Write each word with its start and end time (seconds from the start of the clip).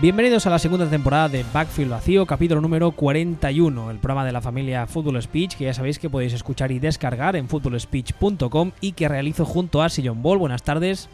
Bienvenidos 0.00 0.46
a 0.46 0.50
la 0.50 0.58
segunda 0.58 0.88
temporada 0.88 1.28
de 1.28 1.44
Backfield 1.52 1.90
Vacío, 1.90 2.24
capítulo 2.24 2.62
número 2.62 2.90
41, 2.92 3.90
el 3.90 3.98
programa 3.98 4.24
de 4.24 4.32
la 4.32 4.40
familia 4.40 4.86
Football 4.86 5.20
Speech, 5.20 5.56
que 5.56 5.64
ya 5.64 5.74
sabéis 5.74 5.98
que 5.98 6.08
podéis 6.08 6.32
escuchar 6.32 6.72
y 6.72 6.78
descargar 6.78 7.36
en 7.36 7.50
footballspeech.com 7.50 8.72
y 8.80 8.92
que 8.92 9.08
realizo 9.08 9.44
junto 9.44 9.82
a 9.82 9.90
Sillon 9.90 10.22
Ball. 10.22 10.38
Buenas 10.38 10.62
tardes. 10.62 11.10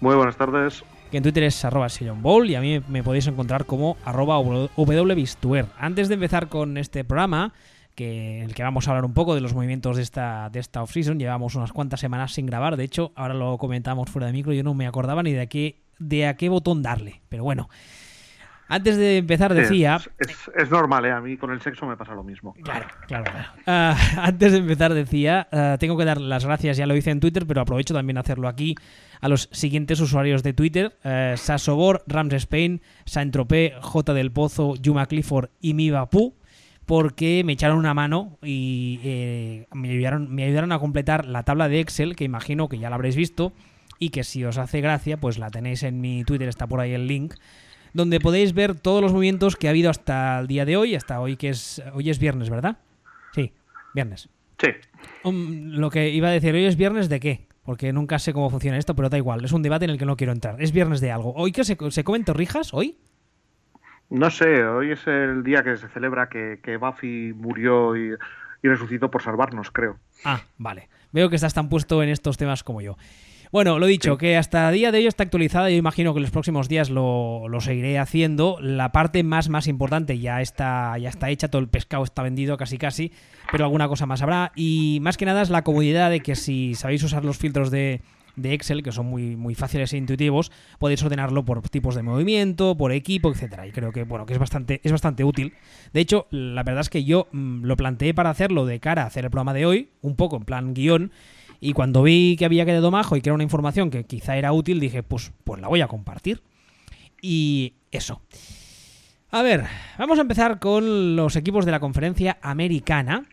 Muy 0.00 0.16
buenas 0.16 0.36
tardes. 0.36 0.82
Que 1.12 1.18
en 1.18 1.22
Twitter 1.22 1.44
es 1.44 1.64
arroba 1.64 1.88
Sillon 1.88 2.20
Ball 2.20 2.50
y 2.50 2.56
a 2.56 2.60
mí 2.60 2.82
me 2.88 3.04
podéis 3.04 3.28
encontrar 3.28 3.64
como 3.64 3.96
arroba 4.04 4.40
wbistuer. 4.40 5.66
Antes 5.78 6.08
de 6.08 6.14
empezar 6.14 6.48
con 6.48 6.78
este 6.78 7.04
programa, 7.04 7.54
que, 7.94 8.38
en 8.38 8.46
el 8.46 8.54
que 8.56 8.64
vamos 8.64 8.88
a 8.88 8.90
hablar 8.90 9.04
un 9.04 9.14
poco 9.14 9.36
de 9.36 9.40
los 9.40 9.54
movimientos 9.54 9.98
de 9.98 10.02
esta, 10.02 10.50
de 10.50 10.58
esta 10.58 10.82
off-season, 10.82 11.20
llevamos 11.20 11.54
unas 11.54 11.72
cuantas 11.72 12.00
semanas 12.00 12.32
sin 12.32 12.46
grabar, 12.46 12.76
de 12.76 12.82
hecho, 12.82 13.12
ahora 13.14 13.34
lo 13.34 13.56
comentamos 13.56 14.10
fuera 14.10 14.26
de 14.26 14.32
micro, 14.32 14.52
yo 14.52 14.64
no 14.64 14.74
me 14.74 14.88
acordaba 14.88 15.22
ni 15.22 15.30
de, 15.30 15.46
qué, 15.46 15.84
de 16.00 16.26
a 16.26 16.36
qué 16.36 16.48
botón 16.48 16.82
darle, 16.82 17.20
pero 17.28 17.44
bueno. 17.44 17.68
Antes 18.68 18.96
de 18.96 19.18
empezar 19.18 19.54
decía... 19.54 20.00
Es, 20.56 20.70
normal, 20.70 21.04
¿eh? 21.04 21.12
A 21.12 21.20
mí 21.20 21.36
con 21.36 21.52
el 21.52 21.60
sexo 21.60 21.86
me 21.86 21.96
pasa 21.96 22.14
lo 22.14 22.24
mismo. 22.24 22.52
Claro, 22.64 22.86
claro. 23.06 23.32
Ah, 23.66 23.96
antes 24.22 24.52
de 24.52 24.58
empezar 24.58 24.92
decía, 24.92 25.48
ah, 25.52 25.76
tengo 25.78 25.96
que 25.96 26.04
dar 26.04 26.20
las 26.20 26.44
gracias, 26.44 26.76
ya 26.76 26.86
lo 26.86 26.96
hice 26.96 27.10
en 27.10 27.20
Twitter, 27.20 27.46
pero 27.46 27.60
aprovecho 27.60 27.94
también 27.94 28.16
a 28.16 28.20
hacerlo 28.20 28.48
aquí, 28.48 28.74
a 29.20 29.28
los 29.28 29.48
siguientes 29.52 30.00
usuarios 30.00 30.42
de 30.42 30.52
Twitter, 30.52 30.96
uh, 31.04 31.36
Sasobor, 31.36 32.02
Rams 32.08 32.34
Spain, 32.34 32.82
Saint-Tropez, 33.04 33.74
J 33.80 34.14
del 34.14 34.32
Pozo, 34.32 34.74
Yuma 34.74 35.06
Clifford 35.06 35.50
y 35.60 35.74
Miva 35.74 36.10
Pu, 36.10 36.34
porque 36.86 37.42
me 37.44 37.52
echaron 37.52 37.78
una 37.78 37.94
mano 37.94 38.38
y 38.42 39.00
eh, 39.04 39.66
me, 39.72 39.90
ayudaron, 39.90 40.34
me 40.34 40.44
ayudaron 40.44 40.72
a 40.72 40.78
completar 40.78 41.24
la 41.26 41.44
tabla 41.44 41.68
de 41.68 41.80
Excel, 41.80 42.16
que 42.16 42.24
imagino 42.24 42.68
que 42.68 42.78
ya 42.78 42.90
la 42.90 42.96
habréis 42.96 43.16
visto, 43.16 43.52
y 43.98 44.10
que 44.10 44.24
si 44.24 44.44
os 44.44 44.58
hace 44.58 44.80
gracia, 44.80 45.16
pues 45.16 45.38
la 45.38 45.50
tenéis 45.50 45.84
en 45.84 46.00
mi 46.00 46.24
Twitter, 46.24 46.48
está 46.48 46.66
por 46.66 46.80
ahí 46.80 46.92
el 46.92 47.06
link 47.06 47.34
donde 47.96 48.20
podéis 48.20 48.52
ver 48.52 48.78
todos 48.78 49.02
los 49.02 49.12
movimientos 49.12 49.56
que 49.56 49.66
ha 49.66 49.70
habido 49.70 49.90
hasta 49.90 50.38
el 50.38 50.46
día 50.46 50.64
de 50.64 50.76
hoy, 50.76 50.94
hasta 50.94 51.20
hoy 51.20 51.36
que 51.36 51.48
es 51.48 51.82
hoy 51.94 52.10
es 52.10 52.18
viernes, 52.18 52.50
¿verdad? 52.50 52.76
Sí, 53.32 53.52
viernes. 53.94 54.28
Sí. 54.58 54.68
Um, 55.24 55.70
lo 55.70 55.90
que 55.90 56.10
iba 56.10 56.28
a 56.28 56.30
decir, 56.30 56.54
hoy 56.54 56.66
es 56.66 56.76
viernes 56.76 57.08
de 57.08 57.20
qué? 57.20 57.46
Porque 57.64 57.92
nunca 57.92 58.18
sé 58.18 58.32
cómo 58.32 58.50
funciona 58.50 58.78
esto, 58.78 58.94
pero 58.94 59.08
da 59.08 59.16
igual, 59.16 59.44
es 59.44 59.52
un 59.52 59.62
debate 59.62 59.86
en 59.86 59.90
el 59.90 59.98
que 59.98 60.06
no 60.06 60.16
quiero 60.16 60.32
entrar. 60.32 60.62
Es 60.62 60.72
viernes 60.72 61.00
de 61.00 61.10
algo. 61.10 61.32
¿Hoy 61.34 61.52
qué 61.52 61.64
se, 61.64 61.76
se 61.90 62.04
comen 62.04 62.24
torrijas? 62.24 62.72
¿Hoy? 62.72 62.96
No 64.10 64.30
sé, 64.30 64.64
hoy 64.64 64.92
es 64.92 65.04
el 65.06 65.42
día 65.42 65.64
que 65.64 65.76
se 65.76 65.88
celebra 65.88 66.28
que, 66.28 66.60
que 66.62 66.76
Buffy 66.76 67.32
murió 67.34 67.96
y, 67.96 68.14
y 68.62 68.68
resucitó 68.68 69.10
por 69.10 69.22
salvarnos, 69.22 69.70
creo. 69.70 69.98
Ah, 70.24 70.42
vale. 70.58 70.88
Veo 71.12 71.28
que 71.28 71.36
estás 71.36 71.54
tan 71.54 71.68
puesto 71.68 72.02
en 72.02 72.10
estos 72.10 72.36
temas 72.36 72.62
como 72.62 72.82
yo. 72.82 72.96
Bueno, 73.52 73.78
lo 73.78 73.86
dicho, 73.86 74.18
que 74.18 74.36
hasta 74.36 74.68
el 74.68 74.74
día 74.74 74.90
de 74.90 74.98
hoy 74.98 75.06
está 75.06 75.22
actualizada. 75.22 75.70
Yo 75.70 75.76
imagino 75.76 76.12
que 76.12 76.18
en 76.18 76.22
los 76.22 76.30
próximos 76.30 76.68
días 76.68 76.90
lo, 76.90 77.46
seguiré 77.60 77.98
haciendo. 77.98 78.58
La 78.60 78.92
parte 78.92 79.22
más, 79.22 79.48
más 79.48 79.68
importante 79.68 80.18
ya 80.18 80.40
está, 80.40 80.98
ya 80.98 81.08
está 81.08 81.30
hecha, 81.30 81.48
todo 81.48 81.62
el 81.62 81.68
pescado 81.68 82.02
está 82.04 82.22
vendido 82.22 82.56
casi 82.56 82.76
casi, 82.76 83.12
pero 83.52 83.64
alguna 83.64 83.88
cosa 83.88 84.06
más 84.06 84.22
habrá. 84.22 84.52
Y 84.56 84.98
más 85.00 85.16
que 85.16 85.26
nada 85.26 85.42
es 85.42 85.50
la 85.50 85.62
comodidad 85.62 86.10
de 86.10 86.20
que 86.20 86.34
si 86.34 86.74
sabéis 86.74 87.02
usar 87.04 87.24
los 87.24 87.38
filtros 87.38 87.70
de, 87.70 88.00
Excel, 88.42 88.82
que 88.82 88.92
son 88.92 89.06
muy, 89.06 89.36
muy 89.36 89.54
fáciles 89.54 89.92
e 89.92 89.96
intuitivos, 89.96 90.50
podéis 90.78 91.02
ordenarlo 91.02 91.44
por 91.44 91.66
tipos 91.68 91.94
de 91.94 92.02
movimiento, 92.02 92.76
por 92.76 92.90
equipo, 92.92 93.30
etcétera. 93.30 93.66
Y 93.66 93.70
creo 93.70 93.92
que 93.92 94.02
bueno, 94.02 94.26
que 94.26 94.32
es 94.32 94.38
bastante, 94.40 94.80
es 94.82 94.92
bastante 94.92 95.22
útil. 95.24 95.54
De 95.92 96.00
hecho, 96.00 96.26
la 96.30 96.64
verdad 96.64 96.80
es 96.80 96.90
que 96.90 97.04
yo 97.04 97.28
mm, 97.30 97.64
lo 97.64 97.76
planteé 97.76 98.12
para 98.12 98.30
hacerlo 98.30 98.66
de 98.66 98.80
cara 98.80 99.04
a 99.04 99.06
hacer 99.06 99.24
el 99.24 99.30
programa 99.30 99.54
de 99.54 99.66
hoy, 99.66 99.90
un 100.02 100.16
poco 100.16 100.36
en 100.36 100.42
plan 100.42 100.74
guion, 100.74 101.12
y 101.60 101.72
cuando 101.72 102.02
vi 102.02 102.36
que 102.38 102.44
había 102.44 102.64
quedado 102.64 102.90
majo 102.90 103.16
y 103.16 103.20
que 103.20 103.30
era 103.30 103.34
una 103.34 103.44
información 103.44 103.90
que 103.90 104.04
quizá 104.04 104.36
era 104.36 104.52
útil, 104.52 104.80
dije, 104.80 105.02
pues, 105.02 105.32
pues 105.44 105.60
la 105.60 105.68
voy 105.68 105.80
a 105.80 105.88
compartir. 105.88 106.42
Y 107.20 107.74
eso. 107.90 108.20
A 109.30 109.42
ver, 109.42 109.64
vamos 109.98 110.18
a 110.18 110.22
empezar 110.22 110.58
con 110.58 111.16
los 111.16 111.36
equipos 111.36 111.64
de 111.64 111.72
la 111.72 111.80
conferencia 111.80 112.38
americana. 112.42 113.24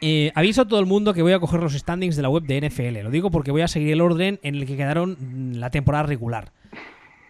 Eh, 0.00 0.32
aviso 0.34 0.62
a 0.62 0.68
todo 0.68 0.80
el 0.80 0.86
mundo 0.86 1.14
que 1.14 1.22
voy 1.22 1.32
a 1.32 1.38
coger 1.38 1.60
los 1.60 1.74
standings 1.74 2.16
de 2.16 2.22
la 2.22 2.28
web 2.28 2.42
de 2.42 2.68
NFL. 2.68 3.04
Lo 3.04 3.10
digo 3.10 3.30
porque 3.30 3.52
voy 3.52 3.62
a 3.62 3.68
seguir 3.68 3.92
el 3.92 4.00
orden 4.00 4.40
en 4.42 4.56
el 4.56 4.66
que 4.66 4.76
quedaron 4.76 5.16
mm, 5.20 5.54
la 5.58 5.70
temporada 5.70 6.04
regular. 6.04 6.52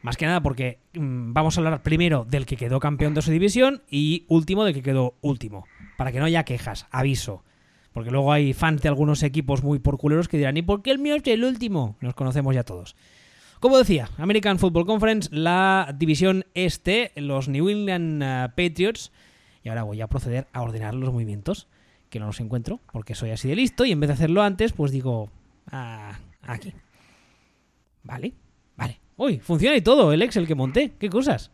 Más 0.01 0.17
que 0.17 0.27
nada 0.27 0.43
porque 0.43 0.79
mm, 0.95 1.33
vamos 1.33 1.57
a 1.57 1.61
hablar 1.61 1.83
primero 1.83 2.25
del 2.25 2.47
que 2.47 2.57
quedó 2.57 2.81
campeón 2.81 3.13
de 3.15 3.23
su 3.23 3.31
división 3.31 3.83
y 3.91 4.25
último 4.29 4.65
del 4.65 4.75
que 4.75 4.83
quedó 4.83 5.15
último. 5.21 5.67
Para 5.99 6.13
que 6.13 6.19
no 6.19 6.25
haya 6.25 6.45
quejas, 6.45 6.87
aviso. 6.91 7.45
Porque 7.93 8.11
luego 8.11 8.33
hay 8.33 8.53
fans 8.53 8.83
de 8.83 8.89
algunos 8.89 9.23
equipos 9.23 9.63
muy 9.63 9.79
porculeros 9.79 10.29
que 10.29 10.39
dirán, 10.39 10.57
¿y 10.57 10.63
por 10.63 10.83
qué 10.83 10.91
el 10.91 10.99
mío 10.99 11.15
es 11.17 11.27
el 11.27 11.45
último? 11.45 11.97
Nos 12.01 12.15
conocemos 12.15 12.55
ya 12.55 12.65
todos. 12.65 12.97
Como 13.61 13.79
decía, 13.79 14.09
American 14.19 14.59
Football 14.59 14.87
Conference, 14.87 15.29
la 15.31 15.95
división 15.97 16.45
este, 16.55 17.13
los 17.17 17.49
New 17.49 17.69
England 17.69 18.23
eh, 18.23 18.49
Patriots. 18.49 19.13
Y 19.63 19.69
ahora 19.69 19.85
voy 19.85 20.01
a 20.01 20.09
proceder 20.09 20.49
a 20.53 20.63
ordenar 20.63 20.95
los 20.95 21.13
movimientos, 21.13 21.69
que 22.11 22.19
no 22.19 22.27
los 22.27 22.41
encuentro, 22.41 22.81
porque 22.93 23.15
soy 23.15 23.31
así 23.31 23.49
de 23.49 23.55
listo, 23.55 23.85
y 23.85 23.93
en 23.93 24.01
vez 24.01 24.09
de 24.09 24.15
hacerlo 24.15 24.43
antes, 24.43 24.73
pues 24.73 24.91
digo, 24.91 25.31
ah, 25.71 26.19
aquí. 26.43 26.73
Vale, 28.03 28.35
vale. 28.77 28.99
Uy, 29.17 29.39
funciona 29.39 29.77
y 29.77 29.83
todo, 29.83 30.13
el 30.13 30.23
Excel 30.23 30.49
que 30.49 30.57
monté, 30.57 30.95
qué 30.99 31.09
cosas. 31.09 31.53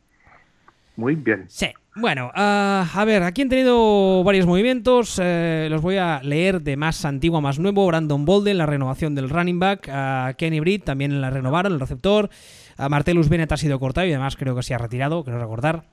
Muy 0.99 1.15
bien. 1.15 1.45
Sí, 1.47 1.69
bueno, 1.95 2.33
ah, 2.35 2.85
a 2.93 3.05
ver, 3.05 3.23
aquí 3.23 3.43
han 3.43 3.49
tenido 3.49 4.25
varios 4.25 4.47
movimientos. 4.47 5.21
Eh, 5.23 5.69
los 5.71 5.81
voy 5.81 5.97
a 5.97 6.21
leer 6.25 6.61
de 6.61 6.77
más 6.77 7.05
antiguo 7.05 7.39
a 7.39 7.41
más 7.41 7.61
nuevo. 7.61 7.87
Brandon 7.87 8.25
Bolden, 8.25 8.59
la 8.59 8.67
renovación 8.67 9.15
del 9.15 9.31
running 9.31 9.61
back. 9.61 10.37
Kenny 10.37 10.59
Britt 10.59 10.83
también 10.83 11.21
la 11.21 11.31
renovaron, 11.31 11.73
el 11.73 11.79
receptor. 11.79 12.31
A 12.77 12.89
Martellus 12.89 13.29
Bennett 13.29 13.53
ha 13.53 13.57
sido 13.57 13.79
cortado 13.79 14.09
y 14.09 14.11
además 14.11 14.35
creo 14.35 14.57
que 14.57 14.65
se 14.65 14.75
ha 14.75 14.79
retirado, 14.79 15.23
creo 15.23 15.39
recordar. 15.39 15.85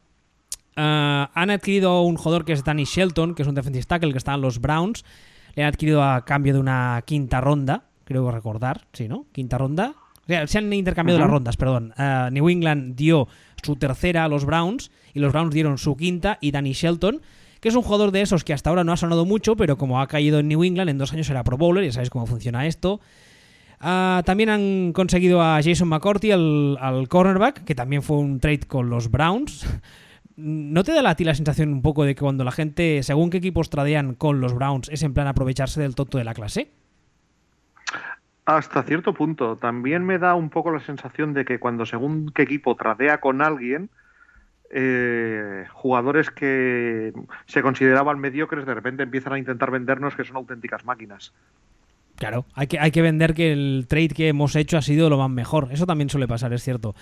Ah, 0.76 1.30
han 1.36 1.52
adquirido 1.52 2.02
un 2.02 2.16
jugador 2.16 2.44
que 2.44 2.54
es 2.54 2.64
Danny 2.64 2.86
Shelton, 2.86 3.36
que 3.36 3.44
es 3.44 3.48
un 3.48 3.54
defensive 3.54 3.86
tackle 3.86 4.12
que 4.12 4.18
está 4.18 4.34
en 4.34 4.42
los 4.42 4.60
Browns. 4.60 5.06
Le 5.54 5.62
han 5.62 5.70
adquirido 5.70 6.04
a 6.04 6.26
cambio 6.26 6.56
de 6.56 6.60
una 6.60 7.04
quinta 7.06 7.42
ronda, 7.42 7.84
creo 8.06 8.32
recordar, 8.32 8.88
sí, 8.92 9.08
¿no? 9.08 9.28
Quinta 9.32 9.60
ronda. 9.60 9.94
O 10.24 10.28
sea, 10.28 10.48
se 10.48 10.58
han 10.58 10.74
intercambiado 10.74 11.20
las 11.20 11.30
rondas, 11.30 11.56
perdón. 11.56 11.94
Ah, 11.96 12.30
New 12.32 12.50
England 12.50 12.96
dio 12.96 13.28
su 13.66 13.76
tercera 13.76 14.24
a 14.24 14.28
los 14.28 14.46
Browns 14.46 14.92
y 15.14 15.20
los 15.20 15.34
Browns 15.34 15.54
dieron 15.54 15.78
su 15.78 15.98
quinta 15.98 16.38
y 16.42 16.52
Danny 16.52 16.74
Shelton, 16.74 17.22
que 17.60 17.70
es 17.70 17.76
un 17.76 17.82
jugador 17.82 18.12
de 18.12 18.22
esos 18.22 18.44
que 18.44 18.54
hasta 18.54 18.70
ahora 18.70 18.84
no 18.84 18.94
ha 18.94 18.98
sonado 18.98 19.26
mucho, 19.26 19.56
pero 19.56 19.78
como 19.78 20.00
ha 20.00 20.08
caído 20.08 20.40
en 20.40 20.48
New 20.48 20.64
England, 20.64 20.90
en 20.90 20.98
dos 20.98 21.14
años 21.14 21.30
era 21.30 21.44
Pro 21.44 21.58
Bowler, 21.58 21.84
ya 21.84 21.92
sabéis 21.92 22.10
cómo 22.10 22.26
funciona 22.26 22.68
esto. 22.68 23.02
Ah, 23.80 24.24
también 24.26 24.50
han 24.50 24.94
conseguido 24.94 25.42
a 25.42 25.60
Jason 25.64 25.88
McCourty, 25.88 26.32
al, 26.32 27.08
cornerback, 27.10 27.64
que 27.64 27.76
también 27.76 28.02
fue 28.02 28.18
un 28.18 28.40
trade 28.40 28.62
con 28.68 28.90
los 28.90 29.12
Browns. 29.12 29.66
¿No 30.38 30.84
te 30.84 30.92
da 30.94 31.10
a 31.10 31.16
ti 31.16 31.24
la 31.24 31.34
sensación 31.34 31.72
un 31.72 31.82
poco 31.82 32.04
de 32.04 32.14
que 32.14 32.22
cuando 32.22 32.44
la 32.44 32.52
gente, 32.52 33.04
según 33.04 33.30
qué 33.30 33.38
equipos 33.38 33.70
tradean 33.70 34.16
con 34.16 34.42
los 34.42 34.54
Browns, 34.54 34.90
es 34.90 35.04
en 35.04 35.14
plan 35.14 35.28
aprovecharse 35.28 35.82
del 35.82 35.96
tonto 35.96 36.18
de 36.18 36.24
la 36.24 36.34
clase? 36.34 36.72
Hasta 38.46 38.84
cierto 38.84 39.14
punto. 39.14 39.58
También 39.58 40.06
me 40.06 40.20
da 40.20 40.36
un 40.36 40.50
poco 40.50 40.72
la 40.72 40.80
sensación 40.80 41.34
de 41.34 41.46
que 41.46 41.60
cuando 41.60 41.86
según 41.86 42.32
qué 42.32 42.44
equipo 42.44 42.76
tradea 42.76 43.20
con 43.20 43.42
alguien, 43.42 43.90
eh, 44.72 45.66
jugadores 45.72 46.30
que 46.30 47.14
se 47.48 47.62
consideraban 47.62 48.20
mediocres 48.20 48.66
de 48.66 48.74
repente 48.74 49.04
empiezan 49.04 49.34
a 49.34 49.40
intentar 49.40 49.72
vendernos 49.72 50.16
que 50.16 50.24
son 50.24 50.38
auténticas 50.38 50.86
máquinas. 50.86 51.34
Claro, 52.18 52.46
hay 52.54 52.68
que, 52.68 52.80
hay 52.80 52.92
que 52.92 53.02
vender 53.02 53.34
que 53.34 53.52
el 53.52 53.86
trade 53.90 54.10
que 54.10 54.28
hemos 54.30 54.56
hecho 54.56 54.78
ha 54.78 54.82
sido 54.82 55.10
lo 55.10 55.18
más 55.18 55.30
mejor. 55.30 55.70
Eso 55.72 55.86
también 55.86 56.10
suele 56.10 56.28
pasar, 56.28 56.54
es 56.54 56.64
cierto. 56.64 56.96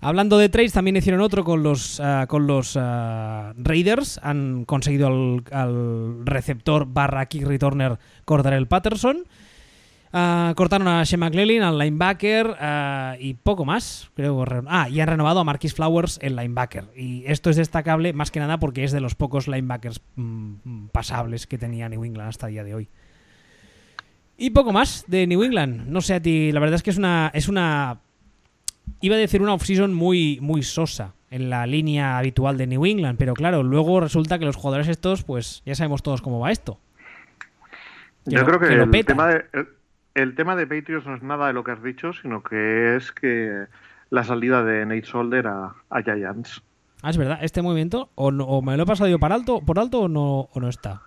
Hablando 0.00 0.38
de 0.38 0.48
trades, 0.48 0.72
también 0.72 0.96
hicieron 0.96 1.22
otro 1.22 1.44
con 1.44 1.62
los, 1.62 1.98
ah, 1.98 2.26
con 2.28 2.46
los 2.46 2.76
ah, 2.78 3.54
Raiders. 3.56 4.20
Han 4.22 4.64
conseguido 4.64 5.06
al, 5.06 6.26
receptor 6.26 6.86
barra 6.86 7.26
kick 7.26 7.46
returner 7.46 7.98
Cordarel 8.24 8.66
Patterson. 8.66 9.24
Ah, 10.16 10.52
cortaron 10.54 10.86
a 10.86 11.02
Shea 11.02 11.18
McLean, 11.18 11.64
al 11.64 11.76
linebacker 11.76 12.56
ah, 12.60 13.16
y 13.18 13.34
poco 13.34 13.64
más. 13.64 14.12
Creo 14.14 14.44
ah, 14.68 14.88
y 14.88 15.00
han 15.00 15.08
renovado 15.08 15.40
a 15.40 15.44
Marquis 15.44 15.74
Flowers, 15.74 16.20
el 16.22 16.36
linebacker. 16.36 16.84
Y 16.94 17.24
esto 17.26 17.50
es 17.50 17.56
destacable 17.56 18.12
más 18.12 18.30
que 18.30 18.38
nada 18.38 18.60
porque 18.60 18.84
es 18.84 18.92
de 18.92 19.00
los 19.00 19.16
pocos 19.16 19.48
linebackers 19.48 20.00
mm, 20.14 20.86
pasables 20.92 21.48
que 21.48 21.58
tenía 21.58 21.88
New 21.88 22.04
England 22.04 22.28
hasta 22.28 22.46
el 22.46 22.52
día 22.52 22.62
de 22.62 22.76
hoy. 22.76 22.88
Y 24.36 24.50
poco 24.50 24.72
más 24.72 25.04
de 25.08 25.26
New 25.26 25.42
England. 25.42 25.88
No 25.88 26.00
sé 26.00 26.14
a 26.14 26.22
ti, 26.22 26.52
la 26.52 26.60
verdad 26.60 26.76
es 26.76 26.84
que 26.84 26.90
es 26.90 26.98
una. 26.98 27.32
Es 27.34 27.48
una 27.48 27.98
iba 29.00 29.16
a 29.16 29.18
decir 29.18 29.42
una 29.42 29.54
offseason 29.54 29.92
muy, 29.92 30.38
muy 30.40 30.62
sosa 30.62 31.14
en 31.28 31.50
la 31.50 31.66
línea 31.66 32.18
habitual 32.18 32.56
de 32.56 32.68
New 32.68 32.86
England, 32.86 33.18
pero 33.18 33.34
claro, 33.34 33.64
luego 33.64 33.98
resulta 33.98 34.38
que 34.38 34.44
los 34.44 34.54
jugadores 34.54 34.86
estos, 34.86 35.24
pues 35.24 35.62
ya 35.66 35.74
sabemos 35.74 36.04
todos 36.04 36.22
cómo 36.22 36.38
va 36.38 36.52
esto. 36.52 36.78
Yo 38.26 38.44
creo 38.44 38.60
que, 38.60 38.68
el 38.68 39.04
tema 39.04 39.28
de, 39.28 39.44
el 39.52 39.66
tema 40.34 40.56
de 40.56 40.66
Patriots 40.66 41.06
no 41.06 41.16
es 41.16 41.22
nada 41.22 41.48
de 41.48 41.52
lo 41.52 41.64
que 41.64 41.72
has 41.72 41.82
dicho, 41.82 42.12
sino 42.12 42.42
que 42.42 42.96
es 42.96 43.12
que 43.12 43.66
la 44.10 44.24
salida 44.24 44.64
de 44.64 44.86
Nate 44.86 45.04
Solder 45.04 45.46
a, 45.46 45.74
Giants. 46.02 46.62
Ah, 47.02 47.10
es 47.10 47.18
verdad, 47.18 47.38
este 47.42 47.62
movimiento, 47.62 48.10
o, 48.14 48.30
me 48.62 48.76
lo 48.76 48.84
he 48.84 48.86
pasado 48.86 49.10
yo 49.10 49.18
por 49.18 49.32
alto, 49.32 49.60
por 49.60 49.78
alto 49.78 50.02
o 50.02 50.08
no, 50.08 50.48
o 50.52 50.60
no 50.60 50.68
está. 50.68 51.02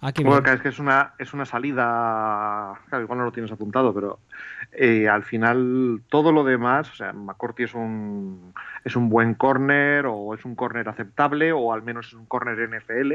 Aquí 0.00 0.24
Bueno, 0.24 0.50
es 0.50 0.60
que 0.60 0.70
es 0.70 0.80
una, 0.80 1.14
es 1.16 1.32
una 1.32 1.44
salida, 1.44 2.72
claro, 2.88 3.04
igual 3.04 3.18
no 3.18 3.24
lo 3.26 3.30
tienes 3.30 3.52
apuntado, 3.52 3.94
pero 3.94 4.18
eh, 4.72 5.08
al 5.08 5.22
final 5.22 6.02
todo 6.08 6.32
lo 6.32 6.42
demás, 6.42 6.90
o 6.90 6.94
sea, 6.96 7.12
McCourty 7.12 7.62
es 7.62 7.74
un, 7.74 8.52
es 8.84 8.96
un 8.96 9.08
buen 9.08 9.34
corner 9.34 10.06
o 10.06 10.34
es 10.34 10.44
un 10.44 10.56
corner 10.56 10.88
aceptable 10.88 11.52
o 11.52 11.72
al 11.72 11.82
menos 11.82 12.08
es 12.08 12.14
un 12.14 12.26
corner 12.26 12.68
NFL. 12.68 13.12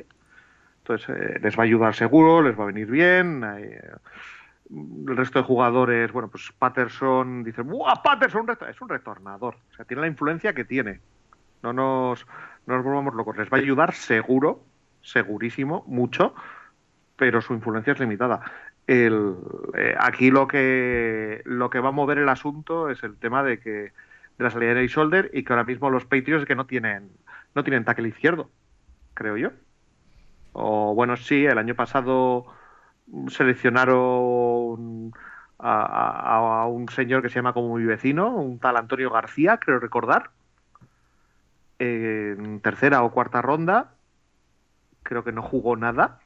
Entonces 0.77 1.09
eh, 1.09 1.39
les 1.41 1.57
va 1.57 1.63
a 1.63 1.65
ayudar 1.65 1.93
seguro, 1.93 2.41
les 2.41 2.57
va 2.57 2.63
a 2.63 2.67
venir 2.67 2.87
bien. 2.87 3.43
eh, 3.43 3.81
el 4.69 5.15
resto 5.15 5.39
de 5.39 5.45
jugadores, 5.45 6.11
bueno, 6.11 6.29
pues 6.29 6.51
Patterson 6.57 7.43
dice, 7.43 7.61
¡buah, 7.61 8.01
Patterson! 8.03 8.41
un 8.41 8.47
reto-". 8.47 8.67
Es 8.67 8.81
un 8.81 8.89
retornador. 8.89 9.55
O 9.71 9.75
sea, 9.75 9.85
tiene 9.85 10.01
la 10.01 10.07
influencia 10.07 10.53
que 10.53 10.65
tiene. 10.65 10.99
No 11.63 11.73
nos, 11.73 12.25
no 12.65 12.83
volvamos 12.83 13.13
locos. 13.15 13.37
Les 13.37 13.49
va 13.49 13.57
a 13.57 13.61
ayudar 13.61 13.93
seguro, 13.93 14.63
segurísimo, 15.01 15.83
mucho, 15.87 16.35
pero 17.15 17.41
su 17.41 17.53
influencia 17.53 17.93
es 17.93 17.99
limitada. 17.99 18.41
El, 18.85 19.35
eh, 19.75 19.95
aquí 19.99 20.31
lo 20.31 20.47
que 20.47 21.41
lo 21.43 21.69
que 21.69 21.79
va 21.79 21.89
a 21.89 21.91
mover 21.91 22.19
el 22.19 22.29
asunto 22.29 22.89
es 22.89 23.03
el 23.03 23.17
tema 23.17 23.43
de 23.43 23.59
que 23.59 23.71
de 23.71 24.43
la 24.43 24.49
salida 24.49 24.73
de 24.73 24.87
shoulder 24.87 25.29
y 25.33 25.43
que 25.43 25.51
ahora 25.51 25.65
mismo 25.65 25.89
los 25.89 26.05
Patriots 26.05 26.45
que 26.45 26.55
no 26.55 26.67
tienen 26.67 27.09
no 27.53 27.63
tienen 27.63 27.83
tackle 27.83 28.07
izquierdo, 28.07 28.49
creo 29.13 29.35
yo. 29.35 29.49
O 30.53 30.93
bueno, 30.95 31.17
sí, 31.17 31.45
el 31.45 31.57
año 31.57 31.75
pasado 31.75 32.45
seleccionaron 33.29 35.13
a, 35.59 36.65
un 36.69 36.89
señor 36.89 37.21
que 37.21 37.29
se 37.29 37.35
llama 37.35 37.53
como 37.53 37.77
mi 37.77 37.85
vecino, 37.85 38.35
un 38.35 38.59
tal 38.59 38.77
Antonio 38.77 39.09
García, 39.09 39.57
creo 39.57 39.79
recordar, 39.79 40.31
en 41.79 42.59
tercera 42.61 43.03
o 43.03 43.11
cuarta 43.11 43.41
ronda. 43.41 43.93
Creo 45.03 45.23
que 45.23 45.31
no 45.31 45.41
jugó 45.41 45.75
nada. 45.75 46.19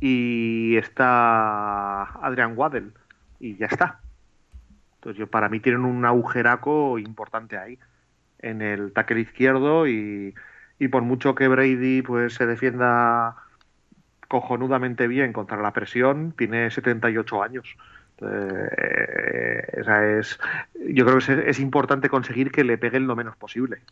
Y 0.00 0.76
está 0.76 2.02
Adrian 2.02 2.56
Waddell. 2.56 2.92
Y 3.40 3.56
ya 3.56 3.66
está. 3.66 4.00
Entonces, 4.94 5.18
yo, 5.18 5.26
para 5.26 5.48
mí 5.48 5.60
tienen 5.60 5.84
un 5.84 6.04
agujeraco 6.04 6.98
importante 6.98 7.58
ahí. 7.58 7.78
En 8.38 8.62
el 8.62 8.92
tackle 8.92 9.20
izquierdo. 9.20 9.86
Y, 9.86 10.34
y 10.78 10.88
por 10.88 11.02
mucho 11.02 11.34
que 11.34 11.48
Brady 11.48 12.02
pues 12.02 12.34
se 12.34 12.46
defienda 12.46 13.36
cojonudamente 14.32 15.08
bien 15.08 15.34
contra 15.34 15.60
la 15.60 15.74
presión, 15.74 16.32
tiene 16.38 16.70
78 16.70 17.42
años. 17.42 17.76
Eh, 18.22 19.62
esa 19.74 20.06
es, 20.06 20.40
yo 20.88 21.04
creo 21.04 21.18
que 21.18 21.24
es, 21.24 21.28
es 21.28 21.60
importante 21.60 22.08
conseguir 22.08 22.50
que 22.50 22.64
le 22.64 22.78
peguen 22.78 23.06
lo 23.06 23.14
menos 23.14 23.36
posible. 23.36 23.82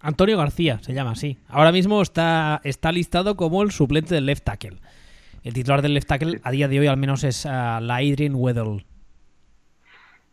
Antonio 0.00 0.36
García 0.36 0.80
se 0.80 0.92
llama 0.92 1.12
así. 1.12 1.38
Ahora 1.46 1.70
mismo 1.70 2.02
está, 2.02 2.60
está 2.64 2.90
listado 2.90 3.36
como 3.36 3.62
el 3.62 3.70
suplente 3.70 4.16
del 4.16 4.26
left 4.26 4.42
tackle. 4.42 4.80
El 5.44 5.54
titular 5.54 5.80
del 5.80 5.94
left 5.94 6.08
tackle 6.08 6.40
a 6.42 6.50
día 6.50 6.66
de 6.66 6.80
hoy 6.80 6.88
al 6.88 6.96
menos 6.96 7.22
es 7.22 7.46
ah, 7.46 7.78
la 7.80 7.98
Adrian 7.98 8.34
Weddle. 8.34 8.84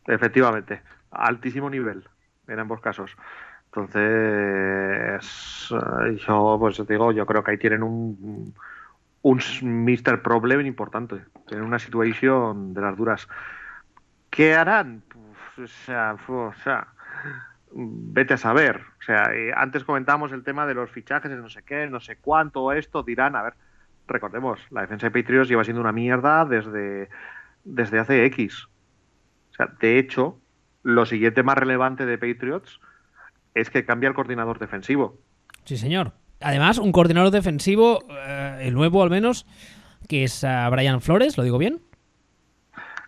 Efectivamente, 0.08 0.82
altísimo 1.12 1.70
nivel 1.70 2.06
en 2.48 2.58
ambos 2.58 2.82
casos. 2.82 3.12
Entonces, 3.72 5.22
eh, 5.72 6.18
yo 6.28 6.58
pues 6.60 6.88
digo, 6.88 7.12
yo 7.12 7.26
creo 7.26 7.44
que 7.44 7.52
ahí 7.52 7.58
tienen 7.58 7.84
un, 7.84 8.54
un 9.22 9.40
Mr. 9.62 10.22
Problem 10.24 10.66
importante. 10.66 11.22
Tienen 11.48 11.66
una 11.66 11.78
situación 11.78 12.74
de 12.74 12.82
las 12.82 12.98
duras. 12.98 13.28
¿Qué 14.32 14.56
harán? 14.56 15.04
O 15.58 16.54
sea, 16.54 16.88
vete 17.72 18.34
a 18.34 18.38
saber. 18.38 18.82
O 19.00 19.04
sea, 19.04 19.34
eh, 19.34 19.52
antes 19.56 19.84
comentábamos 19.84 20.32
el 20.32 20.44
tema 20.44 20.66
de 20.66 20.74
los 20.74 20.90
fichajes, 20.90 21.32
no 21.32 21.50
sé 21.50 21.64
qué, 21.64 21.88
no 21.88 22.00
sé 22.00 22.18
cuánto, 22.18 22.72
esto, 22.72 23.04
dirán, 23.04 23.36
a 23.36 23.44
ver, 23.44 23.54
recordemos, 24.08 24.60
la 24.72 24.82
defensa 24.82 25.10
de 25.10 25.22
Patriots 25.22 25.50
lleva 25.50 25.64
siendo 25.64 25.82
una 25.82 25.92
mierda 25.92 26.46
desde, 26.46 27.10
desde 27.64 28.00
hace 28.00 28.26
X. 28.26 28.68
O 29.52 29.54
sea, 29.54 29.68
de 29.80 30.00
hecho, 30.00 30.40
lo 30.82 31.06
siguiente 31.06 31.44
más 31.44 31.58
relevante 31.58 32.06
de 32.06 32.18
Patriots 32.18 32.80
es 33.54 33.70
que 33.70 33.86
cambia 33.86 34.10
el 34.10 34.16
coordinador 34.16 34.60
defensivo. 34.60 35.18
Sí, 35.66 35.78
señor. 35.78 36.14
Además, 36.42 36.78
un 36.78 36.92
coordinador 36.92 37.32
defensivo, 37.32 38.00
eh, 38.10 38.60
el 38.62 38.74
nuevo 38.74 39.04
al 39.04 39.10
menos, 39.10 39.46
que 40.08 40.24
es 40.24 40.44
ah, 40.44 40.70
Brian 40.70 41.02
Flores, 41.02 41.38
¿lo 41.38 41.44
digo 41.44 41.58
bien? 41.58 41.82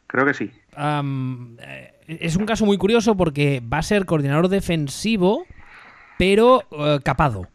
Creo 0.07 0.25
que 0.25 0.33
sí. 0.33 0.51
Eh, 0.77 1.93
es 2.07 2.35
un 2.35 2.45
caso 2.45 2.65
muy 2.65 2.77
curioso 2.77 3.15
porque 3.15 3.61
va 3.61 3.77
a 3.77 3.83
ser 3.83 4.05
coordinador 4.05 4.49
defensivo, 4.49 5.45
pero 6.17 6.63
eh, 6.71 6.99
capado. 7.03 7.47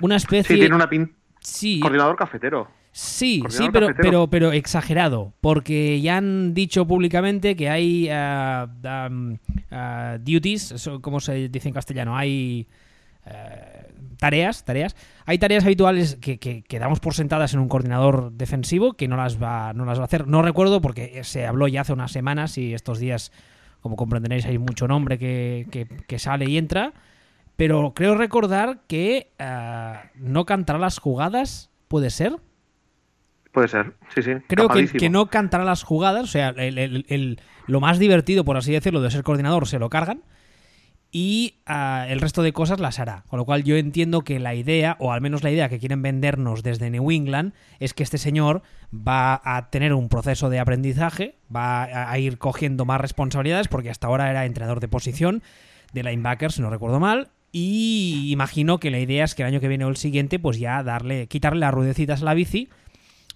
Una 0.00 0.16
especie... 0.16 0.56
Sí, 0.56 0.60
tiene 0.60 0.74
una 0.74 0.88
pinta. 0.88 1.12
Sí, 1.40 1.80
Coordinador 1.80 2.16
cafetero. 2.16 2.68
Sí, 3.00 3.42
sí, 3.48 3.64
pero, 3.72 3.86
pero, 4.02 4.26
pero 4.28 4.50
exagerado, 4.52 5.32
porque 5.40 6.00
ya 6.00 6.16
han 6.16 6.52
dicho 6.52 6.84
públicamente 6.84 7.54
que 7.54 7.68
hay 7.70 8.06
um, 8.08 9.36
ah, 9.70 10.18
duties, 10.20 10.88
¿cómo 11.00 11.20
se 11.20 11.48
dice 11.48 11.68
en 11.68 11.74
castellano? 11.74 12.16
Hay 12.16 12.66
eh, 13.24 13.92
tareas, 14.18 14.64
tareas. 14.64 14.96
Hay 15.26 15.38
tareas 15.38 15.64
habituales 15.64 16.16
que, 16.20 16.38
que- 16.38 16.62
que 16.62 16.78
damos 16.80 16.98
por 16.98 17.14
sentadas 17.14 17.54
en 17.54 17.60
un 17.60 17.68
coordinador 17.68 18.32
defensivo 18.32 18.94
que 18.94 19.06
no 19.06 19.16
las 19.16 19.40
va, 19.40 19.72
no 19.74 19.84
las 19.84 19.98
va 19.98 20.02
a 20.02 20.06
hacer. 20.06 20.26
No 20.26 20.42
recuerdo 20.42 20.80
porque 20.80 21.22
se 21.22 21.46
habló 21.46 21.68
ya 21.68 21.82
hace 21.82 21.92
unas 21.92 22.10
semanas 22.10 22.58
y 22.58 22.74
estos 22.74 22.98
días, 22.98 23.30
como 23.80 23.94
comprenderéis, 23.94 24.44
hay 24.46 24.58
mucho 24.58 24.88
nombre 24.88 25.18
que, 25.18 25.68
que- 25.70 25.86
que 25.86 26.18
sale 26.18 26.46
y 26.50 26.58
entra. 26.58 26.94
Pero 27.54 27.92
creo 27.94 28.16
recordar 28.16 28.80
que 28.88 29.30
ah, 29.38 30.04
no 30.16 30.46
cantará 30.46 30.80
las 30.80 30.98
jugadas, 30.98 31.70
¿puede 31.86 32.10
ser? 32.10 32.36
Puede 33.58 33.68
ser, 33.68 33.92
sí, 34.14 34.22
sí. 34.22 34.30
Creo 34.46 34.68
que, 34.68 34.86
que 34.98 35.10
no 35.10 35.26
cantará 35.26 35.64
las 35.64 35.82
jugadas, 35.82 36.22
o 36.22 36.26
sea, 36.28 36.50
el- 36.50 36.78
el- 36.78 37.04
el- 37.08 37.40
lo 37.66 37.80
más 37.80 37.98
divertido, 37.98 38.44
por 38.44 38.56
así 38.56 38.72
decirlo, 38.72 39.00
de 39.02 39.10
ser 39.10 39.22
coordinador 39.24 39.66
se 39.66 39.78
lo 39.78 39.90
cargan 39.90 40.22
y 41.10 41.54
ah, 41.66 42.06
el 42.08 42.20
resto 42.20 42.42
de 42.42 42.52
cosas 42.52 42.80
las 42.80 42.98
hará. 42.98 43.24
Con 43.28 43.38
lo 43.38 43.44
cual 43.46 43.64
yo 43.64 43.76
entiendo 43.76 44.20
que 44.22 44.38
la 44.38 44.54
idea, 44.54 44.96
o 45.00 45.12
al 45.12 45.20
menos 45.22 45.42
la 45.42 45.50
idea 45.50 45.68
que 45.68 45.78
quieren 45.78 46.02
vendernos 46.02 46.62
desde 46.62 46.90
New 46.90 47.10
England, 47.10 47.52
es 47.80 47.94
que 47.94 48.02
este 48.02 48.18
señor 48.18 48.62
va 48.94 49.40
a 49.44 49.70
tener 49.70 49.94
un 49.94 50.08
proceso 50.08 50.50
de 50.50 50.58
aprendizaje, 50.60 51.36
va 51.54 52.10
a 52.10 52.18
ir 52.18 52.38
cogiendo 52.38 52.84
más 52.84 53.00
responsabilidades, 53.00 53.68
porque 53.68 53.90
hasta 53.90 54.06
ahora 54.06 54.30
era 54.30 54.44
entrenador 54.44 54.80
de 54.80 54.88
posición 54.88 55.42
de 55.92 56.02
linebackers, 56.02 56.54
si 56.56 56.62
no 56.62 56.70
recuerdo 56.70 57.00
mal. 57.00 57.28
Y 57.50 58.28
imagino 58.30 58.78
que 58.78 58.90
la 58.90 58.98
idea 58.98 59.24
es 59.24 59.34
que 59.34 59.42
el 59.42 59.48
año 59.48 59.60
que 59.60 59.68
viene 59.68 59.86
o 59.86 59.88
el 59.88 59.96
siguiente, 59.96 60.38
pues 60.38 60.58
ya 60.58 60.82
darle, 60.82 61.26
quitarle 61.28 61.60
las 61.60 61.72
ruedecitas 61.72 62.20
a 62.20 62.26
la 62.26 62.34
bici 62.34 62.68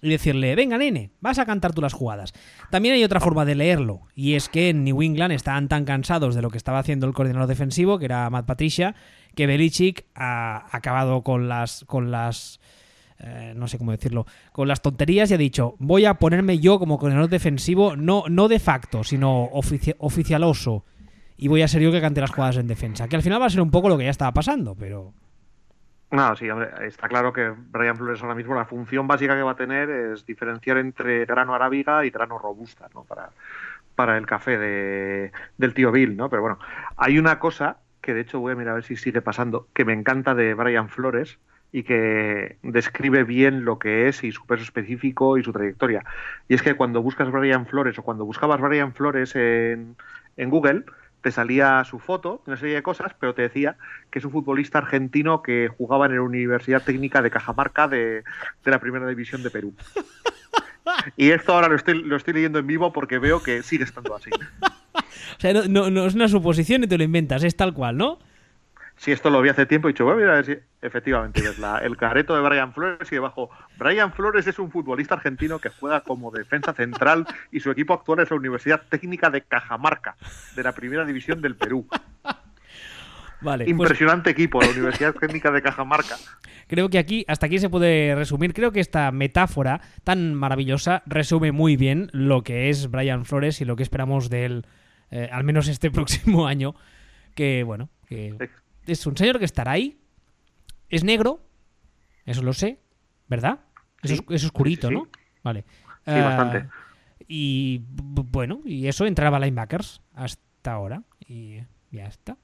y 0.03 0.09
decirle, 0.09 0.53
venga 0.55 0.77
nene, 0.77 1.09
vas 1.21 1.39
a 1.39 1.45
cantar 1.45 1.73
tú 1.73 1.81
las 1.81 1.93
jugadas. 1.93 2.33
También 2.69 2.93
hay 2.93 3.03
otra 3.03 3.19
forma 3.19 3.45
de 3.45 3.55
leerlo, 3.55 4.01
y 4.13 4.33
es 4.33 4.49
que 4.49 4.69
en 4.69 4.83
New 4.83 5.01
England 5.01 5.31
estaban 5.31 5.67
tan 5.67 5.85
cansados 5.85 6.35
de 6.35 6.41
lo 6.41 6.49
que 6.49 6.57
estaba 6.57 6.77
haciendo 6.79 7.07
el 7.07 7.13
coordinador 7.13 7.47
defensivo, 7.47 7.97
que 7.97 8.05
era 8.05 8.29
Matt 8.29 8.45
Patricia, 8.45 8.93
que 9.33 9.47
Belichick 9.47 10.05
ha 10.13 10.67
acabado 10.75 11.23
con 11.23 11.47
las... 11.47 11.85
Con 11.85 12.11
las 12.11 12.59
eh, 13.19 13.53
no 13.55 13.67
sé 13.69 13.77
cómo 13.77 13.91
decirlo, 13.91 14.25
con 14.51 14.67
las 14.67 14.81
tonterías 14.81 15.31
y 15.31 15.35
ha 15.35 15.37
dicho, 15.37 15.75
voy 15.79 16.03
a 16.03 16.15
ponerme 16.15 16.59
yo 16.59 16.77
como 16.77 16.97
coordinador 16.97 17.29
defensivo, 17.29 17.95
no, 17.95 18.25
no 18.27 18.49
de 18.49 18.59
facto, 18.59 19.05
sino 19.05 19.49
ofici- 19.51 19.95
oficialoso, 19.99 20.83
y 21.37 21.47
voy 21.47 21.61
a 21.61 21.67
ser 21.69 21.81
yo 21.81 21.91
que 21.91 22.01
cante 22.01 22.19
las 22.19 22.31
jugadas 22.31 22.57
en 22.57 22.67
defensa. 22.67 23.07
Que 23.07 23.15
al 23.15 23.21
final 23.21 23.41
va 23.41 23.45
a 23.45 23.49
ser 23.49 23.61
un 23.61 23.71
poco 23.71 23.87
lo 23.87 23.97
que 23.97 24.03
ya 24.03 24.09
estaba 24.09 24.33
pasando, 24.33 24.75
pero... 24.75 25.13
No, 26.13 26.35
sí, 26.35 26.47
hombre, 26.47 26.69
está 26.85 27.07
claro 27.07 27.33
que 27.33 27.55
Brian 27.71 27.97
Flores 27.97 28.21
ahora 28.21 28.35
mismo 28.35 28.53
la 28.53 28.65
función 28.65 29.07
básica 29.07 29.35
que 29.35 29.41
va 29.41 29.53
a 29.53 29.55
tener 29.55 29.89
es 29.89 30.23
diferenciar 30.27 30.77
entre 30.77 31.25
grano 31.25 31.55
arábiga 31.55 32.05
y 32.05 32.11
grano 32.11 32.37
robusta, 32.37 32.87
¿no? 32.93 33.03
Para, 33.03 33.31
para 33.95 34.15
el 34.15 34.27
café 34.27 34.59
de, 34.59 35.31
del 35.57 35.73
tío 35.73 35.91
Bill, 35.91 36.15
¿no? 36.15 36.29
Pero 36.29 36.43
bueno, 36.43 36.59
hay 36.97 37.17
una 37.17 37.39
cosa 37.39 37.77
que 37.99 38.13
de 38.13 38.21
hecho 38.21 38.39
voy 38.39 38.51
a 38.51 38.55
mirar 38.55 38.73
a 38.73 38.75
ver 38.75 38.83
si 38.83 38.95
sigue 38.95 39.23
pasando, 39.23 39.67
que 39.73 39.85
me 39.85 39.93
encanta 39.93 40.35
de 40.35 40.53
Brian 40.53 40.87
Flores 40.87 41.39
y 41.71 41.81
que 41.81 42.57
describe 42.61 43.23
bien 43.23 43.65
lo 43.65 43.79
que 43.79 44.07
es 44.07 44.23
y 44.23 44.31
su 44.31 44.45
peso 44.45 44.61
específico 44.61 45.39
y 45.39 45.43
su 45.43 45.51
trayectoria. 45.51 46.03
Y 46.47 46.53
es 46.53 46.61
que 46.61 46.75
cuando 46.75 47.01
buscas 47.01 47.31
Brian 47.31 47.65
Flores 47.65 47.97
o 47.97 48.03
cuando 48.03 48.23
buscabas 48.23 48.61
Brian 48.61 48.93
Flores 48.93 49.35
en, 49.35 49.95
en 50.37 50.49
Google, 50.51 50.83
te 51.23 51.31
salía 51.31 51.83
su 51.85 51.97
foto, 51.97 52.43
una 52.45 52.57
serie 52.57 52.75
de 52.75 52.83
cosas, 52.83 53.13
pero 53.19 53.33
te 53.33 53.41
decía 53.41 53.77
que 54.11 54.19
es 54.19 54.25
un 54.25 54.31
futbolista 54.31 54.77
argentino 54.77 55.41
que 55.41 55.69
jugaba 55.75 56.05
en 56.05 56.15
la 56.15 56.21
Universidad 56.21 56.83
Técnica 56.83 57.21
de 57.23 57.31
Cajamarca 57.31 57.87
de, 57.87 58.23
de 58.63 58.71
la 58.71 58.79
Primera 58.79 59.07
División 59.07 59.41
de 59.41 59.49
Perú. 59.49 59.73
Y 61.17 61.31
esto 61.31 61.53
ahora 61.53 61.69
lo 61.69 61.75
estoy, 61.75 62.03
lo 62.03 62.15
estoy 62.17 62.33
leyendo 62.33 62.59
en 62.59 62.67
vivo 62.67 62.91
porque 62.93 63.17
veo 63.17 63.41
que 63.41 63.63
sigue 63.63 63.83
estando 63.85 64.15
así. 64.15 64.29
O 64.95 65.39
sea, 65.39 65.53
no, 65.53 65.63
no- 65.67 65.89
no 65.89 66.05
es 66.05 66.13
una 66.13 66.27
suposición 66.27 66.83
y 66.83 66.87
te 66.87 66.97
lo 66.97 67.03
inventas, 67.03 67.43
es 67.43 67.55
tal 67.57 67.73
cual, 67.73 67.97
¿no? 67.97 68.19
Si 69.03 69.11
esto 69.11 69.29
lo 69.29 69.41
vi 69.41 69.49
hace 69.49 69.65
tiempo, 69.65 69.89
he 69.89 69.91
dicho, 69.91 70.05
mira, 70.15 70.31
a 70.31 70.35
ver 70.35 70.45
si 70.45 70.55
efectivamente 70.81 71.41
ves 71.41 71.59
la- 71.59 71.79
el 71.79 71.97
careto 71.97 72.33
de 72.35 72.41
Brian 72.41 72.71
Flores 72.73 73.11
y 73.11 73.15
debajo, 73.15 73.49
Brian 73.77 74.13
Flores 74.13 74.47
es 74.47 74.57
un 74.59 74.71
futbolista 74.71 75.15
argentino 75.15 75.59
que 75.59 75.67
juega 75.67 75.99
como 76.01 76.31
defensa 76.31 76.71
central 76.73 77.25
y 77.51 77.59
su 77.59 77.69
equipo 77.69 77.93
actual 77.93 78.21
es 78.21 78.29
la 78.31 78.37
Universidad 78.37 78.81
Técnica 78.87 79.29
de 79.29 79.41
Cajamarca, 79.41 80.15
de 80.55 80.63
la 80.63 80.71
Primera 80.71 81.03
División 81.03 81.41
del 81.41 81.57
Perú. 81.57 81.85
Vale, 83.41 83.65
pues- 83.65 83.71
Impresionante 83.71 84.29
equipo, 84.29 84.61
la 84.61 84.69
Universidad 84.69 85.13
Técnica 85.13 85.51
de 85.51 85.61
Cajamarca. 85.61 86.15
Creo 86.67 86.87
que 86.89 86.97
aquí, 86.97 87.25
hasta 87.27 87.47
aquí 87.47 87.59
se 87.59 87.69
puede 87.69 88.15
resumir. 88.15 88.53
Creo 88.53 88.71
que 88.71 88.79
esta 88.79 89.11
metáfora 89.11 89.81
tan 90.05 90.33
maravillosa 90.33 91.03
resume 91.05 91.51
muy 91.51 91.75
bien 91.75 92.09
lo 92.13 92.41
que 92.43 92.69
es 92.69 92.89
Brian 92.89 93.25
Flores 93.25 93.59
y 93.59 93.65
lo 93.65 93.75
que 93.75 93.83
esperamos 93.83 94.29
de 94.29 94.45
él, 94.45 94.65
eh, 95.11 95.27
al 95.29 95.43
menos 95.43 95.67
este 95.67 95.91
próximo 96.37 96.47
año. 96.47 96.73
Que 97.35 97.63
bueno, 97.63 97.89
que 98.07 98.33
es 98.85 99.05
un 99.05 99.17
señor 99.17 99.39
que 99.39 99.45
estará 99.45 99.71
ahí. 99.71 99.99
Es 100.89 101.03
negro, 101.03 101.41
eso 102.25 102.43
lo 102.43 102.53
sé, 102.53 102.79
¿verdad? 103.27 103.59
Es, 104.01 104.21
es 104.29 104.45
oscurito, 104.45 104.91
¿no? 104.91 105.07
Vale. 105.43 105.65
Sí, 106.05 106.19
bastante. 106.19 106.57
Ah, 106.57 106.69
y 107.27 107.81
bueno, 107.87 108.61
y 108.65 108.87
eso 108.87 109.05
entraba 109.05 109.39
linebackers 109.39 110.01
hasta 110.13 110.73
ahora. 110.73 111.01
Y 111.27 111.61
ya 111.91 112.05
está. 112.05 112.37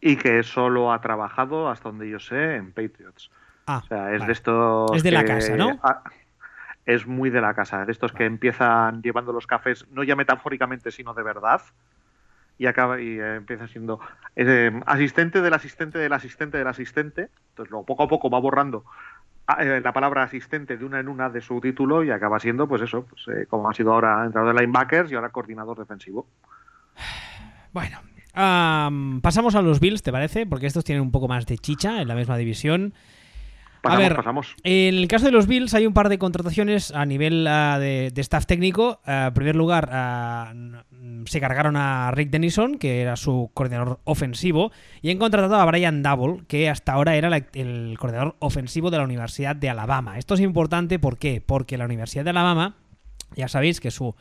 Y 0.00 0.16
que 0.16 0.42
solo 0.42 0.92
ha 0.92 1.00
trabajado, 1.00 1.68
hasta 1.68 1.88
donde 1.88 2.08
yo 2.08 2.18
sé, 2.18 2.56
en 2.56 2.72
Patriots. 2.72 3.30
Ah, 3.66 3.82
o 3.84 3.86
sea, 3.86 4.14
es 4.14 4.26
de 4.26 4.32
estos. 4.32 4.90
Es 4.94 5.02
de 5.02 5.10
la 5.10 5.24
casa, 5.24 5.56
¿no? 5.56 5.80
es 6.86 7.04
muy 7.04 7.30
de 7.30 7.40
la 7.40 7.52
casa, 7.52 7.84
de 7.84 7.90
estos 7.90 8.12
que 8.12 8.24
empiezan 8.24 9.02
llevando 9.02 9.32
los 9.32 9.46
cafés, 9.46 9.86
no 9.90 10.04
ya 10.04 10.14
metafóricamente, 10.14 10.92
sino 10.92 11.14
de 11.14 11.24
verdad. 11.24 11.60
Y 12.58 12.66
acaba 12.66 13.00
y 13.00 13.18
eh, 13.18 13.36
empieza 13.36 13.68
siendo 13.68 14.00
eh, 14.34 14.70
asistente 14.86 15.42
del 15.42 15.52
asistente 15.52 15.98
del 15.98 16.12
asistente 16.12 16.58
del 16.58 16.66
asistente. 16.66 17.28
Entonces, 17.50 17.70
luego 17.70 17.86
poco 17.86 18.02
a 18.04 18.08
poco 18.08 18.30
va 18.30 18.38
borrando 18.38 18.84
ah, 19.46 19.62
eh, 19.62 19.80
la 19.80 19.92
palabra 19.92 20.22
asistente 20.22 20.76
de 20.76 20.84
una 20.84 21.00
en 21.00 21.08
una 21.08 21.28
de 21.28 21.40
su 21.40 21.60
título 21.60 22.02
y 22.02 22.10
acaba 22.10 22.38
siendo, 22.38 22.66
pues 22.66 22.82
eso, 22.82 23.06
pues, 23.06 23.46
como 23.48 23.68
ha 23.68 23.74
sido 23.74 23.92
ahora 23.92 24.24
entrenador 24.24 24.54
de 24.54 24.60
linebackers 24.60 25.12
y 25.12 25.14
ahora 25.14 25.30
coordinador 25.30 25.78
defensivo. 25.78 26.26
Bueno, 27.72 28.00
pasamos 29.20 29.54
a 29.54 29.60
los 29.60 29.80
Bills, 29.80 30.02
¿te 30.02 30.10
parece? 30.10 30.46
Porque 30.46 30.66
estos 30.66 30.82
tienen 30.82 31.02
un 31.02 31.10
poco 31.10 31.28
más 31.28 31.44
de 31.44 31.58
chicha 31.58 32.00
en 32.00 32.08
la 32.08 32.14
misma 32.14 32.38
división. 32.38 32.94
Pasamos, 33.86 34.04
a 34.04 34.08
ver, 34.08 34.16
pasamos. 34.16 34.54
en 34.62 34.94
el 34.94 35.08
caso 35.08 35.26
de 35.26 35.32
los 35.32 35.46
Bills 35.46 35.74
hay 35.74 35.86
un 35.86 35.92
par 35.92 36.08
de 36.08 36.18
contrataciones 36.18 36.90
a 36.90 37.06
nivel 37.06 37.46
uh, 37.46 37.78
de, 37.78 38.10
de, 38.12 38.20
staff 38.20 38.46
técnico. 38.46 39.00
Uh, 39.06 39.28
en 39.28 39.34
primer 39.34 39.56
lugar, 39.56 39.90
uh, 39.92 41.26
se 41.26 41.40
cargaron 41.40 41.76
a 41.76 42.10
Rick 42.10 42.30
Denison, 42.30 42.78
que 42.78 43.00
era 43.00 43.16
su 43.16 43.50
coordinador 43.54 44.00
ofensivo, 44.04 44.72
y 45.02 45.10
han 45.10 45.18
contratado 45.18 45.56
a 45.56 45.64
Brian 45.64 46.02
Double, 46.02 46.44
que 46.48 46.68
hasta 46.68 46.92
ahora 46.92 47.16
era 47.16 47.30
la, 47.30 47.46
el 47.54 47.96
coordinador 47.98 48.36
ofensivo 48.40 48.90
de 48.90 48.98
la 48.98 49.04
Universidad 49.04 49.56
de 49.56 49.70
Alabama. 49.70 50.18
Esto 50.18 50.34
es 50.34 50.40
importante, 50.40 50.98
¿por 50.98 51.18
qué? 51.18 51.40
Porque 51.44 51.78
la 51.78 51.84
Universidad 51.84 52.24
de 52.24 52.30
Alabama, 52.30 52.76
ya 53.34 53.48
sabéis 53.48 53.80
que 53.80 53.90
su 53.90 54.14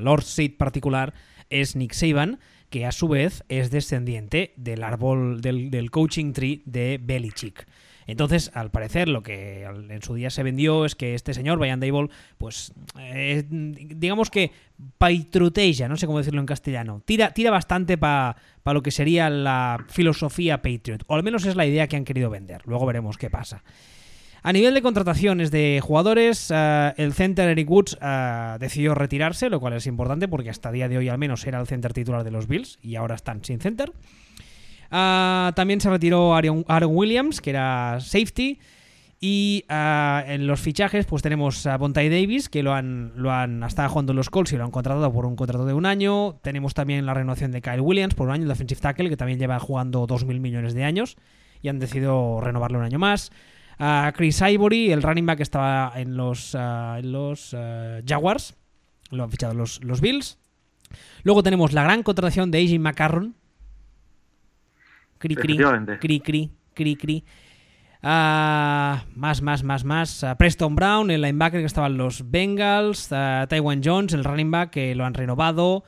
Lord 0.00 0.22
Seed 0.22 0.56
particular 0.56 1.12
es 1.50 1.76
Nick 1.76 1.92
Saban, 1.92 2.38
que 2.70 2.86
a 2.86 2.92
su 2.92 3.08
vez 3.08 3.44
es 3.48 3.70
descendiente 3.70 4.52
del 4.56 4.82
árbol 4.82 5.40
del, 5.40 5.70
del 5.70 5.90
coaching 5.90 6.32
tree 6.32 6.62
de 6.64 6.98
Belichick. 7.02 7.66
Entonces, 8.06 8.50
al 8.54 8.70
parecer, 8.70 9.08
lo 9.08 9.22
que 9.22 9.64
en 9.64 10.02
su 10.02 10.14
día 10.14 10.30
se 10.30 10.42
vendió 10.42 10.84
es 10.84 10.94
que 10.94 11.14
este 11.14 11.34
señor, 11.34 11.58
Brian 11.58 11.80
Dable, 11.80 12.08
pues 12.38 12.72
eh, 12.98 13.44
digamos 13.48 14.30
que 14.30 14.52
paitruteja, 14.98 15.88
no 15.88 15.96
sé 15.96 16.06
cómo 16.06 16.18
decirlo 16.18 16.40
en 16.40 16.46
castellano, 16.46 17.02
tira, 17.04 17.32
tira 17.32 17.50
bastante 17.50 17.98
para 17.98 18.36
pa 18.62 18.72
lo 18.74 18.82
que 18.82 18.90
sería 18.90 19.30
la 19.30 19.84
filosofía 19.88 20.62
Patriot, 20.62 21.04
o 21.06 21.14
al 21.14 21.22
menos 21.22 21.44
es 21.46 21.56
la 21.56 21.66
idea 21.66 21.88
que 21.88 21.96
han 21.96 22.04
querido 22.04 22.30
vender. 22.30 22.62
Luego 22.64 22.86
veremos 22.86 23.18
qué 23.18 23.30
pasa. 23.30 23.62
A 24.42 24.52
nivel 24.52 24.74
de 24.74 24.82
contrataciones 24.82 25.50
de 25.50 25.80
jugadores, 25.82 26.52
uh, 26.52 26.92
el 26.96 27.12
center 27.14 27.48
Eric 27.48 27.68
Woods 27.68 27.98
uh, 28.00 28.58
decidió 28.60 28.94
retirarse, 28.94 29.50
lo 29.50 29.58
cual 29.58 29.72
es 29.72 29.88
importante 29.88 30.28
porque 30.28 30.50
hasta 30.50 30.70
día 30.70 30.88
de 30.88 30.98
hoy 30.98 31.08
al 31.08 31.18
menos 31.18 31.44
era 31.48 31.58
el 31.58 31.66
center 31.66 31.92
titular 31.92 32.22
de 32.22 32.30
los 32.30 32.46
Bills 32.46 32.78
y 32.80 32.94
ahora 32.94 33.16
están 33.16 33.44
sin 33.44 33.58
center. 33.58 33.92
Uh, 34.90 35.52
también 35.52 35.80
se 35.80 35.90
retiró 35.90 36.34
Aaron, 36.34 36.64
Williams, 36.88 37.40
que 37.40 37.50
era 37.50 37.98
safety. 38.00 38.58
Y 39.18 39.64
uh, 39.70 40.30
en 40.30 40.46
los 40.46 40.60
fichajes, 40.60 41.06
pues 41.06 41.22
tenemos 41.22 41.66
a 41.66 41.78
Bontai 41.78 42.08
Davis, 42.08 42.48
que 42.48 42.62
lo 42.62 42.74
han, 42.74 43.12
lo 43.16 43.32
han 43.32 43.62
estado 43.62 43.88
jugando 43.88 44.12
en 44.12 44.16
los 44.16 44.28
Colts 44.30 44.52
y 44.52 44.56
lo 44.56 44.64
han 44.64 44.70
contratado 44.70 45.10
por 45.12 45.24
un 45.24 45.36
contrato 45.36 45.64
de 45.64 45.72
un 45.72 45.86
año. 45.86 46.38
Tenemos 46.42 46.74
también 46.74 47.06
la 47.06 47.14
renovación 47.14 47.50
de 47.50 47.62
Kyle 47.62 47.80
Williams 47.80 48.14
por 48.14 48.28
un 48.28 48.34
año, 48.34 48.42
el 48.42 48.48
defensive 48.48 48.80
tackle, 48.80 49.08
que 49.08 49.16
también 49.16 49.38
lleva 49.38 49.58
jugando 49.58 50.06
2.000 50.06 50.40
millones 50.40 50.74
de 50.74 50.84
años. 50.84 51.16
Y 51.62 51.68
han 51.68 51.78
decidido 51.78 52.40
renovarle 52.40 52.78
un 52.78 52.84
año 52.84 52.98
más. 52.98 53.32
A 53.78 54.12
Chris 54.14 54.40
Ivory, 54.40 54.92
el 54.92 55.02
running 55.02 55.26
back 55.26 55.38
que 55.38 55.42
estaba 55.42 55.92
en 55.96 56.16
los, 56.16 56.54
en 56.54 57.12
los 57.12 57.56
Jaguars. 58.06 58.54
Lo 59.10 59.24
han 59.24 59.30
fichado 59.30 59.54
los, 59.54 59.82
los 59.82 60.00
Bills. 60.00 60.38
Luego 61.22 61.42
tenemos 61.42 61.72
la 61.72 61.82
gran 61.82 62.02
contratación 62.02 62.50
de 62.50 62.58
AJ 62.58 62.78
McCarron, 62.78 63.34
Cri, 65.18 65.34
cri, 65.34 65.56
cri, 66.00 66.20
cri, 66.20 66.50
cri, 66.74 66.96
cri. 66.96 67.24
Uh, 68.02 69.00
más, 69.16 69.42
más, 69.42 69.64
más, 69.64 69.84
más. 69.84 70.22
Uh, 70.22 70.36
Preston 70.36 70.76
Brown, 70.76 71.10
el 71.10 71.22
linebacker 71.22 71.60
que 71.60 71.66
estaban 71.66 71.96
los 71.96 72.30
Bengals. 72.30 73.10
Uh, 73.10 73.46
Taiwan 73.48 73.80
Jones, 73.82 74.12
el 74.12 74.22
running 74.22 74.50
back 74.50 74.70
que 74.70 74.94
lo 74.94 75.04
han 75.04 75.14
renovado. 75.14 75.82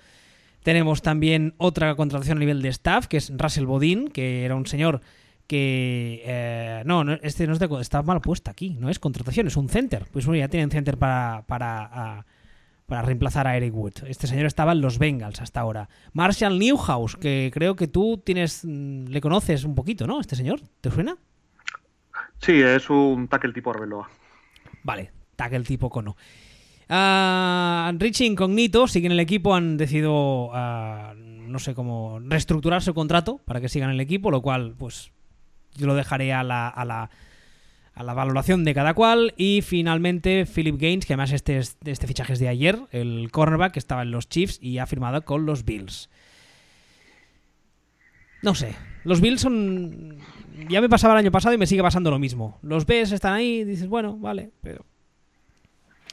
Tenemos 0.62 1.02
también 1.02 1.54
otra 1.58 1.94
contratación 1.94 2.38
a 2.38 2.40
nivel 2.40 2.60
de 2.62 2.70
staff, 2.70 3.06
que 3.06 3.18
es 3.18 3.32
Russell 3.36 3.66
Bodin, 3.66 4.08
que 4.08 4.44
era 4.44 4.56
un 4.56 4.66
señor 4.66 5.00
que... 5.46 6.22
Eh, 6.24 6.82
no, 6.84 7.04
no, 7.04 7.12
este 7.22 7.46
no 7.46 7.52
es 7.52 7.58
de, 7.58 7.68
está 7.80 8.02
mal 8.02 8.20
puesto 8.20 8.50
aquí, 8.50 8.76
no 8.78 8.90
es 8.90 8.98
contratación, 8.98 9.46
es 9.46 9.56
un 9.56 9.68
center. 9.68 10.06
Pues 10.12 10.26
bueno, 10.26 10.40
ya 10.40 10.48
tienen 10.48 10.70
center 10.70 10.98
para... 10.98 11.44
para 11.46 12.26
para 12.88 13.02
reemplazar 13.02 13.46
a 13.46 13.54
Eric 13.54 13.74
Wood. 13.74 13.92
Este 14.06 14.26
señor 14.26 14.46
estaba 14.46 14.72
en 14.72 14.80
los 14.80 14.98
Bengals 14.98 15.42
hasta 15.42 15.60
ahora. 15.60 15.90
Marshall 16.14 16.58
Newhouse, 16.58 17.16
que 17.16 17.50
creo 17.52 17.76
que 17.76 17.86
tú 17.86 18.22
tienes, 18.24 18.64
le 18.64 19.20
conoces 19.20 19.64
un 19.64 19.74
poquito, 19.74 20.06
¿no? 20.06 20.20
Este 20.20 20.34
señor, 20.34 20.62
¿te 20.80 20.90
suena? 20.90 21.18
Sí, 22.40 22.62
es 22.62 22.88
un 22.88 23.28
tackle 23.28 23.52
tipo 23.52 23.70
Arbeloa. 23.70 24.08
Vale, 24.84 25.12
tackle 25.36 25.64
tipo 25.64 25.90
cono. 25.90 26.16
Uh, 26.88 27.92
Richie 27.98 28.24
Incognito 28.24 28.88
sigue 28.88 29.04
en 29.04 29.12
el 29.12 29.20
equipo, 29.20 29.54
han 29.54 29.76
decidido, 29.76 30.46
uh, 30.46 31.14
no 31.14 31.58
sé 31.58 31.74
cómo, 31.74 32.20
reestructurar 32.20 32.80
su 32.82 32.94
contrato 32.94 33.42
para 33.44 33.60
que 33.60 33.68
sigan 33.68 33.90
en 33.90 33.96
el 33.96 34.00
equipo, 34.00 34.30
lo 34.30 34.40
cual, 34.40 34.74
pues, 34.78 35.12
yo 35.74 35.86
lo 35.86 35.94
dejaré 35.94 36.32
a 36.32 36.42
la, 36.42 36.68
a 36.68 36.86
la 36.86 37.10
a 37.98 38.04
la 38.04 38.14
valoración 38.14 38.64
de 38.64 38.74
cada 38.74 38.94
cual. 38.94 39.34
Y 39.36 39.60
finalmente 39.62 40.46
Philip 40.46 40.80
Gaines, 40.80 41.04
que 41.04 41.14
además 41.14 41.32
este, 41.32 41.58
este 41.58 42.06
fichaje 42.06 42.32
es 42.32 42.38
de 42.38 42.48
ayer, 42.48 42.78
el 42.92 43.30
cornerback 43.32 43.72
que 43.72 43.80
estaba 43.80 44.02
en 44.02 44.12
los 44.12 44.28
Chiefs 44.28 44.58
y 44.62 44.78
ha 44.78 44.86
firmado 44.86 45.24
con 45.24 45.46
los 45.46 45.64
Bills. 45.64 46.08
No 48.40 48.54
sé, 48.54 48.76
los 49.02 49.20
Bills 49.20 49.40
son... 49.40 50.16
Ya 50.68 50.80
me 50.80 50.88
pasaba 50.88 51.14
el 51.14 51.18
año 51.18 51.32
pasado 51.32 51.54
y 51.54 51.58
me 51.58 51.66
sigue 51.66 51.82
pasando 51.82 52.10
lo 52.10 52.20
mismo. 52.20 52.58
Los 52.62 52.86
ves, 52.86 53.10
están 53.10 53.34
ahí, 53.34 53.60
y 53.60 53.64
dices, 53.64 53.88
bueno, 53.88 54.16
vale, 54.16 54.50
pero... 54.62 54.86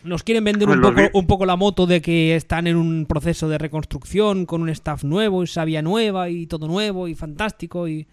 Nos 0.04 0.24
quieren 0.24 0.44
vender 0.44 0.70
un 0.70 0.82
poco, 0.82 1.01
un 1.13 1.27
poco 1.27 1.46
la 1.48 1.56
moto 1.56 1.88
de 1.88 2.00
que 2.00 2.36
están 2.36 2.68
en 2.68 2.75
un 2.75 3.08
proceso 3.08 3.50
de 3.50 3.58
reconstrucción 3.58 4.46
con 4.46 4.62
un 4.62 4.70
staff 4.70 5.04
nuevo 5.04 5.42
y 5.44 5.48
sabia 5.48 5.82
nueva 5.82 6.30
y 6.30 6.46
todo 6.46 6.68
nuevo 6.68 7.08
y 7.08 7.15
fantástico 7.15 7.88
y 7.88 8.08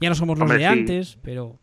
ya 0.00 0.08
no 0.08 0.16
somos 0.16 0.36
los 0.36 0.50
Hombre, 0.50 0.58
de 0.58 0.64
sí. 0.64 0.78
antes, 0.78 1.18
pero... 1.22 1.58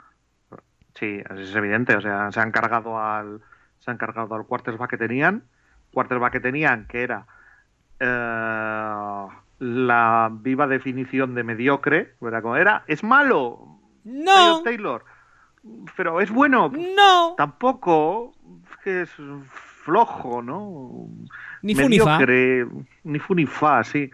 Sí, 0.96 1.22
es 1.38 1.56
evidente. 1.56 1.96
O 1.96 2.02
sea, 2.02 2.32
se 2.32 2.40
han 2.40 2.52
cargado 2.52 3.00
al, 3.00 3.42
se 3.80 3.92
han 3.92 3.98
cargado 3.98 4.36
al 4.36 4.46
quarterback 4.46 4.92
que 4.92 4.98
tenían. 4.98 5.44
Quarterback 5.94 6.34
que 6.34 6.40
tenían, 6.40 6.88
que 6.88 7.04
era 7.04 7.26
eh, 8.00 9.28
la 9.60 10.30
viva 10.32 10.68
definición 10.68 11.36
de 11.36 11.44
mediocre, 11.44 12.16
¿verdad? 12.20 12.42
Como 12.42 12.56
era, 12.56 12.84
es 12.88 13.04
malo. 13.04 13.80
No. 14.04 14.62
Taylor. 14.64 15.06
Pero 15.96 16.22
es 16.22 16.32
bueno. 16.32 16.72
No. 16.96 17.36
Tampoco. 17.38 18.34
Es 18.72 18.78
que 18.84 19.02
es 19.04 19.12
flojo, 19.84 20.42
¿no? 20.42 21.08
Ni 21.62 21.76
fu 21.76 21.88
ni 21.88 22.00
fa. 22.00 22.18
mediocre, 22.18 22.68
ni 23.04 23.20
fu 23.20 23.36
ni 23.36 23.46
fa, 23.46 23.84
sí. 23.84 24.12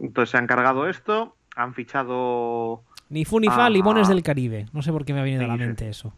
Entonces 0.00 0.30
se 0.30 0.38
han 0.38 0.46
cargado 0.46 0.88
esto, 0.88 1.36
han 1.56 1.74
fichado 1.74 2.84
Ni 3.10 3.24
fu 3.24 3.40
ni 3.40 3.48
fa, 3.48 3.66
Ah. 3.66 3.70
limones 3.70 4.08
del 4.08 4.22
Caribe. 4.22 4.66
No 4.72 4.82
sé 4.82 4.92
por 4.92 5.04
qué 5.04 5.12
me 5.14 5.20
ha 5.20 5.22
venido 5.24 5.44
a 5.44 5.48
la 5.48 5.56
mente 5.56 5.88
eso. 5.88 6.14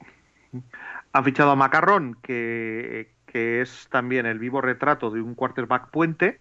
Han 1.12 1.25
fichado 1.25 1.50
a 1.52 1.56
Macarrón, 1.56 2.16
que, 2.23 3.12
que 3.26 3.61
es 3.61 3.88
también 3.90 4.26
el 4.26 4.38
vivo 4.38 4.61
retrato 4.61 5.11
de 5.11 5.20
un 5.20 5.35
quarterback 5.35 5.90
puente. 5.90 6.40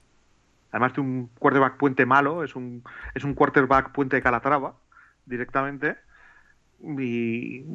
Además 0.72 0.94
de 0.94 1.02
un 1.02 1.30
quarterback 1.40 1.78
puente 1.78 2.06
malo, 2.06 2.44
es 2.44 2.56
un, 2.56 2.84
es 3.16 3.24
un 3.24 3.34
quarterback 3.34 3.92
puente 3.92 4.16
de 4.16 4.22
Calatrava, 4.22 4.76
directamente. 5.26 5.98
Y, 6.82 7.66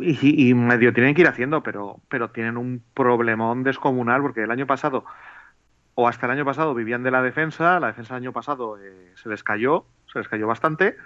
y- 0.00 0.48
y 0.50 0.54
medio 0.54 0.92
tienen 0.92 1.14
que 1.14 1.22
ir 1.22 1.28
haciendo, 1.28 1.62
pero, 1.62 2.00
pero 2.08 2.30
tienen 2.30 2.56
un 2.56 2.82
problemón 2.94 3.62
descomunal, 3.64 4.22
porque 4.22 4.42
el 4.44 4.50
año 4.50 4.66
pasado, 4.66 5.04
o 5.94 6.06
hasta 6.08 6.26
el 6.26 6.32
año 6.32 6.44
pasado, 6.44 6.74
vivían 6.74 7.02
de 7.02 7.10
la 7.10 7.22
defensa. 7.22 7.80
La 7.80 7.88
defensa 7.88 8.14
del 8.14 8.22
año 8.24 8.32
pasado 8.32 8.78
eh, 8.78 9.12
se 9.16 9.28
les 9.28 9.42
cayó, 9.42 9.86
se 10.12 10.18
les 10.18 10.28
cayó 10.28 10.46
bastante. 10.46 10.96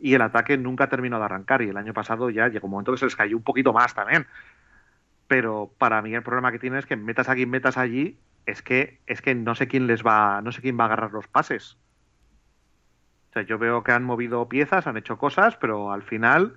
Y 0.00 0.14
el 0.14 0.22
ataque 0.22 0.56
nunca 0.58 0.88
terminó 0.88 1.18
de 1.18 1.24
arrancar. 1.24 1.62
Y 1.62 1.68
el 1.68 1.76
año 1.76 1.94
pasado 1.94 2.30
ya 2.30 2.48
llegó 2.48 2.66
un 2.66 2.72
momento 2.72 2.92
que 2.92 2.98
se 2.98 3.06
les 3.06 3.16
cayó 3.16 3.36
un 3.36 3.42
poquito 3.42 3.72
más 3.72 3.94
también 3.94 4.26
pero 5.26 5.72
para 5.78 6.02
mí 6.02 6.14
el 6.14 6.22
problema 6.22 6.52
que 6.52 6.58
tiene 6.58 6.78
es 6.78 6.86
que 6.86 6.96
metas 6.96 7.28
aquí, 7.28 7.46
metas 7.46 7.76
allí, 7.76 8.18
es 8.46 8.62
que 8.62 9.00
es 9.06 9.22
que 9.22 9.34
no 9.34 9.54
sé 9.54 9.68
quién 9.68 9.86
les 9.86 10.04
va, 10.04 10.40
no 10.42 10.52
sé 10.52 10.60
quién 10.60 10.78
va 10.78 10.84
a 10.84 10.86
agarrar 10.86 11.12
los 11.12 11.28
pases. 11.28 11.76
O 13.30 13.32
sea, 13.32 13.42
yo 13.42 13.58
veo 13.58 13.82
que 13.82 13.92
han 13.92 14.04
movido 14.04 14.48
piezas, 14.48 14.86
han 14.86 14.96
hecho 14.96 15.18
cosas, 15.18 15.56
pero 15.56 15.92
al 15.92 16.02
final 16.02 16.54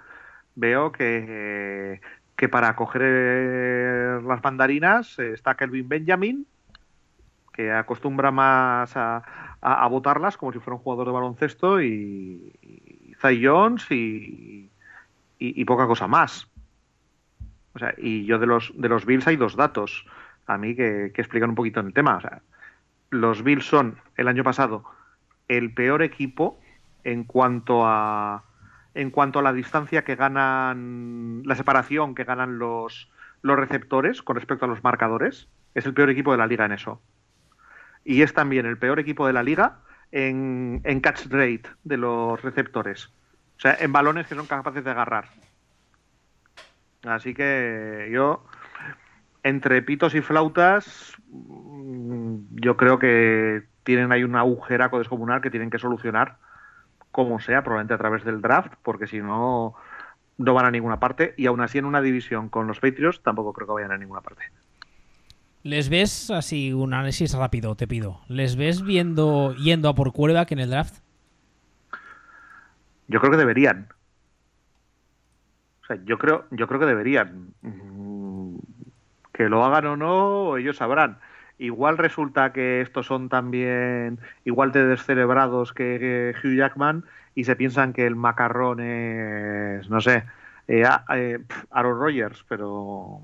veo 0.56 0.92
que, 0.92 2.02
que 2.36 2.50
para 2.50 2.76
coger 2.76 4.22
las 4.24 4.44
mandarinas 4.44 5.18
está 5.18 5.56
Kelvin 5.56 5.90
Benjamin, 5.90 6.46
que 7.54 7.72
acostumbra 7.72 8.30
más 8.32 8.96
a, 8.96 9.24
a, 9.62 9.88
botarlas 9.88 10.38
como 10.38 10.52
si 10.52 10.60
fuera 10.60 10.76
un 10.76 10.84
jugador 10.84 11.08
de 11.08 11.14
baloncesto, 11.14 11.82
y 11.82 12.54
Zay 13.20 13.44
Jones 13.44 13.90
y, 13.92 14.70
y, 15.40 15.66
poca 15.66 15.88
cosa 15.88 16.08
más. 16.08 16.48
O 17.74 17.80
sea, 17.80 17.94
y 17.98 18.26
yo 18.26 18.40
de 18.40 18.48
los, 18.48 18.72
de 18.76 18.90
los 18.90 19.06
Bills 19.06 19.28
hay 19.28 19.36
dos 19.36 19.56
datos 19.56 20.06
a 20.46 20.58
mí 20.58 20.76
que, 20.76 21.12
que 21.14 21.22
explican 21.22 21.50
un 21.50 21.56
poquito 21.56 21.80
el 21.80 21.94
tema. 21.94 22.18
O 22.18 22.22
sea, 22.22 22.42
los 23.10 23.44
Bills 23.44 23.66
son 23.66 24.00
el 24.16 24.28
año 24.28 24.44
pasado 24.44 24.84
el 25.48 25.74
peor 25.74 26.02
equipo 26.02 26.60
en 27.04 27.24
cuanto 27.24 27.86
a 27.86 28.44
en 28.94 29.12
cuanto 29.12 29.40
a 29.40 29.44
la 29.44 29.54
distancia 29.54 30.04
que 30.04 30.16
ganan 30.16 31.44
la 31.46 31.56
separación 31.56 32.16
que 32.16 32.24
ganan 32.24 32.58
los 32.60 33.10
los 33.42 33.58
receptores 33.58 34.22
con 34.22 34.36
respecto 34.36 34.66
a 34.66 34.68
los 34.68 34.84
marcadores 34.84 35.48
es 35.76 35.86
el 35.86 35.94
peor 35.94 36.10
equipo 36.10 36.32
de 36.32 36.38
la 36.38 36.48
liga 36.48 36.66
en 36.66 36.74
eso 36.74 37.02
y 38.04 38.24
es 38.24 38.34
también 38.34 38.66
el 38.66 38.78
peor 38.78 39.00
equipo 39.00 39.28
de 39.28 39.34
la 39.34 39.44
liga 39.44 39.80
en, 40.12 40.82
catch 41.02 41.28
rate 41.28 41.64
de 41.84 41.98
los 41.98 42.42
receptores 42.42 43.08
o 43.58 43.60
sea 43.60 43.76
en 43.80 43.92
balones 43.92 44.28
que 44.28 44.36
son 44.36 44.46
capaces 44.46 44.84
de 44.84 44.92
agarrar 44.92 45.26
así 47.04 47.34
que 47.34 48.10
yo 48.12 48.46
entre 49.44 49.82
pitos 49.82 50.16
y 50.16 50.22
flautas 50.22 51.14
mm, 51.30 52.38
yo 52.52 52.78
creo 52.78 53.00
que 53.00 53.64
tienen 53.84 54.12
ahí 54.12 54.24
un 54.24 54.36
agujeraco 54.36 55.00
descomunal 55.00 55.42
que 55.42 55.50
tienen 55.50 55.70
que 55.70 55.80
solucionar 55.80 56.38
como 57.18 57.40
sea, 57.40 57.64
probablemente 57.64 57.96
a 57.96 57.98
través 57.98 58.24
del 58.24 58.42
draft, 58.42 58.74
porque 58.84 59.08
si 59.08 59.20
no, 59.20 59.74
no 60.38 60.54
van 60.54 60.66
a 60.66 60.72
ninguna 60.72 61.00
parte. 61.00 61.34
Y 61.36 61.48
aún 61.48 61.62
así, 61.62 61.80
en 61.80 61.86
una 61.86 62.00
división 62.00 62.48
con 62.48 62.68
los 62.68 62.80
Patriots, 62.80 63.24
tampoco 63.24 63.54
creo 63.54 63.66
que 63.66 63.74
vayan 63.74 63.92
a 63.92 63.98
ninguna 63.98 64.22
parte. 64.22 64.44
¿Les 65.68 65.90
ves 65.90 66.32
así 66.32 66.72
un 66.72 66.94
análisis 66.94 67.34
rápido, 67.34 67.76
te 67.76 67.88
pido? 67.88 68.22
¿Les 68.30 68.56
ves 68.56 68.84
viendo 68.84 69.54
yendo 69.56 69.90
a 69.90 69.96
por 69.96 70.14
que 70.14 70.54
en 70.54 70.60
el 70.60 70.70
draft? 70.70 71.00
Yo 73.10 73.20
creo 73.20 73.32
que 73.32 73.38
deberían. 73.38 73.90
O 75.84 75.88
sea, 75.88 75.98
yo 76.06 76.18
creo, 76.18 76.46
yo 76.52 76.68
creo 76.68 76.80
que 76.80 76.86
deberían. 76.86 77.54
Mm, 77.64 78.60
que 79.34 79.50
lo 79.50 79.66
hagan 79.66 79.88
o 79.88 79.98
no, 79.98 80.56
ellos 80.56 80.78
sabrán 80.78 81.20
igual 81.58 81.98
resulta 81.98 82.54
que 82.54 82.82
estos 82.82 83.08
son 83.08 83.28
también 83.28 84.20
igual 84.46 84.72
de 84.72 84.86
descerebrados 84.86 85.74
que, 85.74 86.34
Hugh 86.42 86.56
Jackman 86.56 87.04
y 87.36 87.44
se 87.44 87.58
piensan 87.58 87.92
que 87.92 88.06
el 88.06 88.16
macarrón 88.16 88.80
es, 88.80 89.90
no 89.90 90.00
sé, 90.00 90.24
eh, 90.70 90.84
eh, 91.14 91.40
Aaron 91.72 92.00
Rodgers, 92.00 92.46
pero... 92.48 93.22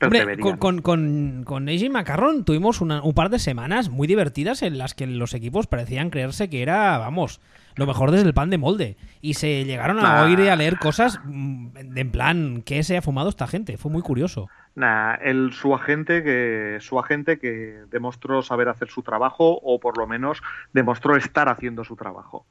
Hombre, 0.00 0.38
con, 0.38 0.58
con, 0.58 0.82
con, 0.82 1.42
con 1.44 1.68
AJ 1.68 1.90
Macarrón 1.90 2.44
tuvimos 2.44 2.80
un 2.80 3.14
par 3.14 3.30
de 3.30 3.38
semanas 3.38 3.88
muy 3.88 4.06
divertidas 4.06 4.62
en 4.62 4.76
las 4.76 4.94
que 4.94 5.06
los 5.06 5.32
equipos 5.32 5.66
parecían 5.66 6.10
creerse 6.10 6.50
que 6.50 6.62
era, 6.62 6.98
vamos, 6.98 7.40
lo 7.76 7.86
mejor 7.86 8.10
desde 8.10 8.26
el 8.26 8.34
pan 8.34 8.50
de 8.50 8.58
molde. 8.58 8.96
Y 9.22 9.34
se 9.34 9.64
llegaron 9.64 9.98
a 10.04 10.24
oír 10.24 10.40
y 10.40 10.48
a 10.48 10.56
leer 10.56 10.78
cosas 10.78 11.20
mm, 11.24 11.96
en 11.96 12.10
plan, 12.10 12.62
¿qué 12.62 12.82
se 12.82 12.96
ha 12.96 13.02
fumado 13.02 13.28
esta 13.30 13.46
gente? 13.46 13.78
Fue 13.78 13.90
muy 13.90 14.02
curioso. 14.02 14.48
Nah, 14.74 15.14
el, 15.14 15.52
su 15.52 15.74
agente 15.74 16.22
que 16.22 16.76
su 16.80 16.98
agente 16.98 17.38
que 17.38 17.84
demostró 17.90 18.42
saber 18.42 18.68
hacer 18.68 18.88
su 18.88 19.02
trabajo 19.02 19.58
o 19.62 19.80
por 19.80 19.96
lo 19.96 20.06
menos 20.06 20.42
demostró 20.74 21.16
estar 21.16 21.48
haciendo 21.48 21.84
su 21.84 21.96
trabajo. 21.96 22.44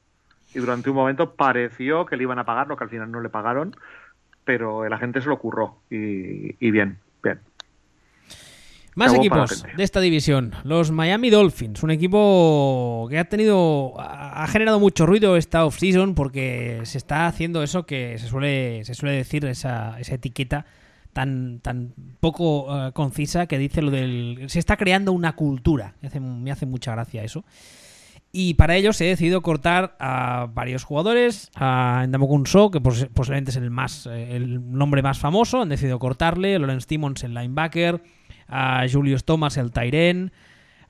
Y 0.52 0.58
durante 0.58 0.90
un 0.90 0.96
momento 0.96 1.34
pareció 1.34 2.06
que 2.06 2.16
le 2.16 2.24
iban 2.24 2.38
a 2.38 2.44
pagar, 2.44 2.66
lo 2.66 2.76
que 2.76 2.84
al 2.84 2.90
final 2.90 3.12
no 3.12 3.20
le 3.20 3.28
pagaron, 3.28 3.76
pero 4.44 4.84
el 4.84 4.92
agente 4.92 5.20
se 5.20 5.28
lo 5.28 5.38
curró 5.38 5.78
y, 5.90 6.70
bien, 6.70 6.98
bien. 7.26 7.40
Más 8.96 9.12
equipos 9.12 9.64
de 9.76 9.84
esta 9.84 10.00
división. 10.00 10.54
Los 10.64 10.90
Miami 10.90 11.28
Dolphins, 11.28 11.82
un 11.82 11.90
equipo 11.90 13.06
que 13.10 13.18
ha 13.18 13.28
tenido, 13.28 13.92
ha 13.98 14.46
generado 14.48 14.80
mucho 14.80 15.04
ruido 15.04 15.36
esta 15.36 15.66
off-season 15.66 16.14
porque 16.14 16.80
se 16.84 16.96
está 16.96 17.26
haciendo 17.26 17.62
eso 17.62 17.84
que 17.84 18.16
se 18.18 18.26
suele, 18.26 18.86
se 18.86 18.94
suele 18.94 19.16
decir, 19.16 19.44
esa, 19.44 20.00
esa 20.00 20.14
etiqueta 20.14 20.64
tan, 21.12 21.60
tan 21.60 21.92
poco 22.20 22.66
eh, 22.70 22.92
concisa 22.92 23.46
que 23.46 23.58
dice 23.58 23.82
lo 23.82 23.90
del... 23.90 24.44
Se 24.48 24.58
está 24.58 24.78
creando 24.78 25.12
una 25.12 25.36
cultura. 25.36 25.94
Me 26.00 26.08
hace, 26.08 26.20
me 26.20 26.50
hace 26.50 26.64
mucha 26.64 26.92
gracia 26.92 27.22
eso. 27.22 27.44
Y 28.32 28.54
para 28.54 28.76
ello 28.76 28.92
se 28.92 29.06
ha 29.06 29.08
decidido 29.08 29.40
cortar 29.42 29.96
a 29.98 30.48
varios 30.52 30.84
jugadores. 30.84 31.50
A 31.54 32.04
Ndamukun 32.06 32.46
So, 32.46 32.70
que 32.70 32.80
posiblemente 32.80 33.50
es 33.50 33.56
el, 33.56 33.70
más, 33.70 34.06
eh, 34.06 34.36
el 34.36 34.72
nombre 34.72 35.02
más 35.02 35.18
famoso. 35.18 35.62
Han 35.62 35.70
decidido 35.70 35.98
cortarle. 35.98 36.56
A 36.56 36.58
Lawrence 36.58 36.86
Timmons, 36.86 37.24
el 37.24 37.34
linebacker. 37.34 38.02
A 38.48 38.84
Julius 38.90 39.24
Thomas, 39.24 39.56
el 39.56 39.72
Tyren 39.72 40.32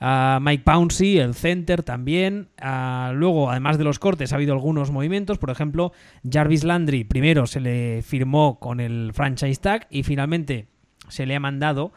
a 0.01 0.38
Mike 0.42 0.62
Pouncey, 0.64 1.18
el 1.18 1.35
center 1.35 1.83
también. 1.83 2.49
luego, 3.12 3.51
además 3.51 3.79
de 3.79 3.85
los 3.85 3.99
cortes, 3.99 4.33
ha 4.33 4.37
habido 4.37 4.53
algunos 4.55 4.90
movimientos. 4.90 5.38
Por 5.38 5.51
ejemplo, 5.51 5.92
Jarvis 6.29 6.64
Landry 6.64 7.05
primero 7.05 7.46
se 7.46 7.61
le 7.61 8.03
firmó 8.03 8.59
con 8.59 8.81
el 8.81 9.12
franchise 9.14 9.61
tag 9.61 9.87
y 9.90 10.03
finalmente 10.03 10.66
se 11.09 11.27
le 11.27 11.37
ha 11.37 11.40
mandado 11.40 11.92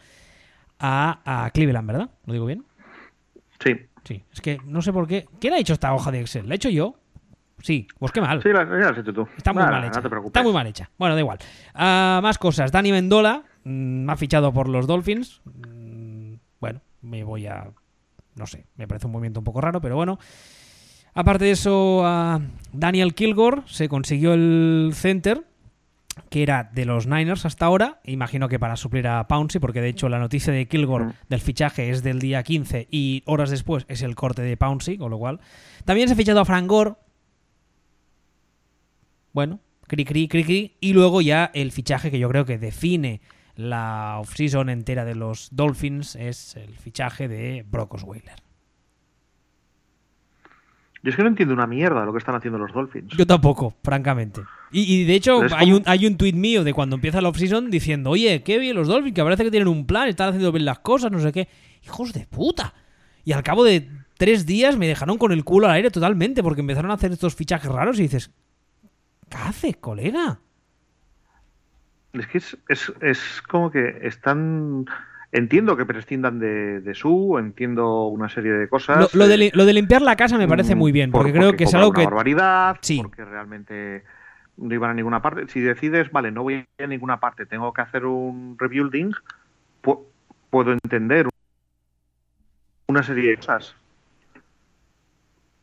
a, 0.80 1.50
Cleveland, 1.54 1.88
¿verdad? 1.88 2.10
¿Lo 2.26 2.34
digo 2.34 2.46
bien? 2.46 2.64
Sí. 3.62 3.76
Sí, 4.10 4.24
es 4.34 4.42
que 4.42 4.58
no 4.66 4.82
sé 4.82 4.92
por 4.92 5.08
qué. 5.08 5.28
¿Quién 5.40 5.54
ha 5.54 5.60
hecho 5.60 5.74
esta 5.74 5.94
hoja 5.94 6.12
de 6.12 6.22
Excel? 6.22 6.50
¿La 6.50 6.56
he 6.56 6.58
hecho 6.58 6.70
yo? 6.70 6.96
Sí, 7.60 7.88
pues 8.00 8.12
qué 8.12 8.22
mal. 8.22 8.42
Sí, 8.42 8.50
la, 8.50 8.62
has 8.62 8.98
hecho 8.98 9.14
tú. 9.14 9.28
Está 9.38 9.54
muy 9.54 9.62
mal 9.62 9.86
hecha. 9.86 10.02
Está 10.26 10.42
muy 10.42 10.52
mal 10.52 10.66
hecha. 10.66 10.90
Bueno, 10.98 11.14
da 11.14 11.22
igual. 11.22 11.38
Ah, 11.76 12.20
más 12.24 12.40
cosas. 12.40 12.72
Dani 12.72 12.92
Mendola 12.92 13.44
me 13.66 14.06
mm, 14.06 14.10
ha 14.10 14.16
fichado 14.18 14.52
por 14.52 14.68
los 14.68 14.88
Dolphins. 14.88 15.42
Mm, 15.46 16.38
bueno, 16.60 16.82
me 17.04 17.24
voy 17.24 17.46
a 17.46 17.72
no 18.40 18.48
sé, 18.48 18.66
me 18.78 18.88
parece 18.88 19.06
un 19.06 19.12
movimiento 19.12 19.42
un 19.42 19.44
poco 19.44 19.62
raro, 19.62 19.82
pero 19.82 19.96
bueno. 19.96 20.18
Aparte 21.14 21.46
de 21.46 21.52
eso, 21.52 22.04
Daniel 22.72 23.14
Kilgore 23.14 23.64
se 23.66 23.90
consiguió 23.90 24.34
el 24.34 24.92
center, 24.94 25.44
que 26.30 26.44
era 26.44 26.70
de 26.74 26.86
los 26.86 27.08
Niners 27.08 27.46
hasta 27.46 27.66
ahora. 27.66 28.00
Imagino 28.04 28.50
que 28.50 28.60
para 28.60 28.76
suplir 28.76 29.08
a 29.08 29.28
Pouncey, 29.28 29.60
porque 29.60 29.82
de 29.82 29.90
hecho 29.90 30.10
la 30.10 30.20
noticia 30.20 30.54
de 30.54 30.68
Kilgore 30.68 31.06
mm. 31.06 31.14
del 31.30 31.42
fichaje 31.42 31.90
es 31.90 32.04
del 32.04 32.20
día 32.20 32.44
15 32.44 32.88
y 32.92 33.24
horas 33.26 33.50
después 33.50 33.86
es 33.88 34.02
el 34.02 34.16
corte 34.16 34.42
de 34.42 34.58
Pouncey, 34.58 34.98
con 34.98 35.12
lo 35.12 35.18
cual. 35.18 35.40
También 35.86 36.08
se 36.08 36.14
ha 36.14 36.18
fichado 36.18 36.40
a 36.40 36.46
Frank 36.46 36.68
Gore. 36.68 36.94
Bueno, 39.34 39.60
cri 39.88 40.06
cri 40.06 40.28
cri 40.28 40.44
cri. 40.44 40.78
Y 40.80 40.94
luego 40.94 41.22
ya 41.22 41.52
el 41.54 41.72
fichaje 41.72 42.12
que 42.12 42.20
yo 42.20 42.30
creo 42.30 42.46
que 42.46 42.58
define 42.58 43.22
la 43.56 44.18
offseason 44.20 44.70
entera 44.70 45.06
de 45.06 45.16
los 45.16 45.50
Dolphins 45.52 46.16
es 46.16 46.56
el 46.56 46.76
fichaje 46.78 47.28
de 47.28 47.66
Brock 47.68 47.96
Osweiler. 47.96 48.49
Yo 51.02 51.12
es 51.12 51.16
que 51.16 51.22
no 51.24 51.30
entiendo 51.30 51.54
una 51.54 51.68
mierda 51.68 52.04
lo 52.06 52.12
que 52.12 52.18
están 52.18 52.36
haciendo 52.36 52.58
los 52.58 52.74
Dolphins. 52.74 53.14
Yo 53.16 53.26
tampoco, 53.26 53.74
francamente. 53.84 54.42
Y, 54.72 55.06
de 55.06 55.16
hecho, 55.16 55.42
hay, 55.56 55.72
un, 55.72 55.82
hay 55.86 56.06
un 56.06 56.18
tuit 56.18 56.36
mío 56.36 56.64
de 56.64 56.74
cuando 56.74 56.96
empieza 56.96 57.22
la 57.22 57.30
offseason 57.30 57.72
diciendo, 57.72 58.12
oye, 58.12 58.44
qué 58.44 58.60
bien 58.60 58.76
los 58.76 58.88
Dolphins, 58.88 59.16
que 59.16 59.24
parece 59.24 59.44
que 59.44 59.52
tienen 59.52 59.68
un 59.68 59.88
plan, 59.88 60.08
están 60.08 60.30
haciendo 60.30 60.52
bien 60.52 60.66
las 60.66 60.80
cosas, 60.80 61.12
no 61.12 61.20
sé 61.20 61.32
qué. 61.32 61.48
Hijos 61.84 62.14
de 62.14 62.28
puta. 62.28 62.74
Y 63.24 63.32
al 63.32 63.42
cabo 63.42 63.64
de 63.64 63.90
tres 64.18 64.46
días 64.46 64.78
me 64.78 64.88
dejaron 64.88 65.18
con 65.18 65.32
el 65.32 65.44
culo 65.44 65.68
al 65.68 65.74
aire 65.74 65.90
totalmente 65.90 66.44
porque 66.44 66.62
empezaron 66.62 66.92
a 66.92 66.96
hacer 66.96 67.12
estos 67.12 67.36
fichajes 67.36 67.72
raros 67.72 67.98
y 68.00 68.04
dices, 68.04 68.32
¿qué 69.30 69.38
haces, 69.38 69.78
colega? 69.78 70.40
Es 72.14 72.28
que 72.28 72.38
es, 72.40 72.58
es, 73.02 73.42
como 73.48 73.72
que 73.72 74.00
están 74.02 74.86
entiendo 75.32 75.78
que 75.78 75.86
prescindan 75.86 76.40
de, 76.40 76.82
de, 76.82 76.94
su, 76.96 77.38
entiendo 77.38 78.08
una 78.08 78.30
serie 78.30 78.54
de 78.54 78.68
cosas. 78.68 79.14
Lo, 79.14 79.28
de, 79.28 79.52
lo 79.54 79.66
de, 79.66 79.74
limpiar 79.74 80.02
la 80.02 80.16
casa 80.16 80.38
me 80.38 80.48
parece 80.48 80.76
muy 80.76 80.92
bien, 80.92 81.12
porque, 81.12 81.32
creo 81.32 81.54
que 81.54 81.66
es 81.66 81.74
algo 81.74 81.92
que. 81.92 82.04
barbaridad, 82.04 82.78
sí. 82.82 83.00
porque 83.02 83.26
realmente 83.26 84.04
no 84.58 84.74
iban 84.74 84.92
a 84.92 84.94
ninguna 84.94 85.22
parte. 85.22 85.48
Si 85.48 85.60
decides, 85.60 86.12
vale, 86.12 86.32
no 86.32 86.44
voy 86.44 86.66
a 86.78 86.88
ninguna 86.88 87.20
parte, 87.20 87.46
tengo 87.46 87.74
que 87.74 87.82
hacer 87.82 88.06
un 88.06 88.58
rebuilding, 88.58 89.12
puedo 90.50 90.72
entender 90.72 91.28
una 92.88 93.04
serie 93.04 93.30
de 93.30 93.38
cosas. 93.38 93.76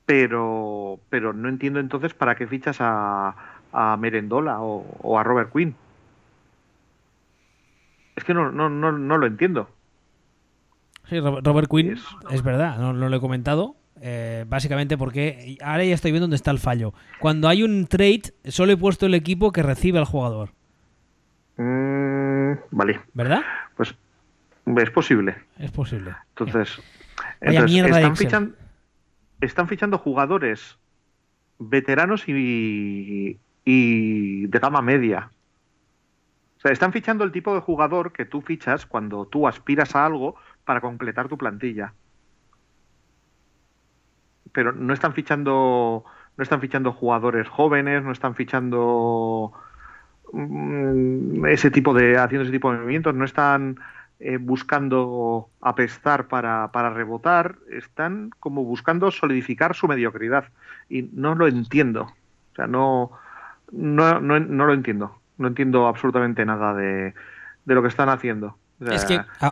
Pero, 0.07 1.00
pero 1.11 1.33
no 1.33 1.48
entiendo 1.48 1.81
entonces 1.81 2.14
para 2.14 2.37
qué 2.37 2.46
fichas 2.46 2.76
a, 2.79 3.35
a 3.72 3.96
Merendola 3.96 4.61
o, 4.61 4.87
o 5.02 5.18
a 5.18 5.24
Robert 5.24 5.52
Quinn. 5.52 5.74
Es 8.16 8.24
que 8.24 8.35
no, 8.35 8.50
no, 8.50 8.68
no, 8.68 8.92
no 8.92 9.18
lo 9.18 9.26
entiendo. 9.26 9.68
Sí, 11.09 11.20
Robert 11.20 11.70
Quinn, 11.70 11.96
es, 12.31 12.42
verdad, 12.42 12.79
no, 12.79 12.92
lo 12.92 13.16
he 13.16 13.20
comentado. 13.20 13.76
Eh, 14.00 14.44
básicamente 14.46 14.98
porque 14.98 15.57
ahora 15.62 15.83
ya 15.85 15.94
estoy 15.94 16.11
viendo 16.11 16.24
dónde 16.24 16.37
está 16.37 16.50
el 16.50 16.59
fallo. 16.59 16.92
Cuando 17.18 17.48
hay 17.48 17.62
un 17.62 17.87
trade, 17.87 18.35
solo 18.44 18.72
he 18.72 18.76
puesto 18.76 19.07
el 19.07 19.14
equipo 19.14 19.52
que 19.52 19.62
recibe 19.62 19.98
al 19.98 20.05
jugador. 20.05 20.50
Mm, 21.57 22.52
vale. 22.72 23.00
¿Verdad? 23.14 23.42
Pues 23.76 23.94
es 24.66 24.90
posible. 24.90 25.37
Es 25.59 25.70
posible. 25.70 26.14
Entonces, 26.31 26.83
están, 27.40 28.16
fichando, 28.16 28.57
están 29.40 29.68
fichando 29.68 29.98
jugadores 29.98 30.76
veteranos 31.59 32.29
y, 32.29 33.38
y 33.64 34.46
de 34.46 34.59
gama 34.59 34.83
media. 34.83 35.31
Sea, 36.66 36.72
están 36.72 36.92
fichando 36.92 37.22
el 37.22 37.31
tipo 37.31 37.55
de 37.55 37.61
jugador 37.61 38.11
que 38.11 38.24
tú 38.24 38.42
fichas 38.42 38.87
cuando 38.87 39.24
tú 39.26 39.46
aspiras 39.46 39.94
a 39.94 40.05
algo 40.05 40.35
para 40.64 40.81
completar 40.81 41.29
tu 41.29 41.38
plantilla. 41.38 41.94
Pero 44.50 44.72
no 44.72 44.92
están 44.92 45.14
fichando 45.14 46.05
no 46.37 46.42
están 46.42 46.61
fichando 46.61 46.92
jugadores 46.92 47.48
jóvenes, 47.48 48.02
no 48.02 48.11
están 48.11 48.35
fichando 48.35 49.52
mm, 50.33 51.46
ese 51.46 51.70
tipo 51.70 51.94
de 51.94 52.18
haciendo 52.18 52.42
ese 52.42 52.50
tipo 52.50 52.72
de 52.72 52.79
movimientos, 52.79 53.14
no 53.14 53.24
están 53.24 53.79
eh, 54.18 54.38
buscando 54.38 55.48
apestar 55.61 56.26
para, 56.26 56.72
para 56.72 56.90
rebotar, 56.90 57.59
están 57.70 58.31
como 58.40 58.64
buscando 58.64 59.12
solidificar 59.12 59.76
su 59.76 59.87
mediocridad 59.87 60.46
y 60.88 61.02
no 61.12 61.37
lo 61.37 61.46
entiendo. 61.46 62.02
O 62.52 62.55
sea, 62.57 62.66
no, 62.66 63.12
no, 63.70 64.20
no, 64.20 64.40
no 64.40 64.66
lo 64.66 64.72
entiendo. 64.72 65.20
No 65.38 65.49
entiendo 65.49 65.87
absolutamente 65.87 66.44
nada 66.44 66.75
de, 66.75 67.14
de 67.64 67.75
lo 67.75 67.83
que 67.83 67.88
están 67.88 68.09
haciendo. 68.09 68.57
O 68.81 68.85
sea, 68.87 68.94
Es 68.94 69.05
que 69.05 69.14
a- 69.40 69.49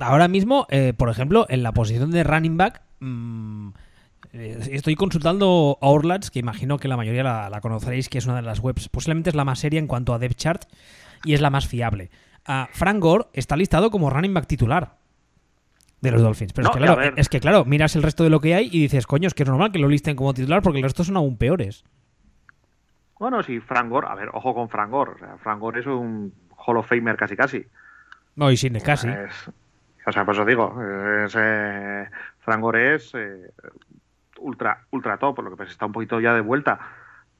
ahora 0.00 0.28
mismo, 0.28 0.66
eh, 0.70 0.92
por 0.96 1.08
ejemplo, 1.08 1.46
en 1.48 1.62
la 1.62 1.72
posición 1.72 2.10
de 2.10 2.24
running 2.24 2.56
back, 2.56 2.82
mm, 3.00 3.68
eh, 4.32 4.58
estoy 4.72 4.94
consultando 4.96 5.78
Orlats, 5.80 6.30
que 6.30 6.38
imagino 6.38 6.78
que 6.78 6.88
la 6.88 6.96
mayoría 6.96 7.22
la, 7.22 7.50
la 7.50 7.60
conoceréis, 7.60 8.08
que 8.08 8.18
es 8.18 8.26
una 8.26 8.36
de 8.36 8.42
las 8.42 8.60
webs, 8.60 8.88
posiblemente 8.88 9.30
es 9.30 9.36
la 9.36 9.44
más 9.44 9.58
seria 9.58 9.78
en 9.78 9.86
cuanto 9.86 10.12
a 10.14 10.18
depth 10.18 10.36
chart 10.36 10.64
y 11.24 11.34
es 11.34 11.40
la 11.40 11.50
más 11.50 11.66
fiable. 11.66 12.10
Ah, 12.46 12.68
Frank 12.72 12.98
Gore 13.00 13.26
está 13.32 13.56
listado 13.56 13.90
como 13.90 14.08
running 14.10 14.32
back 14.34 14.46
titular 14.46 14.96
de 16.00 16.10
los 16.10 16.22
Dolphins. 16.22 16.52
Pero 16.54 16.68
No, 16.68 16.70
es, 16.70 16.76
que, 16.78 16.84
claro, 16.84 17.12
es 17.16 17.28
que, 17.28 17.40
claro, 17.40 17.64
miras 17.66 17.94
el 17.96 18.02
resto 18.02 18.24
de 18.24 18.30
lo 18.30 18.40
que 18.40 18.54
hay 18.54 18.68
y 18.72 18.80
dices, 18.80 19.06
coño, 19.06 19.26
es 19.26 19.34
que 19.34 19.42
es 19.42 19.48
normal 19.48 19.72
que 19.72 19.78
lo 19.78 19.88
listen 19.88 20.16
como 20.16 20.32
titular 20.32 20.62
porque 20.62 20.78
el 20.78 20.84
resto 20.84 21.04
son 21.04 21.16
aún 21.16 21.36
peores. 21.36 21.84
Bueno, 23.20 23.42
sí, 23.42 23.60
Frank 23.60 23.90
Gore, 23.90 24.06
a 24.08 24.14
ver, 24.14 24.30
ojo 24.32 24.54
con 24.54 24.70
Frank 24.70 24.90
Gore. 24.90 25.12
O 25.12 25.18
sea, 25.18 25.36
Frank 25.36 25.60
Gore 25.60 25.80
es 25.80 25.86
un 25.86 26.32
Hall 26.56 26.78
of 26.78 26.88
Famer 26.88 27.16
casi 27.18 27.36
casi. 27.36 27.66
No, 28.34 28.50
y 28.50 28.56
sin 28.56 28.80
casi. 28.80 29.08
Es- 29.10 29.50
o 30.06 30.10
sea, 30.10 30.24
pues 30.24 30.38
os 30.38 30.46
digo, 30.46 30.74
es, 31.26 31.34
eh, 31.38 32.08
Frank 32.38 32.60
Gore 32.62 32.94
es 32.94 33.12
eh, 33.14 33.52
ultra, 34.38 34.86
ultra 34.90 35.18
top, 35.18 35.36
por 35.36 35.44
lo 35.44 35.50
que 35.50 35.58
pues 35.58 35.68
está 35.70 35.84
un 35.84 35.92
poquito 35.92 36.18
ya 36.18 36.32
de 36.32 36.40
vuelta. 36.40 36.80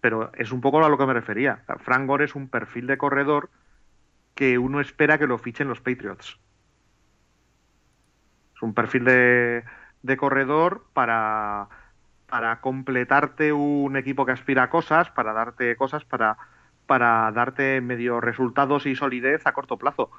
Pero 0.03 0.31
es 0.35 0.53
un 0.53 0.61
poco 0.61 0.85
a 0.85 0.89
lo 0.91 0.99
que 0.99 1.07
me 1.07 1.15
refería. 1.15 1.63
Frank 1.79 2.07
Gore 2.07 2.27
es 2.27 2.35
un 2.35 2.49
perfil 2.51 2.87
de 2.87 2.99
corredor 2.99 3.49
que 4.35 4.59
uno 4.59 4.81
espera 4.83 5.17
que 5.17 5.27
lo 5.27 5.39
fichen 5.39 5.69
los 5.69 5.81
Patriots. 5.81 6.39
Es 8.55 8.63
un 8.63 8.75
perfil 8.75 9.05
de, 9.07 9.65
de 10.03 10.17
corredor 10.19 10.85
para, 10.93 11.69
para 12.31 12.61
completarte 12.61 13.53
un 13.53 13.97
equipo 13.97 14.25
que 14.25 14.33
aspira 14.33 14.65
a 14.65 14.71
cosas, 14.71 15.11
para 15.11 15.33
darte 15.33 15.77
cosas, 15.77 16.05
para, 16.05 16.37
para 16.87 17.31
darte 17.33 17.81
medio 17.81 18.21
resultados 18.21 18.87
y 18.87 18.95
solidez 18.97 19.47
a 19.47 19.53
corto 19.53 19.77
plazo. 19.77 20.11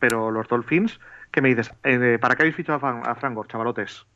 Pero 0.00 0.30
los 0.30 0.48
Dolphins, 0.48 0.98
¿qué 1.30 1.40
me 1.42 1.50
dices? 1.50 1.72
Eh, 1.84 2.18
¿Para 2.20 2.34
qué 2.34 2.42
habéis 2.42 2.56
fichado 2.56 2.78
a, 2.78 2.80
Fran- 2.80 3.06
a 3.06 3.14
Frank 3.14 3.34
Gore, 3.34 3.48
chavalotes? 3.48 4.06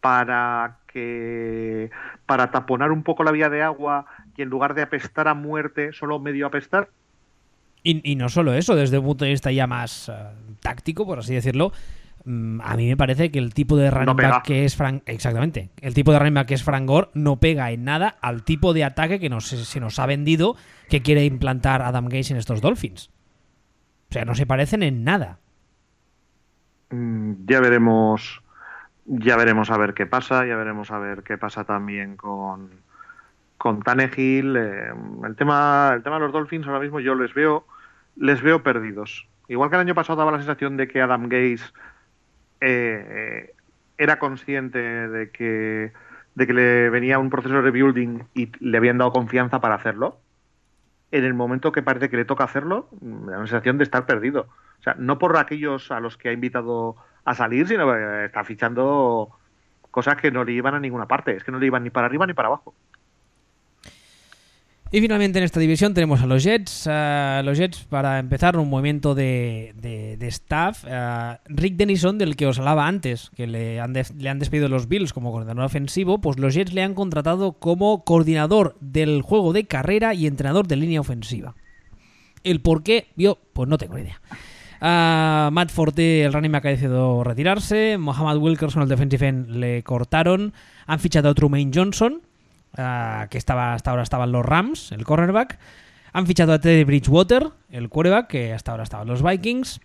Para 0.00 0.78
que 0.86 1.90
para 2.26 2.50
taponar 2.50 2.90
un 2.90 3.02
poco 3.02 3.22
la 3.22 3.32
vía 3.32 3.50
de 3.50 3.62
agua 3.62 4.06
y 4.36 4.42
en 4.42 4.48
lugar 4.48 4.74
de 4.74 4.82
apestar 4.82 5.28
a 5.28 5.34
muerte, 5.34 5.92
solo 5.92 6.18
medio 6.18 6.46
apestar. 6.46 6.88
Y, 7.82 8.10
y 8.10 8.16
no 8.16 8.28
solo 8.28 8.54
eso, 8.54 8.74
desde 8.74 8.98
un 8.98 9.04
punto 9.04 9.24
de 9.24 9.30
vista 9.32 9.50
ya 9.52 9.66
más 9.66 10.08
eh, 10.08 10.14
táctico, 10.60 11.06
por 11.06 11.18
así 11.18 11.34
decirlo, 11.34 11.72
a 12.24 12.76
mí 12.76 12.88
me 12.88 12.96
parece 12.96 13.30
que 13.30 13.38
el 13.38 13.54
tipo 13.54 13.76
de 13.76 13.90
running 13.90 14.16
back 14.16 14.44
que 14.44 14.64
es 14.64 14.76
Frank, 14.76 15.02
exactamente, 15.06 15.70
el 15.80 15.94
tipo 15.94 16.12
de 16.12 16.18
running 16.18 16.34
back 16.34 16.48
que 16.48 16.54
es 16.54 16.62
Frank 16.62 16.86
Gore 16.86 17.08
no 17.14 17.40
pega 17.40 17.70
en 17.70 17.84
nada 17.84 18.16
al 18.20 18.42
tipo 18.42 18.74
de 18.74 18.84
ataque 18.84 19.18
que 19.18 19.30
nos, 19.30 19.46
se 19.46 19.80
nos 19.80 19.98
ha 19.98 20.06
vendido 20.06 20.56
que 20.88 21.02
quiere 21.02 21.24
implantar 21.24 21.82
Adam 21.82 22.06
Gaze 22.08 22.32
en 22.32 22.38
estos 22.38 22.60
Dolphins. 22.60 23.10
O 24.10 24.12
sea, 24.12 24.24
no 24.24 24.34
se 24.34 24.44
parecen 24.44 24.82
en 24.82 25.04
nada. 25.04 25.38
Mm, 26.90 27.46
ya 27.46 27.60
veremos 27.60 28.42
ya 29.06 29.36
veremos 29.36 29.70
a 29.70 29.78
ver 29.78 29.94
qué 29.94 30.06
pasa 30.06 30.44
ya 30.46 30.56
veremos 30.56 30.90
a 30.90 30.98
ver 30.98 31.22
qué 31.22 31.38
pasa 31.38 31.64
también 31.64 32.16
con 32.16 32.70
con 33.58 33.82
Tannehill 33.82 34.56
eh, 34.56 34.92
el 35.24 35.36
tema 35.36 35.92
el 35.94 36.02
tema 36.02 36.16
de 36.16 36.22
los 36.22 36.32
Dolphins 36.32 36.66
ahora 36.66 36.80
mismo 36.80 37.00
yo 37.00 37.14
les 37.14 37.32
veo 37.32 37.64
les 38.16 38.42
veo 38.42 38.62
perdidos 38.62 39.28
igual 39.48 39.70
que 39.70 39.76
el 39.76 39.82
año 39.82 39.94
pasado 39.94 40.18
daba 40.18 40.32
la 40.32 40.38
sensación 40.38 40.76
de 40.76 40.88
que 40.88 41.00
Adam 41.00 41.28
Gaze 41.28 41.64
eh, 42.60 43.54
era 43.98 44.18
consciente 44.18 44.78
de 44.78 45.30
que 45.30 45.92
de 46.34 46.46
que 46.46 46.52
le 46.52 46.90
venía 46.90 47.18
un 47.18 47.28
proceso 47.28 47.56
de 47.56 47.62
rebuilding 47.62 48.24
y 48.34 48.52
le 48.60 48.78
habían 48.78 48.98
dado 48.98 49.12
confianza 49.12 49.60
para 49.60 49.74
hacerlo 49.74 50.20
en 51.12 51.24
el 51.24 51.34
momento 51.34 51.72
que 51.72 51.82
parece 51.82 52.08
que 52.08 52.16
le 52.16 52.24
toca 52.24 52.44
hacerlo, 52.44 52.88
me 53.00 53.32
da 53.32 53.38
la 53.38 53.46
sensación 53.46 53.78
de 53.78 53.84
estar 53.84 54.06
perdido. 54.06 54.48
O 54.78 54.82
sea, 54.82 54.94
no 54.98 55.18
por 55.18 55.36
aquellos 55.36 55.90
a 55.90 56.00
los 56.00 56.16
que 56.16 56.28
ha 56.28 56.32
invitado 56.32 56.96
a 57.24 57.34
salir, 57.34 57.66
sino 57.66 57.92
que 57.92 58.26
está 58.26 58.44
fichando 58.44 59.30
cosas 59.90 60.16
que 60.16 60.30
no 60.30 60.44
le 60.44 60.52
iban 60.52 60.74
a 60.74 60.80
ninguna 60.80 61.06
parte. 61.06 61.36
Es 61.36 61.44
que 61.44 61.52
no 61.52 61.58
le 61.58 61.66
iban 61.66 61.82
ni 61.82 61.90
para 61.90 62.06
arriba 62.06 62.26
ni 62.26 62.34
para 62.34 62.48
abajo. 62.48 62.74
Y 64.92 65.00
finalmente 65.00 65.38
en 65.38 65.44
esta 65.44 65.60
división 65.60 65.94
tenemos 65.94 66.20
a 66.20 66.26
los 66.26 66.42
Jets. 66.42 66.88
los 67.44 67.56
Jets, 67.56 67.84
para 67.84 68.18
empezar, 68.18 68.56
un 68.56 68.68
movimiento 68.68 69.14
de, 69.14 70.16
staff. 70.22 70.84
Rick 71.46 71.76
Denison, 71.76 72.18
del 72.18 72.34
que 72.34 72.46
os 72.46 72.58
hablaba 72.58 72.88
antes, 72.88 73.30
que 73.36 73.46
le 73.46 73.78
han, 73.78 73.92
le 73.92 74.28
han 74.28 74.40
despedido 74.40 74.68
los 74.68 74.88
Bills 74.88 75.12
como 75.12 75.30
coordinador 75.30 75.64
ofensivo, 75.64 76.20
pues 76.20 76.40
los 76.40 76.54
Jets 76.54 76.72
le 76.72 76.82
han 76.82 76.94
contratado 76.94 77.52
como 77.52 78.04
coordinador 78.04 78.76
del 78.80 79.22
juego 79.22 79.52
de 79.52 79.66
carrera 79.66 80.12
y 80.14 80.26
entrenador 80.26 80.66
de 80.66 80.76
línea 80.76 81.00
ofensiva. 81.00 81.54
El 82.42 82.60
por 82.60 82.82
qué, 82.82 83.08
yo, 83.16 83.38
pues 83.52 83.68
no 83.68 83.78
tengo 83.78 83.94
ni 83.94 84.02
idea. 84.02 84.20
Matt 84.80 85.70
Forte, 85.70 86.24
el 86.24 86.32
running 86.32 86.50
back, 86.50 86.66
ha 86.66 86.70
decidido 86.70 87.22
retirarse. 87.22 87.96
Mohamed 87.96 88.40
Wilkerson, 88.40 88.82
el 88.82 88.88
defensive 88.88 89.28
end, 89.28 89.50
le 89.50 89.84
cortaron. 89.84 90.52
Han 90.86 90.98
fichado 90.98 91.28
a 91.28 91.34
Trumaine 91.34 91.70
Johnson, 91.72 92.22
ah, 92.76 93.26
que 93.30 93.38
estaba 93.38 93.74
hasta 93.74 93.90
ahora 93.90 94.02
estaban 94.02 94.32
los 94.32 94.44
Rams, 94.44 94.92
el 94.92 95.04
cornerback. 95.04 95.58
Han 96.12 96.26
fichado 96.26 96.52
a 96.52 96.60
Teddy 96.60 96.84
Bridgewater, 96.84 97.50
el 97.70 97.88
quarterback, 97.88 98.26
que 98.26 98.52
hasta 98.52 98.72
ahora 98.72 98.82
estaban 98.82 99.06
los 99.06 99.22
Vikings. 99.22 99.80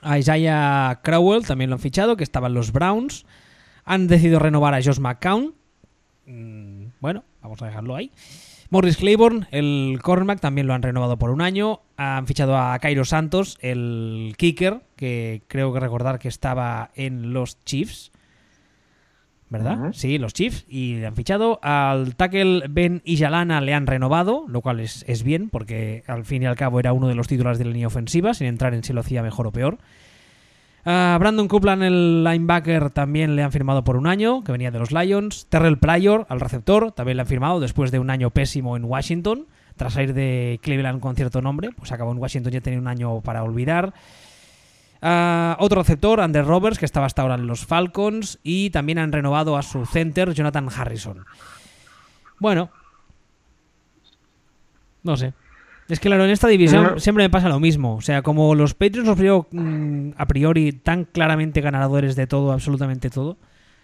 A 0.00 0.18
Isaiah 0.18 1.00
Crowell 1.02 1.46
también 1.46 1.70
lo 1.70 1.76
han 1.76 1.80
fichado, 1.80 2.16
que 2.16 2.24
estaban 2.24 2.54
los 2.54 2.72
Browns. 2.72 3.26
Han 3.84 4.06
decidido 4.06 4.38
renovar 4.38 4.74
a 4.74 4.82
Josh 4.82 4.98
McCown. 4.98 5.54
Mm, 6.26 6.86
bueno, 7.00 7.24
vamos 7.42 7.60
a 7.62 7.66
dejarlo 7.66 7.94
ahí. 7.94 8.10
Morris 8.70 8.96
Claiborne, 8.96 9.46
el 9.50 9.98
cornerback, 10.00 10.40
también 10.40 10.66
lo 10.66 10.72
han 10.72 10.80
renovado 10.80 11.18
por 11.18 11.28
un 11.28 11.42
año. 11.42 11.80
Han 11.98 12.26
fichado 12.26 12.56
a 12.56 12.78
Cairo 12.78 13.04
Santos, 13.04 13.58
el 13.60 14.34
kicker, 14.38 14.80
que 14.96 15.42
creo 15.46 15.74
que 15.74 15.80
recordar 15.80 16.18
que 16.18 16.28
estaba 16.28 16.90
en 16.94 17.34
los 17.34 17.62
Chiefs. 17.64 18.11
¿Verdad? 19.52 19.90
Sí, 19.92 20.16
los 20.16 20.32
Chiefs. 20.32 20.64
Y 20.66 20.94
le 20.94 21.06
han 21.06 21.14
fichado. 21.14 21.60
Al 21.62 22.16
tackle 22.16 22.62
Ben 22.70 23.02
Ijalana 23.04 23.60
le 23.60 23.74
han 23.74 23.86
renovado, 23.86 24.46
lo 24.48 24.62
cual 24.62 24.80
es, 24.80 25.04
es 25.06 25.22
bien, 25.22 25.50
porque 25.50 26.02
al 26.06 26.24
fin 26.24 26.42
y 26.42 26.46
al 26.46 26.56
cabo 26.56 26.80
era 26.80 26.94
uno 26.94 27.06
de 27.06 27.14
los 27.14 27.28
titulares 27.28 27.58
de 27.58 27.66
la 27.66 27.72
línea 27.72 27.86
ofensiva, 27.86 28.32
sin 28.32 28.46
entrar 28.46 28.72
en 28.72 28.82
si 28.82 28.94
lo 28.94 29.00
hacía 29.00 29.22
mejor 29.22 29.46
o 29.46 29.52
peor. 29.52 29.76
A 30.86 31.16
Brandon 31.20 31.48
Copeland, 31.48 31.82
el 31.82 32.24
linebacker, 32.24 32.90
también 32.90 33.36
le 33.36 33.42
han 33.42 33.52
firmado 33.52 33.84
por 33.84 33.96
un 33.96 34.06
año, 34.06 34.42
que 34.42 34.52
venía 34.52 34.70
de 34.70 34.78
los 34.78 34.90
Lions. 34.90 35.46
Terrell 35.50 35.78
Pryor, 35.78 36.26
al 36.30 36.40
receptor, 36.40 36.92
también 36.92 37.18
le 37.18 37.20
han 37.20 37.28
firmado 37.28 37.60
después 37.60 37.90
de 37.92 37.98
un 37.98 38.08
año 38.08 38.30
pésimo 38.30 38.76
en 38.76 38.84
Washington. 38.84 39.46
Tras 39.76 39.92
salir 39.92 40.14
de 40.14 40.58
Cleveland 40.62 41.00
con 41.00 41.14
cierto 41.14 41.42
nombre, 41.42 41.70
pues 41.76 41.92
acabó 41.92 42.10
en 42.12 42.18
Washington, 42.18 42.52
ya 42.52 42.60
tenía 42.62 42.80
un 42.80 42.88
año 42.88 43.20
para 43.20 43.44
olvidar. 43.44 43.92
Ah, 45.02 45.56
otro 45.58 45.82
receptor, 45.82 46.20
Andrew 46.20 46.44
Roberts, 46.44 46.78
que 46.78 46.84
estaba 46.84 47.06
hasta 47.06 47.22
ahora 47.22 47.34
en 47.34 47.48
los 47.48 47.66
Falcons. 47.66 48.38
Y 48.44 48.70
también 48.70 48.98
han 48.98 49.10
renovado 49.10 49.56
a 49.56 49.62
su 49.62 49.84
center, 49.84 50.32
Jonathan 50.32 50.68
Harrison. 50.74 51.26
Bueno. 52.38 52.70
No 55.02 55.16
sé. 55.16 55.34
Es 55.88 55.98
que 55.98 56.08
claro, 56.08 56.24
en 56.24 56.30
esta 56.30 56.46
división 56.46 57.00
siempre 57.00 57.24
me 57.24 57.30
pasa 57.30 57.48
lo 57.48 57.58
mismo. 57.58 57.96
O 57.96 58.00
sea, 58.00 58.22
como 58.22 58.54
los 58.54 58.74
Patriots 58.74 59.08
los 59.08 59.18
veo 59.18 59.48
mm, 59.50 60.12
a 60.16 60.26
priori 60.26 60.72
tan 60.72 61.04
claramente 61.04 61.60
ganadores 61.60 62.14
de 62.14 62.28
todo, 62.28 62.52
absolutamente 62.52 63.10
todo, 63.10 63.36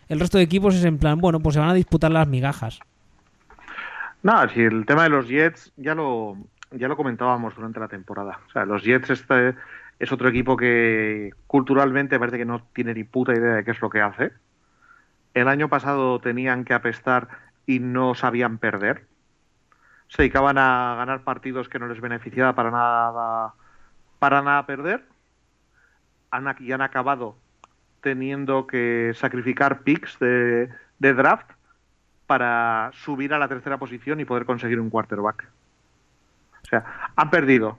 el 0.09 0.21
resto 0.21 0.39
de 0.39 0.45
equipos 0.45 0.77
es 0.77 0.85
en 0.85 0.99
plan, 0.99 1.19
bueno, 1.19 1.41
pues 1.41 1.55
se 1.55 1.61
van 1.61 1.69
a 1.69 1.75
disputar 1.75 2.13
las 2.13 2.29
migajas. 2.29 2.79
Nada, 4.23 4.49
si 4.49 4.61
el 4.63 4.87
tema 4.87 5.03
de 5.03 5.11
los 5.11 5.29
Jets 5.29 5.73
ya 5.77 5.95
lo, 5.95 6.37
ya 6.71 6.89
lo 6.89 6.97
comentábamos 6.97 7.55
durante 7.57 7.81
la 7.81 7.89
temporada. 7.89 8.41
O 8.49 8.53
sea, 8.53 8.65
los 8.65 8.83
Jets 8.85 9.11
este 9.11 9.55
es 9.99 10.13
otro 10.13 10.29
equipo 10.29 10.57
que 10.57 11.33
culturalmente 11.47 12.19
parece 12.19 12.39
que 12.39 12.45
no 12.45 12.63
tiene 12.73 12.95
ni 12.95 13.05
puta 13.05 13.33
idea 13.33 13.57
de 13.57 13.65
qué 13.65 13.73
es 13.73 13.81
lo 13.81 13.91
que 13.91 14.01
hace. 14.01 14.33
El 15.35 15.49
año 15.49 15.69
pasado 15.69 16.21
tenían 16.21 16.65
que 16.65 16.75
apestar 16.75 17.29
y 17.67 17.81
no 17.81 18.15
sabían 18.15 18.59
perder. 18.59 19.07
Se 20.09 20.23
dedicaban 20.23 20.57
a 20.57 20.95
ganar 20.97 21.23
partidos 21.23 21.69
que 21.69 21.79
no 21.79 21.89
les 21.89 22.01
beneficiaba 22.01 22.55
para 22.55 22.71
nada, 22.71 23.55
para 24.19 24.43
nada 24.43 24.67
perder. 24.67 25.05
Han, 26.31 26.57
y 26.61 26.73
han 26.73 26.83
acabado 26.83 27.37
teniendo 28.01 28.67
que 28.67 29.13
sacrificar 29.15 29.81
picks 29.81 30.19
de, 30.19 30.69
de 30.99 31.15
draft 31.15 31.51
para 32.27 32.91
subir 32.95 33.35
a 33.35 33.39
la 33.39 33.49
tercera 33.49 33.79
posición 33.79 34.21
y 34.21 34.25
poder 34.25 34.45
conseguir 34.45 34.79
un 34.79 34.91
quarterback. 34.91 35.49
O 36.63 36.67
sea, 36.67 37.11
han 37.17 37.31
perdido 37.31 37.79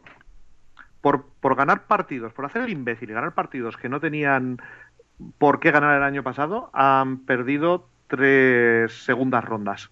por, 1.01 1.55
ganar 1.55 1.85
partidos, 1.87 2.33
por 2.33 2.45
hacer 2.45 2.63
el 2.63 2.69
imbécil 2.69 3.09
y 3.09 3.13
ganar 3.13 3.33
partidos 3.33 3.77
que 3.77 3.89
no 3.89 3.99
tenían 3.99 4.61
por 5.37 5.59
qué 5.59 5.71
ganar 5.71 5.97
el 5.97 6.03
año 6.03 6.23
pasado, 6.23 6.69
han 6.73 7.19
perdido 7.19 7.87
tres 8.07 8.91
segundas 9.03 9.43
rondas 9.43 9.89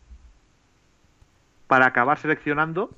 para 1.67 1.87
acabar 1.87 2.17
seleccionando 2.17 2.91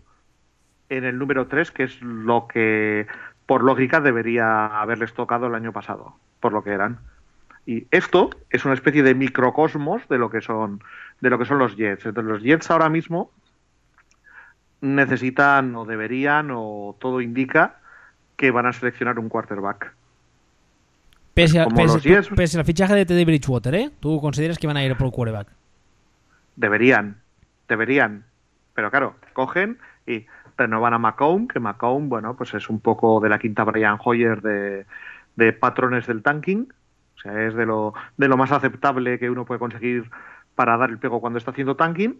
en 0.89 1.04
el 1.04 1.17
número 1.17 1.48
3, 1.48 1.72
que 1.72 1.84
es 1.84 2.02
lo 2.02 2.48
que 2.48 3.08
por 3.45 3.63
lógica 3.63 4.00
debería 4.00 4.80
haberles 4.80 5.13
tocado 5.13 5.48
el 5.48 5.56
año 5.56 5.74
pasado, 5.74 6.15
por 6.39 6.54
lo 6.54 6.63
que 6.63 6.72
eran. 6.72 7.00
Y 7.65 7.88
esto 7.91 8.30
es 8.50 8.65
una 8.65 8.74
especie 8.74 9.04
de 9.04 9.15
microcosmos 9.15 10.08
de 10.08 10.17
lo 10.17 10.30
que 10.30 10.41
son 10.41 10.82
de 11.22 11.30
lo 11.30 11.38
que 11.38 11.45
son 11.45 11.60
los 11.60 11.76
Jets. 11.76 12.06
Entonces, 12.06 12.32
los 12.32 12.41
Jets 12.41 12.72
ahora 12.72 12.89
mismo 12.89 13.32
necesitan 14.82 15.76
o 15.76 15.86
deberían 15.86 16.50
o 16.52 16.95
todo 17.00 17.22
indica 17.22 17.79
que 18.39 18.52
van 18.52 18.65
a 18.65 18.71
seleccionar 18.71 19.19
un 19.19 19.28
quarterback. 19.28 19.93
Pese, 21.34 21.60
a, 21.60 21.65
pese- 21.67 22.58
al 22.58 22.63
fichaje 22.65 22.95
de 22.95 23.06
Teddy 23.06 23.25
Bridgewater, 23.25 23.75
¿eh? 23.75 23.91
¿Tú 23.99 24.21
consideras 24.21 24.58
que 24.58 24.65
van 24.65 24.78
a 24.78 24.84
ir 24.84 24.95
por 24.95 25.12
quarterback? 25.12 25.49
Deberían, 26.56 27.17
deberían. 27.67 28.23
Pero 28.73 28.89
claro, 28.91 29.15
cogen 29.34 29.78
y 30.08 30.25
renovan 30.58 30.93
a 30.93 30.99
McComb, 30.99 31.52
que 31.52 31.60
McComb, 31.60 32.08
bueno, 32.08 32.38
pues 32.38 32.54
es 32.54 32.69
un 32.69 32.80
poco 32.80 33.19
de 33.19 33.28
la 33.28 33.39
quinta 33.39 33.65
Brian 33.65 33.97
Hoyer 34.02 34.41
de, 34.41 34.86
de 35.36 35.52
patrones 35.54 36.08
del 36.08 36.23
tanking. 36.23 36.71
O 37.17 37.19
sea, 37.21 37.45
es 37.45 37.54
de 37.56 37.65
lo, 37.65 37.93
de 38.15 38.28
lo 38.30 38.38
más 38.38 38.54
aceptable 38.54 39.19
que 39.19 39.30
uno 39.30 39.43
puede 39.43 39.60
conseguir 39.60 40.10
para 40.56 40.78
dar 40.78 40.89
el 40.91 40.97
pego 40.97 41.19
cuando 41.19 41.39
está 41.39 41.52
haciendo 41.52 41.75
tanking. 41.75 42.17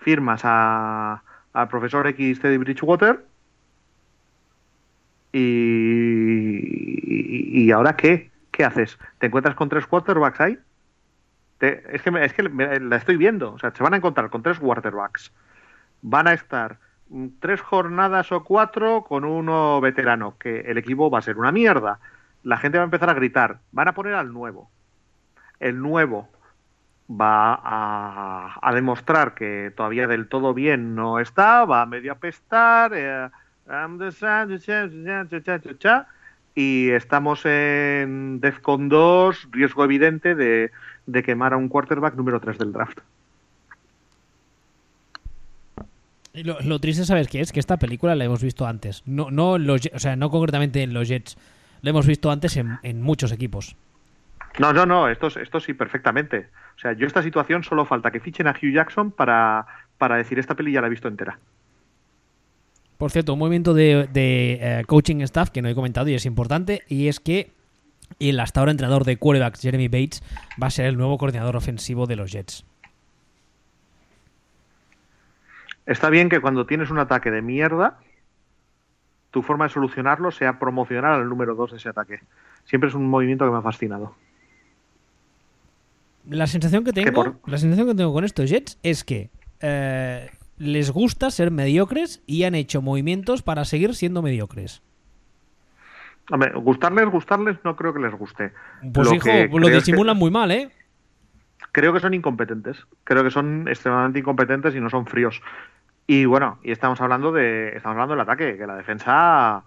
Firmas 0.00 0.42
a- 0.44 1.22
al 1.54 1.68
profesor 1.68 2.06
X 2.08 2.40
Teddy 2.40 2.58
Bridgewater. 2.58 3.24
Y, 5.32 7.64
y 7.66 7.70
ahora 7.72 7.96
qué? 7.96 8.30
¿Qué 8.50 8.64
haces? 8.64 8.98
¿Te 9.18 9.26
encuentras 9.26 9.54
con 9.56 9.68
tres 9.68 9.86
quarterbacks 9.86 10.40
ahí? 10.40 10.58
Es 11.60 12.02
que, 12.02 12.10
me- 12.12 12.24
es 12.24 12.32
que 12.34 12.42
la 12.44 12.96
estoy 12.96 13.16
viendo. 13.16 13.52
O 13.52 13.58
sea, 13.58 13.72
se 13.74 13.82
van 13.82 13.94
a 13.94 13.96
encontrar 13.96 14.30
con 14.30 14.42
tres 14.42 14.58
quarterbacks. 14.60 15.32
Van 16.02 16.28
a 16.28 16.32
estar 16.34 16.78
mm, 17.08 17.28
tres 17.40 17.60
jornadas 17.62 18.30
o 18.32 18.44
cuatro 18.44 19.04
con 19.04 19.24
uno 19.24 19.80
veterano, 19.80 20.36
que 20.38 20.60
el 20.62 20.78
equipo 20.78 21.10
va 21.10 21.18
a 21.20 21.22
ser 21.22 21.38
una 21.38 21.50
mierda. 21.52 22.00
La 22.44 22.58
gente 22.58 22.78
va 22.78 22.84
a 22.84 22.86
empezar 22.86 23.10
a 23.10 23.14
gritar. 23.14 23.60
Van 23.72 23.88
a 23.88 23.94
poner 23.94 24.14
al 24.14 24.32
nuevo. 24.32 24.70
El 25.60 25.80
nuevo 25.82 26.30
va 27.10 27.54
a, 27.62 28.58
a 28.62 28.74
demostrar 28.74 29.34
que 29.34 29.72
todavía 29.76 30.06
del 30.08 30.28
todo 30.28 30.54
bien 30.54 30.94
no 30.94 31.18
está, 31.20 31.64
va 31.64 31.82
a 31.82 31.86
medio 31.86 32.12
apestar. 32.12 32.92
eh, 32.94 33.30
Y 36.54 36.90
estamos 36.90 37.44
en 37.44 38.40
DEFCON 38.40 38.88
2, 38.88 39.48
riesgo 39.52 39.84
evidente 39.84 40.34
de, 40.34 40.72
de 41.06 41.22
quemar 41.22 41.52
a 41.52 41.56
un 41.56 41.68
quarterback 41.68 42.14
número 42.14 42.40
3 42.40 42.58
del 42.58 42.72
draft. 42.72 42.98
Lo, 46.34 46.60
lo 46.60 46.78
triste, 46.78 47.04
¿sabes 47.04 47.28
qué 47.28 47.40
es? 47.40 47.52
Que 47.52 47.60
esta 47.60 47.76
película 47.76 48.14
la 48.14 48.24
hemos 48.24 48.42
visto 48.42 48.66
antes. 48.66 49.02
No, 49.06 49.30
no, 49.30 49.58
los, 49.58 49.88
o 49.92 49.98
sea, 49.98 50.16
no 50.16 50.30
concretamente 50.30 50.82
en 50.82 50.94
los 50.94 51.08
Jets. 51.08 51.36
La 51.82 51.90
hemos 51.90 52.06
visto 52.06 52.30
antes 52.30 52.56
en, 52.56 52.78
en 52.82 53.02
muchos 53.02 53.32
equipos. 53.32 53.76
No, 54.58 54.72
no, 54.72 54.86
no, 54.86 55.08
esto, 55.08 55.28
esto 55.28 55.60
sí, 55.60 55.74
perfectamente. 55.74 56.48
O 56.76 56.80
sea, 56.80 56.92
yo 56.92 57.06
esta 57.06 57.22
situación 57.22 57.62
solo 57.62 57.84
falta 57.84 58.10
que 58.10 58.20
fichen 58.20 58.46
a 58.46 58.52
Hugh 58.52 58.72
Jackson 58.72 59.10
para, 59.10 59.66
para 59.98 60.16
decir 60.16 60.38
esta 60.38 60.54
peli 60.54 60.72
ya 60.72 60.80
la 60.80 60.88
he 60.88 60.90
visto 60.90 61.08
entera. 61.08 61.38
Por 62.98 63.10
cierto, 63.12 63.32
un 63.32 63.38
movimiento 63.38 63.74
de, 63.74 64.08
de, 64.12 64.58
eh, 64.60 64.84
coaching 64.86 65.20
staff 65.22 65.50
que 65.50 65.62
no 65.62 65.68
he 65.68 65.74
comentado 65.74 66.08
y 66.08 66.14
es 66.14 66.26
importante, 66.26 66.82
y 66.88 67.08
es 67.08 67.20
que 67.20 67.50
el 68.18 68.38
hasta 68.40 68.60
ahora 68.60 68.72
entrenador 68.72 69.04
de 69.04 69.16
quarterbacks, 69.16 69.60
Jeremy 69.60 69.86
Bates, 69.88 70.22
va 70.60 70.66
a 70.66 70.70
ser 70.70 70.86
el 70.86 70.96
nuevo 70.96 71.16
coordinador 71.16 71.54
ofensivo 71.56 72.06
de 72.06 72.16
los 72.16 72.32
Jets. 72.32 72.64
Está 75.86 76.10
bien 76.10 76.28
que 76.28 76.40
cuando 76.40 76.66
tienes 76.66 76.90
un 76.90 76.98
ataque 76.98 77.30
de 77.30 77.40
mierda, 77.40 77.98
tu 79.30 79.42
forma 79.42 79.64
de 79.66 79.70
solucionarlo 79.70 80.30
sea 80.30 80.58
promocionar 80.58 81.12
al 81.12 81.28
número 81.28 81.54
2 81.54 81.70
de 81.72 81.76
ese 81.78 81.88
ataque. 81.88 82.20
Siempre 82.64 82.88
es 82.88 82.94
un 82.94 83.08
movimiento 83.08 83.44
que 83.46 83.50
me 83.52 83.58
ha 83.58 83.62
fascinado. 83.62 84.14
La 86.28 86.46
sensación 86.46 86.84
que 86.84 86.92
tengo, 86.92 87.12
por- 87.12 87.36
la 87.46 87.56
sensación 87.56 87.86
que 87.88 87.94
tengo 87.94 88.12
con 88.12 88.24
estos 88.24 88.50
Jets 88.50 88.78
es 88.82 89.02
que 89.02 89.30
eh, 89.60 90.30
les 90.58 90.90
gusta 90.90 91.30
ser 91.30 91.50
mediocres 91.50 92.22
y 92.26 92.44
han 92.44 92.54
hecho 92.54 92.82
movimientos 92.82 93.42
para 93.42 93.64
seguir 93.64 93.94
siendo 93.94 94.22
mediocres. 94.22 94.82
Hombre, 96.30 96.52
gustarles, 96.54 97.06
gustarles, 97.08 97.56
no 97.64 97.74
creo 97.76 97.94
que 97.94 98.00
les 98.00 98.12
guste. 98.12 98.52
Pues 98.92 99.08
Lo 99.08 99.14
hijo, 99.14 99.24
que 99.24 99.48
lo 99.52 99.66
que- 99.68 99.74
disimulan 99.74 100.16
muy 100.16 100.30
mal, 100.30 100.50
¿eh? 100.50 100.70
creo 101.72 101.92
que 101.92 102.00
son 102.00 102.12
incompetentes. 102.14 102.86
Creo 103.04 103.22
que 103.24 103.30
son 103.30 103.66
extremadamente 103.68 104.18
incompetentes 104.18 104.74
y 104.74 104.80
no 104.80 104.90
son 104.90 105.06
fríos. 105.06 105.40
Y 106.06 106.24
bueno, 106.24 106.58
y 106.62 106.72
estamos 106.72 107.00
hablando 107.00 107.30
de 107.32 107.68
estamos 107.76 107.94
hablando 107.94 108.14
del 108.14 108.20
ataque, 108.22 108.56
que 108.56 108.66
la 108.66 108.74
defensa, 108.76 109.64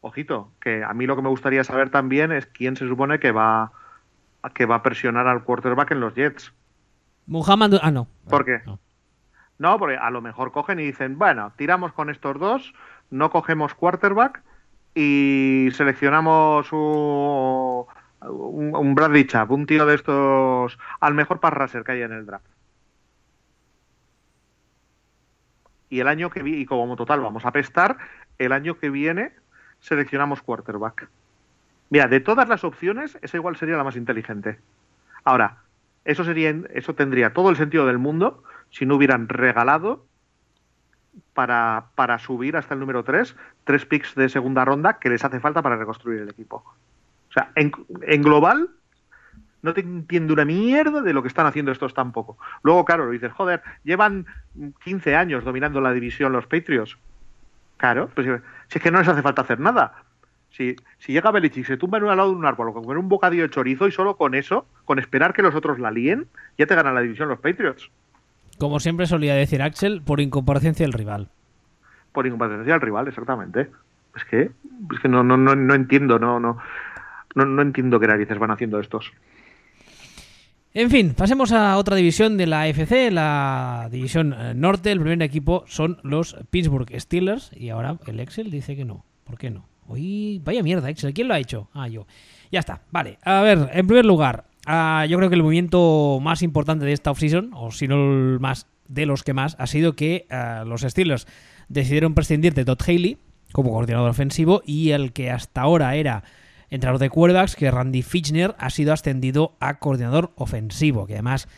ojito, 0.00 0.50
que 0.60 0.82
a 0.84 0.92
mí 0.94 1.06
lo 1.06 1.16
que 1.16 1.22
me 1.22 1.28
gustaría 1.28 1.64
saber 1.64 1.90
también 1.90 2.32
es 2.32 2.46
quién 2.46 2.76
se 2.76 2.86
supone 2.86 3.18
que 3.18 3.32
va 3.32 3.72
que 4.54 4.66
va 4.66 4.76
a 4.76 4.82
presionar 4.82 5.26
al 5.26 5.42
quarterback 5.44 5.90
en 5.92 6.00
los 6.00 6.14
Jets. 6.14 6.52
Muhammad. 7.26 7.74
Ah, 7.82 7.90
no. 7.90 8.08
¿Por 8.28 8.44
qué? 8.44 8.60
No. 8.66 8.78
No, 9.58 9.78
porque 9.78 9.96
a 9.96 10.10
lo 10.10 10.20
mejor 10.22 10.52
cogen 10.52 10.78
y 10.78 10.84
dicen, 10.84 11.18
bueno, 11.18 11.52
tiramos 11.56 11.92
con 11.92 12.10
estos 12.10 12.38
dos, 12.38 12.74
no 13.10 13.30
cogemos 13.30 13.74
quarterback 13.74 14.42
y 14.94 15.68
seleccionamos 15.72 16.72
un, 16.72 17.86
un, 18.22 18.94
Bradley 18.94 19.26
Chubb, 19.26 19.50
un 19.50 19.66
tío 19.66 19.84
de 19.84 19.96
estos, 19.96 20.78
al 21.00 21.14
mejor 21.14 21.40
pass 21.40 21.52
rusher 21.52 21.84
que 21.84 21.92
hay 21.92 22.02
en 22.02 22.12
el 22.12 22.26
draft. 22.26 22.46
Y 25.90 26.00
el 26.00 26.08
año 26.08 26.30
que 26.30 26.42
viene, 26.42 26.60
y 26.60 26.66
como 26.66 26.94
total 26.96 27.20
vamos 27.20 27.44
a 27.44 27.52
pestar, 27.52 27.98
el 28.38 28.52
año 28.52 28.78
que 28.78 28.90
viene 28.90 29.32
seleccionamos 29.80 30.42
quarterback. 30.42 31.08
Mira, 31.90 32.06
de 32.06 32.20
todas 32.20 32.48
las 32.48 32.62
opciones, 32.62 33.18
esa 33.22 33.36
igual 33.38 33.56
sería 33.56 33.76
la 33.76 33.84
más 33.84 33.96
inteligente. 33.96 34.58
Ahora, 35.24 35.62
eso 36.04 36.24
sería, 36.24 36.54
eso 36.74 36.94
tendría 36.94 37.32
todo 37.32 37.50
el 37.50 37.56
sentido 37.56 37.86
del 37.86 37.98
mundo 37.98 38.42
si 38.70 38.86
no 38.86 38.96
hubieran 38.96 39.28
regalado 39.28 40.04
para, 41.34 41.86
para 41.94 42.18
subir 42.18 42.56
hasta 42.56 42.74
el 42.74 42.80
número 42.80 43.04
3 43.04 43.34
tres 43.64 43.84
picks 43.84 44.14
de 44.14 44.28
segunda 44.30 44.64
ronda 44.64 44.98
que 44.98 45.10
les 45.10 45.22
hace 45.24 45.40
falta 45.40 45.60
para 45.60 45.76
reconstruir 45.76 46.22
el 46.22 46.30
equipo. 46.30 46.64
O 47.28 47.32
sea, 47.32 47.52
en, 47.54 47.70
global, 48.22 48.70
no 49.60 49.74
te 49.74 49.82
entiendo 49.82 50.32
una 50.32 50.46
mierda 50.46 51.02
de 51.02 51.12
lo 51.12 51.20
que 51.20 51.28
están 51.28 51.46
haciendo 51.46 51.70
estos 51.70 51.92
tampoco. 51.92 52.38
Luego, 52.62 52.84
claro, 52.86 53.04
lo 53.04 53.12
dices, 53.12 53.30
joder, 53.32 53.62
llevan 53.84 54.26
15 54.84 55.14
años 55.14 55.44
dominando 55.44 55.82
la 55.82 55.92
división 55.92 56.32
los 56.32 56.46
Patriots. 56.46 56.96
Claro, 57.76 58.08
pues 58.14 58.26
si 58.68 58.78
es 58.78 58.82
que 58.82 58.90
no 58.90 59.00
les 59.00 59.08
hace 59.08 59.22
falta 59.22 59.42
hacer 59.42 59.60
nada. 59.60 60.02
Si, 60.50 60.74
si 60.98 61.12
llega 61.12 61.30
Belichick, 61.30 61.66
se 61.66 61.76
tumba 61.76 61.98
en 61.98 62.04
un 62.04 62.16
lado 62.16 62.30
de 62.30 62.36
un 62.36 62.46
árbol 62.46 62.72
con 62.72 62.96
un 62.96 63.08
bocadillo 63.10 63.42
de 63.42 63.50
chorizo 63.50 63.86
y 63.86 63.92
solo 63.92 64.16
con 64.16 64.34
eso, 64.34 64.66
con 64.86 64.98
esperar 64.98 65.34
que 65.34 65.42
los 65.42 65.54
otros 65.54 65.78
la 65.78 65.90
líen, 65.90 66.26
ya 66.56 66.66
te 66.66 66.74
ganan 66.74 66.94
la 66.94 67.02
división 67.02 67.28
los 67.28 67.38
Patriots. 67.38 67.90
Como 68.58 68.80
siempre 68.80 69.06
solía 69.06 69.34
decir 69.34 69.62
Axel, 69.62 70.02
por 70.02 70.20
incomparecencia 70.20 70.84
del 70.84 70.92
rival. 70.92 71.28
Por 72.12 72.26
incompetencia 72.26 72.72
del 72.72 72.82
rival, 72.82 73.08
exactamente. 73.08 73.70
Es 74.16 74.24
que, 74.24 74.42
es 74.42 75.00
que 75.00 75.08
no, 75.08 75.22
no, 75.22 75.36
no, 75.36 75.54
no 75.54 75.74
entiendo, 75.74 76.18
no, 76.18 76.40
no, 76.40 76.58
no, 77.34 77.44
no 77.44 77.62
entiendo 77.62 78.00
qué 78.00 78.08
narices 78.08 78.38
van 78.38 78.50
haciendo 78.50 78.80
estos. 78.80 79.12
En 80.74 80.90
fin, 80.90 81.14
pasemos 81.14 81.52
a 81.52 81.76
otra 81.76 81.96
división 81.96 82.36
de 82.36 82.46
la 82.46 82.62
AFC, 82.62 83.10
la 83.10 83.88
división 83.90 84.34
eh, 84.36 84.54
norte. 84.54 84.92
El 84.92 85.00
primer 85.00 85.22
equipo 85.22 85.64
son 85.66 85.98
los 86.02 86.36
Pittsburgh 86.50 86.88
Steelers 87.00 87.50
y 87.54 87.70
ahora 87.70 87.96
el 88.06 88.20
Excel 88.20 88.50
dice 88.50 88.76
que 88.76 88.84
no. 88.84 89.04
¿Por 89.24 89.38
qué 89.38 89.50
no? 89.50 89.66
Uy, 89.86 90.40
vaya 90.44 90.62
mierda, 90.62 90.90
Excel. 90.90 91.14
¿Quién 91.14 91.28
lo 91.28 91.34
ha 91.34 91.38
hecho? 91.38 91.68
Ah, 91.72 91.88
yo. 91.88 92.06
Ya 92.52 92.60
está. 92.60 92.82
Vale. 92.90 93.18
A 93.24 93.40
ver, 93.40 93.70
en 93.72 93.86
primer 93.86 94.04
lugar, 94.04 94.44
yo 95.06 95.16
creo 95.16 95.28
que 95.30 95.36
el 95.36 95.42
movimiento 95.42 96.18
más 96.20 96.42
importante 96.42 96.84
de 96.84 96.92
esta 96.92 97.10
offseason, 97.10 97.52
o 97.54 97.70
si 97.70 97.88
no 97.88 97.96
el 97.96 98.40
más 98.40 98.66
de 98.86 99.06
los 99.06 99.22
que 99.22 99.34
más, 99.34 99.56
ha 99.58 99.66
sido 99.66 99.94
que 99.94 100.26
ah, 100.30 100.64
los 100.66 100.82
Steelers 100.82 101.26
decidieron 101.68 102.14
prescindir 102.14 102.54
de 102.54 102.64
Todd 102.64 102.80
Haley 102.86 103.18
como 103.52 103.70
coordinador 103.70 104.10
ofensivo 104.10 104.62
y 104.66 104.90
el 104.90 105.12
que 105.12 105.30
hasta 105.30 105.62
ahora 105.62 105.94
era 105.94 106.22
entrenador 106.70 107.00
de 107.00 107.10
quarterbacks, 107.10 107.56
que 107.56 107.70
Randy 107.70 108.02
Fitchner 108.02 108.54
ha 108.58 108.70
sido 108.70 108.92
ascendido 108.92 109.56
a 109.60 109.78
coordinador 109.78 110.32
ofensivo, 110.36 111.06
que 111.06 111.14
además 111.14 111.48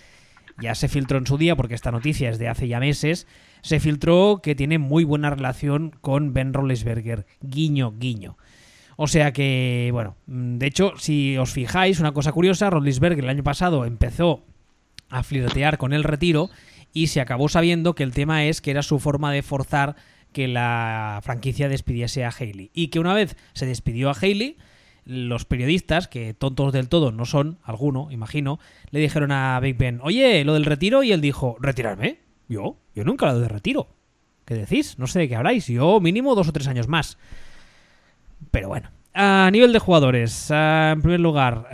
ya 0.61 0.75
se 0.75 0.89
filtró 0.89 1.19
en 1.19 1.27
su 1.27 1.37
día, 1.37 1.57
porque 1.57 1.75
esta 1.75 1.91
noticia 1.91 2.31
es 2.31 2.39
de 2.39 2.49
hace 2.49 2.69
ya 2.69 2.79
meses, 2.79 3.27
se 3.63 3.81
filtró 3.81 4.41
que 4.43 4.55
tiene 4.55 4.79
muy 4.79 5.05
buena 5.05 5.31
relación 5.31 5.97
con 6.01 6.33
Ben 6.33 6.53
Roethlisberger, 6.53 7.27
guiño, 7.41 7.93
guiño. 7.99 8.37
O 9.03 9.07
sea 9.07 9.33
que, 9.33 9.89
bueno, 9.95 10.15
de 10.27 10.67
hecho, 10.67 10.93
si 10.99 11.39
os 11.39 11.51
fijáis, 11.53 12.01
una 12.01 12.13
cosa 12.13 12.33
curiosa, 12.33 12.69
Roethlisberger 12.69 13.25
el 13.25 13.31
año 13.31 13.43
pasado 13.43 13.87
empezó 13.87 14.45
a 15.09 15.23
flirtear 15.23 15.79
con 15.79 15.95
el 15.95 16.05
retiro 16.05 16.51
y 16.93 17.07
se 17.07 17.23
acabó 17.23 17.49
sabiendo 17.49 17.95
que 17.95 18.03
el 18.03 18.13
tema 18.13 18.45
es 18.45 18.61
que 18.61 18.71
era 18.71 18.83
su 18.83 18.99
forma 18.99 19.33
de 19.33 19.41
forzar 19.41 19.97
que 20.35 20.49
la 20.49 21.21
franquicia 21.23 21.71
despidiese 21.71 22.27
a 22.27 22.29
Haley. 22.29 22.73
Y 22.75 22.89
que 22.89 23.01
una 23.01 23.15
vez 23.15 23.39
se 23.55 23.65
despidió 23.65 24.11
a 24.11 24.13
Haley, 24.13 24.59
los 25.07 25.47
periodistas, 25.47 26.07
que 26.07 26.35
tontos 26.35 26.71
del 26.75 26.91
todo 26.91 27.11
no 27.11 27.25
son, 27.25 27.57
alguno, 27.63 28.09
imagino, 28.11 28.59
le 28.91 29.01
dijeron 29.01 29.33
a 29.33 29.59
Big 29.61 29.79
Ben, 29.79 30.01
oye, 30.03 30.45
lo 30.45 30.53
del 30.53 30.67
retiro, 30.67 31.03
y 31.05 31.13
él 31.13 31.23
dijo, 31.23 31.57
¿retirarme? 31.59 32.19
Yo, 32.51 32.77
yo 32.95 33.05
nunca 33.05 33.33
lo 33.33 33.41
de 33.41 33.49
retiro. 33.49 33.89
¿Qué 34.45 34.57
decís? 34.57 34.99
No 34.99 35.07
sé 35.07 35.21
de 35.21 35.29
qué 35.31 35.37
habláis. 35.37 35.69
Yo 35.69 36.01
mínimo 36.01 36.35
dos 36.35 36.49
o 36.49 36.53
tres 36.53 36.67
años 36.67 36.87
más. 36.87 37.17
Pero 38.51 38.69
bueno. 38.69 38.91
A 39.13 39.51
nivel 39.51 39.73
de 39.73 39.81
jugadores, 39.81 40.51
en 40.51 41.03
primer 41.03 41.19
lugar, 41.19 41.67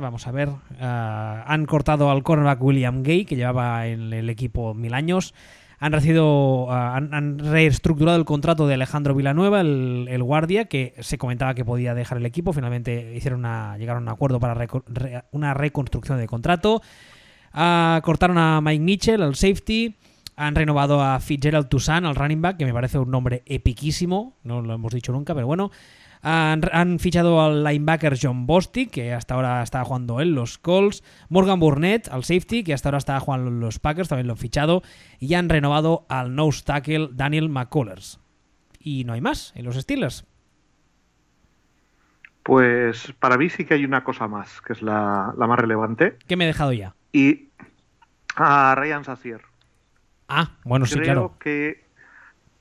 vamos 0.00 0.26
a 0.26 0.32
ver, 0.32 0.48
han 0.80 1.66
cortado 1.66 2.10
al 2.10 2.24
cornerback 2.24 2.62
William 2.62 3.02
Gay, 3.04 3.24
que 3.24 3.36
llevaba 3.36 3.86
en 3.86 4.12
el 4.12 4.28
equipo 4.28 4.74
mil 4.74 4.92
años. 4.92 5.34
Han, 5.78 5.92
recibido, 5.92 6.72
han, 6.72 7.38
reestructurado 7.38 8.18
el 8.18 8.24
contrato 8.24 8.66
de 8.66 8.74
Alejandro 8.74 9.14
Villanueva, 9.14 9.60
el, 9.60 10.22
guardia, 10.22 10.64
que 10.64 10.94
se 11.00 11.16
comentaba 11.16 11.54
que 11.54 11.64
podía 11.64 11.94
dejar 11.94 12.18
el 12.18 12.26
equipo. 12.26 12.52
Finalmente 12.52 13.14
hicieron 13.14 13.40
una, 13.40 13.78
llegaron 13.78 14.08
a 14.08 14.10
un 14.10 14.14
acuerdo 14.14 14.40
para 14.40 14.66
una 15.30 15.54
reconstrucción 15.54 16.18
de 16.18 16.26
contrato. 16.26 16.82
cortaron 17.52 18.38
a 18.38 18.60
Mike 18.60 18.82
Mitchell, 18.82 19.22
el 19.22 19.36
safety. 19.36 19.94
Han 20.36 20.54
renovado 20.54 21.02
a 21.02 21.20
Fitzgerald 21.20 21.68
Toussaint, 21.68 22.06
al 22.06 22.14
running 22.14 22.42
back, 22.42 22.56
que 22.56 22.64
me 22.64 22.72
parece 22.72 22.98
un 22.98 23.10
nombre 23.10 23.42
epiquísimo. 23.46 24.36
No 24.42 24.62
lo 24.62 24.74
hemos 24.74 24.92
dicho 24.92 25.12
nunca, 25.12 25.34
pero 25.34 25.46
bueno. 25.46 25.70
Han, 26.26 26.98
fichado 27.00 27.42
al 27.42 27.62
linebacker 27.64 28.16
John 28.20 28.46
Bostic, 28.46 28.90
que 28.90 29.12
hasta 29.12 29.34
ahora 29.34 29.62
estaba 29.62 29.84
jugando 29.84 30.22
en 30.22 30.34
los 30.34 30.56
Colts. 30.56 31.04
Morgan 31.28 31.60
Burnett, 31.60 32.08
al 32.08 32.24
safety, 32.24 32.64
que 32.64 32.72
hasta 32.72 32.88
ahora 32.88 32.98
estaba 32.98 33.20
jugando 33.20 33.50
en 33.50 33.60
los 33.60 33.78
Packers, 33.78 34.08
también 34.08 34.26
lo 34.26 34.32
han 34.32 34.38
fichado. 34.38 34.82
Y 35.18 35.34
han 35.34 35.50
renovado 35.50 36.06
al 36.08 36.34
nose 36.34 36.62
tackle 36.64 37.10
Daniel 37.12 37.50
McCullers. 37.50 38.20
Y 38.78 39.04
no 39.04 39.12
hay 39.12 39.20
más 39.20 39.52
en 39.54 39.66
los 39.66 39.76
Steelers. 39.76 40.24
Pues 42.44 43.12
para 43.18 43.38
mí 43.38 43.48
sí 43.48 43.64
que 43.64 43.74
hay 43.74 43.84
una 43.84 44.04
cosa 44.04 44.28
más, 44.28 44.60
que 44.60 44.74
es 44.74 44.82
la, 44.82 45.34
más 45.36 45.58
relevante. 45.58 46.18
¿Qué 46.26 46.36
me 46.36 46.44
he 46.44 46.46
dejado 46.46 46.72
ya? 46.72 46.94
Y 47.10 47.48
a 48.36 48.74
Ryan 48.74 49.04
Sassier. 49.04 49.40
Ah, 50.28 50.50
bueno, 50.64 50.86
sí, 50.86 50.98
claro. 51.00 51.34
Que 51.38 51.84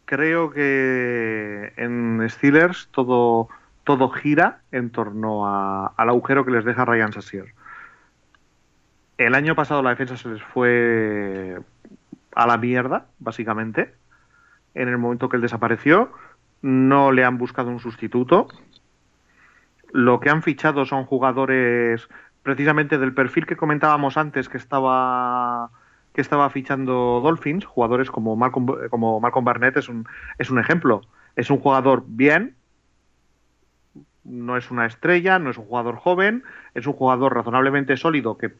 creo 0.06 0.52
que 0.52 1.74
en 1.78 2.28
Steelers 2.30 2.90
todo, 2.92 3.48
todo 3.84 4.10
gira 4.10 4.62
en 4.72 4.90
torno 4.90 5.48
al 5.48 6.10
agujero 6.10 6.46
que 6.46 6.52
les 6.52 6.66
deja 6.66 6.86
Ryan 6.86 7.14
Sassier. 7.14 7.54
El 9.18 9.36
año 9.36 9.56
pasado 9.56 9.82
la 9.82 9.92
defensa 9.92 10.18
se 10.18 10.30
les 10.30 10.42
fue 10.42 11.60
a 12.36 12.48
la 12.48 12.58
mierda, 12.58 13.06
básicamente. 13.20 13.94
En 14.74 14.88
el 14.90 14.98
momento 14.98 15.30
que 15.30 15.38
él 15.38 15.42
desapareció, 15.42 16.12
no 16.62 17.12
le 17.12 17.24
han 17.24 17.38
buscado 17.38 17.70
un 17.70 17.80
sustituto. 17.80 18.48
Lo 19.92 20.20
que 20.20 20.32
han 20.32 20.42
fichado 20.42 20.86
son 20.86 21.06
jugadores 21.06 22.10
precisamente 22.42 22.98
del 22.98 23.14
perfil 23.14 23.46
que 23.46 23.56
comentábamos 23.56 24.18
antes, 24.18 24.50
que 24.50 24.58
estaba 24.58 25.70
que 26.14 26.22
estaba 26.22 26.50
fichando 26.50 27.20
Dolphins, 27.24 27.66
jugadores 27.66 28.12
como 28.12 28.36
Malcolm, 28.36 28.68
como 28.90 29.20
Malcolm 29.20 29.46
Barnett 29.46 29.78
es 29.78 29.90
un, 29.90 30.08
es 30.38 30.50
un 30.50 30.60
ejemplo. 30.60 31.02
Es 31.36 31.50
un 31.50 31.58
jugador 31.58 32.04
bien, 32.06 32.56
no 34.24 34.56
es 34.56 34.70
una 34.72 34.86
estrella, 34.86 35.40
no 35.40 35.50
es 35.50 35.58
un 35.58 35.66
jugador 35.66 35.96
joven, 35.96 36.44
es 36.76 36.86
un 36.86 36.94
jugador 36.94 37.36
razonablemente 37.36 37.98
sólido 37.98 38.38
que 38.38 38.52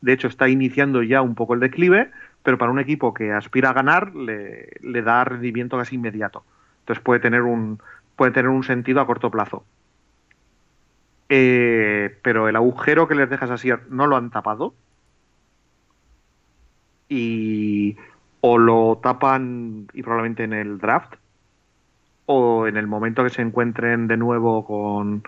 de 0.00 0.12
hecho 0.12 0.28
está 0.28 0.48
iniciando 0.48 1.02
ya 1.02 1.20
un 1.20 1.34
poco 1.34 1.54
el 1.54 1.60
declive, 1.60 2.10
pero 2.42 2.56
para 2.56 2.70
un 2.70 2.78
equipo 2.78 3.12
que 3.12 3.32
aspira 3.32 3.70
a 3.70 3.74
ganar 3.74 4.14
le, 4.14 4.68
le 4.80 5.02
da 5.02 5.24
rendimiento 5.24 5.76
casi 5.76 5.96
inmediato. 5.96 6.44
Entonces 6.80 7.02
puede 7.02 7.20
tener 7.20 7.42
un, 7.42 7.80
puede 8.16 8.30
tener 8.32 8.48
un 8.48 8.64
sentido 8.64 9.00
a 9.00 9.06
corto 9.06 9.30
plazo. 9.30 9.64
Eh, 11.28 12.16
pero 12.22 12.48
el 12.48 12.56
agujero 12.56 13.06
que 13.06 13.14
les 13.14 13.30
dejas 13.30 13.50
así 13.50 13.70
no 13.88 14.06
lo 14.06 14.16
han 14.16 14.30
tapado 14.30 14.74
y 17.10 17.96
o 18.40 18.56
lo 18.56 18.98
tapan 19.02 19.88
y 19.92 20.02
probablemente 20.02 20.44
en 20.44 20.54
el 20.54 20.78
draft 20.78 21.14
o 22.24 22.66
en 22.66 22.76
el 22.76 22.86
momento 22.86 23.22
que 23.24 23.30
se 23.30 23.42
encuentren 23.42 24.06
de 24.06 24.16
nuevo 24.16 24.64
con, 24.64 25.22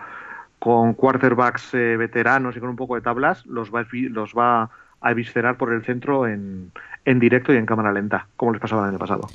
con 0.57 0.93
quarterbacks 0.93 1.73
eh, 1.73 1.97
veteranos 1.97 2.55
y 2.55 2.59
con 2.59 2.69
un 2.69 2.75
poco 2.75 2.95
de 2.95 3.01
tablas, 3.01 3.45
los 3.45 3.71
va, 3.71 3.85
los 3.91 4.33
va 4.33 4.71
a 5.01 5.11
eviscerar 5.11 5.57
por 5.57 5.73
el 5.73 5.83
centro 5.83 6.25
en, 6.25 6.71
en 7.03 7.19
directo 7.19 7.53
y 7.53 7.57
en 7.57 7.65
cámara 7.65 7.91
lenta, 7.91 8.27
como 8.37 8.53
les 8.53 8.61
pasaba 8.61 8.83
el 8.83 8.89
año 8.91 8.99
pasado. 8.99 9.27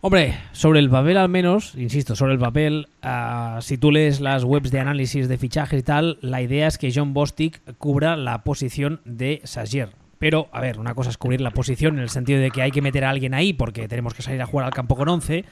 Hombre, 0.00 0.34
sobre 0.50 0.80
el 0.80 0.90
papel 0.90 1.16
al 1.16 1.28
menos, 1.28 1.76
insisto, 1.76 2.16
sobre 2.16 2.32
el 2.32 2.38
papel, 2.40 2.88
ah, 3.02 3.58
si 3.60 3.78
tú 3.78 3.92
lees 3.92 4.20
las 4.20 4.42
webs 4.42 4.72
de 4.72 4.80
análisis 4.80 5.28
de 5.28 5.38
fichaje 5.38 5.76
y 5.78 5.82
tal, 5.82 6.18
la 6.22 6.42
idea 6.42 6.66
es 6.66 6.76
que 6.76 6.90
John 6.92 7.14
Bostic 7.14 7.60
cubra 7.76 8.16
la 8.16 8.42
posición 8.42 9.00
de 9.04 9.42
Sagier. 9.44 10.01
Pero, 10.22 10.46
a 10.52 10.60
ver, 10.60 10.78
una 10.78 10.94
cosa 10.94 11.10
es 11.10 11.18
cubrir 11.18 11.40
la 11.40 11.50
posición 11.50 11.96
en 11.96 12.02
el 12.02 12.08
sentido 12.08 12.40
de 12.40 12.52
que 12.52 12.62
hay 12.62 12.70
que 12.70 12.80
meter 12.80 13.04
a 13.04 13.10
alguien 13.10 13.34
ahí 13.34 13.52
porque 13.52 13.88
tenemos 13.88 14.14
que 14.14 14.22
salir 14.22 14.40
a 14.40 14.46
jugar 14.46 14.66
al 14.66 14.72
campo 14.72 14.94
con 14.94 15.08
11. 15.08 15.44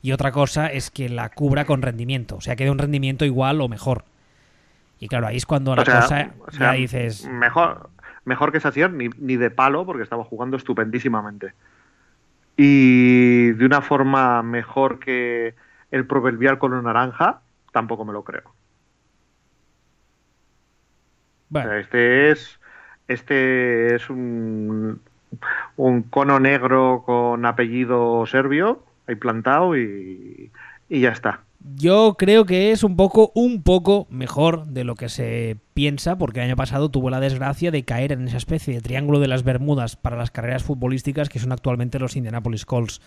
Y 0.00 0.12
otra 0.12 0.32
cosa 0.32 0.68
es 0.68 0.90
que 0.90 1.10
la 1.10 1.28
cubra 1.28 1.66
con 1.66 1.82
rendimiento. 1.82 2.36
O 2.36 2.40
sea, 2.40 2.56
que 2.56 2.64
dé 2.64 2.70
un 2.70 2.78
rendimiento 2.78 3.26
igual 3.26 3.60
o 3.60 3.68
mejor. 3.68 4.04
Y 5.00 5.08
claro, 5.08 5.26
ahí 5.26 5.36
es 5.36 5.44
cuando 5.44 5.76
la 5.76 5.84
cosa 5.84 6.32
ya 6.58 6.72
dices. 6.72 7.26
Mejor, 7.26 7.90
mejor 8.24 8.52
que 8.52 8.60
Sacier, 8.60 8.90
ni, 8.90 9.10
ni 9.18 9.36
de 9.36 9.50
palo, 9.50 9.84
porque 9.84 10.02
estaba 10.02 10.24
jugando 10.24 10.56
estupendísimamente. 10.56 11.52
Y 12.56 13.50
de 13.50 13.66
una 13.66 13.82
forma 13.82 14.42
mejor 14.42 14.98
que 14.98 15.54
el 15.90 16.06
proverbial 16.06 16.58
una 16.62 16.80
naranja, 16.80 17.42
tampoco 17.70 18.06
me 18.06 18.14
lo 18.14 18.24
creo. 18.24 18.54
Bueno. 21.50 21.74
este 21.74 22.30
es 22.30 22.58
este 23.08 23.94
es 23.94 24.10
un, 24.10 25.00
cono 26.10 26.40
negro 26.40 27.02
con 27.04 27.44
apellido 27.44 28.26
serbio, 28.26 28.82
ahí 29.06 29.14
plantado 29.14 29.76
y, 29.76 30.50
y 30.88 31.00
ya 31.00 31.10
está. 31.10 31.40
Yo 31.74 32.14
creo 32.16 32.44
que 32.44 32.70
es 32.70 32.84
un 32.84 32.96
poco, 32.96 33.32
un 33.34 33.62
poco 33.64 34.06
mejor 34.08 34.66
de 34.66 34.84
lo 34.84 34.94
que 34.94 35.08
se 35.08 35.56
piensa, 35.74 36.16
porque 36.16 36.38
el 36.38 36.46
año 36.46 36.56
pasado 36.56 36.90
tuvo 36.90 37.10
la 37.10 37.18
desgracia 37.18 37.72
de 37.72 37.84
caer 37.84 38.12
en 38.12 38.28
esa 38.28 38.36
especie 38.36 38.72
de 38.72 38.80
triángulo 38.80 39.18
de 39.18 39.26
las 39.26 39.42
Bermudas 39.42 39.96
para 39.96 40.16
las 40.16 40.30
carreras 40.30 40.62
futbolísticas 40.62 41.28
que 41.28 41.40
son 41.40 41.50
actualmente 41.50 41.98
los 41.98 42.14
Indianapolis 42.14 42.64
Colts. 42.66 43.00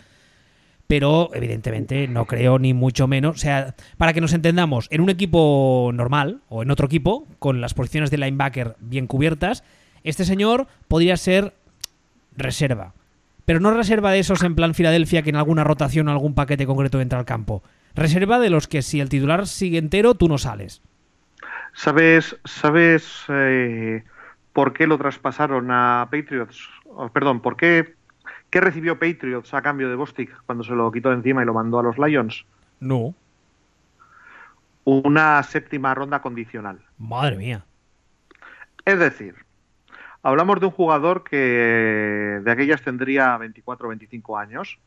Pero 0.87 1.29
evidentemente 1.33 2.07
no 2.09 2.25
creo 2.25 2.59
ni 2.59 2.73
mucho 2.73 3.07
menos. 3.07 3.37
O 3.37 3.39
sea, 3.39 3.75
para 3.97 4.11
que 4.11 4.21
nos 4.21 4.33
entendamos, 4.33 4.87
en 4.91 5.01
un 5.01 5.09
equipo 5.09 5.91
normal 5.93 6.41
o 6.49 6.61
en 6.61 6.71
otro 6.71 6.87
equipo, 6.87 7.27
con 7.37 7.61
las 7.61 7.73
posiciones 7.73 8.11
de 8.11 8.17
linebacker 8.17 8.75
bien 8.79 9.07
cubiertas, 9.07 9.63
este 10.03 10.25
señor 10.25 10.67
podría 10.87 11.17
ser 11.17 11.53
reserva. 12.35 12.93
Pero 13.45 13.59
no 13.59 13.71
reserva 13.71 14.11
de 14.11 14.19
esos 14.19 14.43
en 14.43 14.55
plan 14.55 14.75
Filadelfia 14.75 15.23
que 15.23 15.31
en 15.31 15.35
alguna 15.35 15.63
rotación 15.63 16.07
o 16.07 16.11
algún 16.11 16.35
paquete 16.35 16.67
concreto 16.67 17.01
entra 17.01 17.19
al 17.19 17.25
campo. 17.25 17.63
Reserva 17.95 18.39
de 18.39 18.49
los 18.49 18.67
que 18.67 18.81
si 18.81 18.99
el 18.99 19.09
titular 19.09 19.47
sigue 19.47 19.77
entero, 19.79 20.13
tú 20.13 20.27
no 20.29 20.37
sales. 20.37 20.81
¿Sabes, 21.73 22.37
sabes 22.45 23.23
eh, 23.29 24.03
por 24.53 24.73
qué 24.73 24.87
lo 24.87 24.97
traspasaron 24.97 25.71
a 25.71 26.07
Patriots? 26.11 26.69
perdón, 27.13 27.41
¿por 27.41 27.55
qué, 27.55 27.95
qué 28.49 28.61
recibió 28.61 28.99
Patriots 28.99 29.53
a 29.53 29.61
cambio 29.61 29.89
de 29.89 29.95
Bostic 29.95 30.31
cuando 30.45 30.63
se 30.63 30.73
lo 30.73 30.91
quitó 30.91 31.09
de 31.09 31.15
encima 31.15 31.41
y 31.41 31.45
lo 31.45 31.53
mandó 31.53 31.79
a 31.79 31.83
los 31.83 31.97
Lions? 31.97 32.45
No. 32.79 33.13
Una 34.83 35.41
séptima 35.43 35.93
ronda 35.93 36.21
condicional. 36.21 36.79
Madre 36.97 37.37
mía. 37.37 37.65
Es 38.85 38.99
decir, 38.99 39.35
Hablamos 40.21 40.59
de 40.59 40.65
un 40.65 40.71
jugador 40.71 41.23
que 41.23 42.41
de 42.43 42.51
aquellas 42.51 42.81
tendría 42.81 43.37
24 43.37 43.87
o 43.87 43.89
25 43.89 44.37
años. 44.37 44.79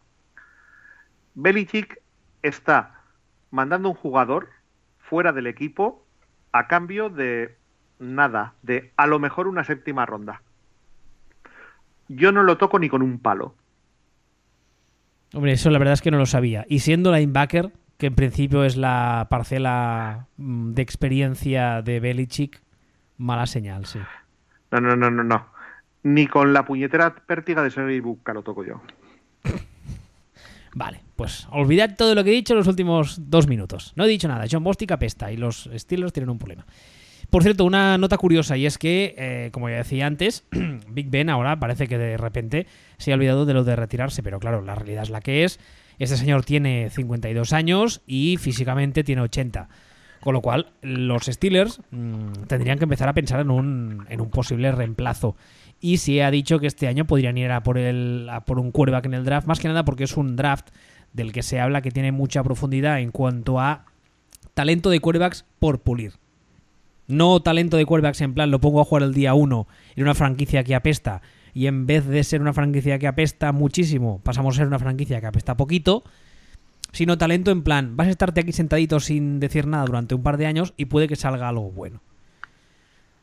Belichick 1.34 2.00
está 2.42 3.02
mandando 3.50 3.88
un 3.88 3.94
jugador 3.94 4.50
fuera 4.98 5.32
del 5.32 5.46
equipo 5.46 6.04
a 6.52 6.68
cambio 6.68 7.08
de 7.08 7.56
nada, 7.98 8.54
de 8.62 8.92
a 8.96 9.06
lo 9.06 9.18
mejor 9.18 9.46
una 9.48 9.64
séptima 9.64 10.04
ronda. 10.04 10.42
Yo 12.08 12.32
no 12.32 12.42
lo 12.42 12.58
toco 12.58 12.78
ni 12.78 12.88
con 12.90 13.00
un 13.00 13.18
palo. 13.18 13.54
Hombre, 15.32 15.52
eso 15.52 15.70
la 15.70 15.78
verdad 15.78 15.94
es 15.94 16.02
que 16.02 16.10
no 16.10 16.18
lo 16.18 16.26
sabía. 16.26 16.66
Y 16.68 16.80
siendo 16.80 17.10
linebacker, 17.10 17.72
que 17.96 18.06
en 18.06 18.14
principio 18.14 18.64
es 18.64 18.76
la 18.76 19.28
parcela 19.30 20.26
mm, 20.36 20.72
de 20.72 20.82
experiencia 20.82 21.80
de 21.80 22.00
Belichick, 22.00 22.60
mala 23.16 23.46
señal, 23.46 23.86
sí. 23.86 24.00
No, 24.72 24.80
no, 24.80 24.96
no, 24.96 25.10
no, 25.10 25.22
no. 25.22 25.46
Ni 26.02 26.26
con 26.26 26.52
la 26.52 26.64
puñetera 26.64 27.14
pértiga 27.14 27.62
de 27.62 27.70
Sergei 27.70 28.00
Buka 28.00 28.34
lo 28.34 28.42
toco 28.42 28.64
yo. 28.64 28.80
Vale, 30.74 31.02
pues 31.16 31.46
olvidad 31.50 31.96
todo 31.96 32.14
lo 32.14 32.24
que 32.24 32.30
he 32.30 32.34
dicho 32.34 32.54
en 32.54 32.58
los 32.58 32.66
últimos 32.66 33.30
dos 33.30 33.46
minutos. 33.46 33.92
No 33.94 34.04
he 34.04 34.08
dicho 34.08 34.26
nada. 34.26 34.46
John 34.50 34.64
Bostic 34.64 34.90
apesta 34.90 35.30
y 35.30 35.36
los 35.36 35.68
Steelers 35.76 36.12
tienen 36.12 36.30
un 36.30 36.38
problema. 36.38 36.64
Por 37.28 37.42
cierto, 37.42 37.64
una 37.64 37.98
nota 37.98 38.18
curiosa 38.18 38.56
y 38.56 38.66
es 38.66 38.78
que, 38.78 39.14
eh, 39.16 39.50
como 39.52 39.68
ya 39.68 39.76
decía 39.76 40.06
antes, 40.06 40.44
Big 40.88 41.10
Ben 41.10 41.30
ahora 41.30 41.58
parece 41.58 41.88
que 41.88 41.98
de 41.98 42.16
repente 42.16 42.66
se 42.98 43.12
ha 43.12 43.14
olvidado 43.14 43.46
de 43.46 43.54
lo 43.54 43.64
de 43.64 43.76
retirarse, 43.76 44.22
pero 44.22 44.40
claro, 44.40 44.62
la 44.62 44.74
realidad 44.74 45.04
es 45.04 45.10
la 45.10 45.20
que 45.20 45.44
es. 45.44 45.60
Este 45.98 46.16
señor 46.16 46.44
tiene 46.44 46.90
52 46.90 47.52
años 47.52 48.02
y 48.06 48.38
físicamente 48.38 49.04
tiene 49.04 49.22
80. 49.22 49.68
Con 50.22 50.34
lo 50.34 50.40
cual, 50.40 50.68
los 50.82 51.24
Steelers 51.24 51.80
mm, 51.90 52.44
tendrían 52.46 52.78
que 52.78 52.84
empezar 52.84 53.08
a 53.08 53.12
pensar 53.12 53.40
en 53.40 53.50
un, 53.50 54.06
en 54.08 54.20
un 54.20 54.30
posible 54.30 54.70
reemplazo. 54.70 55.34
Y 55.80 55.96
se 55.96 56.22
ha 56.22 56.30
dicho 56.30 56.60
que 56.60 56.68
este 56.68 56.86
año 56.86 57.08
podrían 57.08 57.36
ir 57.38 57.50
a 57.50 57.64
por, 57.64 57.76
el, 57.76 58.28
a 58.30 58.44
por 58.44 58.60
un 58.60 58.70
quarterback 58.70 59.06
en 59.06 59.14
el 59.14 59.24
draft, 59.24 59.48
más 59.48 59.58
que 59.58 59.66
nada 59.66 59.84
porque 59.84 60.04
es 60.04 60.16
un 60.16 60.36
draft 60.36 60.68
del 61.12 61.32
que 61.32 61.42
se 61.42 61.58
habla 61.58 61.82
que 61.82 61.90
tiene 61.90 62.12
mucha 62.12 62.44
profundidad 62.44 63.00
en 63.00 63.10
cuanto 63.10 63.58
a 63.58 63.86
talento 64.54 64.90
de 64.90 65.00
quarterbacks 65.00 65.44
por 65.58 65.80
pulir. 65.80 66.12
No 67.08 67.42
talento 67.42 67.76
de 67.76 67.84
quarterbacks 67.84 68.20
en 68.20 68.34
plan 68.34 68.52
lo 68.52 68.60
pongo 68.60 68.80
a 68.80 68.84
jugar 68.84 69.02
el 69.02 69.14
día 69.14 69.34
1 69.34 69.66
en 69.96 70.02
una 70.04 70.14
franquicia 70.14 70.62
que 70.62 70.76
apesta 70.76 71.20
y 71.52 71.66
en 71.66 71.84
vez 71.84 72.06
de 72.06 72.22
ser 72.22 72.40
una 72.40 72.52
franquicia 72.52 73.00
que 73.00 73.08
apesta 73.08 73.50
muchísimo, 73.50 74.20
pasamos 74.22 74.54
a 74.54 74.58
ser 74.58 74.68
una 74.68 74.78
franquicia 74.78 75.20
que 75.20 75.26
apesta 75.26 75.56
poquito, 75.56 76.04
sino 76.92 77.18
talento 77.18 77.50
en 77.50 77.62
plan, 77.62 77.96
vas 77.96 78.06
a 78.06 78.10
estarte 78.10 78.40
aquí 78.40 78.52
sentadito 78.52 79.00
sin 79.00 79.40
decir 79.40 79.66
nada 79.66 79.84
durante 79.84 80.14
un 80.14 80.22
par 80.22 80.36
de 80.36 80.46
años 80.46 80.74
y 80.76 80.84
puede 80.84 81.08
que 81.08 81.16
salga 81.16 81.48
algo 81.48 81.70
bueno. 81.70 82.00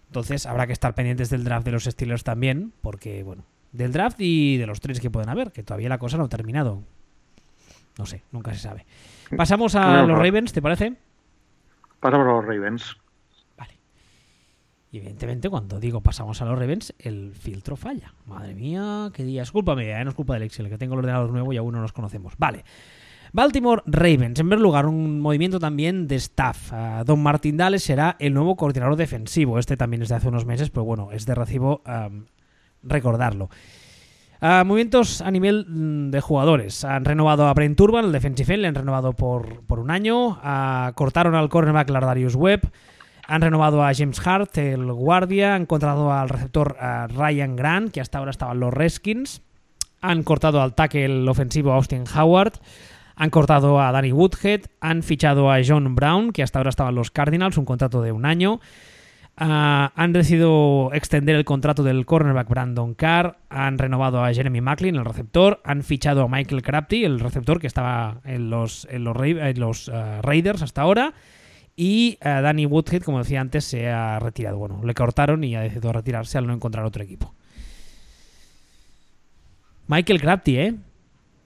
Entonces 0.08 0.48
habrá 0.48 0.66
que 0.66 0.74
estar 0.74 0.96
pendientes 0.96 1.30
del 1.30 1.44
draft 1.44 1.66
de 1.66 1.72
los 1.72 1.84
Steelers 1.84 2.24
también, 2.24 2.74
porque, 2.82 3.24
bueno, 3.24 3.46
del 3.72 3.92
draft 3.92 4.20
y 4.20 4.58
de 4.58 4.66
los 4.66 4.80
tres 4.82 5.00
que 5.00 5.12
pueden 5.12 5.30
haber, 5.30 5.52
que 5.52 5.62
todavía 5.62 5.88
la 5.88 6.00
cosa 6.00 6.18
no 6.18 6.24
ha 6.24 6.30
terminado. 6.30 6.82
No 7.98 8.08
sé, 8.08 8.24
nunca 8.32 8.54
se 8.54 8.60
sabe. 8.60 8.86
Pasamos 9.38 9.76
a 9.76 10.04
los 10.04 10.18
Ravens, 10.18 10.52
¿te 10.52 10.62
parece? 10.62 10.96
Pasamos 12.00 12.28
a 12.28 12.32
los 12.32 12.46
Ravens. 12.46 12.98
Vale. 13.56 13.78
Y 14.92 14.98
evidentemente 14.98 15.48
cuando 15.50 15.80
digo 15.80 16.02
pasamos 16.02 16.42
a 16.42 16.46
los 16.46 16.58
Ravens, 16.58 16.96
el 16.98 17.34
filtro 17.36 17.76
falla. 17.76 18.14
Madre 18.26 18.56
mía, 18.56 19.12
qué 19.14 19.24
día. 19.24 19.44
Es 19.44 19.52
culpa 19.52 19.76
mía, 19.76 20.02
¿eh? 20.02 20.04
no 20.04 20.10
es 20.10 20.16
culpa 20.16 20.34
del 20.34 20.44
Excel, 20.44 20.70
que 20.70 20.80
tengo 20.80 20.96
el 20.96 21.00
ordenador 21.00 21.30
nuevo 21.30 21.54
y 21.54 21.58
aún 21.58 21.74
no 21.74 21.82
nos 21.82 21.94
conocemos. 21.94 22.34
Vale. 22.40 22.64
Baltimore 23.32 23.84
Ravens. 23.86 24.40
En 24.40 24.48
primer 24.48 24.60
lugar, 24.60 24.86
un 24.86 25.20
movimiento 25.20 25.60
también 25.60 26.08
de 26.08 26.16
staff. 26.16 26.72
Uh, 26.72 27.04
Don 27.04 27.22
Martin 27.22 27.58
Dales 27.58 27.84
será 27.84 28.16
el 28.20 28.34
nuevo 28.34 28.56
coordinador 28.56 28.96
defensivo. 28.96 29.60
Este 29.60 29.78
también 29.78 30.02
es 30.02 30.10
de 30.10 30.16
hace 30.16 30.28
unos 30.28 30.46
meses, 30.46 30.70
pero 30.70 30.84
bueno, 30.84 31.12
es 31.12 31.26
de 31.26 31.36
recibo 31.36 31.82
recordarlo. 32.84 33.50
Uh, 34.42 34.64
movimientos 34.66 35.22
a 35.22 35.32
nivel 35.32 35.66
mm, 35.68 36.12
de 36.12 36.22
jugadores. 36.22 36.86
Han 36.86 37.04
renovado 37.04 37.48
a 37.48 37.54
Brent 37.54 37.78
Turban, 37.78 38.06
el 38.06 38.12
defensive 38.14 38.56
le 38.56 38.70
han 38.70 38.76
renovado 38.76 39.14
por, 39.14 39.66
por 39.66 39.80
un 39.80 39.92
año. 39.92 40.30
Uh, 40.30 40.94
cortaron 40.96 41.36
al 41.36 41.50
cornerback 41.50 41.90
Lardarius 41.90 42.36
Webb. 42.36 42.72
Han 43.28 43.42
renovado 43.42 43.84
a 43.84 43.94
James 43.94 44.26
Hart, 44.26 44.58
el 44.58 44.92
guardia. 44.92 45.56
Han 45.56 45.68
contratado 45.68 46.12
al 46.12 46.30
receptor 46.30 46.76
Ryan 47.10 47.56
Grant, 47.56 47.92
que 47.92 48.02
hasta 48.02 48.18
ahora 48.18 48.32
estaban 48.32 48.60
los 48.60 48.74
Redskins. 48.74 49.44
Han 50.02 50.24
cortado 50.24 50.64
al 50.64 50.74
tackle 50.74 51.30
ofensivo 51.30 51.74
Austin 51.74 52.06
Howard. 52.16 52.54
Han 53.20 53.30
cortado 53.32 53.82
a 53.82 53.92
Danny 53.92 54.14
Woodhead, 54.14 54.62
han 54.80 55.04
fichado 55.04 55.52
a 55.52 55.60
John 55.62 55.94
Brown, 55.94 56.32
que 56.32 56.42
hasta 56.42 56.58
ahora 56.58 56.70
estaban 56.70 56.96
los 56.96 57.12
Cardinals, 57.12 57.58
un 57.58 57.66
contrato 57.66 58.02
de 58.02 58.14
un 58.14 58.26
año. 58.26 58.62
Uh, 59.42 59.92
han 59.94 60.14
decidido 60.14 60.90
extender 60.94 61.36
el 61.36 61.44
contrato 61.44 61.84
del 61.84 62.06
cornerback 62.06 62.48
Brandon 62.48 62.94
Carr, 62.94 63.38
han 63.50 63.78
renovado 63.78 64.24
a 64.24 64.34
Jeremy 64.34 64.62
Macklin, 64.62 64.96
el 64.96 65.04
receptor, 65.04 65.62
han 65.66 65.84
fichado 65.84 66.24
a 66.24 66.28
Michael 66.30 66.62
Crafty, 66.62 67.04
el 67.04 67.20
receptor 67.20 67.60
que 67.60 67.68
estaba 67.68 68.22
en 68.24 68.50
los, 68.50 68.88
en 68.90 69.04
los, 69.04 69.18
en 69.18 69.64
uh, 69.64 70.22
Raiders 70.22 70.62
hasta 70.62 70.82
ahora, 70.82 71.14
y 71.76 72.18
uh, 72.22 72.42
Danny 72.42 72.66
Woodhead, 72.66 73.04
como 73.04 73.20
decía 73.20 73.42
antes, 73.42 73.66
se 73.66 73.90
ha 73.90 74.18
retirado. 74.20 74.58
Bueno, 74.58 74.82
le 74.84 74.94
cortaron 74.94 75.44
y 75.44 75.58
ha 75.58 75.62
decidido 75.62 75.92
retirarse 75.92 76.38
al 76.38 76.48
no 76.48 76.54
encontrar 76.54 76.86
otro 76.86 77.04
equipo. 77.04 77.34
Michael 79.88 80.22
Crafty, 80.22 80.58
¿eh? 80.58 80.76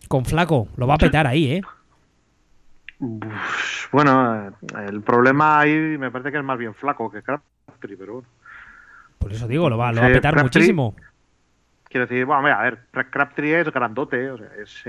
Con 0.07 0.25
Flaco. 0.25 0.67
Lo 0.77 0.87
va 0.87 0.95
a 0.95 0.97
petar 0.97 1.27
ahí, 1.27 1.53
¿eh? 1.53 1.61
Bueno, 3.91 4.53
el 4.87 5.01
problema 5.01 5.59
ahí 5.59 5.97
me 5.97 6.09
parece 6.11 6.31
que 6.31 6.37
es 6.37 6.43
más 6.43 6.57
bien 6.57 6.73
Flaco 6.73 7.11
que 7.11 7.21
Crabtree, 7.21 7.97
pero 7.97 8.13
bueno. 8.13 8.27
Por 9.19 9.31
eso 9.31 9.47
digo, 9.47 9.69
lo 9.69 9.77
va, 9.77 9.91
lo 9.91 10.01
va 10.01 10.07
a 10.07 10.11
petar 10.11 10.41
muchísimo. 10.41 10.95
Quiero 11.85 12.07
decir, 12.07 12.25
bueno, 12.25 12.47
a 12.47 12.63
ver, 12.63 12.79
Crabtree 13.09 13.61
es 13.61 13.71
grandote, 13.71 14.31
o 14.31 14.37
sea, 14.37 14.47
es, 14.61 14.83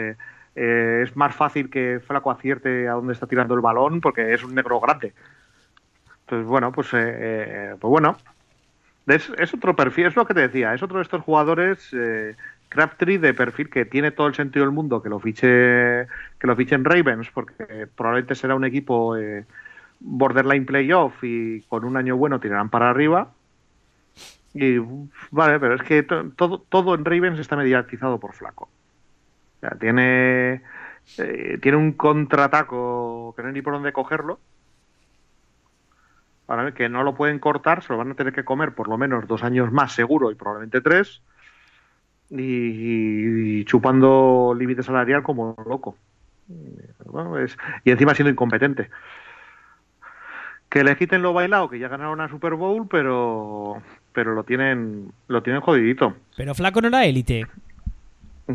eh, 0.56 1.02
es 1.02 1.16
más 1.16 1.34
fácil 1.34 1.70
que 1.70 2.00
Flaco 2.04 2.30
acierte 2.30 2.88
a 2.88 2.92
dónde 2.92 3.12
está 3.12 3.26
tirando 3.26 3.54
el 3.54 3.60
balón 3.60 4.00
porque 4.00 4.32
es 4.32 4.42
un 4.42 4.54
negro 4.54 4.80
grande. 4.80 5.12
Entonces, 6.24 6.46
bueno, 6.46 6.72
pues, 6.72 6.92
eh, 6.94 6.98
eh, 7.02 7.76
pues 7.78 7.90
bueno, 7.90 8.16
es, 9.06 9.30
es, 9.38 9.52
otro 9.52 9.76
perfil, 9.76 10.06
es 10.06 10.16
lo 10.16 10.26
que 10.26 10.34
te 10.34 10.40
decía, 10.40 10.72
es 10.72 10.82
otro 10.82 10.96
de 10.96 11.02
estos 11.02 11.22
jugadores 11.22 11.90
eh, 11.92 12.34
Crabtree 12.74 13.18
de 13.18 13.34
perfil 13.34 13.70
que 13.70 13.84
tiene 13.84 14.10
todo 14.10 14.26
el 14.26 14.34
sentido 14.34 14.64
del 14.64 14.74
mundo 14.74 15.00
que 15.00 15.08
lo 15.08 15.20
fiche 15.20 15.46
que 15.46 16.46
lo 16.48 16.56
fichen 16.56 16.84
Ravens 16.84 17.30
porque 17.32 17.86
probablemente 17.94 18.34
será 18.34 18.56
un 18.56 18.64
equipo 18.64 19.16
eh, 19.16 19.44
borderline 20.00 20.66
playoff 20.66 21.22
y 21.22 21.60
con 21.68 21.84
un 21.84 21.96
año 21.96 22.16
bueno 22.16 22.40
tirarán 22.40 22.70
para 22.70 22.90
arriba. 22.90 23.30
Y 24.54 24.78
vale 25.30 25.60
pero 25.60 25.76
es 25.76 25.82
que 25.82 26.02
todo 26.02 26.58
todo 26.68 26.96
en 26.96 27.04
Ravens 27.04 27.38
está 27.38 27.54
mediatizado 27.54 28.18
por 28.18 28.34
flaco. 28.34 28.64
O 28.64 29.60
sea, 29.60 29.78
tiene 29.78 30.62
eh, 31.18 31.58
tiene 31.62 31.78
un 31.78 31.92
contraataco 31.92 33.34
que 33.36 33.42
no 33.42 33.48
hay 33.48 33.54
ni 33.54 33.62
por 33.62 33.74
dónde 33.74 33.92
cogerlo. 33.92 34.40
Para 36.46 36.74
que 36.74 36.88
no 36.88 37.04
lo 37.04 37.14
pueden 37.14 37.38
cortar 37.38 37.84
se 37.84 37.92
lo 37.92 37.98
van 37.98 38.10
a 38.10 38.14
tener 38.14 38.32
que 38.32 38.44
comer 38.44 38.74
por 38.74 38.88
lo 38.88 38.98
menos 38.98 39.28
dos 39.28 39.44
años 39.44 39.70
más 39.70 39.92
seguro 39.92 40.32
y 40.32 40.34
probablemente 40.34 40.80
tres 40.80 41.22
y, 42.30 43.60
y 43.60 43.64
chupando 43.64 44.54
límite 44.58 44.82
salarial 44.82 45.22
como 45.22 45.54
loco. 45.66 45.96
Bueno, 47.06 47.38
es, 47.38 47.56
y 47.84 47.90
encima 47.90 48.14
siendo 48.14 48.30
incompetente. 48.30 48.90
Que 50.68 50.82
le 50.82 50.96
quiten 50.96 51.22
lo 51.22 51.32
bailado, 51.32 51.68
que 51.68 51.78
ya 51.78 51.88
ganaron 51.88 52.20
a 52.20 52.28
Super 52.28 52.54
Bowl, 52.54 52.88
pero 52.88 53.80
pero 54.12 54.34
lo 54.34 54.44
tienen 54.44 55.12
lo 55.28 55.42
tienen 55.42 55.62
jodidito. 55.62 56.16
Pero 56.36 56.54
Flaco 56.54 56.80
no 56.80 56.88
era 56.88 57.04
élite. 57.04 57.46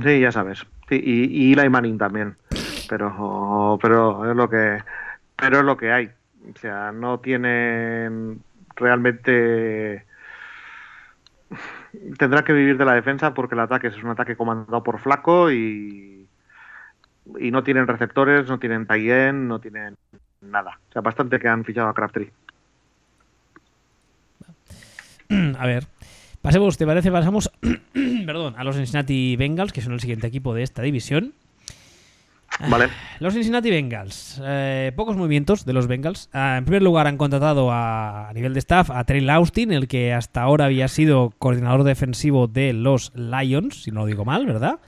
Sí, 0.04 0.20
ya 0.20 0.32
sabes. 0.32 0.66
Sí, 0.90 1.02
y, 1.04 1.50
y 1.50 1.54
Eli 1.54 1.70
Manning 1.70 1.98
también. 1.98 2.36
Pero 2.90 3.80
pero 3.82 4.30
es 4.30 4.36
lo 4.36 4.50
que 4.50 4.80
pero 5.36 5.60
es 5.60 5.66
lo 5.66 5.78
que 5.78 5.92
hay. 5.92 6.10
O 6.54 6.58
sea, 6.60 6.92
no 6.92 7.20
tienen 7.20 8.42
realmente 8.76 10.06
tendrá 12.18 12.44
que 12.44 12.54
vivir 12.54 12.78
de 12.78 12.86
la 12.86 12.94
defensa 12.94 13.34
porque 13.34 13.56
el 13.56 13.62
ataque 13.62 13.88
es 13.88 14.04
un 14.04 14.10
ataque 14.10 14.36
comandado 14.36 14.84
por 14.84 15.00
Flaco 15.00 15.52
y, 15.52 16.28
no 17.26 17.64
tienen 17.64 17.88
receptores, 17.88 18.48
no 18.48 18.60
tienen 18.60 18.88
Tayen, 18.88 19.48
no 19.48 19.60
tienen 19.60 19.96
nada. 20.42 20.80
O 20.90 20.94
sea, 20.94 21.02
bastante 21.02 21.40
que 21.40 21.48
han 21.48 21.64
fichado 21.64 21.88
a 21.88 21.94
Crabtree. 21.94 22.32
A 25.60 25.68
ver, 25.68 25.86
pasemos, 26.42 26.78
¿te 26.78 26.88
parece? 26.88 27.12
Pasamos 27.12 27.52
perdón, 28.26 28.56
a 28.58 28.64
los 28.64 28.76
Cincinnati 28.76 29.36
Bengals, 29.36 29.74
que 29.74 29.82
son 29.82 29.94
el 29.94 30.00
siguiente 30.00 30.28
equipo 30.28 30.54
de 30.54 30.64
esta 30.64 30.82
división. 30.82 31.34
Vale. 32.68 32.90
Los 33.20 33.34
Cincinnati 33.34 33.70
Bengals. 33.70 34.42
Eh, 34.44 34.92
pocos 34.96 35.16
movimientos 35.16 35.66
de 35.66 35.74
los 35.74 35.88
Bengals. 35.88 36.30
Ah, 36.34 36.56
en 36.58 36.66
primer 36.66 36.82
lugar, 36.82 37.08
han 37.08 37.18
contratado 37.18 37.72
a, 37.72 38.30
a 38.30 38.34
nivel 38.34 38.54
de 38.54 38.60
staff 38.60 38.90
a 38.92 39.04
Trey 39.04 39.28
Austin, 39.30 39.72
el 39.72 39.88
que 39.88 40.14
hasta 40.14 40.42
ahora 40.42 40.66
había 40.66 40.88
sido 40.88 41.34
coordinador 41.38 41.84
defensivo 41.84 42.48
de 42.48 42.74
los 42.74 43.12
Lions, 43.16 43.84
si 43.84 43.92
no 43.92 44.02
lo 44.02 44.06
digo 44.06 44.26
mal, 44.26 44.46
¿verdad? 44.46 44.80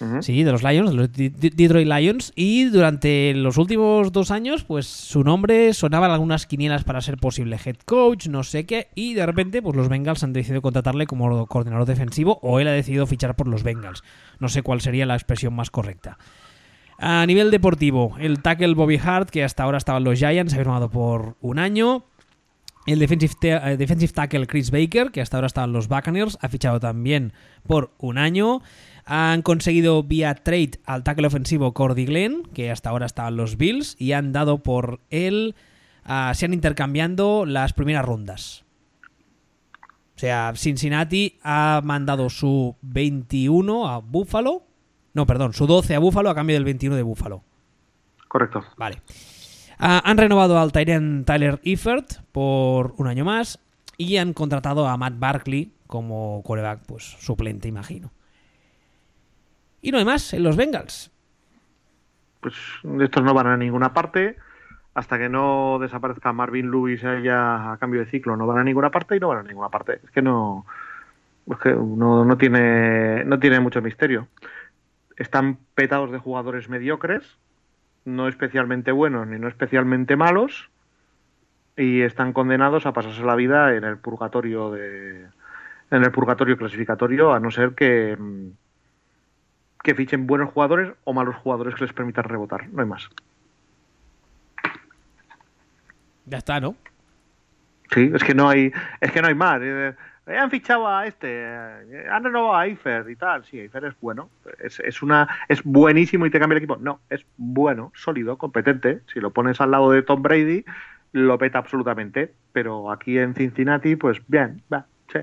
Uh 0.00 0.04
-huh. 0.04 0.22
Sí, 0.22 0.42
de 0.44 0.52
los 0.52 0.62
Lions, 0.62 0.90
de 0.90 0.96
los 0.96 1.12
D 1.12 1.30
Detroit 1.30 1.88
Lions. 1.88 2.32
Y 2.36 2.64
durante 2.66 3.32
los 3.34 3.56
últimos 3.58 4.12
dos 4.12 4.30
años, 4.30 4.64
pues 4.64 4.86
su 4.86 5.24
nombre 5.24 5.72
sonaba 5.74 6.06
en 6.06 6.12
algunas 6.12 6.46
quinielas 6.46 6.84
para 6.84 7.00
ser 7.00 7.16
posible 7.16 7.58
head 7.64 7.76
coach, 7.84 8.28
no 8.28 8.44
sé 8.44 8.64
qué. 8.64 8.88
Y 8.94 9.14
de 9.14 9.26
repente, 9.26 9.60
pues 9.60 9.74
los 9.74 9.88
Bengals 9.88 10.22
han 10.22 10.32
decidido 10.32 10.62
contratarle 10.62 11.06
como 11.06 11.46
coordinador 11.46 11.86
defensivo 11.86 12.38
o 12.42 12.60
él 12.60 12.68
ha 12.68 12.72
decidido 12.72 13.06
fichar 13.06 13.34
por 13.34 13.48
los 13.48 13.62
Bengals. 13.62 14.04
No 14.38 14.48
sé 14.48 14.62
cuál 14.62 14.80
sería 14.80 15.06
la 15.06 15.14
expresión 15.14 15.54
más 15.54 15.70
correcta. 15.70 16.18
A 17.00 17.24
nivel 17.26 17.52
deportivo, 17.52 18.16
el 18.18 18.42
tackle 18.42 18.74
Bobby 18.74 18.98
Hart, 18.98 19.30
que 19.30 19.44
hasta 19.44 19.62
ahora 19.62 19.78
estaba 19.78 19.98
en 19.98 20.04
los 20.04 20.18
Giants, 20.18 20.52
ha 20.52 20.56
firmado 20.56 20.90
por 20.90 21.36
un 21.40 21.60
año. 21.60 22.04
El 22.86 22.98
defensive, 22.98 23.34
uh, 23.56 23.76
defensive, 23.76 24.12
tackle 24.12 24.48
Chris 24.48 24.72
Baker, 24.72 25.12
que 25.12 25.20
hasta 25.20 25.36
ahora 25.36 25.46
estaba 25.46 25.66
en 25.66 25.72
los 25.72 25.86
Buccaneers, 25.86 26.38
ha 26.40 26.48
fichado 26.48 26.80
también 26.80 27.32
por 27.68 27.92
un 27.98 28.18
año. 28.18 28.62
Han 29.04 29.42
conseguido 29.42 30.02
vía 30.02 30.34
trade 30.34 30.72
al 30.86 31.04
tackle 31.04 31.28
ofensivo 31.28 31.72
Cordy 31.72 32.04
Glenn, 32.04 32.42
que 32.52 32.72
hasta 32.72 32.90
ahora 32.90 33.06
estaba 33.06 33.28
en 33.28 33.36
los 33.36 33.56
Bills, 33.56 33.94
y 33.96 34.10
han 34.10 34.32
dado 34.32 34.64
por 34.64 35.00
él. 35.10 35.54
Uh, 36.04 36.34
se 36.34 36.46
han 36.46 36.52
intercambiando 36.52 37.46
las 37.46 37.74
primeras 37.74 38.04
rondas. 38.04 38.64
O 40.16 40.18
sea, 40.18 40.52
Cincinnati 40.56 41.38
ha 41.44 41.80
mandado 41.84 42.28
su 42.28 42.74
21 42.82 43.88
a 43.88 43.98
Buffalo 43.98 44.67
no, 45.18 45.26
perdón, 45.26 45.52
su 45.52 45.66
12 45.66 45.96
a 45.96 45.98
Búfalo 45.98 46.30
a 46.30 46.34
cambio 46.36 46.54
del 46.54 46.62
21 46.62 46.94
de 46.94 47.02
Búfalo. 47.02 47.42
Correcto. 48.28 48.64
Vale. 48.76 49.02
Ah, 49.76 50.00
han 50.04 50.16
renovado 50.16 50.60
al 50.60 50.70
Tyrant 50.70 51.26
Tyler 51.26 51.58
Eifert 51.64 52.22
por 52.30 52.94
un 52.98 53.08
año 53.08 53.24
más 53.24 53.58
y 53.96 54.18
han 54.18 54.32
contratado 54.32 54.86
a 54.86 54.96
Matt 54.96 55.14
Barkley 55.18 55.72
como 55.88 56.40
quarterback 56.44 56.82
pues, 56.86 57.02
suplente, 57.02 57.66
imagino. 57.66 58.12
Y 59.82 59.90
no 59.90 59.98
hay 59.98 60.04
más 60.04 60.32
en 60.34 60.44
los 60.44 60.56
Bengals. 60.56 61.10
Pues 62.38 62.54
estos 63.00 63.24
no 63.24 63.34
van 63.34 63.48
a 63.48 63.56
ninguna 63.56 63.92
parte. 63.92 64.36
Hasta 64.94 65.18
que 65.18 65.28
no 65.28 65.78
desaparezca 65.80 66.32
Marvin 66.32 66.70
Lewis 66.70 67.02
ya 67.24 67.72
a 67.72 67.76
cambio 67.78 67.98
de 67.98 68.06
ciclo, 68.06 68.36
no 68.36 68.46
van 68.46 68.58
a 68.58 68.64
ninguna 68.64 68.90
parte 68.90 69.16
y 69.16 69.20
no 69.20 69.26
van 69.26 69.38
a 69.38 69.42
ninguna 69.42 69.68
parte. 69.68 70.00
Es 70.04 70.10
que 70.12 70.22
no, 70.22 70.64
es 71.50 71.58
que 71.58 71.70
no, 71.70 72.24
no 72.24 72.36
tiene, 72.36 73.24
no 73.24 73.38
tiene 73.38 73.58
mucho 73.60 73.80
misterio. 73.80 74.28
Están 75.18 75.58
petados 75.74 76.10
de 76.10 76.18
jugadores 76.18 76.68
mediocres, 76.68 77.36
no 78.04 78.28
especialmente 78.28 78.92
buenos 78.92 79.26
ni 79.26 79.38
no 79.38 79.48
especialmente 79.48 80.16
malos, 80.16 80.70
y 81.76 82.00
están 82.00 82.32
condenados 82.32 82.86
a 82.86 82.92
pasarse 82.92 83.22
la 83.22 83.34
vida 83.34 83.74
en 83.74 83.84
el 83.84 83.98
purgatorio 83.98 84.70
de, 84.70 85.26
en 85.90 86.04
el 86.04 86.10
purgatorio 86.10 86.56
clasificatorio, 86.56 87.34
a 87.34 87.40
no 87.40 87.50
ser 87.50 87.74
que 87.74 88.16
que 89.82 89.94
fichen 89.94 90.26
buenos 90.26 90.52
jugadores 90.52 90.92
o 91.04 91.12
malos 91.12 91.36
jugadores 91.36 91.74
que 91.74 91.84
les 91.84 91.92
permitan 91.92 92.24
rebotar. 92.24 92.68
No 92.68 92.82
hay 92.82 92.88
más. 92.88 93.08
Ya 96.26 96.38
está, 96.38 96.60
¿no? 96.60 96.76
Sí, 97.92 98.10
es 98.14 98.22
que 98.22 98.34
no 98.34 98.48
hay, 98.48 98.70
es 99.00 99.12
que 99.12 99.22
no 99.22 99.28
hay 99.28 99.34
más. 99.34 99.60
Eh, 100.28 100.36
han 100.36 100.50
fichado 100.50 100.86
a 100.86 101.06
este, 101.06 101.28
eh, 101.28 102.06
han 102.10 102.24
renovado 102.24 102.54
a 102.54 102.66
Eifer 102.66 103.08
y 103.10 103.16
tal. 103.16 103.44
Sí, 103.44 103.58
Eifer 103.58 103.84
es 103.86 103.94
bueno, 104.00 104.30
es, 104.62 104.80
es, 104.80 105.02
una, 105.02 105.28
es 105.48 105.62
buenísimo 105.64 106.26
y 106.26 106.30
te 106.30 106.38
cambia 106.38 106.54
el 106.54 106.62
equipo. 106.62 106.76
No, 106.76 107.00
es 107.10 107.24
bueno, 107.36 107.92
sólido, 107.94 108.36
competente. 108.36 109.00
Si 109.12 109.20
lo 109.20 109.32
pones 109.32 109.60
al 109.60 109.70
lado 109.70 109.90
de 109.90 110.02
Tom 110.02 110.22
Brady, 110.22 110.64
lo 111.12 111.38
peta 111.38 111.58
absolutamente. 111.58 112.34
Pero 112.52 112.90
aquí 112.90 113.18
en 113.18 113.34
Cincinnati, 113.34 113.96
pues 113.96 114.20
bien, 114.28 114.62
va, 114.72 114.86
sí, 115.12 115.20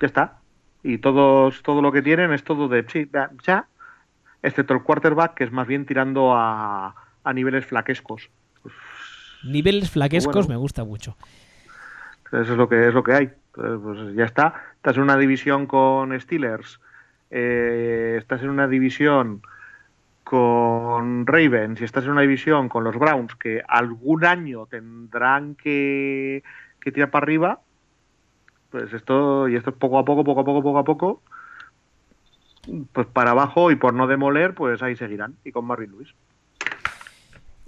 ya 0.00 0.06
está 0.06 0.38
y 0.86 0.98
todos 0.98 1.62
todo 1.62 1.82
lo 1.82 1.90
que 1.90 2.00
tienen 2.00 2.32
es 2.32 2.44
todo 2.44 2.68
de 2.68 2.84
sí, 2.88 3.10
ya, 3.44 3.66
excepto 4.42 4.74
el 4.74 4.82
quarterback 4.82 5.34
que 5.34 5.44
es 5.44 5.50
más 5.50 5.66
bien 5.66 5.84
tirando 5.84 6.32
a, 6.34 6.94
a 7.24 7.32
niveles 7.32 7.66
flaquescos. 7.66 8.30
Niveles 9.42 9.90
flaquescos 9.90 10.48
me 10.48 10.56
gusta 10.56 10.84
mucho. 10.84 11.16
Eso 12.26 12.40
es 12.52 12.56
lo 12.56 12.68
que 12.68 12.88
es 12.88 12.94
lo 12.94 13.02
que 13.02 13.14
hay. 13.14 13.30
Pues 13.56 14.14
ya 14.14 14.24
está. 14.24 14.54
Estás 14.76 14.96
en 14.96 15.02
una 15.02 15.16
división 15.16 15.66
con 15.66 16.18
Steelers, 16.20 16.80
eh, 17.30 18.16
estás 18.18 18.42
en 18.42 18.50
una 18.50 18.68
división 18.68 19.42
con 20.24 21.26
Ravens 21.26 21.80
y 21.80 21.84
estás 21.84 22.04
en 22.04 22.10
una 22.10 22.22
división 22.22 22.68
con 22.68 22.84
los 22.84 22.96
Browns 22.96 23.34
que 23.36 23.62
algún 23.66 24.24
año 24.24 24.66
tendrán 24.66 25.54
que, 25.54 26.42
que 26.80 26.92
tirar 26.92 27.10
para 27.10 27.24
arriba 27.24 27.60
pues 28.70 28.92
esto, 28.92 29.48
y 29.48 29.56
esto 29.56 29.70
es 29.70 29.76
poco 29.76 29.98
a 29.98 30.04
poco, 30.04 30.24
poco 30.24 30.40
a 30.40 30.44
poco, 30.44 30.62
poco 30.62 30.78
a 30.78 30.84
poco, 30.84 31.22
pues 32.92 33.06
para 33.06 33.30
abajo 33.30 33.70
y 33.70 33.76
por 33.76 33.94
no 33.94 34.06
demoler, 34.06 34.54
pues 34.54 34.82
ahí 34.82 34.96
seguirán. 34.96 35.36
Y 35.44 35.52
con 35.52 35.64
Marvin 35.64 35.92
Lewis. 35.92 36.14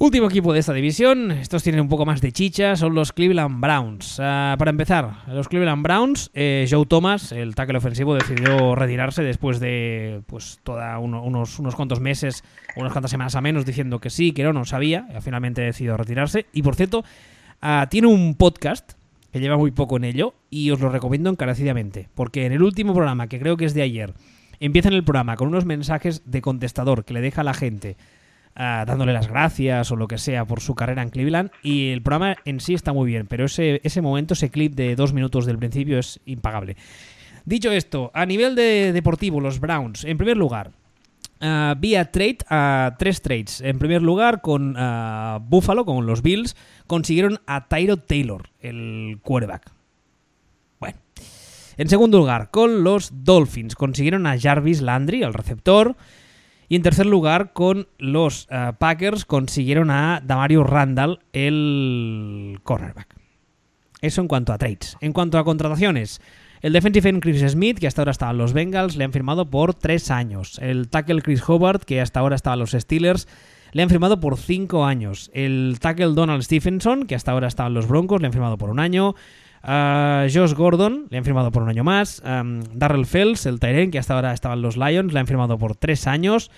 Último 0.01 0.29
equipo 0.29 0.53
de 0.53 0.61
esta 0.61 0.73
división, 0.73 1.33
estos 1.33 1.65
tienen 1.65 1.81
un 1.81 1.89
poco 1.89 2.07
más 2.07 2.21
de 2.21 2.31
chicha, 2.31 2.77
son 2.77 2.95
los 2.95 3.13
Cleveland 3.13 3.61
Browns. 3.61 4.21
Uh, 4.21 4.57
para 4.57 4.71
empezar, 4.71 5.25
los 5.27 5.49
Cleveland 5.49 5.83
Browns, 5.83 6.31
eh, 6.35 6.69
Joe 6.71 6.87
Thomas, 6.87 7.33
el 7.33 7.57
tackle 7.57 7.79
ofensivo, 7.79 8.15
decidió 8.15 8.77
retirarse 8.77 9.25
después 9.25 9.59
de 9.59 10.23
pues 10.27 10.61
toda 10.63 11.01
uno, 11.01 11.25
unos, 11.25 11.59
unos 11.59 11.75
cuantos 11.75 11.99
meses, 11.99 12.45
unas 12.77 12.93
cuantas 12.93 13.11
semanas 13.11 13.35
a 13.35 13.41
menos, 13.41 13.67
diciendo 13.67 13.99
que 13.99 14.09
sí, 14.09 14.31
que 14.31 14.45
no, 14.45 14.53
no 14.53 14.65
sabía, 14.65 15.09
finalmente 15.21 15.63
decidió 15.63 15.97
retirarse. 15.97 16.47
Y 16.53 16.63
por 16.63 16.77
cierto, 16.77 17.03
uh, 17.61 17.89
tiene 17.91 18.07
un 18.07 18.37
podcast 18.37 18.93
que 19.33 19.41
lleva 19.41 19.57
muy 19.57 19.73
poco 19.73 19.97
en 19.97 20.05
ello, 20.05 20.35
y 20.49 20.71
os 20.71 20.79
lo 20.79 20.91
recomiendo 20.91 21.29
encarecidamente, 21.29 22.09
porque 22.15 22.47
en 22.47 22.53
el 22.53 22.63
último 22.63 22.95
programa, 22.95 23.27
que 23.27 23.41
creo 23.41 23.57
que 23.57 23.65
es 23.65 23.75
de 23.75 23.83
ayer, 23.83 24.15
empiezan 24.61 24.93
el 24.93 25.03
programa 25.03 25.35
con 25.35 25.49
unos 25.49 25.65
mensajes 25.65 26.23
de 26.25 26.41
contestador 26.41 27.05
que 27.05 27.15
le 27.15 27.21
deja 27.21 27.41
a 27.41 27.45
la 27.45 27.55
gente 27.55 27.97
uh, 28.59 28.85
dándole 28.85 29.13
las 29.13 29.29
gracias 29.29 29.91
o 29.91 29.97
lo 29.97 30.09
que 30.09 30.19
sea 30.19 30.45
por 30.45 30.61
su 30.61 30.75
carrera 30.75 31.03
en 31.03 31.11
Cleveland, 31.11 31.51
y 31.63 31.91
el 31.91 32.03
programa 32.03 32.37
en 32.45 32.61
sí 32.61 32.75
está 32.75 32.93
muy 32.93 33.07
bien, 33.07 33.27
pero 33.27 33.47
ese, 33.47 33.81
ese 33.85 34.03
momento, 34.03 34.35
ese 34.35 34.51
clip 34.51 34.75
de 34.75 34.97
dos 34.97 35.13
minutos 35.13 35.47
del 35.47 35.59
principio 35.59 35.99
es 35.99 36.21
impagable. 36.27 36.77
Dicho 37.45 37.71
esto, 37.73 38.11
a 38.13 38.27
nivel 38.27 38.55
de 38.55 38.93
deportivo, 38.93 39.41
los 39.41 39.61
Browns, 39.61 40.05
en 40.05 40.19
primer 40.19 40.37
lugar, 40.37 40.73
Uh, 41.41 41.79
vía 41.79 42.11
trade 42.11 42.39
a 42.49 42.97
tres 42.99 43.23
trades. 43.23 43.61
En 43.61 43.79
primer 43.79 44.03
lugar, 44.03 44.41
con 44.41 44.73
Buffalo, 45.49 45.85
con 45.85 46.05
los 46.05 46.21
Bills, 46.21 46.57
consiguieron 46.89 47.39
a 47.47 47.69
Tyro 47.69 47.97
Taylor, 47.97 48.49
el 48.59 49.21
quarterback. 49.23 49.71
Bueno. 50.81 50.99
En 51.77 51.89
segundo 51.89 52.19
lugar, 52.19 52.51
con 52.51 52.83
los 52.83 53.23
Dolphins, 53.23 53.77
consiguieron 53.77 54.27
a 54.27 54.37
Jarvis 54.37 54.81
Landry, 54.81 55.23
el 55.23 55.33
receptor. 55.33 55.95
Y 56.69 56.77
en 56.77 56.83
tercer 56.83 57.07
lugar, 57.07 57.53
con 57.53 57.89
los 57.99 58.47
uh, 58.51 58.75
Packers, 58.79 59.25
consiguieron 59.25 59.91
a 59.91 60.23
Damario 60.25 60.65
Randall, 60.65 61.21
el 61.33 62.61
cornerback. 62.63 63.17
Eso 64.01 64.21
en 64.21 64.29
cuanto 64.29 64.53
a 64.53 64.59
trades. 64.59 64.97
En 65.01 65.13
cuanto 65.13 65.39
a 65.39 65.45
contrataciones, 65.45 66.21
el 66.61 66.73
defensive 66.73 67.09
end 67.09 67.23
Chris 67.23 67.41
Smith, 67.51 67.79
que 67.79 67.87
hasta 67.87 68.03
ahora 68.03 68.11
estaba 68.11 68.33
en 68.33 68.39
los 68.39 68.53
Bengals, 68.53 68.97
le 68.97 69.05
han 69.05 69.13
firmado 69.13 69.49
por 69.49 69.75
tres 69.75 70.11
años. 70.11 70.59
El 70.61 70.89
tackle 70.89 71.23
Chris 71.23 71.43
Hobart, 71.49 71.85
que 71.85 72.01
hasta 72.01 72.21
ahora 72.21 72.37
estaba 72.37 72.55
en 72.55 72.61
los 72.61 72.73
Steelers, 72.73 73.29
le 73.73 73.83
han 73.83 73.89
firmado 73.89 74.21
por 74.21 74.37
cinco 74.37 74.85
años. 74.85 75.31
El 75.35 75.79
tackle 75.81 76.15
Donald 76.15 76.43
Stephenson, 76.43 77.07
que 77.07 77.15
hasta 77.15 77.33
ahora 77.33 77.49
estaba 77.49 77.69
en 77.69 77.75
los 77.75 77.89
Broncos, 77.89 78.21
le 78.21 78.27
han 78.27 78.33
firmado 78.33 78.59
por 78.59 78.71
un 78.71 78.81
año. 78.81 79.15
Josh 79.63 80.55
Gordon, 80.55 81.07
le 81.11 81.19
han 81.19 81.25
firmado 81.25 81.51
por 81.51 81.63
un 81.63 81.69
año 81.69 81.85
más. 81.85 82.23
Um, 82.25 82.63
Darrell 82.75 83.07
Fells, 83.07 83.47
el 83.47 83.61
Tyrant, 83.61 83.93
que 83.93 83.99
hasta 83.99 84.15
ahora 84.15 84.33
estaba 84.33 84.55
en 84.55 84.63
los 84.63 84.77
Lions, 84.77 85.13
le 85.13 85.21
han 85.21 85.27
firmado 85.27 85.59
por 85.59 85.77
tres 85.77 86.07
años. 86.07 86.51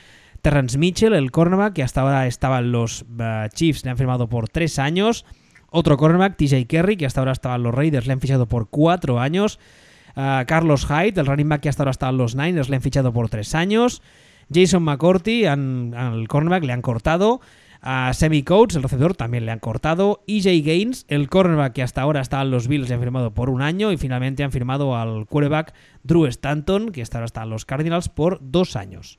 Terrence 0.43 0.79
Mitchell, 0.79 1.13
el 1.15 1.31
cornerback, 1.31 1.75
que 1.75 1.83
hasta 1.83 2.01
ahora 2.01 2.27
estaba 2.27 2.59
en 2.59 2.73
los 2.73 3.03
uh, 3.03 3.49
Chiefs, 3.53 3.85
le 3.85 3.91
han 3.91 3.97
firmado 3.97 4.29
por 4.29 4.49
tres 4.49 4.79
años. 4.79 5.25
Otro 5.71 5.97
cornerback, 5.97 6.37
TJ 6.37 6.67
Kerry, 6.67 6.97
que 6.97 7.07
hasta 7.07 7.21
ahora 7.21 7.33
estaba 7.33 7.57
en 7.57 7.63
los 7.63 7.75
Raiders, 7.75 8.07
le 8.07 8.13
han 8.13 8.21
fichado 8.21 8.47
por 8.47 8.69
cuatro 8.69 9.21
años. 9.21 9.59
Carlos 10.15 10.87
Hyde, 10.87 11.21
el 11.21 11.27
running 11.27 11.49
back 11.49 11.61
que 11.61 11.69
hasta 11.69 11.85
ahora 11.85 11.93
está 11.93 12.09
en 12.09 12.17
los 12.17 12.35
Niners, 12.35 12.69
le 12.69 12.77
han 12.77 12.83
fichado 12.83 13.13
por 13.13 13.29
tres 13.29 13.55
años. 13.55 14.03
Jason 14.53 14.83
McCourty, 14.83 15.47
al 15.47 16.27
cornerback, 16.29 16.65
le 16.65 16.73
han 16.73 16.83
cortado. 16.83 17.41
A 17.83 18.13
Semi 18.13 18.43
Coates, 18.43 18.77
el 18.77 18.83
receptor, 18.83 19.15
también 19.15 19.47
le 19.47 19.53
han 19.53 19.59
cortado. 19.59 20.23
EJ 20.27 20.65
Gaines, 20.65 21.07
el 21.09 21.29
cornerback 21.29 21.73
que 21.73 21.83
hasta 21.83 22.03
ahora 22.03 22.21
está 22.21 22.43
en 22.43 22.51
los 22.51 22.69
Bills, 22.69 22.89
le 22.89 22.95
han 22.95 23.01
firmado 23.01 23.33
por 23.33 23.49
un 23.49 23.63
año. 23.63 23.93
Y 23.93 23.97
finalmente 23.97 24.45
han 24.45 24.53
firmado 24.53 24.97
al 24.97 25.27
quarterback 25.27 25.73
Drew 26.03 26.27
Stanton, 26.27 26.93
que 26.93 27.03
hasta 27.03 27.19
ahora 27.19 27.27
está 27.27 27.43
en 27.43 27.51
los 27.51 27.65
Cardinals, 27.65 28.09
por 28.09 28.39
dos 28.41 28.77
años. 28.77 29.19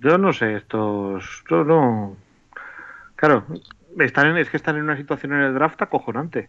Yo 0.00 0.18
no 0.18 0.32
sé, 0.32 0.56
estos. 0.56 1.44
Yo 1.50 1.64
no. 1.64 2.16
Claro, 3.16 3.44
están 3.98 4.36
es 4.36 4.50
que 4.50 4.56
están 4.56 4.76
en 4.76 4.82
una 4.82 4.96
situación 4.96 5.32
en 5.32 5.40
el 5.40 5.54
draft 5.54 5.80
acojonante 5.80 6.48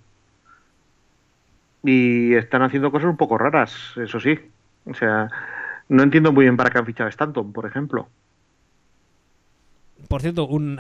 y 1.86 2.34
están 2.34 2.64
haciendo 2.64 2.92
cosas 2.92 3.10
un 3.10 3.18
poco 3.18 3.38
raras, 3.38 3.94
eso 3.96 4.20
sí. 4.20 4.40
O 4.86 4.94
sea, 4.94 5.30
no 5.88 6.04
entiendo 6.04 6.32
muy 6.32 6.46
bien 6.46 6.58
para 6.58 6.70
qué 6.70 6.80
han 6.80 6.86
fichado 6.86 7.08
a 7.08 7.10
Stanton, 7.10 7.54
por 7.54 7.66
ejemplo. 7.66 8.10
Por 10.08 10.22
cierto, 10.22 10.48
un, 10.48 10.80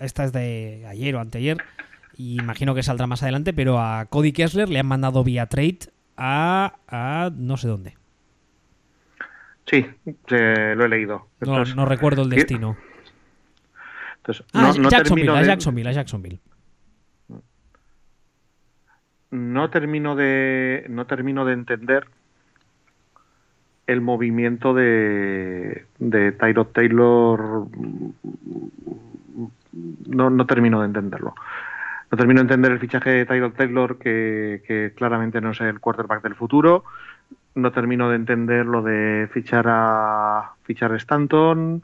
esta 0.00 0.24
es 0.24 0.32
de 0.32 0.86
ayer 0.88 1.14
o 1.16 1.20
anteayer, 1.20 1.58
y 2.16 2.40
imagino 2.40 2.74
que 2.74 2.82
saldrá 2.82 3.06
más 3.06 3.22
adelante, 3.22 3.52
pero 3.52 3.78
a 3.80 4.06
Cody 4.06 4.32
Kessler 4.32 4.68
le 4.68 4.78
han 4.78 4.86
mandado 4.86 5.24
vía 5.24 5.46
trade 5.46 5.78
a, 6.16 7.30
no 7.36 7.56
sé 7.56 7.68
dónde. 7.68 7.96
Sí, 9.66 9.86
lo 10.28 10.84
he 10.84 10.88
leído. 10.88 11.28
no, 11.40 11.86
recuerdo 11.86 12.22
el 12.22 12.30
destino. 12.30 12.76
Entonces, 14.16 14.44
ah, 14.52 14.72
Jacksonville, 14.90 15.30
a 15.30 15.42
Jacksonville, 15.42 15.88
a 15.88 15.92
Jacksonville 15.92 16.40
no 19.30 19.70
termino 19.70 20.16
de 20.16 20.86
no 20.88 21.06
termino 21.06 21.44
de 21.44 21.52
entender 21.52 22.08
el 23.90 24.00
movimiento 24.00 24.74
de, 24.74 25.86
Tyrod 25.98 26.68
Taylor 26.68 27.66
no, 30.06 30.30
no 30.30 30.46
termino 30.46 30.80
de 30.80 30.86
entenderlo. 30.86 31.34
No 32.10 32.18
termino 32.18 32.40
de 32.40 32.42
entender 32.42 32.72
el 32.72 32.80
fichaje 32.80 33.10
de 33.10 33.26
Tyrod 33.26 33.52
Taylor, 33.52 33.98
que, 33.98 34.92
claramente 34.96 35.40
no 35.40 35.50
es 35.50 35.60
el 35.60 35.80
quarterback 35.80 36.22
del 36.22 36.34
futuro. 36.34 36.84
No 37.54 37.72
termino 37.72 38.08
de 38.08 38.16
entender 38.16 38.66
lo 38.66 38.82
de 38.82 39.28
fichar 39.32 39.66
a 39.68 40.52
fichar 40.64 40.92
a 40.92 40.96
Stanton. 40.96 41.82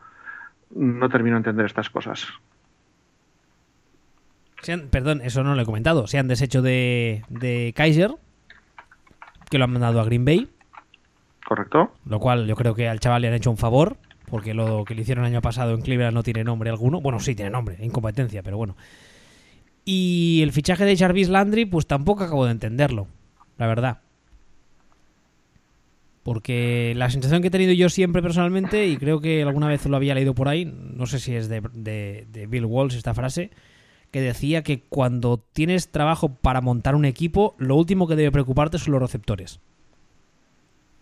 No 0.75 1.09
termino 1.09 1.37
de 1.37 1.39
entender 1.39 1.67
estas 1.67 1.91
cosas 1.91 2.27
perdón, 4.91 5.21
eso 5.23 5.43
no 5.43 5.55
lo 5.55 5.63
he 5.63 5.65
comentado. 5.65 6.07
Se 6.07 6.19
han 6.19 6.29
deshecho 6.29 6.63
de, 6.63 7.23
de 7.29 7.73
Kaiser, 7.77 8.13
que 9.51 9.59
lo 9.59 9.65
han 9.65 9.73
mandado 9.73 10.01
a 10.01 10.05
Green 10.05 10.25
Bay. 10.25 10.49
Correcto. 11.47 11.93
Lo 12.05 12.19
cual 12.19 12.47
yo 12.49 12.57
creo 12.57 12.75
que 12.75 12.89
al 12.89 12.99
chaval 12.99 13.23
le 13.23 13.29
han 13.29 13.35
hecho 13.35 13.51
un 13.51 13.57
favor, 13.57 13.99
porque 14.29 14.53
lo 14.53 14.85
que 14.85 14.97
le 14.97 15.03
hicieron 15.03 15.25
el 15.25 15.31
año 15.33 15.41
pasado 15.41 15.75
en 15.75 15.81
Cleveland 15.81 16.13
no 16.13 16.25
tiene 16.25 16.43
nombre 16.43 16.71
alguno. 16.71 17.01
Bueno, 17.01 17.21
sí 17.21 17.37
tiene 17.37 17.53
nombre, 17.53 17.79
incompetencia, 17.81 18.43
pero 18.43 18.57
bueno. 18.57 18.77
Y 19.85 20.41
el 20.43 20.51
fichaje 20.51 20.85
de 20.85 20.97
Jarvis 20.97 21.29
Landry, 21.29 21.65
pues 21.65 21.87
tampoco 21.87 22.25
acabo 22.25 22.47
de 22.47 22.51
entenderlo, 22.51 23.07
la 23.59 23.69
verdad. 23.69 24.01
Porque 26.25 26.95
la 26.97 27.11
sensación 27.11 27.43
que 27.43 27.49
he 27.49 27.53
tenido 27.53 27.73
yo 27.73 27.89
siempre 27.91 28.23
personalmente, 28.23 28.89
y 28.89 28.97
creo 28.97 29.21
que 29.21 29.45
alguna 29.45 29.69
vez 29.69 29.87
lo 29.87 29.97
había 29.97 30.17
leído 30.17 30.35
por 30.35 30.49
ahí, 30.49 30.65
no 30.65 31.07
sé 31.07 31.21
si 31.21 31.37
es 31.37 31.49
de, 31.49 31.61
de 31.61 32.47
Bill 32.49 32.65
Walsh 32.65 32.97
esta 32.97 33.15
frase, 33.15 33.53
que 34.11 34.21
decía 34.21 34.65
que 34.65 34.83
cuando 34.83 35.39
tienes 35.53 35.93
trabajo 35.93 36.35
para 36.35 36.61
montar 36.61 36.97
un 36.97 37.05
equipo, 37.05 37.55
lo 37.59 37.77
último 37.77 38.09
que 38.09 38.17
debe 38.17 38.33
preocuparte 38.33 38.79
son 38.79 38.95
los 38.95 39.03
receptores. 39.03 39.61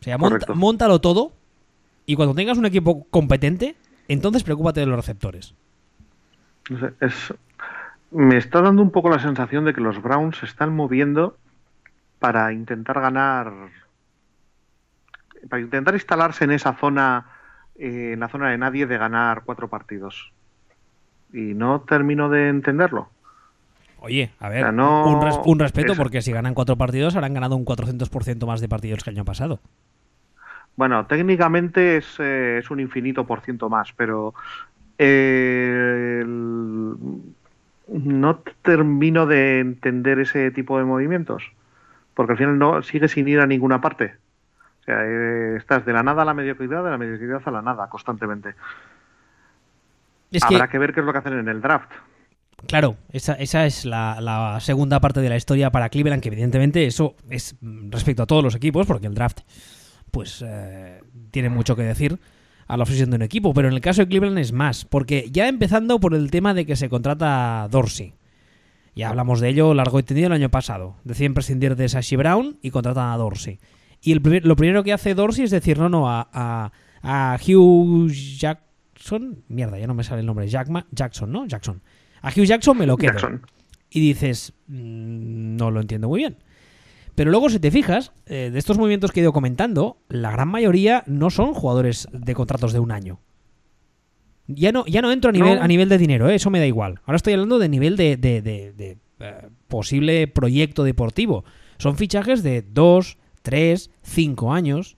O 0.04 0.06
sea, 0.06 0.18
monta, 0.18 0.52
montalo 0.52 1.00
todo 1.00 1.32
y 2.04 2.14
cuando 2.14 2.34
tengas 2.34 2.58
un 2.58 2.66
equipo 2.66 3.06
competente, 3.08 3.74
entonces 4.06 4.44
preocúpate 4.44 4.80
de 4.80 4.86
los 4.86 4.96
receptores. 4.96 5.54
me 8.10 8.36
está 8.36 8.60
dando 8.60 8.82
un 8.82 8.90
poco 8.90 9.08
la 9.08 9.18
sensación 9.18 9.64
de 9.64 9.72
que 9.72 9.80
los 9.80 10.02
Browns 10.02 10.36
se 10.36 10.44
están 10.44 10.76
moviendo 10.76 11.38
para 12.18 12.52
intentar 12.52 13.00
ganar, 13.00 13.50
para 15.48 15.62
intentar 15.62 15.94
instalarse 15.94 16.44
en 16.44 16.50
esa 16.50 16.74
zona, 16.74 17.26
eh, 17.76 18.10
en 18.12 18.20
la 18.20 18.28
zona 18.28 18.50
de 18.50 18.58
nadie, 18.58 18.86
de 18.86 18.98
ganar 18.98 19.44
cuatro 19.46 19.68
partidos. 19.68 20.32
Y 21.32 21.54
no 21.54 21.80
termino 21.80 22.28
de 22.28 22.50
entenderlo. 22.50 23.08
Oye, 24.00 24.32
a 24.38 24.50
ver, 24.50 24.66
un, 24.66 25.58
respeto 25.58 25.94
porque 25.96 26.20
si 26.20 26.30
ganan 26.30 26.52
cuatro 26.52 26.76
partidos 26.76 27.16
habrán 27.16 27.32
ganado 27.32 27.56
un 27.56 27.64
400% 27.64 28.46
más 28.46 28.60
de 28.60 28.68
partidos 28.68 29.02
que 29.02 29.08
el 29.08 29.16
año 29.16 29.24
pasado. 29.24 29.60
Bueno, 30.76 31.06
técnicamente 31.06 31.98
es, 31.98 32.16
eh, 32.18 32.58
es 32.58 32.70
un 32.70 32.80
infinito 32.80 33.24
por 33.26 33.40
ciento 33.42 33.68
más, 33.68 33.92
pero 33.92 34.34
eh, 34.98 36.24
no 37.88 38.38
termino 38.62 39.26
de 39.26 39.60
entender 39.60 40.18
ese 40.18 40.50
tipo 40.50 40.78
de 40.78 40.84
movimientos, 40.84 41.44
porque 42.14 42.32
al 42.32 42.38
final 42.38 42.58
no 42.58 42.82
sigue 42.82 43.08
sin 43.08 43.28
ir 43.28 43.40
a 43.40 43.46
ninguna 43.46 43.80
parte. 43.80 44.16
O 44.80 44.84
sea, 44.84 45.04
eh, 45.04 45.56
estás 45.56 45.86
de 45.86 45.92
la 45.92 46.02
nada 46.02 46.22
a 46.22 46.24
la 46.24 46.34
mediocridad, 46.34 46.84
de 46.84 46.90
la 46.90 46.98
mediocridad 46.98 47.42
a 47.44 47.50
la 47.50 47.62
nada, 47.62 47.88
constantemente. 47.88 48.54
Habrá 50.42 50.68
que... 50.68 50.78
ver 50.78 50.92
qué 50.92 51.00
es 51.00 51.06
lo 51.06 51.12
que 51.12 51.18
hacen 51.18 51.38
en 51.38 51.48
el 51.48 51.60
draft. 51.60 51.90
Claro, 52.66 52.96
esa, 53.10 53.34
esa 53.34 53.66
es 53.66 53.84
la, 53.84 54.20
la, 54.20 54.58
segunda 54.60 54.98
parte 55.00 55.20
de 55.20 55.28
la 55.28 55.36
historia 55.36 55.70
para 55.70 55.88
Cleveland, 55.88 56.22
que 56.22 56.28
evidentemente 56.28 56.86
eso 56.86 57.14
es 57.28 57.56
respecto 57.90 58.22
a 58.22 58.26
todos 58.26 58.42
los 58.42 58.54
equipos, 58.54 58.86
porque 58.86 59.06
el 59.06 59.14
draft 59.14 59.40
pues 60.14 60.44
eh, 60.46 61.02
tiene 61.32 61.50
mucho 61.50 61.74
que 61.74 61.82
decir 61.82 62.20
a 62.68 62.76
la 62.76 62.84
obsesión 62.84 63.10
de 63.10 63.16
un 63.16 63.22
equipo. 63.22 63.52
Pero 63.52 63.68
en 63.68 63.74
el 63.74 63.80
caso 63.80 64.02
de 64.02 64.08
Cleveland 64.08 64.38
es 64.38 64.52
más, 64.52 64.84
porque 64.84 65.28
ya 65.30 65.48
empezando 65.48 65.98
por 65.98 66.14
el 66.14 66.30
tema 66.30 66.54
de 66.54 66.64
que 66.64 66.76
se 66.76 66.88
contrata 66.88 67.68
Dorsey. 67.70 68.14
Ya 68.94 69.08
hablamos 69.08 69.40
de 69.40 69.48
ello 69.48 69.74
largo 69.74 69.98
y 69.98 70.04
tendido 70.04 70.28
el 70.28 70.32
año 70.32 70.50
pasado. 70.50 70.96
Deciden 71.02 71.34
prescindir 71.34 71.74
de 71.74 71.88
Sashi 71.88 72.14
Brown 72.14 72.58
y 72.62 72.70
contratan 72.70 73.10
a 73.10 73.16
Dorsey. 73.16 73.58
Y 74.00 74.14
lo 74.14 74.54
primero 74.54 74.84
que 74.84 74.92
hace 74.92 75.14
Dorsey 75.14 75.44
es 75.44 75.50
decir, 75.50 75.78
no, 75.78 75.88
no, 75.88 76.04
a, 76.08 76.70
Hugh 77.44 78.08
Jackson. 78.08 79.42
Mierda, 79.48 79.80
ya 79.80 79.88
no 79.88 79.94
me 79.94 80.04
sale 80.04 80.20
el 80.20 80.26
nombre. 80.26 80.46
Jackson, 80.46 81.32
¿no? 81.32 81.44
Jackson. 81.46 81.82
A 82.22 82.28
Hugh 82.28 82.44
Jackson 82.44 82.78
me 82.78 82.86
lo 82.86 82.96
quedo. 82.96 83.40
Y 83.90 83.98
dices, 83.98 84.52
mm, 84.68 85.56
no 85.56 85.72
lo 85.72 85.80
entiendo 85.80 86.08
muy 86.08 86.20
bien. 86.20 86.36
Pero 87.14 87.30
luego, 87.30 87.48
si 87.48 87.60
te 87.60 87.70
fijas, 87.70 88.12
eh, 88.26 88.50
de 88.52 88.58
estos 88.58 88.76
movimientos 88.76 89.12
que 89.12 89.20
he 89.20 89.22
ido 89.22 89.32
comentando, 89.32 89.98
la 90.08 90.32
gran 90.32 90.48
mayoría 90.48 91.04
no 91.06 91.30
son 91.30 91.54
jugadores 91.54 92.08
de 92.12 92.34
contratos 92.34 92.72
de 92.72 92.80
un 92.80 92.90
año. 92.90 93.20
Ya 94.46 94.72
no, 94.72 94.84
ya 94.86 95.00
no 95.00 95.10
entro 95.10 95.30
a 95.30 95.32
nivel, 95.32 95.58
a 95.58 95.66
nivel 95.66 95.88
de 95.88 95.96
dinero, 95.96 96.28
¿eh? 96.28 96.34
eso 96.34 96.50
me 96.50 96.58
da 96.58 96.66
igual. 96.66 97.00
Ahora 97.04 97.16
estoy 97.16 97.32
hablando 97.32 97.58
de 97.58 97.68
nivel 97.68 97.96
de, 97.96 98.16
de, 98.16 98.98
eh, 99.20 99.48
posible 99.68 100.26
proyecto 100.28 100.84
deportivo. 100.84 101.44
Son 101.78 101.96
fichajes 101.96 102.42
de 102.42 102.62
2, 102.62 103.18
3, 103.42 103.90
5 104.02 104.52
años. 104.52 104.96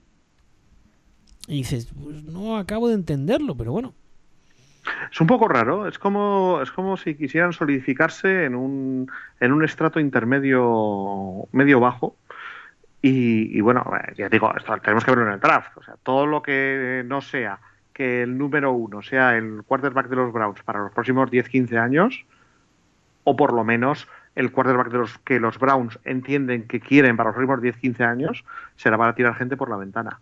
Y 1.47 1.57
dices, 1.57 1.87
pues 2.03 2.23
no 2.23 2.57
acabo 2.57 2.89
de 2.89 2.95
entenderlo, 2.95 3.55
pero 3.55 3.71
bueno. 3.71 3.93
Es 5.11 5.21
un 5.21 5.27
poco 5.27 5.47
raro, 5.47 5.87
es 5.87 5.99
como, 5.99 6.59
es 6.61 6.71
como 6.71 6.97
si 6.97 7.15
quisieran 7.15 7.53
solidificarse 7.53 8.45
en 8.45 8.55
un, 8.55 9.11
en 9.39 9.51
un 9.51 9.63
estrato 9.63 9.99
intermedio 9.99 11.47
medio 11.51 11.79
bajo. 11.79 12.15
Y, 13.01 13.61
bueno, 13.61 13.85
ya 14.15 14.27
digo, 14.27 14.53
esto 14.57 14.75
tenemos 14.79 15.05
que 15.05 15.11
verlo 15.11 15.27
en 15.27 15.33
el 15.33 15.39
draft. 15.39 15.77
O 15.77 15.83
sea, 15.83 15.95
todo 16.03 16.25
lo 16.25 16.41
que 16.41 17.03
no 17.05 17.21
sea 17.21 17.59
que 17.93 18.21
el 18.21 18.37
número 18.37 18.73
uno 18.73 19.01
sea 19.01 19.37
el 19.37 19.63
quarterback 19.65 20.07
de 20.07 20.17
los 20.17 20.33
Browns 20.33 20.61
para 20.63 20.79
los 20.79 20.91
próximos 20.91 21.31
10-15 21.31 21.79
años, 21.79 22.25
o 23.23 23.35
por 23.35 23.53
lo 23.53 23.63
menos 23.63 24.07
el 24.35 24.51
quarterback 24.51 24.89
de 24.91 24.97
los 24.99 25.17
que 25.19 25.39
los 25.39 25.57
Browns 25.57 25.97
entienden 26.03 26.67
que 26.67 26.79
quieren 26.79 27.17
para 27.17 27.29
los 27.29 27.35
próximos 27.35 27.81
10-15 27.81 28.05
años, 28.05 28.45
será 28.75 28.97
para 28.97 29.15
tirar 29.15 29.35
gente 29.35 29.57
por 29.57 29.69
la 29.69 29.77
ventana. 29.77 30.19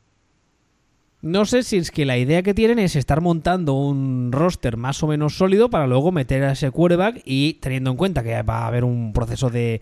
No 1.26 1.46
sé 1.46 1.64
si 1.64 1.78
es 1.78 1.90
que 1.90 2.06
la 2.06 2.20
idea 2.20 2.44
que 2.44 2.54
tienen 2.54 2.78
es 2.78 2.96
estar 2.96 3.20
montando 3.20 3.74
un 3.74 4.32
roster 4.32 4.78
más 4.78 5.02
o 5.02 5.08
menos 5.08 5.36
sólido 5.36 5.72
para 5.72 5.88
luego 5.88 6.12
meter 6.12 6.44
a 6.44 6.52
ese 6.52 6.70
quarterback 6.70 7.24
y 7.26 7.56
teniendo 7.56 7.90
en 7.90 7.98
cuenta 7.98 8.22
que 8.22 8.44
va 8.44 8.60
a 8.60 8.68
haber 8.68 8.84
un 8.84 9.12
proceso 9.12 9.50
de, 9.50 9.82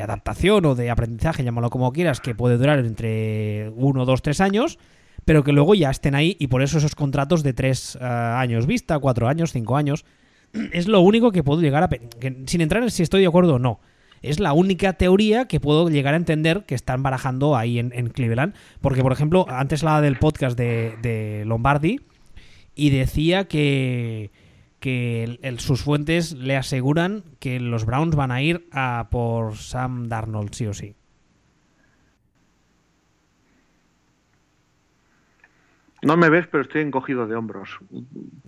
adaptación 0.00 0.64
o 0.66 0.76
de 0.76 0.88
aprendizaje, 0.88 1.42
llámalo 1.42 1.68
como 1.68 1.92
quieras, 1.92 2.20
que 2.20 2.36
puede 2.36 2.58
durar 2.58 2.78
entre 2.78 3.72
uno, 3.74 4.04
dos, 4.04 4.22
tres 4.22 4.40
años, 4.40 4.78
pero 5.24 5.42
que 5.42 5.50
luego 5.50 5.74
ya 5.74 5.90
estén 5.90 6.14
ahí 6.14 6.36
y 6.38 6.46
por 6.46 6.62
eso 6.62 6.78
esos 6.78 6.94
contratos 6.94 7.42
de 7.42 7.54
tres 7.54 7.98
eh, 8.00 8.04
años 8.04 8.68
vista, 8.68 9.00
cuatro 9.00 9.26
años, 9.26 9.50
cinco 9.50 9.76
años, 9.76 10.04
es 10.72 10.86
lo 10.86 11.00
único 11.00 11.32
que 11.32 11.42
puedo 11.42 11.60
llegar 11.60 11.82
a... 11.82 11.88
sin 12.46 12.60
entrar 12.60 12.84
en 12.84 12.92
si 12.92 13.02
estoy 13.02 13.22
de 13.22 13.26
acuerdo 13.26 13.56
o 13.56 13.58
no 13.58 13.80
es 14.22 14.40
la 14.40 14.52
única 14.52 14.94
teoría 14.94 15.46
que 15.46 15.60
puedo 15.60 15.88
llegar 15.88 16.14
a 16.14 16.16
entender 16.16 16.64
que 16.66 16.74
están 16.74 17.02
barajando 17.02 17.56
ahí 17.56 17.78
en, 17.78 17.90
Cleveland. 18.10 18.54
Porque, 18.80 19.02
por 19.02 19.12
ejemplo, 19.12 19.46
antes 19.48 19.82
hablaba 19.82 20.00
del 20.00 20.18
podcast 20.18 20.58
de, 20.58 21.44
Lombardi 21.46 22.00
y 22.74 22.90
decía 22.90 23.46
que, 23.46 24.30
que 24.80 25.38
sus 25.58 25.82
fuentes 25.82 26.32
le 26.32 26.56
aseguran 26.56 27.24
que 27.38 27.60
los 27.60 27.84
Browns 27.84 28.14
van 28.14 28.30
a 28.30 28.42
ir 28.42 28.68
a 28.72 29.08
por 29.10 29.56
Sam 29.56 30.08
Darnold, 30.08 30.54
sí 30.54 30.66
o 30.66 30.74
sí. 30.74 30.94
No 36.02 36.16
me 36.16 36.30
ves, 36.30 36.46
pero 36.46 36.62
estoy 36.62 36.82
encogido 36.82 37.26
de 37.26 37.34
hombros. 37.34 37.78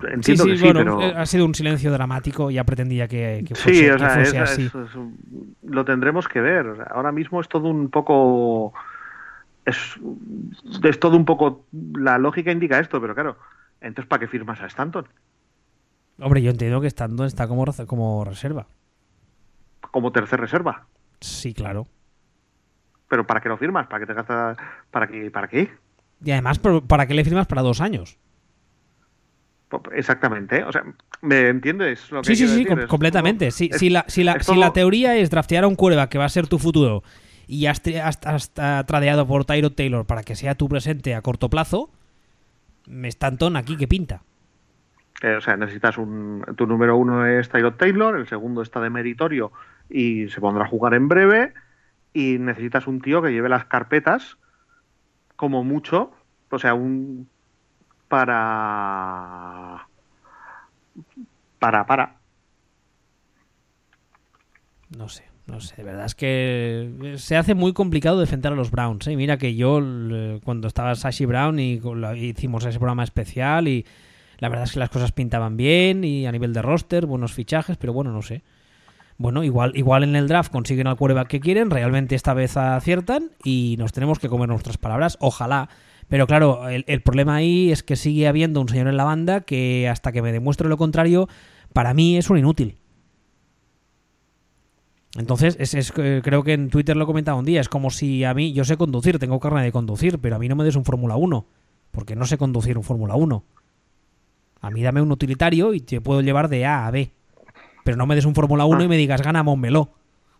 Entiendo 0.08 0.44
sí, 0.44 0.50
sí, 0.50 0.50
que 0.50 0.56
sí, 0.58 0.72
bueno, 0.72 1.00
Ha 1.00 1.26
sido 1.26 1.44
un 1.44 1.54
silencio 1.54 1.90
dramático, 1.90 2.50
ya 2.50 2.64
pretendía 2.64 3.08
que, 3.08 3.44
fuese, 3.54 3.90
así. 3.90 4.70
lo 5.62 5.84
tendremos 5.84 6.28
que 6.28 6.40
ver. 6.40 6.86
ahora 6.90 7.10
mismo 7.12 7.40
es 7.40 7.48
todo 7.48 7.68
un 7.68 7.90
poco... 7.90 8.72
Es, 9.64 9.98
es 10.84 11.00
todo 11.00 11.16
un 11.16 11.24
poco... 11.24 11.66
La 11.94 12.18
lógica 12.18 12.52
indica 12.52 12.78
esto, 12.78 13.00
pero 13.00 13.14
claro, 13.14 13.36
entonces 13.80 14.08
¿para 14.08 14.20
qué 14.20 14.28
firmas 14.28 14.60
a 14.60 14.66
Stanton? 14.66 15.08
Hombre, 16.20 16.42
yo 16.42 16.50
entiendo 16.50 16.80
que 16.80 16.86
Stanton 16.86 17.26
está 17.26 17.48
como, 17.48 17.64
como 17.86 18.24
reserva. 18.24 18.66
Como 19.90 20.12
tercer 20.12 20.38
reserva. 20.38 20.86
Sí, 21.20 21.52
claro. 21.52 21.88
Pero 23.08 23.26
¿para 23.26 23.40
qué 23.40 23.48
lo 23.48 23.56
firmas? 23.56 23.88
¿Para 23.88 24.00
qué 24.00 24.06
te 24.06 24.14
gastas? 24.14 24.56
¿Para 24.90 25.08
qué? 25.08 25.30
¿Para 25.30 25.48
qué? 25.48 25.70
Y 26.24 26.30
además, 26.32 26.58
¿para 26.58 27.06
qué 27.06 27.14
le 27.14 27.24
firmas 27.24 27.46
para 27.46 27.62
dos 27.62 27.80
años? 27.80 28.18
Exactamente. 29.92 30.64
O 30.64 30.72
sea, 30.72 30.84
¿me 31.22 31.48
entiendes 31.48 32.10
lo 32.10 32.22
que 32.22 32.34
Sí, 32.34 32.46
sí, 32.46 32.48
sí, 32.48 32.66
completamente. 32.86 33.50
si, 33.50 33.68
la, 33.88 34.04
si, 34.08 34.24
la, 34.24 34.40
si 34.40 34.56
la 34.56 34.72
teoría 34.72 35.16
es 35.16 35.30
draftear 35.30 35.64
a 35.64 35.68
un 35.68 35.76
cueva 35.76 36.08
que 36.08 36.18
va 36.18 36.24
a 36.24 36.28
ser 36.28 36.48
tu 36.48 36.58
futuro 36.58 37.02
y 37.46 37.66
has, 37.66 37.82
has, 38.24 38.52
tradeado 38.52 39.26
por 39.26 39.44
Tyro 39.44 39.70
Taylor 39.70 40.06
para 40.06 40.22
que 40.22 40.36
sea 40.36 40.54
tu 40.54 40.68
presente 40.68 41.14
a 41.14 41.22
corto 41.22 41.48
plazo, 41.50 41.90
me 42.86 43.08
Stanton 43.08 43.56
aquí 43.56 43.76
que 43.76 43.88
pinta. 43.88 44.22
Eh, 45.22 45.36
o 45.36 45.40
sea, 45.40 45.56
necesitas 45.56 45.98
un. 45.98 46.44
Tu 46.56 46.66
número 46.66 46.96
uno 46.96 47.26
es 47.26 47.48
Tyro 47.48 47.74
Taylor, 47.74 48.16
el 48.16 48.26
segundo 48.28 48.62
está 48.62 48.80
de 48.80 48.90
meritorio 48.90 49.52
y 49.88 50.28
se 50.28 50.40
pondrá 50.40 50.64
a 50.64 50.68
jugar 50.68 50.94
en 50.94 51.08
breve. 51.08 51.52
Y 52.12 52.38
necesitas 52.38 52.86
un 52.86 53.00
tío 53.00 53.22
que 53.22 53.30
lleve 53.30 53.48
las 53.48 53.66
carpetas 53.66 54.36
como 55.40 55.64
mucho, 55.64 56.10
o 56.50 56.58
sea, 56.58 56.74
un 56.74 57.26
para 58.08 59.88
para 61.58 61.86
para 61.86 62.16
no 64.98 65.08
sé, 65.08 65.24
no 65.46 65.58
sé, 65.60 65.76
de 65.76 65.84
verdad 65.84 66.04
es 66.04 66.14
que 66.14 67.14
se 67.16 67.38
hace 67.38 67.54
muy 67.54 67.72
complicado 67.72 68.20
defender 68.20 68.52
a 68.52 68.54
los 68.54 68.70
Browns. 68.70 69.06
¿eh? 69.06 69.16
Mira 69.16 69.38
que 69.38 69.54
yo, 69.54 69.80
cuando 70.44 70.68
estaba 70.68 70.94
Sashi 70.94 71.24
Brown 71.24 71.58
y 71.58 71.80
hicimos 72.16 72.66
ese 72.66 72.78
programa 72.78 73.04
especial 73.04 73.66
y 73.66 73.86
la 74.40 74.50
verdad 74.50 74.64
es 74.64 74.72
que 74.72 74.80
las 74.80 74.90
cosas 74.90 75.12
pintaban 75.12 75.56
bien 75.56 76.04
y 76.04 76.26
a 76.26 76.32
nivel 76.32 76.52
de 76.52 76.60
roster, 76.60 77.06
buenos 77.06 77.32
fichajes, 77.32 77.78
pero 77.78 77.94
bueno, 77.94 78.12
no 78.12 78.20
sé 78.20 78.42
bueno, 79.20 79.44
igual, 79.44 79.72
igual 79.76 80.02
en 80.02 80.16
el 80.16 80.28
draft 80.28 80.50
consiguen 80.50 80.86
al 80.86 80.96
quarterback 80.96 81.28
que 81.28 81.40
quieren, 81.40 81.68
realmente 81.68 82.14
esta 82.14 82.32
vez 82.32 82.56
aciertan 82.56 83.32
y 83.44 83.76
nos 83.78 83.92
tenemos 83.92 84.18
que 84.18 84.30
comer 84.30 84.48
nuestras 84.48 84.78
palabras, 84.78 85.18
ojalá, 85.20 85.68
Pero 86.08 86.26
claro, 86.26 86.70
el, 86.70 87.02
problema 87.02 87.34
ahí 87.34 87.70
es 87.70 87.82
que 87.82 87.96
sigue 87.96 88.28
habiendo 88.28 88.62
un 88.62 88.70
señor 88.70 88.88
en 88.88 88.96
la 88.96 89.04
banda 89.04 89.42
que 89.42 89.90
hasta 89.90 90.10
que 90.10 90.22
me 90.22 90.32
demuestre 90.32 90.70
lo 90.70 90.78
contrario, 90.78 91.28
para 91.74 91.92
mí 91.92 92.16
es 92.16 92.30
un 92.30 92.38
inútil. 92.38 92.78
Entonces, 95.18 95.54
es, 95.60 95.74
es, 95.74 95.92
creo 95.92 96.42
que 96.42 96.54
en 96.54 96.70
Twitter 96.70 96.96
lo 96.96 97.04
he 97.04 97.06
comentado 97.06 97.36
un 97.36 97.44
día, 97.44 97.60
es 97.60 97.68
como 97.68 97.90
si 97.90 98.24
a 98.24 98.32
mí, 98.32 98.54
yo 98.54 98.64
sé 98.64 98.78
conducir, 98.78 99.18
tengo 99.18 99.38
carne 99.38 99.62
de 99.62 99.70
conducir, 99.70 100.18
pero 100.18 100.36
a 100.36 100.38
mí 100.38 100.48
no 100.48 100.56
me 100.56 100.64
des 100.64 100.76
un 100.76 100.86
Fórmula 100.86 101.16
1, 101.16 101.46
porque 101.90 102.16
no 102.16 102.24
sé 102.24 102.38
conducir 102.38 102.78
un 102.78 102.84
Fórmula 102.84 103.16
1. 103.16 103.44
A 104.62 104.70
mí 104.70 104.82
dame 104.82 105.02
un 105.02 105.12
utilitario 105.12 105.74
y 105.74 105.80
te 105.80 106.00
puedo 106.00 106.22
llevar 106.22 106.48
de 106.48 106.64
A 106.64 106.86
a 106.86 106.90
B. 106.90 107.12
Pero 107.84 107.96
no 107.96 108.06
me 108.06 108.14
des 108.14 108.24
un 108.24 108.34
Fórmula 108.34 108.64
1 108.64 108.84
y 108.84 108.88
me 108.88 108.96
digas 108.96 109.22
gana 109.22 109.42
Montmeló. 109.42 109.90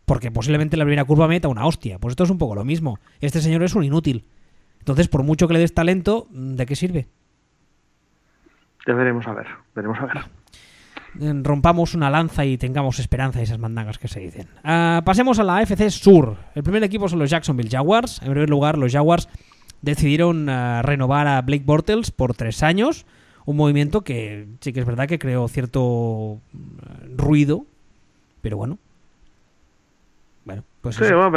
Porque 0.05 0.30
posiblemente 0.30 0.76
la 0.76 0.84
primera 0.84 1.05
curva 1.05 1.28
meta 1.28 1.49
una 1.49 1.66
hostia. 1.66 1.99
Pues 1.99 2.12
esto 2.12 2.24
es 2.24 2.30
un 2.30 2.38
poco 2.38 2.55
lo 2.55 2.64
mismo. 2.64 2.99
Este 3.20 3.41
señor 3.41 3.62
es 3.62 3.74
un 3.74 3.84
inútil. 3.84 4.24
Entonces, 4.80 5.09
por 5.09 5.22
mucho 5.22 5.47
que 5.47 5.55
le 5.55 5.61
des 5.61 5.74
talento, 5.74 6.26
¿de 6.30 6.66
qué 6.66 6.74
sirve? 6.74 7.07
Ya 8.86 8.95
veremos 8.95 9.26
a 9.26 9.34
ver. 9.34 9.47
Veremos 9.74 9.99
a 10.01 10.07
ver. 10.07 10.16
Eh, 11.20 11.32
rompamos 11.43 11.95
una 11.95 12.09
lanza 12.09 12.45
y 12.45 12.57
tengamos 12.57 12.99
esperanza 12.99 13.41
y 13.41 13.43
esas 13.43 13.59
mandangas 13.59 13.99
que 13.99 14.09
se 14.09 14.20
dicen. 14.20 14.49
Uh, 14.64 15.03
pasemos 15.05 15.38
a 15.38 15.45
la 15.45 15.59
AFC 15.59 15.91
Sur. 15.91 16.36
El 16.55 16.62
primer 16.62 16.82
equipo 16.82 17.09
son 17.09 17.18
los 17.18 17.30
Jacksonville 17.30 17.70
Jaguars. 17.70 18.20
En 18.22 18.30
primer 18.30 18.49
lugar, 18.49 18.78
los 18.78 18.93
Jaguars 18.93 19.28
decidieron 19.82 20.49
uh, 20.49 20.82
renovar 20.82 21.26
a 21.26 21.43
Blake 21.43 21.64
Bortles 21.64 22.11
por 22.11 22.34
tres 22.34 22.62
años 22.62 23.07
un 23.51 23.57
movimiento 23.57 24.03
que 24.03 24.47
sí 24.61 24.73
que 24.73 24.81
es 24.81 24.87
verdad 24.87 25.09
que 25.09 25.19
creó 25.19 25.49
cierto 25.49 26.41
eh, 26.55 27.15
ruido, 27.17 27.67
pero 28.43 28.57
bueno. 28.57 28.79
Bueno, 30.45 30.65
pues 30.81 30.97
sí, 30.97 31.05
bueno, 31.13 31.33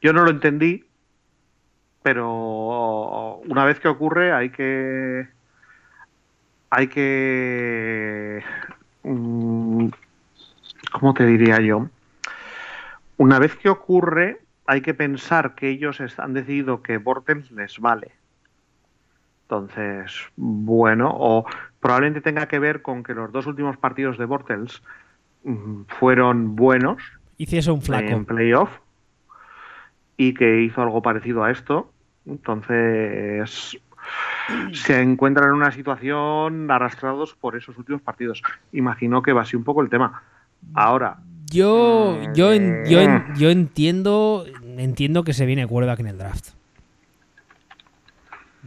yo 0.00 0.12
no 0.12 0.24
lo 0.24 0.30
entendí, 0.30 0.84
pero 2.02 3.40
una 3.46 3.64
vez 3.64 3.80
que 3.80 3.88
ocurre 3.88 4.32
hay 4.32 4.50
que 4.50 5.28
hay 6.70 6.88
que 6.88 8.42
mm, 9.02 9.88
¿cómo 10.92 11.14
te 11.14 11.26
diría 11.26 11.60
yo? 11.60 11.88
Una 13.16 13.38
vez 13.38 13.56
que 13.56 13.68
ocurre 13.70 14.40
hay 14.66 14.82
que 14.82 14.94
pensar 14.94 15.54
que 15.54 15.70
ellos 15.70 16.00
han 16.18 16.34
decidido 16.34 16.82
que 16.82 16.98
Bortles 16.98 17.50
les 17.50 17.78
vale 17.78 18.12
entonces, 19.48 20.12
bueno, 20.34 21.08
o 21.14 21.46
probablemente 21.78 22.20
tenga 22.20 22.48
que 22.48 22.58
ver 22.58 22.82
con 22.82 23.04
que 23.04 23.14
los 23.14 23.30
dos 23.30 23.46
últimos 23.46 23.76
partidos 23.76 24.18
de 24.18 24.24
Bortles 24.24 24.82
mm, 25.44 25.82
fueron 26.00 26.56
buenos. 26.56 27.00
Hiciese 27.38 27.70
un 27.70 27.80
flaco. 27.80 28.08
En 28.08 28.24
playoff. 28.24 28.70
Y 30.16 30.34
que 30.34 30.62
hizo 30.62 30.82
algo 30.82 31.00
parecido 31.00 31.44
a 31.44 31.52
esto. 31.52 31.92
Entonces, 32.26 33.78
se 34.72 35.00
encuentran 35.00 35.50
en 35.50 35.54
una 35.54 35.70
situación 35.70 36.68
arrastrados 36.68 37.34
por 37.34 37.56
esos 37.56 37.78
últimos 37.78 38.02
partidos. 38.02 38.42
Imagino 38.72 39.22
que 39.22 39.32
va 39.32 39.42
así 39.42 39.54
un 39.54 39.62
poco 39.62 39.80
el 39.80 39.90
tema. 39.90 40.24
Ahora. 40.74 41.18
Yo, 41.52 42.20
yo, 42.34 42.52
yo, 42.52 43.00
eh, 43.00 43.24
yo 43.36 43.50
entiendo, 43.50 44.44
entiendo 44.76 45.22
que 45.22 45.34
se 45.34 45.46
viene 45.46 45.68
quarterback 45.68 46.00
en 46.00 46.08
el 46.08 46.18
draft. 46.18 46.55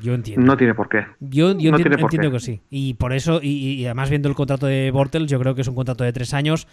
Yo 0.02 0.14
entiendo. 0.14 0.46
No 0.46 0.58
tiene 0.58 0.74
por 0.74 0.90
qué. 0.90 1.06
Yo, 1.20 1.52
entiendo, 1.52 2.32
que 2.32 2.40
sí. 2.40 2.62
Y 2.70 2.94
por 2.96 3.14
eso, 3.14 3.40
y, 3.42 3.86
además 3.86 4.10
viendo 4.10 4.30
el 4.30 4.36
contrato 4.36 4.66
de 4.66 4.92
Bortles, 4.92 5.30
yo 5.30 5.40
creo 5.40 5.56
que 5.56 5.62
es 5.62 5.68
un 5.68 5.76
contrato 5.76 6.04
de 6.04 6.14
tres 6.14 6.34
años 6.34 6.68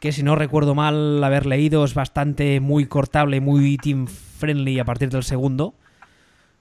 que 0.00 0.12
si 0.12 0.22
no 0.22 0.34
recuerdo 0.34 0.74
mal 0.74 1.22
haber 1.22 1.44
leído 1.44 1.84
es 1.84 1.94
bastante 1.94 2.58
muy 2.60 2.86
cortable, 2.86 3.40
muy 3.40 3.76
team 3.76 4.06
friendly 4.06 4.78
a 4.78 4.84
partir 4.84 5.10
del 5.10 5.22
segundo. 5.22 5.74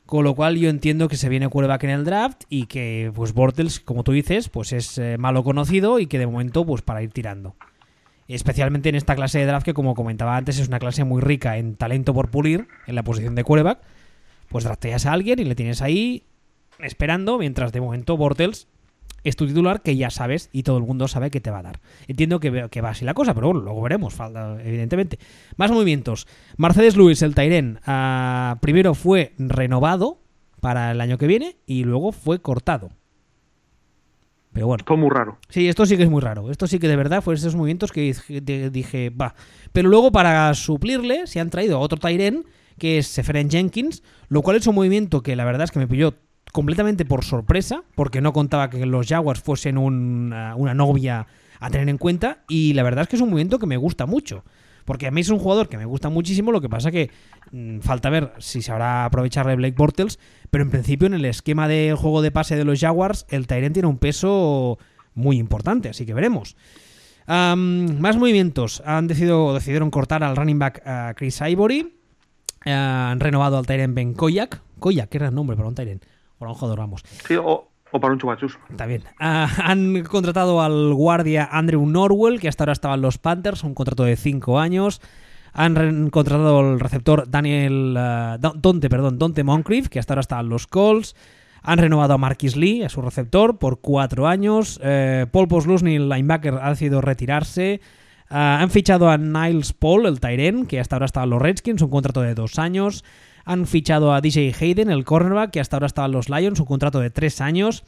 Con 0.06 0.24
lo 0.24 0.34
cual 0.34 0.58
yo 0.58 0.70
entiendo 0.70 1.08
que 1.08 1.16
se 1.16 1.30
viene 1.30 1.48
quarterback 1.48 1.84
en 1.84 1.90
el 1.92 2.04
draft 2.04 2.42
y 2.50 2.66
que 2.66 3.12
pues 3.14 3.34
Bortles, 3.34 3.80
como 3.80 4.04
tú 4.04 4.12
dices, 4.12 4.50
pues 4.50 4.74
es 4.74 4.98
eh, 4.98 5.18
malo 5.20 5.44
conocido 5.44 6.00
y 6.00 6.08
que 6.08 6.18
de 6.18 6.26
momento 6.26 6.66
pues 6.66 6.82
para 6.82 7.04
ir 7.04 7.12
tirando. 7.12 7.56
Especialmente 8.28 8.90
en 8.90 8.96
esta 8.96 9.16
clase 9.16 9.40
de 9.40 9.46
draft 9.46 9.66
que 9.66 9.76
como 9.76 9.94
comentaba 9.94 10.36
antes 10.36 10.60
es 10.60 10.68
una 10.68 10.80
clase 10.80 11.04
muy 11.04 11.22
rica 11.22 11.58
en 11.58 11.76
talento 11.76 12.14
por 12.14 12.30
pulir 12.30 12.68
en 12.88 12.96
la 12.96 13.04
posición 13.04 13.36
de 13.36 13.44
quarterback 13.44 13.80
pues 14.50 14.64
drafteas 14.64 15.06
a 15.06 15.14
alguien 15.14 15.40
y 15.40 15.46
le 15.46 15.56
tienes 15.56 15.82
ahí 15.82 16.26
esperando, 16.80 17.38
mientras 17.38 17.72
de 17.72 17.82
momento 17.82 18.18
Bortles 18.18 18.68
es 19.24 19.36
tu 19.36 19.48
titular 19.48 19.82
que 19.82 19.96
ya 19.96 20.10
sabes 20.10 20.50
y 20.52 20.64
todo 20.64 20.78
el 20.78 20.84
mundo 20.84 21.08
sabe 21.08 21.30
que 21.30 21.42
te 21.42 21.52
va 21.52 21.60
a 21.60 21.64
dar. 21.64 21.80
Entiendo 22.08 22.40
que, 22.40 22.68
que 22.70 22.82
va 22.82 22.90
así 22.90 23.06
la 23.06 23.14
cosa, 23.14 23.34
pero 23.34 23.48
bueno, 23.48 23.62
luego 23.62 23.82
veremos, 23.82 24.16
evidentemente. 24.64 25.20
Más 25.58 25.72
movimientos. 25.72 26.28
Mercedes 26.58 26.96
Lewis, 26.96 27.22
el 27.22 27.36
Tairen, 27.36 27.80
ah, 27.86 28.58
primero 28.62 28.94
fue 28.94 29.34
renovado 29.38 30.20
para 30.62 30.92
el 30.92 31.02
año 31.02 31.18
que 31.18 31.28
viene 31.28 31.58
y 31.66 31.84
luego 31.84 32.12
fue 32.12 32.42
cortado. 32.42 32.92
Pero 34.54 34.68
bueno. 34.68 34.84
Todo 34.84 34.98
muy 34.98 35.10
raro. 35.10 35.38
Sí, 35.50 35.68
esto 35.68 35.86
sí 35.86 35.96
que 35.96 36.04
es 36.04 36.10
muy 36.10 36.22
raro. 36.22 36.50
Esto 36.50 36.66
sí 36.66 36.80
que 36.80 36.88
de 36.88 36.96
verdad 36.96 37.22
fue 37.22 37.36
esos 37.36 37.56
movimientos 37.56 37.92
que 37.92 38.14
dije, 38.72 39.10
va. 39.10 39.36
Pero 39.72 39.90
luego 39.90 40.12
para 40.12 40.54
suplirle 40.56 41.28
se 41.28 41.40
han 41.40 41.50
traído 41.50 41.78
a 41.78 41.80
otro 41.80 42.00
Tairen 42.00 42.46
que 42.80 42.98
es 42.98 43.08
Seferen 43.08 43.50
Jenkins, 43.50 44.02
lo 44.28 44.42
cual 44.42 44.58
es 44.58 44.68
un 44.68 44.76
movimiento 44.76 45.22
que 45.22 45.36
la 45.36 45.46
verdad 45.46 45.66
es 45.66 45.72
que 45.72 45.80
me 45.80 45.88
pilló 45.88 46.16
completamente 46.52 47.06
por 47.06 47.24
sorpresa, 47.24 47.84
porque 47.96 48.22
no 48.22 48.34
contaba 48.34 48.70
que 48.70 48.86
los 48.86 49.08
Jaguars 49.08 49.42
fuesen 49.42 49.78
una, 49.78 50.56
novia 50.74 51.28
a 51.60 51.70
tener 51.70 51.90
en 51.90 51.98
cuenta, 51.98 52.44
y 52.48 52.74
la 52.74 52.84
verdad 52.84 53.04
es 53.04 53.08
que 53.10 53.16
es 53.18 53.22
un 53.22 53.30
movimiento 53.30 53.60
que 53.60 53.68
me 53.68 53.78
gusta 53.78 54.06
mucho. 54.06 54.44
Porque 54.86 55.06
a 55.06 55.12
mí 55.12 55.22
es 55.22 55.30
un 55.30 55.38
jugador 55.38 55.70
que 55.70 55.78
me 55.78 55.86
gusta 55.86 56.10
muchísimo, 56.10 56.52
lo 56.52 56.62
que 56.62 56.70
pasa 56.70 56.90
que 56.90 57.12
mm, 57.52 57.80
falta 57.82 58.10
ver 58.10 58.34
si 58.40 58.64
se 58.64 58.72
habrá 58.72 59.06
aprovecharle 59.06 59.56
Blake 59.56 59.76
Bortles, 59.78 60.18
pero 60.50 60.64
en 60.64 60.72
principio 60.72 61.06
en 61.06 61.14
el 61.14 61.26
esquema 61.26 61.68
del 61.68 61.96
juego 61.96 62.24
de 62.24 62.32
pase 62.32 62.56
de 62.56 62.66
los 62.66 62.80
Jaguars, 62.80 63.28
el 63.30 63.46
Tyrant 63.46 63.74
tiene 63.74 63.88
un 63.88 64.00
peso 64.00 64.80
muy 65.14 65.38
importante, 65.38 65.90
así 65.90 66.06
que 66.06 66.14
veremos. 66.14 66.56
más 67.28 68.18
movimientos. 68.18 68.82
Han 68.86 69.08
decidido, 69.08 69.54
decidieron 69.54 69.92
cortar 69.92 70.24
al 70.24 70.36
running 70.36 70.58
back 70.58 71.16
Chris 71.16 71.40
Ivory. 71.42 71.99
Eh, 72.66 72.72
han 72.72 73.20
renovado 73.20 73.58
al 73.58 73.66
Tyren 73.66 73.96
Ben 73.96 74.14
Koyak. 74.14 74.62
Koyak, 74.80 75.10
que 75.10 75.18
era 75.18 75.28
el 75.28 75.36
nombre 75.36 75.56
para 75.56 75.68
un 75.68 75.76
Tyren. 75.76 76.02
O 76.40 76.46
un 76.46 76.54
jugador, 76.54 76.80
vamos. 76.80 77.04
Sí, 77.28 77.36
o, 77.36 77.70
para 77.92 78.14
un 78.14 78.20
chubachus. 78.20 78.58
Está 78.70 78.86
bien. 78.86 79.04
Ah, 79.20 79.50
han 79.64 80.04
contratado 80.04 80.62
al 80.62 80.94
guardia 80.94 81.50
Andrew 81.52 81.86
Norwell, 81.86 82.40
que 82.40 82.48
hasta 82.48 82.64
ahora 82.64 82.74
estaba 82.74 82.96
en 82.96 83.02
los 83.02 83.18
Panthers, 83.18 83.64
un 83.64 83.74
contrato 83.74 84.04
de 84.04 84.16
5 84.16 84.60
años. 84.60 85.02
Han 85.54 86.10
contratado 86.12 86.60
al 86.60 86.80
receptor 86.80 87.30
Daniel 87.30 87.98
uh, 87.98 88.38
Donte, 88.56 88.90
perdón, 88.90 89.18
Donte 89.18 89.44
Moncrief, 89.44 89.90
que 89.90 90.00
hasta 90.00 90.14
ahora 90.14 90.22
está 90.22 90.40
en 90.40 90.50
los 90.50 90.68
Colts. 90.68 91.16
Han 91.62 91.80
renovado 91.80 92.14
a 92.14 92.18
Marquis 92.18 92.56
Lee, 92.56 92.84
a 92.84 92.90
su 92.90 93.02
receptor, 93.02 93.58
por 93.58 93.82
4 93.82 94.28
años. 94.28 94.80
Eh, 94.84 95.26
Paul 95.32 95.48
Poslusny, 95.48 95.96
el 95.96 96.08
linebacker, 96.08 96.56
ha 96.62 96.70
decidido 96.70 97.02
retirarse. 97.02 97.82
Ah, 98.30 98.60
han 98.62 98.70
fichado 98.70 99.10
a 99.10 99.18
Niles 99.18 99.74
Paul, 99.74 100.06
el 100.06 100.20
Tyren, 100.20 100.68
que 100.68 100.80
hasta 100.80 100.96
ahora 100.96 101.08
estaba 101.08 101.24
en 101.24 101.32
los 101.32 101.42
Redskins, 101.42 101.82
un 101.82 101.90
contrato 101.90 102.22
de 102.22 102.36
dos 102.36 102.60
años. 102.60 103.04
Han 103.44 103.66
fichado 103.66 104.14
a 104.14 104.22
DJ 104.22 104.54
Hayden, 104.60 104.92
el 104.92 105.04
cornerback, 105.04 105.52
que 105.52 105.60
hasta 105.60 105.78
ahora 105.78 105.88
estaba 105.88 106.06
en 106.06 106.12
los 106.12 106.30
Lions, 106.30 106.60
un 106.60 106.68
contrato 106.68 107.00
de 107.00 107.10
tres 107.10 107.42
años. 107.42 107.84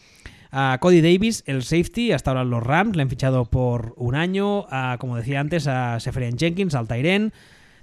A 0.51 0.79
Cody 0.81 1.01
Davis, 1.01 1.43
el 1.45 1.63
safety, 1.63 2.11
hasta 2.11 2.31
ahora 2.31 2.41
en 2.41 2.49
los 2.49 2.63
Rams, 2.63 2.95
le 2.95 3.03
han 3.03 3.09
fichado 3.09 3.45
por 3.45 3.93
un 3.97 4.15
año. 4.15 4.65
Como 4.99 5.15
decía 5.15 5.39
antes, 5.39 5.67
a 5.67 5.99
Seferian 5.99 6.37
Jenkins, 6.37 6.73
al 6.73 6.87
Tyren. 6.87 7.31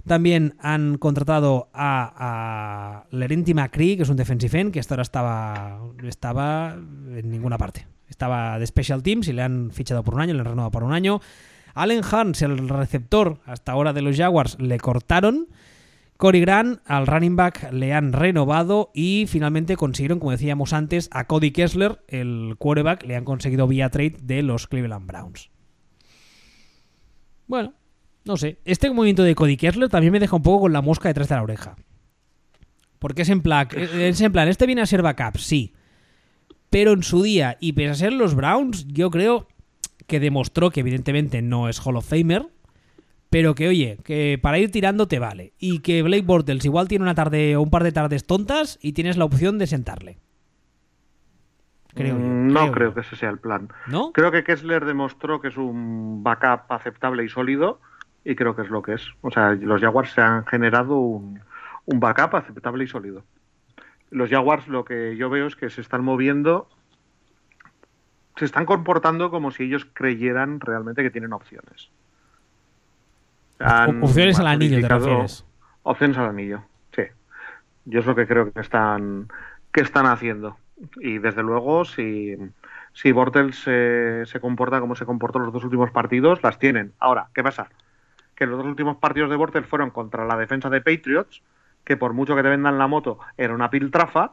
También 0.05 0.55
han 0.59 0.97
contratado 0.97 1.69
a, 1.73 3.05
a 3.09 3.15
Lerenti 3.15 3.53
McCree, 3.53 3.95
que 3.95 4.03
es 4.03 4.09
un 4.09 4.17
defensive 4.17 4.59
end, 4.59 4.73
que 4.73 4.79
hasta 4.79 4.95
ahora 4.95 5.03
estaba, 5.03 5.79
estaba 6.03 6.73
en 6.73 7.29
ninguna 7.29 7.57
parte. 7.57 7.87
Estaba 8.07 8.59
de 8.59 8.67
Special 8.67 9.01
Teams 9.01 9.27
y 9.27 9.33
le 9.33 9.43
han 9.43 9.71
fichado 9.71 10.03
por 10.03 10.15
un 10.15 10.21
año, 10.21 10.33
le 10.33 10.41
han 10.41 10.45
renovado 10.45 10.71
por 10.71 10.83
un 10.83 10.93
año. 10.93 11.21
Allen 11.81 12.01
Hans, 12.09 12.41
el 12.41 12.67
receptor 12.67 13.39
hasta 13.45 13.71
ahora 13.71 13.93
de 13.93 14.01
los 14.01 14.17
Jaguars, 14.17 14.57
le 14.59 14.77
cortaron. 14.79 15.47
Cory 16.17 16.41
Grant, 16.41 16.81
al 16.85 17.07
running 17.07 17.37
back, 17.37 17.71
le 17.71 17.93
han 17.93 18.11
renovado 18.11 18.91
y 18.93 19.25
finalmente 19.29 19.77
consiguieron, 19.77 20.19
como 20.19 20.31
decíamos 20.31 20.73
antes, 20.73 21.09
a 21.13 21.27
Cody 21.27 21.51
Kessler, 21.51 22.03
el 22.09 22.55
quarterback, 22.57 23.05
le 23.05 23.15
han 23.15 23.23
conseguido 23.23 23.67
vía 23.67 23.89
trade 23.89 24.17
de 24.21 24.43
los 24.43 24.67
Cleveland 24.67 25.07
Browns. 25.07 25.49
Bueno, 27.47 27.73
no 28.25 28.35
sé. 28.35 28.59
Este 28.65 28.89
movimiento 28.91 29.23
de 29.23 29.33
Cody 29.33 29.55
Kessler 29.55 29.87
también 29.87 30.11
me 30.11 30.19
deja 30.19 30.35
un 30.35 30.43
poco 30.43 30.63
con 30.63 30.73
la 30.73 30.81
mosca 30.81 31.07
detrás 31.07 31.29
de 31.29 31.35
la 31.35 31.43
oreja. 31.43 31.77
Porque 32.99 33.21
es 33.21 33.29
en 33.29 33.41
plan, 33.41 33.69
es 33.71 34.19
en 34.19 34.33
plan, 34.33 34.49
este 34.49 34.65
viene 34.65 34.81
a 34.81 34.85
ser 34.85 35.01
backup, 35.01 35.37
sí. 35.37 35.73
Pero 36.69 36.91
en 36.91 37.03
su 37.03 37.23
día, 37.23 37.55
y 37.61 37.71
pese 37.71 37.91
a 37.91 37.95
ser 37.95 38.11
los 38.11 38.35
Browns, 38.35 38.85
yo 38.89 39.09
creo 39.09 39.47
que 40.09 40.19
demostró 40.19 40.71
que 40.71 40.81
evidentemente 40.81 41.41
no 41.41 41.69
es 41.69 41.79
Hall 41.79 41.95
of 41.95 42.09
Famer, 42.09 42.47
pero 43.29 43.55
que 43.55 43.69
oye, 43.69 43.97
que 44.03 44.37
para 44.41 44.57
ir 44.57 44.71
tirando 44.71 45.07
te 45.07 45.19
vale. 45.19 45.53
Y 45.57 45.79
que 45.79 46.03
Blake 46.03 46.23
Bortles 46.23 46.65
igual 46.65 46.89
tiene 46.89 47.03
una 47.03 47.15
tarde 47.15 47.55
o 47.55 47.61
un 47.61 47.69
par 47.69 47.83
de 47.83 47.93
tardes 47.93 48.25
tontas 48.25 48.77
y 48.81 48.93
tienes 48.93 49.15
la 49.15 49.25
opción 49.25 49.57
de 49.57 49.67
sentarle. 49.67 50.17
Creo 51.93 52.15
mm, 52.15 52.51
No 52.51 52.71
creo, 52.71 52.93
que 52.93 53.01
ese 53.01 53.15
sea 53.15 53.29
el 53.29 53.39
plan. 53.39 53.69
¿No? 53.87 54.11
Creo 54.11 54.31
que 54.31 54.43
Kessler 54.43 54.83
demostró 54.83 55.39
que 55.39 55.47
es 55.47 55.57
un 55.57 56.23
backup 56.23 56.71
aceptable 56.71 57.23
y 57.23 57.29
sólido 57.29 57.79
y 58.25 58.35
creo 58.35 58.55
que 58.55 58.63
es 58.63 58.69
lo 58.69 58.81
que 58.81 58.93
es. 58.93 59.07
O 59.21 59.31
sea, 59.31 59.53
los 59.53 59.79
Jaguars 59.79 60.11
se 60.11 60.21
han 60.21 60.45
generado 60.45 60.97
un, 60.97 61.39
un 61.85 61.99
backup 61.99 62.35
aceptable 62.35 62.83
y 62.83 62.87
sólido. 62.87 63.23
Los 64.11 64.29
Jaguars 64.29 64.67
lo 64.67 64.85
que 64.85 65.15
yo 65.17 65.29
veo 65.29 65.45
es 65.45 65.55
que 65.55 65.69
se 65.69 65.81
están 65.81 66.03
moviendo, 66.03 66.67
se 68.39 68.45
están 68.45 68.65
comportando 68.65 69.29
como 69.29 69.51
si 69.51 69.63
ellos 69.63 69.85
creyeran 69.91 70.61
realmente 70.61 71.03
que 71.03 71.11
tienen 71.11 71.33
opciones. 71.33 71.91
opciones 74.01 74.39
al 74.39 74.47
anillo, 74.47 74.79
¿te 74.79 74.87
refieres? 74.87 75.45
Opciones 75.83 76.17
al 76.17 76.29
anillo, 76.29 76.63
sí. 76.95 77.03
Yo 77.83 77.99
es 77.99 78.05
lo 78.05 78.15
que 78.15 78.25
creo 78.25 78.53
que 78.53 78.61
están, 78.61 79.27
que 79.73 79.81
están 79.81 80.05
haciendo. 80.05 80.57
Y 81.01 81.17
desde 81.17 81.43
luego, 81.43 81.83
si, 81.83 82.37
si 82.93 83.11
Bortles 83.11 83.57
se, 83.57 84.25
se 84.25 84.39
comporta 84.39 84.79
como 84.79 84.95
se 84.95 85.05
comportó 85.05 85.39
los 85.39 85.51
dos 85.51 85.65
últimos 85.65 85.91
partidos, 85.91 86.41
las 86.41 86.59
tienen. 86.59 86.93
Ahora, 86.97 87.27
¿qué 87.33 87.43
pasa? 87.43 87.67
Que 88.35 88.45
los 88.45 88.57
dos 88.57 88.67
últimos 88.67 88.95
partidos 88.95 89.29
de 89.29 89.35
Bortles 89.35 89.65
fueron 89.65 89.89
contra 89.89 90.25
la 90.25 90.37
defensa 90.37 90.69
de 90.69 90.79
Patriots, 90.79 91.43
que 91.83 91.97
por 91.97 92.13
mucho 92.13 92.37
que 92.37 92.43
te 92.43 92.49
vendan 92.49 92.77
la 92.77 92.87
moto, 92.87 93.19
era 93.35 93.53
una 93.53 93.69
piltrafa, 93.69 94.31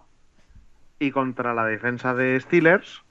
y 1.01 1.11
contra 1.11 1.55
la 1.55 1.65
defensa 1.65 2.15
de 2.15 2.41
Steelers, 2.41 3.03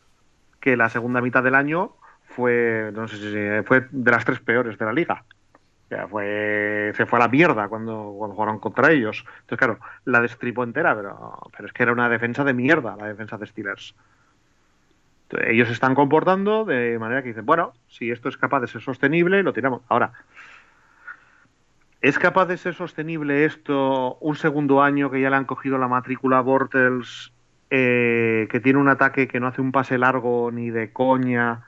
que 0.66 0.76
la 0.76 0.90
segunda 0.90 1.22
mitad 1.22 1.44
del 1.44 1.54
año 1.54 1.92
fue, 2.24 2.90
no 2.92 3.08
sé 3.08 3.18
si 3.18 3.68
fue 3.68 3.88
de 3.92 4.12
las 4.12 4.26
tres 4.26 4.40
peores 4.40 4.80
de 4.80 4.86
la 4.86 4.94
liga. 4.94 5.24
Ya 5.92 6.08
fue, 6.08 6.92
se 6.96 7.06
fue 7.06 7.20
a 7.20 7.22
la 7.22 7.28
mierda 7.28 7.68
cuando, 7.68 7.94
jugaron 8.34 8.58
contra 8.58 8.92
ellos. 8.92 9.24
Entonces, 9.42 9.60
claro, 9.60 9.80
la 10.06 10.22
destripó 10.22 10.64
entera, 10.64 10.96
pero, 10.96 11.40
pero 11.56 11.68
es 11.68 11.72
que 11.72 11.84
era 11.84 11.92
una 11.92 12.10
defensa 12.10 12.44
de 12.44 12.56
mierda, 12.56 12.96
la 12.96 13.06
defensa 13.06 13.38
de 13.38 13.46
Steelers. 13.46 13.94
ellos 15.48 15.68
se 15.68 15.76
están 15.76 15.94
comportando 15.94 16.66
de 16.66 16.98
manera 16.98 17.22
que 17.22 17.28
dicen, 17.28 17.46
bueno, 17.46 17.74
si 17.88 18.10
esto 18.10 18.28
es 18.28 18.36
capaz 18.36 18.62
de 18.62 18.68
ser 18.68 18.82
sostenible, 18.82 19.44
lo 19.44 19.54
tiramos. 19.54 19.84
Ahora, 19.88 20.14
¿es 22.02 22.18
capaz 22.18 22.48
de 22.48 22.58
ser 22.58 22.74
sostenible 22.74 23.46
esto 23.46 24.16
un 24.16 24.36
segundo 24.36 24.82
año 24.82 25.12
que 25.12 25.22
ya 25.22 25.30
le 25.30 25.36
han 25.36 25.46
cogido 25.46 25.78
la 25.78 25.88
matrícula 25.88 26.40
a 26.40 26.42
Bortles, 26.42 27.35
eh, 27.70 28.48
que 28.50 28.60
tiene 28.60 28.80
un 28.80 28.88
ataque 28.88 29.28
que 29.28 29.40
no 29.40 29.48
hace 29.48 29.62
un 29.62 29.72
pase 29.72 29.98
largo 29.98 30.52
ni 30.52 30.70
de 30.70 30.92
coña? 30.92 31.64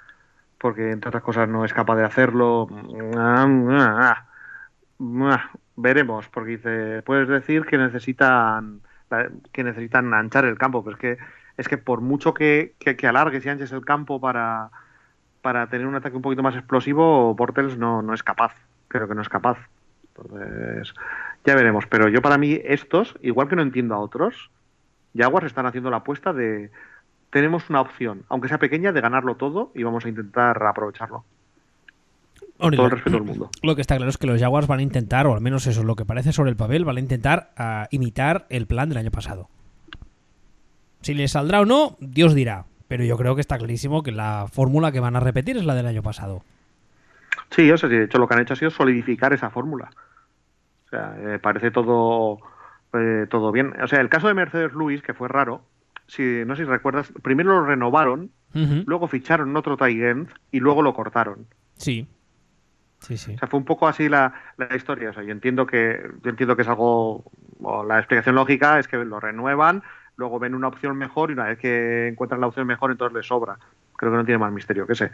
porque 0.57 0.91
entre 0.91 1.09
otras 1.09 1.23
cosas 1.23 1.47
no 1.47 1.65
es 1.65 1.73
capaz 1.73 1.95
de 1.95 2.05
hacerlo. 2.05 2.67
Veremos, 5.75 6.27
porque 6.29 6.51
dice, 6.51 7.03
puedes 7.03 7.27
decir 7.27 7.65
que 7.65 7.77
necesitan 7.77 8.81
que 9.53 9.63
necesitan 9.63 10.13
anchar 10.13 10.45
el 10.45 10.57
campo, 10.57 10.83
pero 10.83 10.95
es 10.95 10.99
que 10.99 11.17
es 11.57 11.67
que 11.67 11.77
por 11.77 12.01
mucho 12.01 12.33
que, 12.33 12.73
que, 12.79 13.07
alargues 13.07 13.45
y 13.45 13.49
anches 13.49 13.71
el 13.71 13.85
campo 13.85 14.19
para, 14.19 14.69
para 15.41 15.67
tener 15.67 15.87
un 15.87 15.95
ataque 15.95 16.15
un 16.15 16.21
poquito 16.21 16.43
más 16.43 16.55
explosivo, 16.55 17.35
Portels 17.35 17.77
no, 17.77 18.01
no 18.01 18.13
es 18.13 18.21
capaz. 18.21 18.53
Creo 18.89 19.07
que 19.07 19.15
no 19.15 19.21
es 19.21 19.29
capaz. 19.29 19.57
Ya 21.45 21.55
veremos. 21.55 21.85
Pero 21.87 22.09
yo 22.09 22.21
para 22.21 22.37
mí 22.37 22.59
estos, 22.63 23.15
igual 23.21 23.47
que 23.47 23.55
no 23.55 23.61
entiendo 23.61 23.95
a 23.95 23.99
otros, 23.99 24.51
Jaguars 25.17 25.47
están 25.47 25.65
haciendo 25.65 25.89
la 25.89 25.97
apuesta 25.97 26.33
de 26.33 26.71
tenemos 27.29 27.69
una 27.69 27.81
opción, 27.81 28.23
aunque 28.29 28.47
sea 28.47 28.57
pequeña, 28.57 28.91
de 28.91 29.01
ganarlo 29.01 29.35
todo 29.35 29.71
y 29.75 29.83
vamos 29.83 30.05
a 30.05 30.09
intentar 30.09 30.61
aprovecharlo. 30.63 31.25
todo 32.57 32.85
el 32.85 32.91
respeto 32.91 33.17
del 33.17 33.25
mundo. 33.25 33.49
Lo 33.61 33.75
que 33.75 33.81
está 33.81 33.97
claro 33.97 34.09
es 34.09 34.17
que 34.17 34.27
los 34.27 34.39
Jaguars 34.39 34.67
van 34.67 34.79
a 34.79 34.83
intentar, 34.83 35.27
o 35.27 35.33
al 35.33 35.41
menos 35.41 35.67
eso 35.67 35.81
es 35.81 35.85
lo 35.85 35.95
que 35.95 36.05
parece 36.05 36.31
sobre 36.31 36.51
el 36.51 36.55
papel, 36.55 36.85
van 36.85 36.97
a 36.97 37.01
intentar 37.01 37.51
ah, 37.57 37.87
imitar 37.91 38.45
el 38.49 38.67
plan 38.67 38.89
del 38.89 38.97
año 38.97 39.11
pasado. 39.11 39.49
Si 41.01 41.13
les 41.13 41.31
saldrá 41.31 41.61
o 41.61 41.65
no, 41.65 41.97
Dios 41.99 42.33
dirá. 42.33 42.65
Pero 42.87 43.03
yo 43.03 43.17
creo 43.17 43.35
que 43.35 43.41
está 43.41 43.57
clarísimo 43.57 44.01
que 44.01 44.11
la 44.11 44.47
fórmula 44.51 44.91
que 44.91 44.99
van 44.99 45.15
a 45.15 45.19
repetir 45.19 45.57
es 45.57 45.65
la 45.65 45.75
del 45.75 45.87
año 45.87 46.01
pasado. 46.01 46.43
Sí, 47.49 47.69
o 47.69 47.77
sea, 47.77 47.89
de 47.89 48.05
hecho 48.05 48.17
lo 48.17 48.27
que 48.27 48.33
han 48.33 48.41
hecho 48.41 48.53
ha 48.53 48.57
sido 48.57 48.71
solidificar 48.71 49.33
esa 49.33 49.49
fórmula. 49.49 49.89
O 50.85 50.89
sea, 50.89 51.15
eh, 51.19 51.39
parece 51.39 51.69
todo, 51.69 52.39
eh, 52.93 53.27
todo 53.29 53.51
bien. 53.51 53.73
O 53.81 53.87
sea, 53.87 54.01
el 54.01 54.09
caso 54.09 54.27
de 54.27 54.33
Mercedes 54.33 54.73
Luis, 54.73 55.01
que 55.01 55.13
fue 55.13 55.27
raro, 55.27 55.63
si 56.07 56.43
no 56.45 56.55
sé 56.55 56.63
si 56.63 56.69
recuerdas, 56.69 57.11
primero 57.21 57.51
lo 57.51 57.65
renovaron, 57.65 58.31
luego 58.53 59.07
ficharon 59.07 59.55
otro 59.55 59.77
Tight 59.77 60.29
y 60.51 60.59
luego 60.59 60.81
lo 60.81 60.93
cortaron. 60.93 61.45
Sí. 61.75 62.07
Sí, 62.99 63.17
sí. 63.17 63.35
O 63.35 63.37
sea, 63.37 63.47
fue 63.47 63.59
un 63.59 63.65
poco 63.65 63.87
así 63.87 64.09
la, 64.09 64.33
la 64.57 64.75
historia. 64.75 65.11
O 65.11 65.13
sea, 65.13 65.21
yo 65.21 65.31
entiendo 65.31 65.67
que 65.67 66.01
yo 66.23 66.29
entiendo 66.29 66.55
que 66.55 66.63
es 66.63 66.67
algo 66.67 67.23
la 67.87 67.99
explicación 67.99 68.35
lógica 68.35 68.79
es 68.79 68.87
que 68.87 68.97
lo 68.97 69.19
renuevan, 69.19 69.83
luego 70.15 70.39
ven 70.39 70.55
una 70.55 70.67
opción 70.67 70.97
mejor 70.97 71.29
y 71.29 71.33
una 71.33 71.45
vez 71.45 71.59
que 71.59 72.07
encuentran 72.07 72.41
la 72.41 72.47
opción 72.47 72.65
mejor 72.65 72.91
entonces 72.91 73.15
les 73.15 73.27
sobra. 73.27 73.59
Creo 73.95 74.11
que 74.11 74.17
no 74.17 74.25
tiene 74.25 74.39
más 74.39 74.51
misterio 74.51 74.87
que 74.87 74.95
sé. 74.95 75.11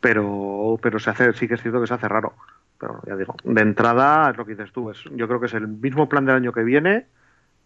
Pero 0.00 0.78
pero 0.80 0.98
se 0.98 1.10
hace 1.10 1.32
sí 1.34 1.46
que 1.46 1.54
es 1.54 1.62
cierto 1.62 1.80
que 1.80 1.86
se 1.86 1.94
hace 1.94 2.08
raro. 2.08 2.34
Pero 2.80 3.00
ya 3.06 3.14
digo, 3.14 3.36
de 3.44 3.60
entrada 3.60 4.30
es 4.30 4.36
lo 4.38 4.46
que 4.46 4.52
dices 4.52 4.72
tú, 4.72 4.90
es, 4.90 5.04
yo 5.14 5.28
creo 5.28 5.38
que 5.38 5.46
es 5.46 5.54
el 5.54 5.68
mismo 5.68 6.08
plan 6.08 6.24
del 6.24 6.36
año 6.36 6.52
que 6.52 6.64
viene 6.64 7.06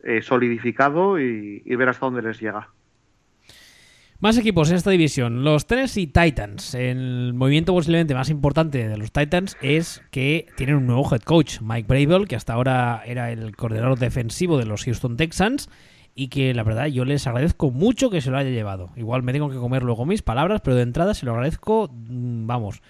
eh, 0.02 0.20
solidificado 0.20 1.18
y, 1.18 1.60
ver 1.76 1.88
hasta 1.88 2.06
dónde 2.06 2.20
les 2.20 2.40
llega. 2.40 2.68
Más 4.20 4.36
equipos 4.36 4.70
en 4.70 4.76
esta 4.76 4.90
división. 4.90 5.44
Los 5.44 5.66
Tennessee 5.66 6.06
Titans. 6.06 6.74
El 6.74 7.32
movimiento 7.34 7.72
posiblemente 7.72 8.14
más 8.14 8.28
importante 8.28 8.88
de 8.88 8.96
los 8.96 9.12
Titans 9.12 9.56
es 9.62 10.02
que 10.10 10.46
tienen 10.56 10.76
un 10.76 10.86
nuevo 10.86 11.08
head 11.10 11.22
coach, 11.22 11.60
Mike 11.60 11.86
Bravel, 11.88 12.26
que 12.26 12.36
hasta 12.36 12.54
ahora 12.54 13.02
era 13.06 13.30
el 13.30 13.56
coordinador 13.56 13.98
defensivo 13.98 14.58
de 14.58 14.66
los 14.66 14.84
Houston 14.84 15.16
Texans 15.16 15.68
y 16.14 16.28
que 16.28 16.54
la 16.54 16.64
verdad 16.64 16.86
yo 16.86 17.04
les 17.04 17.26
agradezco 17.26 17.70
mucho 17.70 18.10
que 18.10 18.20
se 18.20 18.30
lo 18.30 18.38
haya 18.38 18.50
llevado. 18.50 18.90
Igual 18.96 19.22
me 19.22 19.32
tengo 19.32 19.50
que 19.50 19.56
comer 19.56 19.82
luego 19.82 20.06
mis 20.06 20.22
palabras, 20.22 20.60
pero 20.62 20.76
de 20.76 20.82
entrada 20.82 21.14
se 21.14 21.26
lo 21.26 21.32
agradezco, 21.32 21.90
mm, 21.92 22.46
vamos, 22.46 22.82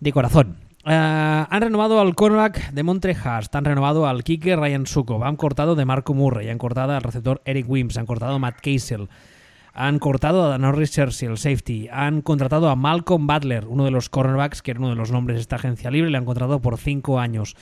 de 0.00 0.12
corazón. 0.12 0.56
Eh, 0.84 1.46
han 1.48 1.62
renovado 1.62 2.00
al 2.00 2.16
cornerback 2.16 2.72
de 2.72 2.82
Montrehurst, 2.82 3.54
han 3.54 3.64
renovado 3.64 4.06
al 4.06 4.24
kicker 4.24 4.58
Ryan 4.58 4.86
Suko, 4.86 5.24
han 5.24 5.36
cortado 5.36 5.76
de 5.76 5.84
Marco 5.84 6.12
Murray, 6.12 6.48
han 6.48 6.58
cortado 6.58 6.92
al 6.92 7.02
receptor 7.02 7.40
Eric 7.44 7.66
Wims, 7.68 7.96
han 7.98 8.06
cortado 8.06 8.34
a 8.34 8.38
Matt 8.40 8.56
Casel, 8.60 9.08
han 9.74 10.00
cortado 10.00 10.52
a 10.52 10.58
Norris 10.58 10.90
Cersei, 10.90 11.28
el 11.28 11.38
safety, 11.38 11.88
han 11.92 12.20
contratado 12.20 12.68
a 12.68 12.74
Malcolm 12.74 13.28
Butler, 13.28 13.66
uno 13.68 13.84
de 13.84 13.92
los 13.92 14.08
cornerbacks, 14.08 14.60
que 14.60 14.72
era 14.72 14.80
uno 14.80 14.90
de 14.90 14.96
los 14.96 15.12
nombres 15.12 15.36
de 15.36 15.42
esta 15.42 15.56
agencia 15.56 15.90
libre, 15.90 16.10
le 16.10 16.18
han 16.18 16.24
contratado 16.24 16.60
por 16.60 16.76
5 16.78 17.20
años. 17.20 17.56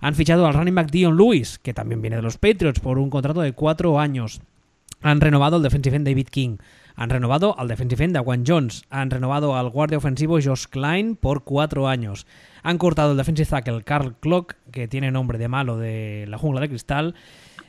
Han 0.00 0.14
fichado 0.14 0.46
al 0.46 0.54
running 0.54 0.74
back 0.74 0.90
Dion 0.90 1.16
Lewis, 1.16 1.58
que 1.58 1.74
también 1.74 2.02
viene 2.02 2.16
de 2.16 2.22
los 2.22 2.38
Patriots, 2.38 2.80
por 2.80 2.98
un 2.98 3.08
contrato 3.08 3.40
de 3.40 3.52
4 3.52 3.98
años. 3.98 4.40
Han 5.00 5.20
renovado 5.20 5.56
al 5.56 5.62
defensive 5.62 5.96
end 5.96 6.06
David 6.06 6.28
King. 6.28 6.58
Han 6.98 7.10
renovado 7.10 7.56
al 7.56 7.68
defensive 7.68 8.04
end 8.04 8.18
Juan 8.18 8.42
Jones. 8.44 8.82
Han 8.90 9.10
renovado 9.10 9.56
al 9.56 9.70
guardia 9.70 9.98
ofensivo 9.98 10.40
Josh 10.42 10.64
Klein 10.68 11.14
por 11.14 11.44
4 11.44 11.86
años. 11.86 12.26
Han 12.64 12.76
cortado 12.76 13.12
el 13.12 13.16
defensive 13.16 13.48
tackle 13.48 13.84
Carl 13.84 14.16
Clock, 14.18 14.56
que 14.72 14.88
tiene 14.88 15.12
nombre 15.12 15.38
de 15.38 15.46
malo 15.46 15.78
de 15.78 16.26
la 16.28 16.38
jungla 16.38 16.60
de 16.60 16.68
cristal. 16.68 17.14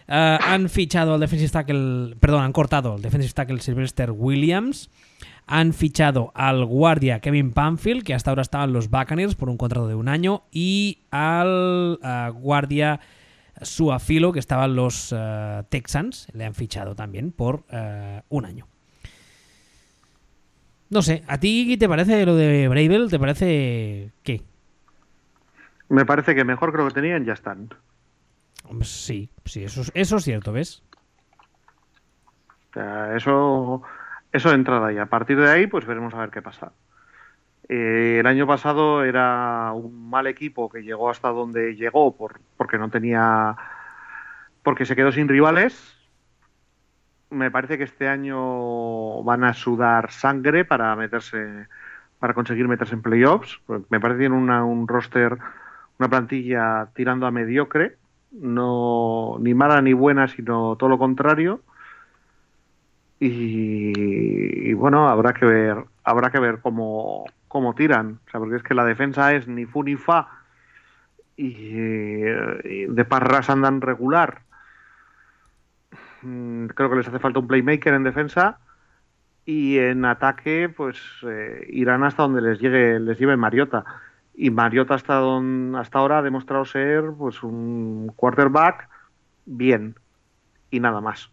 Eh, 0.08 0.40
han 0.42 0.68
fichado 0.68 1.14
al 1.14 1.20
defensive 1.20 1.52
tackle, 1.52 2.16
perdón, 2.20 2.42
han 2.44 2.52
cortado 2.52 2.96
al 2.96 3.04
defensive 3.04 3.32
tackle 3.32 3.60
Sylvester 3.60 4.10
Williams. 4.10 4.90
Han 5.46 5.74
fichado 5.74 6.32
al 6.34 6.66
guardia 6.66 7.20
Kevin 7.20 7.52
Panfield, 7.52 8.04
que 8.04 8.16
hasta 8.16 8.32
ahora 8.32 8.42
estaba 8.42 8.64
en 8.64 8.74
los 8.74 8.90
Buccaneers 8.90 9.36
por 9.36 9.50
un 9.50 9.58
contrato 9.58 9.88
de 9.88 9.94
un 9.94 10.08
año, 10.08 10.42
y 10.52 11.04
al 11.12 12.00
uh, 12.02 12.34
guardia 12.34 13.00
Suafilo, 13.62 14.32
que 14.32 14.40
estaba 14.40 14.66
en 14.66 14.76
los 14.76 15.12
uh, 15.12 15.64
Texans, 15.70 16.28
le 16.34 16.46
han 16.46 16.56
fichado 16.56 16.96
también 16.96 17.32
por 17.32 17.66
un 18.30 18.46
año. 18.46 18.69
No 20.90 21.02
sé, 21.02 21.24
¿a 21.28 21.40
ti 21.40 21.78
te 21.78 21.88
parece 21.88 22.26
lo 22.26 22.36
de 22.36 22.68
Bravel? 22.68 23.10
¿Te 23.10 23.20
parece 23.20 24.12
qué? 24.24 24.42
Me 25.90 26.06
parece 26.06 26.36
que 26.36 26.44
mejor 26.44 26.72
creo 26.72 26.88
que 26.88 26.94
tenían 26.94 27.26
ya 27.26 27.34
están. 27.34 27.70
Sí, 28.82 29.30
sí, 29.46 29.64
eso, 29.64 29.82
eso 29.94 30.18
es 30.18 30.24
cierto, 30.24 30.52
¿ves? 30.52 30.84
eso, 33.16 33.82
eso 34.32 34.50
de 34.50 34.56
entrada 34.56 34.94
y 34.94 34.98
a 34.98 35.08
partir 35.08 35.38
de 35.38 35.50
ahí 35.50 35.68
pues 35.68 35.86
veremos 35.86 36.14
a 36.14 36.20
ver 36.20 36.30
qué 36.30 36.42
pasa. 36.42 36.72
Eh, 37.68 38.18
el 38.20 38.28
año 38.28 38.48
pasado 38.48 39.04
era 39.04 39.72
un 39.74 40.10
mal 40.10 40.28
equipo 40.28 40.70
que 40.70 40.82
llegó 40.82 41.10
hasta 41.10 41.30
donde 41.30 41.76
llegó 41.76 42.16
por, 42.16 42.40
porque 42.58 42.78
no 42.78 42.90
tenía 42.90 43.56
porque 44.64 44.86
se 44.86 44.96
quedó 44.96 45.12
sin 45.12 45.28
rivales. 45.28 45.99
Me 47.32 47.52
parece 47.52 47.78
que 47.78 47.84
este 47.84 48.08
año 48.08 49.24
van 49.24 49.44
a 49.44 49.54
sudar 49.54 50.12
sangre 50.12 50.66
para 50.66 50.96
meterse 50.96 51.68
para 52.20 52.34
conseguir 52.34 52.68
meterse 52.68 52.96
en 52.96 53.02
playoffs. 53.02 53.62
Me 53.90 54.00
parece 54.00 54.18
que 54.20 54.30
tienen 54.30 54.50
un 54.50 54.88
roster 54.88 55.38
una 56.00 56.10
plantilla 56.10 56.90
tirando 56.96 57.28
a 57.28 57.32
mediocre, 57.32 57.98
no 58.32 59.38
ni 59.40 59.54
mala 59.54 59.82
ni 59.82 59.94
buena, 59.94 60.28
sino 60.28 60.78
todo 60.78 60.90
lo 60.90 60.98
contrario. 60.98 61.62
Y, 63.20 64.74
bueno, 64.74 65.10
habrá 65.10 65.34
que 65.34 65.46
ver, 65.46 65.84
habrá 66.06 66.32
que 66.32 66.40
ver 66.40 66.60
cómo, 66.62 67.26
cómo 67.50 67.76
tiran, 67.76 68.20
o 68.26 68.32
sea, 68.32 68.40
porque 68.40 68.56
es 68.56 68.64
que 68.64 68.74
la 68.74 68.86
defensa 68.86 69.34
es 69.34 69.46
ni 69.46 69.66
fu 69.66 69.84
ni 69.84 69.98
fa 69.98 70.30
y, 71.36 71.52
de 71.52 73.06
parras 73.06 73.50
andan 73.50 73.82
regular. 73.82 74.44
Mm, 76.22 76.68
creo 76.68 76.90
que 76.90 76.96
les 76.98 77.08
hace 77.08 77.20
falta 77.20 77.40
un 77.40 77.48
playmaker 77.48 77.94
en 77.94 78.04
defensa 78.04 78.60
y 79.46 79.78
en 79.78 80.06
ataque 80.06 80.70
pues 80.70 81.00
eh, 81.24 81.66
irán 81.70 82.04
hasta 82.04 82.24
donde 82.24 82.42
les 82.42 82.60
llegue 82.60 83.00
les 83.00 83.18
lleve 83.18 83.38
Mariota 83.38 83.86
y 84.36 84.52
Mariota 84.52 84.96
hasta, 84.96 85.22
hasta 85.78 86.00
ahora 86.00 86.20
ha 86.20 86.22
demostrado 86.22 86.66
ser 86.66 87.12
pues 87.18 87.44
un 87.44 88.12
quarterback 88.16 88.90
bien 89.46 89.96
y 90.72 90.80
nada 90.80 91.02
más. 91.02 91.30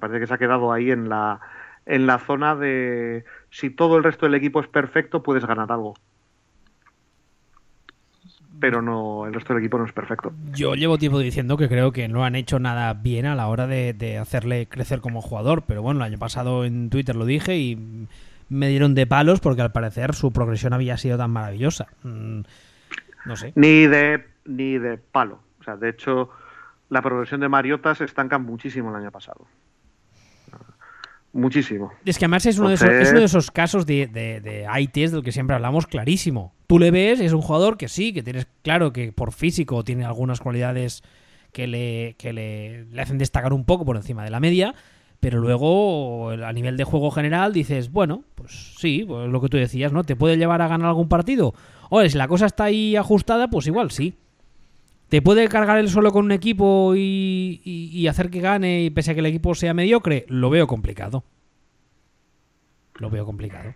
Parece 0.00 0.20
que 0.20 0.26
se 0.26 0.34
ha 0.34 0.38
quedado 0.38 0.72
ahí 0.72 0.90
en 0.90 1.08
la, 1.08 1.40
en 1.86 2.06
la 2.06 2.18
zona 2.18 2.56
de 2.56 3.24
si 3.50 3.70
todo 3.70 3.96
el 3.96 4.04
resto 4.04 4.26
del 4.26 4.34
equipo 4.34 4.60
es 4.60 4.68
perfecto, 4.68 5.22
puedes 5.22 5.46
ganar 5.46 5.70
algo. 5.70 5.94
Pero 8.62 8.80
no, 8.80 9.26
el 9.26 9.34
resto 9.34 9.52
del 9.52 9.60
equipo 9.64 9.76
no 9.76 9.86
es 9.86 9.92
perfecto. 9.92 10.32
Yo 10.52 10.76
llevo 10.76 10.96
tiempo 10.96 11.18
diciendo 11.18 11.56
que 11.56 11.68
creo 11.68 11.90
que 11.90 12.06
no 12.06 12.24
han 12.24 12.36
hecho 12.36 12.60
nada 12.60 12.94
bien 12.94 13.26
a 13.26 13.34
la 13.34 13.48
hora 13.48 13.66
de, 13.66 13.92
de 13.92 14.18
hacerle 14.18 14.68
crecer 14.68 15.00
como 15.00 15.20
jugador. 15.20 15.64
Pero 15.66 15.82
bueno, 15.82 15.98
el 15.98 16.12
año 16.12 16.18
pasado 16.20 16.64
en 16.64 16.88
Twitter 16.88 17.16
lo 17.16 17.26
dije 17.26 17.58
y 17.58 18.06
me 18.48 18.68
dieron 18.68 18.94
de 18.94 19.04
palos 19.04 19.40
porque 19.40 19.62
al 19.62 19.72
parecer 19.72 20.14
su 20.14 20.30
progresión 20.30 20.74
había 20.74 20.96
sido 20.96 21.18
tan 21.18 21.32
maravillosa. 21.32 21.88
Mm, 22.04 22.42
no 23.24 23.34
sé. 23.34 23.52
Ni 23.56 23.88
de, 23.88 24.28
ni 24.44 24.78
de 24.78 24.96
palo. 24.96 25.40
O 25.58 25.64
sea, 25.64 25.74
de 25.74 25.88
hecho, 25.88 26.30
la 26.88 27.02
progresión 27.02 27.40
de 27.40 27.48
Mariota 27.48 27.96
se 27.96 28.04
estanca 28.04 28.38
muchísimo 28.38 28.90
el 28.90 29.02
año 29.02 29.10
pasado. 29.10 29.48
Muchísimo. 31.32 31.92
Es 32.04 32.16
que 32.16 32.26
además 32.26 32.46
es 32.46 32.60
uno, 32.60 32.68
de, 32.68 32.76
esos, 32.76 32.88
es 32.88 33.10
uno 33.10 33.18
de 33.18 33.26
esos 33.26 33.50
casos 33.50 33.86
de, 33.86 34.06
de, 34.06 34.40
de 34.40 34.68
ITs 34.80 35.10
del 35.10 35.24
que 35.24 35.32
siempre 35.32 35.56
hablamos 35.56 35.88
clarísimo. 35.88 36.54
Tú 36.72 36.78
le 36.78 36.90
ves, 36.90 37.20
es 37.20 37.34
un 37.34 37.42
jugador 37.42 37.76
que 37.76 37.86
sí, 37.86 38.14
que 38.14 38.22
tienes 38.22 38.46
claro 38.62 38.94
que 38.94 39.12
por 39.12 39.34
físico 39.34 39.84
tiene 39.84 40.06
algunas 40.06 40.40
cualidades 40.40 41.02
que 41.52 41.66
le, 41.66 42.14
que 42.16 42.32
le, 42.32 42.86
hacen 42.98 43.18
destacar 43.18 43.52
un 43.52 43.66
poco 43.66 43.84
por 43.84 43.96
encima 43.96 44.24
de 44.24 44.30
la 44.30 44.40
media, 44.40 44.74
pero 45.20 45.38
luego 45.38 46.30
a 46.30 46.50
nivel 46.54 46.78
de 46.78 46.84
juego 46.84 47.10
general 47.10 47.52
dices, 47.52 47.92
bueno, 47.92 48.24
pues 48.36 48.72
sí, 48.78 49.04
pues 49.06 49.28
lo 49.28 49.42
que 49.42 49.50
tú 49.50 49.58
decías, 49.58 49.92
¿no? 49.92 50.02
¿Te 50.02 50.16
puede 50.16 50.38
llevar 50.38 50.62
a 50.62 50.68
ganar 50.68 50.88
algún 50.88 51.10
partido? 51.10 51.52
Oye, 51.90 52.08
si 52.08 52.16
la 52.16 52.26
cosa 52.26 52.46
está 52.46 52.64
ahí 52.64 52.96
ajustada, 52.96 53.48
pues 53.48 53.66
igual 53.66 53.90
sí. 53.90 54.14
¿Te 55.10 55.20
puede 55.20 55.48
cargar 55.48 55.76
él 55.76 55.90
solo 55.90 56.10
con 56.10 56.24
un 56.24 56.32
equipo 56.32 56.94
y, 56.96 57.60
y, 57.62 57.90
y, 57.92 58.06
hacer 58.06 58.30
que 58.30 58.40
gane 58.40 58.84
y 58.84 58.88
pese 58.88 59.10
a 59.10 59.14
que 59.14 59.20
el 59.20 59.26
equipo 59.26 59.54
sea 59.54 59.74
mediocre? 59.74 60.24
Lo 60.26 60.48
veo 60.48 60.66
complicado. 60.66 61.22
Lo 62.94 63.10
veo 63.10 63.26
complicado. 63.26 63.74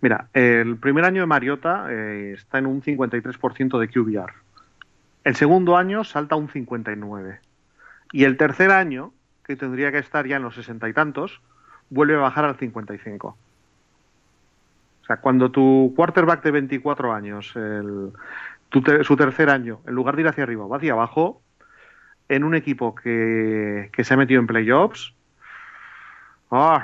Mira, 0.00 0.28
el 0.32 0.76
primer 0.76 1.04
año 1.04 1.22
de 1.22 1.26
Mariota 1.26 1.86
eh, 1.90 2.34
está 2.36 2.58
en 2.58 2.66
un 2.66 2.82
53% 2.82 3.78
de 3.78 3.88
QBR. 3.88 4.32
El 5.24 5.36
segundo 5.36 5.76
año 5.76 6.04
salta 6.04 6.34
a 6.34 6.38
un 6.38 6.48
59%. 6.48 7.38
Y 8.12 8.24
el 8.24 8.36
tercer 8.36 8.70
año, 8.70 9.12
que 9.44 9.56
tendría 9.56 9.92
que 9.92 9.98
estar 9.98 10.26
ya 10.26 10.36
en 10.36 10.42
los 10.42 10.54
sesenta 10.54 10.88
y 10.88 10.92
tantos, 10.92 11.40
vuelve 11.90 12.14
a 12.14 12.18
bajar 12.18 12.44
al 12.44 12.56
55%. 12.56 13.24
O 13.24 13.36
sea, 15.06 15.18
cuando 15.18 15.50
tu 15.50 15.92
quarterback 15.96 16.42
de 16.42 16.50
24 16.50 17.12
años, 17.12 17.48
su 17.50 19.16
tercer 19.16 19.50
año, 19.50 19.80
en 19.86 19.94
lugar 19.94 20.16
de 20.16 20.22
ir 20.22 20.28
hacia 20.28 20.44
arriba, 20.44 20.66
va 20.66 20.76
hacia 20.76 20.92
abajo, 20.92 21.40
en 22.28 22.44
un 22.44 22.54
equipo 22.54 22.94
que, 22.94 23.90
que 23.92 24.04
se 24.04 24.14
ha 24.14 24.16
metido 24.16 24.40
en 24.40 24.46
playoffs, 24.46 25.14
oh, 26.50 26.78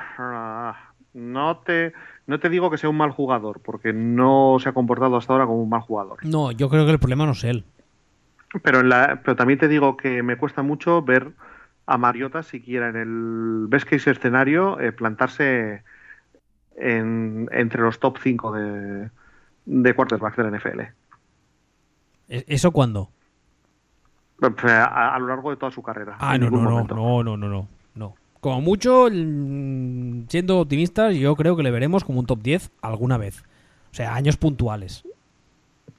no, 1.12 1.58
te, 1.58 1.92
no 2.26 2.40
te 2.40 2.48
digo 2.48 2.70
que 2.70 2.78
sea 2.78 2.90
un 2.90 2.96
mal 2.96 3.10
jugador, 3.10 3.60
porque 3.60 3.92
no 3.92 4.56
se 4.60 4.68
ha 4.68 4.72
comportado 4.72 5.16
hasta 5.16 5.32
ahora 5.32 5.46
como 5.46 5.62
un 5.62 5.68
mal 5.68 5.82
jugador. 5.82 6.24
No, 6.24 6.52
yo 6.52 6.68
creo 6.68 6.86
que 6.86 6.92
el 6.92 6.98
problema 6.98 7.26
no 7.26 7.32
es 7.32 7.44
él. 7.44 7.64
Pero, 8.62 8.80
en 8.80 8.88
la, 8.88 9.20
pero 9.22 9.36
también 9.36 9.58
te 9.58 9.68
digo 9.68 9.96
que 9.96 10.22
me 10.22 10.36
cuesta 10.36 10.62
mucho 10.62 11.02
ver 11.02 11.32
a 11.86 11.98
Mariota 11.98 12.42
siquiera 12.42 12.88
en 12.88 12.96
el 12.96 13.66
best 13.68 13.88
case 13.88 14.10
escenario 14.10 14.80
eh, 14.80 14.92
plantarse 14.92 15.82
en, 16.76 17.48
entre 17.52 17.82
los 17.82 17.98
top 17.98 18.18
5 18.22 18.52
de, 18.52 19.10
de 19.66 19.94
quarterbacks 19.94 20.36
de 20.36 20.44
la 20.44 20.58
NFL. 20.58 20.80
¿Eso 22.28 22.70
cuándo? 22.70 23.10
A, 24.40 25.14
a, 25.14 25.18
lo 25.18 25.28
largo 25.28 25.50
de 25.50 25.56
toda 25.56 25.72
su 25.72 25.82
carrera. 25.82 26.16
Ah, 26.18 26.38
no 26.38 26.50
no 26.50 26.62
no, 26.62 26.70
no, 26.70 26.84
no, 26.84 27.22
no, 27.22 27.36
no, 27.36 27.48
no. 27.48 27.68
Como 28.44 28.60
mucho, 28.60 29.08
siendo 29.08 30.58
optimistas, 30.58 31.14
yo 31.14 31.34
creo 31.34 31.56
que 31.56 31.62
le 31.62 31.70
veremos 31.70 32.04
como 32.04 32.20
un 32.20 32.26
top 32.26 32.42
10 32.42 32.72
alguna 32.82 33.16
vez. 33.16 33.42
O 33.90 33.94
sea, 33.94 34.14
años 34.14 34.36
puntuales. 34.36 35.02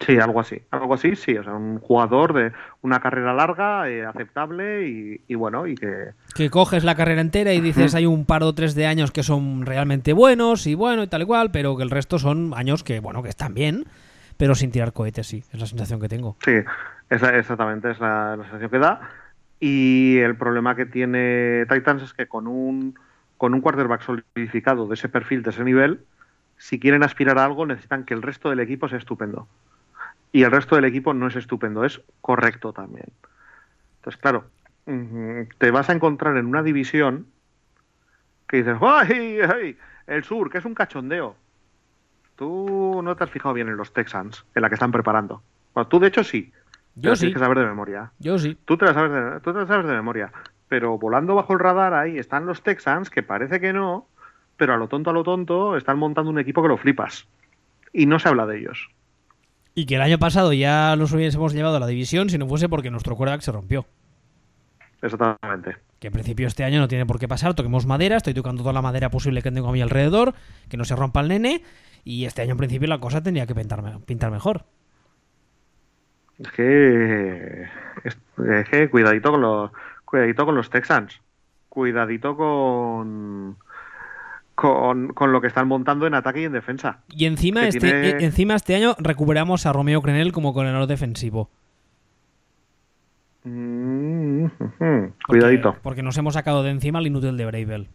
Sí, 0.05 0.19
algo 0.19 0.41
así. 0.41 0.61
Algo 0.69 0.93
así, 0.93 1.15
sí. 1.15 1.35
O 1.35 1.43
sea, 1.43 1.55
un 1.55 1.79
jugador 1.79 2.33
de 2.33 2.51
una 2.83 2.99
carrera 2.99 3.33
larga, 3.33 3.89
eh, 3.89 4.05
aceptable 4.05 4.87
y, 4.87 5.21
y, 5.27 5.33
bueno, 5.33 5.65
y 5.65 5.73
que... 5.73 6.11
Que 6.35 6.51
coges 6.51 6.83
la 6.83 6.93
carrera 6.93 7.21
entera 7.21 7.51
y 7.51 7.61
dices, 7.61 7.93
uh 7.93 7.95
-huh. 7.95 7.97
hay 7.97 8.05
un 8.05 8.25
par 8.25 8.43
o 8.43 8.53
tres 8.53 8.75
de 8.75 8.85
años 8.85 9.09
que 9.09 9.23
son 9.23 9.65
realmente 9.65 10.13
buenos 10.13 10.67
y 10.67 10.75
bueno 10.75 11.01
y 11.01 11.07
tal 11.07 11.23
y 11.23 11.25
cual, 11.25 11.49
pero 11.49 11.75
que 11.75 11.81
el 11.81 11.89
resto 11.89 12.19
son 12.19 12.53
años 12.55 12.83
que, 12.83 12.99
bueno, 12.99 13.23
que 13.23 13.29
están 13.29 13.55
bien 13.55 13.85
pero 14.37 14.55
sin 14.55 14.71
tirar 14.71 14.93
cohetes, 14.93 15.27
sí, 15.27 15.43
es 15.51 15.59
la 15.59 15.65
sensación 15.65 15.99
que 15.99 16.09
tengo. 16.09 16.35
Sí, 16.43 16.51
esa, 17.09 17.37
exactamente, 17.37 17.91
es 17.91 17.99
la, 17.99 18.35
la, 18.35 18.43
sensación 18.43 18.69
que 18.69 18.79
da. 18.79 18.99
Y 19.67 20.19
el 20.19 20.37
problema 20.37 20.75
que 20.75 20.85
tiene 20.85 21.65
Titans 21.67 22.03
es 22.03 22.13
que 22.13 22.27
con 22.27 22.45
un, 22.45 22.99
con 23.37 23.55
un 23.55 23.61
quarterback 23.61 24.03
solidificado 24.03 24.85
de 24.85 24.93
ese 24.93 25.09
perfil, 25.09 25.41
de 25.41 25.49
ese 25.49 25.63
nivel, 25.63 26.05
si 26.55 26.79
quieren 26.79 27.01
aspirar 27.01 27.39
a 27.39 27.45
algo, 27.45 27.65
necesitan 27.65 28.05
que 28.05 28.13
el 28.13 28.21
resto 28.21 28.51
del 28.51 28.59
equipo 28.59 28.87
sea 28.87 28.99
estupendo. 28.99 29.47
Y 30.31 30.43
el 30.43 30.51
resto 30.51 30.75
del 30.75 30.85
equipo 30.85 31.15
no 31.15 31.25
es 31.25 31.35
estupendo, 31.35 31.83
es 31.83 31.99
correcto 32.21 32.73
también. 32.73 33.07
Entonces, 33.97 34.21
claro, 34.21 34.45
te 35.57 35.71
vas 35.71 35.89
a 35.89 35.93
encontrar 35.93 36.37
en 36.37 36.45
una 36.45 36.61
división 36.61 37.25
que 38.47 38.57
dices, 38.57 38.77
¡ay, 38.81 39.39
ay! 39.41 39.77
El 40.05 40.23
sur, 40.23 40.51
que 40.51 40.59
es 40.59 40.65
un 40.65 40.75
cachondeo 40.75 41.37
tú 42.35 43.01
no 43.03 43.15
te 43.15 43.23
has 43.23 43.29
fijado 43.29 43.53
bien 43.53 43.69
en 43.69 43.77
los 43.77 43.93
Texans, 43.93 44.45
en 44.53 44.61
la 44.61 44.69
que 44.69 44.75
están 44.75 44.91
preparando. 44.91 45.41
Tú 45.89 45.99
de 45.99 46.07
hecho 46.07 46.23
sí. 46.23 46.51
Yo 46.95 47.15
sí. 47.15 47.21
Tienes 47.21 47.35
que 47.35 47.39
saber 47.39 47.59
de 47.59 47.65
memoria. 47.65 48.11
Yo 48.19 48.37
sí. 48.39 48.57
Tú 48.65 48.77
te, 48.77 48.85
la 48.85 48.93
sabes 48.93 49.11
de, 49.11 49.39
tú 49.41 49.53
te 49.53 49.59
la 49.59 49.67
sabes 49.67 49.85
de 49.85 49.93
memoria. 49.93 50.31
Pero 50.67 50.97
volando 50.97 51.35
bajo 51.35 51.53
el 51.53 51.59
radar 51.59 51.93
ahí 51.93 52.17
están 52.17 52.45
los 52.45 52.63
Texans, 52.63 53.09
que 53.09 53.21
parece 53.21 53.59
que 53.59 53.73
no, 53.73 54.07
pero 54.57 54.73
a 54.73 54.77
lo 54.77 54.87
tonto, 54.87 55.09
a 55.09 55.13
lo 55.13 55.23
tonto, 55.23 55.77
están 55.77 55.99
montando 55.99 56.31
un 56.31 56.39
equipo 56.39 56.61
que 56.61 56.69
lo 56.69 56.77
flipas. 56.77 57.27
Y 57.93 58.05
no 58.05 58.19
se 58.19 58.29
habla 58.29 58.45
de 58.45 58.59
ellos. 58.59 58.89
Y 59.73 59.85
que 59.85 59.95
el 59.95 60.01
año 60.01 60.17
pasado 60.17 60.53
ya 60.53 60.95
los 60.95 61.11
hubiésemos 61.11 61.53
llevado 61.53 61.77
a 61.77 61.79
la 61.79 61.87
división 61.87 62.29
si 62.29 62.37
no 62.37 62.47
fuese 62.47 62.69
porque 62.69 62.89
nuestro 62.89 63.15
quarterback 63.15 63.41
se 63.41 63.51
rompió. 63.51 63.85
Exactamente. 65.01 65.75
Que 65.99 66.07
en 66.07 66.13
principio 66.13 66.47
este 66.47 66.63
año 66.63 66.79
no 66.79 66.87
tiene 66.87 67.05
por 67.05 67.19
qué 67.19 67.27
pasar. 67.27 67.53
Toquemos 67.53 67.85
madera, 67.85 68.17
estoy 68.17 68.33
tocando 68.33 68.63
toda 68.63 68.73
la 68.73 68.81
madera 68.81 69.09
posible 69.09 69.41
que 69.41 69.51
tengo 69.51 69.69
a 69.69 69.73
mi 69.73 69.81
alrededor, 69.81 70.33
que 70.69 70.77
no 70.77 70.85
se 70.85 70.95
rompa 70.95 71.19
el 71.19 71.27
nene. 71.27 71.61
Y 72.05 72.25
este 72.25 72.41
año 72.41 72.51
en 72.51 72.57
principio 72.57 72.87
la 72.87 72.99
cosa 72.99 73.21
tendría 73.21 73.45
que 73.45 73.53
pintar, 73.53 73.99
pintar 74.05 74.31
mejor. 74.31 74.65
Es 76.39 76.51
que, 76.51 77.63
es, 78.03 78.17
es 78.37 78.69
que 78.69 78.89
cuidadito 78.89 79.31
con 79.31 79.41
los 79.41 79.71
cuidadito 80.03 80.45
con 80.45 80.55
los 80.55 80.69
Texans. 80.69 81.21
Cuidadito 81.69 82.37
con, 82.37 83.57
con, 84.53 85.09
con 85.09 85.31
lo 85.31 85.41
que 85.41 85.47
están 85.47 85.67
montando 85.67 86.07
en 86.07 86.13
ataque 86.13 86.41
y 86.41 86.45
en 86.45 86.53
defensa. 86.53 86.99
Y 87.09 87.25
encima 87.25 87.67
este, 87.67 87.79
tiene... 87.79 88.09
encima 88.23 88.55
este 88.55 88.75
año 88.75 88.95
recuperamos 88.97 89.65
a 89.65 89.73
Romeo 89.73 90.01
Crenel 90.01 90.31
como 90.31 90.53
coordinador 90.53 90.87
defensivo. 90.87 91.49
Mm 93.43 94.45
-hmm. 94.45 95.13
Cuidadito. 95.27 95.71
Porque, 95.71 95.81
porque, 95.83 96.03
nos 96.03 96.17
hemos 96.17 96.33
sacado 96.33 96.63
de 96.63 96.71
encima 96.71 96.99
el 96.99 97.07
inútil 97.07 97.37
de 97.37 97.45
Bravel 97.45 97.89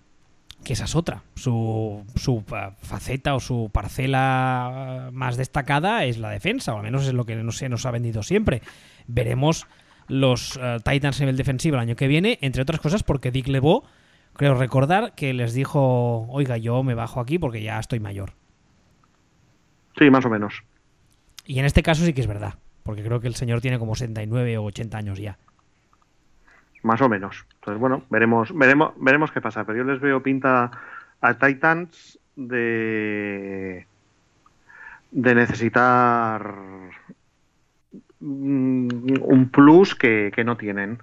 que 0.64 0.74
esa 0.74 0.84
es 0.84 0.94
otra. 0.94 1.22
Su, 1.34 2.04
su, 2.16 2.44
faceta 2.82 3.34
o 3.34 3.40
su 3.40 3.70
parcela 3.72 5.10
más 5.12 5.36
destacada 5.36 6.04
es 6.04 6.18
la 6.18 6.30
defensa, 6.30 6.74
o 6.74 6.78
al 6.78 6.82
menos 6.82 7.06
es 7.06 7.14
lo 7.14 7.24
que 7.24 7.36
no 7.36 7.52
se 7.52 7.68
nos 7.68 7.86
ha 7.86 7.90
vendido 7.90 8.22
siempre. 8.22 8.62
Veremos 9.06 9.66
los 10.08 10.56
uh, 10.56 10.80
Titans 10.84 11.18
a 11.18 11.24
nivel 11.24 11.36
defensivo 11.36 11.76
el 11.76 11.80
año 11.80 11.96
que 11.96 12.08
viene, 12.08 12.38
entre 12.42 12.62
otras 12.62 12.80
cosas 12.80 13.02
porque 13.02 13.30
Dick 13.30 13.48
LeBeau, 13.48 13.84
creo 14.34 14.54
recordar, 14.54 15.14
que 15.14 15.32
les 15.32 15.54
dijo, 15.54 16.26
oiga, 16.28 16.56
yo 16.56 16.82
me 16.82 16.94
bajo 16.94 17.20
aquí 17.20 17.38
porque 17.38 17.62
ya 17.62 17.78
estoy 17.78 18.00
mayor. 18.00 18.34
Sí, 19.98 20.10
más 20.10 20.24
o 20.24 20.30
menos. 20.30 20.62
Y 21.46 21.58
en 21.58 21.64
este 21.64 21.82
caso 21.82 22.04
sí 22.04 22.12
que 22.12 22.20
es 22.20 22.26
verdad, 22.26 22.54
porque 22.82 23.02
creo 23.02 23.20
que 23.20 23.28
el 23.28 23.34
señor 23.34 23.60
tiene 23.60 23.78
como 23.78 23.94
79 23.94 24.58
o 24.58 24.64
80 24.64 24.98
años 24.98 25.18
ya 25.18 25.38
más 26.82 27.00
o 27.00 27.08
menos. 27.08 27.44
Entonces, 27.54 27.80
bueno, 27.80 28.02
veremos, 28.10 28.56
veremos, 28.56 28.92
veremos 28.96 29.30
qué 29.32 29.40
pasa. 29.40 29.64
Pero 29.64 29.78
yo 29.78 29.84
les 29.84 30.00
veo 30.00 30.22
pinta 30.22 30.70
a 31.20 31.34
Titans 31.34 32.18
de 32.36 33.86
de 35.10 35.34
necesitar 35.34 36.54
un 38.20 39.48
plus 39.52 39.94
que, 39.94 40.30
que 40.34 40.44
no 40.44 40.56
tienen. 40.56 41.02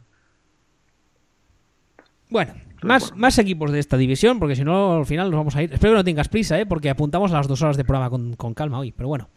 Bueno, 2.29 2.53
más, 2.83 3.15
más 3.15 3.37
equipos 3.39 3.71
de 3.71 3.79
esta 3.79 3.97
división, 3.97 4.39
porque 4.39 4.55
si 4.55 4.63
no, 4.63 4.97
al 4.97 5.05
final 5.05 5.31
nos 5.31 5.39
vamos 5.39 5.55
a 5.55 5.63
ir. 5.63 5.73
Espero 5.73 5.93
que 5.93 5.97
no 5.97 6.03
tengas 6.03 6.29
prisa, 6.29 6.59
¿eh? 6.59 6.65
porque 6.65 6.89
apuntamos 6.89 7.31
a 7.31 7.35
las 7.35 7.47
dos 7.47 7.61
horas 7.61 7.77
de 7.77 7.85
programa 7.85 8.09
con, 8.09 8.35
con 8.35 8.53
calma 8.53 8.79
hoy, 8.79 8.91
pero 8.91 9.07
bueno. 9.09 9.29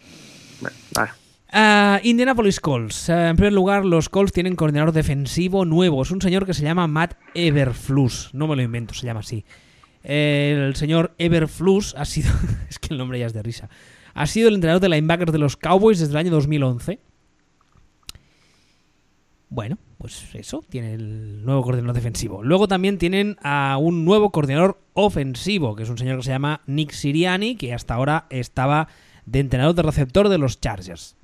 Vale. 0.95 1.11
Uh, 1.53 1.99
Indianapolis 2.05 2.61
Colts. 2.61 3.09
Uh, 3.09 3.13
en 3.13 3.37
primer 3.37 3.53
lugar, 3.53 3.85
los 3.85 4.09
Colts 4.09 4.33
tienen 4.33 4.55
coordinador 4.55 4.93
defensivo 4.93 5.65
nuevo. 5.65 6.03
Es 6.03 6.13
un 6.13 6.23
señor 6.23 6.47
que 6.47 6.55
se 6.55 6.63
llama 6.63 6.87
Matt 6.87 7.15
Everflus. 7.35 8.31
No 8.33 8.47
me 8.47 8.55
lo 8.55 8.63
invento, 8.63 8.95
se 8.95 9.07
llama 9.07 9.21
así. 9.21 9.45
El 10.05 10.77
señor 10.77 11.15
Everflus 11.19 11.95
ha 11.97 12.05
sido. 12.05 12.31
es 12.69 12.79
que 12.79 12.95
el 12.95 12.99
nombre 12.99 13.19
ya 13.19 13.27
es 13.27 13.33
de 13.33 13.43
risa. 13.43 13.69
Ha 14.15 14.27
sido 14.27 14.49
el 14.49 14.55
entrenador 14.55 14.81
de 14.81 14.89
linebackers 14.89 15.33
de 15.33 15.39
los 15.39 15.57
Cowboys 15.57 15.99
desde 15.99 16.13
el 16.13 16.19
año 16.19 16.31
2011. 16.31 17.01
Bueno, 19.49 19.79
pues 19.99 20.33
eso, 20.35 20.65
tiene 20.69 20.95
el 20.95 21.45
nuevo 21.45 21.63
coordinador 21.63 21.95
defensivo. 21.95 22.45
Luego 22.45 22.69
también 22.69 22.99
tienen 22.99 23.37
a 23.43 23.77
un 23.81 24.05
nuevo 24.05 24.31
coordinador 24.31 24.81
ofensivo, 24.95 25.75
que 25.75 25.83
es 25.83 25.91
un 25.91 25.99
señor 25.99 26.19
que 26.19 26.23
se 26.23 26.31
llama 26.31 26.63
Nick 26.67 26.93
Siriani, 26.93 27.57
que 27.57 27.75
hasta 27.75 27.95
ahora 27.95 28.27
estaba 28.31 28.87
de 29.27 29.41
entrenador 29.41 29.75
de 29.75 29.83
receptor 29.83 30.29
de 30.29 30.39
los 30.39 30.61
Chargers. 30.61 31.17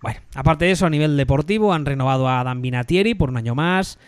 Bueno, 0.00 0.20
aparte 0.34 0.66
de 0.66 0.70
eso, 0.72 0.86
a 0.86 0.90
nivel 0.90 1.16
deportivo, 1.16 1.72
han 1.72 1.84
renovado 1.84 2.28
a 2.28 2.44
Dan 2.44 2.62
Vinatieri 2.62 3.14
por 3.14 3.30
un 3.30 3.36
año 3.36 3.54
más. 3.54 3.98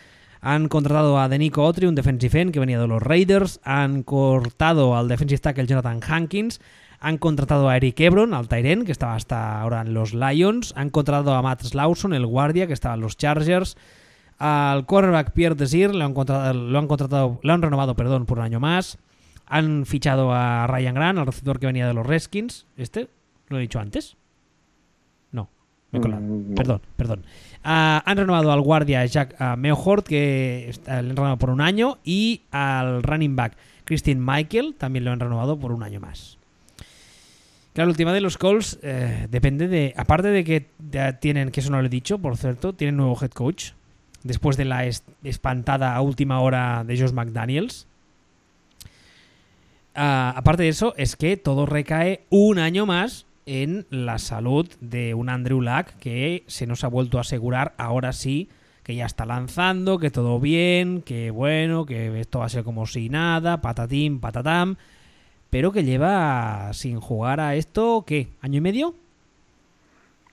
Han 0.41 0.69
contratado 0.69 1.19
a 1.19 1.29
Denico 1.29 1.65
Otri, 1.65 1.87
un 1.87 1.95
defensive 1.95 2.41
end 2.41 2.53
que 2.53 2.61
venía 2.61 2.81
de 2.81 2.87
los 2.87 3.03
Raiders. 3.03 3.61
Han 3.65 4.03
cortado 4.03 4.97
al 4.97 5.09
defensive 5.09 5.41
tackle 5.41 5.67
Jonathan 5.67 6.01
Hankins. 6.07 6.61
Han 7.01 7.19
contratado 7.19 7.69
a 7.69 7.77
Eric 7.77 7.99
Ebron, 8.01 8.35
al 8.35 8.49
Tyren, 8.49 8.85
que 8.85 8.93
estaba 8.93 9.15
hasta 9.15 9.61
ahora 9.61 9.83
en 9.83 9.95
los 9.95 10.15
Lions. 10.15 10.73
Han 10.77 10.91
contratado 10.91 11.35
a 11.35 11.43
Matt 11.43 11.63
Slauson, 11.63 12.15
el 12.15 12.27
guardia, 12.27 12.67
que 12.67 12.73
estaba 12.73 12.95
en 12.95 13.01
los 13.01 13.17
Chargers. 13.17 13.77
Al 14.39 14.87
cornerback 14.87 15.33
Pierre 15.33 15.55
Desir 15.55 15.95
lo 15.95 16.05
han 16.05 16.15
contratado, 16.15 16.55
lo 16.55 16.79
han, 16.79 16.87
contratado, 16.87 17.41
lo 17.43 17.53
han 17.53 17.61
renovado 17.61 17.95
perdón, 17.95 18.25
por 18.25 18.39
un 18.39 18.45
año 18.45 18.61
más. 18.61 18.99
Han 19.47 19.85
fichado 19.85 20.33
a 20.33 20.67
Ryan 20.67 20.95
Grant, 20.95 21.19
al 21.19 21.27
receptor 21.27 21.59
que 21.59 21.67
venía 21.67 21.87
de 21.87 21.95
los 21.95 22.07
Redskins. 22.07 22.67
¿Este? 22.77 23.09
¿Lo 23.49 23.59
he 23.59 23.61
dicho 23.61 23.81
antes? 23.81 24.17
No, 25.93 25.99
me 25.99 25.99
he 25.99 26.03
colado. 26.03 26.21
Mm, 26.23 26.49
no. 26.51 26.55
Perdón, 26.55 26.81
perdón. 26.97 27.23
Ah, 27.65 28.03
han 28.07 28.17
renovado 28.17 28.53
al 28.53 28.61
guardia 28.61 29.05
Jack 29.07 29.37
uh, 29.41 29.57
Meohort, 29.57 30.07
que 30.07 30.69
está- 30.69 31.03
le 31.03 31.11
han 31.11 31.17
renovado 31.17 31.37
por 31.39 31.51
un 31.51 31.61
año. 31.61 31.99
Y 32.05 32.43
al 32.51 33.03
running 33.03 33.37
back 33.37 33.57
Christine 33.85 34.21
Michael, 34.25 34.75
también 34.79 35.05
lo 35.05 35.11
han 35.13 35.21
renovado 35.21 35.59
por 35.59 35.73
un 35.73 35.83
año 35.83 36.01
más. 36.01 36.39
Claro, 37.73 37.91
el 37.91 37.97
tema 37.97 38.13
de 38.13 38.21
los 38.21 38.37
Colts 38.39 38.79
eh, 38.83 39.27
depende 39.31 39.69
de. 39.69 39.95
Aparte 39.97 40.29
de 40.29 40.43
que 40.45 40.67
ya 40.91 41.19
tienen, 41.21 41.51
que 41.51 41.61
eso 41.61 41.71
no 41.71 41.81
lo 41.81 41.87
he 41.87 41.91
dicho, 41.91 42.19
por 42.19 42.37
cierto, 42.37 42.73
tienen 42.73 42.97
nuevo 42.97 43.17
head 43.21 43.31
coach. 43.31 43.73
Después 44.23 44.57
de 44.57 44.65
la 44.67 44.87
es- 44.87 45.05
espantada 45.25 46.01
última 46.01 46.41
hora 46.41 46.83
de 46.85 46.99
Josh 47.01 47.13
McDaniels. 47.13 47.87
Ah, 49.95 50.33
aparte 50.37 50.63
de 50.63 50.69
eso, 50.69 50.95
es 50.97 51.17
que 51.17 51.37
todo 51.37 51.67
recae 51.67 52.23
un 52.31 52.59
año 52.59 52.87
más 52.87 53.27
en 53.47 53.87
la 53.91 54.19
salud 54.19 54.69
de 54.81 55.15
un 55.15 55.29
Andrew 55.29 55.61
Luck 55.61 55.87
que 56.01 56.45
se 56.47 56.67
nos 56.67 56.85
ha 56.85 56.89
vuelto 56.89 57.19
a 57.19 57.23
asegurar 57.23 57.75
ahora 57.79 58.13
sí 58.13 58.49
que 58.83 58.95
ya 58.95 59.07
está 59.07 59.27
lanzando, 59.27 59.99
que 59.99 60.11
todo 60.11 60.41
bien, 60.41 61.03
que 61.03 61.31
bueno, 61.31 61.87
que 61.87 62.21
esto 62.21 62.41
va 62.41 62.47
a 62.47 62.49
ser 62.49 62.65
como 62.65 62.87
si 62.87 63.09
nada, 63.09 63.61
patatín, 63.61 64.21
patatam, 64.21 64.77
pero 65.51 65.73
que 65.73 65.85
lleva 65.85 66.73
sin 66.73 67.01
jugar 67.01 67.41
a 67.41 67.55
esto, 67.55 68.05
¿qué? 68.07 68.29
¿Año 68.41 68.59
y 68.59 68.61
medio? 68.61 68.95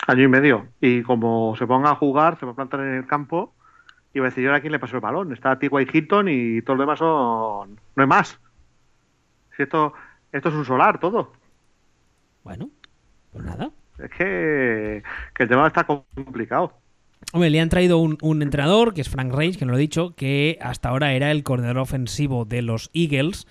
Año 0.08 0.24
y 0.24 0.28
medio. 0.28 0.68
Y 0.80 1.02
como 1.04 1.56
se 1.58 1.68
ponga 1.68 1.92
a 1.92 1.96
jugar, 1.96 2.40
se 2.40 2.46
va 2.46 2.54
a 2.54 2.56
plantar 2.56 2.80
en 2.82 2.96
el 2.96 3.08
campo 3.08 3.54
y 4.14 4.20
va 4.20 4.28
a 4.28 4.30
decir, 4.30 4.44
¿y 4.44 4.48
ahora 4.48 4.62
quién 4.62 4.72
le 4.72 4.80
pasó 4.80 4.96
el 4.96 5.02
balón? 5.02 5.34
Está 5.34 5.60
T.Y. 5.60 5.88
Hilton 5.92 6.28
y 6.30 6.62
todo 6.62 6.78
lo 6.78 6.84
demás 6.84 7.00
son... 7.00 7.80
No 7.96 8.04
hay 8.04 8.08
más. 8.08 8.40
Si 9.56 9.64
esto, 9.64 9.94
esto 10.32 10.50
es 10.50 10.56
un 10.56 10.66
solar, 10.66 11.00
todo. 11.00 11.34
Bueno, 12.44 12.70
pues 13.32 13.46
nada. 13.46 13.72
Es 14.00 14.12
que, 14.12 15.04
que 15.34 15.44
el 15.44 15.50
tema 15.50 15.68
está 15.68 15.86
complicado. 15.86 16.74
Hombre, 17.34 17.50
le 17.50 17.60
han 17.60 17.70
traído 17.70 17.98
un, 17.98 18.18
un 18.22 18.42
entrenador, 18.42 18.94
que 18.94 19.02
es 19.02 19.10
Frank 19.10 19.34
Reich, 19.34 19.58
que 19.58 19.66
no 19.66 19.72
lo 19.72 19.78
he 19.78 19.82
dicho, 19.82 20.16
que 20.16 20.58
hasta 20.62 20.90
ahora 20.90 21.14
era 21.14 21.32
el 21.32 21.44
coordinador 21.44 21.80
ofensivo 21.80 22.46
de 22.46 22.62
los 22.62 22.90
Eagles 22.94 23.48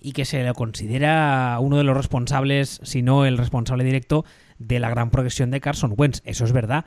y 0.00 0.12
que 0.12 0.24
se 0.24 0.42
le 0.42 0.52
considera 0.54 1.56
uno 1.60 1.76
de 1.76 1.84
los 1.84 1.96
responsables, 1.96 2.80
si 2.82 3.02
no 3.02 3.24
el 3.24 3.38
responsable 3.38 3.84
directo, 3.84 4.24
de 4.58 4.80
la 4.80 4.90
gran 4.90 5.10
progresión 5.10 5.50
de 5.50 5.60
Carson 5.60 5.94
Wentz. 5.96 6.22
Eso 6.24 6.44
es 6.44 6.52
verdad. 6.52 6.84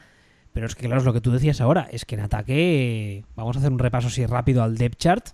Pero 0.52 0.68
es 0.68 0.76
que, 0.76 0.86
claro, 0.86 1.00
es 1.00 1.06
lo 1.06 1.14
que 1.14 1.22
tú 1.22 1.32
decías 1.32 1.62
ahora. 1.62 1.88
Es 1.92 2.06
que 2.06 2.16
en 2.16 2.22
ataque. 2.22 3.24
Vamos 3.36 3.56
a 3.56 3.60
hacer 3.60 3.72
un 3.72 3.80
repaso 3.80 4.08
así 4.08 4.26
rápido 4.26 4.64
al 4.64 4.78
depth 4.78 4.98
chart. 4.98 5.28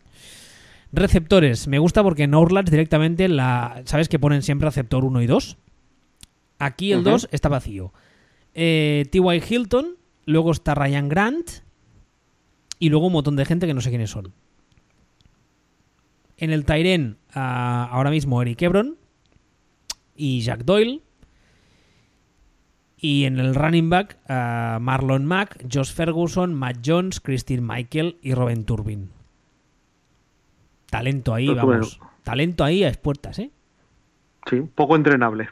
Receptores. 0.92 1.68
Me 1.68 1.80
gusta 1.80 2.04
porque 2.04 2.24
en 2.24 2.34
Orlats 2.34 2.72
directamente 2.72 3.28
la. 3.28 3.82
¿Sabes 3.86 4.10
que 4.10 4.20
ponen 4.20 4.42
siempre 4.42 4.68
receptor 4.68 5.06
1 5.06 5.22
y 5.22 5.28
2? 5.28 5.58
Aquí 6.62 6.92
el 6.92 7.00
Ujú. 7.00 7.10
2 7.10 7.30
está 7.32 7.50
vacío. 7.50 7.92
Eh, 8.54 9.06
T.Y. 9.12 9.42
Hilton. 9.50 9.98
Luego 10.26 10.52
está 10.52 10.76
Ryan 10.76 11.10
Grant. 11.10 11.50
Y 12.78 12.90
luego 12.90 13.08
un 13.08 13.14
montón 13.14 13.36
de 13.36 13.46
gente 13.46 13.66
que 13.66 13.74
no 13.74 13.82
sé 13.82 13.90
quiénes 13.90 14.12
son. 14.12 14.34
En 16.38 16.52
el 16.52 16.66
Tyren, 16.66 17.18
ah, 17.34 17.88
ahora 17.92 18.10
mismo 18.10 18.42
Eric 18.42 18.62
Ebron 18.62 18.98
y 20.16 20.42
Jack 20.42 20.66
Doyle. 20.66 21.02
Y 22.98 23.26
en 23.26 23.40
el 23.40 23.56
running 23.56 23.90
back, 23.90 24.18
ah, 24.30 24.78
Marlon 24.82 25.26
Mack, 25.26 25.66
Josh 25.72 25.92
Ferguson, 25.94 26.54
Matt 26.54 26.78
Jones, 26.86 27.20
Christine 27.20 27.62
Michael 27.62 28.18
y 28.22 28.34
Robin 28.36 28.66
Turbin. 28.66 29.10
Talento 30.92 31.34
ahí, 31.34 31.48
vamos. 31.48 32.00
Talento 32.24 32.64
ahí 32.64 32.84
a 32.84 32.90
expuertas, 32.90 33.40
¿eh? 33.40 33.52
Sí, 34.48 34.62
poco 34.76 34.96
entrenable. 34.96 35.50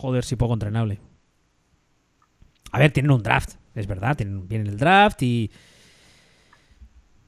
Joder, 0.00 0.24
sí, 0.24 0.34
poco 0.34 0.54
entrenable. 0.54 0.98
A 2.72 2.78
ver, 2.78 2.90
tienen 2.90 3.10
un 3.10 3.22
draft, 3.22 3.56
es 3.74 3.86
verdad, 3.86 4.16
tienen, 4.16 4.48
viene 4.48 4.70
el 4.70 4.78
draft 4.78 5.20
y... 5.22 5.50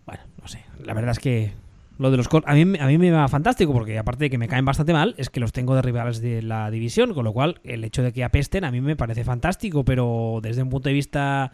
Bueno, 0.06 0.22
no 0.40 0.48
sé, 0.48 0.64
la 0.82 0.94
verdad 0.94 1.10
es 1.10 1.18
que 1.18 1.52
lo 1.98 2.10
de 2.10 2.16
los 2.16 2.28
Colts 2.28 2.48
a 2.48 2.54
mí, 2.54 2.62
a 2.62 2.86
mí 2.86 2.96
me 2.96 3.10
va 3.10 3.28
fantástico 3.28 3.74
porque 3.74 3.98
aparte 3.98 4.24
de 4.24 4.30
que 4.30 4.38
me 4.38 4.48
caen 4.48 4.64
bastante 4.64 4.94
mal, 4.94 5.14
es 5.18 5.28
que 5.28 5.38
los 5.38 5.52
tengo 5.52 5.74
de 5.74 5.82
rivales 5.82 6.22
de 6.22 6.40
la 6.40 6.70
división, 6.70 7.12
con 7.12 7.24
lo 7.24 7.34
cual 7.34 7.60
el 7.62 7.84
hecho 7.84 8.02
de 8.02 8.14
que 8.14 8.24
apesten 8.24 8.64
a 8.64 8.70
mí 8.70 8.80
me 8.80 8.96
parece 8.96 9.22
fantástico, 9.22 9.84
pero 9.84 10.38
desde 10.40 10.62
un 10.62 10.70
punto 10.70 10.88
de 10.88 10.94
vista 10.94 11.52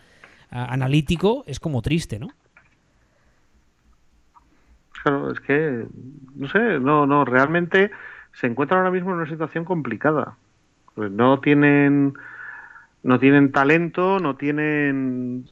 analítico 0.50 1.42
es 1.48 1.58
como 1.58 1.82
triste, 1.82 2.20
¿no? 2.20 2.28
Claro, 5.02 5.32
es 5.32 5.40
que, 5.40 5.84
no 6.36 6.48
sé, 6.48 6.78
no, 6.78 7.06
no, 7.06 7.24
realmente 7.24 7.90
se 8.34 8.46
encuentran 8.46 8.78
ahora 8.78 8.92
mismo 8.92 9.10
en 9.10 9.16
una 9.16 9.28
situación 9.28 9.64
complicada. 9.64 10.36
Pues 10.98 11.12
no 11.12 11.38
tienen, 11.38 12.14
no 13.04 13.20
tienen 13.20 13.52
talento, 13.52 14.18
no 14.18 14.34
tienen... 14.34 15.44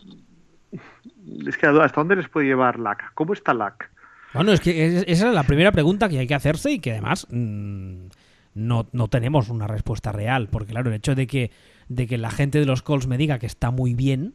Es 1.46 1.56
que 1.56 1.66
¿hasta 1.66 2.00
dónde 2.00 2.16
les 2.16 2.28
puede 2.28 2.48
llevar 2.48 2.80
LAC? 2.80 3.12
¿Cómo 3.14 3.32
está 3.32 3.54
LAC? 3.54 3.88
Bueno, 4.34 4.50
es 4.50 4.60
que 4.60 4.86
es- 4.86 5.04
esa 5.06 5.28
es 5.28 5.34
la 5.34 5.44
primera 5.44 5.70
pregunta 5.70 6.08
que 6.08 6.18
hay 6.18 6.26
que 6.26 6.34
hacerse 6.34 6.72
y 6.72 6.80
que 6.80 6.90
además 6.90 7.28
mm, 7.30 8.06
no, 8.54 8.88
no 8.90 9.06
tenemos 9.06 9.48
una 9.48 9.68
respuesta 9.68 10.10
real. 10.10 10.48
Porque 10.50 10.72
claro, 10.72 10.90
el 10.90 10.96
hecho 10.96 11.14
de 11.14 11.28
que, 11.28 11.52
de 11.88 12.08
que 12.08 12.18
la 12.18 12.32
gente 12.32 12.58
de 12.58 12.66
los 12.66 12.82
Colts 12.82 13.06
me 13.06 13.16
diga 13.16 13.38
que 13.38 13.46
está 13.46 13.70
muy 13.70 13.94
bien, 13.94 14.34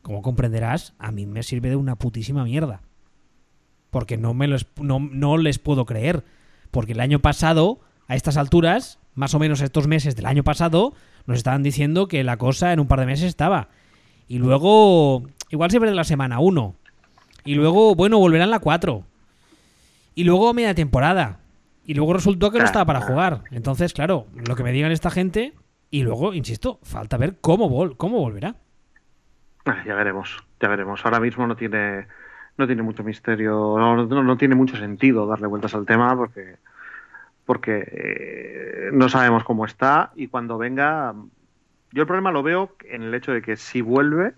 como 0.00 0.22
comprenderás, 0.22 0.94
a 0.98 1.12
mí 1.12 1.26
me 1.26 1.42
sirve 1.42 1.68
de 1.68 1.76
una 1.76 1.96
putísima 1.96 2.42
mierda. 2.44 2.80
Porque 3.90 4.16
no, 4.16 4.32
me 4.32 4.48
los, 4.48 4.66
no, 4.80 4.98
no 4.98 5.36
les 5.36 5.58
puedo 5.58 5.84
creer. 5.84 6.24
Porque 6.70 6.92
el 6.92 7.00
año 7.00 7.18
pasado, 7.18 7.80
a 8.08 8.14
estas 8.16 8.36
alturas, 8.36 8.98
más 9.14 9.34
o 9.34 9.38
menos 9.38 9.60
estos 9.60 9.86
meses 9.86 10.16
del 10.16 10.26
año 10.26 10.42
pasado, 10.44 10.94
nos 11.26 11.36
estaban 11.38 11.62
diciendo 11.62 12.08
que 12.08 12.24
la 12.24 12.36
cosa 12.38 12.72
en 12.72 12.80
un 12.80 12.88
par 12.88 13.00
de 13.00 13.06
meses 13.06 13.26
estaba. 13.26 13.68
Y 14.26 14.38
luego, 14.38 15.22
igual 15.50 15.70
se 15.70 15.78
pierde 15.78 15.94
la 15.94 16.04
semana 16.04 16.40
1. 16.40 16.74
Y 17.44 17.54
luego, 17.54 17.94
bueno, 17.94 18.18
volverán 18.18 18.50
la 18.50 18.58
4. 18.58 19.04
Y 20.14 20.24
luego 20.24 20.52
media 20.54 20.74
temporada. 20.74 21.40
Y 21.84 21.94
luego 21.94 22.12
resultó 22.12 22.50
que 22.50 22.58
no 22.58 22.64
estaba 22.64 22.84
para 22.84 23.00
jugar. 23.00 23.44
Entonces, 23.50 23.92
claro, 23.94 24.26
lo 24.34 24.56
que 24.56 24.62
me 24.62 24.72
digan 24.72 24.90
esta 24.92 25.10
gente. 25.10 25.54
Y 25.90 26.02
luego, 26.02 26.34
insisto, 26.34 26.78
falta 26.82 27.16
ver 27.16 27.38
cómo, 27.40 27.68
vol 27.70 27.96
cómo 27.96 28.18
volverá. 28.18 28.56
Ah, 29.64 29.82
Ya 29.86 29.94
veremos, 29.94 30.36
ya 30.60 30.68
veremos. 30.68 31.00
Ahora 31.04 31.20
mismo 31.20 31.46
no 31.46 31.56
tiene, 31.56 32.06
no 32.58 32.66
tiene 32.66 32.82
mucho 32.82 33.02
misterio, 33.04 33.52
no, 33.78 34.04
no- 34.06 34.22
no 34.22 34.36
tiene 34.36 34.54
mucho 34.54 34.76
sentido 34.76 35.26
darle 35.26 35.46
vueltas 35.46 35.74
al 35.74 35.86
tema 35.86 36.14
porque, 36.16 36.56
porque 37.48 37.82
eh, 37.90 38.90
no 38.92 39.08
sabemos 39.08 39.42
cómo 39.42 39.64
está 39.64 40.12
y 40.14 40.26
cuando 40.28 40.58
venga, 40.58 41.14
yo 41.92 42.02
el 42.02 42.06
problema 42.06 42.30
lo 42.30 42.42
veo 42.42 42.72
en 42.84 43.02
el 43.02 43.14
hecho 43.14 43.32
de 43.32 43.40
que 43.40 43.56
si 43.56 43.80
vuelve, 43.80 44.34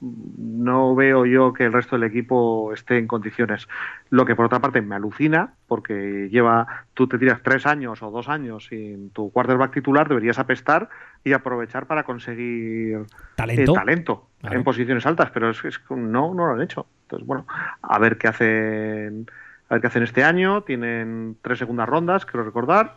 no 0.00 0.94
veo 0.94 1.26
yo 1.26 1.52
que 1.52 1.64
el 1.64 1.72
resto 1.72 1.96
del 1.98 2.08
equipo 2.08 2.72
esté 2.72 2.96
en 2.98 3.08
condiciones. 3.08 3.66
Lo 4.08 4.24
que 4.24 4.36
por 4.36 4.46
otra 4.46 4.60
parte 4.60 4.80
me 4.80 4.94
alucina, 4.94 5.54
porque 5.66 6.28
lleva, 6.30 6.84
tú 6.94 7.08
te 7.08 7.18
tiras 7.18 7.42
tres 7.42 7.66
años 7.66 8.00
o 8.04 8.10
dos 8.12 8.28
años 8.28 8.66
sin 8.68 9.10
tu 9.10 9.32
quarterback 9.32 9.72
titular, 9.74 10.08
deberías 10.08 10.38
apestar 10.38 10.88
y 11.24 11.32
aprovechar 11.32 11.86
para 11.86 12.04
conseguir 12.04 13.00
Talento. 13.34 13.72
eh, 13.72 13.74
talento 13.74 14.26
Claro. 14.40 14.56
en 14.56 14.64
posiciones 14.64 15.04
altas, 15.06 15.30
pero 15.32 15.50
es, 15.50 15.62
es 15.64 15.78
que 15.80 15.94
no, 15.96 16.32
no 16.34 16.46
lo 16.46 16.52
han 16.52 16.62
hecho. 16.62 16.86
Entonces, 17.02 17.26
bueno, 17.26 17.46
a 17.82 17.98
ver 17.98 18.16
qué 18.16 18.28
hacen, 18.28 19.26
a 19.70 19.74
ver 19.74 19.80
qué 19.80 19.86
hacen 19.86 20.02
este 20.02 20.22
año. 20.24 20.62
Tienen 20.62 21.36
tres 21.40 21.58
segundas 21.58 21.88
rondas, 21.88 22.26
quiero 22.26 22.44
recordar. 22.44 22.96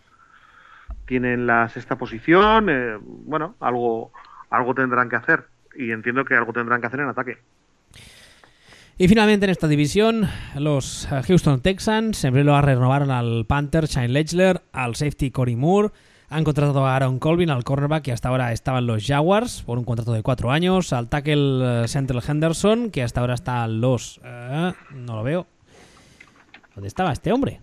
Tienen 1.06 1.48
la 1.48 1.70
sexta 1.70 1.98
posición. 1.98 2.68
eh, 2.70 2.98
bueno, 3.02 3.56
algo, 3.62 4.12
algo 4.50 4.76
tendrán 4.76 5.08
que 5.10 5.16
hacer. 5.16 5.46
Y 5.78 5.92
entiendo 5.92 6.26
que 6.26 6.36
algo 6.36 6.52
tendrán 6.52 6.82
que 6.82 6.88
hacer 6.88 7.00
en 7.00 7.10
ataque. 7.10 7.38
Y 8.98 9.08
finalmente 9.08 9.46
en 9.46 9.50
esta 9.50 9.68
división, 9.68 10.28
los 10.56 11.08
Houston 11.26 11.62
Texans 11.62 12.18
siempre 12.18 12.44
lo 12.44 12.60
renovaron 12.62 13.10
al 13.10 13.46
Panther 13.48 13.86
Shane 13.86 14.10
Lechler, 14.10 14.62
al 14.72 14.96
safety 14.96 15.32
Cory 15.32 15.56
Moore, 15.56 15.90
Han 16.30 16.44
contratado 16.44 16.86
a 16.88 16.96
Aaron 16.96 17.20
Colvin, 17.20 17.52
al 17.52 17.64
cornerback, 17.64 18.04
que 18.04 18.12
hasta 18.12 18.30
ahora 18.30 18.52
estaban 18.54 18.88
los 18.88 19.06
Jaguars, 19.06 19.62
por 19.62 19.78
un 19.78 19.84
contrato 19.84 20.14
de 20.14 20.24
cuatro 20.24 20.50
años. 20.50 20.92
Al 20.92 21.08
tackle 21.08 21.84
eh, 21.84 21.88
Central 21.88 22.24
Henderson, 22.28 22.90
que 22.90 23.04
hasta 23.04 23.22
ahora 23.22 23.36
está 23.36 23.68
los... 23.68 24.20
eh, 24.24 24.74
no 24.96 25.16
lo 25.16 25.24
veo. 25.24 25.53
¿Dónde 26.76 26.88
estaba 26.88 27.12
este 27.12 27.32
hombre? 27.32 27.62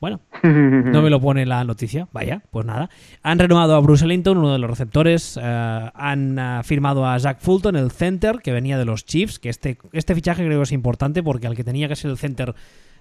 Bueno, 0.00 0.20
no 0.44 1.02
me 1.02 1.10
lo 1.10 1.20
pone 1.20 1.44
la 1.44 1.64
noticia. 1.64 2.06
Vaya, 2.12 2.42
pues 2.50 2.64
nada. 2.64 2.88
Han 3.22 3.38
renovado 3.40 3.74
a 3.74 3.80
Bruce 3.80 4.04
Ellington, 4.04 4.38
uno 4.38 4.52
de 4.52 4.58
los 4.60 4.70
receptores. 4.70 5.38
eh, 5.42 5.90
han 5.92 6.38
eh, 6.38 6.60
firmado 6.62 7.04
a 7.06 7.18
Zach 7.18 7.38
Fulton, 7.40 7.74
el 7.74 7.90
center, 7.90 8.38
que 8.40 8.52
venía 8.52 8.78
de 8.78 8.84
los 8.84 9.04
Chiefs. 9.04 9.38
Que 9.40 9.48
este, 9.48 9.76
este 9.92 10.14
fichaje 10.14 10.44
creo 10.44 10.58
que 10.60 10.62
es 10.62 10.72
importante 10.72 11.22
porque 11.22 11.48
al 11.48 11.56
que 11.56 11.64
tenía 11.64 11.88
que 11.88 11.96
ser 11.96 12.12
el 12.12 12.16
center 12.18 12.54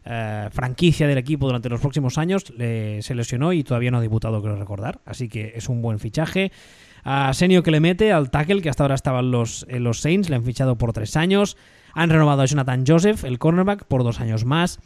eh, 0.06 0.48
franquicia 0.52 1.08
del 1.08 1.20
equipo 1.20 1.46
durante 1.46 1.70
los 1.70 1.82
próximos 1.82 2.18
años 2.18 2.52
le- 2.58 3.02
se 3.04 3.14
lesionó 3.14 3.54
y 3.54 3.64
todavía 3.64 3.92
no 3.92 3.98
ha 3.98 4.02
debutado, 4.02 4.42
creo 4.42 4.56
recordar. 4.56 5.00
Así 5.06 5.30
que 5.30 5.54
es 5.56 5.70
un 5.70 5.84
buen 5.84 6.00
fichaje. 6.00 6.52
A 7.04 7.32
Senio 7.34 7.62
que 7.62 7.70
le 7.72 7.80
mete 7.80 8.12
al 8.12 8.32
tackle, 8.32 8.62
que 8.64 8.70
hasta 8.70 8.84
ahora 8.84 8.96
estaba 8.96 9.20
en 9.20 9.30
los, 9.30 9.68
en 9.70 9.84
los 9.84 10.00
Saints, 10.02 10.30
le 10.32 10.36
han 10.38 10.44
fichado 10.44 10.80
por 10.80 10.94
tres 10.94 11.16
años. 11.16 11.58
Han 11.94 12.10
renovado 12.10 12.42
a 12.42 12.46
Jonathan 12.46 12.84
Joseph, 12.88 13.24
el 13.24 13.38
cornerback, 13.38 13.86
por 13.86 14.04
dos 14.04 14.20
años 14.20 14.46
más. 14.46 14.80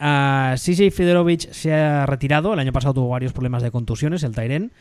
Uh, 0.00 0.54
CJ 0.56 0.92
Federovich 0.92 1.50
se 1.50 1.74
ha 1.74 2.06
retirado. 2.06 2.52
El 2.52 2.60
año 2.60 2.72
pasado 2.72 2.94
tuvo 2.94 3.08
varios 3.08 3.32
problemas 3.32 3.62
de 3.62 3.70
contusiones, 3.70 4.22
el 4.22 4.34
Tyren, 4.34 4.72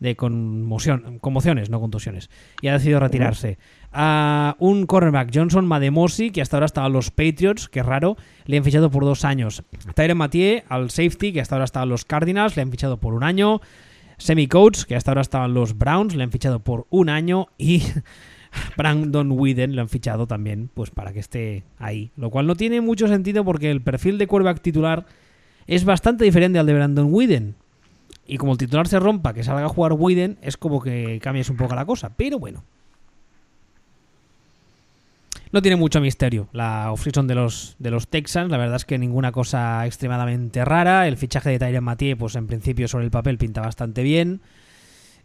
de 0.00 0.16
conmoción, 0.16 1.18
conmociones, 1.20 1.70
no 1.70 1.80
contusiones. 1.80 2.30
Y 2.62 2.68
ha 2.68 2.72
decidido 2.72 3.00
retirarse. 3.00 3.58
A 3.92 4.56
un 4.58 4.86
cornerback, 4.86 5.30
Johnson 5.34 5.66
Mademosi, 5.66 6.30
que 6.30 6.42
hasta 6.42 6.56
ahora 6.56 6.66
estaba 6.66 6.86
en 6.86 6.94
los 6.94 7.10
Patriots, 7.10 7.68
que 7.68 7.82
raro, 7.82 8.16
le 8.46 8.56
han 8.56 8.64
fichado 8.64 8.90
por 8.90 9.04
dos 9.04 9.24
años. 9.24 9.62
Tyren 9.94 10.16
Mathieu, 10.16 10.62
al 10.68 10.90
safety, 10.90 11.32
que 11.32 11.40
hasta 11.40 11.54
ahora 11.54 11.64
estaba 11.64 11.84
en 11.84 11.90
los 11.90 12.04
Cardinals, 12.04 12.56
le 12.56 12.62
han 12.62 12.70
fichado 12.70 12.98
por 12.98 13.14
un 13.14 13.22
año. 13.22 13.60
Semi 14.16 14.46
Coates, 14.46 14.86
que 14.86 14.96
hasta 14.96 15.10
ahora 15.10 15.22
estaba 15.22 15.46
en 15.46 15.54
los 15.54 15.76
Browns, 15.76 16.14
le 16.14 16.24
han 16.24 16.30
fichado 16.30 16.60
por 16.60 16.86
un 16.90 17.08
año. 17.08 17.48
Y 17.58 17.82
Brandon 18.76 19.30
Whedon 19.32 19.76
lo 19.76 19.82
han 19.82 19.88
fichado 19.88 20.26
también, 20.26 20.70
pues 20.72 20.90
para 20.90 21.12
que 21.12 21.20
esté 21.20 21.64
ahí. 21.78 22.10
Lo 22.16 22.30
cual 22.30 22.46
no 22.46 22.54
tiene 22.54 22.80
mucho 22.80 23.08
sentido 23.08 23.44
porque 23.44 23.70
el 23.70 23.82
perfil 23.82 24.18
de 24.18 24.26
quarterback 24.26 24.60
titular 24.60 25.06
es 25.66 25.84
bastante 25.84 26.24
diferente 26.24 26.58
al 26.58 26.66
de 26.66 26.74
Brandon 26.74 27.12
Whedon. 27.12 27.56
Y 28.26 28.38
como 28.38 28.52
el 28.52 28.58
titular 28.58 28.88
se 28.88 28.98
rompa, 28.98 29.34
que 29.34 29.44
salga 29.44 29.66
a 29.66 29.68
jugar 29.68 29.92
Whedon, 29.92 30.38
es 30.40 30.56
como 30.56 30.80
que 30.80 31.18
cambias 31.22 31.50
un 31.50 31.56
poco 31.56 31.74
la 31.74 31.84
cosa. 31.84 32.10
Pero 32.16 32.38
bueno. 32.38 32.64
No 35.52 35.62
tiene 35.62 35.76
mucho 35.76 36.00
misterio 36.00 36.48
la 36.52 36.90
offseason 36.90 37.28
de 37.28 37.36
los, 37.36 37.76
de 37.78 37.90
los 37.90 38.08
Texans. 38.08 38.50
La 38.50 38.56
verdad 38.56 38.76
es 38.76 38.84
que 38.84 38.98
ninguna 38.98 39.30
cosa 39.30 39.86
extremadamente 39.86 40.64
rara. 40.64 41.06
El 41.06 41.16
fichaje 41.16 41.50
de 41.50 41.58
Tyron 41.58 41.84
Mathieu, 41.84 42.16
pues 42.16 42.34
en 42.34 42.46
principio 42.46 42.88
sobre 42.88 43.04
el 43.04 43.10
papel 43.12 43.38
pinta 43.38 43.60
bastante 43.60 44.02
bien. 44.02 44.40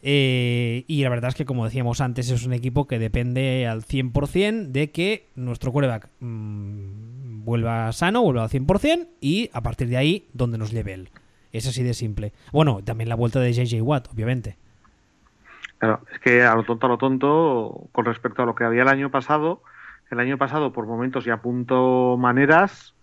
Eh, 0.01 0.85
y 0.87 1.03
la 1.03 1.09
verdad 1.09 1.29
es 1.29 1.35
que, 1.35 1.45
como 1.45 1.65
decíamos 1.65 2.01
antes, 2.01 2.29
es 2.29 2.45
un 2.45 2.53
equipo 2.53 2.87
que 2.87 2.99
depende 2.99 3.67
al 3.67 3.83
100% 3.83 4.67
de 4.67 4.91
que 4.91 5.27
nuestro 5.35 5.71
quarterback 5.71 6.09
mmm, 6.19 7.43
vuelva 7.43 7.91
sano, 7.91 8.21
vuelva 8.21 8.43
al 8.43 8.49
100% 8.49 9.07
y 9.19 9.49
a 9.53 9.61
partir 9.61 9.89
de 9.89 9.97
ahí, 9.97 10.27
donde 10.33 10.57
nos 10.57 10.71
lleve 10.71 10.93
él. 10.93 11.09
Es 11.51 11.67
así 11.67 11.83
de 11.83 11.93
simple. 11.93 12.31
Bueno, 12.51 12.79
también 12.83 13.09
la 13.09 13.15
vuelta 13.15 13.39
de 13.39 13.51
JJ 13.51 13.81
Watt, 13.81 14.07
obviamente. 14.13 14.57
Claro, 15.79 16.01
es 16.13 16.19
que 16.19 16.43
a 16.43 16.55
lo 16.55 16.63
tonto, 16.63 16.85
a 16.85 16.89
lo 16.89 16.97
tonto, 16.97 17.87
con 17.91 18.05
respecto 18.05 18.43
a 18.43 18.45
lo 18.45 18.55
que 18.55 18.65
había 18.65 18.83
el 18.83 18.87
año 18.87 19.09
pasado, 19.09 19.61
el 20.11 20.19
año 20.19 20.37
pasado 20.37 20.71
por 20.71 20.85
momentos 20.85 21.25
y 21.25 21.29
a 21.29 21.37
punto 21.37 22.17
maneras, 22.17 22.93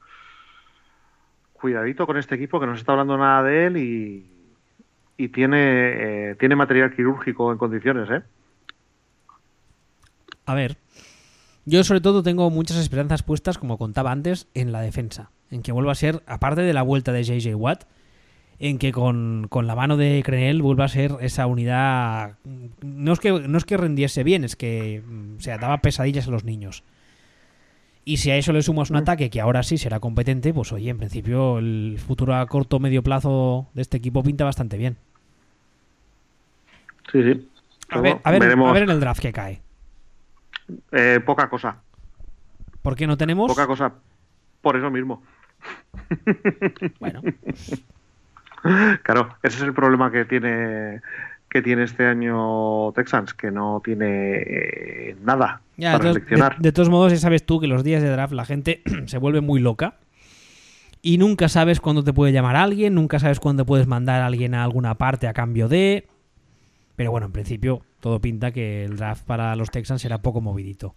cuidadito 1.55 2.07
con 2.07 2.17
este 2.17 2.35
equipo 2.35 2.61
que 2.61 2.67
no 2.67 2.75
se 2.75 2.81
está 2.81 2.93
hablando 2.93 3.17
nada 3.17 3.43
de 3.43 3.67
él 3.67 3.77
y, 3.79 4.36
y 5.17 5.29
tiene, 5.29 6.31
eh, 6.31 6.35
tiene 6.39 6.57
material 6.57 6.95
quirúrgico 6.95 7.53
en 7.53 7.59
condiciones, 7.59 8.09
¿eh? 8.11 8.23
A 10.45 10.55
ver, 10.55 10.77
yo 11.65 11.83
sobre 11.83 12.01
todo 12.01 12.23
tengo 12.23 12.49
muchas 12.51 12.77
esperanzas 12.77 13.23
puestas, 13.23 13.59
como 13.59 13.79
contaba 13.79 14.13
antes, 14.13 14.49
en 14.55 14.73
la 14.73 14.81
defensa. 14.81 15.31
En 15.51 15.63
que 15.63 15.73
vuelva 15.73 15.93
a 15.93 15.97
ser, 15.97 16.23
aparte 16.27 16.63
de 16.63 16.73
la 16.73 16.83
vuelta 16.83 17.13
de 17.13 17.25
JJ 17.25 17.55
Watt, 17.57 17.85
en 18.59 18.79
que 18.79 18.93
con, 18.93 19.49
con, 19.49 19.67
la 19.67 19.75
mano 19.75 19.97
de 19.97 20.23
Crenel 20.25 20.63
vuelva 20.63 20.85
a 20.85 20.89
ser 20.89 21.17
esa 21.21 21.47
unidad. 21.47 22.39
No 22.83 23.13
es 23.13 23.21
que, 23.21 23.33
no 23.33 23.59
es 23.59 23.65
que 23.65 23.77
rendiese 23.77 24.23
bien, 24.23 24.45
es 24.45 24.57
que 24.57 25.03
o 25.37 25.41
sea, 25.41 25.59
daba 25.59 25.83
pesadillas 25.83 26.29
a 26.29 26.31
los 26.31 26.45
niños. 26.45 26.85
Y 28.05 28.19
si 28.19 28.31
a 28.31 28.37
eso 28.37 28.53
le 28.53 28.63
sumas 28.63 28.91
un 28.91 28.97
ataque 28.97 29.31
que 29.31 29.41
ahora 29.41 29.65
sí 29.65 29.79
será 29.79 29.99
competente, 29.99 30.55
pues 30.55 30.73
oye, 30.73 30.91
en 30.91 30.99
principio 30.99 31.59
el 31.59 31.99
futuro 31.99 32.37
a 32.37 32.47
corto 32.47 32.77
o 32.77 32.81
medio 32.81 33.03
plazo 33.03 33.69
de 33.75 33.83
este 33.83 33.97
equipo 33.97 34.23
pinta 34.23 34.45
bastante 34.45 34.79
bien. 34.79 34.97
Sí, 37.13 37.23
sí. 37.23 37.49
A 37.91 38.01
ver, 38.01 38.19
a 38.25 38.31
ver, 38.31 38.43
a 38.43 38.73
ver 38.73 38.83
en 38.83 38.91
el 38.91 39.01
draft 39.01 39.21
que 39.21 39.33
cae. 39.33 39.61
Eh, 40.93 41.21
poca 41.25 41.49
cosa. 41.49 41.77
¿Por 42.83 42.97
qué 42.97 43.07
no 43.07 43.17
tenemos? 43.17 43.49
Poca 43.49 43.67
cosa. 43.67 43.93
Por 44.61 44.77
eso 44.77 44.91
mismo. 44.91 45.23
Bueno. 47.01 47.23
Claro, 49.05 49.29
ese 49.45 49.59
es 49.59 49.63
el 49.63 49.75
problema 49.75 50.11
que 50.11 50.25
tiene 50.25 51.01
que 51.49 51.63
tiene 51.63 51.85
este 51.85 52.05
año 52.05 52.91
Texans, 52.93 53.33
que 53.33 53.53
no 53.53 53.81
tiene 53.85 54.39
eh, 54.39 55.17
nada 55.23 55.61
ya, 55.77 55.93
para 55.93 56.05
de, 56.05 56.13
seleccionar. 56.15 56.57
De, 56.57 56.63
de, 56.63 56.73
todos 56.73 56.89
modos, 56.89 57.13
ya 57.13 57.19
sabes 57.19 57.47
tú 57.47 57.61
que 57.61 57.69
los 57.69 57.85
días 57.85 58.03
de 58.03 58.09
draft 58.09 58.33
la 58.33 58.45
gente 58.45 58.83
se 59.07 59.19
vuelve 59.19 59.41
muy 59.41 59.61
loca 59.61 59.95
y 61.01 61.19
nunca 61.19 61.49
sabes 61.49 61.81
cuándo 61.81 62.03
te 62.03 62.13
puede 62.13 62.33
llamar 62.33 62.57
alguien, 62.57 62.95
nunca 62.95 63.21
sabes 63.21 63.39
cuándo 63.39 63.65
puedes 63.65 63.87
mandar 63.87 64.23
a 64.23 64.27
alguien 64.27 64.55
a 64.55 64.65
alguna 64.65 64.97
parte 64.97 65.29
a 65.29 65.33
cambio 65.33 65.69
de... 65.69 66.09
Pero 66.97 67.11
bueno, 67.11 67.27
en 67.27 67.33
principio 67.33 67.83
todo 68.01 68.21
pinta 68.21 68.51
que 68.51 68.85
el 68.85 68.97
draft 68.97 69.25
para 69.25 69.55
los 69.55 69.71
Texans 69.71 70.03
será 70.03 70.19
poco 70.19 70.41
movidito. 70.41 70.95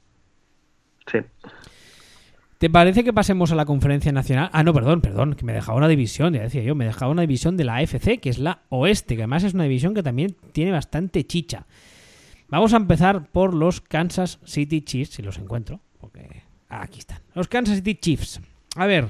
Sí. 1.11 1.19
¿Te 2.59 2.69
parece 2.69 3.05
que 3.05 3.13
pasemos 3.13 3.53
a 3.53 3.55
la 3.55 3.65
conferencia 3.65 4.11
nacional? 4.11 4.49
Ah, 4.51 4.63
no, 4.63 4.73
perdón, 4.73 4.99
perdón, 4.99 5.35
que 5.35 5.45
me 5.45 5.53
dejaba 5.53 5.77
una 5.77 5.87
división, 5.87 6.33
ya 6.33 6.41
decía 6.41 6.61
yo, 6.61 6.75
me 6.75 6.85
dejaba 6.85 7.09
una 7.09 7.21
división 7.21 7.55
de 7.55 7.63
la 7.63 7.77
AFC, 7.77 8.19
que 8.19 8.29
es 8.29 8.37
la 8.37 8.63
oeste, 8.67 9.15
que 9.15 9.21
además 9.21 9.45
es 9.45 9.53
una 9.53 9.63
división 9.63 9.93
que 9.93 10.03
también 10.03 10.35
tiene 10.51 10.71
bastante 10.71 11.25
chicha. 11.25 11.67
Vamos 12.49 12.73
a 12.73 12.77
empezar 12.77 13.27
por 13.31 13.53
los 13.53 13.79
Kansas 13.79 14.39
City 14.43 14.81
Chiefs, 14.81 15.15
si 15.15 15.21
los 15.21 15.37
encuentro, 15.37 15.79
porque 16.01 16.43
ah, 16.67 16.81
aquí 16.81 16.99
están. 16.99 17.19
Los 17.33 17.47
Kansas 17.47 17.77
City 17.77 17.95
Chiefs. 17.95 18.41
A 18.75 18.87
ver, 18.87 19.07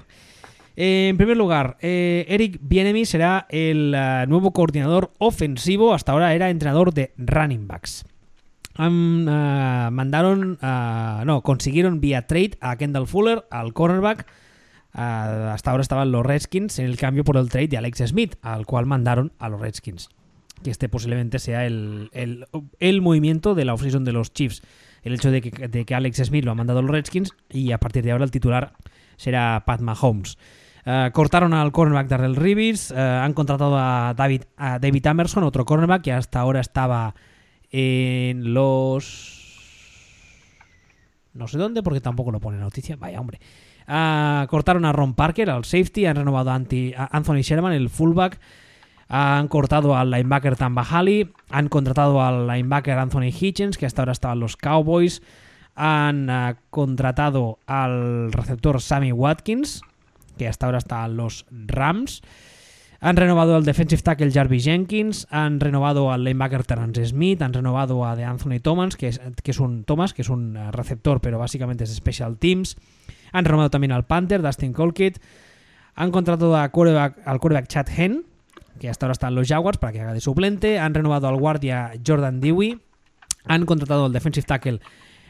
en 0.82 1.18
primer 1.18 1.36
lugar, 1.36 1.76
eh, 1.82 2.26
Eric 2.30 2.58
Bienemy 2.62 3.04
será 3.04 3.48
el 3.50 3.94
uh, 3.94 4.30
nuevo 4.30 4.54
coordinador 4.54 5.12
ofensivo, 5.18 5.94
hasta 5.94 6.14
ahora 6.14 6.34
era 6.34 6.50
entrenador 6.50 6.94
de 6.94 7.12
running 7.18 7.68
backs. 7.68 8.06
Uh, 8.78 8.90
mandaron, 9.92 10.58
uh, 10.62 11.26
no, 11.26 11.42
consiguieron 11.44 12.00
vía 12.00 12.28
trade 12.28 12.52
a 12.62 12.78
Kendall 12.78 13.08
Fuller, 13.08 13.46
al 13.52 13.74
cornerback. 13.74 14.26
Hasta 14.94 15.70
ahora 15.70 15.82
estaban 15.82 16.14
los 16.14 16.26
Redskins 16.26 16.80
en 16.80 16.86
el 16.86 16.98
cambio 16.98 17.26
por 17.26 17.36
el 17.36 17.50
trade 17.50 17.68
de 17.68 17.78
Alex 17.78 17.98
Smith, 18.08 18.36
al 18.42 18.66
cual 18.66 18.86
mandaron 18.86 19.34
a 19.38 19.50
los 19.50 19.60
Redskins. 19.60 20.08
Que 20.64 20.72
este 20.72 20.88
posiblemente 20.88 21.40
sea 21.40 21.66
el, 21.66 22.10
el, 22.14 22.48
el 22.80 23.02
movimiento 23.02 23.54
de 23.54 23.66
la 23.66 23.74
offseason 23.74 24.06
de 24.06 24.14
los 24.14 24.32
Chiefs. 24.32 24.62
El 25.04 25.14
hecho 25.14 25.30
de 25.30 25.42
que, 25.42 25.68
de 25.68 25.84
que, 25.84 25.94
Alex 25.94 26.24
Smith 26.24 26.46
lo 26.46 26.52
ha 26.52 26.56
mandado 26.56 26.80
a 26.80 26.82
los 26.84 26.92
Redskins 26.92 27.32
y 27.50 27.74
a 27.74 27.80
partir 27.80 28.04
de 28.06 28.14
ahora 28.14 28.24
el 28.24 28.32
titular 28.32 28.74
será 29.18 29.62
Pat 29.66 29.82
Mahomes. 29.82 30.38
Uh, 30.90 31.12
cortaron 31.12 31.54
al 31.54 31.72
cornerback 31.72 32.08
Darrell 32.08 32.36
Rivers, 32.36 32.92
han 32.92 33.34
contratado 33.34 33.78
a 33.78 34.16
David, 34.18 34.46
a 34.58 34.80
David 34.80 35.06
Amerson, 35.06 35.44
otro 35.44 35.64
cornerback 35.64 36.02
que 36.02 36.14
hasta 36.14 36.40
ahora 36.40 36.62
estaba 36.62 37.14
en 37.70 38.56
los... 38.56 39.36
No 41.34 41.48
sé 41.48 41.60
dónde, 41.60 41.84
porque 41.84 42.02
tampoco 42.02 42.32
lo 42.32 42.40
pone 42.40 42.58
noticia. 42.58 42.96
Vaya, 42.96 43.20
hombre. 43.20 43.40
Uh, 43.88 44.48
cortaron 44.48 44.84
a 44.86 44.92
Ron 44.92 45.14
Parker, 45.14 45.50
al 45.52 45.64
safety. 45.64 46.08
Han 46.08 46.16
renovado 46.16 46.50
a, 46.50 46.56
Anthony 46.56 47.42
Sherman, 47.42 47.74
el 47.74 47.90
fullback. 47.90 48.40
Han 49.08 49.48
cortado 49.48 49.96
al 49.96 50.10
linebacker 50.10 50.56
Tamba 50.56 50.84
Halley. 50.90 51.32
Han 51.52 51.70
contratado 51.70 52.22
al 52.22 52.48
linebacker 52.48 52.98
Anthony 52.98 53.32
Hitchens, 53.40 53.78
que 53.78 53.86
hasta 53.86 54.02
ahora 54.02 54.12
estaba 54.12 54.34
en 54.34 54.40
los 54.40 54.58
Cowboys. 54.58 55.22
Han 55.76 56.58
contratado 56.70 57.60
al 57.68 58.32
receptor 58.32 58.82
Sammy 58.82 59.12
Watkins, 59.12 59.82
que 60.40 60.48
hasta 60.48 60.66
ahora 60.66 60.80
está 60.80 61.06
en 61.06 61.18
los 61.18 61.46
Rams. 61.52 62.22
Han 63.02 63.16
renovado 63.16 63.56
al 63.56 63.64
defensive 63.64 64.02
tackle 64.02 64.32
Jarvis 64.32 64.66
Jenkins, 64.66 65.28
han 65.30 65.60
renovado 65.60 66.12
al 66.12 66.24
linebacker 66.24 66.66
Terrence 66.66 67.06
Smith, 67.06 67.42
han 67.42 67.54
renovado 67.54 68.06
a 68.06 68.16
de 68.16 68.24
Anthony 68.24 68.60
Thomas, 68.62 68.98
que 68.98 69.10
es, 69.10 69.22
que 69.44 69.52
es 69.52 69.60
un 69.60 69.84
Thomas, 69.84 70.14
que 70.14 70.22
es 70.22 70.30
un 70.30 70.58
uh, 70.58 70.72
receptor, 70.72 71.22
pero 71.22 71.38
básicamente 71.40 71.84
es 71.84 71.94
special 71.96 72.38
teams. 72.38 72.78
Han 73.32 73.46
renovado 73.46 73.70
también 73.70 73.92
al 73.92 74.06
Panther, 74.06 74.42
Dustin 74.42 74.74
Colquitt. 74.74 75.20
Han 75.96 76.12
contratado 76.12 76.56
al 76.56 76.72
quarterback 76.72 77.68
Chad 77.68 77.88
Hen, 77.96 78.26
que 78.80 78.90
hasta 78.90 79.06
ahora 79.06 79.14
está 79.14 79.28
en 79.28 79.36
los 79.36 79.48
Jaguars 79.48 79.78
para 79.78 79.94
que 79.94 80.02
haga 80.02 80.14
de 80.14 80.22
suplente. 80.22 80.80
Han 80.80 80.94
renovado 80.94 81.28
al 81.28 81.38
guardia 81.38 81.92
Jordan 82.06 82.40
Dewey. 82.40 82.80
Han 83.46 83.66
contratado 83.66 84.06
al 84.06 84.14
defensive 84.14 84.46
tackle 84.46 84.80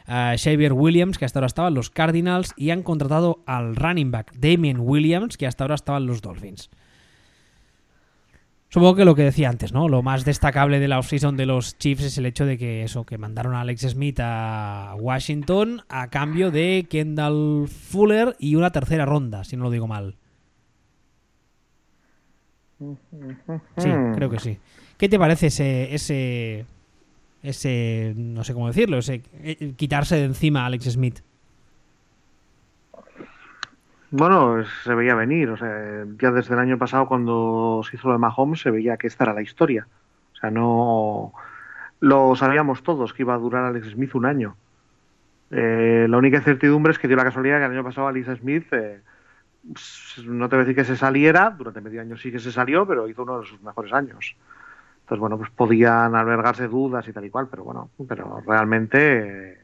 Xavier 0.06 0.72
Williams, 0.72 1.18
que 1.18 1.24
hasta 1.24 1.38
ahora 1.38 1.46
estaba 1.46 1.68
en 1.68 1.74
los 1.74 1.90
Cardinals. 1.90 2.52
Y 2.56 2.70
han 2.70 2.82
contratado 2.82 3.42
al 3.46 3.76
running 3.76 4.10
back 4.10 4.32
Damien 4.36 4.78
Williams, 4.80 5.36
que 5.36 5.46
hasta 5.46 5.64
ahora 5.64 5.74
estaba 5.74 5.98
en 5.98 6.06
los 6.06 6.22
Dolphins. 6.22 6.70
Supongo 8.70 8.94
que 8.94 9.04
lo 9.04 9.16
que 9.16 9.24
decía 9.24 9.48
antes, 9.48 9.72
¿no? 9.72 9.88
Lo 9.88 10.00
más 10.02 10.24
destacable 10.24 10.78
de 10.78 10.86
la 10.86 11.00
offseason 11.00 11.36
de 11.36 11.44
los 11.44 11.76
Chiefs 11.78 12.04
es 12.04 12.18
el 12.18 12.26
hecho 12.26 12.46
de 12.46 12.56
que 12.56 12.84
eso, 12.84 13.04
que 13.04 13.18
mandaron 13.18 13.54
a 13.54 13.62
Alex 13.62 13.80
Smith 13.80 14.20
a 14.20 14.94
Washington 14.96 15.82
a 15.88 16.08
cambio 16.08 16.52
de 16.52 16.86
Kendall 16.88 17.66
Fuller 17.66 18.36
y 18.38 18.54
una 18.54 18.70
tercera 18.70 19.04
ronda, 19.06 19.42
si 19.42 19.56
no 19.56 19.64
lo 19.64 19.70
digo 19.70 19.88
mal. 19.88 20.14
Sí, 22.78 23.90
creo 24.14 24.30
que 24.30 24.38
sí. 24.38 24.58
¿Qué 24.96 25.08
te 25.08 25.18
parece 25.18 25.48
ese, 25.48 26.64
ese, 27.42 28.14
no 28.16 28.44
sé 28.44 28.54
cómo 28.54 28.68
decirlo, 28.68 28.98
ese 28.98 29.22
eh, 29.42 29.74
quitarse 29.76 30.16
de 30.16 30.24
encima 30.24 30.62
a 30.62 30.66
Alex 30.66 30.92
Smith? 30.92 31.20
Bueno, 34.10 34.64
se 34.84 34.94
veía 34.94 35.14
venir. 35.14 35.50
O 35.50 35.56
sea, 35.56 36.04
ya 36.20 36.30
desde 36.30 36.54
el 36.54 36.60
año 36.60 36.78
pasado, 36.78 37.06
cuando 37.06 37.82
se 37.88 37.96
hizo 37.96 38.08
lo 38.08 38.14
de 38.14 38.18
Mahomes, 38.18 38.60
se 38.60 38.70
veía 38.70 38.96
que 38.96 39.06
esta 39.06 39.24
era 39.24 39.34
la 39.34 39.42
historia. 39.42 39.86
O 40.32 40.36
sea, 40.36 40.50
no. 40.50 41.32
Lo 42.00 42.34
sabíamos 42.34 42.82
todos 42.82 43.12
que 43.12 43.22
iba 43.22 43.34
a 43.34 43.38
durar 43.38 43.64
Alex 43.64 43.90
Smith 43.90 44.14
un 44.14 44.26
año. 44.26 44.56
Eh, 45.50 46.06
la 46.08 46.16
única 46.16 46.38
incertidumbre 46.38 46.92
es 46.92 46.98
que 46.98 47.08
dio 47.08 47.16
la 47.16 47.24
casualidad 47.24 47.58
que 47.58 47.64
el 47.66 47.72
año 47.72 47.84
pasado 47.84 48.08
Alex 48.08 48.38
Smith, 48.38 48.72
eh, 48.72 49.00
no 50.24 50.48
te 50.48 50.56
voy 50.56 50.62
a 50.62 50.66
decir 50.66 50.76
que 50.76 50.84
se 50.84 50.96
saliera, 50.96 51.50
durante 51.50 51.80
medio 51.80 52.00
año 52.00 52.16
sí 52.16 52.32
que 52.32 52.38
se 52.38 52.52
salió, 52.52 52.86
pero 52.86 53.08
hizo 53.08 53.22
uno 53.22 53.40
de 53.40 53.46
sus 53.46 53.60
mejores 53.62 53.92
años. 53.92 54.36
Entonces, 55.10 55.22
bueno, 55.22 55.38
pues 55.38 55.50
podían 55.50 56.14
albergarse 56.14 56.68
dudas 56.68 57.08
y 57.08 57.12
tal 57.12 57.24
y 57.24 57.30
cual, 57.30 57.48
pero 57.50 57.64
bueno, 57.64 57.90
pero 58.08 58.40
realmente. 58.46 59.58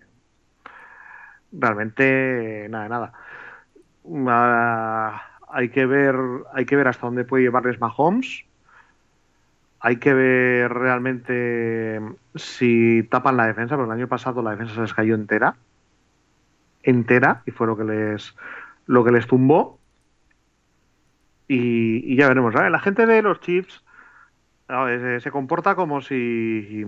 Realmente, 1.52 2.66
nada, 2.68 2.88
nada. 2.88 3.12
Ah, 4.26 5.22
hay 5.48 5.68
que 5.68 5.86
ver 5.86 6.16
hay 6.52 6.66
que 6.66 6.74
ver 6.74 6.88
hasta 6.88 7.06
dónde 7.06 7.24
puede 7.24 7.44
llevarles 7.44 7.80
Mahomes 7.80 8.44
hay 9.80 9.96
que 9.96 10.14
ver 10.14 10.72
realmente 10.72 12.00
si 12.34 13.04
tapan 13.04 13.36
la 13.36 13.46
defensa 13.46 13.76
porque 13.76 13.92
el 13.92 13.98
año 13.98 14.08
pasado 14.08 14.42
la 14.42 14.50
defensa 14.50 14.74
se 14.74 14.80
les 14.80 14.94
cayó 14.94 15.14
entera 15.14 15.54
entera 16.82 17.42
y 17.46 17.52
fue 17.52 17.68
lo 17.68 17.76
que 17.76 17.84
les 17.84 18.34
lo 18.86 19.04
que 19.04 19.12
les 19.12 19.26
tumbó 19.26 19.78
y, 21.48 22.16
ya 22.16 22.28
veremos 22.28 22.52
la 22.54 22.80
gente 22.80 23.06
de 23.06 23.22
los 23.22 23.40
Chiefs 23.40 23.85
se, 25.20 25.30
comporta 25.30 25.74
como 25.74 26.00
si 26.00 26.84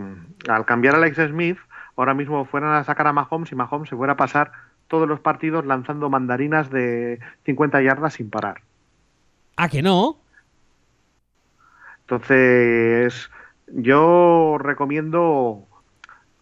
al 0.49 0.65
cambiar 0.65 0.95
a 0.95 0.99
Alex 0.99 1.17
Smith 1.29 1.59
ahora 1.97 2.15
mismo 2.15 2.45
fueran 2.45 2.75
a 2.75 2.85
sacar 2.85 3.07
a 3.07 3.13
Mahomes 3.13 3.53
y 3.53 3.55
Mahomes 3.55 3.89
se 3.89 3.97
fuera 3.97 4.15
a 4.15 4.17
pasar 4.17 4.53
todos 4.89 5.09
los 5.09 5.21
partidos 5.21 5.67
lanzando 5.67 6.11
mandarinas 6.11 6.71
de 6.71 7.21
50 7.45 7.83
yardas 7.83 8.15
sin 8.15 8.31
parar. 8.31 8.63
¿Ah, 9.57 9.69
que 9.69 9.83
no? 9.83 10.19
Entonces, 12.01 13.31
yo 13.67 14.57
recomiendo 14.59 15.67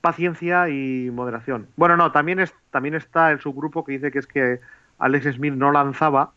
paciencia 0.01 0.69
y 0.69 1.11
moderación. 1.11 1.69
Bueno, 1.77 1.97
no, 1.97 2.13
también, 2.13 2.39
es, 2.39 2.55
también 2.71 2.95
está 2.95 3.33
el 3.33 3.41
subgrupo 3.41 3.85
que 3.85 3.93
dice 3.93 4.13
que 4.13 4.21
es 4.21 4.27
que 4.27 4.61
Alex 4.99 5.35
Smith 5.35 5.55
no 5.55 5.73
lanzaba 5.73 6.33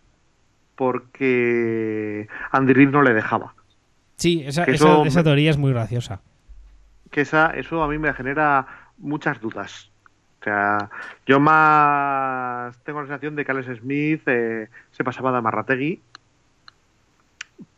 porque 0.75 2.27
Andy 2.51 2.73
Reid 2.73 2.89
no 2.89 3.03
le 3.03 3.13
dejaba. 3.13 3.53
Sí, 4.19 4.43
esa, 4.45 4.65
esa, 4.65 5.23
teoría 5.23 5.49
es 5.49 5.57
muy 5.57 5.71
graciosa. 5.71 6.21
Que 7.09 7.21
esa, 7.21 7.47
eso 7.55 7.81
a 7.81 7.87
mí 7.87 7.97
me 7.97 8.13
genera 8.13 8.67
muchas 8.97 9.39
dudas. 9.39 9.89
O 10.41 10.43
sea, 10.43 10.89
yo 11.25 11.39
más 11.39 12.77
tengo 12.83 13.01
la 13.01 13.07
sensación 13.07 13.35
de 13.35 13.45
que 13.45 13.51
Alex 13.51 13.79
Smith 13.79 14.21
eh, 14.27 14.69
se 14.91 15.03
pasaba 15.03 15.31
de 15.31 15.37
Amarrategui. 15.37 16.01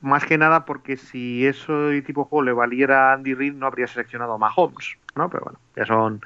Más 0.01 0.25
que 0.25 0.37
nada 0.37 0.65
porque 0.65 0.97
si 0.97 1.45
eso 1.45 1.89
tipo 2.05 2.23
de 2.23 2.29
juego 2.29 2.43
le 2.43 2.53
valiera 2.53 3.11
a 3.11 3.13
Andy 3.13 3.35
Reid 3.35 3.53
no 3.53 3.67
habría 3.67 3.87
seleccionado 3.87 4.33
a 4.33 4.37
Mahomes, 4.37 4.97
¿no? 5.15 5.29
Pero 5.29 5.43
bueno, 5.43 5.59
ya 5.75 5.85
son 5.85 6.21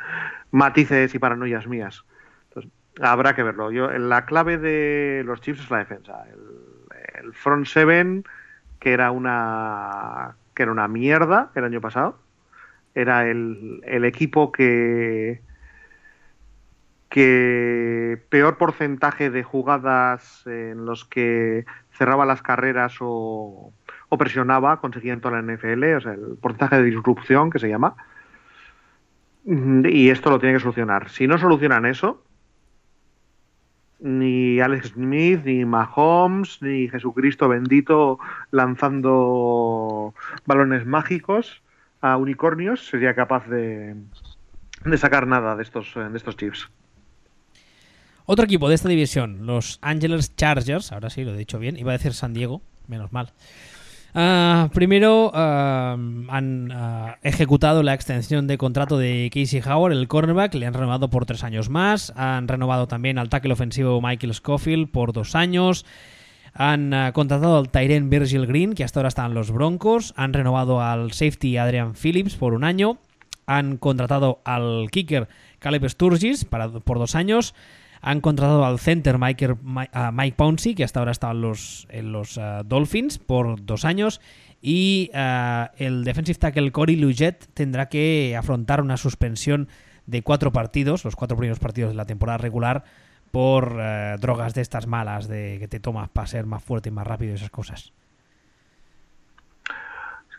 matices 0.52 1.14
y 1.14 1.20
paranoias 1.20 1.68
mías. 1.68 2.04
Entonces, 2.50 2.72
habrá 3.02 3.36
que 3.36 3.44
verlo. 3.44 3.72
Yo, 3.72 3.90
la 3.92 4.26
clave 4.26 4.58
de 4.58 5.24
los 5.26 5.42
Chiefs 5.42 5.62
es 5.62 5.72
la 5.72 5.80
defensa. 5.80 6.26
El, 7.22 7.34
front 7.34 7.66
seven, 7.66 8.24
que 8.86 8.94
era 8.94 9.10
una 9.10 10.36
que 10.54 10.62
era 10.62 10.72
una 10.72 10.88
mierda 10.88 11.50
el 11.56 11.64
año 11.64 11.82
pasado. 11.82 12.20
Era 12.94 13.28
el, 13.28 13.82
el 13.84 14.06
equipo 14.06 14.52
que 14.52 15.42
que 17.10 18.22
peor 18.30 18.60
porcentaje 18.60 19.32
de 19.32 19.42
jugadas 19.42 20.44
en 20.46 20.86
los 20.86 21.04
que 21.04 21.66
cerraba 21.94 22.28
las 22.28 22.44
carreras 22.44 22.98
o, 23.00 23.74
presionaba 24.20 24.80
conseguía 24.80 25.14
en 25.14 25.22
toda 25.22 25.42
la 25.42 25.54
NFL, 25.54 25.84
o 25.96 26.02
sea, 26.02 26.12
el 26.14 26.38
porcentaje 26.40 26.78
de 26.78 26.84
disrupción 26.84 27.50
que 27.50 27.58
se 27.58 27.70
llama. 27.70 27.96
Y 29.46 30.12
esto 30.12 30.30
lo 30.30 30.40
tiene 30.40 30.54
que 30.54 30.62
solucionar. 30.62 31.10
Si 31.10 31.26
no 31.26 31.40
solucionan 31.40 31.88
eso, 31.88 32.24
ni 34.00 34.60
Alex 34.60 34.90
Smith, 34.90 35.42
ni 35.46 35.66
Mahomes, 35.66 36.62
ni 36.62 36.88
Jesucristo 36.90 37.48
bendito 37.48 38.20
lanzando 38.52 40.14
balones 40.46 40.86
mágicos 40.86 41.62
a 42.02 42.18
unicornios 42.18 42.88
sería 42.88 43.16
capaz 43.16 43.48
de, 43.48 43.96
de 44.84 44.98
sacar 44.98 45.28
nada 45.28 45.56
de 45.56 45.64
estos, 45.64 45.94
de 45.96 46.18
estos 46.18 46.38
chips. 46.38 46.70
Otro 48.28 48.46
equipo 48.46 48.70
de 48.70 48.76
esta 48.76 48.90
división, 48.90 49.46
los 49.46 49.80
Angeles 49.82 50.36
Chargers, 50.36 50.92
ahora 50.92 51.10
sí 51.10 51.24
lo 51.24 51.34
he 51.34 51.38
dicho 51.38 51.60
bien, 51.60 51.78
iba 51.78 51.92
a 51.92 51.98
decir 51.98 52.14
San 52.14 52.34
Diego, 52.34 52.62
menos 52.88 53.12
mal. 53.12 53.34
Ah, 54.18 54.70
primero 54.74 55.30
ah, 55.34 55.98
han 56.30 56.72
ah, 56.72 57.18
ejecutado 57.22 57.84
la 57.84 57.94
extensión 57.94 58.48
de 58.48 58.58
contrato 58.58 58.98
de 58.98 59.30
Casey 59.34 59.62
Howard, 59.62 59.92
el 59.92 60.08
cornerback, 60.08 60.54
le 60.54 60.66
han 60.66 60.74
renovado 60.74 61.10
por 61.10 61.26
tres 61.26 61.44
años 61.44 61.70
más. 61.70 62.14
Han 62.16 62.48
renovado 62.48 62.88
también 62.88 63.18
al 63.18 63.28
tackle 63.28 63.52
ofensivo 63.52 64.02
Michael 64.02 64.34
Scofield 64.34 64.90
por 64.90 65.12
dos 65.12 65.36
años. 65.36 65.86
Han 66.54 66.94
contratado 67.12 67.58
al 67.58 67.70
Tyren 67.70 68.10
Virgil 68.10 68.48
Green, 68.48 68.74
que 68.74 68.86
hasta 68.86 69.02
ahora 69.02 69.10
está 69.10 69.26
en 69.26 69.34
los 69.34 69.52
Broncos. 69.52 70.14
Han 70.16 70.32
renovado 70.32 70.82
al 70.82 71.12
safety 71.12 71.58
Adrian 71.58 71.94
Phillips 71.96 72.36
por 72.36 72.54
un 72.54 72.64
año. 72.64 72.98
Han 73.48 73.76
contratado 73.76 74.40
al 74.46 74.88
kicker 74.92 75.28
Caleb 75.60 75.90
Sturgis 75.90 76.46
para, 76.46 76.70
por 76.70 77.00
dos 77.00 77.16
años. 77.16 77.54
Han 78.08 78.22
contratado 78.22 78.64
al 78.64 78.78
center 78.78 79.18
Mike, 79.18 79.56
Mike 80.14 80.36
Pouncey, 80.38 80.76
que 80.76 80.84
hasta 80.84 81.00
ahora 81.00 81.12
estaba 81.12 81.34
en 81.34 81.42
los, 82.12 82.38
uh, 82.38 82.64
Dolphins 82.64 83.18
por 83.18 83.66
dos 83.66 83.84
años. 83.84 84.22
Y 84.62 85.10
uh, 85.16 85.70
el 85.78 86.04
defensive 86.04 86.38
tackle 86.38 86.72
Cory 86.72 86.98
Luget 86.98 87.48
tendrá 87.56 87.90
que 87.90 88.36
afrontar 88.38 88.80
una 88.80 88.98
suspensión 88.98 89.70
de 90.06 90.22
cuatro 90.22 90.52
partidos, 90.52 91.04
los 91.04 91.16
cuatro 91.16 91.36
primeros 91.36 91.58
partidos 91.58 91.90
de 91.90 91.96
la 91.96 92.06
temporada 92.06 92.38
regular, 92.38 92.84
por 93.32 93.74
uh, 93.74 94.20
drogas 94.20 94.54
de 94.54 94.62
estas 94.62 94.86
malas, 94.86 95.28
de 95.28 95.58
que 95.60 95.68
te 95.68 95.80
tomas 95.80 96.08
para 96.10 96.28
ser 96.28 96.46
más 96.46 96.64
fuerte 96.64 96.90
y 96.90 96.92
más 96.92 97.08
rápido 97.08 97.32
y 97.32 97.38
esas 97.38 97.50
cosas. 97.50 97.92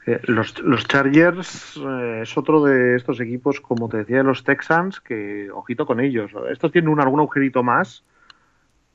Los, 0.07 0.61
los 0.61 0.87
Chargers 0.87 1.77
eh, 1.77 2.21
es 2.23 2.39
otro 2.39 2.63
de 2.63 2.95
estos 2.95 3.19
equipos, 3.19 3.61
como 3.61 3.89
te 3.89 3.99
decía, 3.99 4.19
de 4.19 4.23
los 4.23 4.45
Texans, 4.45 5.01
que 5.01 5.51
ojito 5.51 5.85
con 5.85 5.99
ellos. 5.99 6.31
Estos 6.49 6.71
tienen 6.71 6.91
un, 6.91 7.01
algún 7.01 7.19
agujerito 7.19 7.65
más, 7.65 8.05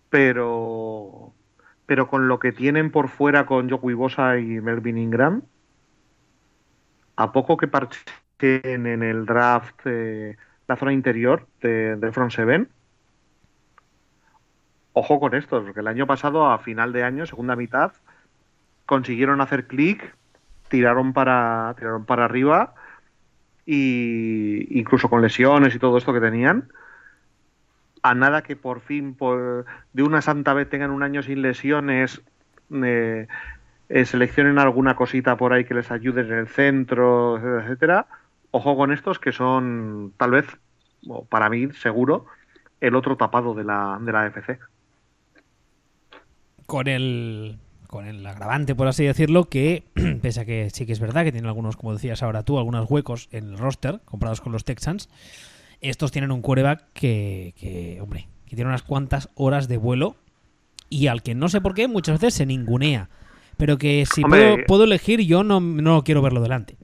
pero 0.09 1.33
pero 1.85 2.07
con 2.07 2.29
lo 2.29 2.39
que 2.39 2.53
tienen 2.53 2.89
por 2.89 3.09
fuera 3.09 3.45
con 3.45 3.69
Joe 3.69 3.93
Bosa 3.93 4.37
y 4.37 4.61
Melvin 4.61 4.97
Ingram, 4.97 5.41
a 7.17 7.33
poco 7.33 7.57
que 7.57 7.67
parchen 7.67 8.05
en 8.39 9.03
el 9.03 9.25
draft 9.25 9.85
la 9.85 10.77
zona 10.77 10.93
interior 10.93 11.45
de, 11.59 11.97
del 11.97 12.13
front 12.13 12.31
seven, 12.31 12.69
ojo 14.93 15.19
con 15.19 15.35
estos, 15.35 15.65
porque 15.65 15.81
el 15.81 15.87
año 15.87 16.07
pasado, 16.07 16.49
a 16.49 16.59
final 16.59 16.93
de 16.93 17.03
año, 17.03 17.25
segunda 17.25 17.57
mitad, 17.57 17.91
consiguieron 18.85 19.41
hacer 19.41 19.67
clic 19.67 20.15
tiraron 20.71 21.11
para, 21.11 21.75
tiraron 21.77 22.05
para 22.05 22.25
arriba 22.25 22.73
y 23.65 24.79
incluso 24.79 25.09
con 25.09 25.21
lesiones 25.21 25.75
y 25.75 25.79
todo 25.79 25.97
esto 25.97 26.13
que 26.13 26.21
tenían. 26.21 26.69
A 28.01 28.15
nada 28.15 28.41
que 28.41 28.55
por 28.55 28.79
fin, 28.79 29.13
por, 29.13 29.65
de 29.93 30.01
una 30.01 30.21
santa 30.23 30.53
vez 30.53 30.67
tengan 30.69 30.89
un 30.89 31.03
año 31.03 31.21
sin 31.21 31.43
lesiones, 31.43 32.21
eh, 32.71 33.27
eh, 33.89 34.05
seleccionen 34.05 34.57
alguna 34.57 34.95
cosita 34.95 35.35
por 35.35 35.53
ahí 35.53 35.65
que 35.65 35.75
les 35.75 35.91
ayude 35.91 36.21
en 36.21 36.31
el 36.31 36.47
centro, 36.47 37.59
etcétera. 37.59 38.07
Ojo 38.49 38.75
con 38.75 38.91
estos 38.91 39.19
que 39.19 39.33
son, 39.33 40.13
tal 40.17 40.31
vez, 40.31 40.45
para 41.29 41.49
mí, 41.49 41.67
seguro, 41.73 42.25
el 42.79 42.95
otro 42.95 43.17
tapado 43.17 43.53
de 43.53 43.65
la, 43.65 43.99
de 44.01 44.11
la 44.11 44.25
FC. 44.27 44.57
Con 46.65 46.87
el 46.87 47.59
con 47.91 48.07
el 48.07 48.25
agravante, 48.25 48.73
por 48.73 48.87
así 48.87 49.03
decirlo, 49.03 49.49
que 49.49 49.83
pese 50.23 50.39
a 50.39 50.45
que 50.45 50.69
sí 50.71 50.87
que 50.87 50.93
es 50.93 50.99
verdad 50.99 51.25
que 51.25 51.33
tienen 51.33 51.49
algunos, 51.49 51.75
como 51.75 51.93
decías 51.93 52.23
ahora 52.23 52.41
tú, 52.41 52.57
algunos 52.57 52.89
huecos 52.89 53.27
en 53.31 53.49
el 53.49 53.57
roster 53.57 53.99
comprados 54.05 54.39
con 54.39 54.53
los 54.53 54.63
Texans, 54.63 55.09
estos 55.81 56.11
tienen 56.11 56.31
un 56.31 56.41
quarterback 56.41 56.85
que, 56.93 57.53
que, 57.59 57.99
hombre, 58.01 58.29
que 58.47 58.55
tiene 58.55 58.69
unas 58.69 58.81
cuantas 58.81 59.29
horas 59.35 59.67
de 59.67 59.77
vuelo 59.77 60.15
y 60.89 61.07
al 61.07 61.21
que 61.21 61.35
no 61.35 61.49
sé 61.49 61.59
por 61.59 61.73
qué 61.73 61.89
muchas 61.89 62.19
veces 62.19 62.33
se 62.33 62.45
ningunea. 62.45 63.09
pero 63.57 63.77
que 63.77 64.05
si 64.11 64.21
puedo, 64.23 64.57
puedo, 64.65 64.85
elegir, 64.85 65.19
yo 65.19 65.43
no, 65.43 65.59
no 65.59 66.03
quiero 66.03 66.21
verlo 66.21 66.41
delante. 66.41 66.77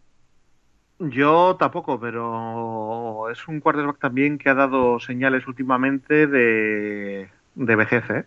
Yo 0.99 1.55
tampoco, 1.57 1.99
pero 2.01 3.29
es 3.31 3.47
un 3.47 3.61
quarterback 3.61 3.99
también 3.99 4.37
que 4.37 4.49
ha 4.49 4.55
dado 4.55 4.99
señales 4.99 5.47
últimamente 5.47 6.27
de, 6.27 7.29
de 7.55 7.75
vejez, 7.77 8.03
¿eh? 8.09 8.25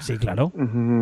Sí, 0.00 0.18
claro. 0.18 0.52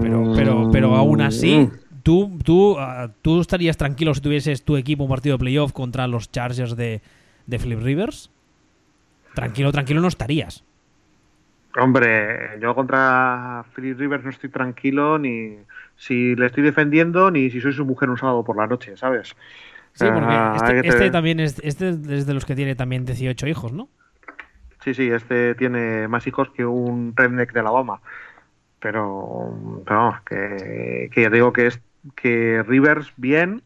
Pero, 0.03 0.33
pero, 0.35 0.71
pero 0.71 0.95
aún 0.97 1.21
así, 1.21 1.71
tú, 2.03 2.39
tú, 2.45 2.77
ah, 2.79 3.11
tú 3.23 3.41
estarías 3.41 3.77
tranquilo 3.77 4.15
si 4.15 4.21
tuvieses 4.21 4.65
tu 4.65 4.77
equipo 4.77 5.05
un 5.05 5.11
partido 5.11 5.37
de 5.37 5.41
playoff 5.41 5.73
contra 5.73 6.07
los 6.07 6.31
Chargers 6.31 6.77
de, 6.77 7.01
de 7.47 7.59
Flip 7.59 7.81
Rivers. 7.81 8.31
Tranquilo, 9.35 9.73
tranquilo 9.73 10.01
no 10.01 10.09
estarías. 10.09 10.65
Hombre, 11.77 12.59
yo 12.61 12.75
contra 12.75 13.65
Philip 13.75 13.99
Rivers 13.99 14.25
no 14.25 14.31
estoy 14.31 14.51
tranquilo 14.51 15.19
ni 15.19 15.59
si 15.97 16.35
le 16.35 16.47
estoy 16.47 16.65
defendiendo 16.65 17.31
ni 17.31 17.51
si 17.51 17.61
soy 17.61 17.73
su 17.73 17.85
mujer 17.85 18.11
un 18.11 18.17
sábado 18.17 18.43
por 18.43 18.57
la 18.57 18.67
noche, 18.67 18.97
¿sabes? 18.97 19.37
Sí, 19.93 20.07
porque 20.07 20.29
ah, 20.29 20.57
este, 20.57 20.89
este 20.89 21.11
también 21.11 21.41
es, 21.41 21.61
este 21.63 21.91
es 21.91 22.27
de 22.27 22.35
los 22.35 22.45
que 22.45 22.55
tiene 22.55 22.75
también 22.75 23.05
18 23.05 23.47
hijos, 23.47 23.73
¿no? 23.73 23.89
Sí, 24.83 24.95
sí, 24.95 25.09
este 25.11 25.55
tiene 25.57 26.09
más 26.09 26.27
hijos 26.27 26.51
que 26.51 26.65
un 26.65 27.13
redneck 27.17 27.53
de 27.53 27.61
Alabama. 27.61 28.01
Pero, 28.81 29.83
pero 29.85 29.99
vamos, 29.99 30.21
que, 30.23 31.11
que 31.13 31.23
ya 31.23 31.31
digo 31.31 31.53
que 31.53 31.67
es 31.67 31.81
que 32.15 32.63
Rivers 32.67 33.13
bien, 33.17 33.63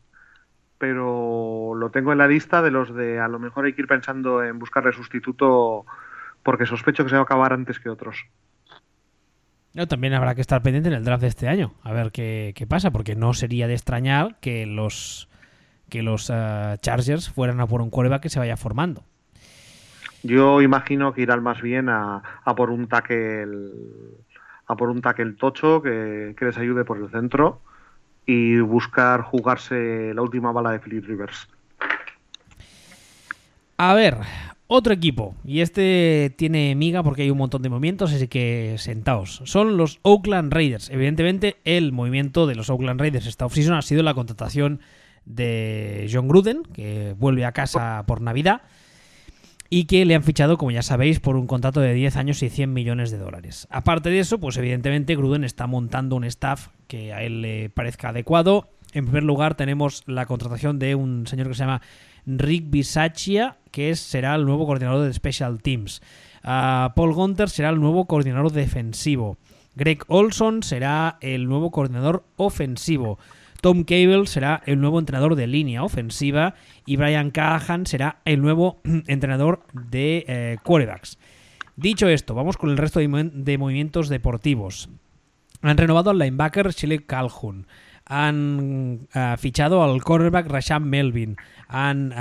pero 0.78 1.74
lo 1.76 1.90
tengo 1.90 2.12
en 2.12 2.18
la 2.18 2.26
lista 2.26 2.62
de 2.62 2.70
los 2.70 2.94
de 2.94 3.20
a 3.20 3.28
lo 3.28 3.38
mejor 3.38 3.66
hay 3.66 3.72
que 3.72 3.82
ir 3.82 3.88
pensando 3.88 4.42
en 4.42 4.58
buscarle 4.58 4.92
sustituto 4.92 5.86
porque 6.42 6.66
sospecho 6.66 7.04
que 7.04 7.10
se 7.10 7.14
va 7.14 7.20
a 7.20 7.24
acabar 7.24 7.52
antes 7.52 7.78
que 7.78 7.88
otros. 7.88 8.26
también 9.88 10.14
habrá 10.14 10.34
que 10.34 10.40
estar 10.40 10.62
pendiente 10.62 10.88
en 10.88 10.96
el 10.96 11.04
draft 11.04 11.22
de 11.22 11.28
este 11.28 11.48
año, 11.48 11.74
a 11.82 11.92
ver 11.92 12.10
qué, 12.10 12.66
pasa, 12.68 12.90
porque 12.90 13.14
no 13.14 13.32
sería 13.32 13.68
de 13.68 13.74
extrañar 13.74 14.38
que 14.40 14.66
los 14.66 15.28
que 15.88 16.02
los 16.02 16.30
eh, 16.34 16.76
Chargers 16.80 17.28
fueran 17.30 17.60
a 17.60 17.66
por 17.66 17.82
un 17.82 17.90
quarterback 17.90 18.22
que 18.22 18.30
se 18.30 18.38
vaya 18.38 18.56
formando. 18.56 19.04
Yo 20.22 20.62
imagino 20.62 21.12
que 21.12 21.22
irán 21.22 21.42
más 21.42 21.60
bien 21.60 21.88
a, 21.90 22.22
por 22.56 22.70
un 22.70 22.88
tackle 22.88 23.68
a 24.72 24.76
por 24.76 24.90
un 24.90 25.00
tackle 25.00 25.32
tocho 25.32 25.82
que, 25.82 26.34
que 26.36 26.44
les 26.44 26.58
ayude 26.58 26.84
por 26.84 26.98
el 26.98 27.10
centro 27.10 27.60
y 28.26 28.58
buscar 28.58 29.22
jugarse 29.22 30.12
la 30.14 30.22
última 30.22 30.52
bala 30.52 30.72
de 30.72 30.80
Philip 30.80 31.04
Rivers. 31.06 31.48
A 33.78 33.94
ver, 33.94 34.18
otro 34.68 34.94
equipo, 34.94 35.34
y 35.44 35.60
este 35.60 36.32
tiene 36.36 36.74
miga 36.74 37.02
porque 37.02 37.22
hay 37.22 37.30
un 37.30 37.38
montón 37.38 37.62
de 37.62 37.68
movimientos, 37.68 38.12
así 38.12 38.28
que 38.28 38.76
sentaos. 38.78 39.42
Son 39.44 39.76
los 39.76 39.98
Oakland 40.02 40.52
Raiders. 40.52 40.88
Evidentemente, 40.88 41.56
el 41.64 41.92
movimiento 41.92 42.46
de 42.46 42.54
los 42.54 42.70
Oakland 42.70 43.00
Raiders 43.00 43.26
esta 43.26 43.44
offseason 43.44 43.74
ha 43.74 43.82
sido 43.82 44.02
la 44.02 44.14
contratación 44.14 44.80
de 45.24 46.08
John 46.10 46.28
Gruden, 46.28 46.62
que 46.62 47.14
vuelve 47.18 47.44
a 47.44 47.52
casa 47.52 48.04
por 48.06 48.20
Navidad, 48.20 48.62
y 49.74 49.86
que 49.86 50.04
le 50.04 50.14
han 50.14 50.22
fichado, 50.22 50.58
como 50.58 50.70
ya 50.70 50.82
sabéis, 50.82 51.18
por 51.18 51.34
un 51.34 51.46
contrato 51.46 51.80
de 51.80 51.94
10 51.94 52.16
años 52.16 52.42
y 52.42 52.50
100 52.50 52.74
millones 52.74 53.10
de 53.10 53.16
dólares. 53.16 53.66
Aparte 53.70 54.10
de 54.10 54.18
eso, 54.18 54.38
pues 54.38 54.58
evidentemente 54.58 55.16
Gruden 55.16 55.44
está 55.44 55.66
montando 55.66 56.14
un 56.14 56.24
staff 56.24 56.68
que 56.88 57.14
a 57.14 57.22
él 57.22 57.40
le 57.40 57.70
parezca 57.70 58.10
adecuado. 58.10 58.68
En 58.92 59.06
primer 59.06 59.22
lugar, 59.22 59.54
tenemos 59.54 60.02
la 60.04 60.26
contratación 60.26 60.78
de 60.78 60.94
un 60.94 61.26
señor 61.26 61.48
que 61.48 61.54
se 61.54 61.60
llama 61.60 61.80
Rick 62.26 62.68
Bisaccia, 62.68 63.56
que 63.70 63.96
será 63.96 64.34
el 64.34 64.44
nuevo 64.44 64.66
coordinador 64.66 65.06
de 65.06 65.14
Special 65.14 65.62
Teams. 65.62 66.02
Ah, 66.42 66.92
Paul 66.94 67.14
Gunter 67.14 67.48
será 67.48 67.70
el 67.70 67.80
nuevo 67.80 68.04
coordinador 68.04 68.52
defensivo. 68.52 69.38
Greg 69.74 70.04
Olson 70.08 70.62
será 70.62 71.16
el 71.22 71.48
nuevo 71.48 71.70
coordinador 71.70 72.24
ofensivo. 72.36 73.18
Tom 73.62 73.84
Cable 73.84 74.26
será 74.26 74.62
el 74.66 74.80
nuevo 74.80 74.98
entrenador 74.98 75.36
de 75.36 75.46
línea 75.46 75.82
ofensiva 75.82 76.54
y 76.84 76.96
Brian 76.96 77.30
Callahan 77.30 77.86
será 77.86 78.18
el 78.24 78.42
nuevo 78.42 78.80
entrenador 79.06 79.62
de 79.72 80.24
eh, 80.28 80.58
quarterbacks. 80.62 81.16
Dicho 81.76 82.08
esto, 82.08 82.34
vamos 82.34 82.58
con 82.58 82.68
el 82.68 82.76
resto 82.76 83.00
de, 83.00 83.56
movimientos 83.58 84.10
deportivos. 84.10 84.90
Han 85.62 85.78
renovado 85.78 86.10
al 86.10 86.18
linebacker 86.18 86.72
Shelley 86.72 86.98
Calhoun. 86.98 87.66
Han 88.04 89.06
ah, 89.14 89.36
fichado 89.38 89.82
al 89.82 90.02
cornerback 90.02 90.48
Rashad 90.48 90.80
Melvin 90.80 91.36
han 91.72 92.12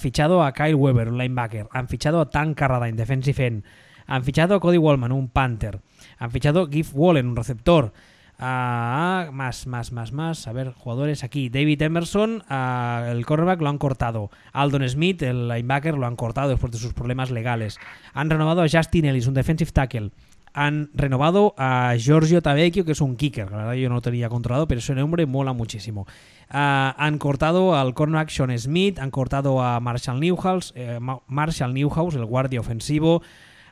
fichado 0.00 0.42
a 0.42 0.52
Kyle 0.52 0.74
Weber, 0.74 1.08
un 1.08 1.18
linebacker, 1.18 1.68
han 1.70 1.86
fichado 1.86 2.20
a 2.20 2.30
Tan 2.30 2.54
Carradine, 2.54 2.96
defensive 2.96 3.46
end, 3.46 3.64
han 4.06 4.24
fichado 4.24 4.54
a 4.54 4.60
Cody 4.60 4.78
Wallman, 4.78 5.12
un 5.12 5.28
Panther, 5.28 5.80
han 6.18 6.30
fichado 6.30 6.62
a 6.62 6.68
Giff 6.70 6.92
Wallen, 6.94 7.26
un 7.26 7.36
receptor, 7.36 7.92
más, 8.38 9.66
más, 9.66 9.92
más, 9.92 10.12
más. 10.12 10.46
A 10.46 10.52
ver, 10.52 10.72
jugadores 10.72 11.24
aquí. 11.24 11.48
David 11.48 11.82
Emerson, 11.82 12.42
el 12.50 13.26
cornerback, 13.26 13.60
lo 13.60 13.68
han 13.68 13.78
cortado. 13.78 14.30
Aldon 14.52 14.88
Smith, 14.88 15.22
el 15.22 15.48
linebacker, 15.48 15.94
lo 15.94 16.06
han 16.06 16.16
cortado 16.16 16.50
después 16.50 16.72
de 16.72 16.78
sus 16.78 16.94
problemas 16.94 17.30
legales. 17.30 17.78
Han 18.14 18.30
renovado 18.30 18.62
a 18.62 18.68
Justin 18.68 19.06
Ellis, 19.06 19.26
un 19.26 19.34
defensive 19.34 19.70
tackle 19.72 20.10
han 20.56 20.88
renovado 20.94 21.54
a 21.58 21.94
Giorgio 21.98 22.40
Tavecchio, 22.40 22.86
que 22.86 22.92
es 22.92 23.02
un 23.02 23.16
kicker. 23.16 23.50
La 23.50 23.58
verdad 23.58 23.72
yo 23.74 23.90
no 23.90 23.96
lo 23.96 24.00
tenía 24.00 24.30
controlado, 24.30 24.66
pero 24.66 24.78
ese 24.78 24.94
nombre 24.94 25.26
mola 25.26 25.52
muchísimo. 25.52 26.06
Ah, 26.48 26.94
han 26.96 27.18
cortado 27.18 27.76
al 27.76 27.92
cornerback 27.92 28.30
Sean 28.30 28.58
Smith, 28.58 28.98
han 28.98 29.10
cortado 29.10 29.62
a 29.62 29.80
Marshall 29.80 30.18
Newhouse, 30.18 30.72
eh, 30.74 30.98
Marshall 31.26 31.74
Newhouse, 31.74 32.14
el 32.14 32.24
guardia 32.24 32.58
ofensivo. 32.58 33.20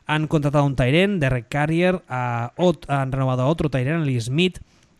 Han 0.07 0.27
contratado 0.27 0.63
a 0.63 0.67
un 0.67 0.75
Tyren, 0.75 1.19
Derek 1.19 1.47
Carrier, 1.49 2.03
han 2.07 3.11
renovado 3.11 3.43
a 3.43 3.47
otro 3.47 3.69
Tyren, 3.69 4.05
Lee 4.05 4.21
Smith. 4.21 4.59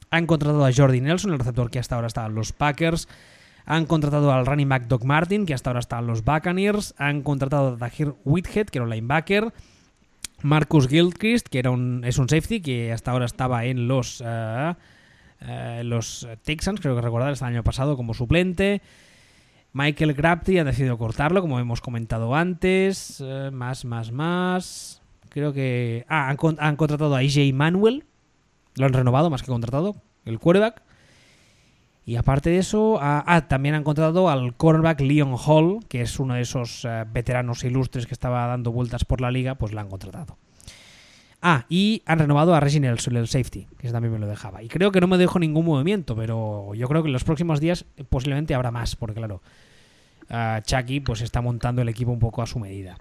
Han 0.10 0.26
contratado 0.26 0.66
a 0.66 0.74
Jordi 0.74 1.02
Nelson, 1.02 1.34
el 1.34 1.40
receptor 1.40 1.70
que 1.70 1.80
hasta 1.80 1.96
ahora 1.96 2.08
está 2.08 2.26
en 2.26 2.36
los 2.36 2.54
Packers. 2.54 3.08
Han 3.66 3.86
contratado 3.86 4.32
al 4.32 4.46
running 4.46 4.70
back 4.70 4.88
Doc 4.88 5.04
Martin, 5.04 5.46
que 5.46 5.54
hasta 5.54 5.70
ahora 5.72 5.80
está 5.80 6.00
en 6.00 6.08
los 6.08 6.24
Buccaneers. 6.24 6.96
Han 6.98 7.22
contratado 7.22 7.70
a 7.70 7.76
Dahir 7.76 8.14
Whithead, 8.24 8.68
que 8.68 8.80
era 8.80 8.86
un 8.86 8.92
linebacker. 8.92 9.54
Marcus 10.42 10.88
Gilchrist, 10.88 11.48
que 11.48 11.60
era 11.60 11.72
un, 11.72 12.04
es 12.06 12.18
un 12.18 12.30
safety 12.30 12.62
que 12.62 12.92
hasta 12.92 13.12
ahora 13.12 13.26
estaba 13.26 13.66
en 13.66 13.88
los, 13.88 14.24
eh, 14.26 14.74
eh, 15.42 15.82
los 15.84 16.28
Texans, 16.44 16.80
creo 16.80 16.96
que 16.96 17.02
recordar, 17.02 17.34
el 17.34 17.44
año 17.44 17.64
pasado 17.64 17.98
como 17.98 18.14
suplente. 18.14 18.82
Michael 19.76 20.14
Grapty 20.14 20.58
ha 20.58 20.64
decidido 20.64 20.98
cortarlo, 20.98 21.42
como 21.42 21.60
hemos 21.60 21.82
comentado 21.82 22.34
antes. 22.34 23.22
Eh, 23.22 23.50
más, 23.52 23.84
más, 23.84 24.10
más. 24.10 25.02
Creo 25.28 25.52
que. 25.52 26.06
Ah, 26.08 26.30
han, 26.30 26.38
han, 26.60 26.78
contratado 26.78 27.14
a 27.14 27.20
AJ 27.20 27.54
Manuel. 27.54 28.06
Lo 28.76 28.86
han 28.86 28.94
renovado 28.94 29.30
más 29.30 29.44
que 29.44 29.52
contratado. 29.52 29.98
El 30.24 30.40
quarterback. 30.40 30.82
Y 32.06 32.16
aparte 32.16 32.52
de 32.52 32.60
eso, 32.60 33.00
ah, 33.02 33.48
también 33.50 33.76
han 33.76 33.84
contratado 33.84 34.30
al 34.30 34.56
cornerback 34.56 35.02
Leon 35.02 35.36
Hall, 35.46 35.80
que 35.90 36.00
es 36.00 36.22
uno 36.22 36.36
de 36.36 36.42
esos 36.42 36.86
eh, 36.86 37.04
veteranos 37.12 37.66
ilustres 37.66 38.08
que 38.08 38.14
estaba 38.14 38.48
dando 38.48 38.72
vueltas 38.72 39.04
por 39.04 39.20
la 39.20 39.30
liga, 39.30 39.56
pues 39.56 39.74
la 39.74 39.82
han 39.82 39.90
contratado. 39.90 40.38
Ah, 41.42 41.66
y 41.68 42.02
han 42.06 42.20
renovado 42.20 42.56
a 42.56 42.62
Reggie 42.62 42.80
Nelson, 42.80 43.18
el 43.18 43.28
safety, 43.28 43.68
que 43.78 43.92
también 43.92 44.14
me 44.14 44.20
lo 44.20 44.28
dejaba. 44.28 44.64
Y 44.64 44.70
creo 44.70 44.94
que 44.94 45.02
no 45.02 45.08
me 45.08 45.18
dejo 45.18 45.38
ningún 45.38 45.66
movimiento, 45.66 46.16
pero 46.16 46.74
yo 46.76 46.88
creo 46.88 47.04
que 47.04 47.10
en 47.10 47.14
los 47.14 47.26
próximos 47.26 47.60
días 47.60 47.86
posiblemente 48.10 48.56
habrá 48.56 48.72
más, 48.72 48.96
porque 48.96 49.16
claro, 49.16 49.42
uh, 50.30 50.62
Chucky 50.62 51.00
pues 51.00 51.22
está 51.22 51.42
montando 51.42 51.82
el 51.82 51.90
equipo 51.90 52.12
un 52.12 52.20
poco 52.20 52.42
a 52.42 52.46
su 52.46 52.60
medida. 52.60 52.98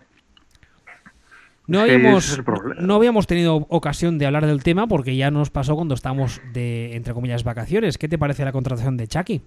No 1.67 1.81
habíamos, 1.81 2.43
no 2.79 2.95
habíamos 2.95 3.27
tenido 3.27 3.67
ocasión 3.71 4.19
de 4.19 4.27
hablar 4.27 4.45
del 4.45 4.63
tema 4.63 4.87
porque 4.87 5.17
ya 5.17 5.31
nos 5.31 5.49
pasó 5.49 5.75
cuando 5.77 5.95
estábamos 5.95 6.43
de, 6.53 6.95
entre 6.95 7.15
comillas, 7.15 7.43
vacaciones. 7.43 7.97
¿Qué 7.97 8.07
te 8.07 8.19
parece 8.19 8.45
la 8.45 8.53
contratación 8.53 8.99
de 8.99 9.09
Chucky? 9.09 9.43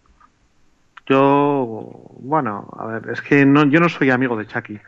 Yo, 1.06 2.10
bueno, 2.20 2.68
a 2.76 2.88
ver, 2.88 3.10
es 3.12 3.22
que 3.22 3.45
no, 3.45 3.66
yo 3.66 3.80
no 3.80 3.88
soy 3.88 4.10
amigo 4.10 4.36
de 4.36 4.48
Chucky. 4.48 4.80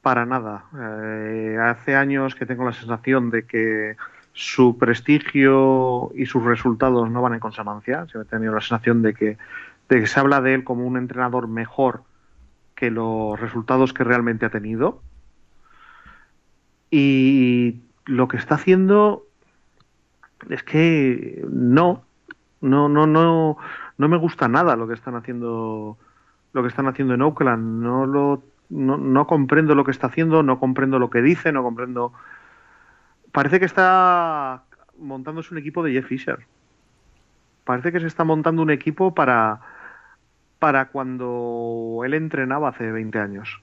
Para 0.00 0.24
nada. 0.24 0.64
Eh, 0.78 1.58
hace 1.60 1.96
años 1.96 2.36
que 2.36 2.46
tengo 2.46 2.64
la 2.64 2.72
sensación 2.72 3.30
de 3.30 3.44
que 3.44 3.96
su 4.32 4.78
prestigio 4.78 6.12
y 6.14 6.26
sus 6.26 6.44
resultados 6.44 7.10
no 7.10 7.20
van 7.20 7.34
en 7.34 7.40
consonancia. 7.40 8.06
Se 8.06 8.18
he 8.18 8.24
tenido 8.24 8.54
la 8.54 8.60
sensación 8.60 9.02
de 9.02 9.12
que, 9.12 9.36
de 9.88 10.00
que 10.00 10.06
se 10.06 10.20
habla 10.20 10.40
de 10.40 10.54
él 10.54 10.64
como 10.64 10.86
un 10.86 10.96
entrenador 10.96 11.48
mejor 11.48 12.02
que 12.74 12.90
los 12.90 13.38
resultados 13.40 13.92
que 13.92 14.04
realmente 14.04 14.46
ha 14.46 14.50
tenido 14.50 15.02
y 16.90 17.80
lo 18.06 18.28
que 18.28 18.36
está 18.36 18.54
haciendo 18.54 19.26
es 20.48 20.62
que 20.62 21.44
no, 21.50 22.02
no, 22.60 22.88
no, 22.88 23.06
no, 23.06 23.58
no 23.98 24.08
me 24.08 24.16
gusta 24.16 24.48
nada 24.48 24.76
lo 24.76 24.86
que 24.88 24.94
están 24.94 25.14
haciendo, 25.14 25.98
lo 26.52 26.62
que 26.62 26.68
están 26.68 26.86
haciendo 26.86 27.14
en 27.14 27.22
Oakland. 27.22 27.82
No 27.82 28.06
lo, 28.06 28.42
no, 28.70 28.96
no 28.96 29.26
comprendo 29.26 29.74
lo 29.74 29.84
que 29.84 29.90
está 29.90 30.06
haciendo, 30.06 30.42
no 30.42 30.58
comprendo 30.58 30.98
lo 30.98 31.10
que 31.10 31.20
dice, 31.20 31.52
no 31.52 31.62
comprendo. 31.62 32.12
Parece 33.32 33.58
que 33.58 33.66
está 33.66 34.62
montándose 34.98 35.52
un 35.52 35.58
equipo 35.58 35.82
de 35.82 35.92
Jeff 35.92 36.06
Fisher. 36.06 36.46
Parece 37.64 37.92
que 37.92 38.00
se 38.00 38.06
está 38.06 38.24
montando 38.24 38.62
un 38.62 38.70
equipo 38.70 39.14
para, 39.14 39.60
para 40.58 40.86
cuando 40.86 42.02
él 42.04 42.14
entrenaba 42.14 42.70
hace 42.70 42.90
20 42.90 43.18
años. 43.18 43.62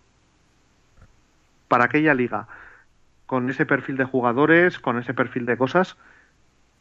Para 1.68 1.86
aquella 1.86 2.14
liga 2.14 2.48
con 3.26 3.50
ese 3.50 3.66
perfil 3.66 3.98
de 3.98 4.06
jugadores, 4.06 4.80
con 4.80 5.00
ese 5.00 5.14
perfil 5.14 5.46
de 5.46 5.58
cosas, 5.58 5.98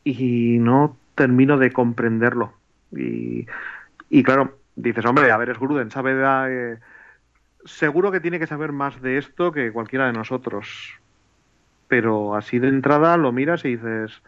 y 0.05 0.59
no 0.59 0.97
termino 1.15 1.57
de 1.57 1.73
comprenderlo. 1.73 2.53
Y, 2.93 3.47
claro, 4.23 4.59
dices, 4.77 5.05
hombre, 5.05 5.31
a 5.31 5.36
ver, 5.36 5.51
es 5.51 5.59
Gruden, 5.59 5.91
sabe... 5.91 6.15
Eh, 6.49 6.78
seguro 7.65 8.12
que 8.12 8.20
tiene 8.20 8.39
que 8.39 8.47
saber 8.47 8.73
más 8.73 9.01
de 9.01 9.16
esto 9.16 9.53
que 9.53 9.73
cualquiera 9.73 10.07
de 10.07 10.12
nosotros. 10.12 10.93
Pero 11.89 12.35
así 12.35 12.59
de 12.59 12.69
entrada 12.69 13.16
lo 13.16 13.32
miras 13.32 13.65
y 13.65 13.77
dices, 13.77 14.23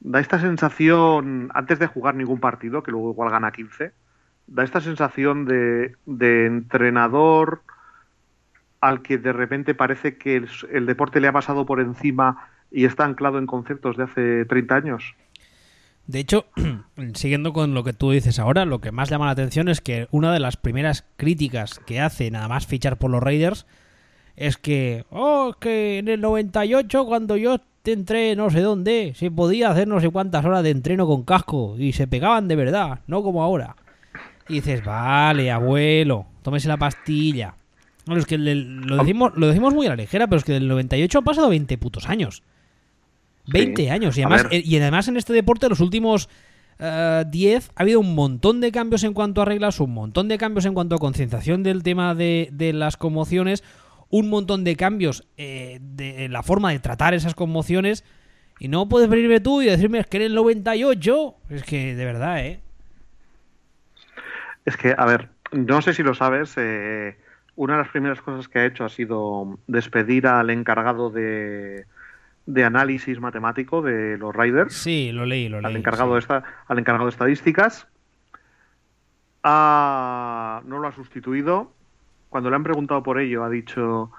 da 0.00 0.20
esta 0.20 0.40
sensación, 0.40 1.50
antes 1.54 1.78
de 1.78 1.86
jugar 1.86 2.14
ningún 2.14 2.40
partido, 2.40 2.82
que 2.82 2.90
luego 2.90 3.12
igual 3.12 3.30
gana 3.30 3.52
15, 3.52 3.92
da 4.46 4.64
esta 4.64 4.80
sensación 4.80 5.46
de, 5.46 5.96
de 6.06 6.46
entrenador 6.46 7.62
al 8.80 9.02
que 9.02 9.18
de 9.18 9.32
repente 9.32 9.74
parece 9.74 10.18
que 10.18 10.36
el, 10.36 10.48
el, 10.70 10.86
deporte 10.86 11.20
le 11.20 11.28
ha 11.28 11.32
pasado 11.32 11.64
por 11.64 11.80
encima 11.80 12.48
y 12.70 12.84
está 12.84 13.04
anclado 13.04 13.38
en 13.38 13.46
conceptos 13.46 13.96
de 13.96 14.02
hace 14.02 14.44
30 14.44 14.74
años. 14.74 15.14
De 16.06 16.20
hecho, 16.20 16.44
siguiendo 17.14 17.52
con 17.52 17.72
lo 17.72 17.82
que 17.82 17.94
tú 17.94 18.10
dices 18.10 18.38
ahora, 18.38 18.66
lo 18.66 18.80
que 18.80 18.92
más 18.92 19.08
llama 19.08 19.26
la 19.26 19.32
atención 19.32 19.68
es 19.68 19.80
que 19.80 20.06
una 20.10 20.32
de 20.32 20.40
las 20.40 20.56
primeras 20.56 21.04
críticas 21.16 21.78
que 21.78 22.00
hace 22.00 22.30
nada 22.30 22.48
más 22.48 22.66
fichar 22.66 22.98
por 22.98 23.10
los 23.10 23.22
Raiders 23.22 23.66
es 24.36 24.58
que, 24.58 25.06
oh, 25.10 25.54
que 25.58 25.98
en 25.98 26.08
el 26.08 26.20
98 26.20 27.06
cuando 27.06 27.36
yo 27.36 27.60
entré 27.84 28.34
no 28.36 28.50
sé 28.50 28.60
dónde, 28.60 29.12
se 29.14 29.30
podía 29.30 29.70
hacer 29.70 29.88
no 29.88 30.00
sé 30.00 30.10
cuántas 30.10 30.44
horas 30.44 30.62
de 30.62 30.70
entreno 30.70 31.06
con 31.06 31.22
casco 31.22 31.76
y 31.78 31.92
se 31.92 32.06
pegaban 32.06 32.48
de 32.48 32.56
verdad, 32.56 33.00
no 33.06 33.22
como 33.22 33.42
ahora. 33.42 33.76
Y 34.48 34.54
dices, 34.54 34.84
vale, 34.84 35.50
abuelo, 35.50 36.26
tómese 36.42 36.68
la 36.68 36.76
pastilla. 36.76 37.56
No, 38.06 38.16
es 38.16 38.26
que 38.26 38.36
lo 38.36 38.96
decimos, 38.98 39.32
lo 39.36 39.46
decimos 39.46 39.72
muy 39.72 39.86
a 39.86 39.90
la 39.90 39.96
ligera, 39.96 40.26
pero 40.26 40.38
es 40.38 40.44
que 40.44 40.52
del 40.52 40.68
98 40.68 41.18
han 41.18 41.24
pasado 41.24 41.48
20 41.48 41.78
putos 41.78 42.08
años. 42.08 42.42
20 43.46 43.82
sí. 43.82 43.88
años. 43.88 44.16
Y 44.18 44.22
además, 44.22 44.46
eh, 44.50 44.62
y 44.64 44.76
además 44.76 45.08
en 45.08 45.16
este 45.16 45.32
deporte 45.32 45.68
los 45.68 45.80
últimos 45.80 46.28
uh, 46.80 47.28
10 47.28 47.70
ha 47.74 47.82
habido 47.82 48.00
un 48.00 48.14
montón 48.14 48.60
de 48.60 48.72
cambios 48.72 49.04
en 49.04 49.14
cuanto 49.14 49.42
a 49.42 49.44
reglas, 49.46 49.80
un 49.80 49.92
montón 49.92 50.28
de 50.28 50.36
cambios 50.36 50.66
en 50.66 50.74
cuanto 50.74 50.96
a 50.96 50.98
concienciación 50.98 51.62
del 51.62 51.82
tema 51.82 52.14
de, 52.14 52.50
de 52.52 52.72
las 52.74 52.96
conmociones, 52.96 53.64
un 54.10 54.28
montón 54.28 54.64
de 54.64 54.76
cambios 54.76 55.26
eh, 55.36 55.78
de 55.80 56.28
la 56.28 56.42
forma 56.42 56.70
de 56.70 56.78
tratar 56.78 57.14
esas 57.14 57.34
conmociones. 57.34 58.04
Y 58.60 58.68
no 58.68 58.88
puedes 58.88 59.08
venirme 59.08 59.40
tú 59.40 59.62
y 59.62 59.66
decirme 59.66 59.98
es 59.98 60.06
que 60.06 60.18
en 60.18 60.22
el 60.24 60.34
98. 60.34 61.34
Es 61.50 61.62
que 61.64 61.94
de 61.94 62.04
verdad, 62.04 62.44
¿eh? 62.44 62.60
Es 64.64 64.76
que, 64.76 64.94
a 64.96 65.04
ver, 65.04 65.28
no 65.52 65.82
sé 65.82 65.94
si 65.94 66.02
lo 66.02 66.14
sabes. 66.14 66.54
Eh, 66.56 67.16
una 67.56 67.74
de 67.74 67.82
las 67.82 67.90
primeras 67.90 68.20
cosas 68.20 68.48
que 68.48 68.58
ha 68.58 68.66
hecho 68.66 68.84
ha 68.84 68.88
sido 68.88 69.58
despedir 69.66 70.26
al 70.26 70.50
encargado 70.50 71.10
de, 71.10 71.86
de 72.46 72.64
análisis 72.64 73.20
matemático 73.20 73.82
de 73.82 74.18
los 74.18 74.34
Riders. 74.34 74.74
Sí, 74.74 75.12
lo 75.12 75.24
leí, 75.24 75.48
lo 75.48 75.60
leí. 75.60 75.70
Al 75.70 75.76
encargado, 75.76 76.10
sí. 76.10 76.14
de, 76.14 76.18
esta, 76.20 76.44
al 76.66 76.78
encargado 76.78 77.06
de 77.06 77.10
estadísticas. 77.10 77.86
No 79.44 80.78
lo 80.78 80.88
ha 80.88 80.92
sustituido. 80.92 81.72
Cuando 82.30 82.50
le 82.50 82.56
han 82.56 82.64
preguntado 82.64 83.02
por 83.02 83.20
ello, 83.20 83.44
ha 83.44 83.50
dicho 83.50 84.10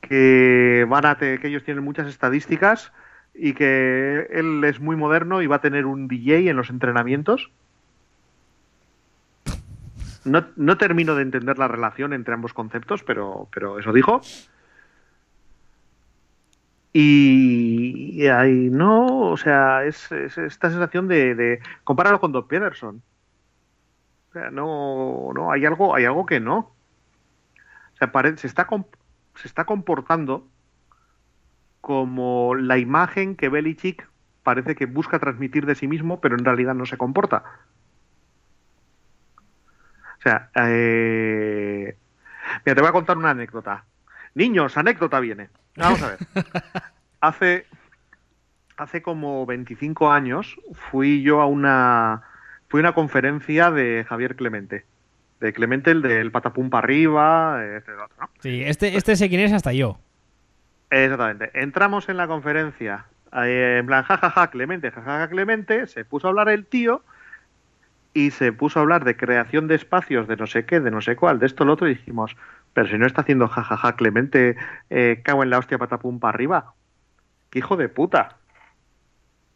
que, 0.00 0.84
van 0.88 1.06
a 1.06 1.16
te, 1.16 1.38
que 1.38 1.48
ellos 1.48 1.64
tienen 1.64 1.84
muchas 1.84 2.08
estadísticas 2.08 2.92
y 3.34 3.54
que 3.54 4.26
él 4.30 4.62
es 4.64 4.80
muy 4.80 4.96
moderno 4.96 5.42
y 5.42 5.46
va 5.46 5.56
a 5.56 5.60
tener 5.60 5.86
un 5.86 6.08
DJ 6.08 6.50
en 6.50 6.56
los 6.56 6.70
entrenamientos. 6.70 7.50
No, 10.24 10.46
no 10.56 10.76
termino 10.76 11.14
de 11.14 11.22
entender 11.22 11.58
la 11.58 11.68
relación 11.68 12.12
entre 12.12 12.34
ambos 12.34 12.52
conceptos, 12.52 13.02
pero, 13.02 13.48
pero 13.52 13.78
eso 13.78 13.92
dijo. 13.92 14.20
Y, 16.92 18.26
ahí 18.26 18.70
no, 18.70 19.30
o 19.30 19.36
sea, 19.36 19.84
es, 19.84 20.10
es 20.10 20.38
esta 20.38 20.70
sensación 20.70 21.06
de, 21.06 21.34
de, 21.34 21.60
compáralo 21.84 22.20
con 22.20 22.32
Doc 22.32 22.48
Peterson. 22.48 23.02
O 24.30 24.32
sea, 24.32 24.50
no, 24.50 25.30
no, 25.34 25.52
hay 25.52 25.64
algo, 25.64 25.94
hay 25.94 26.04
algo 26.06 26.26
que 26.26 26.40
no. 26.40 26.72
O 27.94 27.96
sea, 27.98 28.10
se 28.36 28.46
está 28.46 28.66
se 29.34 29.48
está 29.48 29.64
comportando 29.64 30.48
como 31.80 32.54
la 32.54 32.78
imagen 32.78 33.36
que 33.36 33.48
Belichick 33.48 34.08
parece 34.42 34.74
que 34.74 34.86
busca 34.86 35.18
transmitir 35.18 35.66
de 35.66 35.74
sí 35.74 35.86
mismo, 35.86 36.20
pero 36.20 36.36
en 36.36 36.44
realidad 36.44 36.74
no 36.74 36.86
se 36.86 36.96
comporta. 36.96 37.44
O 40.18 40.22
sea, 40.22 40.50
eh... 40.56 41.96
mira, 42.64 42.74
te 42.74 42.80
voy 42.80 42.88
a 42.88 42.92
contar 42.92 43.16
una 43.16 43.30
anécdota. 43.30 43.84
Niños, 44.34 44.76
anécdota 44.76 45.20
viene. 45.20 45.48
Vamos 45.76 46.02
a 46.02 46.08
ver. 46.08 46.18
Hace, 47.20 47.66
hace 48.76 49.02
como 49.02 49.44
25 49.44 50.12
años 50.12 50.56
fui 50.72 51.20
yo 51.20 51.40
a 51.40 51.46
una, 51.46 52.22
fui 52.68 52.78
a 52.78 52.82
una 52.82 52.92
conferencia 52.92 53.72
de 53.72 54.06
Javier 54.08 54.36
Clemente. 54.36 54.84
De 55.40 55.52
Clemente, 55.52 55.90
el 55.90 56.00
del 56.00 56.30
patapum 56.30 56.70
para 56.70 56.84
arriba, 56.84 57.60
este 57.76 57.92
otro, 57.92 58.16
¿no? 58.20 58.30
Sí, 58.38 58.62
este, 58.62 58.96
este 58.96 59.16
sé 59.16 59.28
quién 59.28 59.40
es 59.40 59.52
hasta 59.52 59.72
yo. 59.72 59.98
Exactamente. 60.90 61.50
Entramos 61.54 62.08
en 62.08 62.18
la 62.18 62.28
conferencia, 62.28 63.06
eh, 63.32 63.78
en 63.80 63.86
plan, 63.86 64.04
jajaja, 64.04 64.30
ja, 64.30 64.40
ja, 64.42 64.50
Clemente, 64.50 64.92
jajaja, 64.92 65.18
ja, 65.18 65.28
Clemente, 65.28 65.88
se 65.88 66.04
puso 66.04 66.28
a 66.28 66.30
hablar 66.30 66.48
el 66.48 66.66
tío 66.66 67.02
y 68.18 68.30
se 68.32 68.52
puso 68.52 68.78
a 68.78 68.82
hablar 68.82 69.04
de 69.04 69.16
creación 69.16 69.68
de 69.68 69.76
espacios, 69.76 70.26
de 70.26 70.36
no 70.36 70.46
sé 70.46 70.64
qué, 70.64 70.80
de 70.80 70.90
no 70.90 71.00
sé 71.00 71.14
cuál, 71.14 71.38
de 71.38 71.46
esto, 71.46 71.64
lo 71.64 71.74
otro, 71.74 71.86
y 71.86 71.94
dijimos, 71.94 72.36
pero 72.72 72.88
si 72.88 72.98
no 72.98 73.06
está 73.06 73.20
haciendo 73.20 73.46
jajaja, 73.46 73.94
Clemente, 73.94 74.56
eh, 74.90 75.20
cago 75.24 75.44
en 75.44 75.50
la 75.50 75.58
hostia, 75.58 75.78
patapum 75.78 76.18
para 76.18 76.34
arriba. 76.34 76.74
¡Qué 77.50 77.60
hijo 77.60 77.76
de 77.76 77.88
puta! 77.88 78.36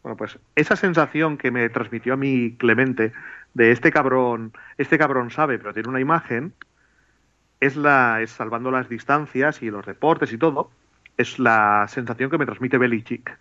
Bueno, 0.03 0.17
pues 0.17 0.39
esa 0.55 0.77
sensación 0.77 1.39
que 1.39 1.51
me 1.51 1.69
transmitió 1.71 2.15
a 2.15 2.17
mí 2.17 2.55
Clemente 2.57 3.13
de 3.55 3.73
este 3.73 3.91
cabrón, 3.91 4.53
este 4.79 4.97
cabrón 4.97 5.31
sabe, 5.31 5.59
pero 5.59 5.75
tiene 5.75 5.89
una 5.89 6.01
imagen, 6.01 6.55
es 7.61 7.77
la, 7.77 8.21
es 8.23 8.31
salvando 8.31 8.71
las 8.71 8.89
distancias 8.89 9.63
y 9.63 9.71
los 9.71 9.87
deportes 9.87 10.33
y 10.33 10.39
todo, 10.39 10.71
es 11.17 11.39
la 11.39 11.87
sensación 11.89 12.31
que 12.31 12.39
me 12.39 12.47
transmite 12.47 12.79
Belichick. 12.79 13.37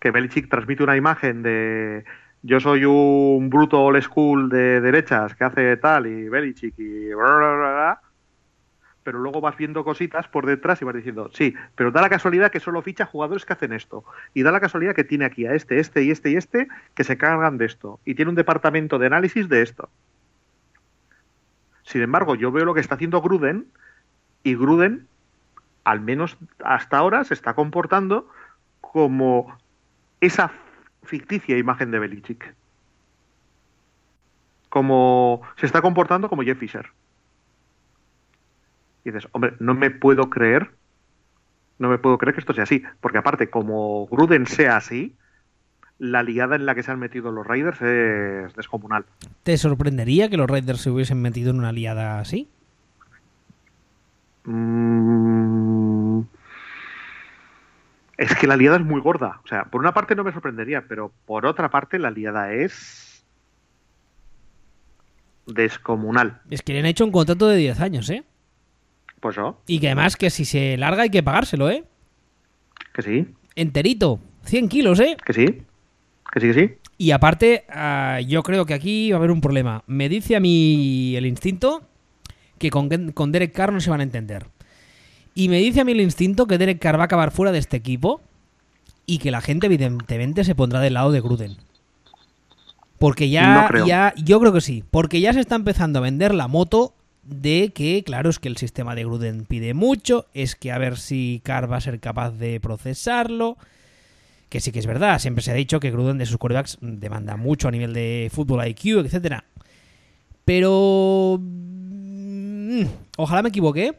Que 0.00 0.10
Belichick 0.10 0.48
transmite 0.48 0.82
una 0.84 0.96
imagen 0.96 1.42
de 1.42 2.04
yo 2.42 2.60
soy 2.60 2.84
un 2.84 3.48
bruto 3.50 3.80
old 3.80 4.02
school 4.02 4.48
de 4.48 4.80
derechas 4.80 5.34
que 5.34 5.44
hace 5.44 5.76
tal 5.76 6.06
y 6.06 6.28
Belichick 6.28 6.78
y 6.78 7.14
bla, 7.14 7.36
bla, 7.36 7.54
bla, 7.56 8.00
pero 9.04 9.18
luego 9.18 9.40
vas 9.40 9.56
viendo 9.56 9.84
cositas 9.84 10.28
por 10.28 10.46
detrás 10.46 10.80
y 10.82 10.84
vas 10.84 10.94
diciendo, 10.94 11.30
sí, 11.32 11.54
pero 11.74 11.90
da 11.90 12.00
la 12.00 12.08
casualidad 12.08 12.50
que 12.50 12.60
solo 12.60 12.82
ficha 12.82 13.06
jugadores 13.06 13.44
que 13.44 13.52
hacen 13.52 13.72
esto. 13.72 14.04
Y 14.34 14.42
da 14.42 14.52
la 14.52 14.60
casualidad 14.60 14.94
que 14.94 15.04
tiene 15.04 15.24
aquí 15.24 15.46
a 15.46 15.54
este, 15.54 15.78
este 15.78 16.02
y 16.02 16.10
este 16.10 16.30
y 16.30 16.36
este 16.36 16.68
que 16.94 17.04
se 17.04 17.16
cargan 17.16 17.58
de 17.58 17.66
esto. 17.66 18.00
Y 18.04 18.14
tiene 18.14 18.30
un 18.30 18.36
departamento 18.36 18.98
de 18.98 19.06
análisis 19.06 19.48
de 19.48 19.62
esto. 19.62 19.88
Sin 21.82 22.02
embargo, 22.02 22.34
yo 22.34 22.52
veo 22.52 22.64
lo 22.64 22.74
que 22.74 22.80
está 22.80 22.94
haciendo 22.94 23.20
Gruden 23.20 23.66
y 24.44 24.54
Gruden, 24.54 25.06
al 25.84 26.00
menos 26.00 26.36
hasta 26.64 26.96
ahora, 26.96 27.24
se 27.24 27.34
está 27.34 27.54
comportando 27.54 28.28
como 28.80 29.58
esa 30.20 30.52
ficticia 31.02 31.58
imagen 31.58 31.90
de 31.90 31.98
Belichick. 31.98 32.54
Como 34.68 35.42
se 35.56 35.66
está 35.66 35.82
comportando 35.82 36.28
como 36.28 36.42
Jeff 36.42 36.58
Fisher. 36.58 36.86
Y 39.04 39.10
dices, 39.10 39.28
hombre, 39.32 39.54
no 39.58 39.74
me 39.74 39.90
puedo 39.90 40.30
creer, 40.30 40.70
no 41.78 41.88
me 41.88 41.98
puedo 41.98 42.18
creer 42.18 42.34
que 42.34 42.40
esto 42.40 42.54
sea 42.54 42.64
así, 42.64 42.82
porque 43.00 43.18
aparte, 43.18 43.50
como 43.50 44.06
Gruden 44.06 44.46
sea 44.46 44.76
así, 44.76 45.16
la 45.98 46.22
liada 46.22 46.56
en 46.56 46.66
la 46.66 46.74
que 46.74 46.82
se 46.82 46.90
han 46.90 46.98
metido 46.98 47.32
los 47.32 47.46
Raiders 47.46 47.82
es 47.82 48.54
descomunal. 48.54 49.04
¿Te 49.42 49.56
sorprendería 49.56 50.28
que 50.28 50.36
los 50.36 50.48
Raiders 50.48 50.80
se 50.80 50.90
hubiesen 50.90 51.20
metido 51.20 51.50
en 51.50 51.58
una 51.58 51.72
liada 51.72 52.20
así? 52.20 52.48
Mm... 54.44 56.01
Es 58.22 58.36
que 58.36 58.46
la 58.46 58.56
liada 58.56 58.76
es 58.76 58.84
muy 58.84 59.00
gorda. 59.00 59.40
O 59.44 59.48
sea, 59.48 59.64
por 59.64 59.80
una 59.80 59.92
parte 59.92 60.14
no 60.14 60.22
me 60.22 60.32
sorprendería, 60.32 60.84
pero 60.88 61.12
por 61.26 61.44
otra 61.44 61.70
parte 61.70 61.98
la 61.98 62.12
liada 62.12 62.52
es 62.52 63.24
descomunal. 65.46 66.40
Es 66.48 66.62
que 66.62 66.72
le 66.72 66.78
han 66.78 66.86
hecho 66.86 67.04
un 67.04 67.10
contrato 67.10 67.48
de 67.48 67.56
10 67.56 67.80
años, 67.80 68.08
¿eh? 68.10 68.22
Pues 69.18 69.36
no. 69.36 69.58
Y 69.66 69.80
que 69.80 69.88
además 69.88 70.14
que 70.16 70.30
si 70.30 70.44
se 70.44 70.76
larga 70.76 71.02
hay 71.02 71.10
que 71.10 71.24
pagárselo, 71.24 71.68
¿eh? 71.68 71.82
Que 72.92 73.02
sí. 73.02 73.34
Enterito. 73.56 74.20
100 74.44 74.68
kilos, 74.68 75.00
¿eh? 75.00 75.16
Que 75.24 75.32
sí. 75.32 75.46
Que 76.32 76.40
sí, 76.40 76.46
que 76.46 76.54
sí. 76.54 76.74
Y 76.98 77.10
aparte, 77.10 77.64
uh, 77.74 78.24
yo 78.24 78.44
creo 78.44 78.66
que 78.66 78.74
aquí 78.74 79.10
va 79.10 79.16
a 79.16 79.18
haber 79.18 79.32
un 79.32 79.40
problema. 79.40 79.82
Me 79.88 80.08
dice 80.08 80.36
a 80.36 80.40
mí 80.40 81.16
el 81.16 81.26
instinto 81.26 81.82
que 82.58 82.70
con, 82.70 83.10
con 83.10 83.32
Derek 83.32 83.52
Carr 83.52 83.72
no 83.72 83.80
se 83.80 83.90
van 83.90 83.98
a 83.98 84.04
entender. 84.04 84.46
Y 85.34 85.48
me 85.48 85.58
dice 85.58 85.80
a 85.80 85.84
mí 85.84 85.92
el 85.92 86.00
instinto 86.00 86.46
que 86.46 86.58
Derek 86.58 86.78
Carr 86.78 86.98
va 86.98 87.02
a 87.02 87.06
acabar 87.06 87.30
fuera 87.30 87.52
de 87.52 87.58
este 87.58 87.76
equipo 87.76 88.20
y 89.06 89.18
que 89.18 89.30
la 89.30 89.40
gente 89.40 89.66
evidentemente 89.66 90.44
se 90.44 90.54
pondrá 90.54 90.80
del 90.80 90.94
lado 90.94 91.10
de 91.12 91.20
Gruden. 91.20 91.56
Porque 92.98 93.30
ya, 93.30 93.68
No 93.68 93.86
ya, 93.86 94.14
yo 94.16 94.38
creo 94.38 94.52
que 94.52 94.60
sí, 94.60 94.84
porque 94.90 95.20
ya 95.20 95.32
se 95.32 95.40
está 95.40 95.56
empezando 95.56 95.98
a 95.98 96.02
vender 96.02 96.34
la 96.34 96.46
moto 96.46 96.94
de 97.24 97.72
que, 97.74 98.04
claro, 98.04 98.30
es 98.30 98.38
que 98.38 98.48
el 98.48 98.56
sistema 98.56 98.94
de 98.94 99.04
Gruden 99.04 99.44
pide 99.44 99.74
mucho, 99.74 100.26
es 100.34 100.54
que 100.54 100.70
a 100.70 100.78
ver 100.78 100.98
si 100.98 101.40
Carr 101.44 101.70
va 101.70 101.78
a 101.78 101.80
ser 101.80 101.98
capaz 102.00 102.30
de 102.30 102.60
procesarlo, 102.60 103.56
que 104.48 104.60
sí 104.60 104.70
que 104.70 104.78
es 104.78 104.86
verdad, 104.86 105.18
siempre 105.18 105.42
se 105.42 105.50
ha 105.50 105.54
dicho 105.54 105.80
que 105.80 105.90
Gruden 105.90 106.18
de 106.18 106.26
sus 106.26 106.38
quarterbacks 106.38 106.78
demanda 106.80 107.36
mucho 107.36 107.68
a 107.68 107.70
nivel 107.70 107.92
de 107.92 108.30
fútbol 108.32 108.66
IQ, 108.66 109.04
etcétera. 109.04 109.44
Pero 110.44 111.38
mm, 111.40 112.82
ojalá 113.16 113.42
me 113.42 113.48
equivoque, 113.48 113.94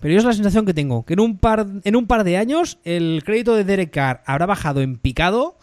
pero 0.00 0.12
yo 0.12 0.18
es 0.18 0.24
la 0.24 0.32
sensación 0.32 0.64
que 0.66 0.74
tengo, 0.74 1.04
que 1.04 1.14
en 1.14 1.20
un 1.20 1.38
par 1.38 1.66
en 1.84 1.96
un 1.96 2.06
par 2.06 2.24
de 2.24 2.36
años 2.36 2.78
el 2.84 3.22
crédito 3.24 3.54
de 3.56 3.64
Derek 3.64 3.90
Carr 3.90 4.22
habrá 4.26 4.46
bajado 4.46 4.80
en 4.80 4.96
picado 4.96 5.56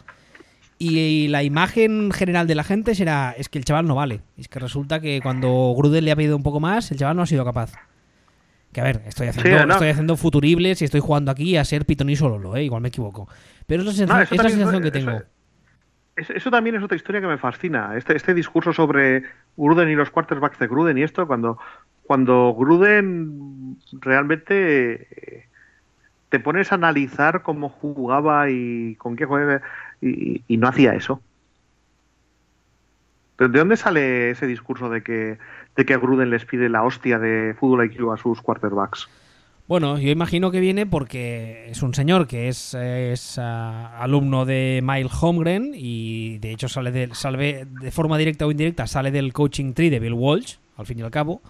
y 0.78 1.28
la 1.28 1.42
imagen 1.42 2.10
general 2.12 2.46
de 2.46 2.54
la 2.54 2.62
gente 2.64 2.94
será 2.94 3.34
es 3.36 3.48
que 3.48 3.58
el 3.58 3.64
chaval 3.64 3.86
no 3.86 3.94
vale. 3.94 4.20
Es 4.36 4.48
que 4.48 4.58
resulta 4.58 5.00
que 5.00 5.20
cuando 5.22 5.74
Gruden 5.76 6.04
le 6.04 6.12
ha 6.12 6.16
pedido 6.16 6.36
un 6.36 6.42
poco 6.42 6.60
más, 6.60 6.90
el 6.90 6.98
chaval 6.98 7.16
no 7.16 7.22
ha 7.22 7.26
sido 7.26 7.44
capaz. 7.46 7.72
Que 8.72 8.82
a 8.82 8.84
ver, 8.84 9.00
estoy 9.06 9.28
haciendo, 9.28 9.58
Sí, 9.58 9.66
no. 9.66 9.72
estoy 9.72 9.88
haciendo 9.88 10.16
futuribles 10.18 10.82
y 10.82 10.84
estoy 10.84 11.00
jugando 11.00 11.30
aquí 11.30 11.56
a 11.56 11.64
ser 11.64 11.86
pitón 11.86 12.10
y 12.10 12.16
solo, 12.16 12.54
¿eh? 12.56 12.64
igual 12.64 12.82
me 12.82 12.88
equivoco. 12.88 13.26
Pero 13.66 13.88
es 13.88 13.98
la, 14.00 14.06
No, 14.06 14.20
es 14.20 14.28
sensación 14.28 14.82
que 14.82 14.90
tengo. 14.90 15.22
Es- 16.14 16.28
Eso 16.30 16.50
también 16.50 16.76
es 16.76 16.82
otra 16.82 16.96
historia 16.96 17.22
que 17.22 17.26
me 17.26 17.38
fascina. 17.38 17.94
Este, 17.96 18.14
este 18.14 18.34
discurso 18.34 18.74
sobre 18.74 19.22
Gruden 19.56 19.88
y 19.88 19.94
los 19.94 20.10
quarterbacks 20.10 20.58
de 20.58 20.66
Gruden 20.66 20.98
y 20.98 21.02
esto, 21.04 21.26
cuando, 21.26 21.58
cuando 22.06 22.54
Gruden 22.54 23.76
realmente 23.92 25.08
eh, 25.10 25.46
te 26.28 26.40
pones 26.40 26.72
a 26.72 26.76
analizar 26.76 27.42
cómo 27.42 27.68
jugaba 27.68 28.50
y 28.50 28.94
con 28.96 29.16
qué 29.16 29.24
juega 29.24 29.62
y, 30.00 30.42
y 30.48 30.56
no 30.56 30.68
hacía 30.68 30.94
eso. 30.94 31.20
¿De 33.38 33.48
de 33.48 33.58
dónde 33.58 33.76
sale 33.76 34.30
ese 34.30 34.46
discurso 34.46 34.88
de 34.88 35.02
que, 35.02 35.38
de 35.76 35.84
que 35.84 35.96
Gruden 35.96 36.30
les 36.30 36.44
pide 36.44 36.68
la 36.68 36.82
hostia 36.82 37.18
de 37.18 37.54
fútbol 37.58 37.84
IQ 37.84 38.12
a 38.12 38.16
sus 38.16 38.40
quarterbacks? 38.40 39.08
Bueno, 39.68 39.98
yo 39.98 40.10
imagino 40.10 40.52
que 40.52 40.60
viene 40.60 40.86
porque 40.86 41.68
es 41.70 41.82
un 41.82 41.92
señor 41.92 42.28
que 42.28 42.48
es, 42.48 42.74
ah, 43.38 43.98
alumno 44.00 44.44
de 44.44 44.80
Mile 44.82 45.10
Holmgren 45.20 45.72
y 45.74 46.38
de 46.38 46.52
hecho 46.52 46.68
sale 46.68 46.92
de, 46.92 47.14
sale 47.14 47.66
de 47.66 47.90
forma 47.90 48.16
directa 48.16 48.46
o 48.46 48.52
indirecta 48.52 48.86
sale 48.86 49.10
del 49.10 49.32
coaching 49.32 49.72
tree 49.72 49.90
de 49.90 49.98
Bill 49.98 50.12
Walsh, 50.12 50.54
al 50.76 50.86
fin 50.86 51.00
y 51.00 51.02
al 51.02 51.10
cabo, 51.10 51.42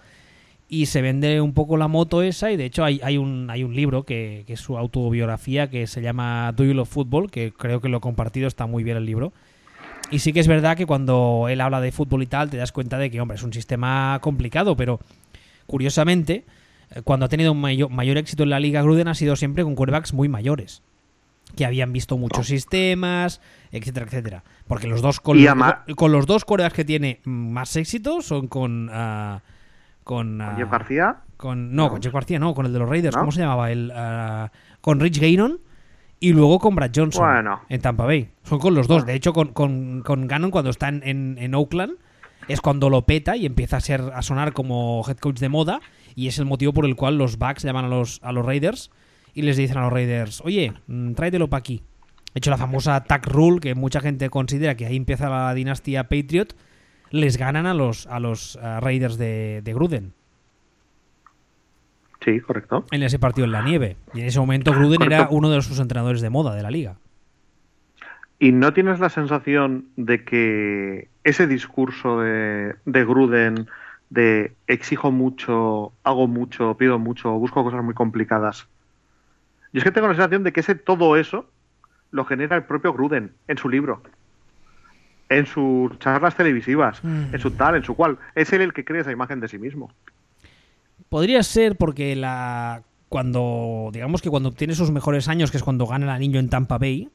y 0.69 0.87
se 0.87 1.03
vende 1.03 1.41
un 1.41 1.53
poco 1.53 1.77
la 1.77 1.89
moto 1.89 2.23
esa 2.23 2.51
y 2.51 2.57
de 2.57 2.65
hecho 2.65 2.85
hay, 2.85 3.01
hay, 3.03 3.19
un, 3.19 3.49
hay 3.51 3.63
un 3.63 3.75
libro 3.75 4.03
que, 4.05 4.45
que 4.47 4.55
es 4.55 4.61
su 4.61 4.77
autobiografía 4.77 5.71
que 5.71 5.87
se 5.87 6.03
llama 6.03 6.53
Do 6.57 6.65
You 6.65 6.75
Love 6.75 6.89
Football, 6.89 7.31
que 7.31 7.53
creo 7.53 7.81
que 7.81 7.89
lo 7.89 7.99
he 7.99 8.01
compartido, 8.01 8.49
está 8.49 8.67
muy 8.67 8.83
bien 8.83 8.97
el 8.97 9.07
libro. 9.07 9.33
Y 10.11 10.21
sí 10.21 10.33
que 10.33 10.41
es 10.41 10.49
verdad 10.49 10.77
que 10.77 10.87
cuando 10.87 11.47
él 11.49 11.61
habla 11.61 11.81
de 11.81 11.93
fútbol 11.93 12.23
y 12.23 12.27
tal, 12.27 12.51
te 12.51 12.57
das 12.57 12.73
cuenta 12.73 12.99
de 12.99 13.11
que, 13.11 13.21
hombre, 13.21 13.37
es 13.37 13.43
un 13.43 13.53
sistema 13.53 14.19
complicado, 14.21 14.77
pero 14.77 15.01
curiosamente, 15.67 16.45
eh, 16.95 17.03
cuando 17.03 17.27
ha 17.27 17.29
tenido 17.29 17.53
un 17.53 17.61
mayor, 17.61 17.91
mayor 17.91 18.17
éxito 18.17 18.45
en 18.45 18.51
la 18.51 18.61
liga, 18.61 18.83
Gruden 18.83 19.09
ha 19.09 19.15
sido 19.15 19.35
siempre 19.35 19.65
con 19.65 19.75
quarterbacks 19.75 20.13
muy 20.13 20.29
mayores, 20.29 20.83
que 21.57 21.67
habían 21.67 21.93
visto 21.93 22.17
muchos 22.19 22.47
sistemas, 22.47 23.41
etcétera, 23.73 24.07
etcétera. 24.07 24.45
Porque 24.69 24.87
los 24.87 25.03
dos 25.03 25.19
con, 25.19 25.43
los, 25.43 25.55
con 25.97 26.13
los 26.13 26.27
dos 26.27 26.45
quarterbacks 26.45 26.77
que 26.77 26.85
tiene 26.85 27.21
más 27.25 27.75
éxito 27.75 28.23
son 28.23 28.47
con 28.47 28.89
ah, 28.93 29.43
con 30.07 30.41
ah, 30.41 30.55
Jeff 30.57 30.71
García, 30.71 31.17
con 31.37 31.75
no, 31.75 31.91
con 31.91 32.01
Jeff 32.01 32.15
García, 32.15 32.39
no, 32.39 32.55
con 32.55 32.65
el 32.65 32.73
de 32.73 32.79
los 32.79 32.89
Raiders, 32.89 33.17
¿No? 33.17 33.23
¿cómo 33.23 33.33
se 33.33 33.41
llamaba? 33.41 33.73
El, 33.73 33.93
ah, 33.93 34.53
con 34.81 35.01
Rich 35.01 35.19
Gannon 35.19 35.59
y 36.21 36.33
luego 36.33 36.61
con 36.61 36.77
Brad 36.77 36.93
Johnson 36.95 37.25
Bueno. 37.25 37.63
en 37.69 37.81
Tampa 37.81 38.07
Bay. 38.07 38.31
Son 38.45 38.61
con 38.61 38.73
los 38.77 38.87
dos. 38.87 39.05
De 39.05 39.15
hecho, 39.15 39.33
con, 39.33 39.49
con, 39.49 40.03
con 40.03 40.29
Gannon 40.29 40.53
cuando 40.53 40.71
está 40.71 40.89
en, 40.91 41.03
en, 41.03 41.39
en 41.41 41.57
Oakland 41.57 41.95
es 42.47 42.61
cuando 42.61 42.89
lo 42.89 43.03
peta 43.03 43.37
y 43.37 43.47
empieza 43.47 43.79
a 43.79 43.81
ser 43.81 44.01
a 44.15 44.23
sonar 44.23 44.53
como 44.53 45.03
head 45.09 45.17
coach 45.17 45.41
de 45.41 45.49
moda 45.49 45.81
y 46.15 46.29
es 46.29 46.39
el 46.39 46.45
motivo 46.45 46.73
por 46.73 46.85
el 46.85 46.95
cual 46.95 47.19
los 47.19 47.37
Bucks 47.37 47.65
llaman 47.65 47.87
a 47.87 47.89
los, 47.89 48.21
a 48.23 48.31
los 48.31 48.47
Raiders 48.47 48.93
y 49.35 49.43
les 49.43 49.57
dicen 49.57 49.77
a 49.79 49.83
los 49.83 49.93
Raiders, 49.93 50.41
oye, 50.45 50.73
mm, 50.87 51.15
tráetelo 51.15 51.51
para 51.51 51.59
aquí. 51.59 51.83
De 52.33 52.39
hecho, 52.39 52.51
la 52.51 52.59
famosa 52.59 53.03
tag 53.03 53.27
rule, 53.27 53.59
que 53.59 53.75
mucha 53.75 54.01
gente 54.01 54.31
considera 54.31 54.77
que 54.77 54.87
ahí 54.87 54.95
empieza 54.95 55.29
la 55.29 55.53
dinastía 55.53 56.05
Patriot, 56.05 56.55
les 57.17 57.37
ganan 57.37 57.67
a 57.67 57.75
los, 57.75 58.07
a 58.07 58.21
los 58.21 58.59
ah, 58.63 58.81
Raiders 58.81 59.19
de, 59.19 59.63
de 59.63 59.75
Gruden 59.75 60.13
sí, 62.27 62.41
correcto. 62.41 62.85
en 62.91 63.03
ese 63.03 63.19
partido 63.19 63.47
en 63.47 63.53
la 63.53 63.63
nieve. 63.63 63.97
Y 64.13 64.21
en 64.21 64.27
ese 64.27 64.41
momento 64.41 64.73
Gruden 64.73 65.03
era 65.03 65.29
uno 65.31 65.49
de 65.49 65.63
sus 65.63 65.79
entrenadores 65.79 66.21
de 66.21 66.31
moda 66.31 66.55
de 66.55 66.63
la 66.63 66.71
liga. 66.71 66.97
¿Y 68.39 68.53
no 68.53 68.75
tienes 68.75 69.01
la 69.01 69.09
sensación 69.09 69.87
de 69.97 70.25
que 70.25 71.09
ese 71.25 71.47
discurso 71.47 72.21
de, 72.21 72.75
de 72.85 73.05
Gruden 73.05 73.69
de 74.11 74.53
exijo 74.67 75.11
mucho, 75.11 75.93
hago 76.05 76.27
mucho, 76.27 76.77
pido 76.77 76.99
mucho, 76.99 77.31
busco 77.33 77.65
cosas 77.65 77.83
muy 77.83 77.95
complicadas? 77.95 78.69
Yo 79.73 79.79
es 79.79 79.85
que 79.85 79.91
tengo 79.91 80.09
la 80.09 80.15
sensación 80.15 80.45
de 80.45 80.53
que 80.53 80.61
ese 80.61 80.75
todo 80.75 81.17
eso 81.17 81.49
lo 82.11 82.25
genera 82.25 82.57
el 82.57 82.65
propio 82.65 82.93
Gruden 82.93 83.33
en 83.49 83.59
su 83.59 83.69
libro, 83.69 84.03
en 85.29 85.47
sus 85.47 85.99
charlas 85.99 86.37
televisivas, 86.37 87.03
Mm. 87.03 87.35
en 87.35 87.41
su 87.41 87.51
tal, 87.53 87.77
en 87.77 87.83
su 87.85 87.95
cual. 87.95 88.19
Es 88.35 88.53
él 88.53 88.61
el 88.63 88.73
que 88.73 88.85
crea 88.85 89.01
esa 89.03 89.13
imagen 89.13 89.41
de 89.41 89.49
sí 89.49 89.59
mismo. 89.59 89.91
Podría 91.09 91.43
ser 91.43 91.77
porque 91.77 92.17
la 92.17 92.83
cuando 93.09 93.91
digamos 93.93 94.21
que 94.23 94.31
cuando 94.31 94.49
obtiene 94.49 94.75
sus 94.75 94.91
mejores 94.91 95.29
años, 95.29 95.51
que 95.51 95.57
es 95.57 95.63
cuando 95.63 95.87
gana 95.87 96.07
el 96.07 96.11
anillo 96.11 96.41
en 96.41 96.49
Tampa 96.49 96.79
Bay, 96.79 97.09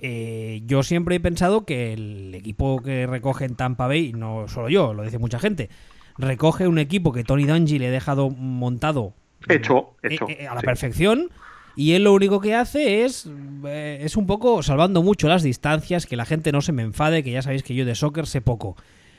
eh, 0.00 0.62
yo 0.66 0.82
siempre 0.82 1.16
he 1.16 1.20
pensado 1.20 1.64
que 1.64 1.92
el 1.92 2.34
equipo 2.34 2.82
que 2.82 3.06
recoge 3.06 3.44
en 3.44 3.54
Tampa 3.56 3.86
Bay, 3.86 4.12
no 4.12 4.46
solo 4.48 4.68
yo, 4.68 4.94
lo 4.94 5.02
dice 5.04 5.18
mucha 5.18 5.38
gente, 5.38 5.70
recoge 6.18 6.66
un 6.68 6.78
equipo 6.78 7.12
que 7.12 7.24
Tony 7.24 7.44
Dungy 7.46 7.78
le 7.78 7.88
ha 7.88 7.90
dejado 7.92 8.30
montado 8.30 9.12
Hecho, 9.48 9.94
eh, 10.02 10.08
hecho. 10.14 10.26
eh, 10.28 10.48
a 10.48 10.54
la 10.54 10.60
sí. 10.60 10.66
perfección. 10.66 11.30
Y 11.78 11.92
él 11.92 12.02
lo 12.02 12.12
único 12.12 12.40
que 12.40 12.56
hace 12.56 13.04
es, 13.04 13.30
eh, 13.64 14.00
es 14.02 14.16
un 14.16 14.26
poco 14.26 14.64
salvando 14.64 15.00
mucho 15.00 15.28
las 15.28 15.44
distancias, 15.44 16.06
que 16.06 16.16
la 16.16 16.24
gente 16.24 16.50
no 16.50 16.60
se 16.60 16.72
me 16.72 16.82
enfade, 16.82 17.22
que 17.22 17.30
ya 17.30 17.40
sabéis 17.40 17.62
que 17.62 17.72
yo 17.76 17.84
de 17.84 17.94
soccer 17.94 18.26
sé 18.26 18.40
poco. 18.40 18.74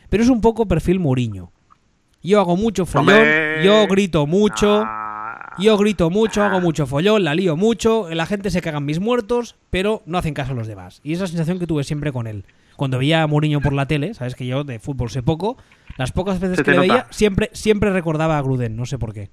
Pero 0.09 0.23
es 0.23 0.29
un 0.29 0.41
poco 0.41 0.67
perfil 0.67 0.99
Mourinho. 0.99 1.53
Yo 2.21 2.37
hago 2.41 2.57
mucho 2.57 2.85
follón, 2.85 3.15
Hombre. 3.15 3.63
yo 3.63 3.87
grito 3.87 4.27
mucho, 4.27 4.83
Ah, 4.85 5.55
yo 5.57 5.77
grito 5.77 6.09
mucho, 6.09 6.43
hago 6.43 6.59
mucho 6.59 6.85
follón, 6.85 7.23
la 7.23 7.33
lío 7.33 7.55
mucho, 7.55 8.09
la 8.13 8.25
gente 8.25 8.49
se 8.51 8.59
cagan 8.61 8.83
mis 8.83 8.99
muertos, 8.99 9.55
pero 9.69 10.03
no 10.05 10.17
hacen 10.17 10.33
caso 10.33 10.51
a 10.51 10.55
los 10.55 10.67
demás. 10.67 10.99
Y 11.01 11.13
esa 11.13 11.27
sensación 11.27 11.59
que 11.59 11.65
tuve 11.67 11.85
siempre 11.85 12.11
con 12.11 12.27
él. 12.27 12.43
Cuando 12.75 12.97
veía 12.97 13.23
a 13.23 13.27
Mourinho 13.27 13.61
por 13.61 13.71
la 13.71 13.85
tele, 13.85 14.13
sabes 14.13 14.35
que 14.35 14.45
yo 14.45 14.65
de 14.65 14.79
fútbol 14.79 15.09
sé 15.09 15.23
poco, 15.23 15.55
las 15.97 16.11
pocas 16.11 16.41
veces 16.41 16.61
que 16.61 16.71
le 16.71 16.77
nota. 16.77 16.93
veía, 16.93 17.07
siempre, 17.09 17.51
siempre 17.53 17.89
recordaba 17.91 18.37
a 18.37 18.41
Gruden, 18.41 18.75
no 18.75 18.85
sé 18.85 18.97
por 18.99 19.13
qué. 19.13 19.29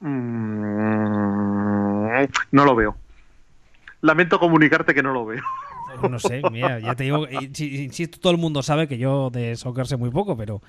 Mm, 0.00 2.06
no 2.52 2.64
lo 2.64 2.74
veo. 2.74 2.96
Lamento 4.00 4.38
comunicarte 4.38 4.94
que 4.94 5.02
no 5.02 5.12
lo 5.12 5.26
veo. 5.26 5.42
Pues 5.98 6.10
no 6.10 6.18
sé, 6.18 6.42
mira, 6.50 6.78
ya 6.78 6.94
te 6.94 7.04
digo, 7.04 7.26
eh, 7.26 7.50
si- 7.52 7.82
insisto, 7.84 8.18
todo 8.20 8.32
el 8.32 8.38
mundo 8.38 8.62
sabe 8.62 8.86
que 8.88 8.98
yo 8.98 9.30
de 9.30 9.56
soccer 9.56 9.86
sé 9.86 9.96
muy 9.96 10.10
poco, 10.10 10.36
pero 10.36 10.60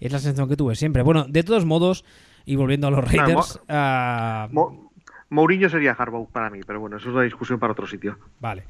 es 0.00 0.12
la 0.12 0.18
sensación 0.18 0.48
que 0.48 0.56
tuve 0.56 0.74
siempre. 0.74 1.02
Bueno, 1.02 1.24
de 1.28 1.42
todos 1.44 1.64
modos, 1.64 2.04
y 2.44 2.56
volviendo 2.56 2.88
a 2.88 2.90
los 2.90 3.04
Raiders, 3.10 3.60
ah, 3.68 4.48
Mo- 4.50 4.90
Mourinho 5.30 5.68
sería 5.70 5.92
Harbaugh 5.92 6.28
para 6.28 6.50
mí, 6.50 6.60
pero 6.66 6.80
bueno, 6.80 6.96
eso 6.98 7.08
es 7.08 7.14
una 7.14 7.22
discusión 7.24 7.58
para 7.58 7.72
otro 7.72 7.86
sitio. 7.86 8.18
vale. 8.40 8.64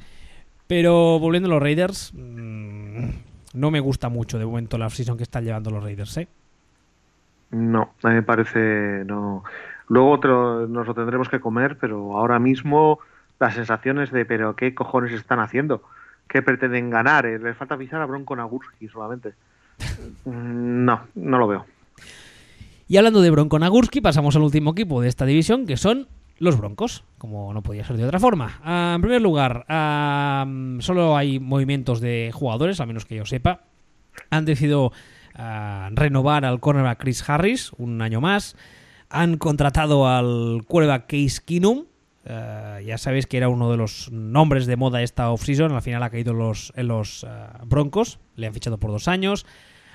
Pero 0.67 1.19
volviendo 1.19 1.47
a 1.49 1.53
los 1.53 1.63
Raiders, 1.63 2.13
mm, 2.15 3.09
no 3.55 3.71
me 3.71 3.81
gusta 3.81 4.09
mucho 4.09 4.39
de 4.39 4.47
momento 4.47 4.79
la 4.79 4.89
season 4.89 5.17
que 5.17 5.23
están 5.25 5.45
llevando 5.45 5.71
los 5.71 5.83
Raiders, 5.85 6.17
¿eh? 6.17 6.29
No, 7.51 7.93
a 8.03 8.09
mí 8.09 8.15
me 8.15 8.23
parece 8.23 9.03
no. 9.05 9.45
Luego 9.89 10.19
lo- 10.23 10.67
nos 10.67 10.87
lo 10.87 10.95
tendremos 10.95 11.29
que 11.29 11.41
comer, 11.41 11.77
pero 11.79 12.17
ahora 12.17 12.39
mismo 12.39 12.99
las 13.41 13.55
sensaciones 13.55 14.11
de 14.11 14.25
pero 14.25 14.57
qué 14.57 14.75
cojones 14.75 15.13
están 15.13 15.41
haciendo, 15.41 15.83
qué 16.29 16.41
pretenden 16.43 16.91
ganar, 16.91 17.27
Eh, 17.27 17.39
les 17.39 17.57
falta 17.57 17.77
pisar 17.77 18.01
a 18.01 18.07
Bronco 18.07 18.35
Nagurski 18.37 18.89
solamente. 18.89 19.35
Mm, 20.25 20.85
No, 20.85 21.01
no 21.15 21.39
lo 21.39 21.49
veo. 21.49 21.67
Y 22.87 22.97
hablando 22.97 23.23
de 23.23 23.31
Bronco 23.31 23.59
Nagurski, 23.59 24.01
pasamos 24.01 24.37
al 24.37 24.43
último 24.43 24.73
equipo 24.73 25.01
de 25.01 25.09
esta 25.09 25.25
división, 25.27 25.67
que 25.67 25.77
son 25.77 26.07
los 26.39 26.59
Broncos, 26.59 27.05
como 27.19 27.53
no 27.55 27.63
podía 27.63 27.85
ser 27.85 27.97
de 27.97 28.05
otra 28.05 28.19
forma. 28.21 28.59
Ah, 28.63 28.93
en 28.97 29.01
primer 29.03 29.23
lugar, 29.23 29.65
ah, 29.69 30.45
solo 30.81 31.17
hay 31.17 31.41
movimientos 31.41 32.01
de 32.01 32.31
jugadores, 32.35 32.81
al 32.81 32.87
menos 32.89 33.05
que 33.07 33.17
yo 33.17 33.25
sepa. 33.25 33.61
Han 34.31 34.45
decidido 34.45 34.93
ah, 35.37 35.89
renovar 35.93 36.45
al 36.45 36.61
cornerback 36.61 37.01
Chris 37.01 37.29
Harris 37.29 37.73
un 37.79 38.03
año 38.03 38.21
más. 38.21 38.57
Han 39.15 39.37
contratado 39.37 40.09
al 40.09 40.65
quarterback 40.67 41.07
Case 41.07 41.41
Keenum. 41.45 41.85
Ah, 42.27 42.81
ya 42.85 42.99
sabéis 42.99 43.29
que 43.29 43.37
era 43.37 43.49
uno 43.49 43.71
de 43.71 43.77
los 43.77 44.11
nombres 44.11 44.67
de 44.67 44.75
moda 44.75 45.03
esta 45.03 45.31
offseason. 45.31 45.71
Al 45.71 45.83
final 45.83 46.03
ha 46.03 46.11
caído 46.11 46.35
los, 46.35 46.73
en 46.75 46.89
los 46.89 47.23
ah, 47.23 47.61
Broncos. 47.65 48.19
Le 48.35 48.49
han 48.49 48.55
fichado 48.55 48.77
por 48.79 48.91
dos 48.91 49.07
años. 49.07 49.47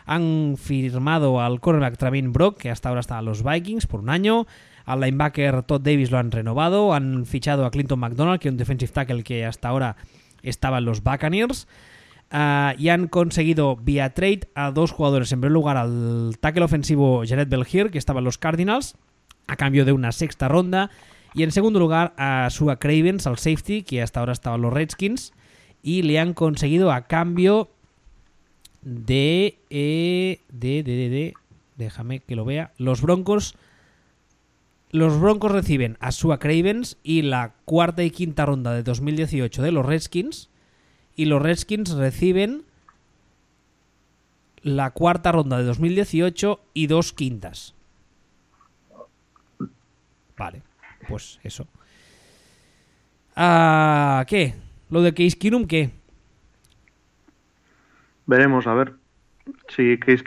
Han 0.05 0.55
firmado 0.57 1.41
al 1.41 1.59
cornerback 1.59 1.97
Travin 1.97 2.31
Brock, 2.31 2.59
que 2.59 2.69
hasta 2.69 2.87
ahora 2.87 3.01
está 3.01 3.17
a 3.17 3.21
los 3.21 3.43
Vikings, 3.43 3.87
por 3.87 3.99
un 3.99 4.09
año. 4.09 4.47
Al 4.85 5.01
linebacker 5.01 5.63
Todd 5.63 5.81
Davis 5.81 6.11
lo 6.11 6.17
han 6.17 6.31
renovado. 6.31 6.93
Han 6.93 7.25
fichado 7.25 7.65
a 7.65 7.71
Clinton 7.71 7.99
McDonald, 7.99 8.39
que 8.39 8.47
es 8.47 8.53
un 8.53 8.57
defensive 8.57 8.93
tackle 8.93 9.23
que 9.23 9.45
hasta 9.45 9.67
ahora 9.67 9.97
estaba 10.43 10.77
en 10.77 10.85
los 10.85 11.03
Buccaneers. 11.03 11.67
Ah, 12.31 12.73
y 12.77 12.87
han 12.87 13.09
conseguido 13.09 13.75
vía 13.75 14.13
trade 14.13 14.47
a 14.55 14.71
dos 14.71 14.91
jugadores. 14.91 15.29
En 15.33 15.41
primer 15.41 15.51
lugar, 15.51 15.75
al 15.75 16.37
tackle 16.39 16.63
ofensivo 16.63 17.23
Jared 17.27 17.49
Belgier, 17.49 17.91
que 17.91 17.97
estaba 17.97 18.19
en 18.19 18.23
los 18.23 18.37
Cardinals, 18.37 18.95
a 19.49 19.55
cambio 19.55 19.83
de 19.83 19.91
una 19.91 20.11
sexta 20.11 20.47
ronda. 20.47 20.91
Y 21.33 21.43
en 21.43 21.51
segundo 21.51 21.79
lugar 21.79 22.13
a 22.17 22.47
Sua 22.49 22.77
Cravens, 22.77 23.27
al 23.27 23.37
safety, 23.37 23.83
que 23.83 24.01
hasta 24.01 24.19
ahora 24.19 24.33
estaban 24.33 24.61
los 24.61 24.73
Redskins. 24.73 25.33
Y 25.81 26.03
le 26.03 26.19
han 26.19 26.33
conseguido 26.33 26.91
a 26.91 27.07
cambio 27.07 27.69
de, 28.81 29.57
eh, 29.69 30.39
de, 30.51 30.83
de, 30.83 31.09
de, 31.09 31.33
déjame 31.77 32.19
que 32.19 32.35
lo 32.35 32.45
vea, 32.45 32.73
los 32.77 33.01
Broncos. 33.01 33.55
Los 34.91 35.19
Broncos 35.19 35.51
reciben 35.51 35.97
a 35.99 36.11
Sua 36.11 36.39
Cravens 36.39 36.97
y 37.03 37.21
la 37.21 37.53
cuarta 37.65 38.03
y 38.03 38.11
quinta 38.11 38.45
ronda 38.45 38.73
de 38.73 38.83
2018 38.83 39.61
de 39.61 39.71
los 39.71 39.85
Redskins. 39.85 40.49
Y 41.15 41.25
los 41.25 41.41
Redskins 41.41 41.91
reciben 41.91 42.63
la 44.61 44.91
cuarta 44.91 45.31
ronda 45.31 45.57
de 45.57 45.63
2018 45.63 46.59
y 46.73 46.87
dos 46.87 47.13
quintas. 47.13 47.75
Vale, 50.39 50.63
pues 51.07 51.37
eso. 51.43 51.67
Ah, 53.35 54.23
¿Qué? 54.25 54.55
¿Lo 54.89 55.01
de 55.01 55.13
Case 55.13 55.37
Keenum 55.37 55.67
qué? 55.67 55.91
Veremos, 58.25 58.65
a 58.65 58.73
ver. 58.73 58.93
Si 59.67 59.97
Case 59.99 60.23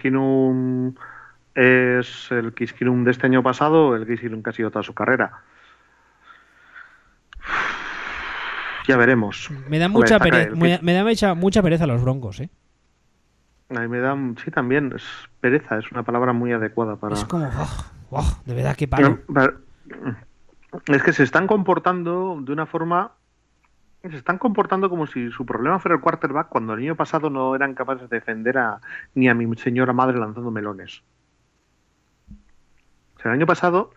es 1.55 2.29
el 2.31 2.53
Case 2.55 2.75
de 3.05 3.11
este 3.11 3.27
año 3.27 3.43
pasado 3.43 3.97
el 3.97 4.07
Case 4.07 4.29
que 4.43 4.51
ha 4.51 4.53
sido 4.53 4.71
toda 4.71 4.83
su 4.83 4.95
carrera. 4.95 5.33
Ya 8.89 8.97
veremos. 8.97 9.49
Me 9.69 9.79
da 9.79 9.89
mucha, 9.89 10.17
está 10.17 10.25
pere- 10.25 10.31
claro, 10.49 10.53
el 10.55 10.59
me, 10.83 10.93
da 10.93 11.05
mucha, 11.05 11.35
mucha 11.35 11.63
pereza 11.63 11.87
los 11.87 12.03
Broncos, 12.03 12.41
¿eh? 12.41 12.51
A 13.71 13.79
mí 13.79 13.87
me 13.87 14.01
da, 14.01 14.17
sí, 14.45 14.51
también, 14.51 14.93
es 14.97 15.05
pereza, 15.41 15.79
es 15.79 15.91
una 15.93 16.03
palabra 16.03 16.33
muy 16.33 16.51
adecuada 16.53 16.97
para... 16.97 17.15
Es 17.15 17.25
como, 17.25 17.47
oh, 17.47 17.85
oh, 18.11 18.43
de 18.45 18.55
verdad, 18.55 18.75
qué 18.75 18.89
palo. 18.89 19.21
Pero- 19.33 19.72
Es 20.87 21.03
que 21.03 21.13
se 21.13 21.23
están 21.23 21.47
comportando 21.47 22.39
de 22.41 22.53
una 22.53 22.67
forma. 22.67 23.13
Se 24.03 24.17
están 24.17 24.39
comportando 24.39 24.91
como 24.91 25.07
si 25.07 25.31
su 25.31 25.47
problema 25.47 25.79
fuera 25.79 25.95
el 25.95 26.01
quarterback 26.01 26.49
cuando 26.49 26.75
el 26.75 26.81
año 26.81 26.97
pasado 26.97 27.31
no 27.31 27.55
eran 27.55 27.75
capaces 27.75 28.11
de 28.11 28.17
defender 28.17 28.59
a, 28.59 28.81
ni 29.15 29.29
a 29.29 29.35
mi 29.35 29.55
señora 29.57 29.93
madre 29.93 30.19
lanzando 30.19 30.51
melones. 30.51 31.03
El 33.25 33.31
año 33.31 33.47
pasado 33.47 33.93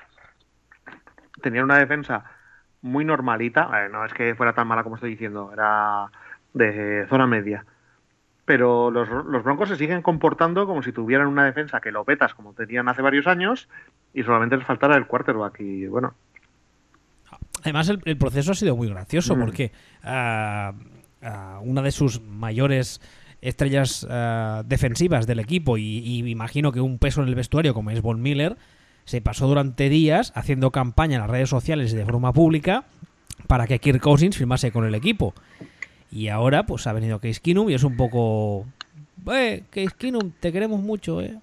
tenían 1.42 1.64
una 1.64 1.80
defensa 1.80 2.26
muy 2.82 3.04
normalita. 3.04 3.86
eh, 3.86 3.90
no 3.90 4.06
es 4.06 4.14
que 4.14 4.36
fuera 4.36 4.54
tan 4.54 4.68
mala 4.68 4.84
como 4.84 4.96
estoy 4.96 5.12
diciendo, 5.12 5.52
era 5.52 6.12
de 6.54 7.08
zona 7.10 7.26
media. 7.26 7.66
Pero 8.46 8.92
los, 8.92 9.10
los 9.10 9.44
Broncos 9.44 9.70
se 9.70 9.76
siguen 9.76 10.02
comportando 10.02 10.68
como 10.68 10.84
si 10.84 10.92
tuvieran 10.92 11.28
una 11.28 11.46
defensa 11.46 11.82
que 11.82 11.92
lo 11.92 12.04
petas 12.06 12.34
como 12.36 12.54
tenían 12.54 12.88
hace 12.88 13.02
varios 13.02 13.26
años 13.28 13.68
y 14.14 14.24
solamente 14.24 14.56
les 14.58 14.66
faltara 14.66 14.96
el 14.96 15.08
quarterback. 15.08 15.60
Y 15.60 15.88
bueno, 15.88 16.14
Además, 17.66 17.90
el, 17.90 18.00
el 18.06 18.18
proceso 18.18 18.52
ha 18.52 18.56
sido 18.56 18.76
muy 18.76 18.88
gracioso 18.88 19.36
Mm. 19.36 19.40
porque 19.40 19.72
ah, 20.04 20.74
ah, 21.24 21.60
una 21.64 21.82
de 21.82 21.92
sus 21.92 22.22
mayores 22.22 23.02
estrellas 23.42 24.06
ah, 24.10 24.62
defensivas 24.66 25.26
del 25.26 25.40
equipo 25.40 25.78
y, 25.78 26.30
imagino 26.30 26.72
que 26.72 26.80
un 26.80 27.00
peso 27.00 27.24
en 27.24 27.28
el 27.28 27.36
vestuario 27.36 27.74
como 27.74 27.90
es 27.90 28.02
Von 28.02 28.22
Miller 28.22 28.56
se 29.06 29.22
pasó 29.22 29.48
durante 29.48 29.90
días 29.90 30.32
haciendo 30.36 30.72
campaña 30.72 31.16
en 31.16 31.22
las 31.22 31.30
redes 31.30 31.50
sociales 31.50 31.92
y 31.94 31.96
de 31.96 32.06
forma 32.06 32.34
pública 32.34 32.86
para 33.48 33.66
que 33.66 33.80
Kirk 33.80 34.00
Cousins 34.00 34.38
firmase 34.38 34.72
con 34.72 34.86
el 34.86 34.94
equipo. 34.96 35.34
Y 36.12 36.30
ahora 36.30 36.66
pues 36.66 36.88
ha 36.88 36.94
venido 36.94 37.20
Case 37.20 37.40
Keenum 37.42 37.70
y 37.70 37.74
es 37.74 37.84
un 37.84 37.98
poco... 37.98 38.66
Eh, 39.32 39.64
Case 39.70 39.96
Keenum, 39.98 40.32
te 40.40 40.52
queremos 40.52 40.80
mucho, 40.80 41.22
¿eh? 41.22 41.40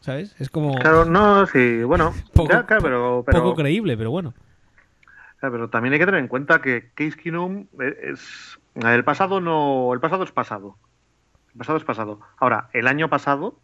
¿Sabes? 0.00 0.34
Es 0.38 0.48
como 0.50 0.74
Claro, 0.76 1.04
no, 1.04 1.46
sí, 1.46 1.82
bueno, 1.82 2.14
Poco- 2.34 2.52
ya, 2.52 2.66
claro, 2.66 2.82
pero, 2.82 3.22
pero, 3.26 3.42
poco 3.42 3.56
creíble, 3.56 3.96
pero 3.96 4.10
bueno. 4.10 4.32
claro, 5.40 5.54
pero 5.54 5.68
también 5.70 5.92
hay 5.92 5.98
que 5.98 6.06
tener 6.06 6.20
en 6.20 6.28
cuenta 6.28 6.62
que 6.62 6.90
Case 6.94 7.16
Keenum 7.16 7.66
es 8.02 8.58
el 8.74 9.02
pasado 9.04 9.40
no, 9.40 9.92
el 9.92 10.00
pasado 10.00 10.22
es 10.22 10.30
pasado, 10.30 10.76
el 11.52 11.58
pasado 11.58 11.78
es 11.78 11.84
pasado. 11.84 12.20
Ahora, 12.38 12.68
el 12.72 12.86
año 12.86 13.08
pasado, 13.08 13.58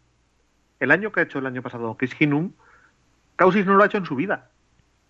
el 0.79 0.91
año 0.91 1.11
que 1.11 1.21
ha 1.21 1.23
hecho 1.23 1.39
el 1.39 1.45
año 1.45 1.61
pasado 1.61 1.95
Case 1.95 2.15
Keenum, 2.15 2.51
Cousins 3.37 3.65
no 3.65 3.75
lo 3.75 3.83
ha 3.83 3.85
hecho 3.87 3.97
en 3.97 4.05
su 4.05 4.15
vida. 4.15 4.49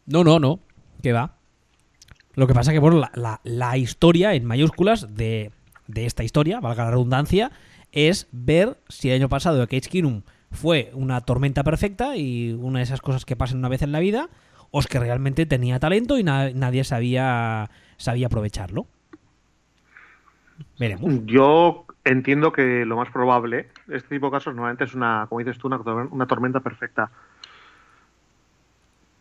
No, 0.05 0.23
no, 0.23 0.39
no. 0.39 0.59
Que 1.01 1.11
va. 1.11 1.33
Lo 2.35 2.47
que 2.47 2.53
pasa 2.53 2.71
que, 2.73 2.79
bueno, 2.79 3.01
la, 3.15 3.39
la- 3.43 3.77
historia 3.77 4.33
en 4.33 4.45
mayúsculas 4.45 5.15
de, 5.15 5.51
de 5.87 6.05
esta 6.05 6.23
historia, 6.23 6.59
valga 6.59 6.83
la 6.85 6.91
redundancia, 6.91 7.51
es 7.91 8.27
ver 8.31 8.77
si 8.89 9.09
el 9.09 9.15
año 9.15 9.29
pasado 9.29 9.57
de 9.59 9.67
Cage 9.67 9.89
Keenum 9.89 10.21
fue 10.51 10.91
una 10.93 11.21
tormenta 11.21 11.63
perfecta 11.63 12.15
y 12.17 12.53
una 12.53 12.79
de 12.79 12.83
esas 12.83 13.01
cosas 13.01 13.25
que 13.25 13.35
pasan 13.35 13.59
una 13.59 13.69
vez 13.69 13.81
en 13.81 13.91
la 13.91 13.99
vida, 13.99 14.29
o 14.71 14.79
es 14.79 14.87
que 14.87 14.99
realmente 14.99 15.45
tenía 15.45 15.79
talento 15.79 16.17
y 16.17 16.23
na- 16.23 16.51
nadie 16.51 16.83
sabía, 16.83 17.69
sabía 17.97 18.27
aprovecharlo. 18.27 18.87
Veremos. 20.79 21.13
Yo 21.25 21.85
entiendo 22.05 22.51
que 22.51 22.85
lo 22.85 22.95
más 22.97 23.09
probable, 23.09 23.67
este 23.89 24.15
tipo 24.15 24.27
de 24.27 24.31
casos 24.33 24.55
normalmente 24.55 24.85
es 24.85 24.93
una, 24.93 25.25
como 25.29 25.39
dices 25.39 25.57
tú, 25.57 25.67
una 25.67 26.27
tormenta 26.27 26.59
perfecta. 26.61 27.11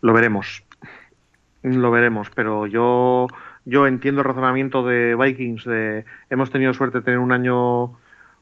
Lo 0.00 0.12
veremos. 0.12 0.62
Lo 1.62 1.90
veremos, 1.90 2.30
pero 2.34 2.66
yo, 2.66 3.26
yo 3.64 3.86
entiendo 3.86 4.20
el 4.20 4.26
razonamiento 4.26 4.84
de 4.86 5.16
Vikings 5.16 5.64
de 5.64 6.04
hemos 6.28 6.50
tenido 6.50 6.74
suerte 6.74 6.98
de 6.98 7.04
tener 7.04 7.18
un 7.18 7.32
año 7.32 7.96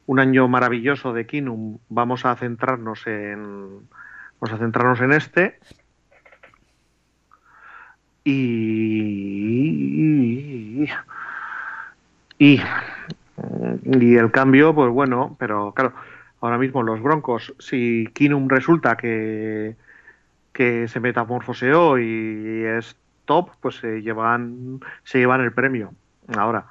un 0.05 0.19
año 0.19 0.49
maravilloso 0.49 1.13
de 1.13 1.25
Kinum, 1.25 1.77
vamos 1.87 2.25
a 2.25 2.35
centrarnos 2.35 3.07
en 3.07 3.87
vamos 4.41 4.53
a 4.53 4.57
centrarnos 4.57 4.99
en 4.99 5.13
este 5.13 5.59
y 8.25 9.53
y, 12.39 12.61
y 13.85 14.15
el 14.15 14.31
cambio 14.31 14.75
pues 14.75 14.91
bueno 14.91 15.37
pero 15.39 15.71
claro 15.73 15.93
ahora 16.43 16.57
mismo 16.57 16.83
los 16.83 17.01
Broncos 17.01 17.53
si 17.57 18.07
Kinum 18.13 18.49
resulta 18.49 18.97
que 18.97 19.75
que 20.51 20.87
se 20.89 20.99
metamorfoseó 20.99 21.97
y 21.97 22.63
es 22.65 22.97
top 23.25 23.51
pues 23.61 23.77
se 23.77 24.01
llevan 24.01 24.81
se 25.03 25.19
llevan 25.19 25.41
el 25.41 25.53
premio 25.53 25.93
ahora 26.37 26.65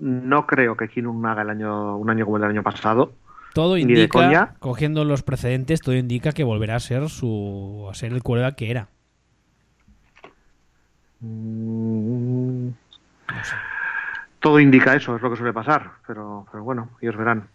no 0.00 0.46
creo 0.46 0.76
que 0.76 0.88
Kinum 0.88 1.24
haga 1.26 1.42
el 1.42 1.50
año 1.50 1.96
un 1.96 2.08
año 2.08 2.24
como 2.24 2.36
el 2.36 2.42
del 2.42 2.50
año 2.52 2.62
pasado 2.62 3.12
Todo 3.52 3.74
ni 3.74 3.84
de 3.84 3.92
indica, 3.92 4.12
coña. 4.12 4.54
cogiendo 4.60 5.04
los 5.04 5.22
precedentes, 5.22 5.80
todo 5.80 5.94
indica 5.96 6.32
que 6.32 6.44
volverá 6.44 6.76
a 6.76 6.80
ser 6.80 7.08
su 7.08 7.88
a 7.90 7.94
ser 7.94 8.12
el 8.12 8.22
quarterback 8.22 8.54
que 8.54 8.70
era. 8.70 8.88
Mm, 11.20 12.68
todo 14.38 14.60
indica 14.60 14.94
eso 14.94 15.16
es 15.16 15.22
lo 15.22 15.30
que 15.30 15.36
suele 15.36 15.52
pasar 15.52 15.92
pero 16.06 16.46
pero 16.52 16.62
bueno 16.62 16.90
ellos 17.00 17.16
verán 17.16 17.48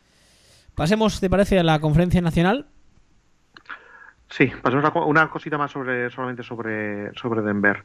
Pasemos, 0.75 1.19
¿te 1.19 1.29
parece, 1.29 1.59
a 1.59 1.63
la 1.63 1.79
conferencia 1.79 2.21
nacional? 2.21 2.67
Sí, 4.29 4.51
pasemos 4.61 4.85
a 4.85 4.99
una 5.05 5.29
cosita 5.29 5.57
más 5.57 5.71
sobre 5.71 6.09
solamente 6.09 6.43
sobre, 6.43 7.13
sobre 7.15 7.41
Denver. 7.41 7.83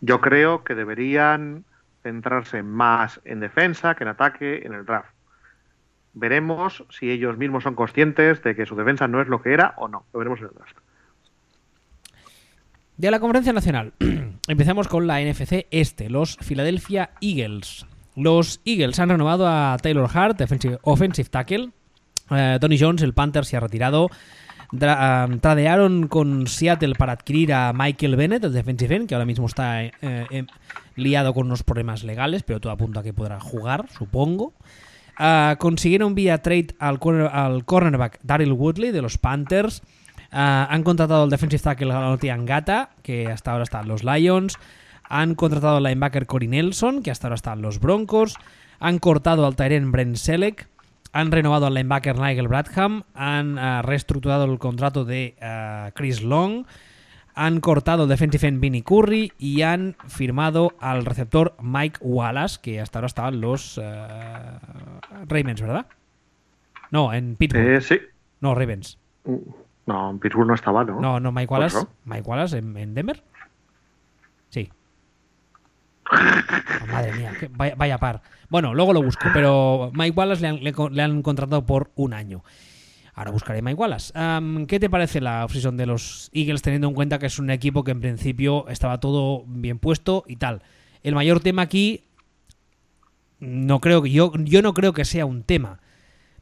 Yo 0.00 0.20
creo 0.20 0.62
que 0.62 0.74
deberían 0.74 1.64
centrarse 2.02 2.62
más 2.62 3.20
en 3.24 3.40
defensa 3.40 3.94
que 3.94 4.04
en 4.04 4.08
ataque 4.08 4.62
en 4.64 4.74
el 4.74 4.84
draft. 4.84 5.10
Veremos 6.12 6.84
si 6.90 7.10
ellos 7.10 7.36
mismos 7.36 7.64
son 7.64 7.74
conscientes 7.74 8.42
de 8.42 8.54
que 8.54 8.66
su 8.66 8.76
defensa 8.76 9.08
no 9.08 9.20
es 9.20 9.28
lo 9.28 9.42
que 9.42 9.52
era 9.52 9.74
o 9.78 9.88
no. 9.88 10.04
Lo 10.12 10.18
veremos 10.18 10.38
en 10.40 10.46
el 10.46 10.52
draft. 10.52 10.78
De 12.96 13.10
la 13.10 13.20
conferencia 13.20 13.52
nacional, 13.52 13.92
empezamos 14.48 14.88
con 14.88 15.06
la 15.06 15.20
NFC 15.20 15.66
Este, 15.70 16.08
los 16.08 16.36
Philadelphia 16.38 17.10
Eagles. 17.20 17.86
Los 18.14 18.62
Eagles 18.64 18.98
han 18.98 19.10
renovado 19.10 19.46
a 19.46 19.76
Taylor 19.82 20.08
Hart, 20.12 20.38
defensive, 20.38 20.78
offensive 20.82 21.28
tackle. 21.28 21.72
Eh, 22.30 22.58
Tony 22.60 22.78
Jones, 22.78 23.02
el 23.02 23.14
Panther, 23.14 23.44
se 23.44 23.56
ha 23.56 23.60
retirado. 23.60 24.10
Um, 24.72 25.38
tradearon 25.38 26.08
con 26.08 26.48
Seattle 26.48 26.94
para 26.96 27.12
adquirir 27.12 27.54
a 27.54 27.72
Michael 27.72 28.16
Bennett, 28.16 28.42
el 28.44 28.52
defensive 28.52 28.96
end, 28.96 29.08
que 29.08 29.14
ahora 29.14 29.24
mismo 29.24 29.46
está 29.46 29.84
eh, 29.84 29.92
eh, 30.02 30.44
liado 30.96 31.32
con 31.34 31.46
unos 31.46 31.62
problemas 31.62 32.02
legales, 32.02 32.42
pero 32.42 32.60
todo 32.60 32.72
apunta 32.72 33.00
a 33.00 33.02
que 33.04 33.12
podrá 33.12 33.38
jugar, 33.38 33.86
supongo. 33.96 34.52
Consiguieron 35.58 36.14
vía 36.14 36.42
trade 36.42 36.74
al, 36.78 36.98
corner- 36.98 37.30
al 37.32 37.64
cornerback 37.64 38.18
Daryl 38.22 38.52
Woodley 38.52 38.90
de 38.90 39.00
los 39.02 39.16
Panthers. 39.18 39.82
Han 40.30 40.82
contratado 40.82 41.22
al 41.22 41.30
defensive 41.30 41.62
tackle 41.62 41.88
Galoti 41.88 42.28
Angata, 42.28 42.90
que 43.02 43.28
hasta 43.28 43.52
ahora 43.52 43.62
está 43.62 43.80
en 43.80 43.88
los 43.88 44.04
Lions. 44.04 44.58
Han 45.08 45.36
contratado 45.36 45.76
al 45.76 45.84
linebacker 45.84 46.26
Corey 46.26 46.48
Nelson, 46.48 47.02
que 47.02 47.10
hasta 47.12 47.28
ahora 47.28 47.36
está 47.36 47.52
en 47.52 47.62
los 47.62 47.78
Broncos. 47.80 48.34
Han 48.80 48.98
cortado 48.98 49.46
al 49.46 49.56
Tyren 49.56 49.90
Brent 49.92 50.16
Selleck. 50.16 50.68
Han 51.16 51.32
renovado 51.32 51.64
al 51.64 51.72
linebacker 51.72 52.18
Nigel 52.18 52.46
Bradham. 52.46 53.04
Han 53.14 53.58
ah, 53.58 53.80
reestructurado 53.80 54.44
el 54.44 54.58
contrato 54.58 55.06
de 55.06 55.34
ah, 55.40 55.90
Chris 55.94 56.22
Long. 56.22 56.66
Han 57.34 57.60
cortado 57.60 58.02
el 58.02 58.10
defensive 58.10 58.46
end 58.46 58.60
Vinny 58.60 58.82
Curry 58.82 59.32
y 59.38 59.62
han 59.62 59.96
firmado 60.08 60.74
al 60.78 61.06
receptor 61.06 61.54
Mike 61.58 62.00
Wallace, 62.02 62.58
que 62.60 62.82
hasta 62.82 62.98
ahora 62.98 63.06
estaban 63.06 63.40
los 63.40 63.80
eh, 63.82 64.08
Ravens, 65.26 65.62
¿verdad? 65.62 65.86
No, 66.90 67.14
en 67.14 67.36
Pittsburgh. 67.36 67.66
Eh, 67.66 67.80
sí. 67.80 67.98
No, 68.42 68.54
Ravens. 68.54 68.98
No, 69.86 70.10
en 70.10 70.18
Pittsburgh 70.18 70.48
no 70.48 70.54
estaba, 70.54 70.84
¿no? 70.84 71.00
No, 71.00 71.18
no, 71.18 71.32
Mike 71.32 71.50
Wallace. 71.50 71.78
Otro. 71.78 71.90
Mike 72.04 72.28
Wallace 72.28 72.58
en, 72.58 72.76
en 72.76 72.94
Denver. 72.94 73.22
Sí. 74.50 74.70
Oh, 76.12 76.86
madre 76.92 77.12
mía, 77.14 77.32
vaya 77.76 77.96
par. 77.96 78.20
Bueno, 78.48 78.74
luego 78.74 78.92
lo 78.92 79.02
busco, 79.02 79.28
pero 79.32 79.90
Mike 79.94 80.16
Wallace 80.16 80.42
le 80.42 80.48
han, 80.48 80.94
le 80.94 81.02
han 81.02 81.22
contratado 81.22 81.66
por 81.66 81.90
un 81.96 82.12
año. 82.12 82.42
Ahora 83.16 83.30
buscaré 83.30 83.62
Mike 83.62 83.76
Wallace. 83.80 84.12
¿Qué 84.68 84.78
te 84.78 84.90
parece 84.90 85.22
la 85.22 85.46
offseason 85.46 85.78
de 85.78 85.86
los 85.86 86.30
Eagles 86.34 86.60
teniendo 86.60 86.88
en 86.88 86.94
cuenta 86.94 87.18
que 87.18 87.26
es 87.26 87.38
un 87.38 87.48
equipo 87.48 87.82
que 87.82 87.92
en 87.92 88.00
principio 88.00 88.68
estaba 88.68 89.00
todo 89.00 89.44
bien 89.46 89.78
puesto 89.78 90.24
y 90.26 90.36
tal? 90.36 90.62
El 91.02 91.14
mayor 91.14 91.40
tema 91.40 91.62
aquí 91.62 92.04
no 93.40 93.80
creo 93.80 94.02
que 94.02 94.10
yo, 94.10 94.32
no 94.34 94.74
creo 94.74 94.92
que 94.92 95.06
sea 95.06 95.24
un 95.24 95.44
tema, 95.44 95.80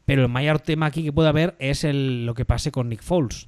pero 0.03 0.23
el 0.23 0.27
mayor 0.27 0.59
tema 0.59 0.87
aquí 0.87 1.01
que 1.01 1.13
puede 1.13 1.29
haber 1.29 1.55
es 1.59 1.85
lo 1.85 2.33
que 2.33 2.43
pase 2.43 2.73
con 2.73 2.89
Nick 2.89 3.01
Foles. 3.01 3.47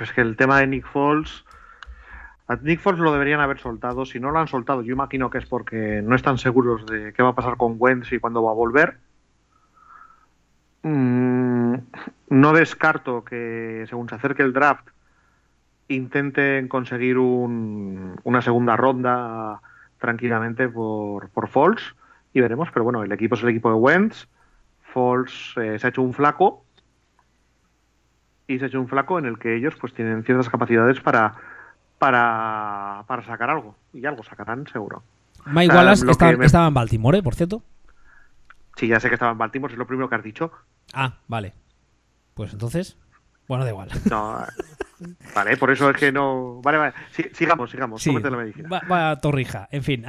Es 0.00 0.10
que 0.10 0.20
el 0.20 0.36
tema 0.36 0.58
de 0.58 0.66
Nick 0.66 0.86
Foles. 0.92 1.44
A 2.48 2.56
Nick 2.56 2.80
Foles 2.80 3.00
lo 3.00 3.12
deberían 3.12 3.40
haber 3.40 3.58
soltado. 3.58 4.06
Si 4.06 4.18
no 4.18 4.30
lo 4.30 4.38
han 4.38 4.48
soltado, 4.48 4.82
yo 4.82 4.92
imagino 4.92 5.28
que 5.28 5.38
es 5.38 5.46
porque 5.46 6.00
no 6.02 6.14
están 6.16 6.38
seguros 6.38 6.86
de 6.86 7.12
qué 7.12 7.22
va 7.22 7.30
a 7.30 7.34
pasar 7.34 7.56
con 7.58 7.76
Wentz 7.78 8.10
y 8.12 8.18
cuándo 8.18 8.42
va 8.42 8.50
a 8.50 8.54
volver. 8.54 8.96
Mm, 10.82 11.74
no 12.30 12.52
descarto 12.52 13.24
que, 13.24 13.84
según 13.88 14.08
se 14.08 14.14
acerque 14.14 14.42
el 14.42 14.52
draft, 14.54 14.88
intenten 15.88 16.68
conseguir 16.68 17.18
un- 17.18 18.18
una 18.24 18.40
segunda 18.42 18.76
ronda 18.76 19.60
tranquilamente 19.98 20.68
por, 20.68 21.28
por. 21.30 21.48
Y 22.32 22.40
veremos, 22.40 22.70
pero 22.72 22.84
bueno, 22.84 23.02
el 23.02 23.12
equipo 23.12 23.34
es 23.34 23.42
el 23.42 23.50
equipo 23.50 23.68
de 23.70 23.76
Wentz. 23.76 24.26
Foles 24.92 25.52
eh, 25.56 25.78
se 25.78 25.86
ha 25.86 25.90
hecho 25.90 26.02
un 26.02 26.14
flaco 26.14 26.64
y 28.46 28.58
se 28.58 28.64
ha 28.64 28.68
hecho 28.68 28.80
un 28.80 28.88
flaco 28.88 29.18
en 29.18 29.26
el 29.26 29.38
que 29.38 29.54
ellos 29.54 29.74
pues 29.78 29.92
tienen 29.92 30.24
ciertas 30.24 30.48
capacidades 30.48 31.00
para 31.00 31.34
para, 31.98 33.04
para 33.06 33.24
sacar 33.24 33.50
algo 33.50 33.74
y 33.92 34.04
algo 34.06 34.22
sacarán 34.22 34.66
seguro 34.72 35.02
Mike 35.46 35.70
O 35.70 35.72
sea, 35.72 35.80
Wallace 35.82 36.10
está- 36.10 36.32
me- 36.36 36.46
estaba 36.46 36.68
en 36.68 36.74
Baltimore, 36.74 37.18
¿eh? 37.18 37.22
por 37.22 37.34
cierto. 37.34 37.62
sí 38.76 38.86
ya 38.88 39.00
sé 39.00 39.08
que 39.08 39.14
estaba 39.14 39.32
en 39.32 39.38
Baltimore 39.38 39.72
es 39.72 39.78
lo 39.78 39.86
primero 39.86 40.08
que 40.08 40.14
has 40.16 40.22
dicho 40.24 40.50
Ah, 40.94 41.14
vale. 41.26 41.52
Pues 42.34 42.52
entonces, 42.52 42.96
bueno, 43.46 43.64
da 43.64 43.70
igual. 43.70 43.90
no 44.10 44.42
vale 45.34 45.56
por 45.56 45.70
eso 45.70 45.90
es 45.90 45.96
que 45.96 46.10
no 46.12 46.60
vale 46.62 46.78
vale 46.78 46.92
Sí, 47.12 47.24
sigamos 47.34 47.70
sigamos 47.70 48.02
Sí, 48.02 48.12
la 48.12 48.30
medicina 48.30 48.68
va, 48.68 48.80
va 48.90 49.16
torrija. 49.20 49.68
En 49.70 49.82
fin. 49.82 50.04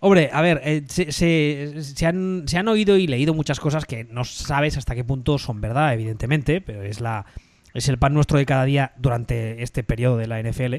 hombre, 0.00 0.30
a 0.32 0.40
ver, 0.42 0.60
eh, 0.64 0.84
se, 0.88 1.12
se- 1.12 1.82
se 1.82 2.06
han, 2.06 2.44
se 2.46 2.58
han 2.58 2.68
oído 2.68 2.96
y 2.96 3.06
leído 3.06 3.34
muchas 3.34 3.60
cosas 3.60 3.84
que 3.84 4.04
no 4.04 4.24
sabes 4.24 4.76
hasta 4.76 4.94
qué 4.94 5.04
punto 5.04 5.38
son 5.38 5.60
verdad, 5.60 5.92
evidentemente, 5.94 6.60
pero 6.60 6.82
es 6.82 7.00
la 7.00 7.24
es 7.76 7.88
el 7.88 7.98
pan 7.98 8.14
nuestro 8.14 8.38
de 8.38 8.46
cada 8.46 8.64
día 8.64 8.92
durante 8.96 9.62
este 9.62 9.82
periodo 9.84 10.16
de 10.16 10.26
la 10.26 10.40
NFL. 10.40 10.76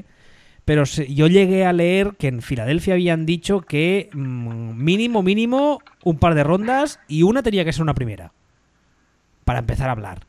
Pero 0.64 0.84
yo 0.84 1.26
llegué 1.28 1.64
a 1.64 1.72
leer 1.72 2.12
que 2.18 2.28
en 2.28 2.42
Filadelfia 2.42 2.92
habían 2.94 3.24
dicho 3.24 3.62
que 3.62 4.10
mm, 4.12 4.76
mínimo, 4.76 5.22
mínimo, 5.22 5.80
un 6.04 6.18
par 6.18 6.34
de 6.34 6.44
rondas 6.44 7.00
y 7.08 7.22
una 7.22 7.42
tenía 7.42 7.64
que 7.64 7.72
ser 7.72 7.82
una 7.82 7.94
primera. 7.94 8.32
Para 9.44 9.60
empezar 9.60 9.88
a 9.88 9.92
hablar. 9.92 10.26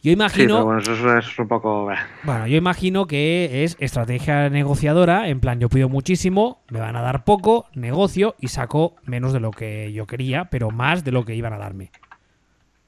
Yo 0.00 0.10
sí 0.10 0.12
imagino. 0.12 0.54
pero 0.54 0.64
bueno 0.64 0.80
eso, 0.80 0.92
es- 0.92 0.98
eso 1.00 1.18
es 1.32 1.38
un 1.40 1.48
poco 1.48 1.90
eh. 1.92 1.96
Bueno, 2.22 2.46
yo 2.46 2.56
imagino 2.56 3.06
que 3.06 3.64
es 3.64 3.76
estrategia 3.80 4.48
negociadora, 4.48 5.28
en 5.28 5.40
plan 5.40 5.58
yo 5.60 5.68
pido 5.68 5.88
muchísimo, 5.88 6.62
me 6.70 6.78
van 6.80 6.94
a 6.96 7.02
dar 7.02 7.24
poco, 7.24 7.66
negocio 7.74 8.36
y 8.40 8.48
saco 8.48 8.94
menos 9.04 9.32
de 9.32 9.40
lo 9.40 9.50
que 9.50 9.92
yo 9.92 10.06
quería, 10.06 10.44
pero 10.46 10.70
más 10.70 11.02
de 11.04 11.10
lo 11.12 11.24
que 11.24 11.34
iban 11.34 11.52
a 11.52 11.58
darme. 11.58 11.90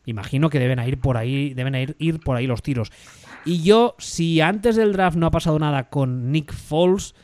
Imagino 0.06 0.48
que 0.50 0.58
deben 0.58 0.78
ir 0.86 0.98
por 0.98 1.16
ahí, 1.16 1.54
deben 1.54 1.74
ir, 1.74 1.96
ir 1.98 2.20
por 2.20 2.36
ahí 2.36 2.46
los 2.46 2.62
tiros. 2.62 2.90
Y 3.44 3.62
yo, 3.62 3.94
si 3.98 4.40
antes 4.40 4.76
del 4.76 4.92
draft 4.92 5.16
no 5.16 5.26
ha 5.26 5.30
pasado 5.30 5.58
nada 5.58 5.88
con 5.88 6.32
Nick 6.32 6.52
Foles, 6.52 7.14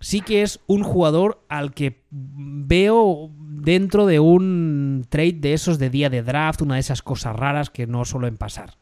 sí 0.00 0.20
que 0.20 0.42
es 0.42 0.60
un 0.66 0.82
jugador 0.84 1.44
al 1.48 1.74
que 1.74 2.02
veo 2.10 3.30
dentro 3.38 4.06
de 4.06 4.20
un 4.20 5.06
trade 5.08 5.32
de 5.34 5.52
esos 5.54 5.78
de 5.78 5.90
día 5.90 6.08
de 6.08 6.22
draft, 6.22 6.62
una 6.62 6.74
de 6.74 6.80
esas 6.80 7.02
cosas 7.02 7.34
raras 7.34 7.70
que 7.70 7.86
no 7.86 8.04
suelen 8.04 8.36
pasar. 8.36 8.74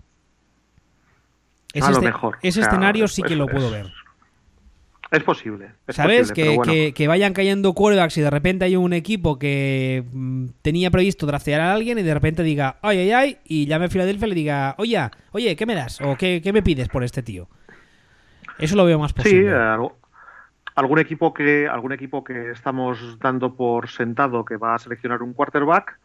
Ese, 1.72 1.86
A 1.86 1.90
lo 1.90 1.96
este- 1.96 2.06
mejor, 2.06 2.38
ese 2.42 2.60
escenario 2.60 3.08
sí 3.08 3.22
que 3.22 3.36
lo 3.36 3.46
puedo 3.46 3.66
es- 3.66 3.72
ver. 3.72 3.92
Es 5.10 5.22
posible 5.22 5.70
es 5.86 5.96
¿Sabes? 5.96 6.28
posible, 6.30 6.34
Que, 6.34 6.42
pero 6.42 6.56
bueno. 6.56 6.72
que- 6.72 6.92
que 6.94 7.08
vayan 7.08 7.32
cayendo 7.32 7.72
quarterbacks 7.74 8.16
y 8.18 8.22
de 8.22 8.30
repente 8.30 8.64
hay 8.64 8.76
un 8.76 8.92
equipo 8.92 9.38
que 9.38 10.04
mm, 10.12 10.46
tenía 10.62 10.90
previsto 10.90 11.26
draftear 11.26 11.60
a 11.60 11.72
alguien 11.72 11.98
y 11.98 12.02
de 12.02 12.12
repente 12.14 12.42
diga, 12.42 12.78
ay, 12.82 12.98
ay, 12.98 13.12
ay, 13.12 13.38
y 13.44 13.66
llame 13.66 13.84
a 13.86 13.88
Filadelfia 13.88 14.26
y 14.26 14.30
le 14.30 14.34
diga, 14.34 14.74
oye, 14.78 14.98
oye, 15.32 15.54
¿qué 15.56 15.64
me 15.66 15.74
das? 15.74 16.00
¿O 16.00 16.16
qué, 16.16 16.40
qué 16.42 16.52
me 16.52 16.62
pides 16.62 16.88
por 16.88 17.04
este 17.04 17.22
tío? 17.22 17.48
Eso 18.58 18.74
lo 18.76 18.84
veo 18.84 18.98
más 18.98 19.10
Sí, 19.12 19.16
posible. 19.16 19.50
eh, 19.50 19.54
algo- 19.54 19.96
algún 20.74 20.98
equipo 20.98 21.32
que 21.32 21.68
algún 21.68 21.92
equipo 21.92 22.22
que 22.24 22.50
estamos 22.50 23.18
dando 23.20 23.54
por 23.54 23.88
sentado 23.88 24.44
que 24.44 24.56
va 24.56 24.74
a 24.74 24.78
seleccionar 24.78 25.22
un 25.22 25.32
quarterback 25.34 25.98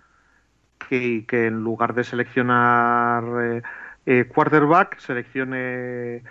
que, 0.90 1.26
que 1.28 1.48
en 1.48 1.62
lugar 1.64 1.94
de 1.94 2.04
seleccionar 2.04 3.24
eh, 3.44 3.62
eh, 4.06 4.26
quarterback 4.34 4.98
seleccione 5.00 6.24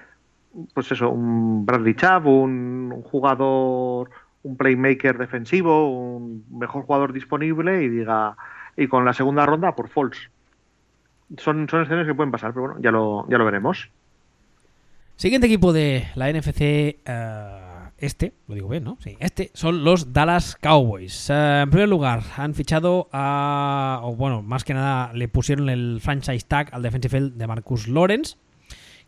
pues 0.75 0.91
eso 0.93 1.11
un 1.11 1.65
Bradley 1.65 1.95
Chubb 1.95 2.27
un, 2.27 3.03
jugador 3.03 4.11
un 4.43 4.57
playmaker 4.57 5.19
defensivo 5.19 5.91
un 5.91 6.45
mejor 6.51 6.85
jugador 6.85 7.13
disponible 7.13 7.83
y 7.83 7.89
diga 7.89 8.37
y 8.77 8.89
con 8.89 9.05
la 9.05 9.13
segunda 9.13 9.47
ronda 9.47 9.75
por 9.75 9.89
false 9.89 10.31
son 11.37 11.69
son 11.69 11.83
escenarios 11.83 12.09
que 12.09 12.15
pueden 12.15 12.33
pasar 12.33 12.53
pero 12.53 12.69
bueno 12.69 12.81
ya 12.81 12.91
lo 12.91 13.27
ya 13.29 13.39
lo 13.39 13.45
veremos 13.45 13.91
Siguiente 15.17 15.49
equipo 15.49 15.75
de 15.75 16.07
la 16.15 16.33
NFC 16.33 16.61
eh, 16.63 17.71
este, 18.01 18.33
lo 18.49 18.55
digo 18.55 18.69
bien, 18.69 18.85
¿no? 18.85 18.97
Sí, 19.05 19.17
este 19.21 19.51
son 19.53 19.85
los 19.85 20.15
Dallas 20.15 20.57
Cowboys. 20.57 21.29
Eh, 21.29 21.61
en 21.63 21.71
primer 21.71 21.89
lugar, 21.89 22.23
han 22.37 22.55
fichado 22.55 23.09
a. 23.13 24.01
O 24.03 24.17
bueno, 24.17 24.41
más 24.41 24.65
que 24.65 24.73
nada 24.73 25.13
le 25.13 25.29
pusieron 25.29 25.69
el 25.69 26.01
franchise 26.01 26.47
tag 26.49 26.71
al 26.73 26.83
defensive 26.83 27.31
de 27.35 27.47
Marcus 27.47 27.89
Lawrence. 27.89 28.37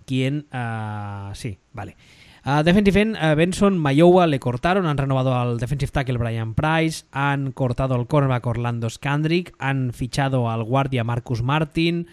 Quien. 0.05 0.47
ah, 0.53 1.33
sí, 1.35 1.59
vale. 1.73 1.97
A 2.45 2.65
defensive 2.65 3.01
end, 3.01 3.17
a 3.17 3.37
Benson 3.37 3.79
Mayowa 3.79 4.27
le 4.27 4.41
cortaron, 4.41 4.87
han 4.87 4.99
renovado 4.99 5.39
al 5.39 5.59
defensive 5.59 5.93
tackle 5.93 6.19
Brian 6.19 6.55
Price, 6.55 7.05
han 7.13 7.53
cortado 7.53 7.95
al 7.95 8.09
cornerback 8.09 8.45
Orlando 8.45 8.91
Scandrick, 8.91 9.55
han 9.61 9.93
fichado 9.93 10.51
al 10.51 10.65
guardia 10.65 11.05
Marcus 11.05 11.41
Martin, 11.41 12.09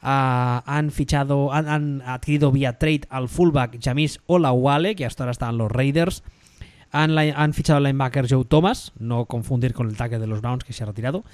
han 0.00 0.90
fichado, 0.90 1.52
han, 1.52 2.02
adquirido 2.02 2.50
vía 2.50 2.78
trade 2.78 3.02
al 3.10 3.28
fullback 3.28 3.78
Jamis 3.80 4.18
Olawale, 4.26 4.96
que 4.96 5.06
hasta 5.06 5.22
ahora 5.22 5.32
está 5.32 5.48
en 5.48 5.58
los 5.58 5.70
Raiders. 5.70 6.24
Han, 6.90 7.16
han 7.16 7.54
fichado 7.54 7.76
al 7.76 7.84
linebacker 7.84 8.26
Joe 8.28 8.44
Thomas, 8.44 8.92
no 8.98 9.26
confundir 9.26 9.72
con 9.72 9.88
el 9.88 9.96
tackle 9.96 10.18
de 10.18 10.26
los 10.26 10.40
Browns 10.40 10.64
que 10.64 10.72
se 10.72 10.82
ha 10.82 10.86
retirado. 10.86 11.24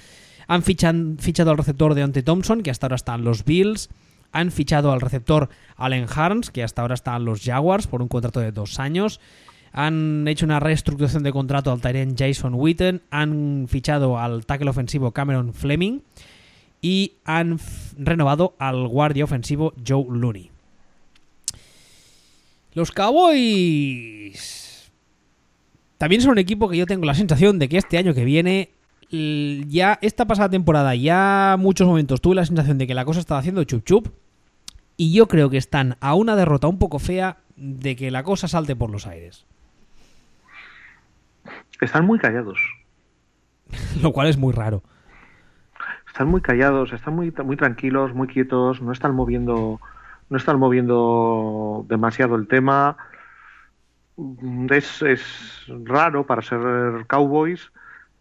Han 0.47 0.61
fichado 0.61 1.49
al 1.49 1.57
receptor 1.57 1.95
Deontay 1.95 2.21
Thompson, 2.21 2.61
que 2.61 2.69
hasta 2.69 2.85
ahora 2.85 2.97
está 2.97 3.15
en 3.15 3.23
los 3.23 3.43
Bills. 3.45 3.89
Han 4.31 4.51
fichado 4.51 4.91
al 4.91 5.01
receptor 5.01 5.49
Allen 5.75 6.05
Harns, 6.13 6.51
que 6.51 6.63
hasta 6.63 6.81
ahora 6.81 6.93
está 6.93 7.15
en 7.15 7.25
los 7.25 7.41
Jaguars 7.43 7.87
por 7.87 8.01
un 8.01 8.07
contrato 8.07 8.39
de 8.39 8.51
dos 8.51 8.79
años. 8.79 9.19
Han 9.71 10.27
hecho 10.27 10.45
una 10.45 10.59
reestructuración 10.59 11.23
de 11.23 11.31
contrato 11.31 11.71
al 11.71 11.81
Tyrant 11.81 12.17
Jason 12.17 12.53
Witten. 12.55 13.01
Han 13.11 13.67
fichado 13.67 14.17
al 14.17 14.45
tackle 14.45 14.69
ofensivo 14.69 15.11
Cameron 15.11 15.53
Fleming 15.53 16.01
y 16.81 17.13
han 17.25 17.59
renovado 17.97 18.55
al 18.59 18.87
guardia 18.87 19.23
ofensivo 19.23 19.73
Joe 19.85 20.05
Looney. 20.09 20.51
Los 22.73 22.91
Cowboys 22.91 24.77
también 25.97 26.21
son 26.21 26.31
un 26.31 26.37
equipo 26.37 26.69
que 26.69 26.77
yo 26.77 26.85
tengo 26.85 27.05
la 27.05 27.15
sensación 27.15 27.57
de 27.59 27.69
que 27.69 27.77
este 27.77 27.97
año 27.97 28.13
que 28.13 28.23
viene, 28.23 28.69
ya 29.09 29.97
esta 30.01 30.25
pasada 30.25 30.49
temporada, 30.49 30.95
ya 30.95 31.55
muchos 31.57 31.87
momentos 31.87 32.21
tuve 32.21 32.35
la 32.35 32.45
sensación 32.45 32.77
de 32.77 32.87
que 32.87 32.93
la 32.93 33.05
cosa 33.05 33.19
estaba 33.19 33.39
haciendo 33.39 33.63
chup 33.63 33.83
chup 33.83 34.07
y 34.97 35.13
yo 35.13 35.27
creo 35.27 35.49
que 35.49 35.57
están 35.57 35.97
a 36.01 36.15
una 36.15 36.35
derrota 36.35 36.67
un 36.67 36.79
poco 36.79 36.99
fea 36.99 37.37
de 37.55 37.95
que 37.95 38.11
la 38.11 38.23
cosa 38.23 38.47
salte 38.47 38.75
por 38.75 38.89
los 38.89 39.07
aires, 39.07 39.45
están 41.79 42.05
muy 42.05 42.19
callados 42.19 42.59
lo 44.01 44.11
cual 44.11 44.27
es 44.27 44.37
muy 44.37 44.53
raro. 44.53 44.83
están 46.07 46.27
muy 46.27 46.41
callados, 46.41 46.93
están 46.93 47.15
muy, 47.15 47.33
muy 47.43 47.57
tranquilos, 47.57 48.13
muy 48.13 48.27
quietos, 48.27 48.81
no 48.81 48.91
están 48.91 49.15
moviendo, 49.15 49.79
no 50.29 50.37
están 50.37 50.59
moviendo 50.59 51.85
demasiado 51.87 52.35
el 52.35 52.47
tema. 52.47 52.97
Es, 54.71 55.01
es 55.03 55.65
raro 55.67 56.25
para 56.25 56.41
ser 56.41 57.05
Cowboys. 57.07 57.71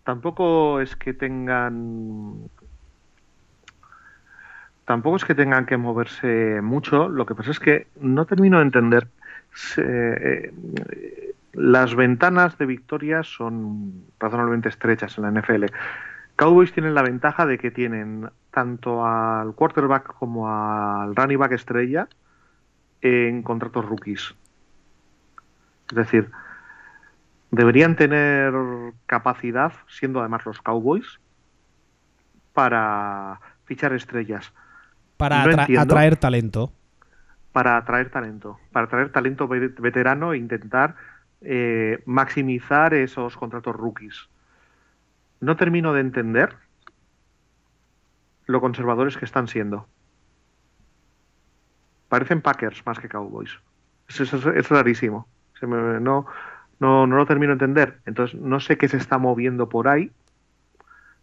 Tampoco 0.06 0.80
es 0.80 0.96
que 0.96 1.12
tengan 1.12 2.48
tampoco 4.86 5.16
es 5.16 5.24
que 5.24 5.34
tengan 5.34 5.66
que 5.66 5.76
moverse 5.76 6.62
mucho. 6.62 7.08
Lo 7.08 7.26
que 7.26 7.34
pasa 7.34 7.50
es 7.50 7.60
que 7.60 7.88
no 8.00 8.24
termino 8.24 8.58
de 8.58 8.62
entender. 8.62 9.08
Eh, 9.76 10.54
las 11.52 11.94
ventanas 11.94 12.56
de 12.56 12.66
victoria 12.66 13.22
son 13.22 14.04
razonablemente 14.18 14.68
estrechas 14.68 15.18
en 15.18 15.24
la 15.24 15.30
NFL 15.40 15.64
Cowboys 16.36 16.72
tienen 16.72 16.94
la 16.94 17.02
ventaja 17.02 17.46
de 17.46 17.56
que 17.56 17.70
tienen 17.70 18.28
tanto 18.50 19.06
al 19.06 19.54
quarterback 19.54 20.14
como 20.18 20.48
al 20.48 21.16
running 21.16 21.38
back 21.38 21.52
estrella 21.52 22.08
en 23.00 23.42
contratos 23.42 23.86
rookies. 23.86 24.34
Es 25.88 25.96
decir, 25.96 26.30
deberían 27.50 27.96
tener 27.96 28.52
capacidad, 29.06 29.72
siendo 29.88 30.20
además 30.20 30.44
los 30.46 30.60
Cowboys, 30.60 31.20
para 32.52 33.40
fichar 33.64 33.92
estrellas. 33.92 34.52
Para 35.16 35.42
atraer 35.42 36.16
talento. 36.16 36.72
Para 37.52 37.76
atraer 37.76 38.10
talento. 38.10 38.58
Para 38.72 38.86
atraer 38.86 39.12
talento 39.12 39.48
veterano 39.48 40.32
e 40.32 40.38
intentar 40.38 40.96
eh, 41.40 42.02
maximizar 42.06 42.94
esos 42.94 43.36
contratos 43.36 43.76
rookies. 43.76 44.28
No 45.40 45.56
termino 45.56 45.92
de 45.92 46.00
entender 46.00 46.56
lo 48.46 48.60
conservadores 48.60 49.16
que 49.16 49.24
están 49.24 49.48
siendo. 49.48 49.86
Parecen 52.08 52.40
Packers 52.40 52.84
más 52.86 52.98
que 52.98 53.08
Cowboys. 53.08 53.58
Es, 54.08 54.68
rarísimo. 54.68 55.28
no, 55.62 56.26
no, 56.78 57.06
no 57.06 57.16
lo 57.16 57.26
termino 57.26 57.50
de 57.50 57.64
entender. 57.64 57.98
Entonces, 58.06 58.38
no 58.38 58.60
sé 58.60 58.76
qué 58.76 58.88
se 58.88 58.96
está 58.96 59.18
moviendo 59.18 59.68
por 59.68 59.88
ahí. 59.88 60.10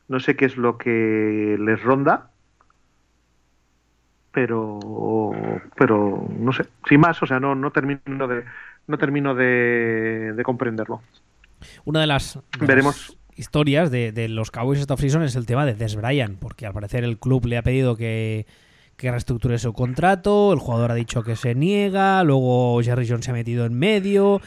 No 0.08 0.20
sé 0.20 0.36
qué 0.36 0.46
es 0.46 0.58
lo 0.58 0.78
que 0.78 1.58
les 1.60 1.82
ronda. 1.82 2.30
Pero, 4.32 4.80
pero 5.76 6.28
no 6.40 6.54
sé. 6.54 6.66
Sin 6.88 7.00
más, 7.00 7.22
o 7.22 7.28
sea, 7.28 7.40
no, 7.40 7.54
no 7.54 7.72
termino 7.72 8.28
de, 8.28 8.44
no 8.88 8.98
termino 8.98 9.36
de, 9.36 10.42
comprenderlo. 10.44 11.02
Una 11.86 12.02
de 12.02 12.08
las, 12.08 12.40
Veremos. 12.60 13.18
historias 13.36 13.92
de, 13.92 14.28
los 14.30 14.50
Cowboys 14.50 14.80
esta 14.80 14.96
offseason 14.96 15.22
es 15.22 15.36
el 15.36 15.46
tema 15.46 15.66
de 15.66 15.76
Des 15.76 15.96
Bryant, 15.96 16.40
porque 16.40 16.66
al 16.66 16.74
parecer 16.74 17.04
el 17.04 17.20
club 17.20 17.46
le 17.46 17.58
ha 17.58 17.62
pedido 17.62 17.96
que, 17.96 18.48
que 18.98 19.12
reestructure 19.12 19.60
su 19.60 19.72
contrato, 19.74 20.52
el 20.52 20.60
jugador 20.60 20.92
ha 20.92 20.96
dicho 20.96 21.24
que 21.24 21.36
se 21.36 21.54
niega, 21.54 22.24
luego 22.24 22.82
Jerry 22.82 23.08
Jones 23.08 23.26
se 23.26 23.32
ha 23.32 23.36
metido 23.36 23.66
en 23.66 23.78
medio. 23.78 24.42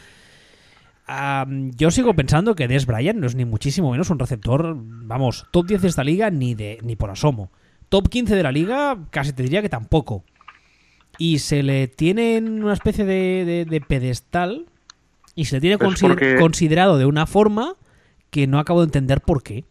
Yo 1.09 1.91
sigo 1.91 2.15
pensando 2.15 2.55
que 2.55 2.69
Des 2.69 2.87
Bryant 2.87 3.19
no 3.19 3.27
es 3.27 3.35
ni 3.35 3.45
muchísimo 3.45 3.93
menos 3.93 4.11
un 4.11 4.19
receptor, 4.19 4.75
vamos, 4.77 5.47
top 5.51 5.67
10 5.67 5.83
de 5.83 5.89
esta 5.89 6.05
liga 6.05 6.31
ni, 6.31 6.55
de, 6.55 6.79
ni 6.83 6.97
por 6.97 7.11
asomo. 7.11 7.51
Top 7.89 8.09
15 8.09 8.35
de 8.35 8.43
la 8.43 8.51
liga 8.51 8.99
casi 9.11 9.33
te 9.33 9.43
diría 9.43 9.63
que 9.63 9.69
tampoco 9.69 10.25
y 11.19 11.39
se 11.39 11.63
le 11.63 11.89
tiene 11.89 12.37
en 12.37 12.63
una 12.63 12.73
especie 12.73 13.05
de, 13.05 13.83
pedestal 13.87 14.67
y 15.35 15.47
se 15.47 15.57
le 15.57 15.61
tiene 15.61 15.79
pues 15.79 16.01
considerado 16.39 16.99
de 16.99 17.07
una 17.07 17.27
forma 17.27 17.75
que 18.31 18.47
no 18.47 18.59
acabo 18.59 18.81
de 18.81 18.87
entender 18.87 19.21
por 19.21 19.43
qué. 19.43 19.65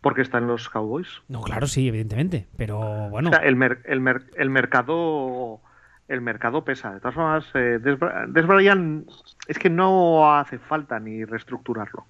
Porque 0.00 0.22
están 0.22 0.46
los 0.46 0.70
Cowboys. 0.70 1.08
No, 1.28 1.42
claro, 1.42 1.66
sí, 1.66 1.86
evidentemente. 1.86 2.46
Pero 2.56 3.10
bueno. 3.10 3.30
el, 3.42 3.78
el, 3.84 4.50
mercado. 4.50 5.60
El 6.10 6.20
mercado 6.22 6.64
pesa. 6.64 6.92
De 6.92 6.98
todas 6.98 7.14
formas, 7.14 7.46
eh, 7.54 7.78
Des, 7.80 7.96
es 9.46 9.58
que 9.60 9.70
no 9.70 10.34
hace 10.34 10.58
falta 10.58 10.98
ni 10.98 11.24
reestructurarlo. 11.24 12.00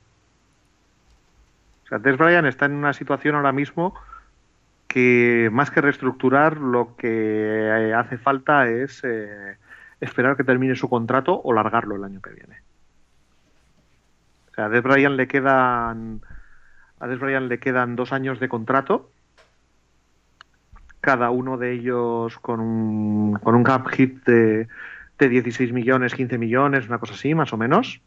O 1.85 1.87
sea, 1.87 1.99
Des 1.99 2.19
está 2.47 2.65
en 2.65 2.73
una 2.73 2.95
situación 2.95 3.35
ahora 3.35 3.53
mismo 3.53 3.95
que 4.89 5.51
más 5.53 5.71
que 5.71 5.83
reestructurar, 5.83 6.57
lo 6.57 6.97
que 6.97 7.11
eh, 7.11 7.95
hace 7.95 8.17
falta 8.17 8.69
es 8.69 9.05
eh, 9.05 9.59
esperar 10.01 10.35
que 10.39 10.45
termine 10.45 10.77
su 10.77 10.89
contrato 10.89 11.39
o 11.45 11.53
largarlo 11.53 11.97
el 11.97 12.05
año 12.05 12.23
que 12.23 12.31
viene. 12.31 12.63
O 14.51 14.55
sea, 14.55 14.65
a 14.65 14.69
Des 14.71 14.83
Bryant 14.83 15.15
le 15.15 15.29
quedan 15.29 16.23
a 17.01 17.07
Des 17.07 17.21
le 17.21 17.59
quedan 17.59 17.97
dos 17.97 18.13
años 18.13 18.41
de 18.41 18.49
contrato, 18.49 19.11
cada 21.01 21.31
uno 21.31 21.57
de 21.57 21.73
ellos 21.73 22.39
con 22.39 22.61
un, 22.61 23.35
con 23.35 23.55
un 23.55 23.65
cap 23.65 23.89
hit 23.89 24.25
de, 24.25 24.69
de 25.19 25.29
16 25.29 25.73
millones, 25.73 26.15
15 26.15 26.39
millones, 26.39 26.87
una 26.87 26.99
cosa 26.99 27.15
así, 27.15 27.35
más 27.35 27.53
o 27.53 27.57
menos. 27.57 28.01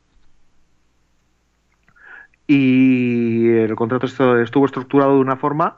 Y 2.47 3.49
el 3.49 3.75
contrato 3.75 4.05
estuvo 4.05 4.65
estructurado 4.65 5.15
de 5.15 5.21
una 5.21 5.37
forma 5.37 5.77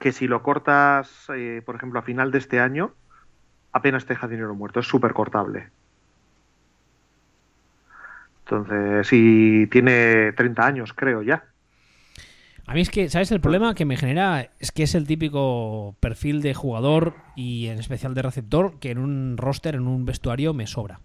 que 0.00 0.12
si 0.12 0.26
lo 0.26 0.42
cortas, 0.42 1.26
eh, 1.34 1.62
por 1.64 1.76
ejemplo, 1.76 2.00
a 2.00 2.02
final 2.02 2.30
de 2.32 2.38
este 2.38 2.60
año, 2.60 2.92
apenas 3.72 4.04
te 4.04 4.14
deja 4.14 4.26
dinero 4.26 4.54
muerto, 4.54 4.80
es 4.80 4.86
súper 4.86 5.12
cortable. 5.12 5.70
Entonces, 8.44 9.06
si 9.06 9.68
tiene 9.70 10.32
30 10.32 10.66
años, 10.66 10.92
creo 10.92 11.22
ya. 11.22 11.44
A 12.66 12.74
mí 12.74 12.80
es 12.80 12.90
que, 12.90 13.08
¿sabes? 13.08 13.32
El 13.32 13.40
problema 13.40 13.74
que 13.74 13.84
me 13.84 13.96
genera 13.96 14.50
es 14.58 14.72
que 14.72 14.84
es 14.84 14.94
el 14.94 15.06
típico 15.06 15.96
perfil 16.00 16.42
de 16.42 16.54
jugador 16.54 17.16
y 17.36 17.66
en 17.66 17.78
especial 17.78 18.14
de 18.14 18.22
receptor 18.22 18.78
que 18.78 18.90
en 18.90 18.98
un 18.98 19.36
roster, 19.36 19.74
en 19.74 19.86
un 19.86 20.04
vestuario, 20.04 20.54
me 20.54 20.66
sobra. 20.66 21.00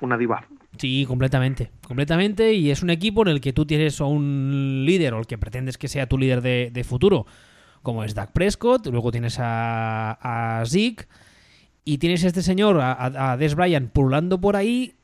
Una 0.00 0.16
diva. 0.16 0.46
Sí, 0.78 1.04
completamente. 1.06 1.70
Completamente. 1.86 2.54
Y 2.54 2.70
es 2.70 2.82
un 2.82 2.90
equipo 2.90 3.22
en 3.22 3.28
el 3.28 3.40
que 3.40 3.52
tú 3.52 3.66
tienes 3.66 4.00
a 4.00 4.04
un 4.04 4.84
líder 4.86 5.14
o 5.14 5.18
el 5.18 5.26
que 5.26 5.38
pretendes 5.38 5.76
que 5.76 5.88
sea 5.88 6.08
tu 6.08 6.16
líder 6.16 6.40
de, 6.40 6.70
de 6.72 6.84
futuro 6.84 7.26
como 7.82 8.04
es 8.04 8.14
Dak 8.14 8.32
Prescott, 8.32 8.86
luego 8.86 9.10
tienes 9.10 9.38
a, 9.38 10.60
a 10.60 10.64
Zeke 10.66 11.06
y 11.84 11.98
tienes 11.98 12.24
a 12.24 12.28
este 12.28 12.42
señor, 12.42 12.78
a, 12.80 13.36
Des 13.38 13.54
Bryant, 13.54 13.90
pululando 13.90 14.40
por 14.40 14.56
ahí 14.56 14.96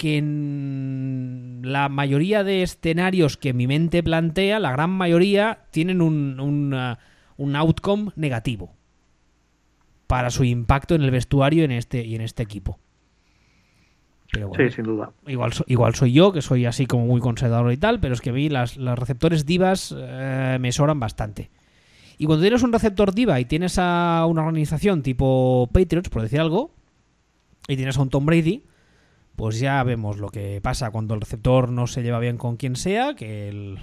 que 0.00 0.16
en 0.16 1.60
la 1.62 1.90
mayoría 1.90 2.42
de 2.42 2.62
escenarios 2.62 3.36
que 3.36 3.52
mi 3.52 3.66
mente 3.66 4.02
plantea, 4.02 4.58
la 4.58 4.72
gran 4.72 4.88
mayoría 4.88 5.66
tienen 5.72 6.00
un, 6.00 6.40
un, 7.36 7.56
outcome 7.56 8.10
negativo 8.16 8.72
para 10.06 10.30
su 10.30 10.44
impacto 10.44 10.94
en 10.94 11.02
el 11.02 11.10
vestuario 11.10 11.64
en 11.64 11.72
este, 11.72 12.02
y 12.02 12.14
en 12.14 12.22
este 12.22 12.42
equipo. 12.42 12.78
sí, 14.32 14.70
sin 14.70 14.84
duda. 14.86 15.12
Igual, 15.26 15.52
igual 15.66 15.94
soy 15.94 16.14
yo, 16.14 16.32
que 16.32 16.40
soy 16.40 16.64
así 16.64 16.86
como 16.86 17.04
muy 17.04 17.20
conservador 17.20 17.70
y 17.70 17.76
tal, 17.76 18.00
pero 18.00 18.14
es 18.14 18.22
que 18.22 18.30
a 18.30 18.32
mí 18.32 18.48
las, 18.48 18.78
los 18.78 18.98
receptores 18.98 19.44
divas 19.44 19.94
eh, 19.94 20.56
me 20.58 20.72
sobran 20.72 20.98
bastante. 20.98 21.50
Y 22.16 22.24
cuando 22.24 22.40
tienes 22.40 22.62
un 22.62 22.72
receptor 22.72 23.14
diva 23.14 23.38
y 23.38 23.44
tienes 23.44 23.78
a 23.78 24.24
una 24.26 24.40
organización 24.40 25.02
tipo 25.02 25.68
Patriots, 25.74 26.08
por 26.08 26.22
decir 26.22 26.40
algo, 26.40 26.74
y 27.68 27.76
tienes 27.76 27.98
a 27.98 28.02
un 28.02 28.08
Tom 28.08 28.24
Brady, 28.24 28.64
pues 29.40 29.58
ya 29.58 29.82
vemos 29.84 30.18
lo 30.18 30.28
que 30.28 30.60
pasa 30.60 30.90
cuando 30.90 31.14
el 31.14 31.22
receptor 31.22 31.70
no 31.70 31.86
se 31.86 32.02
lleva 32.02 32.18
bien 32.18 32.36
con 32.36 32.58
quien 32.58 32.76
sea, 32.76 33.14
que 33.14 33.48
el, 33.48 33.78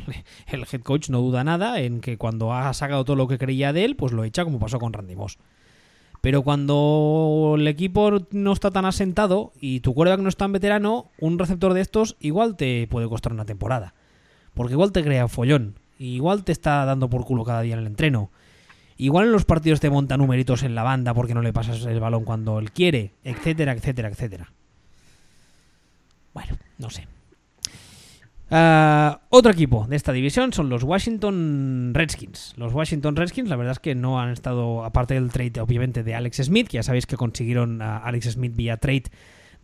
head 0.48 0.82
coach 0.84 1.10
no 1.10 1.20
duda 1.20 1.44
nada 1.44 1.82
en 1.82 2.00
que 2.00 2.20
cuando 2.20 2.54
ha 2.54 2.72
sacado 2.76 3.04
todo 3.04 3.16
lo 3.16 3.28
que 3.28 3.40
creía 3.40 3.74
de 3.74 3.84
él, 3.84 3.96
pues 3.96 4.14
lo 4.14 4.24
echa 4.24 4.44
como 4.44 4.60
pasó 4.60 4.78
con 4.78 4.94
Randy 4.94 5.16
Moss. 5.16 5.40
Pero 6.22 6.44
cuando 6.44 7.56
el 7.58 7.68
equipo 7.68 8.20
no 8.30 8.54
está 8.54 8.70
tan 8.70 8.86
asentado 8.86 9.52
y 9.60 9.80
tu 9.80 9.96
quarterback 9.96 10.22
no 10.22 10.30
es 10.30 10.38
tan 10.38 10.52
veterano, 10.52 11.10
un 11.20 11.40
receptor 11.40 11.74
de 11.74 11.82
estos 11.82 12.18
igual 12.20 12.56
te 12.56 12.86
puede 12.86 13.10
costar 13.10 13.34
una 13.34 13.46
temporada. 13.46 13.96
Porque 14.54 14.74
igual 14.74 14.92
te 14.92 15.04
crea 15.04 15.28
follón. 15.28 15.80
Igual 15.98 16.44
te 16.44 16.52
está 16.52 16.86
dando 16.86 17.10
por 17.10 17.26
culo 17.26 17.44
cada 17.44 17.62
día 17.62 17.74
en 17.74 17.80
el 17.80 17.88
entreno. 17.88 18.30
Igual 18.96 19.26
en 19.26 19.32
los 19.32 19.46
partidos 19.46 19.80
te 19.80 19.90
monta 19.90 20.18
numeritos 20.18 20.62
en 20.62 20.76
la 20.76 20.84
banda 20.84 21.16
porque 21.16 21.34
no 21.34 21.42
le 21.42 21.52
pasas 21.52 21.84
el 21.84 22.00
balón 22.00 22.26
cuando 22.26 22.60
él 22.60 22.72
quiere, 22.72 23.16
etcétera, 23.24 23.72
etcétera, 23.72 24.10
etcétera. 24.10 24.54
Bueno, 26.38 26.56
no 26.78 26.92
sé. 26.92 27.08
Ah, 28.52 29.22
otro 29.30 29.52
equipo 29.52 29.88
de 29.90 29.96
esta 29.96 30.12
división 30.12 30.54
son 30.54 30.70
los 30.70 30.84
Washington 30.84 31.94
Redskins. 31.96 32.54
Los 32.58 32.76
Washington 32.76 33.16
Redskins, 33.16 33.50
la 33.50 33.56
verdad 33.56 33.72
es 33.72 33.80
que 33.80 33.96
no 33.96 34.20
han 34.20 34.30
estado, 34.30 34.86
aparte 34.86 35.16
del 35.16 35.32
trade, 35.32 35.60
obviamente, 35.62 36.04
de 36.04 36.14
Alex 36.14 36.44
Smith, 36.44 36.68
que 36.68 36.78
ya 36.78 36.84
sabéis 36.84 37.08
que 37.08 37.18
consiguieron 37.18 37.82
a 37.82 37.98
Alex 37.98 38.34
Smith 38.34 38.56
vía 38.56 38.78
trade 38.78 39.06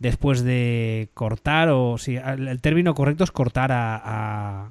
después 0.00 0.42
de 0.42 1.10
cortar, 1.14 1.68
o 1.68 1.96
si 1.96 2.16
el 2.16 2.60
término 2.60 2.92
correcto 2.96 3.22
es 3.22 3.30
cortar 3.30 3.70
a, 3.72 4.70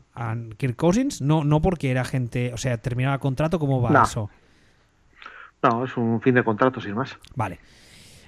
Kirk 0.58 0.76
Cousins, 0.76 1.22
no, 1.22 1.46
no 1.46 1.62
porque 1.62 1.90
era 1.90 2.04
gente, 2.04 2.54
o 2.54 2.58
sea, 2.58 2.80
terminaba 2.80 3.18
contrato, 3.20 3.60
¿cómo 3.60 3.82
va 3.82 4.04
eso? 4.04 4.30
No, 5.64 5.86
es 5.86 5.96
un 5.96 6.20
fin 6.20 6.36
de 6.36 6.44
contrato 6.44 6.82
sin 6.82 6.96
más. 6.96 7.18
Vale. 7.34 7.60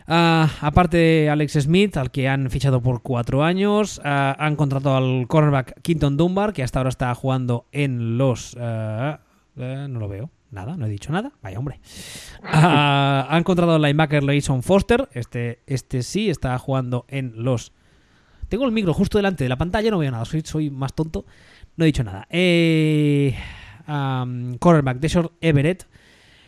Ah, 0.08 0.50
aparte 0.62 0.98
de 0.98 1.30
Alex 1.30 1.54
Smith, 1.54 1.98
al 1.98 2.12
que 2.12 2.28
han 2.28 2.50
fichado 2.50 2.82
por 2.82 3.02
cuatro 3.02 3.44
años, 3.44 4.00
ah, 4.04 4.36
han 4.38 4.56
contratado 4.56 4.96
al 4.96 5.28
cornerback 5.28 5.82
Quinton 5.82 6.16
Dunbar, 6.18 6.54
que 6.54 6.64
hasta 6.64 6.80
ahora 6.80 6.90
está 6.90 7.14
jugando 7.16 7.66
en 7.72 8.18
los... 8.18 8.56
Ah, 8.60 9.20
eh, 9.58 9.88
no 9.90 10.00
lo 10.00 10.08
veo. 10.08 10.30
Nada, 10.52 10.78
no 10.78 10.86
he 10.86 10.90
dicho 10.90 11.12
nada. 11.12 11.32
Vaya 11.42 11.60
hombre. 11.60 11.80
han 12.44 13.44
contratado 13.44 13.76
al 13.76 13.82
linebacker 13.82 14.24
Layson 14.24 14.64
Foster. 14.64 15.10
Este, 15.12 15.60
este 15.68 16.04
sí 16.04 16.30
está 16.30 16.58
jugando 16.60 17.06
en 17.10 17.44
los. 17.44 17.74
Tengo 18.48 18.66
el 18.66 18.72
micro 18.72 18.94
justo 18.94 19.18
delante 19.18 19.44
de 19.44 19.50
la 19.50 19.58
pantalla, 19.58 19.92
no 19.92 19.98
veo 19.98 20.12
nada. 20.12 20.24
Soy, 20.24 20.42
soy 20.46 20.70
más 20.70 20.94
tonto. 20.94 21.26
No 21.76 21.84
he 21.84 21.88
dicho 21.88 22.04
nada. 22.04 22.28
Eh, 22.30 23.36
cornerback 24.60 25.00
Deshaun 25.00 25.32
Everett 25.42 25.88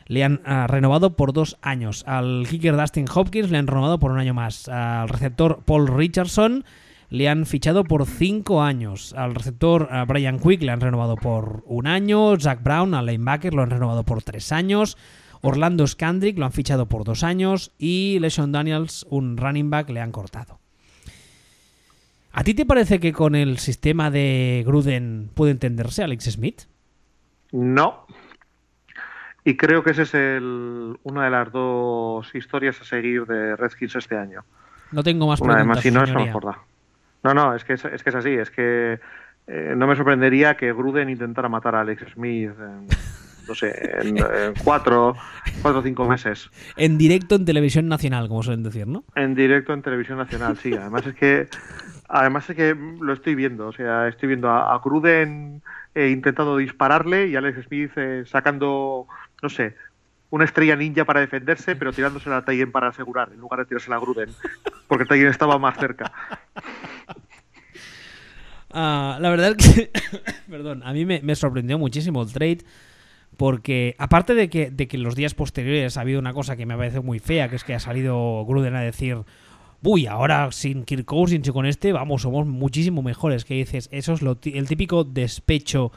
le 0.07 0.23
han 0.23 0.41
renovado 0.67 1.15
por 1.15 1.34
dos 1.34 1.57
años. 1.61 2.03
Al 2.07 2.47
kicker 2.49 2.75
Dustin 2.75 3.05
Hopkins 3.13 3.51
le 3.51 3.57
han 3.57 3.67
renovado 3.67 3.99
por 3.99 4.11
un 4.11 4.19
año 4.19 4.34
más. 4.34 4.67
Al 4.67 5.09
receptor 5.09 5.59
Paul 5.65 5.88
Richardson 5.88 6.65
le 7.09 7.29
han 7.29 7.45
fichado 7.45 7.84
por 7.84 8.05
cinco 8.05 8.61
años. 8.61 9.13
Al 9.13 9.35
receptor 9.35 9.89
Brian 10.07 10.39
Quick 10.39 10.61
le 10.61 10.71
han 10.71 10.81
renovado 10.81 11.15
por 11.15 11.63
un 11.65 11.88
año. 11.88 12.38
Zach 12.39 12.61
Brown, 12.63 12.93
al 12.93 13.05
linebacker, 13.05 13.53
lo 13.53 13.63
han 13.63 13.69
renovado 13.69 14.03
por 14.03 14.23
tres 14.23 14.51
años. 14.51 14.97
Orlando 15.41 15.85
Scandrick 15.85 16.38
lo 16.38 16.45
han 16.45 16.51
fichado 16.51 16.88
por 16.88 17.03
dos 17.03 17.23
años. 17.23 17.71
Y 17.77 18.17
LeSean 18.19 18.51
Daniels, 18.51 19.05
un 19.09 19.38
running 19.38 19.69
back, 19.69 19.89
le 19.89 20.01
han 20.01 20.11
cortado. 20.11 20.59
¿A 22.34 22.43
ti 22.43 22.53
te 22.53 22.65
parece 22.65 22.99
que 22.99 23.13
con 23.13 23.35
el 23.35 23.57
sistema 23.57 24.11
de 24.11 24.63
Gruden 24.65 25.31
puede 25.34 25.51
entenderse 25.51 26.03
Alex 26.03 26.25
Smith? 26.25 26.63
No. 27.51 28.05
Y 29.48 29.56
creo 29.56 29.82
que 29.82 29.91
esa 29.91 30.02
es 30.02 30.14
el, 30.14 30.99
una 31.03 31.24
de 31.24 31.30
las 31.30 31.49
dos 31.53 32.36
historias 32.36 32.82
a 32.82 32.84
seguir 32.84 33.26
de 33.26 33.56
Redskins 33.56 33.95
este 33.95 34.18
año. 34.18 34.44
No 34.91 35.03
tengo 35.03 35.26
más 35.26 35.40
preguntas. 35.40 35.61
Además, 35.61 35.80
si 35.80 35.90
no, 35.90 36.03
es 36.03 36.11
No, 37.24 37.34
no, 37.34 37.56
es 37.56 37.64
que 37.64 37.76
es, 37.76 37.82
que 37.82 38.10
es 38.10 38.15
así. 38.15 38.32
Es 38.32 38.52
que 38.52 38.99
eh, 39.48 39.74
no 39.78 39.88
me 39.88 39.95
sorprendería 39.95 40.57
que 40.57 40.74
Gruden 40.74 41.10
intentara 41.10 41.48
matar 41.48 41.76
a 41.76 41.80
Alex 41.80 42.11
Smith 42.14 42.52
en, 42.60 42.88
no 43.48 43.56
sé, 43.56 43.74
en, 44.02 44.18
cuatro, 44.65 45.15
cuatro 45.61 45.80
o 45.80 45.84
cinco 45.84 46.06
meses. 46.06 46.49
En 46.76 46.98
directo 46.98 47.36
en 47.36 47.45
televisión 47.45 47.88
nacional, 47.88 48.28
como 48.28 48.44
suelen 48.44 48.64
decir, 48.64 48.86
¿no? 48.86 49.06
En 49.15 49.34
directo 49.34 49.72
en 49.72 49.82
televisión 49.82 50.18
nacional, 50.18 50.57
sí. 50.57 50.74
Además 50.74 51.07
es 51.07 51.15
que 51.15 51.48
Además 52.10 52.49
es 52.49 52.56
que 52.56 52.74
lo 52.74 53.14
estoy 53.14 53.36
viendo, 53.36 53.68
o 53.68 53.74
sea, 53.74 54.07
estoy 54.07 54.28
viendo 54.28 54.49
a, 54.49 54.82
Cruden 54.82 55.61
eh, 55.94 56.10
intentando 56.10 56.56
dispararle 56.56 57.28
y 57.28 57.36
a 57.36 57.40
Alex 57.40 57.65
Smith 57.65 57.91
eh, 57.98 58.24
sacando, 58.26 59.07
no 59.41 59.49
sé, 59.49 59.76
una 60.30 60.45
estrella 60.45 60.76
ninja 60.76 61.05
para 61.05 61.22
defenderse, 61.22 61.76
pero 61.76 61.93
tirándose 61.93 62.30
a 62.30 62.43
Tayen 62.43 62.72
para 62.72 62.88
asegurar, 62.88 63.31
en 63.31 63.39
lugar 63.39 63.59
de 63.59 63.65
tirarse 63.65 63.93
a 63.93 63.97
Gruden, 63.97 64.30
porque 64.88 65.05
Tayen 65.05 65.27
estaba 65.27 65.57
más 65.57 65.77
cerca. 65.77 66.11
Ah, 68.72 69.18
la 69.22 69.30
verdad 69.30 69.55
es 69.57 69.73
que, 69.73 69.91
perdón, 70.49 70.84
a 70.84 70.93
mí 70.93 71.05
me, 71.05 71.35
sorprendió 71.35 71.80
muchísimo 71.80 72.22
el 72.22 72.31
trade, 72.31 72.59
porque 73.38 73.95
aparte 73.97 74.34
de 74.34 74.49
que, 74.49 74.69
de 74.69 74.88
que 74.88 74.97
en 74.97 75.03
los 75.03 75.15
días 75.15 75.34
posteriores 75.34 75.97
ha 75.97 76.01
habido 76.01 76.19
una 76.19 76.34
cosa 76.34 76.55
que 76.55 76.65
me 76.65 76.76
parece 76.76 76.99
muy 76.99 77.19
fea, 77.19 77.49
que 77.49 77.55
es 77.55 77.64
que 77.64 77.73
ha 77.73 77.80
salido 77.80 78.45
Gruden 78.45 78.76
a 78.76 78.81
decir 78.81 79.23
uy, 79.84 80.07
ahora 80.07 80.51
sin 80.51 80.84
Kirk 80.84 81.05
Cousins 81.05 81.47
y 81.47 81.51
con 81.51 81.65
este, 81.65 81.91
vamos, 81.91 82.22
somos 82.22 82.45
muchísimo 82.45 83.01
mejores. 83.01 83.45
Que 83.45 83.55
dices, 83.55 83.89
eso 83.91 84.14
es 84.14 84.22
lo 84.22 84.38
el 84.43 84.68
típico 84.68 85.03
despecho 85.03 85.91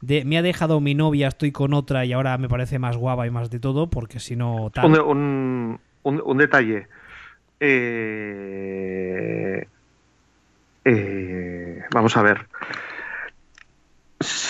de 0.00 0.24
me 0.24 0.38
ha 0.38 0.42
dejado 0.42 0.80
mi 0.80 0.94
novia, 0.94 1.28
estoy 1.28 1.52
con 1.52 1.74
otra 1.74 2.04
y 2.04 2.12
ahora 2.12 2.38
me 2.38 2.48
parece 2.48 2.78
más 2.78 2.96
guapa 2.96 3.26
y 3.26 3.30
más 3.30 3.50
de 3.50 3.60
todo, 3.60 3.88
porque 3.88 4.20
si 4.20 4.36
no... 4.36 4.70
Un, 4.82 5.80
un, 6.02 6.38
detalle. 6.38 6.88
Eh, 7.58 8.06
eh, 10.84 11.82
vamos 11.92 12.16
a 12.16 12.22
ver. 12.22 12.46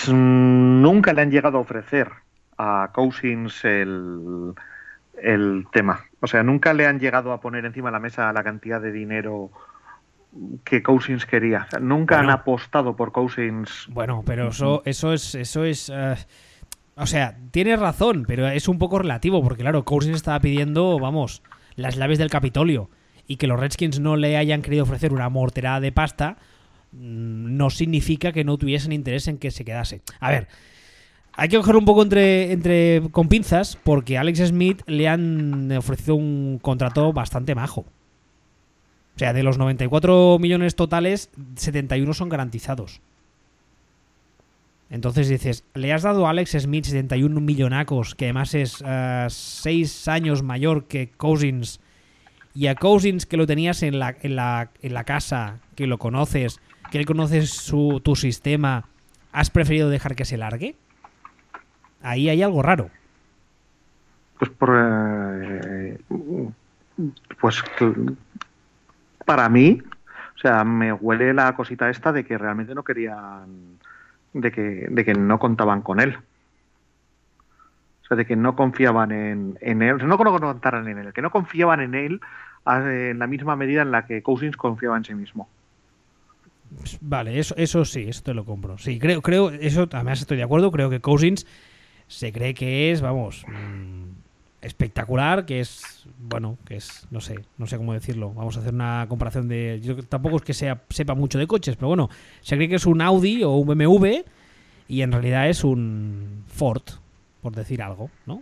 Nunca 0.09 1.13
le 1.13 1.21
han 1.21 1.31
llegado 1.31 1.57
a 1.57 1.61
ofrecer 1.61 2.09
a 2.57 2.91
Cousins 2.93 3.65
el, 3.65 4.53
el 5.21 5.67
tema. 5.71 6.05
O 6.19 6.27
sea, 6.27 6.43
nunca 6.43 6.73
le 6.73 6.85
han 6.85 6.99
llegado 6.99 7.31
a 7.31 7.41
poner 7.41 7.65
encima 7.65 7.89
de 7.89 7.93
la 7.93 7.99
mesa 7.99 8.31
la 8.33 8.43
cantidad 8.43 8.81
de 8.81 8.91
dinero 8.91 9.51
que 10.63 10.83
Cousins 10.83 11.25
quería. 11.25 11.67
nunca 11.81 12.19
han 12.19 12.29
apostado 12.29 12.95
por 12.95 13.11
Cousins. 13.11 13.87
Bueno, 13.89 14.23
pero 14.25 14.49
eso, 14.49 14.81
eso 14.85 15.13
es, 15.13 15.35
eso 15.35 15.63
es. 15.63 15.91
Eh, 15.93 16.15
o 16.95 17.05
sea, 17.05 17.37
tienes 17.51 17.79
razón, 17.79 18.25
pero 18.27 18.47
es 18.47 18.67
un 18.67 18.79
poco 18.79 18.99
relativo, 18.99 19.41
porque 19.43 19.61
claro, 19.61 19.85
Cousins 19.85 20.15
estaba 20.15 20.39
pidiendo, 20.39 20.99
vamos, 20.99 21.43
las 21.75 21.95
llaves 21.95 22.17
del 22.17 22.29
Capitolio. 22.29 22.89
Y 23.27 23.35
que 23.35 23.47
los 23.47 23.59
Redskins 23.59 23.99
no 23.99 24.15
le 24.15 24.37
hayan 24.37 24.61
querido 24.61 24.83
ofrecer 24.83 25.13
una 25.13 25.29
morterada 25.29 25.79
de 25.79 25.91
pasta, 25.91 26.37
mm, 26.93 27.57
no 27.57 27.69
significa 27.69 28.31
que 28.31 28.43
no 28.43 28.57
tuviesen 28.57 28.93
interés 28.93 29.27
en 29.27 29.37
que 29.37 29.51
se 29.51 29.65
quedase. 29.65 30.01
A 30.19 30.31
ver, 30.31 30.47
hay 31.33 31.49
que 31.49 31.57
coger 31.57 31.75
un 31.75 31.85
poco 31.85 32.01
entre, 32.01 32.51
entre 32.51 33.01
con 33.11 33.27
pinzas 33.27 33.77
porque 33.83 34.17
a 34.17 34.21
Alex 34.21 34.47
Smith 34.47 34.81
le 34.87 35.07
han 35.07 35.71
ofrecido 35.73 36.15
un 36.15 36.57
contrato 36.61 37.13
bastante 37.13 37.53
majo. 37.53 37.85
O 39.17 39.19
sea, 39.19 39.33
de 39.33 39.41
los 39.41 39.57
94 39.57 40.37
millones 40.39 40.75
totales, 40.75 41.31
71 41.55 42.13
son 42.13 42.29
garantizados. 42.29 43.01
Entonces 44.91 45.27
dices, 45.27 45.63
le 45.73 45.91
has 45.91 46.03
dado 46.03 46.27
a 46.27 46.29
Alex 46.29 46.51
Smith 46.51 46.85
71 46.85 47.41
millonacos, 47.41 48.13
que 48.13 48.25
además 48.25 48.53
es 48.53 48.83
6 49.27 50.07
eh, 50.07 50.11
años 50.11 50.43
mayor 50.43 50.85
que 50.85 51.09
Cousins, 51.09 51.79
y 52.53 52.67
a 52.67 52.75
Cousins 52.75 53.25
que 53.25 53.37
lo 53.37 53.47
tenías 53.47 53.81
en 53.81 53.97
la, 53.97 54.15
en 54.21 54.35
la, 54.35 54.69
en 54.83 54.93
la 54.93 55.03
casa, 55.03 55.61
que 55.75 55.87
lo 55.87 55.97
conoces, 55.97 56.61
que 56.91 56.99
él 56.99 57.07
conoces 57.07 57.49
su, 57.49 57.99
tu 58.03 58.15
sistema, 58.15 58.85
¿has 59.31 59.49
preferido 59.49 59.89
dejar 59.89 60.15
que 60.15 60.25
se 60.25 60.37
largue? 60.37 60.75
ahí 62.03 62.29
hay 62.29 62.43
algo 62.43 62.61
raro. 62.61 62.91
Pues 64.37 64.51
por, 64.51 64.77
eh, 64.77 65.97
pues 67.41 67.63
para 69.27 69.49
mí, 69.49 69.83
o 70.35 70.39
sea, 70.39 70.63
me 70.63 70.93
huele 70.93 71.33
la 71.33 71.53
cosita 71.53 71.89
esta 71.89 72.13
de 72.13 72.23
que 72.23 72.37
realmente 72.37 72.73
no 72.73 72.83
querían, 72.83 73.77
de 74.31 74.51
que, 74.53 74.87
de 74.89 75.05
que 75.05 75.13
no 75.13 75.37
contaban 75.37 75.81
con 75.81 75.99
él. 75.99 76.17
O 78.03 78.07
sea, 78.07 78.15
de 78.15 78.25
que 78.25 78.37
no 78.37 78.55
confiaban 78.55 79.11
en, 79.11 79.57
en 79.59 79.81
él, 79.81 79.97
no 80.07 80.17
que 80.17 80.23
no 80.23 80.39
contaran 80.39 80.87
en 80.87 80.97
él, 80.97 81.11
que 81.11 81.21
no 81.21 81.29
confiaban 81.29 81.81
en 81.81 81.93
él 81.93 82.21
en 82.65 83.19
la 83.19 83.27
misma 83.27 83.57
medida 83.57 83.81
en 83.81 83.91
la 83.91 84.05
que 84.05 84.23
Cousins 84.23 84.55
confiaba 84.55 84.95
en 84.95 85.03
sí 85.03 85.13
mismo. 85.13 85.49
Vale, 87.01 87.37
eso, 87.37 87.53
eso 87.57 87.83
sí, 87.83 88.05
eso 88.07 88.23
te 88.23 88.33
lo 88.33 88.45
compro. 88.45 88.77
Sí, 88.77 88.99
creo, 88.99 89.21
creo, 89.21 89.49
eso 89.49 89.89
además 89.91 90.21
estoy 90.21 90.37
de 90.37 90.43
acuerdo, 90.43 90.71
creo 90.71 90.89
que 90.89 91.01
Cousins 91.01 91.45
se 92.07 92.31
cree 92.31 92.53
que 92.53 92.91
es, 92.91 93.01
vamos, 93.01 93.45
mm, 93.47 94.26
espectacular, 94.61 95.45
que 95.45 95.59
es, 95.59 96.07
bueno, 96.19 96.57
que 96.65 96.77
es, 96.77 97.07
no 97.11 97.21
sé, 97.21 97.39
no 97.57 97.67
sé 97.67 97.77
cómo 97.77 97.93
decirlo. 97.93 98.33
Vamos 98.33 98.57
a 98.57 98.61
hacer 98.61 98.73
una 98.73 99.05
comparación 99.07 99.47
de, 99.47 99.79
yo 99.81 99.97
tampoco 100.03 100.37
es 100.37 100.41
que 100.41 100.53
sea, 100.53 100.81
sepa 100.89 101.15
mucho 101.15 101.37
de 101.37 101.47
coches, 101.47 101.75
pero 101.75 101.87
bueno, 101.87 102.09
se 102.41 102.55
cree 102.55 102.67
que 102.67 102.75
es 102.75 102.85
un 102.85 103.01
Audi 103.01 103.43
o 103.43 103.51
un 103.51 103.67
BMW 103.67 104.23
y 104.87 105.01
en 105.01 105.11
realidad 105.11 105.49
es 105.49 105.63
un 105.63 106.43
Ford, 106.47 106.83
por 107.41 107.53
decir 107.53 107.81
algo, 107.81 108.09
¿no? 108.25 108.41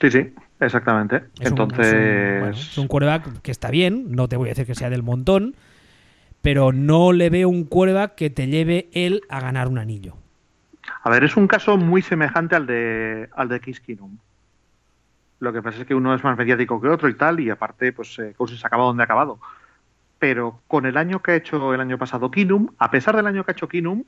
Sí, 0.00 0.10
sí, 0.10 0.32
exactamente. 0.60 1.24
Entonces. 1.40 2.56
es, 2.56 2.78
un, 2.78 2.88
quarterback 2.88 3.42
que 3.42 3.50
está 3.50 3.70
bien, 3.70 4.12
no 4.12 4.28
te 4.28 4.36
voy 4.36 4.48
a 4.48 4.52
decir 4.52 4.66
que 4.66 4.74
sea 4.74 4.90
del 4.90 5.02
montón, 5.02 5.54
pero 6.42 6.72
no 6.72 7.12
le 7.12 7.28
veo 7.30 7.48
un 7.48 7.64
quarterback 7.64 8.14
que 8.14 8.30
te 8.30 8.46
lleve 8.46 8.88
él 8.92 9.22
a 9.28 9.40
ganar 9.40 9.68
un 9.68 9.78
anillo. 9.78 10.16
A 11.02 11.10
ver, 11.10 11.24
es 11.24 11.36
un 11.36 11.46
caso 11.46 11.76
muy 11.76 12.02
semejante 12.02 12.56
al 12.56 12.66
de, 12.66 13.28
al 13.34 13.48
de 13.48 13.60
Kiskinum. 13.60 14.18
Lo 15.40 15.52
que 15.52 15.62
pasa 15.62 15.80
es 15.80 15.86
que 15.86 15.94
uno 15.94 16.14
es 16.14 16.22
más 16.22 16.36
mediático 16.36 16.80
que 16.80 16.88
otro 16.88 17.08
y 17.08 17.14
tal, 17.14 17.40
y 17.40 17.50
aparte, 17.50 17.92
pues 17.92 18.18
eh, 18.18 18.34
se 18.46 18.54
ha 18.62 18.66
acabado 18.66 18.88
donde 18.88 19.02
ha 19.02 19.04
acabado. 19.04 19.40
Pero 20.18 20.60
con 20.68 20.84
el 20.86 20.98
año 20.98 21.22
que 21.22 21.32
ha 21.32 21.36
hecho 21.36 21.74
el 21.74 21.80
año 21.80 21.98
pasado 21.98 22.30
Kinum, 22.30 22.68
a 22.78 22.90
pesar 22.90 23.16
del 23.16 23.26
año 23.26 23.42
que 23.44 23.52
ha 23.52 23.54
hecho 23.54 23.68
Kinum, 23.68 24.04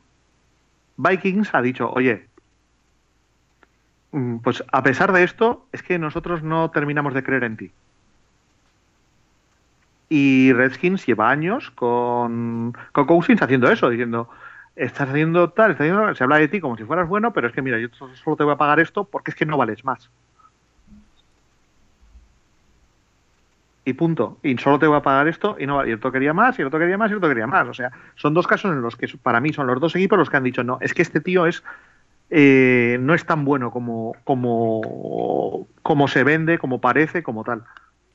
Vikings 0.98 1.54
ha 1.54 1.62
dicho, 1.62 1.90
oye, 1.90 2.28
mm, 4.12 4.38
pues 4.38 4.62
a 4.70 4.82
pesar 4.82 5.12
de 5.12 5.24
esto, 5.24 5.66
es 5.72 5.82
que 5.82 5.98
nosotros 5.98 6.42
no 6.42 6.70
terminamos 6.70 7.14
de 7.14 7.24
creer 7.24 7.44
en 7.44 7.56
ti. 7.56 7.72
Y 10.10 10.52
Redskins 10.52 11.06
lleva 11.06 11.30
años 11.30 11.70
con, 11.70 12.74
con 12.92 13.06
Cousins 13.06 13.40
haciendo 13.40 13.70
eso, 13.72 13.88
diciendo, 13.88 14.28
estás 14.76 15.08
haciendo 15.08 15.50
tal, 15.50 15.76
se 15.78 16.24
habla 16.24 16.36
de 16.36 16.48
ti 16.48 16.60
como 16.60 16.76
si 16.76 16.84
fueras 16.84 17.08
bueno, 17.08 17.32
pero 17.32 17.48
es 17.48 17.54
que 17.54 17.62
mira, 17.62 17.78
yo 17.78 17.88
solo 17.94 18.36
te 18.36 18.44
voy 18.44 18.52
a 18.52 18.58
pagar 18.58 18.80
esto 18.80 19.04
porque 19.04 19.30
es 19.30 19.34
que 19.34 19.46
no 19.46 19.56
vales 19.56 19.84
más. 19.84 20.10
Y 23.84 23.94
punto. 23.94 24.38
Y 24.42 24.56
solo 24.58 24.78
te 24.78 24.86
voy 24.86 24.96
a 24.96 25.02
pagar 25.02 25.26
esto 25.26 25.56
y 25.58 25.66
no 25.66 25.84
y 25.84 25.90
el 25.90 25.96
otro 25.96 26.12
quería 26.12 26.32
más, 26.32 26.58
y 26.58 26.62
el 26.62 26.68
otro 26.68 26.78
quería 26.78 26.96
más, 26.96 27.10
y 27.10 27.12
el 27.12 27.18
otro 27.18 27.28
quería 27.28 27.46
más. 27.46 27.68
O 27.68 27.74
sea, 27.74 27.90
son 28.14 28.34
dos 28.34 28.46
casos 28.46 28.72
en 28.72 28.80
los 28.80 28.96
que 28.96 29.08
para 29.20 29.40
mí 29.40 29.52
son 29.52 29.66
los 29.66 29.80
dos 29.80 29.96
equipos 29.96 30.18
los 30.18 30.30
que 30.30 30.36
han 30.36 30.44
dicho, 30.44 30.62
no, 30.62 30.78
es 30.80 30.94
que 30.94 31.02
este 31.02 31.20
tío 31.20 31.46
es 31.46 31.64
eh, 32.34 32.96
no 32.98 33.12
es 33.12 33.26
tan 33.26 33.44
bueno 33.44 33.70
como, 33.70 34.16
como, 34.24 35.66
como 35.82 36.08
se 36.08 36.24
vende, 36.24 36.58
como 36.58 36.80
parece, 36.80 37.22
como 37.22 37.44
tal. 37.44 37.64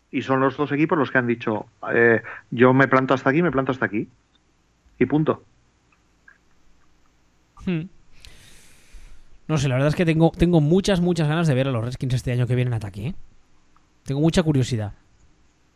Y 0.09 0.23
son 0.23 0.39
los 0.39 0.57
dos 0.57 0.71
equipos 0.71 0.97
los 0.97 1.11
que 1.11 1.19
han 1.19 1.27
dicho, 1.27 1.67
eh, 1.93 2.23
yo 2.49 2.73
me 2.73 2.87
planto 2.87 3.13
hasta 3.13 3.29
aquí, 3.29 3.43
me 3.43 3.51
planto 3.51 3.73
hasta 3.73 3.85
aquí. 3.85 4.07
Y 4.97 5.05
punto. 5.05 5.43
Hmm. 7.63 7.81
No 9.47 9.57
sé, 9.59 9.69
la 9.69 9.75
verdad 9.75 9.89
es 9.89 9.95
que 9.95 10.05
tengo, 10.05 10.31
tengo 10.35 10.61
muchas, 10.61 10.99
muchas 10.99 11.27
ganas 11.27 11.47
de 11.47 11.53
ver 11.53 11.67
a 11.67 11.71
los 11.71 11.85
Redskins 11.85 12.15
este 12.15 12.31
año 12.31 12.47
que 12.47 12.55
vienen 12.55 12.73
en 12.73 12.77
ataque. 12.77 13.07
¿eh? 13.07 13.15
Tengo 14.03 14.21
mucha 14.21 14.41
curiosidad. 14.41 14.93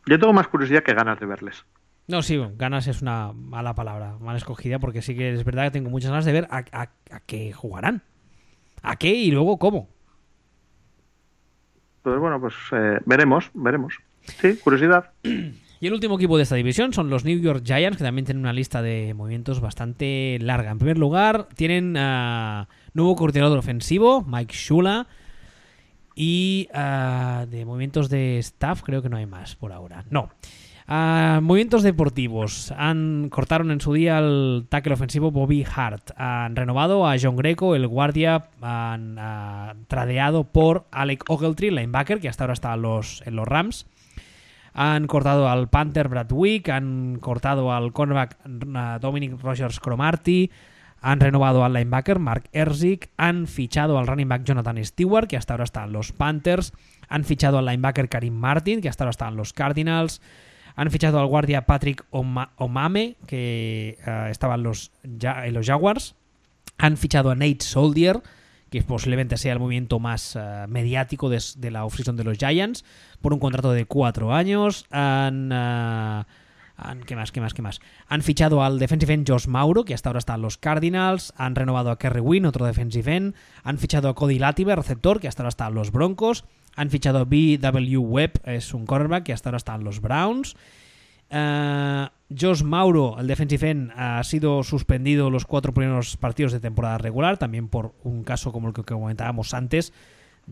Yo 0.06 0.19
tengo 0.19 0.34
más 0.34 0.48
curiosidad 0.48 0.84
que 0.84 0.94
ganas 0.94 1.19
de 1.19 1.26
verles. 1.26 1.65
No, 2.07 2.22
sí, 2.22 2.41
ganas 2.57 2.88
es 2.88 3.02
una 3.02 3.32
mala 3.34 3.76
palabra, 3.76 4.18
mal 4.19 4.36
escogida, 4.36 4.80
porque 4.80 5.02
sí 5.02 5.15
que 5.15 5.34
es 5.34 5.45
verdad 5.45 5.65
que 5.65 5.72
tengo 5.72 5.90
muchas 5.90 6.11
ganas 6.11 6.26
de 6.26 6.34
ver 6.34 6.48
a, 6.49 6.90
qué 7.26 7.53
jugarán. 7.53 8.03
¿A 8.82 8.95
qué 8.95 9.14
y 9.14 9.32
luego 9.32 9.57
cómo? 9.60 9.90
Pues 12.02 12.19
bueno, 12.19 12.41
pues 12.41 12.56
eh, 12.72 12.99
veremos, 13.06 13.52
veremos. 13.53 13.94
Sí, 14.41 14.57
curiosidad. 14.57 15.11
Y 15.82 15.88
el 15.88 15.94
último 15.94 16.14
equipo 16.15 16.38
de 16.38 16.44
esta 16.44 16.53
división 16.53 16.94
son 16.94 17.10
los 17.10 17.26
New 17.26 17.40
York 17.40 17.64
Giants, 17.65 17.98
que 17.98 18.03
también 18.03 18.23
tienen 18.23 18.44
una 18.44 18.53
lista 18.53 18.84
de 18.84 19.15
movimientos 19.15 19.61
bastante 19.61 20.38
larga. 20.40 20.69
En 20.69 20.78
primer 20.78 20.99
lugar, 20.99 21.48
tienen 21.56 21.98
uh, 21.98 22.68
nuevo 22.94 23.15
coordinador 23.15 23.57
ofensivo, 23.57 24.22
Mike 24.22 24.53
Shula. 24.53 25.07
Y 26.23 26.69
uh, 26.72 27.48
de 27.48 27.65
movimientos 27.65 28.07
de 28.07 28.38
staff, 28.38 28.84
creo 28.84 29.02
que 29.02 29.10
no 29.10 29.18
hay 29.18 29.26
más 29.26 29.56
por 29.56 29.72
ahora. 29.72 30.06
No. 30.11 30.30
Uh, 30.88 31.41
movimientos 31.41 31.81
deportivos. 31.81 32.72
Han 32.77 33.30
cortaron 33.31 33.72
en 33.72 33.81
su 33.81 33.91
día 33.93 34.19
al 34.19 34.68
tackle 34.69 34.93
ofensivo 34.93 35.31
Bobby 35.31 35.65
Hart. 35.76 36.11
Han 36.18 36.56
renovado 36.56 37.07
a 37.07 37.15
John 37.19 37.38
Greco, 37.38 37.73
el 37.73 37.88
guardia. 37.88 38.49
Han 38.61 39.15
tradeado 39.88 40.43
por 40.43 40.85
Alec 40.91 41.23
Ogletree, 41.27 41.72
linebacker, 41.72 42.19
que 42.19 42.30
hasta 42.30 42.43
ahora 42.43 42.53
está 42.53 42.76
los, 42.76 43.23
en 43.26 43.35
los 43.35 43.48
Rams. 43.48 43.88
Han 44.76 45.07
cortado 45.07 45.49
al 45.49 45.69
Panther 45.69 46.07
Brad 46.07 46.31
Wick, 46.31 46.69
han 46.69 47.18
cortado 47.19 47.73
al 47.73 47.93
cornerback 47.93 48.38
Dominic 48.45 49.41
Rogers 49.41 49.80
Cromarty, 49.80 50.52
han 51.02 51.19
renovado 51.19 51.65
al 51.65 51.73
linebacker 51.73 52.19
Mark 52.19 52.49
Erzik, 52.53 53.10
han 53.18 53.48
fichado 53.48 53.98
al 53.98 54.07
running 54.07 54.30
back 54.30 54.44
Jonathan 54.44 54.84
Stewart, 54.86 55.28
que 55.28 55.36
hasta 55.36 55.53
ahora 55.53 55.64
está 55.64 55.84
en 55.84 55.91
los 55.91 56.11
Panthers, 56.11 56.73
han 57.10 57.26
fichado 57.26 57.57
al 57.57 57.65
linebacker 57.65 58.07
Karim 58.07 58.36
Martin, 58.36 58.82
que 58.82 58.90
hasta 58.90 59.03
ahora 59.03 59.11
está 59.11 59.28
en 59.28 59.36
los 59.36 59.52
Cardinals, 59.52 60.22
han 60.76 60.91
fichado 60.91 61.19
al 61.19 61.26
guardia 61.26 61.65
Patrick 61.65 62.06
Omame, 62.11 63.15
que 63.26 63.98
uh, 64.06 64.30
estaba 64.30 64.56
en 64.56 64.64
los, 64.64 64.91
en 65.03 65.53
los 65.53 65.65
Jaguars, 65.65 66.15
han 66.78 66.98
fichado 66.98 67.32
a 67.32 67.36
Nate 67.36 67.61
Soldier, 67.61 68.22
que 68.69 68.84
posiblemente 68.84 69.38
sea 69.38 69.53
el 69.53 69.60
movimiento 69.60 69.99
más 69.99 70.36
uh, 70.36 70.68
mediático 70.69 71.30
de, 71.30 71.72
la 71.72 71.84
offseason 71.84 72.15
de 72.15 72.23
los 72.23 72.38
Giants, 72.38 72.86
por 73.22 73.34
un 73.34 73.40
contrato 73.40 73.72
de 73.73 73.86
cuatro 73.86 74.34
años. 74.34 74.86
Han, 74.91 75.52
uh, 75.52 76.23
¿Qué 77.06 77.15
más? 77.15 77.31
¿Qué 77.31 77.41
más? 77.41 77.53
¿Qué 77.53 77.61
más? 77.61 77.80
Han 78.07 78.22
fichado 78.22 78.64
al 78.64 78.80
defensive 78.80 79.14
end 79.14 79.30
Josh 79.30 79.48
Mauro, 79.48 79.85
que 79.85 79.93
hasta 79.93 80.10
ahora 80.10 80.19
está 80.19 80.35
en 80.35 80.41
los 80.41 80.57
Cardinals. 80.57 81.34
Han 81.38 81.56
renovado 81.56 81.91
a 81.91 81.99
Kerry 81.99 82.22
Wynn, 82.22 82.45
otro 82.45 82.65
defensive 82.65 83.15
end. 83.15 83.35
Han 83.64 83.77
fichado 83.77 84.10
a 84.10 84.15
Cody 84.15 84.39
Latimer, 84.39 84.77
receptor, 84.77 85.19
que 85.19 85.27
hasta 85.27 85.43
ahora 85.43 85.49
está 85.49 85.68
en 85.68 85.76
los 85.76 85.91
Broncos. 85.91 86.45
Han 86.76 86.89
fichado 86.89 87.19
a 87.19 87.26
B.W. 87.26 87.98
Webb, 87.98 88.41
es 88.45 88.73
un 88.73 88.85
cornerback, 88.85 89.23
que 89.26 89.34
hasta 89.34 89.49
ahora 89.49 89.57
está 89.57 89.76
en 89.76 89.84
los 89.84 90.02
Browns. 90.02 90.56
Uh, 91.31 92.07
Josh 92.38 92.64
Mauro, 92.64 93.18
el 93.19 93.27
defensive 93.27 93.69
end, 93.69 93.91
ha 93.95 94.22
sido 94.23 94.64
suspendido 94.64 95.30
los 95.30 95.45
cuatro 95.45 95.73
primeros 95.73 96.18
partidos 96.18 96.52
de 96.52 96.60
temporada 96.60 96.98
regular, 96.98 97.38
también 97.38 97.69
por 97.69 97.93
un 98.03 98.23
caso 98.23 98.52
como 98.52 98.68
el 98.68 98.73
que 98.73 98.84
comentábamos 98.84 99.53
antes, 99.53 99.93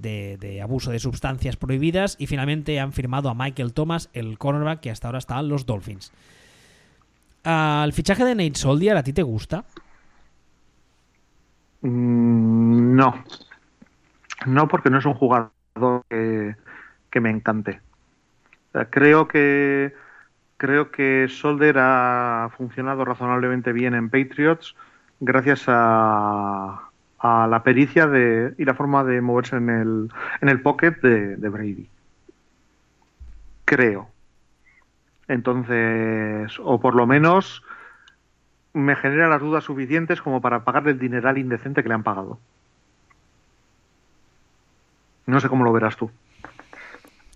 de, 0.01 0.61
abuso 0.61 0.91
de 0.91 0.99
sustancias 0.99 1.55
prohibidas. 1.55 2.15
Y 2.19 2.27
finalmente 2.27 2.79
han 2.79 2.93
firmado 2.93 3.29
a 3.29 3.33
Michael 3.33 3.73
Thomas, 3.73 4.09
el 4.13 4.37
cornerback 4.37 4.79
que 4.79 4.91
hasta 4.91 5.07
ahora 5.07 5.19
está 5.19 5.39
en 5.39 5.49
los 5.49 5.65
Dolphins. 5.65 6.11
¿El 7.43 7.93
fichaje 7.93 8.25
de 8.25 8.35
Nate 8.35 8.59
Soldier 8.59 8.97
a 8.97 9.03
ti 9.03 9.13
te 9.13 9.23
gusta? 9.23 9.63
Mm, 11.81 12.95
no. 12.95 13.23
No, 14.45 14.67
porque 14.67 14.89
no 14.89 14.99
es 14.99 15.05
un 15.05 15.13
jugador 15.13 15.51
que, 16.09 16.55
que 17.09 17.19
me 17.19 17.29
encante. 17.29 17.81
Creo 18.91 19.27
que 19.27 19.93
creo 20.57 20.91
que 20.91 21.27
Solder 21.29 21.77
ha 21.79 22.51
funcionado 22.57 23.05
razonablemente 23.05 23.71
bien 23.71 23.95
en 23.95 24.09
Patriots 24.09 24.75
gracias 25.21 25.63
a, 25.67 26.88
a 27.19 27.47
la 27.47 27.63
pericia 27.63 28.07
de, 28.07 28.53
y 28.57 28.65
la 28.65 28.73
forma 28.73 29.03
de 29.03 29.21
moverse 29.21 29.57
en 29.57 29.69
el, 29.69 30.09
en 30.41 30.49
el 30.49 30.61
pocket 30.61 30.95
de, 31.01 31.49
Brady. 31.49 31.89
Creo. 33.65 34.09
Entonces, 35.27 36.57
o 36.63 36.79
por 36.79 36.95
lo 36.95 37.05
menos 37.05 37.63
me 38.73 38.95
genera 38.95 39.27
las 39.27 39.41
dudas 39.41 39.63
suficientes 39.63 40.21
como 40.21 40.41
para 40.41 40.63
pagarle 40.63 40.91
el 40.91 40.99
dineral 40.99 41.37
indecente 41.37 41.83
que 41.83 41.89
le 41.89 41.95
han 41.95 42.03
pagado. 42.03 42.39
No 45.25 45.39
sé 45.39 45.49
cómo 45.49 45.63
lo 45.63 45.73
verás 45.73 45.97
tú. 45.97 46.09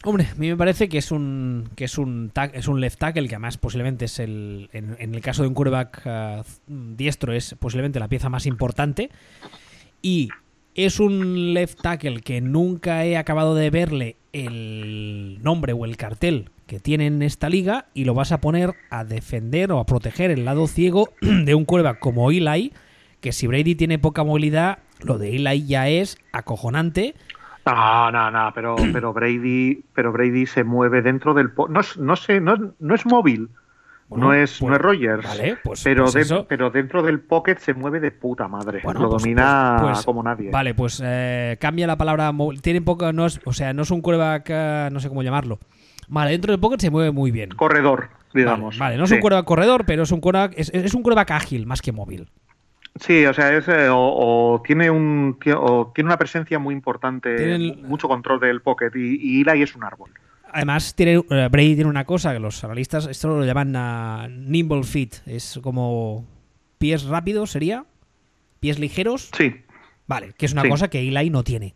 Hombre, 0.06 0.28
a 0.32 0.36
mí 0.36 0.50
me 0.50 0.58
parece 0.58 0.90
que 0.90 0.98
es 0.98 1.12
un 1.12 1.70
que 1.76 1.86
es 1.86 1.98
un 1.98 2.32
es 2.54 2.68
un 2.68 2.82
left 2.82 3.00
tackle 3.00 3.28
que 3.28 3.36
además 3.36 3.58
posiblemente 3.58 4.06
es 4.06 4.20
el 4.20 4.70
en, 4.74 4.98
en 5.00 5.16
el 5.16 5.22
caso 5.22 5.44
de 5.44 5.48
un 5.48 5.54
quarterback 5.54 6.02
uh, 6.06 6.44
diestro 6.68 7.32
es 7.32 7.56
posiblemente 7.58 8.02
la 8.02 8.10
pieza 8.10 8.28
más 8.28 8.46
importante 8.46 9.10
y 10.04 10.30
es 10.76 11.00
un 11.00 11.54
left 11.56 11.82
tackle 11.82 12.22
que 12.22 12.42
nunca 12.42 13.06
he 13.06 13.18
acabado 13.18 13.56
de 13.56 13.72
verle 13.72 14.18
el 14.34 15.40
nombre 15.42 15.74
o 15.74 15.86
el 15.86 15.98
cartel 15.98 16.50
que 16.68 16.80
tiene 16.80 17.08
en 17.08 17.22
esta 17.22 17.50
liga 17.50 17.86
y 17.94 18.06
lo 18.06 18.14
vas 18.14 18.32
a 18.32 18.42
poner 18.42 18.76
a 18.90 19.06
defender 19.06 19.72
o 19.72 19.80
a 19.80 19.86
proteger 19.86 20.30
el 20.30 20.46
lado 20.46 20.68
ciego 20.68 21.10
de 21.22 21.56
un 21.56 21.66
quarterback 21.66 22.00
como 22.00 22.30
Eli, 22.30 22.74
que 23.22 23.32
si 23.32 23.48
Brady 23.48 23.76
tiene 23.76 23.98
poca 23.98 24.24
movilidad, 24.24 24.80
lo 25.02 25.18
de 25.18 25.36
Eli 25.36 25.66
ya 25.66 25.88
es 25.88 26.18
acojonante. 26.32 27.16
No, 27.66 28.12
no, 28.12 28.30
no, 28.30 28.52
pero, 28.54 28.76
pero 28.92 29.14
Brady, 29.14 29.84
pero 29.94 30.12
Brady 30.12 30.46
se 30.46 30.66
mueve 30.66 31.02
dentro 31.02 31.34
del 31.34 31.52
no, 31.70 31.82
no 31.98 32.16
sé, 32.18 32.42
no, 32.42 32.74
no 32.80 32.96
es 32.96 33.06
móvil. 33.06 33.50
Bueno, 34.14 34.28
no 34.28 34.34
es, 34.34 34.60
pues, 34.60 34.70
no 34.70 34.76
es 34.76 34.82
Rogers, 34.82 35.24
vale, 35.24 35.58
pues, 35.64 35.84
pero, 35.84 36.06
pues 36.06 36.30
de, 36.30 36.46
pero, 36.48 36.70
dentro 36.70 37.02
del 37.02 37.20
pocket 37.20 37.58
se 37.58 37.74
mueve 37.74 38.00
de 38.00 38.12
puta 38.12 38.48
madre. 38.48 38.82
Bueno, 38.84 39.02
lo 39.02 39.10
domina 39.10 39.94
como 40.06 40.22
nadie. 40.22 40.52
Vale, 40.52 40.76
pues 40.76 41.02
eh, 41.04 41.58
cambia 41.60 41.88
la 41.88 41.98
palabra. 41.98 42.32
Tiene 42.62 42.82
poco, 42.82 43.12
no 43.12 43.26
es, 43.26 43.40
o 43.46 43.54
sea, 43.54 43.74
no 43.74 43.82
es 43.82 43.92
un 43.92 44.02
quarterback, 44.02 44.50
uh, 44.50 44.94
no 44.94 45.00
sé 45.00 45.10
cómo 45.10 45.24
llamarlo. 45.24 45.60
Vale, 46.08 46.32
dentro 46.32 46.52
del 46.52 46.60
pocket 46.60 46.80
se 46.80 46.92
mueve 46.92 47.12
muy 47.12 47.32
bien. 47.32 47.50
Corredor, 47.50 48.10
digamos. 48.34 48.78
Vale, 48.78 48.92
vale 48.92 48.98
no 48.98 49.04
es 49.06 49.10
sí. 49.10 49.16
un 49.16 49.22
quarterback 49.22 49.46
corredor, 49.46 49.86
pero 49.86 50.04
es 50.04 50.12
un 50.12 50.22
quarterback, 50.22 50.54
es, 50.58 50.70
es 50.70 50.94
un 50.94 51.02
quarterback 51.02 51.32
ágil 51.32 51.66
más 51.66 51.82
que 51.82 51.92
móvil. 51.92 52.30
Sí, 53.00 53.26
o 53.26 53.34
sea, 53.34 53.52
es, 53.52 53.68
eh, 53.68 53.90
o, 53.90 53.98
o, 53.98 54.62
tiene 54.62 54.92
un 54.92 55.40
o 55.58 55.92
tiene 55.96 56.10
una 56.10 56.18
presencia 56.18 56.60
muy 56.60 56.76
importante, 56.76 57.76
mucho 57.82 58.08
control 58.08 58.40
del 58.40 58.62
pocket 58.62 58.92
y, 58.94 59.40
y 59.40 59.42
Eli 59.42 59.64
es 59.64 59.76
un 59.76 59.84
árbol. 59.84 60.12
Además, 60.54 60.96
tiene, 60.96 61.18
uh, 61.18 61.26
Brady 61.50 61.76
tiene 61.76 61.90
una 61.90 62.06
cosa 62.06 62.34
que 62.34 62.40
los 62.40 62.64
analistas 62.64 63.08
esto 63.08 63.30
lo 63.30 63.46
llaman 63.46 63.76
uh, 63.76 64.30
nimble 64.30 64.84
feet. 64.84 65.16
Es 65.26 65.60
como 65.64 66.26
pies 66.78 67.04
rápidos, 67.06 67.52
¿sería? 67.52 67.86
¿Pies 68.60 68.80
ligeros? 68.80 69.30
Sí. 69.38 69.56
Vale, 70.08 70.34
que 70.38 70.46
es 70.46 70.54
una 70.54 70.62
sí. 70.64 70.70
cosa 70.70 70.90
que 70.90 71.00
Eli 71.00 71.30
no 71.30 71.44
tiene. 71.44 71.76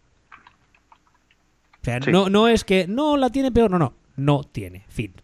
O 1.82 1.86
sea, 1.86 2.02
Sí. 2.02 2.12
no, 2.12 2.30
no 2.30 2.48
es 2.48 2.64
que 2.64 2.86
no 2.88 3.18
la 3.18 3.30
tiene 3.30 3.52
peor, 3.52 3.72
no, 3.72 3.80
no. 3.80 3.94
No 4.18 4.44
tiene 4.44 4.84
feet. 4.90 5.22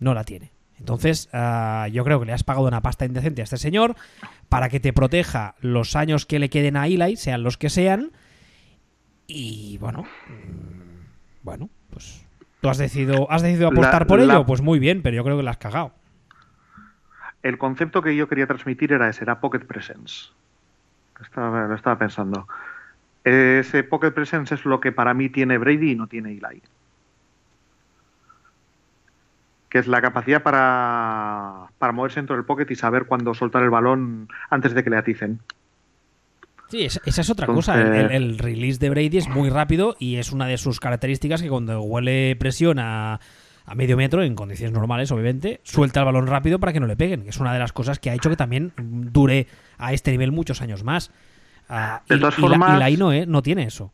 No 0.00 0.14
la 0.14 0.24
tiene. 0.24 0.52
Entonces, 0.78 1.28
uh, 1.32 1.86
yo 1.90 2.04
creo 2.04 2.20
que 2.20 2.26
le 2.26 2.32
has 2.32 2.44
pagado 2.44 2.66
una 2.68 2.82
pasta 2.82 3.04
indecente 3.04 3.42
a 3.42 3.44
este 3.44 3.56
señor 3.58 3.96
para 4.48 4.68
que 4.68 4.80
te 4.80 4.92
proteja 4.92 5.56
los 5.60 5.96
años 5.96 6.24
que 6.24 6.38
le 6.38 6.50
queden 6.50 6.76
a 6.76 6.86
Eli, 6.86 7.16
sean 7.16 7.42
los 7.42 7.56
que 7.56 7.68
sean. 7.68 8.12
Y 9.26 9.76
bueno, 9.78 10.02
mm, 10.28 11.42
bueno, 11.42 11.68
pues 11.98 12.24
tú 12.60 12.68
has 12.68 12.78
decidido, 12.78 13.30
has 13.30 13.42
decidido 13.42 13.68
apostar 13.68 14.02
La- 14.02 14.06
por 14.06 14.18
la- 14.20 14.34
ello, 14.34 14.46
pues 14.46 14.60
muy 14.62 14.78
bien, 14.78 15.02
pero 15.02 15.16
yo 15.16 15.24
creo 15.24 15.36
que 15.36 15.42
la 15.42 15.50
has 15.52 15.58
cagado. 15.58 15.92
El 17.42 17.56
concepto 17.58 18.02
que 18.02 18.16
yo 18.16 18.28
quería 18.28 18.46
transmitir 18.46 18.92
era 18.92 19.08
ese, 19.08 19.22
era 19.24 19.40
pocket 19.40 19.60
presence. 19.60 20.30
Estaba, 21.20 21.66
lo 21.66 21.74
estaba 21.74 21.98
pensando. 21.98 22.48
Ese 23.24 23.84
pocket 23.84 24.12
presence 24.12 24.54
es 24.54 24.64
lo 24.64 24.80
que 24.80 24.90
para 24.92 25.14
mí 25.14 25.28
tiene 25.28 25.58
Brady 25.58 25.92
y 25.92 25.94
no 25.96 26.06
tiene 26.06 26.30
Eli. 26.32 26.62
Que 29.68 29.78
es 29.78 29.86
la 29.86 30.00
capacidad 30.00 30.42
para, 30.42 31.66
para 31.78 31.92
moverse 31.92 32.20
dentro 32.20 32.36
del 32.36 32.44
pocket 32.44 32.66
y 32.70 32.74
saber 32.74 33.04
cuándo 33.04 33.34
soltar 33.34 33.62
el 33.62 33.70
balón 33.70 34.28
antes 34.50 34.72
de 34.74 34.82
que 34.82 34.90
le 34.90 34.96
aticen. 34.96 35.40
Sí, 36.68 36.84
esa, 36.84 37.00
esa 37.04 37.20
es 37.22 37.30
otra 37.30 37.46
Entonces- 37.46 37.66
cosa. 37.74 37.80
El, 37.80 37.94
el- 37.94 38.10
el 38.12 38.38
release 38.38 38.78
de 38.78 38.90
Brady 38.90 39.16
es 39.18 39.28
muy 39.28 39.48
rápido 39.50 39.96
y 39.98 40.16
es 40.16 40.32
una 40.32 40.46
de 40.46 40.58
sus 40.58 40.80
características 40.80 41.42
que 41.42 41.48
cuando 41.48 41.80
huele 41.82 42.36
presión 42.38 42.78
a, 42.78 43.20
a 43.64 43.74
medio 43.74 43.96
metro, 43.96 44.22
en 44.22 44.34
condiciones 44.34 44.72
normales, 44.74 45.10
obviamente, 45.10 45.60
suelta 45.62 46.00
el 46.00 46.06
balón 46.06 46.26
rápido 46.26 46.58
para 46.58 46.72
que 46.72 46.80
no 46.80 46.86
le 46.86 46.96
peguen. 46.96 47.22
que 47.24 47.30
Es 47.30 47.38
una 47.40 47.52
de 47.52 47.58
las 47.58 47.72
cosas 47.72 47.98
que 47.98 48.10
ha 48.10 48.14
hecho 48.14 48.28
que 48.30 48.36
también 48.36 48.72
dure 48.76 49.46
a 49.78 49.92
este 49.92 50.10
nivel 50.10 50.30
muchos 50.32 50.60
años 50.60 50.84
más. 50.84 51.10
Ah, 51.70 52.02
De 52.08 52.16
y, 52.16 52.20
todas 52.20 52.38
y 52.38 52.42
la- 52.42 52.48
formas- 52.48 52.76
y 52.90 52.96
la 52.96 53.14
¿eh? 53.16 53.26
no 53.26 53.42
tiene 53.42 53.64
eso. 53.64 53.92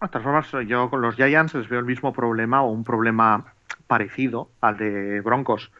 De 0.00 0.08
todas 0.08 0.22
formas, 0.22 0.46
yo 0.68 0.90
con 0.90 1.00
los 1.00 1.14
Giants 1.14 1.54
les 1.54 1.68
veo 1.68 1.78
el 1.78 1.86
mismo 1.86 2.12
problema 2.12 2.62
o 2.62 2.70
un 2.70 2.84
problema 2.84 3.54
parecido 3.86 4.50
al 4.60 4.76
de 4.76 5.20
Broncos. 5.22 5.70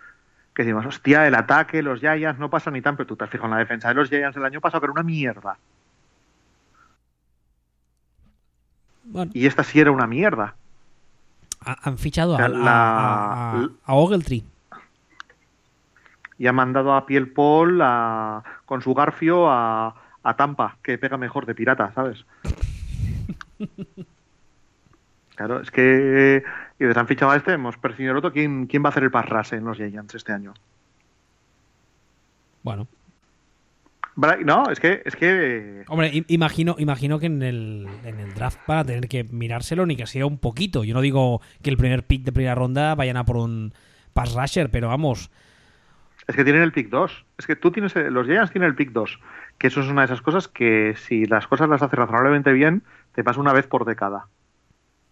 Que 0.55 0.63
decimos, 0.63 0.87
hostia, 0.87 1.27
el 1.27 1.35
ataque, 1.35 1.83
los 1.83 1.99
Giants 2.01 2.39
no 2.39 2.49
pasa 2.49 2.71
ni 2.71 2.81
tan, 2.81 2.97
pero 2.97 3.07
tú 3.09 3.17
te 3.17 3.25
has 3.25 3.31
fijado 3.31 3.47
en 3.49 3.55
la 3.55 3.59
defensa 3.59 3.89
de 3.89 3.95
los 3.95 4.09
Giants 4.09 4.37
el 4.37 4.45
año 4.45 4.61
pasado, 4.61 4.81
que 4.81 4.85
era 4.87 4.93
una 4.93 5.03
mierda. 5.03 5.59
Bueno, 9.05 9.31
Y 9.35 9.47
esta 9.47 9.63
sí 9.65 9.81
era 9.81 9.91
una 9.91 10.07
mierda. 10.07 10.55
ha- 11.67 11.79
han 11.83 11.99
fichado 11.99 12.35
a, 12.35 12.37
sea, 12.39 12.47
a- 12.47 12.49
la- 12.49 13.53
a- 13.53 13.69
a 13.85 13.95
Ogletree. 13.95 14.45
Y 16.39 16.47
ha 16.47 16.53
mandado 16.53 16.95
a 16.95 17.07
Piel 17.07 17.31
Paul 17.31 17.81
a- 17.83 18.43
con 18.67 18.83
su 18.83 18.93
Garfio 18.95 19.49
a, 19.51 19.95
a 20.23 20.37
Tampa, 20.37 20.77
que 20.83 20.99
pega 20.99 21.17
mejor 21.17 21.47
de 21.47 21.55
pirata, 21.55 21.93
¿sabes? 21.95 22.25
Claro, 25.37 25.61
es 25.61 25.71
que 25.73 26.45
y 26.79 26.85
les 26.85 26.97
han 26.97 27.09
fichado 27.09 27.33
a 27.33 27.37
este, 27.37 27.55
hemos 27.55 27.77
percibido 27.77 28.13
el 28.13 28.19
otro. 28.19 28.33
¿Quién, 28.33 28.67
quién 28.69 28.85
va 28.85 28.89
a 28.89 28.91
hacer 28.91 29.03
el 29.03 29.11
pass 29.11 29.53
en 29.53 29.65
los 29.65 29.77
Giants 29.77 30.15
este 30.15 30.33
año? 30.33 30.55
Bueno. 32.63 32.87
No, 34.17 34.71
es 34.71 34.79
que, 34.79 35.03
es 35.05 35.17
que. 35.17 35.85
Hombre, 35.89 36.25
imagino, 36.29 36.77
imagino 36.79 37.19
que 37.19 37.27
en 37.27 37.43
el, 37.43 37.89
en 38.05 38.21
el 38.21 38.35
draft 38.35 38.61
van 38.67 38.79
a 38.79 38.85
tener 38.85 39.09
que 39.09 39.25
mirárselo 39.25 39.87
ni 39.87 39.97
que 39.97 40.07
sea 40.07 40.27
un 40.27 40.39
poquito. 40.39 40.85
Yo 40.85 40.95
no 40.95 41.01
digo 41.01 41.41
que 41.63 41.71
el 41.71 41.77
primer 41.77 42.05
pick 42.05 42.23
de 42.23 42.33
primera 42.33 42.55
ronda 42.55 42.95
vayan 42.95 43.17
a 43.17 43.25
por 43.25 43.37
un 43.37 43.73
pass 44.13 44.35
rusher, 44.35 44.71
pero 44.71 44.89
vamos. 44.89 45.31
Es 46.27 46.37
que 46.37 46.45
tienen 46.45 46.63
el 46.63 46.73
pick 46.73 46.89
2. 46.89 47.25
Es 47.39 47.47
que 47.47 47.57
tú 47.57 47.71
tienes. 47.71 47.95
Los 47.97 48.27
Giants 48.27 48.53
tienen 48.53 48.69
el 48.71 48.77
pick 48.77 48.93
2. 48.93 49.21
Que 49.59 49.67
eso 49.67 49.81
es 49.81 49.89
una 49.89 50.03
de 50.03 50.07
esas 50.07 50.23
cosas 50.23 50.49
que 50.49 50.95
si 50.97 51.27
las 51.27 51.47
cosas 51.47 51.69
las 51.69 51.83
haces 51.83 51.99
razonablemente 51.99 52.53
bien, 52.53 52.83
te 53.15 53.25
pasa 53.25 53.41
una 53.41 53.53
vez 53.53 53.67
por 53.67 53.85
década. 53.85 54.27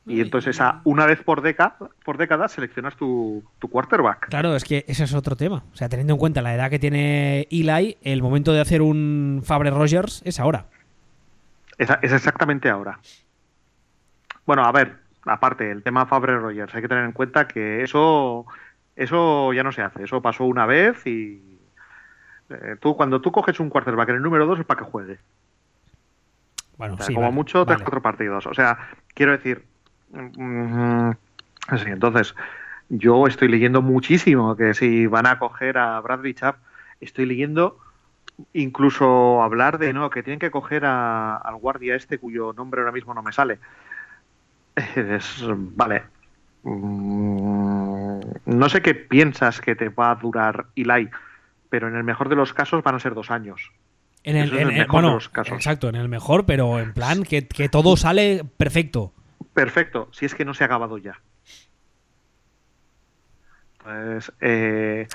Y 0.04 0.20
entonces 0.20 0.56
esa 0.56 0.80
una 0.84 1.06
vez 1.06 1.22
por 1.22 1.42
década, 1.42 1.76
por 2.04 2.18
década 2.18 2.48
seleccionas 2.48 2.96
tu, 2.96 3.44
quarterback. 3.60 4.28
Claro, 4.28 4.56
es 4.56 4.64
que 4.64 4.84
ese 4.88 5.04
es 5.04 5.14
otro 5.14 5.36
tema. 5.36 5.62
O 5.72 5.76
sea, 5.76 5.88
teniendo 5.88 6.14
en 6.14 6.18
cuenta 6.18 6.42
la 6.42 6.54
edad 6.54 6.70
que 6.70 6.80
tiene 6.80 7.46
Eli, 7.50 7.96
el 8.02 8.20
momento 8.20 8.52
de 8.52 8.60
hacer 8.60 8.82
un 8.82 9.42
Fabre 9.44 9.70
Rogers 9.70 10.22
es 10.24 10.40
ahora. 10.40 10.66
Es, 11.78 11.88
es 12.02 12.12
exactamente 12.12 12.68
ahora. 12.68 12.98
Bueno, 14.44 14.64
a 14.64 14.72
ver, 14.72 14.98
aparte, 15.24 15.70
el 15.70 15.82
tema 15.84 16.06
Fabre 16.06 16.36
Rogers, 16.36 16.74
hay 16.74 16.82
que 16.82 16.88
tener 16.88 17.04
en 17.04 17.12
cuenta 17.12 17.46
que 17.46 17.82
eso, 17.82 18.46
eso 18.96 19.52
ya 19.52 19.62
no 19.62 19.70
se 19.70 19.82
hace. 19.82 20.02
Eso 20.02 20.20
pasó 20.20 20.44
una 20.44 20.66
vez 20.66 21.06
y 21.06 21.60
eh, 22.50 22.76
tú 22.80 22.96
cuando 22.96 23.20
tú 23.20 23.30
coges 23.30 23.60
un 23.60 23.70
quarterback 23.70 24.10
en 24.10 24.16
el 24.16 24.22
número 24.22 24.46
2 24.46 24.60
es 24.60 24.66
para 24.66 24.80
que 24.80 24.90
juegue. 24.90 25.18
Bueno, 26.76 26.96
sí, 27.00 27.14
como 27.14 27.30
mucho, 27.30 27.64
tres, 27.64 27.78
cuatro 27.78 28.02
partidos. 28.02 28.46
O 28.46 28.54
sea, 28.54 28.78
quiero 29.14 29.32
decir, 29.32 29.64
entonces, 31.86 32.34
yo 32.89 33.26
estoy 33.26 33.48
leyendo 33.48 33.82
muchísimo 33.82 34.56
que 34.56 34.74
si 34.74 35.06
van 35.06 35.26
a 35.26 35.39
coger 35.39 35.78
a 35.78 36.01
Bradley 36.01 36.34
Chap, 36.34 36.56
estoy 37.01 37.26
leyendo 37.26 37.78
incluso 38.52 39.43
hablar 39.43 39.78
de 39.78 39.93
no, 39.93 40.10
que 40.10 40.22
tienen 40.22 40.39
que 40.39 40.51
coger 40.51 40.84
al 40.84 41.56
guardia 41.56 41.94
este 41.94 42.18
cuyo 42.18 42.52
nombre 42.52 42.80
ahora 42.80 42.93
mismo 42.93 43.14
no 43.14 43.22
me 43.22 43.32
sale. 43.32 43.59
Es, 44.97 45.44
vale. 45.47 46.02
Mm, 46.62 48.20
no 48.47 48.68
sé 48.68 48.80
qué 48.82 48.94
piensas 48.94 49.60
que 49.60 49.74
te 49.74 49.89
va 49.89 50.12
a 50.12 50.14
durar 50.14 50.66
Eli, 50.76 51.10
pero 51.68 51.89
en 51.89 51.97
el 51.97 52.05
mejor 52.05 52.28
de 52.28 52.36
los 52.36 52.52
casos 52.52 52.82
van 52.82 52.94
a 52.94 53.01
ser 53.01 53.14
dos 53.14 53.30
años. 53.30 53.70
En 54.24 54.36
el, 54.36 54.52
mejor 54.66 55.05
de 55.05 55.10
los 55.10 55.28
casos. 55.28 55.55
Exacto, 55.55 55.89
en 55.89 55.97
el 55.97 56.09
mejor, 56.09 56.47
pero 56.47 56.78
en 56.78 56.94
plan 56.94 57.24
que, 57.24 57.48
que 57.48 57.68
todo 57.68 57.97
sale 57.97 58.44
perfecto. 58.56 59.12
Perfecto, 59.54 60.08
si 60.12 60.26
es 60.26 60.34
que 60.34 60.44
no 60.44 60.54
se 60.54 60.64
ha 60.64 60.66
acabado 60.66 60.98
ya. 60.98 61.20
Pues, 63.82 64.32
eh, 64.40 65.08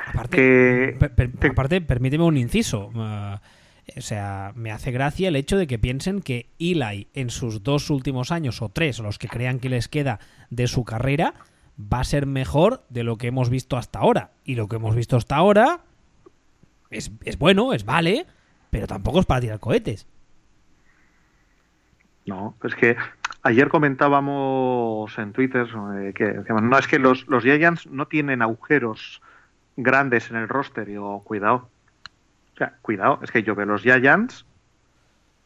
aparte, 1.46 1.82
permíteme 1.82 2.24
un 2.24 2.38
inciso. 2.38 2.92
Uh, 2.94 3.38
o 3.96 4.02
sea, 4.02 4.52
me 4.56 4.72
hace 4.72 4.92
gracia 4.92 5.30
el 5.30 5.38
hecho 5.38 5.58
de 5.58 5.68
que 5.68 5.80
piensen 5.80 6.22
que 6.22 6.50
Eli 6.60 7.08
en 7.14 7.30
sus 7.30 7.64
dos 7.64 7.90
últimos 7.90 8.32
años 8.32 8.62
o 8.62 8.70
tres, 8.70 9.00
los 9.00 9.18
que 9.18 9.30
crean 9.30 9.60
que 9.60 9.70
les 9.70 9.88
queda 9.88 10.20
de 10.50 10.68
su 10.68 10.84
carrera, 10.84 11.34
va 11.80 12.02
a 12.02 12.04
ser 12.04 12.26
mejor 12.26 12.84
de 12.90 13.04
lo 13.04 13.18
que 13.18 13.28
hemos 13.28 13.50
visto 13.50 13.78
hasta 13.78 14.00
ahora. 14.00 14.32
Y 14.44 14.56
lo 14.56 14.68
que 14.68 14.76
hemos 14.76 14.96
visto 14.96 15.16
hasta 15.16 15.38
ahora 15.38 15.82
es, 16.90 17.12
es 17.24 17.38
bueno, 17.38 17.74
es 17.74 17.86
vale, 17.86 18.26
pero 18.70 18.88
tampoco 18.88 19.22
es 19.22 19.26
para 19.26 19.42
tirar 19.42 19.60
cohetes. 19.60 20.06
No, 22.26 22.58
es 22.66 22.76
que 22.76 22.98
ayer 23.44 23.70
comentábamos 23.70 25.18
en 25.18 25.34
Twitter 25.34 25.68
eh, 25.96 26.14
que 26.14 26.44
no 26.48 26.78
es 26.78 26.88
que 26.88 27.00
los, 27.00 27.28
los 27.28 27.44
Giants 27.44 27.88
no 27.88 28.08
tienen 28.08 28.42
agujeros 28.42 29.22
grandes 29.76 30.30
en 30.30 30.38
el 30.38 30.50
roster. 30.50 30.88
Y 30.88 30.92
digo, 30.94 31.24
cuidado. 31.24 31.70
O 32.54 32.58
sea, 32.58 32.74
cuidado, 32.82 33.20
es 33.22 33.32
que 33.32 33.44
yo 33.44 33.56
veo 33.56 33.66
los 33.66 33.84
Giants 33.84 34.46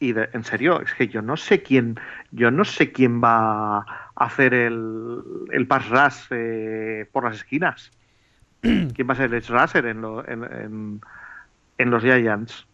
y 0.02 0.16
en 0.18 0.44
serio, 0.44 0.82
es 0.82 0.96
que 0.96 1.08
yo 1.08 1.22
no 1.22 1.38
sé 1.38 1.62
quién, 1.62 2.00
yo 2.32 2.50
no 2.50 2.66
sé 2.66 2.92
quién 2.92 3.22
va 3.24 3.78
a 3.78 3.86
hacer 4.16 4.56
el, 4.56 5.22
el 5.52 5.68
pass 5.68 5.90
rush 5.90 6.26
eh, 6.32 7.08
por 7.12 7.26
las 7.26 7.38
esquinas. 7.38 7.92
¿Quién 8.62 9.08
va 9.08 9.14
a 9.14 9.18
ser 9.18 9.32
el 9.32 9.36
edge 9.36 9.50
rusher 9.50 9.86
en, 9.86 10.04
en, 10.28 11.02
en 11.78 11.92
los 11.92 12.02
Giants? 12.02 12.66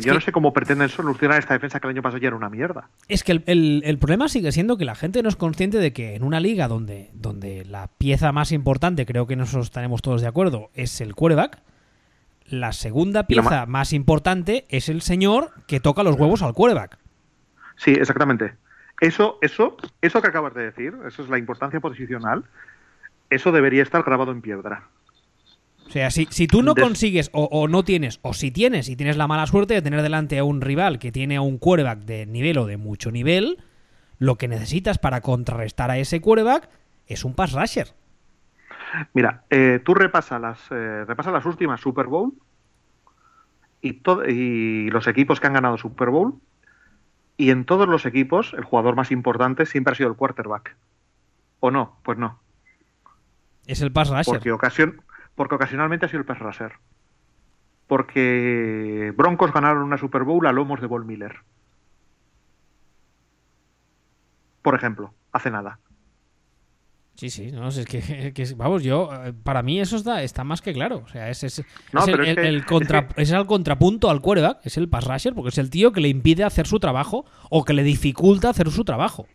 Yo 0.00 0.14
no 0.14 0.20
sé 0.20 0.32
cómo 0.32 0.52
pretenden 0.52 0.88
solucionar 0.88 1.38
esta 1.38 1.54
defensa 1.54 1.80
que 1.80 1.86
el 1.86 1.92
año 1.92 2.02
pasado 2.02 2.18
ya 2.18 2.28
era 2.28 2.36
una 2.36 2.48
mierda. 2.48 2.88
Es 3.08 3.24
que 3.24 3.32
el, 3.44 3.98
problema 3.98 4.28
sigue 4.28 4.52
siendo 4.52 4.76
que 4.76 4.84
la 4.84 4.94
gente 4.94 5.22
no 5.22 5.28
es 5.28 5.36
consciente 5.36 5.78
de 5.78 5.92
que 5.92 6.14
en 6.14 6.22
una 6.22 6.40
liga 6.40 6.68
donde, 6.68 7.10
donde 7.14 7.64
la 7.64 7.88
pieza 7.98 8.32
más 8.32 8.52
importante, 8.52 9.06
creo 9.06 9.26
que 9.26 9.36
nosotros 9.36 9.66
estaremos 9.66 10.02
todos 10.02 10.20
de 10.22 10.28
acuerdo, 10.28 10.70
es 10.74 11.00
el 11.00 11.14
quarterback, 11.14 11.58
la 12.46 12.72
segunda 12.72 13.26
pieza 13.26 13.66
más 13.66 13.92
importante 13.92 14.66
es 14.68 14.88
el 14.88 15.02
señor 15.02 15.50
que 15.66 15.80
toca 15.80 16.02
los 16.02 16.16
huevos 16.16 16.42
al 16.42 16.52
quarterback. 16.52 16.98
Sí, 17.76 17.92
exactamente. 17.92 18.54
Eso, 19.00 19.38
eso, 19.42 19.76
eso 20.00 20.22
que 20.22 20.28
acabas 20.28 20.54
de 20.54 20.64
decir, 20.64 20.94
eso 21.06 21.22
es 21.22 21.28
la 21.28 21.38
importancia 21.38 21.80
posicional, 21.80 22.44
eso 23.30 23.50
debería 23.50 23.82
estar 23.82 24.02
grabado 24.02 24.30
en 24.32 24.42
piedra. 24.42 24.84
O 25.92 25.94
sea, 25.94 26.10
si, 26.10 26.26
si 26.30 26.46
tú 26.46 26.62
no 26.62 26.74
consigues 26.74 27.28
o, 27.34 27.68
no 27.68 27.84
tienes, 27.84 28.18
o 28.22 28.32
si 28.32 28.50
tienes 28.50 28.88
y 28.88 28.96
tienes 28.96 29.18
la 29.18 29.26
mala 29.26 29.46
suerte 29.46 29.74
de 29.74 29.82
tener 29.82 30.00
delante 30.00 30.38
a 30.38 30.44
un 30.44 30.62
rival 30.62 30.98
que 30.98 31.12
tiene 31.12 31.36
a 31.36 31.42
un 31.42 31.58
quarterback 31.58 31.98
de 31.98 32.24
nivel 32.24 32.56
o 32.56 32.64
de 32.64 32.78
mucho 32.78 33.10
nivel, 33.10 33.62
lo 34.18 34.36
que 34.36 34.48
necesitas 34.48 34.96
para 34.96 35.20
contrarrestar 35.20 35.90
a 35.90 35.98
ese 35.98 36.22
quarterback 36.22 36.70
es 37.08 37.26
un 37.26 37.34
pass 37.34 37.52
rusher. 37.52 37.88
Mira, 39.12 39.42
eh, 39.50 39.80
tú 39.84 39.92
repasa 39.92 40.38
las, 40.38 40.60
eh, 40.70 41.04
repasa 41.04 41.30
las 41.30 41.44
últimas 41.44 41.82
Super 41.82 42.06
Bowl 42.06 42.32
y, 43.82 44.00
y 44.30 44.88
los 44.88 45.06
equipos 45.08 45.40
que 45.40 45.46
han 45.46 45.52
ganado 45.52 45.76
Super 45.76 46.08
Bowl 46.08 46.40
y 47.36 47.50
en 47.50 47.66
todos 47.66 47.86
los 47.86 48.06
equipos 48.06 48.54
el 48.54 48.64
jugador 48.64 48.96
más 48.96 49.10
importante 49.10 49.66
siempre 49.66 49.92
ha 49.92 49.96
sido 49.96 50.08
el 50.08 50.16
quarterback. 50.16 50.74
¿O 51.60 51.70
no? 51.70 51.98
Pues 52.02 52.16
no. 52.16 52.40
Es 53.66 53.82
el 53.82 53.92
pass 53.92 54.08
rusher. 54.08 54.24
Porque 54.24 54.52
ocasión, 54.52 55.02
porque 55.34 55.54
ocasionalmente 55.54 56.06
ha 56.06 56.08
sido 56.08 56.20
el 56.20 56.26
pass 56.26 56.38
rusher. 56.38 56.72
Porque 57.86 59.12
Broncos 59.16 59.52
ganaron 59.52 59.82
una 59.82 59.98
Super 59.98 60.22
Bowl 60.22 60.46
a 60.46 60.52
lomos 60.52 60.80
de 60.80 60.86
Ball 60.86 61.04
Miller. 61.04 61.40
Por 64.62 64.74
ejemplo, 64.74 65.12
hace 65.32 65.50
nada. 65.50 65.78
Sí, 67.14 67.28
sí, 67.28 67.52
no, 67.52 67.68
es 67.68 67.84
que, 67.84 68.54
vamos, 68.56 68.82
yo, 68.82 69.10
eh, 69.12 69.32
para 69.32 69.62
mí 69.62 69.80
eso 69.80 69.96
está, 69.96 70.22
está 70.22 70.44
más 70.44 70.62
que 70.62 70.72
claro. 70.72 71.02
O 71.04 71.08
sea, 71.08 71.28
es, 71.28 71.44
es, 71.44 71.58
el, 71.58 72.64
contra, 72.64 73.08
es, 73.16 73.30
el 73.30 73.46
contrapunto 73.46 74.08
al 74.08 74.20
quarterback, 74.20 74.60
es 74.64 74.76
el 74.78 74.88
pass 74.88 75.06
rusher, 75.06 75.34
porque 75.34 75.50
es 75.50 75.58
el 75.58 75.70
tío 75.70 75.92
que 75.92 76.00
le 76.00 76.08
impide 76.08 76.44
hacer 76.44 76.66
su 76.66 76.80
trabajo 76.80 77.26
o 77.50 77.64
que 77.64 77.74
le 77.74 77.82
dificulta 77.82 78.48
hacer 78.48 78.70
su 78.70 78.84
trabajo. 78.84 79.26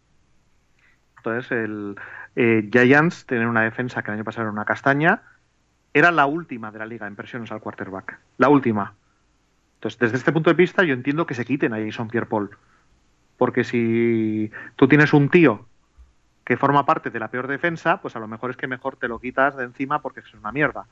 Entonces, 1.18 1.52
el 1.52 1.96
eh, 2.36 2.68
Giants 2.72 3.26
tienen 3.26 3.48
una 3.48 3.62
defensa 3.62 4.02
que 4.02 4.12
el 4.12 4.16
año 4.16 4.24
pasado 4.24 4.44
era 4.44 4.52
una 4.52 4.66
castaña, 4.66 5.22
era 5.94 6.12
la 6.12 6.26
última 6.26 6.72
de 6.72 6.80
la 6.80 6.86
liga 6.86 7.08
en 7.08 7.16
presiones 7.16 7.52
al 7.52 7.62
quarterback. 7.62 8.20
La 8.38 8.50
última. 8.50 8.94
Entonces, 9.76 10.00
desde 10.00 10.18
este 10.18 10.32
punto 10.32 10.50
de 10.50 10.56
vista, 10.56 10.84
yo 10.84 10.94
entiendo 10.94 11.26
que 11.26 11.36
se 11.36 11.46
quiten 11.46 11.74
a 11.74 11.78
Jason 11.78 12.08
Pierre-Paul. 12.08 12.58
Porque 13.38 13.64
si 13.64 14.52
tú 14.76 14.88
tienes 14.88 15.14
un 15.14 15.30
tío 15.30 15.66
que 16.44 16.58
forma 16.58 16.86
parte 16.86 17.10
de 17.10 17.20
la 17.20 17.28
peor 17.28 17.48
defensa, 17.48 18.02
pues 18.02 18.16
a 18.16 18.20
lo 18.20 18.28
mejor 18.28 18.50
es 18.50 18.58
que 18.58 18.68
mejor 18.68 18.96
te 18.96 19.08
lo 19.08 19.20
quitas 19.20 19.56
de 19.58 19.66
encima 19.66 20.02
porque 20.02 20.22
es 20.22 20.34
una 20.34 20.52
mierda. 20.52 20.86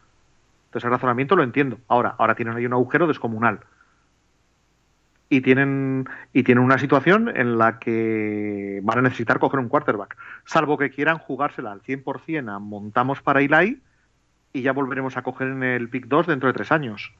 Entonces 0.66 0.86
el 0.86 0.92
razonamiento 0.92 1.36
lo 1.36 1.44
entiendo. 1.44 1.80
Ahora, 1.88 2.16
ahora 2.18 2.36
tienen 2.36 2.56
ahí 2.56 2.66
un 2.66 2.74
agujero 2.74 3.08
descomunal. 3.08 3.62
Y 5.30 5.42
tienen, 5.42 6.08
y 6.34 6.44
tienen 6.44 6.64
una 6.64 6.78
situación 6.78 7.30
en 7.36 7.58
la 7.58 7.80
que 7.80 8.80
van 8.84 9.00
a 9.00 9.02
necesitar 9.02 9.40
coger 9.40 9.60
un 9.60 9.70
quarterback. 9.70 10.16
Salvo 10.46 10.78
que 10.78 10.92
quieran 10.92 11.18
jugársela 11.18 11.72
al 11.72 11.82
100% 11.82 12.54
a 12.54 12.60
montamos 12.60 13.22
para 13.22 13.42
Eli 13.42 13.82
y 14.56 14.62
ya 14.62 14.72
volveremos 14.72 15.18
a 15.18 15.22
coger 15.22 15.50
en 15.50 15.64
el 15.64 15.90
pick 15.90 16.08
2 16.08 16.28
dentro 16.28 16.48
de 16.48 16.54
tres 16.54 16.72
años. 16.72 17.12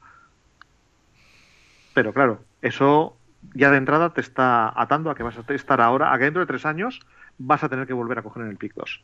Pero 1.92 2.14
claro, 2.14 2.40
eso 2.62 3.14
ya 3.54 3.70
de 3.70 3.76
entrada 3.76 4.14
te 4.14 4.22
está 4.22 4.72
atando 4.74 5.10
a 5.10 5.14
que 5.14 5.22
vas 5.22 5.36
a 5.36 5.52
estar 5.52 5.82
ahora, 5.82 6.14
a 6.14 6.18
que 6.18 6.24
dentro 6.24 6.40
de 6.40 6.46
tres 6.46 6.64
años 6.64 7.00
vas 7.36 7.62
a 7.62 7.68
tener 7.68 7.86
que 7.86 7.92
volver 7.92 8.18
a 8.18 8.22
coger 8.22 8.44
en 8.44 8.48
el 8.48 8.56
pick 8.56 8.72
2. 8.74 9.02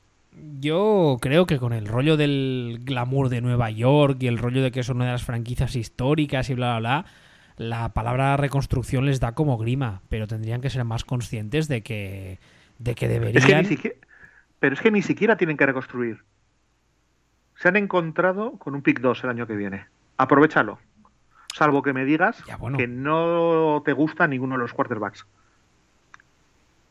Yo 0.61 1.19
creo 1.21 1.45
que 1.45 1.59
con 1.59 1.75
el 1.75 1.87
rollo 1.87 2.17
del 2.17 2.81
glamour 2.83 3.29
de 3.29 3.43
Nueva 3.43 3.71
York 3.71 4.17
y 4.21 4.29
el 4.29 4.39
rollo 4.39 4.63
de 4.63 4.73
que 4.73 4.81
es 4.81 4.89
una 4.89 5.05
de 5.05 5.13
las 5.13 5.25
franquicias 5.25 5.77
históricas 5.77 6.49
y 6.49 6.55
bla, 6.55 6.79
bla, 6.79 7.03
bla, 7.03 7.07
la 7.59 7.93
palabra 7.93 8.39
reconstrucción 8.39 9.05
les 9.05 9.21
da 9.21 9.33
como 9.33 9.59
grima, 9.59 10.01
pero 10.09 10.27
tendrían 10.27 10.63
que 10.63 10.71
ser 10.71 10.85
más 10.85 11.05
conscientes 11.05 11.69
de 11.69 11.83
que, 11.83 12.39
de 12.79 12.95
que 12.95 13.09
deberían... 13.09 13.69
pero 14.59 14.75
es 14.75 14.81
que 14.81 14.91
ni 14.91 15.03
siquiera 15.03 15.37
tienen 15.37 15.59
que 15.59 15.67
reconstruir 15.67 16.25
se 17.63 17.69
han 17.69 17.77
encontrado 17.77 18.59
con 18.59 18.75
un 18.75 18.83
pick 18.83 18.99
2 18.99 19.23
el 19.23 19.31
año 19.31 19.47
que 19.47 19.55
viene. 19.55 19.87
Aprovechalo. 20.17 20.81
Salvo 21.55 21.83
que 21.83 21.93
me 21.93 22.05
digas 22.05 22.43
que 22.77 22.89
no 22.89 23.83
te 23.85 23.93
gusta 23.93 24.27
ninguno 24.27 24.57
de 24.57 24.63
los 24.63 24.73
quarterbacks. 24.73 25.27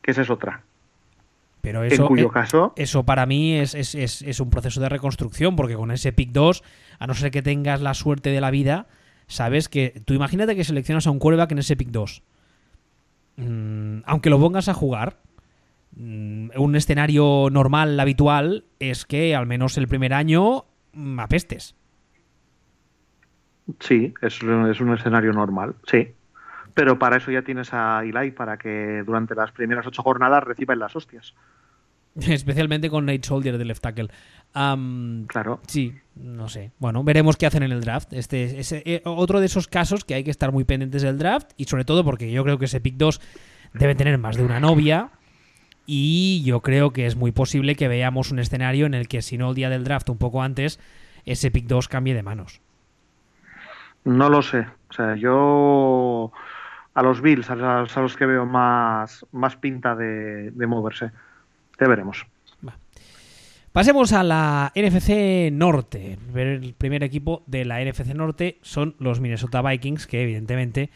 Que 0.02 0.11
esa 0.11 0.22
es 0.22 0.30
otra. 0.30 0.61
Pero 1.60 1.84
eso, 1.84 2.03
en 2.03 2.07
cuyo 2.07 2.27
eh, 2.27 2.31
caso... 2.31 2.72
eso 2.77 3.03
para 3.03 3.26
mí 3.26 3.56
es, 3.57 3.76
es, 3.76 3.95
es, 3.95 4.22
es, 4.22 4.39
un 4.39 4.49
proceso 4.49 4.80
de 4.80 4.88
reconstrucción, 4.88 5.57
porque 5.57 5.76
con 5.76 5.91
ese 5.91 6.14
pick 6.14 6.31
2, 6.31 6.64
a 6.99 7.06
no 7.06 7.15
ser 7.15 7.31
que 7.31 7.41
tengas 7.41 7.81
la 7.81 7.93
suerte 7.93 8.30
de 8.30 8.39
la 8.39 8.49
vida, 8.49 8.88
sabes 9.27 9.68
que. 9.68 10.02
Tú 10.06 10.14
imagínate 10.14 10.56
que 10.56 10.64
seleccionas 10.64 11.06
a 11.06 11.11
un 11.11 11.19
quarterback 11.19 11.52
en 11.52 11.60
ese 11.60 11.76
pick 11.76 11.89
2. 11.89 12.23
Mm, 13.35 13.99
aunque 14.06 14.30
lo 14.30 14.39
pongas 14.39 14.69
a 14.69 14.73
jugar, 14.73 15.18
un 15.95 16.76
escenario 16.76 17.49
normal, 17.51 17.99
habitual, 17.99 18.65
es 18.80 19.05
que 19.05 19.35
al 19.35 19.45
menos 19.45 19.77
el 19.77 19.88
primer 19.88 20.13
año 20.13 20.65
mm, 20.93 21.19
apestes. 21.19 21.76
Sí, 23.80 24.13
es, 24.22 24.39
es 24.41 24.81
un 24.81 24.93
escenario 24.93 25.34
normal, 25.34 25.76
sí. 25.85 26.13
Pero 26.73 26.97
para 26.97 27.18
eso 27.18 27.31
ya 27.31 27.41
tienes 27.41 27.73
a 27.73 28.01
Eli 28.03 28.31
para 28.31 28.57
que 28.57 29.03
durante 29.05 29.35
las 29.35 29.51
primeras 29.51 29.85
ocho 29.85 30.03
jornadas 30.03 30.43
reciban 30.43 30.80
las 30.80 30.95
hostias. 30.95 31.34
Especialmente 32.15 32.89
con 32.89 33.05
Nate 33.05 33.23
Soldier 33.23 33.57
de 33.57 33.65
left 33.65 33.81
tackle. 33.81 34.09
Um, 34.55 35.26
claro. 35.27 35.61
Sí, 35.68 35.93
no 36.15 36.49
sé. 36.49 36.72
Bueno, 36.80 37.03
veremos 37.03 37.38
qué 37.38 37.45
hacen 37.45 37.63
en 37.63 37.72
el 37.72 37.81
draft. 37.81 38.13
Este 38.13 38.59
es 38.59 38.72
eh, 38.72 39.01
otro 39.05 39.39
de 39.39 39.45
esos 39.45 39.68
casos 39.68 40.03
que 40.03 40.13
hay 40.13 40.23
que 40.23 40.31
estar 40.31 40.51
muy 40.51 40.63
pendientes 40.63 41.01
del 41.01 41.18
draft 41.18 41.51
y 41.57 41.65
sobre 41.65 41.85
todo 41.85 42.03
porque 42.03 42.31
yo 42.31 42.43
creo 42.43 42.57
que 42.57 42.65
ese 42.65 42.81
pick 42.81 42.95
2 42.95 43.22
debe 43.73 43.95
tener 43.95 44.18
más 44.18 44.35
de 44.35 44.43
una 44.43 44.59
novia 44.59 45.11
y 45.93 46.41
yo 46.45 46.61
creo 46.61 46.93
que 46.93 47.05
es 47.05 47.18
muy 47.18 47.34
posible 47.34 47.76
que 47.76 47.89
veamos 47.89 48.31
un 48.31 48.39
escenario 48.39 48.85
en 48.85 48.93
el 48.93 49.09
que 49.09 49.22
si 49.22 49.38
no 49.38 49.49
el 49.49 49.55
día 49.55 49.69
del 49.69 49.84
draft 49.84 50.09
un 50.09 50.18
poco 50.18 50.41
antes 50.41 50.80
ese 51.26 51.51
pick 51.51 51.68
2 51.68 51.89
cambie 51.89 52.13
de 52.13 52.23
manos. 52.23 52.61
No 54.05 54.30
lo 54.30 54.41
sé. 54.41 54.65
O 54.89 54.93
sea, 54.93 55.18
yo 55.18 56.31
a 56.93 57.03
los 57.03 57.22
Bills, 57.22 57.49
a 57.49 57.55
los, 57.55 57.97
a 57.97 58.01
los 58.01 58.15
que 58.15 58.26
veo 58.26 58.45
más, 58.45 59.26
más 59.34 59.57
pinta 59.57 59.93
de, 59.93 60.51
de 60.51 60.65
moverse. 60.65 61.11
Ya 61.77 61.88
veremos. 61.89 62.26
Va. 62.65 62.77
Pasemos 63.73 64.13
a 64.13 64.23
la 64.23 64.72
NFC 64.73 65.51
Norte. 65.51 66.18
El 66.34 66.73
primer 66.77 67.03
equipo 67.03 67.43
de 67.47 67.65
la 67.65 67.84
NFC 67.84 68.15
Norte 68.15 68.59
son 68.61 68.95
los 68.97 69.19
Minnesota 69.19 69.61
Vikings, 69.61 70.07
que 70.07 70.23
evidentemente 70.23 70.89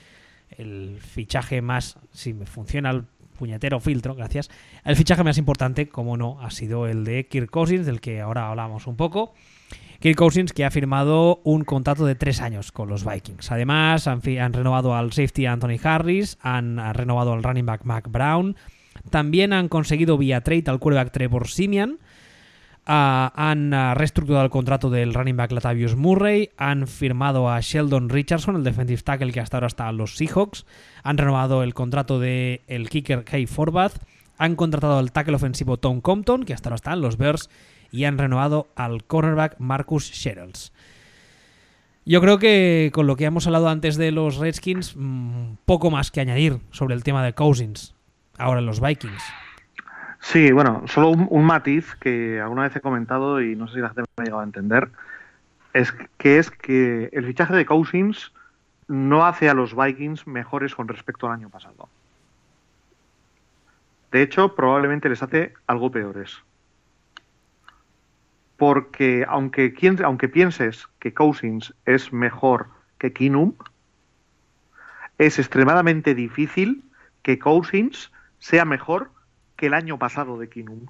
el 0.51 0.99
fichaje 1.01 1.61
más, 1.61 1.99
si 2.13 2.33
me 2.33 2.45
funciona 2.45 2.91
el 2.91 3.03
puñetero 3.35 3.79
filtro, 3.79 4.15
gracias, 4.15 4.49
el 4.83 4.95
fichaje 4.95 5.23
más 5.23 5.37
importante, 5.37 5.87
como 5.87 6.17
no, 6.17 6.39
ha 6.41 6.51
sido 6.51 6.87
el 6.87 7.03
de 7.03 7.27
Kirk 7.27 7.49
Cousins, 7.49 7.85
del 7.85 8.01
que 8.01 8.21
ahora 8.21 8.49
hablamos 8.49 8.87
un 8.87 8.95
poco. 8.95 9.33
Kirk 9.99 10.17
Cousins 10.17 10.53
que 10.53 10.65
ha 10.65 10.71
firmado 10.71 11.41
un 11.43 11.63
contrato 11.63 12.05
de 12.05 12.15
tres 12.15 12.41
años 12.41 12.71
con 12.71 12.89
los 12.89 13.05
Vikings. 13.05 13.51
Además, 13.51 14.07
han, 14.07 14.21
renovado 14.21 14.95
al 14.95 15.13
safety 15.13 15.45
Anthony 15.45 15.79
Harris, 15.81 16.37
han, 16.41 16.79
han, 16.79 16.93
renovado 16.93 17.33
al 17.33 17.43
running 17.43 17.65
back 17.65 17.85
Mac 17.85 18.09
Brown, 18.09 18.55
también 19.09 19.53
han 19.53 19.67
conseguido 19.67 20.17
vía 20.17 20.41
trade 20.41 20.63
al 20.67 20.79
quarterback 20.79 21.11
Trevor 21.11 21.47
Simian, 21.47 21.99
Han 22.87 23.73
uh, 23.73 23.95
reestructurado 23.95 24.45
el 24.45 24.51
contrato 24.51 24.91
del 24.91 25.15
running 25.15 25.35
back 25.35 25.51
Latavius 25.51 25.95
Murray, 25.95 26.51
han 26.57 26.85
firmado 26.87 27.49
a 27.49 27.59
Sheldon 27.59 28.09
Richardson, 28.09 28.55
el 28.55 28.63
defensive 28.63 29.01
tackle 29.01 29.31
que 29.31 29.39
hasta 29.39 29.57
ahora 29.57 29.67
está 29.67 29.89
en 29.89 29.97
los 29.97 30.17
Seahawks, 30.17 30.67
han 31.03 31.17
renovado 31.17 31.63
el 31.63 31.73
contrato 31.73 32.19
del 32.19 32.61
el 32.67 32.89
kicker 32.89 33.23
Kay 33.23 33.47
Forbath, 33.47 34.03
han 34.37 34.55
contratado 34.55 34.99
al 34.99 35.11
tackle 35.11 35.35
ofensivo 35.35 35.77
Tom 35.77 35.99
Compton, 35.99 36.43
que 36.43 36.53
hasta 36.53 36.69
ahora 36.69 36.75
está 36.75 36.93
en 36.93 37.01
los 37.01 37.17
Bears, 37.17 37.49
y 37.91 38.03
han 38.03 38.19
renovado 38.19 38.67
al 38.75 39.03
cornerback 39.03 39.55
Marcus 39.57 40.11
Sherrills. 40.11 40.71
Yo 42.05 42.21
creo 42.21 42.37
que 42.37 42.91
con 42.93 43.07
lo 43.07 43.15
que 43.15 43.25
hemos 43.25 43.47
hablado 43.47 43.67
antes 43.67 43.95
de 43.95 44.11
los 44.11 44.37
Redskins, 44.37 44.93
mmm, 44.95 45.55
poco 45.65 45.89
más 45.89 46.11
que 46.11 46.21
añadir 46.21 46.59
sobre 46.69 46.93
el 46.93 47.03
tema 47.03 47.25
de 47.25 47.33
Cousins, 47.33 47.95
ahora 48.37 48.61
los 48.61 48.79
Vikings. 48.79 49.23
Sí, 50.25 50.51
bueno, 50.51 50.81
solo 50.87 51.09
un, 51.11 51.45
matiz 51.45 51.93
que 51.97 52.41
alguna 52.41 52.63
vez 52.63 52.75
he 52.75 52.81
comentado 52.81 53.41
y 53.41 53.55
no 53.55 53.67
sé 53.67 53.75
si 53.75 53.79
la 53.79 53.89
gente 53.89 54.01
me 54.17 54.23
ha 54.23 54.25
llegado 54.25 54.41
a 54.41 54.45
entender, 54.45 54.89
es 55.71 55.93
que 56.17 56.39
es 56.39 56.49
que 56.49 57.09
el 57.13 57.27
fichaje 57.27 57.55
de 57.55 57.67
Cousins 57.67 58.33
no 58.87 59.27
hace 59.27 59.49
a 59.49 59.53
los 59.53 59.75
Vikings 59.75 60.25
mejores 60.25 60.73
con 60.73 60.87
respecto 60.87 61.27
al 61.27 61.33
año 61.33 61.49
pasado. 61.49 61.87
De 64.11 64.23
hecho, 64.23 64.55
probablemente 64.55 65.09
les 65.09 65.21
hace 65.21 65.53
algo 65.67 65.91
peores. 65.91 66.39
Porque 68.57 69.27
aunque, 69.29 69.75
aunque 70.03 70.27
pienses 70.27 70.87
que 70.97 71.13
Cousins 71.13 71.75
es 71.85 72.11
mejor 72.11 72.69
que 72.97 73.13
Kinum, 73.13 73.53
es 75.19 75.37
extremadamente 75.37 76.15
difícil 76.15 76.83
que 77.21 77.37
Cousins 77.37 78.11
sea 78.39 78.65
mejor 78.65 79.11
que 79.55 79.67
el 79.67 79.73
año 79.73 79.97
pasado 79.97 80.37
de 80.37 80.49
Kinum. 80.49 80.87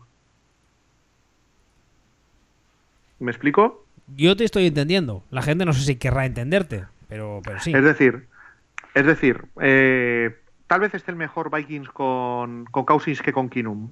¿Me 3.20 3.32
explico? 3.32 3.86
Yo 4.16 4.36
te 4.36 4.44
estoy 4.44 4.68
entendiendo. 4.68 5.24
La 5.32 5.42
gente 5.42 5.66
no 5.66 5.74
sé 5.74 5.82
si 5.82 5.96
querrá 5.96 6.26
entenderte, 6.26 6.86
pero, 7.08 7.42
pero 7.44 7.60
sí. 7.60 7.74
Es 7.74 7.84
decir, 7.84 8.28
es 8.94 9.06
decir, 9.06 9.46
eh, 9.62 10.36
tal 10.68 10.82
vez 10.82 10.94
esté 10.94 11.12
el 11.12 11.18
mejor 11.18 11.56
Vikings 11.56 11.90
con, 11.90 12.66
con 12.66 12.86
Cousins 12.86 13.22
que 13.22 13.34
con 13.34 13.50
Kinum. 13.50 13.90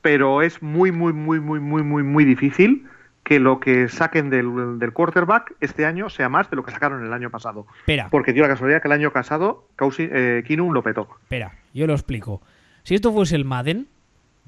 Pero 0.00 0.42
es 0.42 0.62
muy, 0.62 0.90
muy, 0.90 1.12
muy, 1.12 1.38
muy, 1.38 1.60
muy, 1.60 1.82
muy, 1.82 2.02
muy 2.02 2.24
difícil 2.24 2.88
que 3.22 3.38
lo 3.38 3.60
que 3.60 3.88
saquen 3.88 4.30
del, 4.30 4.80
del, 4.80 4.92
quarterback 4.92 5.54
este 5.60 5.86
año 5.86 6.10
sea 6.10 6.28
más 6.28 6.50
de 6.50 6.56
lo 6.56 6.64
que 6.64 6.72
sacaron 6.72 7.06
el 7.06 7.12
año 7.12 7.30
pasado. 7.30 7.66
Espera. 7.78 8.08
Porque 8.10 8.32
dio 8.32 8.42
la 8.42 8.48
casualidad 8.48 8.82
que 8.82 8.88
el 8.88 8.92
año 8.92 9.12
pasado 9.12 9.68
Cousins, 9.76 10.10
eh, 10.12 10.42
Kinum 10.44 10.72
lo 10.72 10.82
petó. 10.82 11.08
Espera, 11.22 11.52
yo 11.72 11.86
lo 11.86 11.92
explico. 11.92 12.42
Si 12.82 12.94
esto 12.94 13.12
fuese 13.12 13.36
el 13.36 13.44
Madden, 13.44 13.88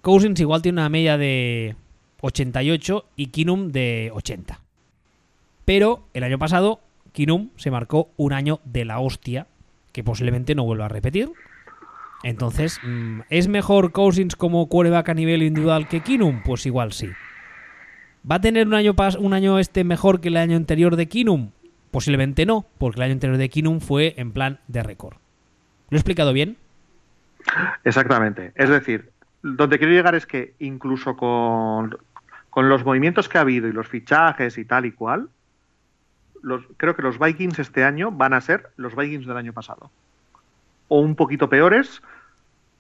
Cousins 0.01 0.41
igual 0.41 0.63
tiene 0.63 0.81
una 0.81 0.89
media 0.89 1.17
de 1.17 1.77
88 2.21 3.07
y 3.17 3.27
Kinum 3.27 3.71
de 3.71 4.11
80. 4.15 4.61
Pero 5.65 6.09
el 6.15 6.25
año 6.25 6.39
pasado, 6.39 6.81
Kinum 7.13 7.51
se 7.57 7.71
marcó 7.71 8.11
un 8.17 8.33
año 8.33 8.61
de 8.65 8.85
la 8.85 8.99
hostia 8.99 9.47
que 9.93 10.05
posiblemente 10.05 10.55
no 10.55 10.65
vuelva 10.65 10.87
a 10.87 10.89
repetir. 10.89 11.31
Entonces, 12.23 12.81
¿es 13.31 13.49
mejor 13.49 13.93
Cousins 13.93 14.35
como 14.35 14.69
quarterback 14.69 15.11
a 15.11 15.15
nivel 15.15 15.43
individual 15.43 15.89
que 15.89 16.01
Kinum? 16.01 16.43
Pues 16.43 16.67
igual 16.67 16.93
sí. 16.93 17.09
¿Va 18.29 18.37
a 18.37 18.41
tener 18.41 18.67
un 18.67 18.75
año, 18.75 18.95
un 19.19 19.35
año 19.35 19.59
este 19.59 19.85
mejor 19.85 20.21
que 20.21 20.29
el 20.29 20.39
año 20.39 20.57
anterior 20.57 20.97
de 20.97 21.07
Kinum? 21.07 21.51
Posiblemente 21.91 22.47
no, 22.47 22.67
porque 22.79 22.99
el 22.99 23.05
año 23.05 23.13
anterior 23.13 23.39
de 23.39 23.51
Kinum 23.51 23.81
fue 23.81 24.15
en 24.17 24.33
plan 24.33 24.61
de 24.67 24.83
récord. 24.83 25.19
¿Lo 25.91 25.97
he 25.97 26.01
explicado 26.01 26.33
bien? 26.33 26.57
Exactamente. 27.85 28.53
Es 28.55 28.69
decir, 28.69 29.11
donde 29.43 29.79
quiero 29.79 29.93
llegar 29.93 30.15
es 30.15 30.27
que 30.27 30.55
incluso 30.59 31.17
con, 31.17 31.99
con, 32.51 32.69
los 32.69 32.85
movimientos 32.85 33.29
que 33.29 33.39
ha 33.39 33.43
habido 33.43 33.69
y 33.69 33.73
los 33.73 33.89
fichajes 33.89 34.59
y 34.59 34.65
tal 34.65 34.87
y 34.87 34.93
cual, 34.93 35.29
creo 36.77 36.97
que 36.97 37.03
los 37.03 37.19
Vikings 37.19 37.59
este 37.59 37.85
año 37.85 38.11
van 38.11 38.33
a 38.33 38.41
ser 38.41 38.71
los 38.77 38.97
Vikings 38.97 39.27
del 39.27 39.37
año 39.37 39.53
pasado. 39.53 39.91
O 40.89 41.01
un 41.01 41.15
poquito 41.15 41.49
peores, 41.49 42.03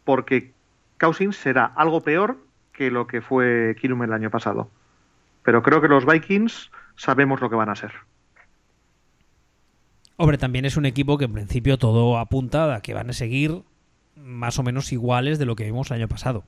porque 0.04 0.52
Cousins 0.98 1.36
será 1.36 1.64
algo 1.64 2.02
peor 2.02 2.38
que 2.72 2.90
lo 2.90 3.06
que 3.06 3.20
fue 3.20 3.76
Kirum 3.80 4.02
el 4.02 4.12
año 4.12 4.30
pasado. 4.30 4.70
Pero 5.42 5.62
creo 5.62 5.80
que 5.80 5.88
los 5.88 6.06
Vikings 6.06 6.70
sabemos 6.96 7.40
lo 7.40 7.50
que 7.50 7.56
van 7.56 7.68
a 7.68 7.76
ser. 7.76 7.92
Hombre, 10.16 10.38
también 10.38 10.64
es 10.64 10.76
un 10.76 10.86
equipo 10.86 11.18
que 11.18 11.24
en 11.24 11.32
principio 11.32 11.76
todo 11.76 12.18
apunta 12.18 12.74
a 12.74 12.80
que 12.80 12.94
van 12.94 13.10
a 13.10 13.12
seguir 13.12 13.62
más 14.16 14.58
o 14.58 14.62
menos 14.62 14.92
iguales 14.92 15.38
de 15.38 15.46
lo 15.46 15.56
que 15.56 15.64
vimos 15.64 15.90
el 15.90 15.98
año 15.98 16.08
pasado. 16.08 16.44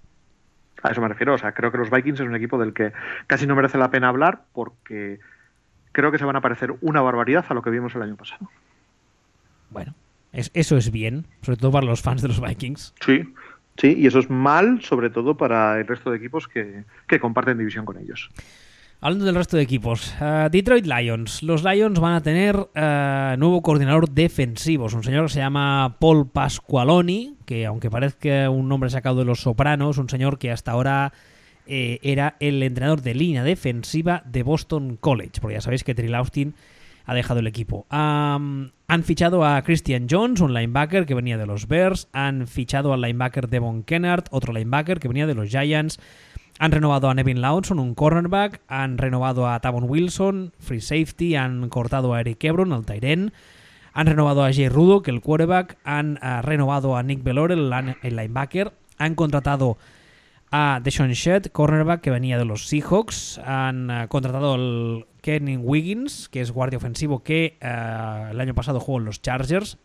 A 0.83 0.91
eso 0.91 1.01
me 1.01 1.09
refiero, 1.09 1.35
o 1.35 1.39
sea, 1.39 1.53
creo 1.53 1.73
que 1.73 1.79
los 1.79 1.91
Vikings 1.91 2.21
es 2.21 2.27
un 2.27 2.37
equipo 2.37 2.59
del 2.59 2.73
que 2.73 2.93
casi 3.27 3.47
no 3.47 3.57
merece 3.57 3.79
la 3.79 3.91
pena 3.91 4.09
hablar 4.09 4.43
porque 4.53 5.19
creo 5.93 6.13
que 6.13 6.19
se 6.19 6.25
van 6.25 6.37
a 6.37 6.41
parecer 6.41 6.75
una 6.81 7.01
barbaridad 7.01 7.45
a 7.49 7.55
lo 7.55 7.63
que 7.63 7.71
vimos 7.71 7.95
el 7.95 8.03
año 8.03 8.17
pasado. 8.17 8.51
Bueno, 9.71 9.95
es, 10.33 10.51
eso 10.55 10.77
es 10.77 10.91
bien, 10.91 11.27
sobre 11.41 11.57
todo 11.57 11.73
para 11.73 11.87
los 11.87 12.03
fans 12.03 12.23
de 12.23 12.29
los 12.29 12.41
Vikings. 12.41 12.95
Sí, 13.01 13.35
sí, 13.79 13.95
y 13.99 14.07
eso 14.07 14.19
es 14.19 14.29
mal, 14.29 14.83
sobre 14.83 15.11
todo 15.11 15.37
para 15.37 15.81
el 15.81 15.87
resto 15.87 16.11
de 16.11 16.19
equipos 16.19 16.47
que, 16.47 16.85
que 17.09 17.19
comparten 17.19 17.59
división 17.59 17.85
con 17.85 17.99
ellos. 17.99 18.31
Hablando 18.99 19.27
del 19.27 19.35
resto 19.35 19.59
de 19.59 19.63
equipos, 19.63 20.15
uh, 20.21 20.49
Detroit 20.51 20.87
Lions. 20.87 21.43
Los 21.43 21.63
Lions 21.63 22.01
van 22.01 22.15
a 22.15 22.23
tener 22.23 22.57
uh, 22.57 23.37
nuevo 23.37 23.61
coordinador 23.61 24.11
defensivo. 24.11 24.87
Es 24.87 24.95
un 24.95 25.05
señor 25.05 25.27
que 25.27 25.35
se 25.35 25.41
llama 25.41 25.97
Paul 26.01 26.31
Pasqualoni, 26.31 27.37
que 27.45 27.67
aunque 27.67 27.91
parezca 27.91 28.49
un 28.49 28.69
nombre 28.69 28.89
sacado 28.89 29.19
de 29.19 29.27
los 29.27 29.43
sopranos, 29.43 29.99
un 29.99 30.09
señor 30.09 30.39
que 30.39 30.51
hasta 30.51 30.73
ahora 30.73 31.13
eh, 31.67 31.99
era 32.03 32.37
el 32.41 32.63
entrenador 32.63 33.03
de 33.03 33.15
línea 33.15 33.45
defensiva 33.45 34.23
de 34.25 34.43
Boston 34.43 34.97
College, 34.99 35.41
porque 35.43 35.57
ya 35.57 35.61
sabéis 35.61 35.85
que 35.85 35.95
Trill 35.95 36.15
Austin 36.15 36.55
ha 37.05 37.15
dejado 37.15 37.41
el 37.41 37.47
equipo. 37.47 37.87
Han 37.91 38.73
fichado 39.05 39.45
a 39.45 39.61
Christian 39.63 40.07
Jones, 40.11 40.41
un 40.41 40.55
linebacker 40.55 41.07
que 41.07 41.15
venía 41.15 41.37
de 41.37 41.47
los 41.47 41.69
Bears. 41.69 42.09
Han 42.13 42.47
fichado 42.47 42.93
al 42.93 43.03
linebacker 43.03 43.49
Devon 43.49 43.83
Kennard, 43.83 44.25
otro 44.31 44.53
linebacker 44.53 44.99
que 45.01 45.09
venía 45.09 45.27
de 45.27 45.35
los 45.35 45.51
Giants. 45.51 46.01
Han 46.59 46.73
renovado 46.73 47.11
a 47.11 47.15
Nevin 47.15 47.41
Lawson, 47.41 47.79
un 47.79 47.95
cornerback. 47.95 48.63
Han 48.69 48.99
renovado 48.99 49.49
a 49.49 49.61
Tavon 49.61 49.85
Wilson, 49.89 50.53
free 50.59 50.81
safety. 50.81 51.37
Han 51.37 51.69
cortado 51.69 52.15
a 52.15 52.21
Eric 52.21 52.43
Ebron, 52.45 52.73
el 52.73 52.87
Tyren. 52.87 53.33
Han 53.93 54.07
renovado 54.07 54.45
a 54.45 54.53
Jay 54.53 54.69
Rudo, 54.69 55.03
que 55.03 55.11
el 55.11 55.21
quarterback. 55.21 55.77
Han 55.85 56.19
uh, 56.23 56.43
renovado 56.43 56.97
a 56.97 57.03
Nick 57.03 57.23
Bellore, 57.23 57.55
el, 57.55 57.73
el, 58.03 58.17
linebacker. 58.17 58.73
Han 58.99 59.15
contratado 59.15 59.77
a 60.51 60.81
Deshaun 60.83 61.13
Shed, 61.13 61.47
cornerback 61.47 62.01
que 62.01 62.11
venía 62.11 62.39
de 62.39 62.47
los 62.47 62.69
Seahawks. 62.69 63.39
Han 63.39 63.91
eh, 63.91 64.07
contratado 64.09 64.55
al 64.55 65.07
Kenny 65.21 65.57
Wiggins, 65.59 66.29
que 66.31 66.41
es 66.41 66.53
guardia 66.53 66.79
ofensivo 66.79 67.23
que 67.23 67.59
eh, 67.61 68.29
el 68.31 68.41
año 68.41 68.55
pasado 68.55 68.81
jugó 68.81 68.99
en 68.99 69.05
los 69.05 69.21
Chargers. 69.21 69.77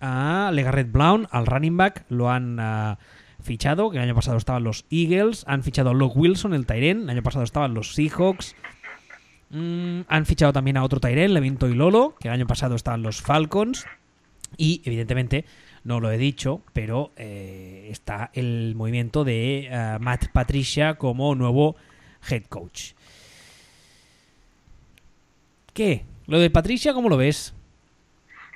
A 0.00 0.50
Legarrette 0.52 0.92
Brown, 0.92 1.26
al 1.30 1.46
running 1.46 1.76
back, 1.76 2.04
lo 2.08 2.30
han 2.30 2.58
fichado, 3.42 3.90
que 3.90 3.96
el 3.96 4.02
año 4.02 4.14
pasado 4.14 4.36
estaban 4.36 4.64
los 4.64 4.84
Eagles. 4.90 5.44
Han 5.46 5.62
fichado 5.62 5.90
a 5.90 5.94
Luke 5.94 6.18
Wilson, 6.18 6.54
el 6.54 6.66
Tyren, 6.66 7.02
el 7.02 7.10
año 7.10 7.22
pasado 7.22 7.44
estaban 7.44 7.74
los 7.74 7.94
Seahawks. 7.94 8.54
Mm, 9.50 10.00
han 10.08 10.26
fichado 10.26 10.52
también 10.52 10.76
a 10.76 10.84
otro 10.84 11.00
Tyren, 11.00 11.34
Levinto 11.34 11.68
y 11.68 11.74
Lolo, 11.74 12.14
que 12.20 12.28
el 12.28 12.34
año 12.34 12.46
pasado 12.46 12.74
estaban 12.74 13.02
los 13.02 13.22
Falcons. 13.22 13.86
Y 14.56 14.82
evidentemente 14.84 15.44
no 15.84 16.00
lo 16.00 16.10
he 16.10 16.18
dicho, 16.18 16.62
pero 16.72 17.12
eh, 17.16 17.88
está 17.90 18.30
el 18.34 18.74
movimiento 18.76 19.24
de 19.24 19.68
eh, 19.70 19.98
Matt 20.00 20.28
Patricia 20.32 20.94
como 20.94 21.34
nuevo 21.34 21.76
head 22.28 22.44
coach. 22.48 22.92
¿Qué? 25.72 26.04
¿Lo 26.26 26.38
de 26.38 26.50
Patricia 26.50 26.92
cómo 26.92 27.08
lo 27.08 27.16
ves? 27.16 27.54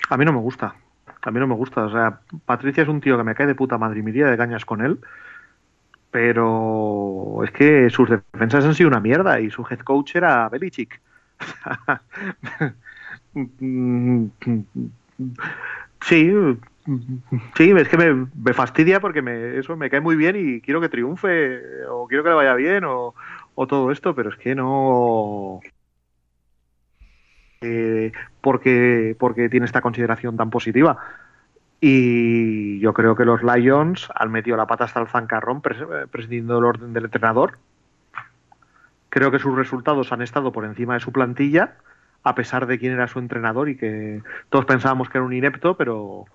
A 0.08 0.16
mí 0.16 0.24
no 0.24 0.32
me 0.32 0.40
gusta. 0.40 0.74
A 1.22 1.30
mí 1.30 1.40
no 1.40 1.46
me 1.46 1.54
gusta. 1.54 1.84
O 1.84 1.90
sea, 1.90 2.20
Patricia 2.44 2.82
es 2.82 2.88
un 2.88 3.00
tío 3.00 3.16
que 3.16 3.24
me 3.24 3.34
cae 3.34 3.46
de 3.46 3.54
puta 3.54 3.78
madre 3.78 4.00
y 4.00 4.02
me 4.02 4.12
de 4.12 4.36
cañas 4.36 4.64
con 4.64 4.84
él. 4.84 4.98
Pero 6.10 7.42
es 7.44 7.50
que 7.52 7.88
sus 7.90 8.10
defensas 8.10 8.64
han 8.64 8.74
sido 8.74 8.88
una 8.88 9.00
mierda 9.00 9.40
y 9.40 9.50
su 9.50 9.66
head 9.68 9.80
coach 9.80 10.16
era 10.16 10.48
Belichick. 10.48 11.00
sí, 16.02 16.32
Sí, 17.56 17.70
es 17.70 17.88
que 17.88 17.96
me, 17.96 18.54
fastidia 18.54 18.98
porque 18.98 19.22
me, 19.22 19.58
eso 19.58 19.76
me 19.76 19.88
cae 19.88 20.00
muy 20.00 20.16
bien 20.16 20.34
y 20.36 20.60
quiero 20.60 20.80
que 20.80 20.88
triunfe 20.88 21.62
o 21.88 22.08
quiero 22.08 22.24
que 22.24 22.30
le 22.30 22.34
vaya 22.34 22.54
bien 22.54 22.84
o, 22.84 23.14
todo 23.54 23.92
esto, 23.92 24.14
pero 24.14 24.30
es 24.30 24.36
que 24.36 24.54
no... 24.54 25.60
Eh, 27.62 28.12
porque, 28.40 29.16
porque 29.18 29.48
tiene 29.48 29.66
esta 29.66 29.80
consideración 29.80 30.36
tan 30.36 30.50
positiva. 30.50 30.98
Y 31.80 32.78
yo 32.80 32.92
creo 32.92 33.16
que 33.16 33.24
los 33.24 33.42
Lions 33.42 34.08
han 34.14 34.30
metido 34.30 34.56
la 34.56 34.66
pata 34.66 34.84
hasta 34.84 35.00
el 35.00 35.08
zancarrón 35.08 35.62
presidiendo 35.62 36.58
el 36.58 36.64
orden 36.64 36.92
del 36.92 37.06
entrenador. 37.06 37.58
Creo 39.08 39.30
que 39.30 39.38
sus 39.38 39.54
resultados 39.56 40.12
han 40.12 40.22
estado 40.22 40.52
por 40.52 40.64
encima 40.64 40.94
de 40.94 41.00
su 41.00 41.12
plantilla, 41.12 41.74
a 42.22 42.34
pesar 42.34 42.66
de 42.66 42.78
quién 42.78 42.92
era 42.92 43.08
su 43.08 43.18
entrenador 43.18 43.68
y 43.68 43.76
que 43.76 44.22
todos 44.48 44.64
pensábamos 44.64 45.08
que 45.08 45.18
era 45.18 45.24
un 45.24 45.32
inepto, 45.32 45.76
pero 45.76 46.26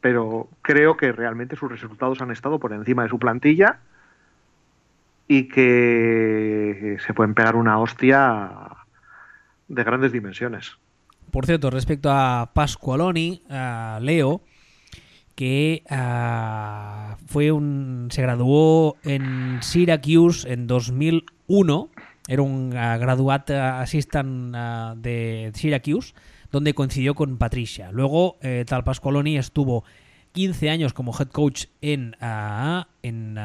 pero 0.00 0.48
creo 0.62 0.96
que 0.96 1.10
realmente 1.12 1.56
sus 1.56 1.70
resultados 1.70 2.20
han 2.20 2.30
estado 2.30 2.58
por 2.58 2.72
encima 2.72 3.02
de 3.02 3.08
su 3.08 3.18
plantilla 3.18 3.80
y 5.26 5.48
que 5.48 6.96
se 7.04 7.14
pueden 7.14 7.34
pegar 7.34 7.56
una 7.56 7.78
hostia 7.78 8.50
de 9.68 9.84
grandes 9.84 10.12
dimensiones. 10.12 10.78
Por 11.30 11.46
cierto, 11.46 11.70
respecto 11.70 12.10
a 12.10 12.52
Pasqualoni, 12.54 13.42
a 13.50 13.98
Leo, 14.00 14.42
que 15.34 15.82
ah, 15.90 17.16
fue 17.26 17.52
un 17.52 18.08
se 18.10 18.22
graduó 18.22 18.96
en 19.04 19.58
Syracuse 19.62 20.50
en 20.50 20.66
2001, 20.66 21.90
era 22.28 22.42
un 22.42 22.68
uh, 22.68 22.98
graduate 22.98 23.54
assistant 23.54 24.54
ah, 24.56 24.94
de 24.96 25.52
Syracuse 25.54 26.14
donde 26.50 26.74
coincidió 26.74 27.14
con 27.14 27.36
Patricia. 27.38 27.90
Luego, 27.92 28.38
eh, 28.40 28.64
tal 28.66 28.84
Pasqualoni 28.84 29.36
estuvo 29.36 29.84
15 30.32 30.70
años 30.70 30.92
como 30.92 31.12
head 31.12 31.28
coach 31.28 31.66
en, 31.80 32.16
en, 33.02 33.38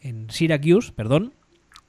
en 0.00 0.30
Syracuse, 0.30 0.92
perdón, 0.92 1.34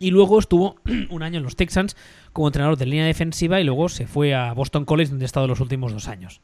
y 0.01 0.09
luego 0.09 0.39
estuvo 0.39 0.75
un 1.09 1.23
año 1.23 1.37
en 1.37 1.43
los 1.43 1.55
Texans 1.55 1.95
como 2.33 2.47
entrenador 2.47 2.77
de 2.77 2.87
línea 2.87 3.05
defensiva 3.05 3.61
y 3.61 3.63
luego 3.63 3.87
se 3.87 4.07
fue 4.07 4.33
a 4.33 4.51
Boston 4.53 4.83
College 4.83 5.11
donde 5.11 5.25
ha 5.25 5.27
estado 5.27 5.47
los 5.47 5.61
últimos 5.61 5.93
dos 5.93 6.07
años. 6.07 6.41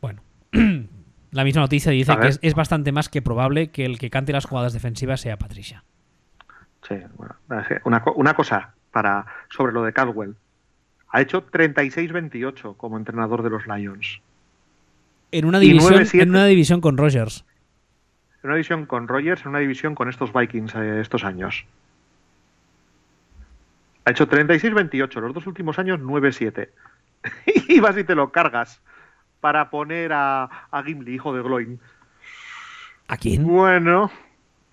Bueno, 0.00 0.22
la 1.30 1.44
misma 1.44 1.62
noticia 1.62 1.92
dice 1.92 2.14
que 2.20 2.32
es, 2.42 2.54
bastante 2.54 2.92
más 2.92 3.08
que 3.08 3.22
probable 3.22 3.70
que 3.70 3.86
el 3.86 3.98
que 3.98 4.10
cante 4.10 4.32
las 4.32 4.44
jugadas 4.44 4.72
defensivas 4.72 5.20
sea 5.20 5.38
Patricia. 5.38 5.84
Sí, 6.86 6.96
bueno, 7.16 7.36
una, 7.84 8.02
una 8.14 8.34
cosa 8.34 8.74
para 8.90 9.26
sobre 9.48 9.72
lo 9.72 9.84
de 9.84 9.92
Caldwell. 9.92 10.36
Ha 11.10 11.20
hecho 11.20 11.46
36-28 11.46 12.76
como 12.76 12.96
entrenador 12.96 13.42
de 13.42 13.50
los 13.50 13.66
Lions. 13.66 14.20
En 15.32 15.44
una 15.44 15.58
división, 15.58 16.04
en 16.12 16.30
una 16.30 16.46
división 16.46 16.80
con 16.80 16.96
Rogers. 16.96 17.44
En 18.42 18.50
una 18.50 18.54
división 18.54 18.86
con 18.86 19.08
Rogers, 19.08 19.42
en 19.42 19.48
una 19.48 19.58
división 19.60 19.94
con 19.94 20.08
estos 20.08 20.32
Vikings 20.32 20.74
eh, 20.74 21.00
estos 21.00 21.24
años. 21.24 21.66
Ha 24.06 24.12
hecho 24.12 24.28
36-28, 24.28 25.20
los 25.20 25.34
dos 25.34 25.46
últimos 25.48 25.80
años 25.80 25.98
9-7. 25.98 26.68
y 27.68 27.80
vas 27.80 27.98
y 27.98 28.04
te 28.04 28.14
lo 28.14 28.30
cargas 28.30 28.80
para 29.40 29.68
poner 29.68 30.12
a, 30.12 30.44
a 30.70 30.82
Gimli, 30.84 31.14
hijo 31.14 31.34
de 31.34 31.42
Gloin. 31.42 31.80
¿A 33.08 33.16
quién? 33.16 33.44
Bueno, 33.44 34.12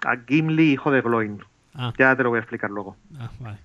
a 0.05 0.17
Gimli, 0.27 0.73
hijo 0.73 0.91
de 0.91 1.01
Gloin. 1.01 1.43
Ah. 1.73 1.91
Ya 1.97 2.15
te 2.15 2.21
lo 2.21 2.29
voy 2.29 2.37
a 2.37 2.41
explicar 2.41 2.69
luego. 2.69 2.95
Ah, 3.17 3.31
vale. 3.39 3.57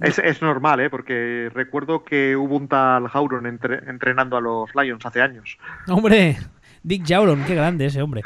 Es, 0.00 0.40
normal, 0.40 0.80
¿eh? 0.80 0.90
porque 0.90 1.50
recuerdo 1.54 2.02
que 2.02 2.34
hubo 2.34 2.56
un 2.56 2.66
tal 2.66 3.06
Jauron 3.08 3.46
entrenando 3.46 4.38
a 4.38 4.40
los 4.40 4.74
Lions 4.74 5.04
hace 5.04 5.20
años. 5.20 5.58
Hombre, 5.86 6.38
Dick 6.82 7.06
Jauron, 7.06 7.44
qué 7.44 7.54
grande 7.54 7.86
ese 7.86 8.00
hombre. 8.00 8.22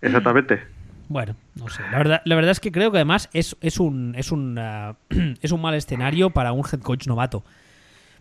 Exactamente. 0.00 0.79
Bueno, 1.10 1.34
no 1.56 1.68
sé. 1.68 1.82
La 1.90 1.98
verdad, 1.98 2.22
la 2.24 2.36
verdad 2.36 2.52
es 2.52 2.60
que 2.60 2.70
creo 2.70 2.92
que 2.92 2.98
además 2.98 3.28
es, 3.32 3.56
es, 3.60 3.80
un, 3.80 4.14
es, 4.16 4.30
un, 4.30 4.56
uh, 4.56 4.94
es 5.42 5.50
un 5.50 5.60
mal 5.60 5.74
escenario 5.74 6.30
para 6.30 6.52
un 6.52 6.60
head 6.60 6.78
coach 6.78 7.08
novato. 7.08 7.42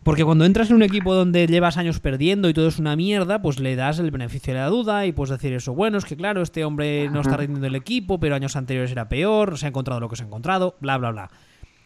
Porque 0.03 0.26
cuando 0.26 0.44
entras 0.44 0.72
en 0.72 0.78
un 0.78 0.82
equipo 0.82 1.14
donde 1.14 1.45
llevas 1.45 1.78
años 1.78 1.99
perdiendo 1.99 2.49
y 2.49 2.53
todo 2.56 2.68
es 2.68 2.80
una 2.80 2.95
mierda, 2.95 3.44
pues 3.44 3.60
le 3.60 3.76
das 3.76 3.99
el 3.99 4.10
beneficio 4.10 4.56
de 4.56 4.61
la 4.61 4.70
duda 4.70 5.06
y 5.06 5.11
puedes 5.11 5.30
decir 5.30 5.53
eso. 5.53 5.76
Bueno, 5.76 5.99
es 5.99 6.06
que 6.06 6.18
claro, 6.18 6.41
este 6.41 6.66
hombre 6.66 7.07
no 7.11 7.22
está 7.22 7.38
rindiendo 7.38 7.68
el 7.68 7.76
equipo, 7.76 8.20
pero 8.20 8.34
años 8.34 8.56
anteriores 8.56 8.91
era 8.91 9.07
peor, 9.07 9.60
se 9.60 9.68
ha 9.68 9.70
encontrado 9.70 9.99
lo 9.99 10.10
que 10.10 10.16
se 10.16 10.24
ha 10.24 10.26
encontrado, 10.26 10.76
bla, 10.80 10.98
bla, 10.98 11.11
bla. 11.11 11.30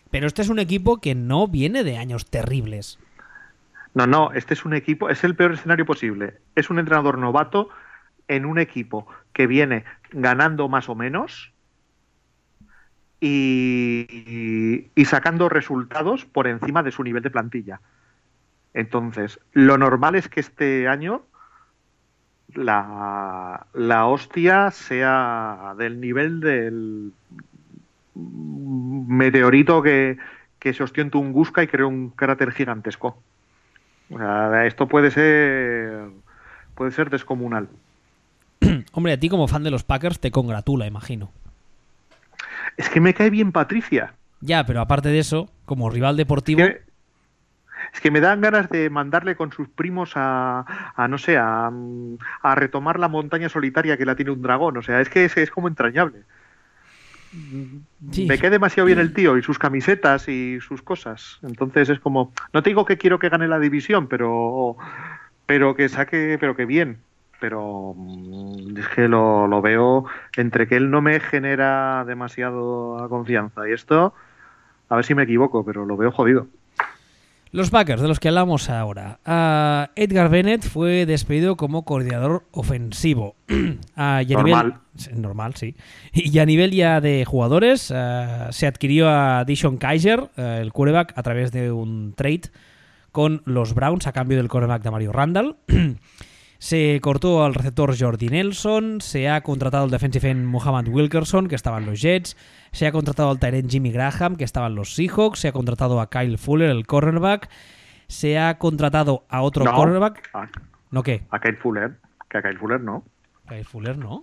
Pero 0.09 0.25
este 0.25 0.41
es 0.41 0.47
un 0.47 0.59
equipo 0.59 1.01
que 1.01 1.15
no 1.15 1.49
viene 1.49 1.83
de 1.83 1.97
años 1.97 2.27
terribles. 2.27 2.97
No, 3.93 4.07
no, 4.07 4.31
este 4.31 4.53
es 4.53 4.63
un 4.63 4.73
equipo, 4.73 5.09
es 5.09 5.25
el 5.25 5.35
peor 5.35 5.51
escenario 5.51 5.85
posible. 5.85 6.35
Es 6.55 6.69
un 6.69 6.79
entrenador 6.79 7.17
novato 7.17 7.67
en 8.29 8.45
un 8.45 8.57
equipo 8.57 9.05
que 9.33 9.47
viene 9.47 9.83
ganando 10.13 10.69
más 10.69 10.89
o 10.89 10.95
menos 10.95 11.51
y, 13.19 14.89
sacando 15.05 15.49
resultados 15.49 16.25
por 16.25 16.47
encima 16.47 16.83
de 16.83 16.91
su 16.91 17.03
nivel 17.03 17.23
de 17.23 17.29
plantilla. 17.29 17.79
Entonces, 18.73 19.39
lo 19.53 19.77
normal 19.77 20.15
es 20.15 20.27
que 20.27 20.39
este 20.39 20.87
año 20.87 21.21
la, 22.53 23.65
hostia 24.05 24.71
sea 24.71 25.75
del 25.77 26.01
nivel 26.01 26.39
del, 26.39 27.13
meteorito 28.15 29.81
que, 29.81 30.17
que 30.59 30.73
se 30.73 30.83
hostió 30.83 31.03
en 31.03 31.11
Tunguska 31.11 31.63
y 31.63 31.67
creó 31.67 31.87
un 31.87 32.09
cráter 32.09 32.51
gigantesco. 32.51 33.17
esto 34.65 34.87
puede 34.87 35.11
ser 35.11 36.09
puede 36.75 36.91
ser 36.91 37.09
descomunal. 37.09 37.69
Hombre, 38.93 39.13
a 39.13 39.19
ti 39.19 39.27
como 39.27 39.47
fan 39.47 39.63
de 39.63 39.71
los 39.71 39.83
Packers 39.83 40.19
te 40.19 40.31
congratula, 40.31 40.85
imagino. 40.85 41.31
Es 42.77 42.89
que 42.89 43.01
me 43.01 43.13
cae 43.13 43.31
bien 43.31 43.51
Patricia. 43.51 44.13
Ya, 44.39 44.65
pero 44.65 44.81
aparte 44.81 45.09
de 45.09 45.19
eso, 45.19 45.49
como 45.65 45.89
rival 45.89 46.15
deportivo... 46.15 46.61
Es 47.93 47.99
que, 47.99 48.11
me 48.11 48.21
dan 48.21 48.41
ganas 48.41 48.69
de 48.69 48.89
mandarle 48.89 49.35
con 49.35 49.51
sus 49.51 49.67
primos 49.67 50.13
a, 50.15 50.93
a 50.95 51.07
no 51.07 51.17
sé, 51.17 51.37
a, 51.37 51.71
a, 52.41 52.55
retomar 52.55 52.97
la 52.97 53.07
montaña 53.07 53.49
solitaria 53.49 53.97
que 53.97 54.05
la 54.05 54.15
tiene 54.15 54.31
un 54.31 54.41
dragón. 54.41 54.77
O 54.77 54.81
sea, 54.81 55.01
es 55.01 55.09
que 55.09 55.25
es, 55.25 55.37
es 55.37 55.51
como 55.51 55.67
entrañable. 55.67 56.23
Me 57.33 58.37
queda 58.37 58.51
demasiado 58.51 58.87
bien 58.87 58.99
el 58.99 59.13
tío 59.13 59.37
y 59.37 59.43
sus 59.43 59.59
camisetas 59.59 60.27
y 60.27 60.59
sus 60.61 60.81
cosas. 60.81 61.39
Entonces 61.41 61.89
es 61.89 61.99
como, 61.99 62.31
no 62.51 62.63
te 62.63 62.69
digo 62.69 62.85
que 62.85 62.97
quiero 62.97 63.19
que 63.19 63.29
gane 63.29 63.47
la 63.47 63.59
división, 63.59 64.07
pero, 64.07 64.77
pero 65.45 65.75
que 65.75 65.89
saque, 65.89 66.37
pero 66.39 66.55
que 66.55 66.65
bien. 66.65 66.99
Pero 67.43 67.93
mm, 67.97 68.77
es 68.77 68.87
que 68.87 69.09
lo, 69.09 69.47
lo 69.47 69.61
veo 69.61 70.05
entre 70.37 70.65
que 70.65 70.77
él 70.77 70.89
no 70.89 71.01
me 71.01 71.19
genera 71.19 72.05
demasiado 72.07 73.05
confianza 73.09 73.67
y 73.67 73.73
esto, 73.73 74.13
a 74.87 74.95
ver 74.95 75.03
si 75.03 75.13
me 75.13 75.23
equivoco, 75.23 75.65
pero 75.65 75.85
lo 75.85 75.97
veo 75.97 76.09
jodido. 76.09 76.47
Los 77.51 77.69
Packers, 77.69 78.01
de 78.01 78.07
los 78.07 78.21
que 78.21 78.29
hablamos 78.29 78.69
ahora. 78.69 79.19
Uh, 79.27 79.91
Edgar 79.97 80.29
Bennett 80.29 80.63
fue 80.63 81.05
despedido 81.05 81.57
como 81.57 81.83
coordinador 81.83 82.45
ofensivo. 82.51 83.35
Uh, 83.95 84.23
normal. 84.27 84.79
normal, 85.15 85.53
sí. 85.55 85.75
Y 86.13 86.39
a 86.39 86.45
nivel 86.45 86.71
ya 86.71 87.01
de 87.01 87.25
jugadores, 87.25 87.91
uh, 87.91 88.51
se 88.51 88.67
adquirió 88.67 89.09
a 89.09 89.43
Dishon 89.43 89.77
Kaiser, 89.77 90.29
el 90.37 90.71
quarterback, 90.71 91.13
a 91.15 91.23
través 91.23 91.51
de 91.51 91.71
un 91.71 92.13
trade 92.15 92.49
con 93.11 93.41
los 93.45 93.75
Browns 93.75 94.07
a 94.07 94.13
cambio 94.13 94.37
del 94.37 94.47
quarterback 94.47 94.81
de 94.81 94.91
Mario 94.91 95.11
Randall. 95.11 95.57
Se 96.63 97.01
cortó 97.01 97.43
al 97.43 97.55
receptor 97.55 97.93
Jordi 97.99 98.29
Nelson, 98.29 99.01
se 99.01 99.27
ha 99.29 99.41
contratado 99.41 99.83
al 99.83 99.89
defensive 99.91 100.29
end 100.29 100.45
Muhammad 100.45 100.87
Wilkerson, 100.87 101.49
que 101.49 101.55
estaba 101.55 101.77
en 101.79 101.85
los 101.85 101.99
Jets, 102.01 102.37
se 102.71 102.87
ha 102.87 102.93
contratado 102.93 103.29
al 103.31 103.37
Tyrant 103.37 103.69
Jimmy 103.69 103.91
Graham, 103.91 104.37
que 104.37 104.45
estaba 104.45 104.67
en 104.67 104.75
los 104.75 104.95
Seahawks, 104.95 105.39
se 105.39 105.49
ha 105.49 105.51
contratado 105.51 105.99
a 105.99 106.09
Kyle 106.09 106.37
Fuller, 106.37 106.69
el 106.69 106.87
cornerback, 106.87 107.49
se 108.07 108.39
ha 108.39 108.57
contratado 108.59 109.25
a 109.27 109.41
otro 109.41 109.65
No. 109.65 109.73
cornerback. 109.73 110.29
A, 110.33 110.47
¿No 110.89 111.03
qué? 111.03 111.25
a 111.31 111.39
Kyle 111.41 111.57
Fuller. 111.57 111.97
Que 112.29 112.37
a 112.37 112.41
Kyle 112.41 112.57
Fuller 112.57 112.79
no. 112.79 113.03
Kyle 113.45 113.65
Fuller 113.65 113.97
no. 113.97 114.21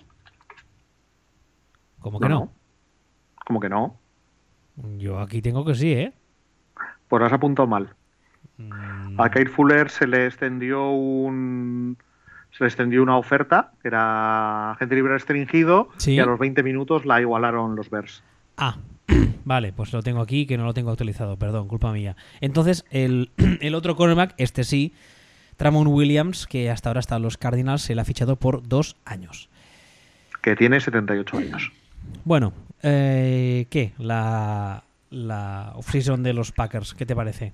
¿Cómo 1.99 2.21
que 2.21 2.29
no? 2.31 2.51
Como 3.47 3.61
que 3.61 3.69
no. 3.69 4.01
Yo 4.97 5.19
aquí 5.21 5.43
tengo 5.43 5.63
que 5.67 5.75
sí, 5.75 5.93
¿eh? 5.93 6.15
Pues 7.07 7.23
has 7.23 7.35
apuntado 7.35 7.69
mal. 7.69 7.95
Mm, 8.57 9.21
A 9.21 9.31
Kyle 9.31 9.51
Fuller 9.51 9.91
se 9.91 10.07
le 10.07 10.25
extendió 10.25 10.89
un 10.91 11.99
se 12.57 12.65
le 12.65 12.69
extendió 12.69 13.03
una 13.03 13.17
oferta, 13.17 13.73
que 13.83 13.89
era 13.89 14.73
agente 14.73 14.95
libre 14.95 15.13
restringido, 15.15 15.89
Sí. 15.97 16.13
y 16.13 16.19
a 16.21 16.27
los 16.27 16.39
20 16.39 16.63
minutos 16.63 17.07
la 17.07 17.21
igualaron 17.21 17.77
los 17.77 17.91
Bears. 17.91 18.23
Ah, 18.57 18.77
vale, 19.45 19.73
pues 19.73 19.93
lo 19.93 20.03
tengo 20.03 20.21
aquí, 20.21 20.47
que 20.47 20.59
no 20.59 20.65
lo 20.65 20.75
tengo 20.75 20.91
actualizado, 20.91 21.37
perdón, 21.37 21.69
culpa 21.69 21.93
mía. 21.93 22.17
Entonces, 22.41 22.85
el, 22.91 23.31
el 23.61 23.75
otro 23.75 23.97
cornerback, 23.97 24.35
este 24.37 24.65
sí, 24.65 24.93
Tramon 25.57 25.87
Williams, 25.89 26.47
que 26.47 26.71
hasta 26.71 26.89
ahora 26.91 27.01
está 27.01 27.17
en 27.17 27.23
los 27.23 27.37
Cardinals, 27.37 27.83
se 27.83 27.95
le 27.95 28.01
ha 28.01 28.05
fichado 28.05 28.37
por 28.37 28.67
dos 28.67 28.97
años. 29.05 29.49
Que 30.43 30.57
tiene 30.57 30.81
78 30.81 31.37
años. 31.37 31.71
Bueno, 32.25 32.53
eh, 32.83 33.67
¿qué? 33.69 33.93
La, 33.99 34.85
la 35.11 35.73
off-season 35.75 36.23
de 36.23 36.33
los 36.33 36.51
Packers, 36.53 36.95
¿qué 36.95 37.05
te 37.05 37.15
parece? 37.15 37.53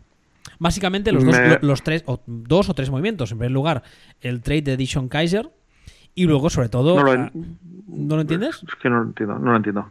Básicamente 0.58 1.12
los, 1.12 1.24
dos, 1.24 1.34
Me- 1.38 1.58
los 1.62 1.82
tres, 1.82 2.02
o 2.06 2.20
dos 2.26 2.68
o 2.68 2.74
tres 2.74 2.90
movimientos. 2.90 3.30
En 3.32 3.38
primer 3.38 3.52
lugar, 3.52 3.82
el 4.20 4.42
trade 4.42 4.62
de 4.62 4.76
Dishon 4.76 5.08
Kaiser. 5.08 5.50
Y 6.14 6.24
luego, 6.24 6.48
sobre 6.48 6.68
todo. 6.70 6.96
No 6.96 7.02
lo, 7.02 7.14
la- 7.14 7.30
¿No 7.34 8.14
lo 8.16 8.22
entiendes? 8.22 8.62
Es 8.66 8.74
que 8.76 8.88
no 8.88 8.96
lo 9.00 9.02
entiendo, 9.04 9.38
no 9.38 9.50
lo 9.50 9.56
entiendo. 9.56 9.90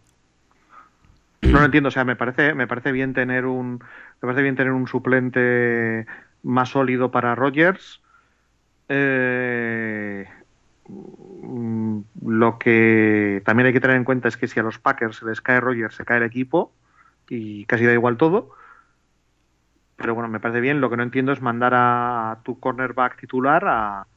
No 1.44 1.60
lo 1.60 1.66
entiendo, 1.66 1.90
o 1.90 1.92
sea, 1.92 2.04
me 2.06 2.16
parece, 2.16 2.56
me 2.56 2.66
parece 2.66 2.92
bien 2.92 3.14
tener 3.14 3.46
un, 3.46 3.74
me 3.74 4.20
parece 4.22 4.42
bien 4.42 4.56
tener 4.56 4.74
un 4.74 4.88
suplente 4.88 6.08
más 6.42 6.70
sólido 6.70 7.12
para 7.12 7.36
Rogers. 7.36 8.02
Eh, 8.90 10.26
lo 12.26 12.58
que 12.60 13.42
también 13.46 13.68
hay 13.68 13.74
que 13.74 13.80
tener 13.80 13.96
en 13.98 14.04
cuenta 14.04 14.28
es 14.28 14.38
que 14.38 14.48
si 14.48 14.60
a 14.60 14.64
los 14.64 14.80
Packers 14.80 15.18
se 15.18 15.26
les 15.26 15.42
cae 15.42 15.60
Rogers, 15.60 15.96
se 15.96 16.06
cae 16.06 16.18
el 16.18 16.24
equipo 16.24 16.72
y 17.30 17.66
casi 17.66 17.86
da 17.86 17.94
igual 17.94 18.18
todo. 18.18 18.52
Pero 19.96 20.14
bueno, 20.14 20.30
me 20.30 20.40
parece 20.40 20.60
bien. 20.60 20.82
Lo 20.82 20.90
que 20.90 20.98
no 20.98 21.04
entiendo 21.04 21.32
es 21.32 21.42
mandar 21.42 21.74
a 21.76 22.40
tu 22.44 22.60
cornerback 22.60 23.20
titular 23.20 23.64
a, 23.68 24.08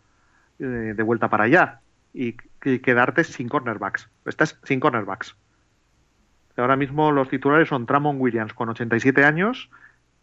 eh, 0.58 0.94
de 0.96 1.02
vuelta 1.02 1.28
para 1.28 1.44
allá 1.44 1.80
y, 2.12 2.36
quedarte 2.60 3.22
sin 3.24 3.48
cornerbacks. 3.48 4.10
Estás 4.24 4.58
sin 4.64 4.80
cornerbacks. 4.80 5.36
Ahora 6.56 6.74
mismo 6.74 7.12
los 7.12 7.28
titulares 7.28 7.68
son 7.68 7.86
Tramon 7.86 8.20
Williams 8.20 8.52
con 8.52 8.68
87 8.68 9.24
años 9.24 9.70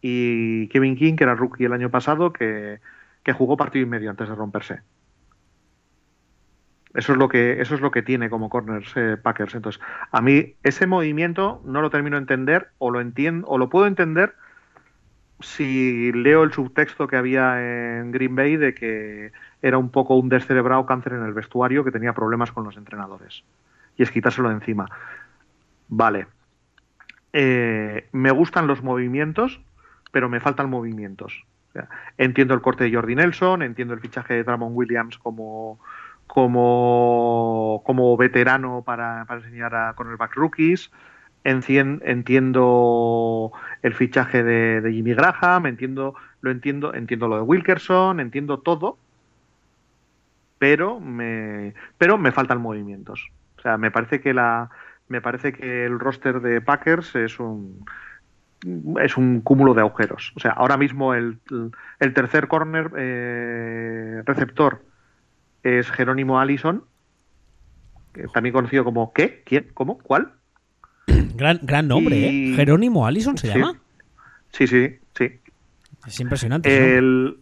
y 0.02 0.68
Kevin 0.68 0.96
King, 0.96 1.16
que 1.16 1.24
era 1.24 1.34
rookie 1.34 1.64
el 1.64 1.72
año 1.72 1.90
pasado, 1.90 2.34
que, 2.34 2.80
que 3.22 3.32
jugó 3.32 3.56
partido 3.56 3.86
y 3.86 3.88
medio 3.88 4.10
antes 4.10 4.28
de 4.28 4.34
romperse. 4.34 4.82
Eso 6.92 7.12
es 7.12 7.18
lo 7.18 7.28
que, 7.28 7.60
eso 7.60 7.74
es 7.74 7.80
lo 7.80 7.90
que 7.90 8.02
tiene 8.02 8.28
como 8.28 8.50
corners 8.50 8.92
eh, 8.96 9.16
Packers. 9.16 9.54
Entonces, 9.54 9.80
a 10.10 10.20
mí 10.20 10.54
ese 10.62 10.86
movimiento 10.86 11.62
no 11.64 11.80
lo 11.80 11.90
termino 11.90 12.16
de 12.16 12.22
entender, 12.22 12.68
o 12.78 12.90
lo 12.90 13.00
entiendo, 13.00 13.46
o 13.48 13.56
lo 13.56 13.70
puedo 13.70 13.86
entender 13.86 14.34
si 15.40 16.12
leo 16.12 16.42
el 16.42 16.52
subtexto 16.52 17.06
que 17.06 17.16
había 17.16 17.98
en 17.98 18.10
Green 18.10 18.34
Bay 18.34 18.56
de 18.56 18.74
que 18.74 19.32
era 19.62 19.78
un 19.78 19.90
poco 19.90 20.16
un 20.16 20.28
descerebrado 20.28 20.86
cáncer 20.86 21.14
en 21.14 21.24
el 21.24 21.34
vestuario 21.34 21.84
que 21.84 21.90
tenía 21.90 22.14
problemas 22.14 22.52
con 22.52 22.64
los 22.64 22.76
entrenadores. 22.76 23.44
Y 23.96 24.02
es 24.02 24.10
quitárselo 24.10 24.48
de 24.48 24.54
encima. 24.54 24.88
Vale. 25.88 26.26
Eh, 27.32 28.08
me 28.12 28.30
gustan 28.30 28.66
los 28.66 28.82
movimientos, 28.82 29.60
pero 30.10 30.28
me 30.28 30.40
faltan 30.40 30.70
movimientos. 30.70 31.44
O 31.68 31.72
sea, 31.72 31.88
entiendo 32.16 32.54
el 32.54 32.62
corte 32.62 32.84
de 32.84 32.94
Jordi 32.94 33.14
Nelson, 33.14 33.62
entiendo 33.62 33.94
el 33.94 34.00
fichaje 34.00 34.34
de 34.34 34.44
Dramon 34.44 34.72
Williams 34.74 35.18
como, 35.18 35.78
como, 36.26 37.82
como 37.84 38.16
veterano 38.16 38.82
para, 38.84 39.24
para 39.26 39.40
enseñar 39.40 39.74
a 39.74 39.92
cornerback 39.94 40.34
rookies. 40.34 40.90
Entiendo 41.48 43.52
el 43.82 43.94
fichaje 43.94 44.42
de, 44.42 44.92
Jimmy 44.92 45.14
Graham, 45.14 45.66
entiendo, 45.66 46.16
lo 46.40 46.50
entiendo, 46.50 46.92
entiendo 46.92 47.28
lo 47.28 47.36
de 47.36 47.42
Wilkerson, 47.42 48.18
entiendo 48.18 48.58
todo, 48.58 48.98
pero 50.58 50.98
me, 50.98 51.74
pero 51.98 52.18
me 52.18 52.32
faltan 52.32 52.60
movimientos. 52.60 53.30
O 53.58 53.62
sea, 53.62 53.78
me 53.78 53.92
parece 53.92 54.20
que 54.20 54.34
la, 54.34 54.70
me 55.06 55.20
parece 55.20 55.52
que 55.52 55.86
el 55.86 56.00
roster 56.00 56.40
de 56.40 56.60
Packers 56.60 57.14
es 57.14 57.38
un 57.38 57.84
es 59.00 59.16
un 59.16 59.42
cúmulo 59.42 59.74
de 59.74 59.82
agujeros. 59.82 60.32
O 60.34 60.40
sea, 60.40 60.50
ahora 60.52 60.76
mismo 60.76 61.14
el, 61.14 61.38
el 62.00 62.14
tercer 62.14 62.48
corner 62.48 62.90
eh, 62.96 64.22
receptor 64.24 64.82
es 65.62 65.88
Jerónimo 65.92 66.40
Allison, 66.40 66.82
también 68.32 68.52
conocido 68.52 68.82
como 68.82 69.12
¿qué? 69.12 69.42
¿Quién? 69.44 69.70
¿Cómo? 69.74 69.98
¿Cuál? 69.98 70.32
Gran, 71.36 71.60
gran 71.62 71.88
nombre, 71.88 72.16
Y- 72.18 72.52
¿eh? 72.52 72.56
Jerónimo 72.56 73.06
Allison 73.06 73.36
se 73.36 73.48
Sí. 73.48 73.54
llama. 73.58 73.74
Sí, 74.52 74.66
sí, 74.66 74.96
sí. 75.14 75.40
Es 76.06 76.20
impresionante. 76.20 76.96
El, 76.96 77.38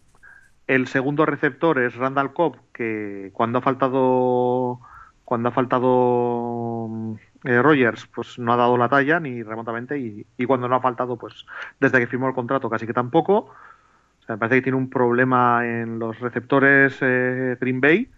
el 0.67 0.87
segundo 0.89 1.27
receptor 1.27 1.79
es 1.79 1.95
Randall 1.95 2.33
Cobb, 2.33 2.57
que 2.73 3.31
cuando 3.33 3.59
ha 3.59 3.63
faltado 3.63 4.81
cuando 5.25 5.49
ha 5.49 5.53
faltado 5.53 7.17
eh, 7.45 7.63
Rogers, 7.63 8.07
pues 8.15 8.39
no 8.39 8.53
ha 8.53 8.57
dado 8.57 8.77
la 8.77 8.91
talla 8.91 9.21
ni 9.21 9.43
remotamente 9.43 9.99
y, 9.99 10.27
y 10.37 10.45
cuando 10.45 10.69
no 10.69 10.77
ha 10.77 10.81
faltado, 10.83 11.17
pues 11.17 11.47
desde 11.81 11.99
que 11.99 12.07
firmó 12.07 12.29
el 12.29 12.35
contrato 12.35 12.69
casi 12.69 12.87
que 12.87 12.93
tampoco. 12.93 13.37
O 13.39 14.27
sea, 14.27 14.35
me 14.37 14.39
parece 14.39 14.57
que 14.57 14.63
tiene 14.65 14.77
un 14.79 14.91
problema 14.91 15.67
en 15.67 15.99
los 15.99 16.21
receptores 16.21 16.99
eh, 17.01 17.57
Green 17.61 17.81
Bay 17.81 18.09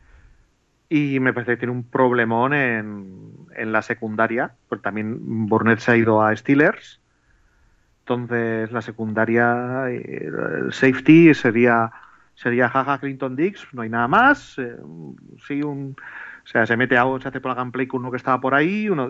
y 0.88 1.20
me 1.20 1.32
parece 1.32 1.52
que 1.52 1.56
tiene 1.58 1.72
un 1.72 1.84
problemón 1.84 2.54
en, 2.54 3.20
en 3.56 3.72
la 3.72 3.82
secundaria, 3.82 4.54
pues 4.68 4.82
también 4.82 5.46
Burnett 5.46 5.80
se 5.80 5.92
ha 5.92 5.96
ido 5.96 6.22
a 6.22 6.34
Steelers. 6.36 7.00
Entonces 8.00 8.70
la 8.70 8.82
secundaria, 8.82 9.90
eh, 9.90 10.28
el 10.64 10.72
safety 10.72 11.34
sería 11.34 11.90
sería 12.36 12.68
Jaja 12.68 12.98
Clinton 12.98 13.34
Dix, 13.34 13.66
no 13.72 13.82
hay 13.82 13.88
nada 13.88 14.06
más. 14.08 14.58
eh, 14.58 14.76
sí, 15.46 15.62
un, 15.62 15.96
o 16.44 16.46
sea, 16.46 16.66
se 16.66 16.76
mete 16.76 16.96
a 16.96 17.04
se 17.20 17.28
hace 17.28 17.40
plug 17.40 17.58
and 17.58 17.72
play 17.72 17.86
con 17.88 18.00
uno 18.00 18.10
que 18.10 18.18
estaba 18.18 18.40
por 18.40 18.54
ahí, 18.54 18.88
uno 18.88 19.08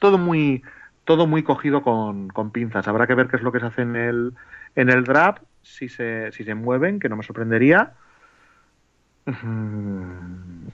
todo 0.00 0.18
muy 0.18 0.62
todo 1.04 1.26
muy 1.26 1.42
cogido 1.42 1.82
con, 1.82 2.28
con 2.28 2.50
pinzas. 2.50 2.88
Habrá 2.88 3.06
que 3.06 3.14
ver 3.14 3.28
qué 3.28 3.36
es 3.36 3.42
lo 3.42 3.52
que 3.52 3.60
se 3.60 3.66
hace 3.66 3.82
en 3.82 3.96
el 3.96 4.34
en 4.74 4.90
el 4.90 5.04
draft, 5.04 5.42
si 5.62 5.88
se 5.88 6.32
si 6.32 6.44
se 6.44 6.54
mueven, 6.54 6.98
que 6.98 7.08
no 7.08 7.16
me 7.16 7.22
sorprendería. 7.22 7.94
Mm, 9.28 10.68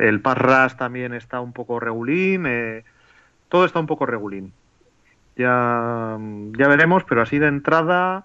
El 0.00 0.20
Parras 0.20 0.76
también 0.76 1.12
está 1.12 1.40
un 1.40 1.52
poco 1.52 1.80
regulín, 1.80 2.46
eh, 2.46 2.84
todo 3.48 3.64
está 3.64 3.80
un 3.80 3.86
poco 3.86 4.06
regulín. 4.06 4.52
Ya, 5.36 6.16
ya 6.58 6.68
veremos, 6.68 7.04
pero 7.04 7.22
así 7.22 7.38
de 7.38 7.48
entrada 7.48 8.24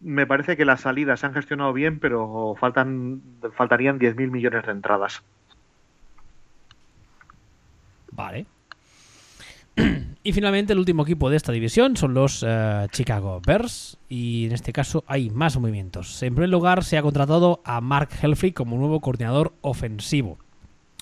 me 0.00 0.26
parece 0.26 0.56
que 0.56 0.64
las 0.64 0.80
salidas 0.80 1.20
se 1.20 1.26
han 1.26 1.34
gestionado 1.34 1.72
bien, 1.72 2.00
pero 2.00 2.56
faltan 2.58 3.22
faltarían 3.54 3.98
10.000 3.98 4.30
millones 4.30 4.66
de 4.66 4.72
entradas. 4.72 5.22
Vale. 8.10 8.46
Y 10.24 10.32
finalmente 10.32 10.72
el 10.72 10.78
último 10.78 11.02
equipo 11.02 11.30
de 11.30 11.36
esta 11.36 11.50
división 11.50 11.96
son 11.96 12.14
los 12.14 12.44
eh, 12.46 12.86
Chicago 12.92 13.40
Bears 13.44 13.98
y 14.08 14.46
en 14.46 14.52
este 14.52 14.72
caso 14.72 15.02
hay 15.08 15.30
más 15.30 15.56
movimientos. 15.58 16.22
En 16.22 16.34
primer 16.34 16.48
lugar 16.48 16.84
se 16.84 16.96
ha 16.96 17.02
contratado 17.02 17.60
a 17.64 17.80
Mark 17.80 18.10
Helfrich 18.22 18.54
como 18.54 18.76
nuevo 18.78 19.00
coordinador 19.00 19.52
ofensivo. 19.62 20.38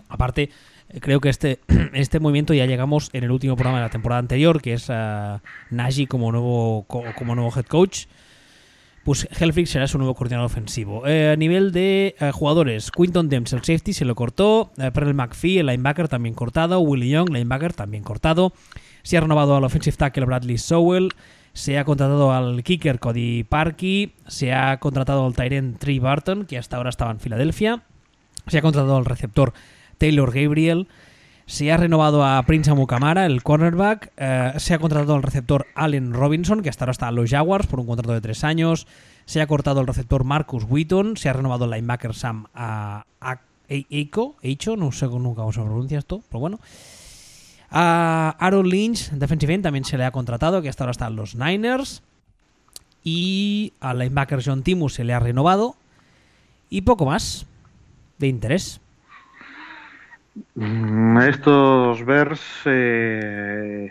Aparte, 0.09 0.49
eh, 0.89 1.01
creo 1.01 1.21
que 1.21 1.29
este, 1.29 1.61
este 1.93 2.19
movimiento 2.19 2.55
ya 2.55 2.65
llegamos 2.65 3.11
en 3.13 3.25
el 3.25 3.31
último 3.31 3.57
programa 3.57 3.79
de 3.79 3.85
la 3.85 3.91
temporada 3.91 4.21
anterior, 4.21 4.63
que 4.63 4.73
es 4.73 4.89
Nagy 5.71 6.07
como 6.07 6.33
nuevo, 6.33 6.85
co- 6.89 7.05
como 7.19 7.35
nuevo 7.35 7.53
head 7.55 7.67
coach. 7.67 8.07
Pues 9.05 9.29
Helfrich 9.39 9.67
será 9.69 9.87
su 9.87 9.99
nuevo 9.99 10.15
coordinador 10.15 10.47
ofensivo. 10.47 11.05
A 11.07 11.35
nivel 11.37 11.73
de 11.73 12.15
jugadores, 12.33 12.91
Quinton 12.91 13.29
Dempsey, 13.31 13.59
el 13.59 13.65
safety, 13.65 13.93
se 13.95 14.05
lo 14.07 14.15
cortó. 14.15 14.73
Eh, 14.79 14.91
Pernell 14.93 15.15
McPhee, 15.15 15.59
el 15.59 15.67
linebacker, 15.67 16.07
también 16.09 16.35
cortado. 16.35 16.81
Willie 16.81 17.09
Young, 17.11 17.31
linebacker, 17.31 17.73
también 17.73 18.03
cortado. 18.05 18.53
Se 19.03 19.17
ha 19.17 19.21
renovado 19.21 19.57
al 19.57 19.65
offensive 19.65 19.97
tackle 19.97 20.27
Bradley 20.27 20.59
Sowell. 20.59 21.11
Se 21.53 21.79
ha 21.79 21.85
contratado 21.85 22.33
al 22.33 22.63
kicker 22.63 22.99
Cody 23.01 23.45
Parkey. 23.45 24.15
Se 24.27 24.53
ha 24.53 24.79
contratado 24.79 25.27
al 25.27 25.35
Tyrant 25.35 25.79
Tree 25.79 25.99
Barton, 25.99 26.47
que 26.47 26.59
hasta 26.59 26.77
ahora 26.77 26.91
estaba 26.91 27.11
en 27.11 27.21
Filadelfia. 27.21 27.83
Se 28.47 28.59
ha 28.59 28.63
contratado 28.63 28.97
al 28.97 29.05
receptor 29.05 29.53
Taylor 29.99 30.33
Gabriel. 30.33 30.89
Se 31.47 31.73
ha 31.73 31.77
renovado 31.77 32.25
a 32.25 32.41
Prince 32.45 32.71
Amukamara, 32.71 33.27
el 33.27 33.43
cornerback. 33.43 34.13
Eh, 34.17 34.53
se 34.59 34.73
ha 34.73 34.79
contratado 34.79 35.17
al 35.17 35.23
receptor 35.25 35.67
Allen 35.75 36.13
Robinson, 36.13 36.63
que 36.63 36.69
hasta 36.69 36.85
ahora 36.85 36.93
está 36.93 37.09
en 37.09 37.17
los 37.17 37.29
Jaguars 37.29 37.67
por 37.67 37.81
un 37.81 37.87
contrato 37.87 38.13
de 38.13 38.21
tres 38.21 38.45
años. 38.45 38.87
se 39.25 39.41
ha 39.41 39.47
cortado 39.49 39.81
el 39.81 39.89
receptor 39.89 40.23
Marcus 40.23 40.65
Wheaton, 40.69 41.17
se 41.17 41.29
ha 41.29 41.33
renovado 41.33 41.65
el 41.65 41.73
linebacker 41.73 42.15
Sam 42.15 42.47
a, 42.55 43.05
Eiko, 43.69 44.37
no 44.77 44.93
sé 44.93 45.07
nunca 45.07 45.43
cómo 45.43 45.53
se 45.53 45.61
pronuncia 45.61 45.99
esto, 45.99 46.23
pero 46.29 46.41
bueno. 46.41 46.61
A 47.71 48.37
Aaron 48.39 48.69
Lynch, 48.69 49.11
defensive 49.11 49.55
end, 49.55 49.63
también 49.63 49.85
se 49.85 49.97
le 49.97 50.05
ha 50.05 50.11
contratado, 50.11 50.61
que 50.61 50.69
hasta 50.69 50.85
ahora 50.85 50.93
están 50.93 51.17
los 51.17 51.35
Niners. 51.37 52.03
Y 53.03 53.73
al 53.81 53.99
linebacker 53.99 54.43
John 54.45 54.63
Timus 54.63 54.95
se 54.95 55.05
le 55.05 55.15
ha 55.15 55.21
renovado. 55.21 55.77
Y 56.69 56.83
poco 56.83 57.07
más 57.07 57.47
de 58.19 58.29
interés. 58.29 58.81
Mm, 60.55 61.19
estos 61.19 62.05
Bears 62.05 62.43
eh, 62.65 63.91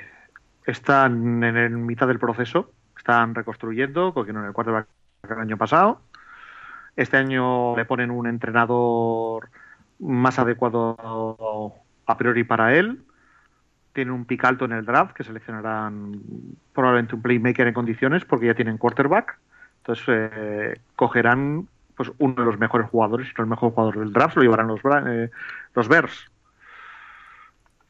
están 0.66 1.44
en 1.44 1.58
el 1.58 1.78
mitad 1.78 2.08
del 2.08 2.20
proceso, 2.20 2.72
están 2.98 3.36
reconstruyendo, 3.36 4.14
cogieron 4.14 4.46
el 4.46 4.54
quarterback 4.54 4.88
el 5.30 5.40
año 5.40 5.58
pasado. 5.58 6.02
Este 6.96 7.18
año 7.18 7.76
le 7.76 7.86
ponen 7.86 8.12
un 8.12 8.28
entrenador 8.28 9.50
más 10.00 10.40
adecuado 10.40 11.74
a 12.06 12.18
priori 12.18 12.44
para 12.44 12.76
él. 12.76 13.02
Tiene 14.00 14.14
un 14.14 14.24
pick 14.24 14.46
alto 14.46 14.64
en 14.64 14.72
el 14.72 14.86
draft 14.86 15.14
que 15.14 15.26
seleccionarán 15.26 16.22
probablemente 16.72 17.16
un 17.16 17.22
playmaker 17.22 17.68
en 17.68 17.74
condiciones 17.74 18.24
porque 18.24 18.46
ya 18.46 18.54
tienen 18.54 18.78
quarterback. 18.78 19.38
Entonces 19.80 20.06
eh, 20.08 20.80
cogerán 20.96 21.68
pues 21.96 22.10
uno 22.18 22.34
de 22.34 22.46
los 22.46 22.58
mejores 22.58 22.90
jugadores 22.90 23.28
y 23.28 23.34
los 23.38 23.46
mejores 23.46 23.74
jugadores 23.74 24.00
del 24.00 24.14
draft 24.14 24.38
lo 24.38 24.44
llevarán 24.44 24.68
los, 24.68 24.80
eh, 25.06 25.30
los 25.76 25.90
Bears. 25.90 26.32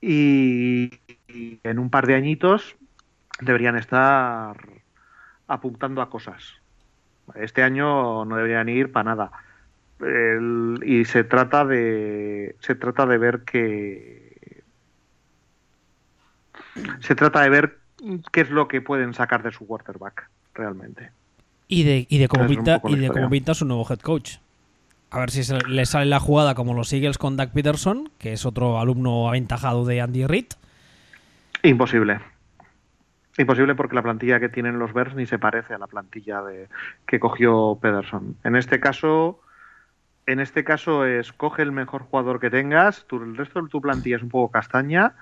Y, 0.02 0.90
en 1.62 1.78
un 1.78 1.92
par 1.92 2.08
de 2.08 2.16
añitos 2.16 2.76
deberían 3.40 3.76
estar 3.76 4.58
apuntando 5.48 6.02
a 6.02 6.10
cosas. 6.10 6.56
Este 7.36 7.62
año 7.62 8.26
no 8.26 8.36
deberían 8.36 8.68
ir 8.68 8.92
para 8.92 9.16
nada. 9.16 9.32
y 10.84 11.06
se 11.06 11.24
trata 11.24 11.66
de 11.66 12.56
se 12.62 12.74
trata 12.74 13.06
de 13.06 13.20
ver 13.20 13.42
que 13.42 14.19
se 17.00 17.16
trata 17.16 17.42
de 17.42 17.50
ver 17.50 17.78
qué 18.32 18.42
es 18.42 18.50
lo 18.50 18.68
que 18.68 18.82
pueden 18.82 19.14
sacar 19.14 19.44
de 19.44 19.52
su 19.52 19.68
quarterback 19.68 20.30
realmente. 20.54 21.12
Y 21.68 21.84
de, 21.84 22.08
y 22.10 22.18
de 22.18 22.28
cómo 22.28 22.48
pinta, 22.48 22.82
y 22.86 22.96
de 22.96 23.10
cómo 23.10 23.30
pinta 23.30 23.54
su 23.54 23.66
nuevo 23.66 23.86
head 23.90 24.00
coach. 24.00 24.38
A 25.12 25.20
ver 25.20 25.32
si 25.32 25.42
le 25.68 25.86
sale 25.86 26.06
la 26.06 26.20
jugada 26.20 26.56
como 26.56 26.74
los 26.74 26.94
Eagles 26.94 27.18
con 27.18 27.36
Doug 27.36 27.50
Peterson, 27.52 28.12
que 28.20 28.34
es 28.34 28.46
otro 28.46 28.80
alumno 28.80 29.28
aventajado 29.28 29.86
de 29.86 30.02
Andy 30.02 30.26
Reid. 30.26 30.46
Imposible. 31.64 32.20
Imposible 33.38 33.74
porque 33.76 33.96
la 33.96 34.04
plantilla 34.04 34.40
que 34.40 34.50
tienen 34.50 34.80
los 34.80 34.94
Bears 34.94 35.16
ni 35.16 35.26
se 35.26 35.40
parece 35.40 35.74
a 35.74 35.78
la 35.78 35.88
plantilla 35.88 36.42
de, 36.42 36.68
que 37.08 37.20
cogió 37.20 37.78
Peterson. 37.82 38.36
En 38.44 38.56
este 38.56 38.80
caso, 38.80 39.40
en 40.26 40.40
este 40.40 40.64
caso 40.64 41.06
es 41.06 41.34
coge 41.34 41.64
el 41.64 41.72
mejor 41.72 42.04
jugador 42.04 42.40
que 42.40 42.50
tengas, 42.50 43.06
el 43.12 43.38
resto 43.38 43.62
de 43.62 43.70
tu 43.70 43.82
plantilla 43.82 44.18
es 44.18 44.24
un 44.24 44.30
poco 44.30 44.52
castaña 44.52 45.14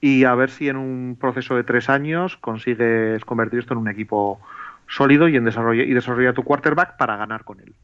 y 0.00 0.24
a 0.24 0.34
ver 0.34 0.50
si 0.50 0.68
en 0.68 0.76
un 0.76 1.16
proceso 1.20 1.56
de 1.56 1.64
tres 1.64 1.88
años 1.88 2.36
consigues 2.36 3.24
convertir 3.24 3.60
esto 3.60 3.74
en 3.74 3.80
un 3.80 3.88
equipo 3.88 4.40
sólido 4.86 5.28
y 5.28 5.36
en 5.36 5.44
desarrollo 5.44 5.82
y 5.82 5.92
desarrolla 5.92 6.32
tu 6.32 6.44
quarterback 6.44 6.96
para 6.96 7.16
ganar 7.16 7.44
con 7.44 7.60
él. 7.60 7.74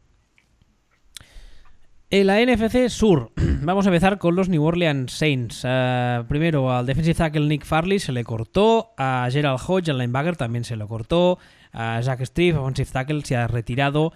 En 2.10 2.28
la 2.28 2.40
NFC 2.40 2.88
Sur, 2.88 3.32
vamos 3.62 3.86
a 3.86 3.88
empezar 3.88 4.18
con 4.18 4.36
los 4.36 4.48
New 4.48 4.62
Orleans 4.62 5.12
Saints. 5.12 5.62
Eh, 5.66 6.22
primero 6.28 6.72
al 6.72 6.86
defensive 6.86 7.14
tackle 7.14 7.48
Nick 7.48 7.64
Farley 7.64 7.98
se 7.98 8.12
le 8.12 8.22
cortó, 8.22 8.92
a 8.96 9.28
Gerald 9.30 9.58
Hodge, 9.66 9.88
el 9.88 9.98
linebacker, 9.98 10.36
también 10.36 10.64
se 10.64 10.76
le 10.76 10.86
cortó, 10.86 11.38
a 11.72 12.00
Jack 12.00 12.20
Striff, 12.24 12.56
offensive 12.56 12.90
tackle, 12.92 13.22
se 13.22 13.36
ha 13.36 13.48
retirado. 13.48 14.12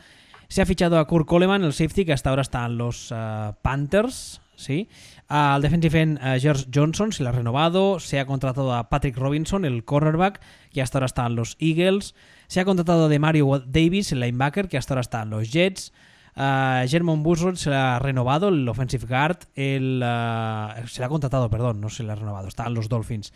Se 0.48 0.62
ha 0.62 0.66
fichado 0.66 0.98
a 0.98 1.06
Kurt 1.06 1.26
Coleman, 1.26 1.64
el 1.64 1.74
safety, 1.74 2.06
que 2.06 2.12
hasta 2.12 2.30
ahora 2.30 2.42
está 2.42 2.64
en 2.64 2.78
los 2.78 3.12
eh, 3.14 3.52
Panthers. 3.60 4.40
¿sí? 4.58 4.88
Al 5.28 5.60
defensive 5.60 6.00
end 6.00 6.18
eh, 6.22 6.40
George 6.40 6.66
Johnson 6.74 7.12
se 7.12 7.22
le 7.22 7.28
ha 7.28 7.32
renovado. 7.32 8.00
Se 8.00 8.18
ha 8.18 8.24
contratado 8.24 8.74
a 8.74 8.88
Patrick 8.88 9.16
Robinson, 9.16 9.66
el 9.66 9.84
cornerback, 9.84 10.40
que 10.72 10.80
hasta 10.80 10.98
ahora 10.98 11.06
está 11.06 11.26
en 11.26 11.36
los 11.36 11.56
Eagles. 11.60 12.14
Se 12.46 12.60
ha 12.60 12.64
contratado 12.64 13.14
a 13.14 13.18
Mario 13.18 13.62
Davis, 13.66 14.10
el 14.12 14.20
linebacker, 14.20 14.68
que 14.68 14.78
hasta 14.78 14.94
ahora 14.94 15.02
está 15.02 15.24
los 15.26 15.52
Jets. 15.52 15.92
Uh, 16.34 16.88
German 16.88 17.22
Busrod 17.22 17.56
se 17.56 17.68
le 17.68 17.76
ha 17.76 17.98
renovado, 17.98 18.48
el 18.48 18.66
offensive 18.68 19.06
guard. 19.06 19.38
El, 19.54 20.02
uh, 20.02 20.86
se 20.86 21.00
le 21.00 21.04
ha 21.04 21.08
contratado, 21.08 21.50
perdón, 21.50 21.80
no 21.80 21.90
se 21.90 22.04
le 22.04 22.12
ha 22.12 22.14
renovado, 22.14 22.48
está 22.48 22.66
en 22.66 22.74
los 22.74 22.88
Dolphins. 22.88 23.34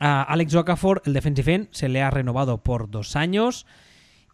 Uh, 0.00 0.26
Alex 0.26 0.54
Okafor, 0.54 1.00
el 1.06 1.14
defensive 1.14 1.54
end, 1.54 1.68
se 1.70 1.88
le 1.88 2.02
ha 2.02 2.10
renovado 2.10 2.58
por 2.58 2.90
dos 2.90 3.16
años. 3.16 3.66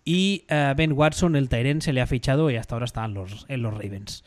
Y 0.03 0.45
Ben 0.49 0.93
Watson, 0.93 1.37
el 1.37 1.51
Tyren, 1.51 1.83
se 1.83 1.93
le 1.93 2.01
ha 2.01 2.07
fichado 2.07 2.51
y 2.51 2.57
hasta 2.57 2.75
ahora 2.75 2.87
está 2.87 3.05
en 3.05 3.13
los, 3.13 3.45
en 3.49 3.63
los 3.63 3.75
Ravens. 3.75 4.25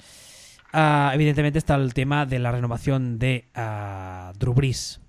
Evidentemente 0.73 1.59
está 1.59 1.75
el 1.75 1.93
tema 1.93 2.25
de 2.25 2.39
la 2.39 2.51
renovación 2.51 3.19
de 3.19 3.45
Drew 4.39 4.53
Brees, 4.53 5.01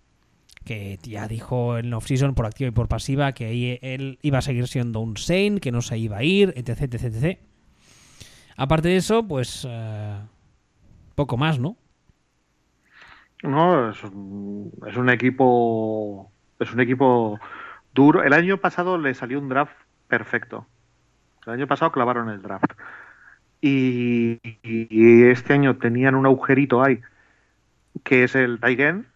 que 0.64 0.98
ya 1.02 1.28
dijo 1.28 1.78
en 1.78 1.92
off-season 1.94 2.34
por 2.34 2.46
activa 2.46 2.68
y 2.68 2.72
por 2.72 2.88
pasiva 2.88 3.32
que 3.32 3.78
él 3.82 4.18
iba 4.22 4.38
a 4.38 4.42
seguir 4.42 4.68
siendo 4.68 5.00
un 5.00 5.16
Saint, 5.16 5.60
que 5.60 5.72
no 5.72 5.82
se 5.82 5.98
iba 5.98 6.18
a 6.18 6.22
ir, 6.22 6.52
etc, 6.56 6.82
etc, 6.82 7.04
etc. 7.04 7.38
Aparte 8.56 8.88
de 8.88 8.96
eso, 8.96 9.26
pues 9.26 9.66
eh, 9.68 10.18
poco 11.14 11.36
más, 11.36 11.58
¿no? 11.58 11.76
No, 13.42 13.90
es 13.90 14.02
un, 14.04 15.10
equipo 15.10 16.30
es 16.58 16.72
un 16.72 16.80
equipo 16.80 17.38
duro. 17.92 18.22
El 18.22 18.32
año 18.32 18.56
pasado 18.58 18.96
le 18.96 19.12
salió 19.14 19.38
un 19.38 19.50
draft 19.50 19.76
perfecto. 20.08 20.66
El 21.46 21.52
año 21.52 21.66
pasado 21.66 21.92
clavaron 21.92 22.30
el 22.30 22.40
draft. 22.40 22.72
Y, 23.66 24.40
este 25.30 25.54
año 25.54 25.78
tenían 25.78 26.16
un 26.16 26.26
agujerito 26.26 26.82
ahí, 26.84 27.00
que 28.02 28.24
es 28.24 28.34
el 28.34 28.60
Taigen, 28.60 29.06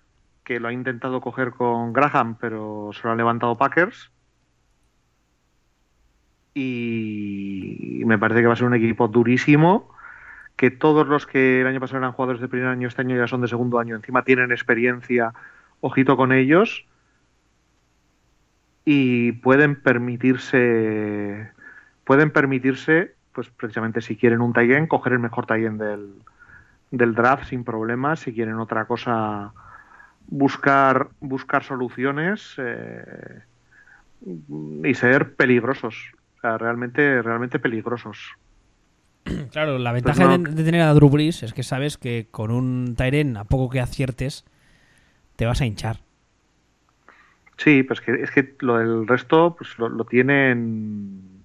que 0.43 0.59
lo 0.59 0.69
ha 0.69 0.73
intentado 0.73 1.21
coger 1.21 1.51
con 1.51 1.93
Graham, 1.93 2.39
pero 2.41 2.89
se 2.95 3.03
lo 3.05 3.11
han 3.11 3.19
levantado 3.19 3.59
Packers. 3.59 4.11
Y 6.55 8.01
me 8.07 8.17
parece 8.17 8.41
que 8.41 8.47
va 8.47 8.55
a 8.55 8.57
ser 8.57 8.67
un 8.67 8.75
equipo 8.75 9.07
durísimo 9.07 9.95
que 10.57 10.71
todos 10.71 11.07
los 11.07 11.27
que 11.27 11.61
el 11.61 11.67
año 11.67 11.79
pasado 11.79 11.99
eran 11.99 12.13
jugadores 12.13 12.41
de 12.41 12.49
primer 12.49 12.69
año 12.69 12.89
este 12.89 13.03
año 13.03 13.17
ya 13.19 13.29
son 13.29 13.43
de 13.43 13.49
segundo 13.49 13.79
año 13.79 13.95
encima 13.95 14.25
tienen 14.25 14.51
experiencia 14.51 15.33
ojito 15.81 16.17
con 16.17 16.33
ellos 16.33 16.85
y 18.85 19.33
pueden 19.33 19.81
permitirse 19.81 21.53
pueden 22.05 22.33
permitirse 22.33 23.15
pues 23.39 23.51
precisamente 23.51 24.01
si 24.01 24.17
quieren 24.17 24.41
un 24.41 24.53
Taigen 24.53 24.89
coger 24.89 25.13
el 25.13 25.21
mejor 25.21 25.47
Taigen 25.47 25.79
del, 25.79 26.11
del 26.91 27.15
draft 27.15 27.45
sin 27.45 27.63
problemas 27.63 28.19
si 28.19 28.35
quieren 28.35 28.57
otra 28.57 28.87
cosa 28.87 29.53
buscar 30.27 31.11
buscar 31.21 31.63
soluciones 31.63 32.57
eh, 32.59 33.43
y 34.83 34.93
ser 34.93 35.37
peligrosos 35.37 35.95
realmente, 36.43 37.23
realmente 37.23 37.61
peligrosos. 37.61 38.19
Claro, 39.53 39.79
la 39.79 39.93
ventaja 39.93 40.37
de, 40.37 40.65
tener 40.65 40.81
a 40.81 40.93
Drew 40.93 41.09
Brees 41.09 41.45
es 41.45 41.53
que 41.53 41.63
sabes 41.63 41.97
que 41.97 42.27
con 42.33 42.51
un 42.51 42.97
Tyren, 42.97 43.37
a 43.37 43.45
poco 43.45 43.71
que 43.71 43.79
aciertes, 43.79 44.45
te 45.37 45.47
vas 45.47 45.61
a 45.61 45.67
hinchar. 45.67 45.99
Sí, 47.57 47.85
pues 47.85 48.01
que, 48.01 48.21
es 48.21 48.33
que 48.33 48.57
lo 48.59 48.79
del 48.79 49.07
resto 49.07 49.55
pues 49.57 49.79
lo, 49.79 50.05
tienen 50.07 51.38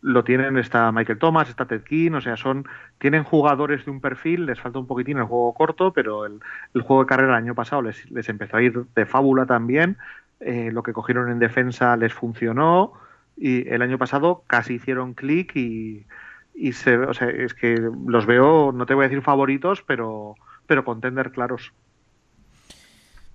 lo 0.00 0.24
tienen 0.24 0.56
está 0.58 0.92
Michael 0.92 1.18
Thomas, 1.18 1.48
está 1.48 1.66
Ted 1.66 1.82
King, 1.82 2.12
o 2.12 2.20
sea, 2.20 2.36
son 2.36 2.66
tienen 2.98 3.24
jugadores 3.24 3.84
de 3.84 3.90
un 3.90 4.00
perfil, 4.00 4.46
les 4.46 4.60
falta 4.60 4.78
un 4.78 4.86
poquitín 4.86 5.18
el 5.18 5.24
juego 5.24 5.52
corto, 5.54 5.92
pero 5.92 6.24
el, 6.26 6.40
juego 6.72 7.02
de 7.02 7.08
carrera 7.08 7.30
el 7.30 7.44
año 7.44 7.54
pasado 7.54 7.82
les, 7.82 8.10
les 8.10 8.28
empezó 8.28 8.56
a 8.56 8.62
ir 8.62 8.84
de 8.94 9.06
fábula 9.06 9.46
también, 9.46 9.96
eh, 10.40 10.70
lo 10.72 10.82
que 10.82 10.92
cogieron 10.92 11.30
en 11.30 11.38
defensa 11.38 11.96
les 11.96 12.14
funcionó, 12.14 12.92
y 13.36 13.68
el 13.68 13.82
año 13.82 13.98
pasado 13.98 14.42
casi 14.46 14.74
hicieron 14.74 15.14
clic 15.14 15.54
y, 15.56 16.06
se, 16.72 16.98
o 16.98 17.14
sea, 17.14 17.28
es 17.28 17.54
que 17.54 17.76
los 18.06 18.26
veo, 18.26 18.72
no 18.72 18.84
te 18.86 18.94
voy 18.94 19.04
a 19.04 19.08
decir 19.08 19.22
favoritos, 19.22 19.82
pero, 19.82 20.34
pero 20.66 20.84
contender 20.84 21.30
claros. 21.30 21.72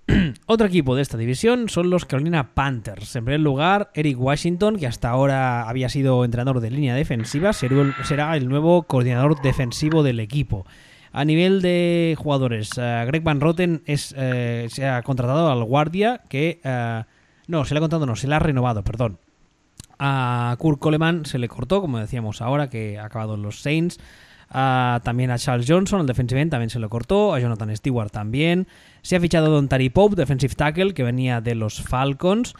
Otro 0.46 0.66
equipo 0.66 0.94
de 0.94 1.02
esta 1.02 1.16
división 1.16 1.68
son 1.68 1.90
los 1.90 2.04
Carolina 2.04 2.54
Panthers. 2.54 3.16
En 3.16 3.24
primer 3.24 3.40
lugar, 3.40 3.90
Eric 3.94 4.20
Washington, 4.20 4.76
que 4.76 4.86
hasta 4.86 5.08
ahora 5.08 5.68
había 5.68 5.88
sido 5.88 6.24
entrenador 6.24 6.60
de 6.60 6.70
línea 6.70 6.94
defensiva, 6.94 7.52
será 7.52 8.36
el 8.36 8.48
nuevo 8.48 8.82
coordinador 8.82 9.40
defensivo 9.40 10.02
del 10.02 10.20
equipo. 10.20 10.66
A 11.12 11.24
nivel 11.24 11.62
de 11.62 12.16
jugadores, 12.18 12.70
eh, 12.76 13.04
Greg 13.06 13.22
Van 13.22 13.40
Roten 13.40 13.82
es, 13.86 14.14
eh, 14.18 14.66
se 14.68 14.86
ha 14.86 15.02
contratado 15.02 15.50
al 15.50 15.64
guardia 15.64 16.22
que... 16.28 16.60
Eh, 16.64 17.04
no, 17.46 17.64
se 17.64 17.74
le 17.74 17.78
ha 17.78 17.80
contratado, 17.80 18.06
no, 18.06 18.16
se 18.16 18.26
le 18.26 18.34
ha 18.34 18.38
renovado, 18.38 18.82
perdón. 18.82 19.18
A 19.98 20.56
Kurt 20.58 20.80
Coleman 20.80 21.24
se 21.24 21.38
le 21.38 21.46
cortó, 21.46 21.80
como 21.80 21.98
decíamos 21.98 22.42
ahora, 22.42 22.68
que 22.68 22.98
ha 22.98 23.04
acabado 23.04 23.34
en 23.34 23.42
los 23.42 23.60
Saints. 23.60 23.98
También 24.50 25.30
a 25.30 25.38
Charles 25.38 25.66
Johnson, 25.68 26.00
el 26.00 26.06
defensive 26.06 26.40
end, 26.40 26.50
también 26.50 26.70
se 26.70 26.78
le 26.78 26.88
cortó. 26.88 27.34
A 27.34 27.40
Jonathan 27.40 27.76
Stewart 27.76 28.10
también. 28.10 28.66
Se 29.02 29.16
ha 29.16 29.20
fichado 29.20 29.46
a 29.46 29.50
Don 29.50 29.68
Tari 29.68 29.90
Pope, 29.90 30.16
defensive 30.16 30.54
tackle, 30.54 30.94
que 30.94 31.02
venía 31.02 31.40
de 31.40 31.54
los 31.54 31.82
Falcons. 31.82 32.54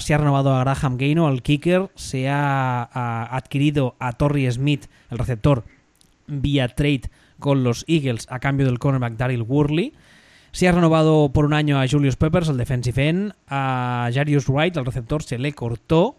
Se 0.00 0.14
ha 0.14 0.18
renovado 0.18 0.54
a 0.54 0.60
Graham 0.64 0.96
Gaino, 0.96 1.28
al 1.28 1.42
kicker. 1.42 1.90
Se 1.94 2.28
ha, 2.28 2.82
ha 2.82 3.36
adquirido 3.36 3.94
a 3.98 4.12
Torrey 4.12 4.50
Smith, 4.50 4.86
el 5.10 5.18
receptor, 5.18 5.64
vía 6.26 6.68
trade 6.68 7.02
con 7.38 7.62
los 7.62 7.84
Eagles 7.86 8.26
a 8.30 8.40
cambio 8.40 8.66
del 8.66 8.78
cornerback 8.78 9.16
Daryl 9.16 9.42
Worley. 9.42 9.92
Se 10.50 10.66
ha 10.66 10.72
renovado 10.72 11.30
por 11.32 11.44
un 11.44 11.52
año 11.52 11.80
a 11.80 11.86
Julius 11.86 12.16
Peppers, 12.16 12.48
el 12.48 12.56
defensive 12.56 13.08
end. 13.08 13.34
A 13.48 14.10
Jarius 14.12 14.48
Wright, 14.48 14.76
el 14.76 14.84
receptor, 14.84 15.22
se 15.22 15.38
le 15.38 15.52
cortó. 15.52 16.16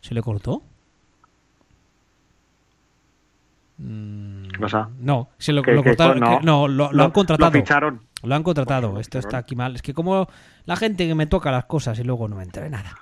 ¿Se 0.00 0.14
le 0.14 0.22
cortó? 0.22 0.62
No, 3.78 5.28
se 5.38 5.52
lo, 5.52 5.62
cortaron. 5.62 6.20
no. 6.42 6.68
lo, 6.68 6.92
lo 6.92 7.04
han 7.04 7.10
contratado. 7.10 7.50
Lo 7.50 7.58
ficharon. 7.58 8.02
Lo 8.22 8.34
han 8.34 8.42
contratado. 8.42 8.92
Pues, 8.92 9.06
Esto 9.06 9.18
está 9.18 9.38
aquí 9.38 9.54
mal. 9.54 9.74
Es 9.76 9.82
que 9.82 9.92
como 9.94 10.28
la 10.64 10.76
gente 10.76 11.06
que 11.06 11.14
me 11.14 11.26
toca 11.26 11.50
las 11.52 11.66
cosas 11.66 11.98
y 11.98 12.04
luego 12.04 12.28
no 12.28 12.36
me 12.36 12.42
enteré 12.42 12.70
nada. 12.70 12.96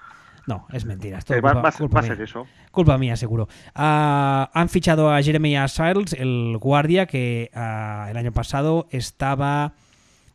No, 0.46 0.66
es 0.72 0.84
mentira. 0.84 1.18
Esto 1.18 1.32
Eh, 1.32 1.36
es 1.38 1.42
culpa, 1.42 1.60
va 1.62 1.68
a 1.68 1.72
ser, 1.72 1.78
culpa 1.80 1.94
va 1.94 2.00
a 2.00 2.02
mía. 2.02 2.14
ser 2.16 2.22
eso. 2.24 2.46
Culpa 2.70 2.98
mía, 2.98 3.16
seguro. 3.16 3.48
Ah, 3.74 4.50
han 4.52 4.68
fichado 4.68 5.10
a 5.10 5.22
Jeremiah 5.22 5.66
Siles, 5.68 6.12
el 6.12 6.58
guardia 6.60 7.06
que 7.06 7.50
ah, 7.54 8.08
el 8.10 8.16
año 8.18 8.32
pasado 8.32 8.86
estaba, 8.90 9.72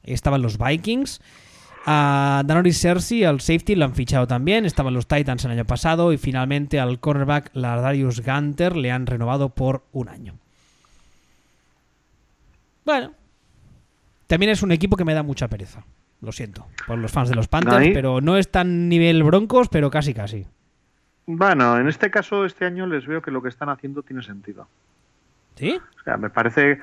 estaba 0.03 0.37
en 0.37 0.41
los 0.41 0.57
Vikings. 0.57 1.21
A 1.85 2.43
Danoris 2.45 2.80
Cersei, 2.80 3.24
al 3.24 3.41
safety, 3.41 3.75
lo 3.75 3.85
han 3.85 3.95
fichado 3.95 4.27
también. 4.27 4.66
Estaban 4.66 4.93
los 4.93 5.08
Titans 5.08 5.45
el 5.45 5.51
año 5.51 5.66
pasado. 5.66 6.14
Y 6.14 6.17
finalmente 6.17 6.80
al 6.80 6.99
cornerback 6.99 7.51
Lardarius 7.53 8.24
Gunter 8.24 8.75
le 8.75 8.91
han 8.91 9.06
renovado 9.06 9.49
por 9.49 9.83
un 9.91 10.09
año. 10.09 10.35
Bueno. 12.85 13.14
También 14.27 14.51
es 14.51 14.61
un 14.61 14.72
equipo 14.72 14.95
que 14.95 15.06
me 15.06 15.14
da 15.14 15.24
mucha 15.24 15.48
pereza. 15.48 15.83
Lo 16.22 16.32
siento 16.32 16.67
por 16.85 16.99
los 16.99 17.11
fans 17.11 17.30
de 17.30 17.35
los 17.35 17.48
Panthers, 17.48 17.91
pero 17.93 18.19
no 18.19 18.38
es 18.38 18.51
tan 18.51 18.90
nivel 18.90 19.24
Broncos, 19.24 19.69
pero 19.69 19.90
casi 19.90 20.14
casi. 20.14 20.45
Bueno, 21.25 21.80
en 21.80 21.88
este 21.88 22.11
caso, 22.11 22.43
este 22.43 22.66
año 22.66 22.85
les 22.85 23.08
veo 23.08 23.22
que 23.22 23.32
lo 23.32 23.41
que 23.41 23.49
están 23.49 23.69
haciendo 23.69 24.03
tiene 24.03 24.22
sentido. 24.22 24.67
¿Sí? 25.56 25.80
O 25.99 26.03
sea, 26.03 26.17
me 26.17 26.30
parece. 26.30 26.80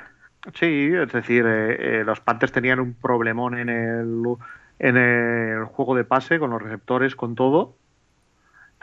Sí, 0.55 0.91
es 0.93 1.13
decir, 1.13 1.45
eh, 1.47 2.01
eh, 2.01 2.05
los 2.05 2.21
Panthers 2.21 2.53
tenían 2.53 2.79
un 2.79 2.95
problemón 2.95 3.59
en 3.59 3.69
el, 3.69 4.23
en 4.79 4.97
el 4.97 5.65
juego 5.65 5.95
de 5.95 6.05
pase, 6.05 6.39
con 6.39 6.51
los 6.51 6.63
receptores, 6.63 7.17
con 7.17 7.35
todo. 7.35 7.75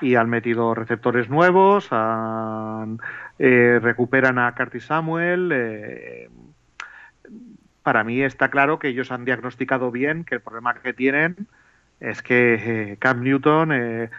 Y 0.02 0.16
han 0.16 0.30
metido 0.30 0.74
receptores 0.74 1.30
nuevos, 1.30 1.88
han- 1.92 3.00
eh, 3.40 3.80
recuperan 3.82 4.40
a 4.40 4.54
Curtis 4.56 4.86
Samuel. 4.86 5.52
eh, 5.54 6.30
para 7.84 8.04
mí 8.04 8.22
está 8.22 8.50
claro 8.50 8.80
que 8.80 8.88
ellos 8.88 9.12
han 9.12 9.26
diagnosticado 9.26 9.92
bien 9.92 10.24
que 10.24 10.36
el 10.36 10.42
problema 10.42 10.74
que 10.74 10.94
tienen 10.94 11.48
es 12.00 12.22
que 12.22 12.92
eh, 12.94 12.98
Cam 12.98 13.22
Newton 13.22 13.72
eh, 13.74 14.10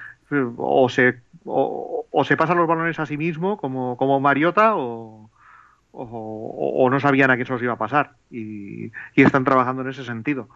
o 0.56 0.88
se 0.88 1.20
o, 1.46 2.06
se 2.24 2.36
pasa 2.36 2.54
los 2.54 2.66
balones 2.66 2.98
a 2.98 3.06
sí 3.06 3.16
mismo 3.16 3.58
como, 3.58 4.20
Mariota 4.20 4.76
o, 4.76 5.30
o, 5.92 6.88
no 6.90 7.00
sabían 7.00 7.30
a 7.30 7.34
quién 7.34 7.46
se 7.46 7.52
los 7.52 7.62
iba 7.62 7.74
a 7.74 7.78
pasar 7.78 8.12
y 8.30 8.90
están 9.14 9.44
trabajando 9.44 9.82
en 9.82 9.88
ese 9.88 10.04
sentido 10.04 10.48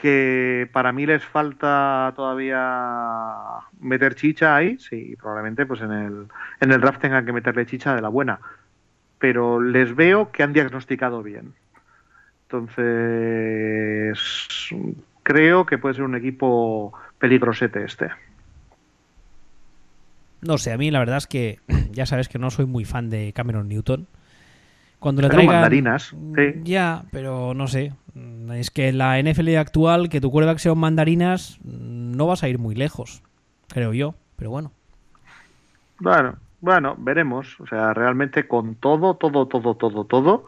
que 0.00 0.68
para 0.72 0.92
mí 0.92 1.04
les 1.06 1.24
falta 1.24 2.12
todavía 2.14 2.62
meter 3.80 4.14
chicha 4.14 4.54
ahí 4.54 4.78
sí 4.78 5.16
probablemente 5.20 5.66
pues 5.66 5.80
en 5.82 5.92
el 5.92 6.26
en 6.60 6.72
el 6.72 6.80
draft 6.80 7.00
tengan 7.00 7.26
que 7.26 7.32
meterle 7.32 7.66
chicha 7.66 7.94
de 7.94 8.02
la 8.02 8.08
buena 8.08 8.38
pero 9.18 9.60
les 9.60 9.94
veo 9.94 10.30
que 10.30 10.42
han 10.44 10.52
diagnosticado 10.52 11.22
bien 11.22 11.54
entonces 12.44 14.18
creo 15.24 15.66
que 15.66 15.78
puede 15.78 15.96
ser 15.96 16.04
un 16.04 16.14
equipo 16.14 16.92
peligrosete 17.18 17.84
este 17.84 18.10
No 20.40 20.56
sé, 20.56 20.72
a 20.72 20.78
mí 20.78 20.90
la 20.90 21.00
verdad 21.00 21.16
es 21.18 21.26
que 21.26 21.58
ya 21.92 22.06
sabes 22.06 22.28
que 22.28 22.38
no 22.38 22.50
soy 22.50 22.66
muy 22.66 22.84
fan 22.84 23.10
de 23.10 23.32
Cameron 23.32 23.68
Newton. 23.68 24.06
Cuando 24.98 25.22
le 25.22 25.28
traigan... 25.28 25.56
mandarinas, 25.56 26.14
sí. 26.34 26.60
Ya, 26.64 27.04
pero 27.12 27.54
no 27.54 27.68
sé. 27.68 27.92
Mm, 28.18 28.52
Es 28.52 28.70
que 28.70 28.88
en 28.88 28.98
la 28.98 29.18
NFL 29.22 29.56
actual, 29.56 30.08
que 30.08 30.20
tu 30.20 30.30
quarterback 30.30 30.58
sea 30.58 30.72
un 30.72 30.80
mandarinas, 30.80 31.58
mm, 31.64 32.12
no 32.16 32.26
vas 32.26 32.42
a 32.42 32.48
ir 32.48 32.58
muy 32.58 32.74
lejos, 32.74 33.22
creo 33.68 33.92
yo. 33.92 34.14
Pero 34.36 34.50
bueno. 34.50 34.72
Bueno, 36.00 36.36
bueno, 36.60 36.94
veremos. 36.98 37.58
O 37.60 37.66
sea, 37.66 37.92
realmente 37.94 38.46
con 38.46 38.74
todo, 38.76 39.14
todo, 39.14 39.46
todo, 39.46 39.74
todo, 39.74 40.04
todo, 40.04 40.46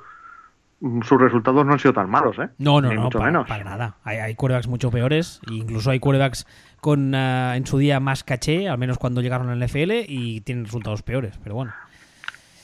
mm, 0.81 1.03
sus 1.03 1.21
resultados 1.21 1.67
no 1.67 1.73
han 1.73 1.79
sido 1.79 1.93
tan 1.95 2.09
malos, 2.09 2.39
¿eh? 2.39 2.49
No, 2.59 2.81
no, 2.81 2.89
Ni 2.89 2.95
no, 2.95 3.03
mucho 3.03 3.19
para, 3.19 3.31
menos. 3.31 3.49
para 3.49 3.65
nada. 3.65 3.97
Hay, 4.05 4.19
hay 4.19 4.35
quarterbacks 4.35 4.69
mucho 4.69 4.91
peores. 4.91 5.41
e 5.51 5.55
incluso 5.55 5.91
hay 5.91 5.99
quarterbacks 6.01 6.47
con 6.81 7.15
ah, 7.15 7.57
en 7.57 7.67
su 7.67 7.79
día 7.79 8.01
más 8.01 8.25
caché, 8.25 8.69
al 8.69 8.79
menos 8.79 8.99
cuando 8.99 9.21
llegaron 9.21 9.49
al 9.51 9.59
NFL, 9.65 10.05
y 10.09 10.41
tienen 10.43 10.65
resultados 10.65 11.03
peores. 11.03 11.39
Pero 11.43 11.55
bueno. 11.57 11.73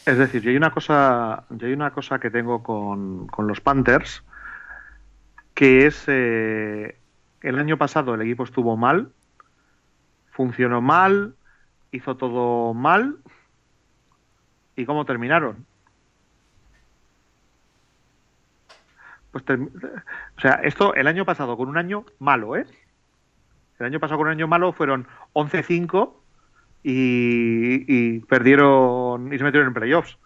Es 0.07 0.17
decir, 0.19 0.41
yo 0.41 0.51
hay 0.51 0.57
una 0.57 0.71
cosa, 0.71 1.43
yo 1.51 1.67
hay 1.67 1.73
una 1.73 1.91
cosa 1.91 2.21
que 2.21 2.31
tengo 2.31 2.63
con, 2.63 3.27
con 3.27 3.49
los 3.49 3.61
Panthers, 3.61 4.23
que 5.57 5.87
es 5.87 6.05
eh, 6.07 6.99
el 7.41 7.59
año 7.59 7.79
pasado 7.79 8.15
el 8.15 8.21
equipo 8.21 8.45
estuvo 8.45 8.77
mal, 8.77 9.11
funcionó 10.31 10.83
mal, 10.83 11.35
hizo 11.91 12.15
todo 12.19 12.75
mal, 12.75 13.17
¿y 14.77 14.85
cómo 14.85 15.07
terminaron? 15.07 15.65
Pues 19.31 19.45
o 19.49 20.41
sea, 20.41 20.61
esto 20.63 20.95
el 20.95 21.07
año 21.07 21.25
pasado 21.25 21.57
con 21.57 21.71
un 21.71 21.79
año 21.79 22.05
malo, 22.19 22.55
¿eh? 22.55 22.67
El 23.79 23.87
año 23.87 23.99
pasado 23.99 24.19
con 24.19 24.27
un 24.27 24.35
año 24.35 24.49
malo 24.49 24.75
fueron 24.75 25.07
11-5 25.33 26.13
y, 26.83 27.85
y 27.89 28.21
perdieron 28.21 29.33
y 29.33 29.39
se 29.39 29.45
metieron 29.45 29.69
en 29.69 29.75
playoffs. 29.75 30.19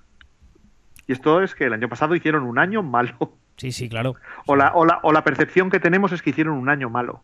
Y 1.07 1.13
esto 1.13 1.41
es 1.41 1.55
que 1.55 1.67
el 1.67 1.73
año 1.73 1.89
pasado 1.89 2.17
hicieron 2.17 2.43
un 2.43 2.59
año 2.59 2.83
malo. 2.83 3.40
Sí, 3.61 3.73
sí, 3.73 3.91
claro. 3.91 4.17
O 4.47 4.57
la, 4.57 4.73
o 4.73 4.87
la, 4.87 5.01
o 5.03 5.13
la 5.13 5.23
percepción 5.23 5.69
que 5.69 5.81
tenemos 5.81 6.13
es 6.13 6.23
que 6.23 6.31
hicieron 6.31 6.57
un 6.57 6.71
año 6.71 6.89
malo. 6.89 7.23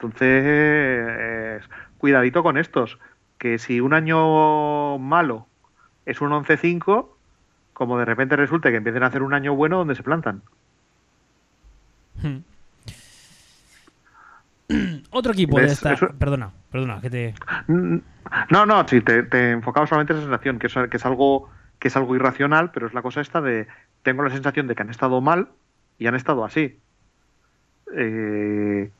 Entonces, 0.00 1.62
cuidadito 1.98 2.42
con 2.42 2.58
estos. 2.58 2.98
Que 3.38 3.58
si 3.58 3.78
un 3.80 3.94
año 3.94 4.98
malo 4.98 5.46
es 6.06 6.20
un 6.20 6.30
11-5, 6.32 7.06
como 7.72 7.98
de 7.98 8.04
repente 8.04 8.34
resulte 8.34 8.70
que 8.72 8.78
empiecen 8.78 9.04
a 9.04 9.06
hacer 9.06 9.22
un 9.22 9.32
año 9.32 9.54
bueno, 9.54 9.78
donde 9.78 9.94
se 9.94 10.02
plantan? 10.02 10.42
Hmm. 12.20 12.38
Otro 15.10 15.32
equipo 15.34 15.56
de 15.58 15.62
¿Ves? 15.66 15.72
esta. 15.74 15.92
Eso- 15.92 16.08
Perdona, 16.18 16.50
perdona, 16.72 17.00
que 17.00 17.10
te. 17.10 17.34
No, 18.50 18.66
no, 18.66 18.88
sí, 18.88 19.00
te, 19.02 19.22
te 19.22 19.52
enfocaba 19.52 19.86
solamente 19.86 20.14
en 20.14 20.18
esa 20.18 20.26
sensación, 20.28 20.58
que 20.58 20.66
es, 20.66 20.74
que 20.90 20.96
es 20.96 21.06
algo 21.06 21.48
que 21.78 21.88
es 21.88 21.96
algo 21.96 22.14
irracional, 22.16 22.70
pero 22.72 22.86
es 22.86 22.94
la 22.94 23.02
cosa 23.02 23.20
esta 23.20 23.40
de 23.40 23.66
tengo 24.02 24.22
la 24.22 24.30
sensación 24.30 24.66
de 24.66 24.74
que 24.74 24.82
han 24.82 24.90
estado 24.90 25.20
mal 25.20 25.48
y 25.98 26.06
han 26.06 26.14
estado 26.14 26.44
así. 26.44 26.78
Eh, 27.96 28.90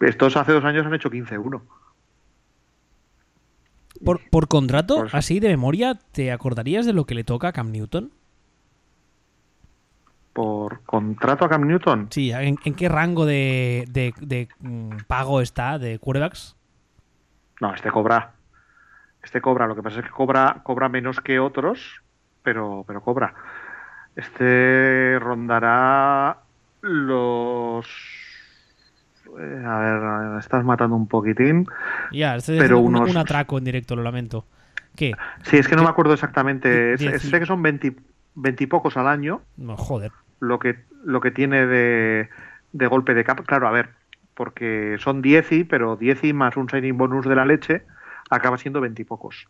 estos 0.00 0.36
hace 0.36 0.52
dos 0.52 0.64
años 0.64 0.84
han 0.86 0.94
hecho 0.94 1.10
15-1. 1.10 1.60
Por, 4.04 4.20
por 4.30 4.48
contrato, 4.48 5.06
así 5.12 5.38
de 5.38 5.48
memoria, 5.48 5.94
¿te 6.12 6.32
acordarías 6.32 6.86
de 6.86 6.92
lo 6.92 7.04
que 7.04 7.14
le 7.14 7.22
toca 7.24 7.48
a 7.48 7.52
Cam 7.52 7.70
Newton? 7.70 8.10
Por 10.32 10.80
contrato 10.84 11.44
a 11.44 11.48
Cam 11.48 11.66
Newton. 11.66 12.08
Sí, 12.10 12.32
¿en, 12.32 12.58
en 12.64 12.74
qué 12.74 12.88
rango 12.88 13.26
de, 13.26 13.84
de- 13.90 14.14
de, 14.20 14.48
mm, 14.60 14.96
pago 15.06 15.40
está 15.40 15.78
de 15.78 15.98
quarterbacks? 15.98 16.56
No, 17.60 17.74
este 17.74 17.90
cobra. 17.90 18.32
Este 19.22 19.40
cobra. 19.40 19.66
Lo 19.66 19.76
que 19.76 19.82
pasa 19.82 20.00
es 20.00 20.06
que 20.06 20.10
cobra, 20.10 20.62
cobra 20.64 20.88
menos 20.88 21.20
que 21.20 21.38
otros, 21.38 22.01
pero, 22.42 22.84
pero 22.86 23.00
cobra. 23.02 23.34
Este 24.16 25.18
rondará 25.18 26.38
los. 26.82 27.86
eh, 29.38 29.64
a 29.66 29.78
ver, 29.78 30.00
me 30.32 30.38
estás 30.40 30.64
matando 30.64 30.96
un 30.96 31.08
poquitín. 31.08 31.66
Ya, 32.12 32.36
este 32.36 32.58
Pero 32.58 32.78
es 32.78 32.84
un, 32.84 32.96
unos- 32.96 33.10
un 33.10 33.16
atraco 33.16 33.58
en 33.58 33.64
directo, 33.64 33.96
lo 33.96 34.02
lamento. 34.02 34.44
¿Qué? 34.96 35.12
Sí, 35.44 35.56
es 35.56 35.68
que 35.68 35.76
no 35.76 35.82
me 35.84 35.88
acuerdo 35.88 36.12
exactamente. 36.12 36.92
Es- 36.94 37.00
Dieci- 37.00 37.14
es- 37.14 37.22
sé 37.22 37.40
que 37.40 37.46
son 37.46 37.62
20, 37.62 37.96
20 38.34 38.64
y 38.64 38.66
pocos 38.66 38.96
al 38.98 39.08
año 39.08 39.40
No, 39.56 39.76
joder. 39.76 40.12
lo 40.40 40.58
que, 40.58 40.80
lo 41.04 41.20
que 41.22 41.30
tiene 41.30 41.66
de, 41.66 42.28
de 42.72 42.86
golpe 42.88 43.14
de 43.14 43.24
cap. 43.24 43.40
Claro, 43.46 43.66
a 43.68 43.70
ver, 43.70 43.88
porque 44.34 44.96
son 44.98 45.22
10 45.22 45.50
y, 45.52 45.64
pero 45.64 45.96
10 45.96 46.22
y 46.24 46.34
más 46.34 46.58
un 46.58 46.68
signing 46.68 46.98
bonus 46.98 47.26
de 47.26 47.34
la 47.36 47.46
leche 47.46 47.84
acaba 48.28 48.58
siendo 48.58 48.82
20 48.82 49.00
y 49.00 49.04
pocos. 49.06 49.48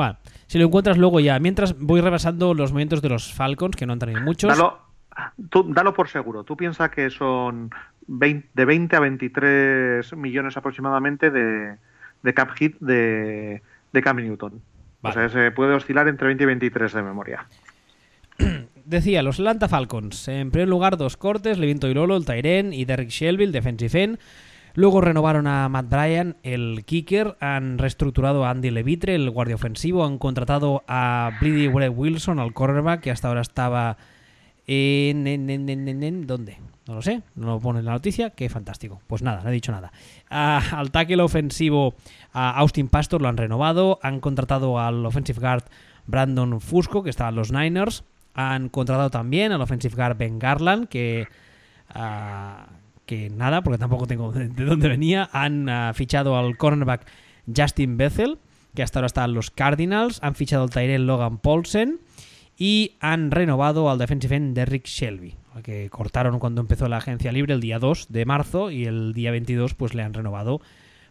Bueno, 0.00 0.16
si 0.46 0.58
lo 0.58 0.64
encuentras 0.64 0.96
luego 0.96 1.20
ya. 1.20 1.38
Mientras 1.40 1.78
voy 1.78 2.00
repasando 2.00 2.54
los 2.54 2.72
movimientos 2.72 3.02
de 3.02 3.10
los 3.10 3.34
Falcons, 3.34 3.76
que 3.76 3.84
no 3.84 3.92
han 3.92 3.98
tenido 3.98 4.22
muchos. 4.22 4.48
Dalo, 4.48 4.78
tú, 5.50 5.66
dalo 5.68 5.92
por 5.92 6.08
seguro. 6.08 6.42
Tú 6.42 6.56
piensas 6.56 6.88
que 6.88 7.10
son 7.10 7.70
20 8.06 8.48
de 8.54 8.64
20 8.64 8.96
a 8.96 9.00
23 9.00 10.16
millones 10.16 10.56
aproximadamente 10.56 11.30
de, 11.30 11.76
de 12.22 12.34
cap 12.34 12.52
hit 12.52 12.78
de, 12.80 13.60
de 13.92 14.02
Cam 14.02 14.16
Newton. 14.16 14.62
Vale. 15.02 15.26
O 15.26 15.28
sea, 15.28 15.28
se 15.28 15.50
puede 15.50 15.74
oscilar 15.74 16.08
entre 16.08 16.28
20 16.28 16.44
y 16.44 16.46
23 16.46 16.94
de 16.94 17.02
memoria. 17.02 17.46
Decía, 18.86 19.22
los 19.22 19.38
Atlanta 19.38 19.68
Falcons. 19.68 20.28
En 20.28 20.50
primer 20.50 20.70
lugar, 20.70 20.96
dos 20.96 21.18
cortes, 21.18 21.58
Levin 21.58 21.78
Toirolo, 21.78 22.16
el 22.16 22.24
Tyren 22.24 22.72
y 22.72 22.86
Derek 22.86 23.10
Shelby, 23.10 23.44
el 23.44 23.52
defensive 23.52 24.02
end. 24.02 24.18
Luego 24.74 25.00
renovaron 25.00 25.46
a 25.46 25.68
Matt 25.68 25.88
Bryan, 25.88 26.36
el 26.42 26.84
kicker, 26.84 27.36
han 27.40 27.78
reestructurado 27.78 28.44
a 28.44 28.50
Andy 28.50 28.70
Levitre, 28.70 29.14
el 29.14 29.30
guardia 29.30 29.56
ofensivo, 29.56 30.04
han 30.04 30.18
contratado 30.18 30.84
a 30.86 31.32
Bleedy 31.40 31.68
Wilson, 31.68 32.38
al 32.38 32.52
cornerback, 32.52 33.00
que 33.00 33.10
hasta 33.10 33.28
ahora 33.28 33.40
estaba 33.40 33.96
en, 34.66 35.26
en, 35.26 36.26
¿Dónde? 36.26 36.58
No 36.86 36.94
lo 36.94 37.02
sé, 37.02 37.22
no 37.34 37.46
lo 37.46 37.60
pone 37.60 37.80
en 37.80 37.84
la 37.84 37.92
noticia, 37.92 38.30
qué 38.30 38.48
fantástico. 38.48 39.00
Pues 39.06 39.22
nada, 39.22 39.42
no 39.42 39.50
he 39.50 39.52
dicho 39.52 39.72
nada. 39.72 39.92
al 40.28 40.90
tackle 40.90 41.22
ofensivo, 41.22 41.94
a 42.32 42.50
Austin 42.58 42.88
Pastor 42.88 43.20
lo 43.20 43.28
han 43.28 43.36
renovado, 43.36 43.98
han 44.02 44.20
contratado 44.20 44.78
al 44.78 45.04
offensive 45.04 45.40
guard 45.40 45.64
Brandon 46.06 46.60
Fusco, 46.60 47.02
que 47.02 47.10
estaba 47.10 47.30
en 47.30 47.36
los 47.36 47.52
Niners, 47.52 48.04
han 48.34 48.68
contratado 48.68 49.10
también 49.10 49.52
al 49.52 49.60
offensive 49.60 49.94
guard 49.94 50.16
Ben 50.16 50.38
Garland, 50.38 50.88
que... 50.88 51.26
Ah, 51.92 52.66
que 53.10 53.28
nada, 53.28 53.62
porque 53.62 53.78
tampoco 53.78 54.06
tengo 54.06 54.30
de, 54.30 54.46
dónde 54.46 54.88
venía. 54.88 55.28
Han 55.32 55.68
ah, 55.68 55.92
fichado 55.94 56.38
al 56.38 56.56
cornerback 56.56 57.04
Justin 57.44 57.96
Bethel, 57.96 58.38
que 58.72 58.84
hasta 58.84 59.00
ahora 59.00 59.08
está 59.08 59.24
en 59.24 59.34
los 59.34 59.50
Cardinals. 59.50 60.20
Han 60.22 60.36
fichado 60.36 60.62
al 60.62 60.70
Tyrell 60.70 61.08
Logan 61.08 61.38
Paulsen. 61.38 61.98
Y 62.56 62.92
han 63.00 63.32
renovado 63.32 63.90
al 63.90 63.98
defensive 63.98 64.36
end 64.36 64.54
Derrick 64.54 64.86
Shelby, 64.86 65.34
que 65.64 65.90
cortaron 65.90 66.38
cuando 66.38 66.60
empezó 66.60 66.88
la 66.88 66.98
agencia 66.98 67.32
libre 67.32 67.52
el 67.52 67.60
día 67.60 67.80
2 67.80 68.12
de 68.12 68.24
marzo 68.26 68.70
y 68.70 68.84
el 68.84 69.12
día 69.12 69.32
22 69.32 69.74
pues 69.74 69.94
le 69.94 70.02
han 70.02 70.14
renovado 70.14 70.60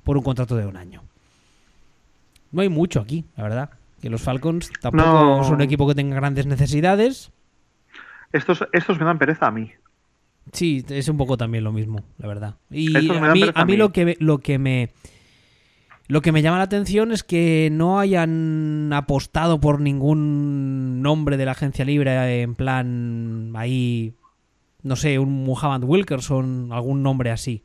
por 0.03 0.16
un 0.16 0.24
contrato 0.24 0.56
de 0.56 0.68
un 0.68 0.78
año. 0.78 1.02
No 2.52 2.61
hay 2.61 2.69
mucho 2.69 3.02
aquí, 3.02 3.26
la 3.36 3.44
verdad. 3.44 3.69
Que 4.00 4.10
los 4.10 4.22
Falcons 4.22 4.72
tampoco 4.80 5.44
son 5.44 5.56
un 5.56 5.61
equipo 5.61 5.86
que 5.86 5.95
tenga 5.95 6.16
grandes 6.16 6.45
necesidades. 6.45 7.32
Estos, 8.32 8.64
estos 8.72 9.00
me 9.00 9.06
dan 9.06 9.18
pereza 9.18 9.48
a 9.48 9.52
mí. 9.52 9.72
Sí, 10.52 10.86
es 10.90 11.10
un 11.10 11.18
poco 11.18 11.38
también 11.38 11.64
lo 11.64 11.72
mismo, 11.72 12.03
la 12.18 12.28
verdad. 12.28 12.56
Y 12.72 12.95
a 12.95 13.66
mí, 13.66 13.78
lo 13.78 13.92
que 13.92 14.18
lo 14.19 14.40
que 14.40 14.58
me 14.58 14.90
lo 16.08 16.22
que 16.22 16.32
me 16.32 16.42
llama 16.42 16.58
la 16.58 16.64
atención 16.64 17.11
es 17.11 17.24
que 17.24 17.69
no 17.72 18.00
hayan 18.00 18.92
apostado 18.94 19.60
por 19.60 19.80
ningún 19.80 21.02
nombre 21.02 21.38
de 21.38 21.45
la 21.45 21.52
agencia 21.52 21.86
libre 21.86 22.42
en 22.42 22.56
plan 22.56 23.53
ahí 23.56 24.16
no 24.82 24.95
sé, 24.95 25.19
un 25.19 25.44
Muhammad 25.44 25.84
Wilkerson, 25.84 26.69
algún 26.72 27.03
nombre 27.03 27.32
así. 27.32 27.64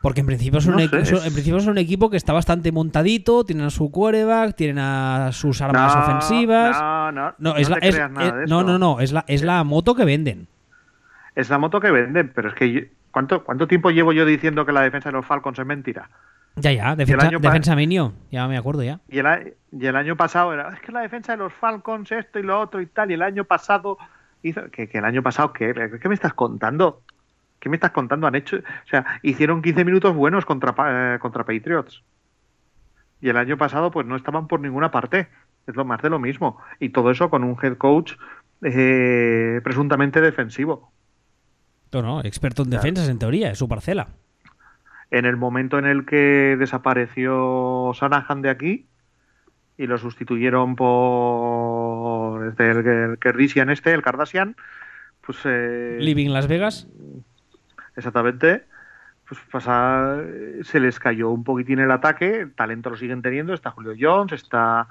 Porque 0.00 0.20
en 0.20 0.26
principio, 0.26 0.60
son 0.60 0.74
un 0.74 0.80
en 0.80 0.90
principio 0.90 1.58
un 1.58 1.78
equipo 1.78 2.08
que 2.08 2.16
está 2.16 2.32
bastante 2.32 2.70
montadito, 2.70 3.44
tienen 3.44 3.66
a 3.66 3.70
su 3.70 3.90
quarterback, 3.90 4.54
tienen 4.54 4.78
a 4.78 5.30
sus 5.32 5.60
armas 5.60 5.96
ofensivas. 5.96 6.80
No, 6.80 7.10
no, 7.10 7.34
no, 7.38 7.56
es 7.56 7.68
la, 7.68 8.08
no, 8.46 8.62
no, 8.62 8.78
no, 8.78 9.00
es 9.00 9.10
la, 9.10 9.24
es 9.26 9.42
la 9.42 9.64
moto 9.64 9.96
que 9.96 10.04
venden 10.04 10.46
es 11.38 11.48
la 11.50 11.58
moto 11.58 11.80
que 11.80 11.92
venden, 11.92 12.32
pero 12.34 12.48
es 12.48 12.54
que 12.54 12.90
¿cuánto, 13.12 13.44
¿cuánto 13.44 13.68
tiempo 13.68 13.92
llevo 13.92 14.12
yo 14.12 14.26
diciendo 14.26 14.66
que 14.66 14.72
la 14.72 14.82
defensa 14.82 15.10
de 15.10 15.12
los 15.12 15.24
Falcons 15.24 15.56
es 15.56 15.64
mentira? 15.64 16.10
Ya, 16.56 16.72
ya, 16.72 16.96
defensa, 16.96 17.30
defensa 17.30 17.76
minio, 17.76 18.12
ya 18.32 18.48
me 18.48 18.56
acuerdo 18.56 18.82
ya. 18.82 18.98
Y 19.08 19.20
el, 19.20 19.54
y 19.70 19.86
el, 19.86 19.94
año 19.94 20.16
pasado 20.16 20.52
era, 20.52 20.74
es 20.74 20.80
que 20.80 20.90
la 20.90 21.02
defensa 21.02 21.32
de 21.32 21.38
los 21.38 21.52
Falcons 21.52 22.10
esto 22.10 22.40
y 22.40 22.42
lo 22.42 22.58
otro 22.58 22.80
y 22.80 22.86
tal, 22.86 23.12
y 23.12 23.14
el 23.14 23.22
año 23.22 23.44
pasado 23.44 23.98
hizo, 24.42 24.68
que, 24.72 24.90
el 24.92 25.04
año 25.04 25.22
pasado, 25.22 25.52
¿qué? 25.52 25.72
¿Qué 26.02 26.08
me 26.08 26.16
estás 26.16 26.34
contando? 26.34 27.02
¿Qué 27.60 27.68
me 27.68 27.76
estás 27.76 27.92
contando? 27.92 28.26
Han 28.26 28.34
hecho, 28.34 28.56
o 28.56 28.88
sea, 28.90 29.06
hicieron 29.22 29.62
15 29.62 29.84
minutos 29.84 30.16
buenos 30.16 30.44
contra, 30.44 30.74
eh, 30.88 31.18
contra 31.20 31.44
Patriots. 31.44 32.02
Y 33.20 33.28
el 33.28 33.36
año 33.36 33.56
pasado, 33.56 33.92
pues 33.92 34.08
no 34.08 34.16
estaban 34.16 34.48
por 34.48 34.58
ninguna 34.58 34.90
parte. 34.90 35.28
Es 35.68 35.76
lo 35.76 35.84
más 35.84 36.02
de 36.02 36.10
lo 36.10 36.18
mismo. 36.18 36.58
Y 36.80 36.88
todo 36.88 37.12
eso 37.12 37.30
con 37.30 37.44
un 37.44 37.56
head 37.62 37.76
coach 37.76 38.14
eh, 38.62 39.60
presuntamente 39.62 40.20
defensivo. 40.20 40.90
No, 41.92 42.02
no, 42.02 42.20
experto 42.20 42.62
en 42.62 42.70
defensas 42.70 43.08
en 43.08 43.18
teoría, 43.18 43.50
es 43.50 43.58
su 43.58 43.68
parcela. 43.68 44.08
En 45.10 45.24
el 45.24 45.36
momento 45.36 45.78
en 45.78 45.86
el 45.86 46.04
que 46.04 46.56
desapareció 46.58 47.92
Sanahan 47.94 48.42
de 48.42 48.50
aquí 48.50 48.86
y 49.78 49.86
lo 49.86 49.96
sustituyeron 49.96 50.76
por 50.76 52.46
este, 52.46 52.70
el, 52.70 52.86
el 52.86 53.70
este, 53.70 53.92
el 53.94 54.02
Kardashian, 54.02 54.56
pues... 55.24 55.38
Eh, 55.44 55.96
Living 56.00 56.30
Las 56.30 56.48
Vegas. 56.48 56.88
Exactamente. 57.96 58.64
Pues 59.28 59.40
pasa, 59.50 60.16
se 60.62 60.80
les 60.80 60.98
cayó 60.98 61.30
un 61.30 61.44
poquitín 61.44 61.80
el 61.80 61.90
ataque, 61.90 62.40
el 62.40 62.52
talento 62.54 62.90
lo 62.90 62.96
siguen 62.96 63.20
teniendo, 63.20 63.52
está 63.52 63.70
Julio 63.70 63.94
Jones, 63.98 64.32
está, 64.32 64.88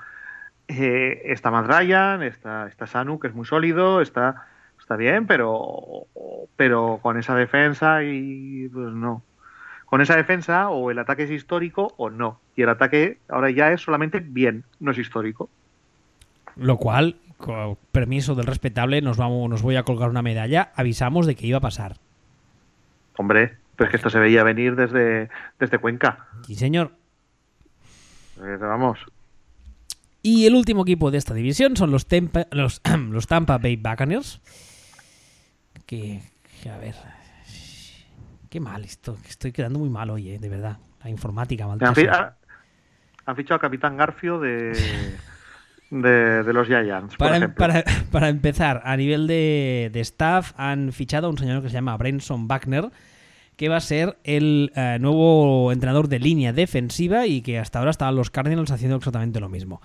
eh, 0.67 1.23
está 1.25 1.49
Matt 1.49 1.65
Ryan, 1.65 2.21
está, 2.21 2.67
está 2.67 2.85
Sanu, 2.85 3.19
que 3.19 3.27
es 3.27 3.33
muy 3.33 3.45
sólido, 3.45 3.99
está 3.99 4.45
está 4.87 4.95
bien, 4.95 5.27
pero, 5.27 6.07
pero 6.55 6.99
con 7.01 7.19
esa 7.19 7.35
defensa 7.35 8.03
y 8.03 8.69
pues 8.69 8.93
no. 8.93 9.21
Con 9.85 9.99
esa 9.99 10.15
defensa 10.15 10.69
o 10.69 10.91
el 10.91 10.99
ataque 10.99 11.23
es 11.23 11.31
histórico 11.31 11.93
o 11.97 12.09
no. 12.09 12.39
Y 12.55 12.61
el 12.61 12.69
ataque 12.69 13.17
ahora 13.27 13.51
ya 13.51 13.73
es 13.73 13.81
solamente 13.81 14.21
bien, 14.21 14.63
no 14.79 14.91
es 14.91 14.97
histórico. 14.97 15.49
Lo 16.55 16.77
cual, 16.77 17.17
con 17.35 17.77
permiso 17.91 18.33
del 18.33 18.45
respetable, 18.45 19.01
nos, 19.01 19.17
vamos, 19.17 19.49
nos 19.49 19.61
voy 19.61 19.75
a 19.75 19.83
colgar 19.83 20.09
una 20.09 20.21
medalla. 20.21 20.71
Avisamos 20.73 21.27
de 21.27 21.35
que 21.35 21.47
iba 21.47 21.57
a 21.57 21.61
pasar. 21.61 21.97
Hombre, 23.17 23.57
pues 23.75 23.89
que 23.89 23.97
esto 23.97 24.09
se 24.09 24.19
veía 24.19 24.43
venir 24.43 24.77
desde, 24.77 25.27
desde 25.59 25.79
Cuenca. 25.79 26.27
Sí, 26.45 26.55
señor. 26.55 26.91
Eh, 28.41 28.55
vamos. 28.57 28.99
Y 30.21 30.45
el 30.45 30.55
último 30.55 30.83
equipo 30.83 31.11
de 31.11 31.17
esta 31.17 31.33
división 31.33 31.75
son 31.75 31.91
los, 31.91 32.07
los, 32.51 32.81
los 33.09 33.27
Tampa 33.27 33.57
Bay 33.57 33.75
Buccaneers 33.75 34.41
que, 35.87 36.21
a 36.71 36.77
ver, 36.77 36.93
qué 38.49 38.59
mal 38.59 38.83
esto, 38.83 39.17
estoy 39.27 39.51
quedando 39.51 39.79
muy 39.79 39.89
mal 39.89 40.09
hoy, 40.11 40.29
eh, 40.29 40.37
de 40.37 40.49
verdad. 40.49 40.77
La 41.03 41.09
informática, 41.09 41.65
maldita. 41.65 42.35
Han, 43.25 43.35
fichado 43.35 43.55
al 43.55 43.61
Capitán 43.61 43.97
Garfio 43.97 44.39
de, 44.39 44.73
de, 45.89 46.53
los 46.53 46.67
Giants. 46.67 47.15
Para, 47.15 47.53
para, 48.11 48.29
empezar, 48.29 48.81
a 48.83 48.97
nivel 48.97 49.27
de, 49.27 49.91
staff, 49.95 50.53
han 50.57 50.91
fichado 50.91 51.27
a 51.27 51.29
un 51.29 51.37
señor 51.37 51.61
que 51.61 51.69
se 51.69 51.75
llama 51.75 51.95
Brenson 51.97 52.47
Wagner, 52.47 52.91
que 53.55 53.69
va 53.69 53.77
a 53.77 53.81
ser 53.81 54.17
el 54.23 54.71
eh, 54.75 54.97
nuevo 54.99 55.71
entrenador 55.71 56.09
de 56.09 56.19
línea 56.19 56.51
defensiva 56.51 57.25
y 57.27 57.41
que 57.41 57.59
hasta 57.59 57.79
ahora 57.79 57.91
estaban 57.91 58.15
los 58.15 58.29
Cardinals 58.29 58.71
haciendo 58.71 58.97
exactamente 58.97 59.39
lo 59.39 59.49
mismo. 59.49 59.81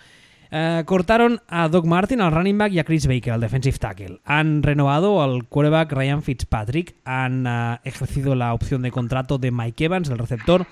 Eh, 0.55 0.83
cortaron 0.85 1.41
a 1.49 1.67
Doug 1.69 1.87
Martin, 1.87 2.21
al 2.21 2.31
running 2.31 2.59
back, 2.59 2.73
y 2.73 2.79
a 2.79 2.85
Chris 2.85 3.07
Baker, 3.07 3.33
al 3.33 3.41
defensive 3.41 3.79
tackle. 3.79 4.21
Han 4.27 4.63
renovado 4.63 5.23
al 5.23 5.47
quarterback 5.47 5.91
Ryan 5.93 6.23
Fitzpatrick. 6.23 6.95
Han 7.07 7.47
eh, 7.47 7.81
ejercido 7.85 8.35
la 8.35 8.53
opción 8.53 8.83
de 8.83 8.91
contrato 8.91 9.39
de 9.39 9.51
Mike 9.51 9.87
Evans, 9.87 10.11
el 10.11 10.19
receptor, 10.19 10.67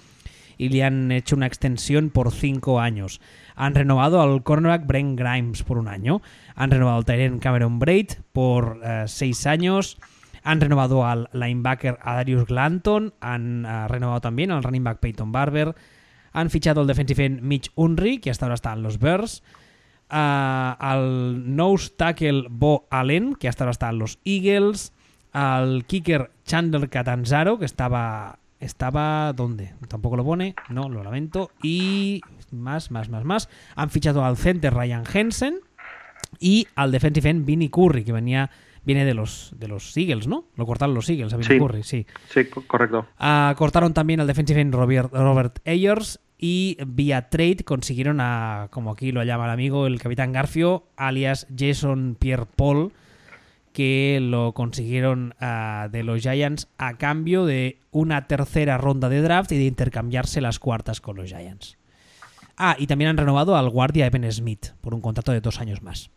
y 0.59 0.69
le 0.69 0.85
han 0.85 1.11
hecho 1.11 1.35
una 1.35 1.47
extensión 1.47 2.11
por 2.11 2.31
cinco 2.31 2.79
años. 2.79 3.23
Han 3.57 3.75
renovado 3.75 4.21
al 4.21 4.43
cornerback 4.43 4.87
Brent 4.87 5.19
Grimes 5.19 5.63
por 5.63 5.79
un 5.79 5.89
año. 5.89 6.21
Han 6.57 6.71
renovado 6.71 6.99
al 6.99 7.07
Tyrant 7.07 7.43
Cameron 7.43 7.79
Braid 7.79 8.11
por 8.35 8.81
eh, 8.85 9.05
seis 9.07 9.47
años. 9.47 9.97
Han 10.43 10.61
renovado 10.61 11.07
al 11.07 11.31
linebacker 11.33 11.99
Adarius 12.03 12.45
Glanton. 12.45 13.15
Han 13.21 13.67
renovado 13.89 14.21
también 14.21 14.51
al 14.51 14.63
running 14.63 14.85
back 14.85 14.99
Peyton 14.99 15.33
Barber. 15.33 15.75
Han 16.33 16.51
fichado 16.51 16.83
al 16.83 16.87
defensive 16.87 17.25
end 17.25 17.41
Mitch 17.41 17.71
Unry, 17.75 18.19
que 18.19 18.31
hasta 18.31 18.45
ahora 18.45 18.55
está 18.55 18.75
en 18.75 18.83
los 18.83 18.99
Bears 18.99 19.43
al 20.11 21.57
nose 21.57 21.91
tackle 21.97 22.47
Bo 22.51 22.87
Allen, 22.91 23.35
que 23.35 23.49
hasta 23.49 23.65
ahora 23.65 23.73
está 23.73 23.91
en 23.91 23.99
los 23.99 24.19
Eagles, 24.25 24.93
al 25.33 25.85
kicker 25.87 26.31
Chandler 26.45 26.89
Catanzaro, 26.89 27.59
que 27.59 27.65
estaba 27.65 28.39
estaba 28.61 29.33
¿dónde? 29.33 29.73
Tampoco 29.89 30.17
lo 30.17 30.25
pone, 30.25 30.55
no, 30.69 30.89
lo 30.89 31.03
lamento. 31.03 31.51
Y 31.63 32.21
más, 32.51 32.91
más, 32.91 33.09
más, 33.09 33.25
más. 33.25 33.49
Han 33.75 33.91
fichado 33.91 34.25
al 34.25 34.37
center 34.37 34.75
Ryan 34.75 35.05
Hensen 35.13 35.61
y 36.39 36.69
al 36.75 36.93
defensive 36.93 37.29
end 37.29 37.47
Vinny 37.47 37.69
Curry, 37.71 38.05
que 38.05 38.13
venía 38.13 38.51
viene 38.83 39.05
de 39.05 39.15
los 39.15 39.55
de 39.59 39.69
los 39.69 39.97
Eagles, 39.97 40.27
¿no? 40.27 40.45
Lo 40.57 40.67
cortaron 40.67 40.95
los 40.95 41.09
Eagles 41.09 41.33
a 41.33 41.37
Vinny 41.37 41.59
Curry, 41.59 41.83
sí. 41.83 42.07
Sí, 42.29 42.45
correcto. 42.47 43.07
Ah, 43.19 43.55
cortaron 43.57 43.95
también 43.95 44.21
al 44.21 44.27
defensive 44.27 44.61
end 44.61 44.75
Robert, 44.75 45.13
Robert 45.13 45.67
Ayers 45.67 46.21
y 46.43 46.79
vía 46.87 47.29
trade 47.29 47.65
consiguieron 47.67 48.19
a, 48.21 48.69
como 48.71 48.91
aquí 48.91 49.13
lo 49.13 49.23
llama 49.23 49.45
el 49.45 49.51
amigo, 49.51 49.87
el 49.87 50.01
capitán 50.01 50.33
Garfio, 50.33 50.85
alias 50.97 51.47
Jason 51.55 52.17
Pierre 52.19 52.47
Paul, 52.57 52.93
que 53.75 54.19
lo 54.23 54.53
consiguieron 54.53 55.35
ah, 55.39 55.89
de 55.93 56.03
los 56.03 56.23
Giants 56.23 56.67
a 56.79 56.97
cambio 56.97 57.45
de 57.45 57.79
una 57.91 58.27
tercera 58.27 58.79
ronda 58.79 59.11
de 59.11 59.21
draft 59.21 59.53
y 59.53 59.59
de 59.59 59.67
intercambiarse 59.67 60.41
las 60.41 60.59
cuartas 60.59 61.03
con 61.03 61.17
los 61.17 61.27
Giants. 61.27 61.77
Ah, 62.57 62.75
y 62.79 62.87
también 62.87 63.11
han 63.11 63.19
renovado 63.19 63.55
al 63.55 63.69
guardia 63.69 64.07
Evan 64.07 64.31
Smith 64.33 64.69
por 64.81 64.95
un 64.95 65.03
contrato 65.03 65.33
de 65.33 65.43
dos 65.43 65.61
años 65.61 65.83
más. 65.83 66.11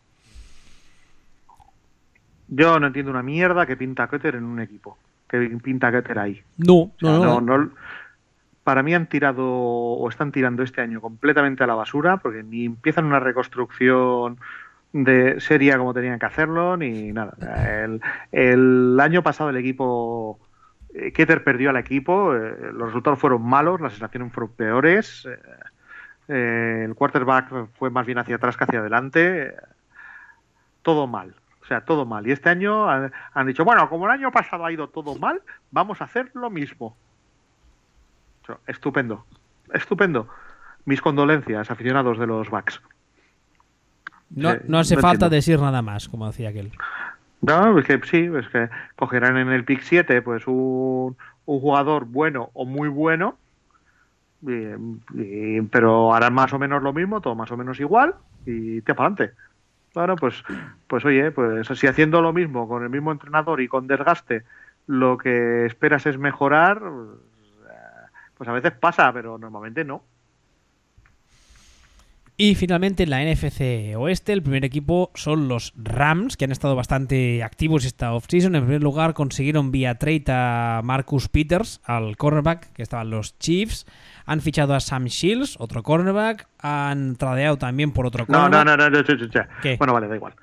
Yo 2.48 2.80
no 2.80 2.88
entiendo 2.88 3.12
una 3.12 3.24
mierda 3.24 3.66
que 3.66 3.76
pinta 3.76 4.08
Keter 4.08 4.36
en 4.36 4.46
un 4.46 4.62
equipo. 4.62 4.98
Que 5.28 5.40
pinta 5.62 5.92
Keter 5.92 6.18
ahí. 6.18 6.42
no, 6.58 6.92
no, 7.02 7.42
no 7.42 7.72
para 8.64 8.84
mí 8.84 8.94
han 8.94 9.08
tirado 9.08 9.46
o 9.46 10.10
están 10.10 10.32
tirando 10.32 10.64
este 10.64 10.82
año 10.82 11.02
completamente 11.02 11.64
a 11.64 11.68
la 11.68 11.76
basura 11.76 12.18
porque 12.18 12.44
ni 12.44 12.66
empiezan 12.66 13.06
una 13.06 13.20
reconstrucción 13.20 14.40
de 14.94 15.40
seria 15.42 15.78
como 15.78 15.94
tenían 15.94 16.20
que 16.20 16.26
hacerlo 16.26 16.78
ni 16.78 17.12
nada. 17.12 17.36
El, 18.32 19.00
año 19.00 19.24
pasado 19.24 19.50
el 19.50 19.58
equipo 19.58 20.40
Eh, 20.94 21.12
Keter 21.12 21.44
perdió 21.44 21.72
al 21.72 21.78
equipo, 21.78 22.36
eh, 22.36 22.72
los 22.72 22.88
resultados 22.88 23.20
fueron 23.20 23.42
malos, 23.42 23.82
las 23.82 23.94
sensaciones 23.94 24.32
fueron 24.32 24.54
peores. 24.54 25.28
Eh, 26.28 26.84
el 26.86 26.94
quarterback 26.96 27.70
fue 27.74 27.90
más 27.90 28.06
bien 28.06 28.20
hacia 28.20 28.36
atrás 28.36 28.56
que 28.58 28.64
hacia 28.66 28.80
adelante. 28.80 29.56
todo 30.84 31.08
mal. 31.08 31.36
O 31.62 31.66
sea, 31.66 31.82
todo 31.82 32.06
mal. 32.06 32.28
Y 32.28 32.32
este 32.32 32.50
año 32.50 32.90
han, 32.90 33.48
dicho, 33.48 33.64
bueno, 33.66 33.90
como 33.90 34.06
el 34.06 34.12
año 34.12 34.32
pasado 34.32 34.66
ha 34.66 34.72
ido 34.72 34.90
todo 34.90 35.16
mal, 35.16 35.42
vamos 35.72 36.02
a 36.02 36.06
hacer 36.06 36.30
lo 36.34 36.50
mismo. 36.50 36.98
Estupendo. 38.68 39.26
Estupendo. 39.74 40.28
Mis 40.86 41.02
condolencias, 41.02 41.72
aficionados 41.72 42.20
de 42.20 42.28
los 42.28 42.50
Bucks. 42.50 42.82
No, 44.30 44.52
eh, 44.52 44.62
no 44.68 44.80
hace 44.80 44.96
no 44.96 45.02
falta 45.02 45.26
entiendo. 45.26 45.36
decir 45.36 45.60
nada 45.60 45.82
más, 45.82 46.10
como 46.10 46.28
decía 46.28 46.50
aquel. 46.50 46.72
No, 47.42 47.78
es 47.78 47.86
que 47.86 48.00
sí, 48.04 48.30
es 48.38 48.48
que 48.50 48.70
cogerán 48.96 49.38
en 49.38 49.50
el 49.50 49.64
pick 49.66 49.82
7 49.82 50.22
pues 50.22 50.48
un, 50.48 51.16
un 51.46 51.60
jugador 51.60 52.06
bueno 52.06 52.50
o 52.54 52.66
muy 52.66 52.90
bueno, 52.90 53.38
y, 54.42 54.70
y, 55.16 55.62
pero 55.62 56.14
harán 56.14 56.34
más 56.34 56.54
o 56.54 56.60
menos 56.60 56.82
lo 56.84 56.94
mismo, 56.94 57.22
todo 57.22 57.36
más 57.36 57.52
o 57.52 57.58
menos 57.58 57.80
igual, 57.80 58.16
y 58.46 58.82
te 58.82 58.94
para 58.96 59.08
adelante. 59.10 59.36
Bueno, 59.94 60.16
pues, 60.16 60.44
pues 60.88 61.06
oye, 61.06 61.32
pues 61.32 61.68
si 61.68 61.88
haciendo 61.88 62.22
lo 62.22 62.34
mismo 62.34 62.68
con 62.68 62.84
el 62.84 62.90
mismo 62.90 63.12
entrenador 63.12 63.62
y 63.62 63.68
con 63.68 63.88
desgaste, 63.88 64.44
lo 64.88 65.18
que 65.18 65.66
esperas 65.66 66.06
es 66.06 66.18
mejorar, 66.18 66.82
pues 68.38 68.50
a 68.50 68.54
veces 68.54 68.74
pasa, 68.74 69.12
pero 69.14 69.38
normalmente 69.38 69.84
no. 69.84 70.04
Y 72.36 72.56
finalmente 72.56 73.04
en 73.04 73.12
la 73.12 73.24
NFC 73.24 73.96
Oeste, 73.96 74.34
el 74.34 74.42
primer 74.42 74.66
equipo 74.66 75.12
son 75.14 75.48
los 75.48 75.72
Rams, 75.78 76.36
que 76.36 76.46
han 76.46 76.52
estado 76.52 76.76
bastante 76.76 77.44
activos 77.44 77.86
esta 77.86 78.12
offseason. 78.14 78.56
En 78.56 78.64
primer 78.64 78.82
lugar, 78.82 79.14
consiguieron 79.14 79.72
vía 79.72 80.00
trade 80.00 80.26
a 80.30 80.82
Marcus 80.84 81.30
Peters, 81.30 81.80
al 81.86 82.18
cornerback, 82.18 82.74
que 82.74 82.82
estaban 82.82 83.12
los 83.12 83.38
Chiefs. 83.38 83.86
Han 84.26 84.42
fichado 84.42 84.74
a 84.74 84.80
Sam 84.80 85.06
Shields, 85.06 85.58
otro 85.60 85.84
cornerback. 85.84 86.48
Han 86.58 87.18
tradeado 87.18 87.58
también 87.58 87.92
por 87.92 88.08
otro 88.08 88.26
no, 88.28 88.40
cornerback. 88.40 88.52
No, 88.52 88.66
no, 88.66 88.78
no, 88.78 88.90
no, 88.90 89.02
no, 89.02 89.44
no. 89.44 89.62
¿Qué? 89.62 89.78
Bueno, 89.78 89.94
vale, 89.94 90.08
da 90.08 90.16
igual. 90.16 90.34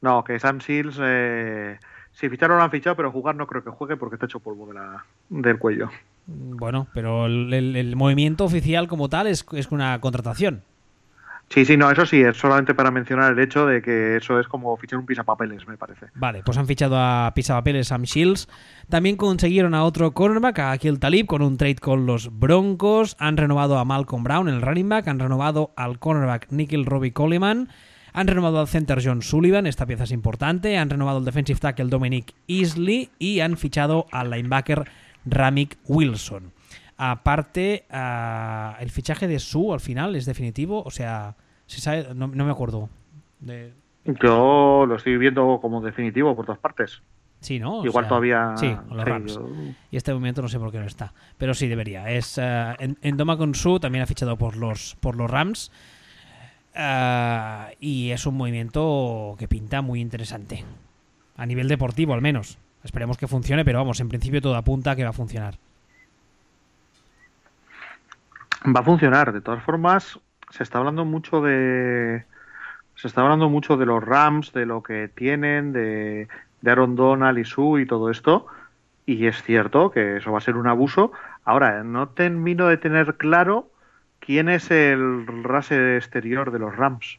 No, 0.00 0.24
que 0.24 0.40
Sam 0.40 0.58
Shields, 0.58 0.98
eh, 1.00 1.78
si 2.10 2.28
ficharon 2.28 2.58
lo 2.58 2.64
han 2.64 2.72
fichado, 2.72 2.96
pero 2.96 3.12
jugar 3.12 3.36
no 3.36 3.46
creo 3.46 3.62
que 3.62 3.70
juegue 3.70 3.96
porque 3.96 4.16
está 4.16 4.26
hecho 4.26 4.40
polvo 4.40 4.66
de 4.66 4.74
la, 4.74 5.04
del 5.28 5.58
cuello. 5.58 5.88
Bueno, 6.26 6.86
pero 6.94 7.26
el, 7.26 7.52
el, 7.52 7.76
el 7.76 7.96
movimiento 7.96 8.44
oficial 8.44 8.88
como 8.88 9.08
tal 9.08 9.26
es, 9.26 9.44
es 9.52 9.70
una 9.70 10.00
contratación. 10.00 10.62
Sí, 11.48 11.66
sí, 11.66 11.76
no, 11.76 11.90
eso 11.90 12.06
sí, 12.06 12.22
es 12.22 12.38
solamente 12.38 12.74
para 12.74 12.90
mencionar 12.90 13.32
el 13.32 13.38
hecho 13.38 13.66
de 13.66 13.82
que 13.82 14.16
eso 14.16 14.40
es 14.40 14.48
como 14.48 14.74
fichar 14.78 14.98
un 14.98 15.04
pisapapeles, 15.04 15.68
me 15.68 15.76
parece. 15.76 16.06
Vale, 16.14 16.42
pues 16.42 16.56
han 16.56 16.66
fichado 16.66 16.96
a 16.98 17.30
pisapapeles 17.34 17.88
Sam 17.88 18.04
Shields. 18.04 18.48
También 18.88 19.16
consiguieron 19.16 19.74
a 19.74 19.84
otro 19.84 20.12
cornerback, 20.12 20.60
a 20.60 20.70
Akil 20.70 20.98
Talib, 20.98 21.26
con 21.26 21.42
un 21.42 21.58
trade 21.58 21.76
con 21.76 22.06
los 22.06 22.38
Broncos. 22.38 23.16
Han 23.18 23.36
renovado 23.36 23.78
a 23.78 23.84
Malcolm 23.84 24.24
Brown, 24.24 24.48
el 24.48 24.62
running 24.62 24.88
back. 24.88 25.08
Han 25.08 25.18
renovado 25.18 25.74
al 25.76 25.98
cornerback 25.98 26.50
Nickel 26.50 26.86
Robbie 26.86 27.12
Coleman. 27.12 27.68
Han 28.14 28.28
renovado 28.28 28.60
al 28.60 28.68
center 28.68 29.00
John 29.04 29.20
Sullivan, 29.20 29.66
esta 29.66 29.84
pieza 29.84 30.04
es 30.04 30.12
importante. 30.12 30.78
Han 30.78 30.88
renovado 30.88 31.18
al 31.18 31.24
defensive 31.26 31.60
tackle 31.60 31.90
Dominic 31.90 32.32
Easley. 32.48 33.10
Y 33.18 33.40
han 33.40 33.58
fichado 33.58 34.06
al 34.10 34.30
linebacker 34.30 34.84
Ramik 35.24 35.78
Wilson. 35.86 36.52
Aparte, 36.96 37.84
uh, 37.90 38.80
el 38.80 38.90
fichaje 38.90 39.26
de 39.26 39.38
Su 39.38 39.72
al 39.72 39.80
final 39.80 40.14
es 40.14 40.26
definitivo, 40.26 40.82
o 40.84 40.90
sea, 40.90 41.36
se 41.66 41.80
sabe, 41.80 42.14
no, 42.14 42.28
no 42.28 42.44
me 42.44 42.50
acuerdo. 42.50 42.88
De... 43.40 43.72
Yo 44.04 44.84
lo 44.86 44.96
estoy 44.96 45.16
viendo 45.16 45.58
como 45.60 45.80
definitivo 45.80 46.34
por 46.36 46.46
todas 46.46 46.60
partes. 46.60 47.02
Sí, 47.40 47.58
¿no? 47.58 47.84
Igual 47.84 48.04
o 48.04 48.06
sea, 48.06 48.08
todavía. 48.08 48.52
Sí, 48.56 48.76
los 48.90 49.04
Rams. 49.04 49.34
Yo... 49.34 49.48
Y 49.90 49.96
este 49.96 50.12
movimiento 50.12 50.42
no 50.42 50.48
sé 50.48 50.60
por 50.60 50.70
qué 50.70 50.78
no 50.78 50.86
está. 50.86 51.12
Pero 51.38 51.54
sí 51.54 51.66
debería. 51.66 52.08
Es 52.08 52.38
uh, 52.38 52.74
en, 52.78 52.98
en 53.02 53.16
Doma 53.16 53.36
con 53.36 53.56
Su 53.56 53.80
también 53.80 54.02
ha 54.02 54.06
fichado 54.06 54.36
por 54.36 54.56
los, 54.56 54.96
por 55.00 55.16
los 55.16 55.28
Rams. 55.28 55.72
Uh, 56.76 57.74
y 57.80 58.10
es 58.10 58.26
un 58.26 58.36
movimiento 58.36 59.34
que 59.38 59.48
pinta 59.48 59.82
muy 59.82 60.00
interesante. 60.00 60.64
A 61.36 61.44
nivel 61.46 61.66
deportivo, 61.66 62.14
al 62.14 62.22
menos. 62.22 62.58
Esperemos 62.84 63.16
que 63.16 63.28
funcione, 63.28 63.64
pero 63.64 63.78
vamos, 63.78 64.00
en 64.00 64.08
principio 64.08 64.40
todo 64.40 64.56
apunta 64.56 64.92
a 64.92 64.96
que 64.96 65.04
va 65.04 65.10
a 65.10 65.14
funcionar 65.14 65.54
va 68.64 68.80
a 68.80 68.84
funcionar. 68.84 69.32
De 69.32 69.40
todas 69.40 69.62
formas, 69.62 70.18
se 70.50 70.62
está 70.62 70.78
hablando 70.78 71.04
mucho 71.04 71.40
de. 71.42 72.24
Se 72.94 73.08
está 73.08 73.22
hablando 73.22 73.48
mucho 73.48 73.76
de 73.76 73.86
los 73.86 74.02
Rams, 74.04 74.52
de 74.52 74.66
lo 74.66 74.82
que 74.82 75.08
tienen, 75.08 75.72
de, 75.72 76.28
de 76.60 76.70
Aaron 76.70 76.94
Donald 76.94 77.38
y 77.38 77.44
Sue 77.44 77.82
y 77.82 77.86
todo 77.86 78.10
esto. 78.10 78.46
Y 79.06 79.26
es 79.26 79.42
cierto 79.42 79.90
que 79.90 80.18
eso 80.18 80.30
va 80.30 80.38
a 80.38 80.42
ser 80.42 80.56
un 80.56 80.68
abuso. 80.68 81.10
Ahora, 81.44 81.82
no 81.82 82.10
termino 82.10 82.68
de 82.68 82.76
tener 82.76 83.16
claro 83.16 83.70
quién 84.20 84.48
es 84.48 84.70
el 84.70 85.26
rusher 85.26 85.96
exterior 85.96 86.52
de 86.52 86.58
los 86.60 86.76
Rams. 86.76 87.18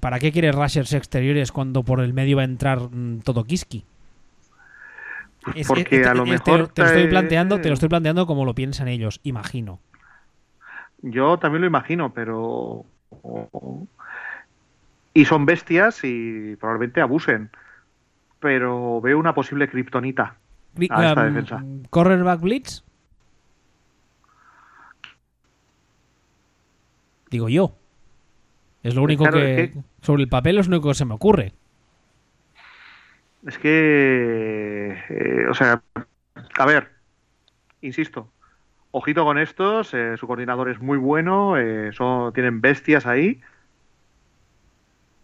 ¿Para 0.00 0.18
qué 0.18 0.32
quieres 0.32 0.54
rushers 0.54 0.92
exteriores 0.92 1.52
cuando 1.52 1.82
por 1.82 2.00
el 2.00 2.12
medio 2.12 2.36
va 2.36 2.42
a 2.42 2.46
entrar 2.46 2.80
mm, 2.80 3.20
todo 3.20 3.44
Kiski? 3.44 3.84
Es, 5.54 5.66
porque 5.66 6.00
es, 6.00 6.06
a 6.06 6.14
lo 6.14 6.24
te, 6.24 6.30
mejor 6.30 6.68
te, 6.68 6.82
lo 6.82 6.88
estoy 6.88 7.08
planteando, 7.08 7.60
te 7.60 7.68
lo 7.68 7.74
estoy 7.74 7.88
planteando 7.88 8.26
como 8.26 8.44
lo 8.44 8.54
piensan 8.54 8.88
ellos, 8.88 9.20
imagino. 9.22 9.80
Yo 11.00 11.38
también 11.38 11.62
lo 11.62 11.66
imagino, 11.68 12.12
pero 12.12 12.84
y 15.14 15.24
son 15.24 15.46
bestias 15.46 16.00
y 16.04 16.56
probablemente 16.56 17.00
abusen. 17.00 17.50
Pero 18.40 19.00
veo 19.00 19.18
una 19.18 19.34
posible 19.34 19.68
kriptonita 19.68 20.36
a 20.90 21.08
esta 21.08 21.20
um, 21.20 21.26
defensa. 21.26 21.64
¿Cornerback 21.90 22.40
Blitz? 22.40 22.84
Digo 27.30 27.48
yo. 27.48 27.77
Es 28.82 28.94
lo 28.94 29.02
único 29.02 29.24
claro, 29.24 29.38
que, 29.38 29.72
que, 29.72 29.80
Sobre 30.02 30.22
el 30.22 30.28
papel 30.28 30.58
es 30.58 30.68
lo 30.68 30.76
único 30.76 30.88
que 30.88 30.94
se 30.94 31.04
me 31.04 31.14
ocurre. 31.14 31.52
Es 33.46 33.58
que. 33.58 34.96
Eh, 35.08 35.46
o 35.48 35.54
sea. 35.54 35.82
A 36.58 36.66
ver. 36.66 36.90
Insisto. 37.80 38.30
Ojito 38.90 39.24
con 39.24 39.38
estos. 39.38 39.94
Eh, 39.94 40.16
su 40.16 40.26
coordinador 40.26 40.70
es 40.70 40.80
muy 40.80 40.98
bueno. 40.98 41.56
Eh, 41.56 41.92
son, 41.92 42.32
tienen 42.32 42.60
bestias 42.60 43.06
ahí. 43.06 43.40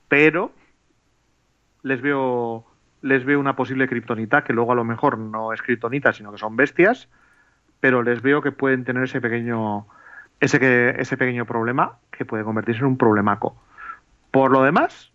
Pero. 0.09 0.53
Les 1.83 2.01
veo. 2.01 2.67
Les 3.03 3.25
veo 3.25 3.41
una 3.41 3.57
posible 3.57 3.89
kriptonita. 3.89 4.45
Que 4.45 4.53
luego 4.53 4.73
a 4.73 4.77
lo 4.77 4.85
mejor 4.85 5.19
no 5.19 5.53
es 5.53 5.63
kriptonita, 5.63 6.13
sino 6.13 6.33
que 6.33 6.39
son 6.39 6.57
bestias. 6.57 7.09
Pero 7.81 8.03
les 8.03 8.23
veo 8.23 8.43
que 8.43 8.53
pueden 8.53 8.85
tener 8.85 9.05
ese 9.05 9.21
pequeño. 9.21 9.87
Ese, 10.45 10.61
que, 10.61 10.95
ese 10.99 11.17
pequeño 11.17 11.47
problema 11.47 11.97
que 12.11 12.27
puede 12.27 12.45
convertirse 12.45 12.81
en 12.81 12.87
un 12.87 12.99
problemaco. 12.99 13.57
Por 14.31 14.51
lo 14.51 14.63
demás, 14.63 15.11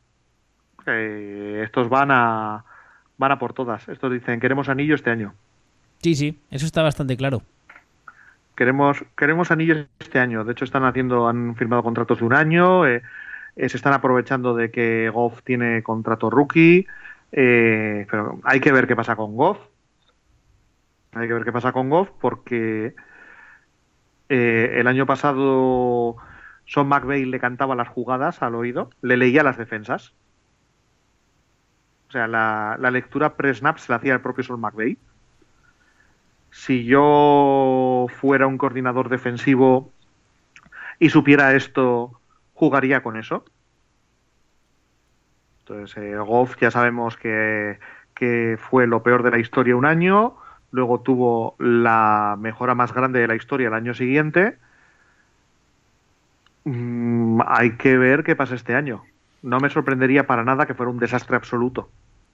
eh, 0.88 1.61
estos 1.64 1.88
van 1.88 2.09
a, 2.09 2.66
van 3.19 3.32
a 3.32 3.38
por 3.38 3.53
todas. 3.53 3.88
Estos 3.90 4.11
dicen, 4.11 4.40
queremos 4.40 4.69
anillo 4.69 4.95
este 4.95 5.11
año. 5.11 5.35
Sí, 6.01 6.16
sí, 6.16 6.40
eso 6.49 6.66
está 6.66 6.82
bastante 6.82 7.16
claro. 7.16 7.43
Queremos, 8.56 9.06
queremos 9.16 9.51
anillos 9.51 9.85
este 9.99 10.17
año. 10.17 10.43
De 10.43 10.53
hecho, 10.53 10.66
están 10.66 10.83
haciendo, 10.83 11.27
han 11.27 11.56
firmado 11.56 11.83
contratos 11.83 12.19
de 12.19 12.25
un 12.25 12.33
año, 12.33 12.88
eh, 12.88 13.03
eh, 13.56 13.69
se 13.69 13.77
están 13.77 13.93
aprovechando 13.93 14.56
de 14.56 14.72
que 14.72 15.11
Goff 15.11 15.43
tiene 15.43 15.83
contrato 15.83 16.32
rookie. 16.32 16.88
Eh, 17.32 18.08
pero 18.09 18.40
hay 18.45 18.59
que 18.59 18.72
ver 18.72 18.88
qué 18.88 18.95
pasa 18.95 19.16
con 19.16 19.35
Goff. 19.35 19.59
Hay 21.11 21.27
que 21.27 21.33
ver 21.35 21.43
qué 21.43 21.51
pasa 21.51 21.72
con 21.72 21.90
Goff 21.91 22.09
porque 22.19 22.95
eh, 24.30 24.75
el 24.80 24.88
año 24.88 25.08
pasado 25.08 26.16
Son 26.66 26.88
McVeigh 26.88 27.25
le 27.25 27.40
cantaba 27.40 27.75
las 27.75 27.90
jugadas 27.90 28.43
al 28.43 28.56
oído, 28.56 28.91
le 29.01 29.17
leía 29.17 29.43
las 29.43 29.58
defensas. 29.58 30.14
O 32.08 32.11
sea, 32.11 32.27
la, 32.27 32.77
lectura 32.91 33.35
pre-snap 33.35 33.77
se 33.77 33.91
la 33.91 33.98
hacía 33.98 34.14
el 34.14 34.22
propio 34.22 34.43
Sol 34.43 34.59
McVeigh. 34.59 34.98
Si 36.51 36.85
yo 36.85 38.08
fuera 38.19 38.48
un 38.48 38.58
coordinador 38.58 39.09
defensivo 39.09 39.91
y 40.99 41.09
supiera 41.09 41.53
esto, 41.56 42.19
jugaría 42.53 43.01
con 43.03 43.17
eso. 43.17 43.45
Entonces, 45.59 45.98
eh, 45.98 46.17
Goff 46.17 46.56
ya 46.59 46.72
sabemos 46.72 47.17
que 47.17 47.77
fue 48.59 48.88
lo 48.88 49.01
peor 49.03 49.24
de 49.24 49.32
la 49.32 49.40
historia 49.40 49.75
un 49.75 49.85
año, 49.85 50.35
luego 50.72 51.01
tuvo 51.01 51.56
la 51.59 52.35
mejora 52.39 52.75
más 52.75 52.93
grande 52.93 53.19
de 53.19 53.27
la 53.27 53.35
historia 53.35 53.67
el 53.67 53.73
año 53.73 53.93
siguiente. 53.93 54.57
Mm, 56.65 57.41
hay 57.48 57.72
que 57.77 57.98
ver 57.98 58.23
qué 58.23 58.35
pasa 58.35 58.56
este 58.56 58.75
año. 58.75 59.03
No 59.41 59.59
me 59.59 59.69
sorprendería 59.69 60.27
para 60.27 60.43
nada 60.43 60.65
que 60.65 60.73
fuera 60.73 60.91
un 60.91 60.99
desastre 60.99 61.35
absoluto. 61.35 61.89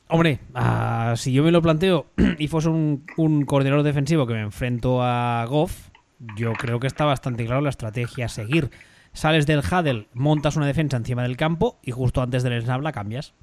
Hombre, 0.08 0.40
uh, 0.54 1.16
si 1.16 1.34
yo 1.34 1.44
me 1.44 1.52
lo 1.52 1.62
planteo 1.62 2.08
y 2.38 2.48
fuese 2.48 2.70
un, 2.70 3.06
un, 3.18 3.46
coordinador 3.46 3.84
defensivo 3.84 4.28
que 4.28 4.34
me 4.34 4.42
enfrento 4.42 5.02
a 5.02 5.46
Goff, 5.48 5.90
yo 6.36 6.54
creo 6.54 6.80
que 6.80 6.88
está 6.88 7.06
bastante 7.06 7.46
claro 7.46 7.62
la 7.62 7.70
estrategia 7.70 8.26
a 8.26 8.30
seguir. 8.30 8.70
Sales 9.14 9.48
del 9.48 9.60
huddle, 9.60 10.08
montas 10.14 10.58
una 10.58 10.68
defensa 10.68 10.98
encima 10.98 11.24
del 11.24 11.38
campo 11.38 11.80
y 11.82 11.92
justo 11.92 12.22
antes 12.22 12.44
del 12.44 12.62
snap 12.62 12.82
la 12.82 12.92
cambias. 12.92 13.34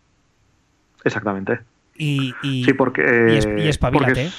Exactamente. 1.03 1.61
Y, 1.97 2.35
y, 2.43 2.65
sí, 2.65 2.73
porque, 2.75 3.03
y, 3.03 3.37
es, 3.37 3.77
y 3.77 3.79
porque, 3.79 4.31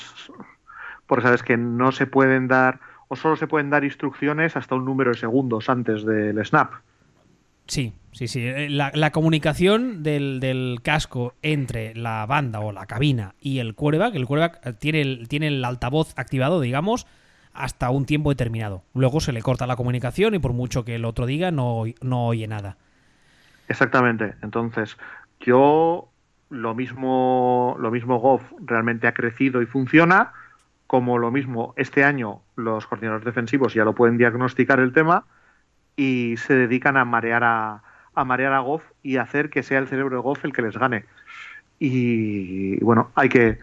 porque 1.08 1.24
sabes 1.24 1.44
que 1.44 1.58
no 1.58 1.92
se 1.92 2.08
pueden 2.08 2.48
dar 2.48 2.80
o 3.08 3.16
solo 3.16 3.36
se 3.36 3.48
pueden 3.48 3.70
dar 3.70 3.84
instrucciones 3.84 4.56
hasta 4.56 4.76
un 4.76 4.86
número 4.86 5.12
de 5.12 5.18
segundos 5.18 5.70
antes 5.70 6.06
del 6.06 6.44
snap. 6.46 6.74
Sí, 7.68 7.94
sí, 8.12 8.28
sí. 8.28 8.46
Eh, 8.46 8.70
la, 8.70 8.92
la 8.94 9.12
comunicación 9.12 10.04
del, 10.04 10.40
del, 10.40 10.80
casco 10.84 11.34
entre 11.42 11.96
la 11.96 12.26
banda 12.26 12.60
o 12.60 12.72
la 12.72 12.86
cabina 12.86 13.36
y 13.40 13.60
el 13.60 13.76
quarterback, 13.76 14.16
el 14.16 14.26
quarterback 14.26 14.78
tiene 14.80 15.02
el, 15.02 15.28
tiene 15.28 15.48
el 15.48 15.64
altavoz 15.64 16.14
activado, 16.18 16.60
digamos, 16.60 17.08
hasta 17.54 17.90
un 17.90 18.06
tiempo 18.06 18.30
determinado. 18.30 18.84
Luego 18.94 19.22
se 19.22 19.32
le 19.32 19.42
corta 19.42 19.68
la 19.68 19.76
comunicación 19.76 20.34
y 20.34 20.40
por 20.40 20.54
mucho 20.54 20.84
que 20.84 20.96
el 20.96 21.06
otro 21.06 21.26
diga, 21.26 21.52
no, 21.52 21.84
no 22.02 22.28
oye 22.28 22.48
nada. 22.48 22.78
Exactamente. 23.68 24.34
Entonces, 24.42 24.98
yo 25.40 26.10
lo 26.50 26.76
mismo, 26.76 27.76
lo 27.80 27.92
mismo 27.92 28.20
Goff 28.20 28.44
realmente 28.60 29.08
ha 29.08 29.14
crecido 29.14 29.62
y 29.62 29.66
funciona, 29.66 30.34
como 30.94 31.18
lo 31.18 31.32
mismo 31.32 31.74
este 31.76 32.04
año 32.04 32.44
los 32.56 32.86
coordinadores 32.86 33.26
defensivos 33.26 33.74
ya 33.74 33.84
lo 33.84 33.96
pueden 33.96 34.20
diagnosticar 34.20 34.80
el 34.80 34.94
tema 34.94 35.26
y 35.96 36.36
se 36.38 36.54
dedican 36.54 36.98
a 36.98 37.04
marear 37.04 37.44
a, 37.44 37.82
a 38.14 38.24
marear 38.24 38.54
a 38.54 38.60
Goff 38.60 38.84
y 39.02 39.18
hacer 39.18 39.50
que 39.50 39.64
sea 39.64 39.80
el 39.80 39.88
cerebro 39.88 40.18
de 40.18 40.22
Goff 40.22 40.46
el 40.46 40.54
que 40.54 40.62
les 40.62 40.78
gane. 40.78 41.06
Y 41.80 42.78
bueno, 42.84 43.10
hay 43.16 43.28
que, 43.28 43.58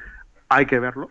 hay 0.48 0.66
que 0.66 0.80
verlo. 0.80 1.08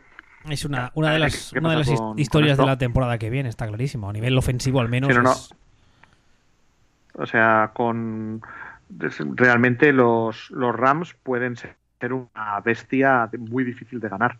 Es 0.49 0.65
una, 0.65 0.91
una 0.93 1.13
de 1.13 1.19
las, 1.19 1.53
una 1.53 1.69
de 1.69 1.77
las 1.77 1.89
con, 1.89 2.19
historias 2.19 2.57
con 2.57 2.65
de 2.65 2.71
la 2.71 2.77
temporada 2.77 3.17
que 3.17 3.29
viene, 3.29 3.47
está 3.47 3.65
clarísimo. 3.65 4.09
A 4.09 4.11
nivel 4.11 4.37
ofensivo, 4.37 4.81
al 4.81 4.89
menos. 4.89 5.09
Sí, 5.09 5.15
no, 5.15 5.23
no. 5.23 5.31
Es... 5.31 5.55
O 7.13 7.25
sea, 7.27 7.71
con 7.73 8.41
realmente 8.89 9.93
los, 9.93 10.51
los 10.51 10.75
Rams 10.75 11.13
pueden 11.23 11.55
ser 11.55 11.77
una 12.11 12.59
bestia 12.59 13.29
muy 13.37 13.63
difícil 13.63 14.01
de 14.01 14.09
ganar. 14.09 14.37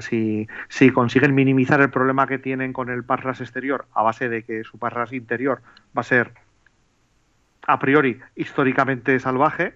Si, 0.00 0.48
si, 0.68 0.90
consiguen 0.90 1.34
minimizar 1.34 1.80
el 1.82 1.90
problema 1.90 2.26
que 2.26 2.38
tienen 2.38 2.72
con 2.72 2.88
el 2.88 3.04
pass 3.04 3.22
rush 3.22 3.42
exterior 3.42 3.86
a 3.92 4.02
base 4.02 4.30
de 4.30 4.42
que 4.42 4.64
su 4.64 4.78
pass 4.78 4.94
rush 4.94 5.12
interior 5.12 5.60
va 5.96 6.00
a 6.00 6.04
ser 6.04 6.32
a 7.66 7.78
priori 7.78 8.18
históricamente 8.34 9.18
salvaje 9.20 9.74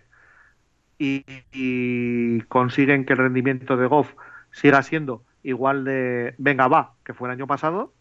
y, 0.98 1.24
y 1.52 2.40
consiguen 2.42 3.04
que 3.04 3.12
el 3.12 3.18
rendimiento 3.18 3.76
de 3.76 3.86
Goff 3.86 4.14
siga 4.50 4.82
siendo 4.82 5.22
igual 5.42 5.84
de 5.84 6.34
venga 6.38 6.68
va 6.68 6.94
que 7.04 7.14
fue 7.14 7.28
el 7.28 7.32
año 7.32 7.46
pasado, 7.46 7.92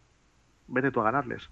vete 0.66 0.90
tú 0.90 1.00
a 1.00 1.04
ganarles. 1.04 1.48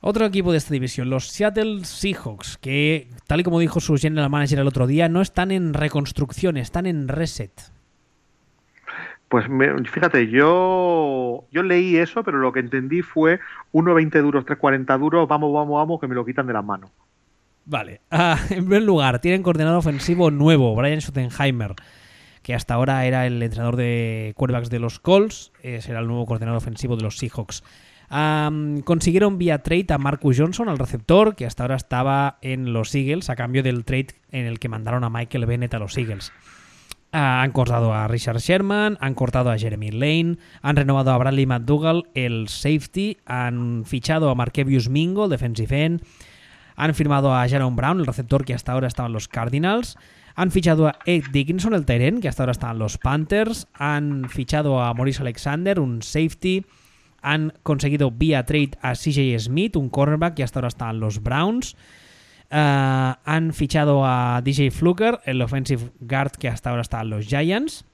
Otro 0.00 0.26
equipo 0.26 0.50
de 0.50 0.58
esta 0.58 0.74
división, 0.74 1.10
los 1.10 1.28
Seattle 1.28 1.84
Seahawks, 1.84 2.58
que 2.58 3.08
tal 3.28 3.40
y 3.40 3.44
como 3.44 3.60
dijo 3.60 3.78
su 3.78 3.96
general 3.96 4.30
manager 4.30 4.58
el 4.58 4.66
otro 4.66 4.88
día, 4.88 5.08
no 5.08 5.20
están 5.22 5.52
en 5.52 5.74
reconstrucción, 5.74 6.56
están 6.56 6.86
en 6.86 7.06
reset. 7.06 7.52
Pues 9.32 9.48
me, 9.48 9.82
fíjate, 9.84 10.28
yo 10.28 11.46
yo 11.50 11.62
leí 11.62 11.96
eso, 11.96 12.22
pero 12.22 12.36
lo 12.36 12.52
que 12.52 12.60
entendí 12.60 13.00
fue 13.00 13.40
1.20 13.72 14.20
duros, 14.20 14.44
3.40 14.44 14.98
duros, 14.98 15.26
vamos, 15.26 15.50
vamos, 15.54 15.74
vamos, 15.74 15.98
que 15.98 16.06
me 16.06 16.14
lo 16.14 16.26
quitan 16.26 16.46
de 16.46 16.52
las 16.52 16.62
manos. 16.62 16.90
Vale. 17.64 18.02
Ah, 18.10 18.38
en 18.50 18.66
primer 18.66 18.82
lugar, 18.82 19.20
tienen 19.20 19.42
coordinador 19.42 19.78
ofensivo 19.78 20.30
nuevo, 20.30 20.76
Brian 20.76 21.00
Schottenheimer, 21.00 21.74
que 22.42 22.54
hasta 22.54 22.74
ahora 22.74 23.06
era 23.06 23.26
el 23.26 23.42
entrenador 23.42 23.76
de 23.76 24.34
quarterbacks 24.36 24.68
de 24.68 24.80
los 24.80 25.00
Colts, 25.00 25.50
eh, 25.62 25.80
será 25.80 26.00
el 26.00 26.08
nuevo 26.08 26.26
coordinador 26.26 26.58
ofensivo 26.58 26.96
de 26.96 27.02
los 27.02 27.16
Seahawks. 27.16 27.64
Consiguieron 28.84 29.38
vía 29.38 29.62
trade 29.62 29.86
a 29.94 29.96
Marcus 29.96 30.38
Johnson, 30.38 30.68
al 30.68 30.76
receptor, 30.76 31.36
que 31.36 31.46
hasta 31.46 31.64
ahora 31.64 31.76
estaba 31.76 32.36
en 32.42 32.74
los 32.74 32.94
Eagles, 32.94 33.30
a 33.30 33.36
cambio 33.36 33.62
del 33.62 33.86
trade 33.86 34.08
en 34.30 34.44
el 34.44 34.58
que 34.58 34.68
mandaron 34.68 35.04
a 35.04 35.08
Michael 35.08 35.46
Bennett 35.46 35.72
a 35.72 35.78
los 35.78 35.96
Eagles. 35.96 36.34
Uh, 37.14 37.18
han 37.18 37.52
cortado 37.52 37.92
a 37.92 38.08
Richard 38.08 38.38
Sherman, 38.38 38.96
han 38.98 39.14
cortado 39.14 39.50
a 39.50 39.58
Jeremy 39.58 39.90
Lane, 39.90 40.38
han 40.62 40.76
renovado 40.76 41.10
a 41.10 41.18
Bradley 41.18 41.44
McDougall, 41.44 42.08
el 42.14 42.48
safety, 42.48 43.18
han 43.26 43.84
fichado 43.84 44.30
a 44.30 44.34
Markevius 44.34 44.88
Mingo, 44.88 45.28
defensive 45.28 45.84
end, 45.84 46.02
han 46.74 46.94
firmado 46.94 47.34
a 47.34 47.46
Jaron 47.46 47.76
Brown, 47.76 48.00
el 48.00 48.06
receptor 48.06 48.46
que 48.46 48.54
hasta 48.54 48.72
ahora 48.72 48.88
estaba 48.88 49.08
en 49.08 49.12
los 49.12 49.28
Cardinals, 49.28 49.98
han 50.34 50.50
fichado 50.50 50.88
a 50.88 50.98
Ed 51.04 51.24
Dickinson, 51.30 51.74
el 51.74 51.84
Tyren, 51.84 52.22
que 52.22 52.28
hasta 52.28 52.44
ahora 52.44 52.52
está 52.52 52.70
en 52.70 52.78
los 52.78 52.96
Panthers, 52.96 53.68
han 53.74 54.30
fichado 54.30 54.80
a 54.80 54.94
Maurice 54.94 55.20
Alexander, 55.20 55.80
un 55.80 56.00
safety, 56.00 56.64
han 57.20 57.52
conseguido 57.62 58.10
vía 58.10 58.46
trade 58.46 58.70
a 58.80 58.94
CJ 58.94 59.38
Smith, 59.38 59.76
un 59.76 59.90
cornerback 59.90 60.34
que 60.34 60.44
hasta 60.44 60.60
ahora 60.60 60.68
está 60.68 60.88
en 60.88 61.00
los 61.00 61.22
Browns. 61.22 61.76
Uh, 62.52 63.16
han 63.24 63.54
fichado 63.54 64.04
a 64.04 64.42
DJ 64.44 64.70
Fluker, 64.70 65.20
el 65.24 65.40
offensive 65.40 65.90
guard 66.00 66.32
que 66.32 66.48
hasta 66.48 66.68
ahora 66.68 66.82
está 66.82 67.00
en 67.00 67.08
los 67.08 67.26
Giants. 67.26 67.86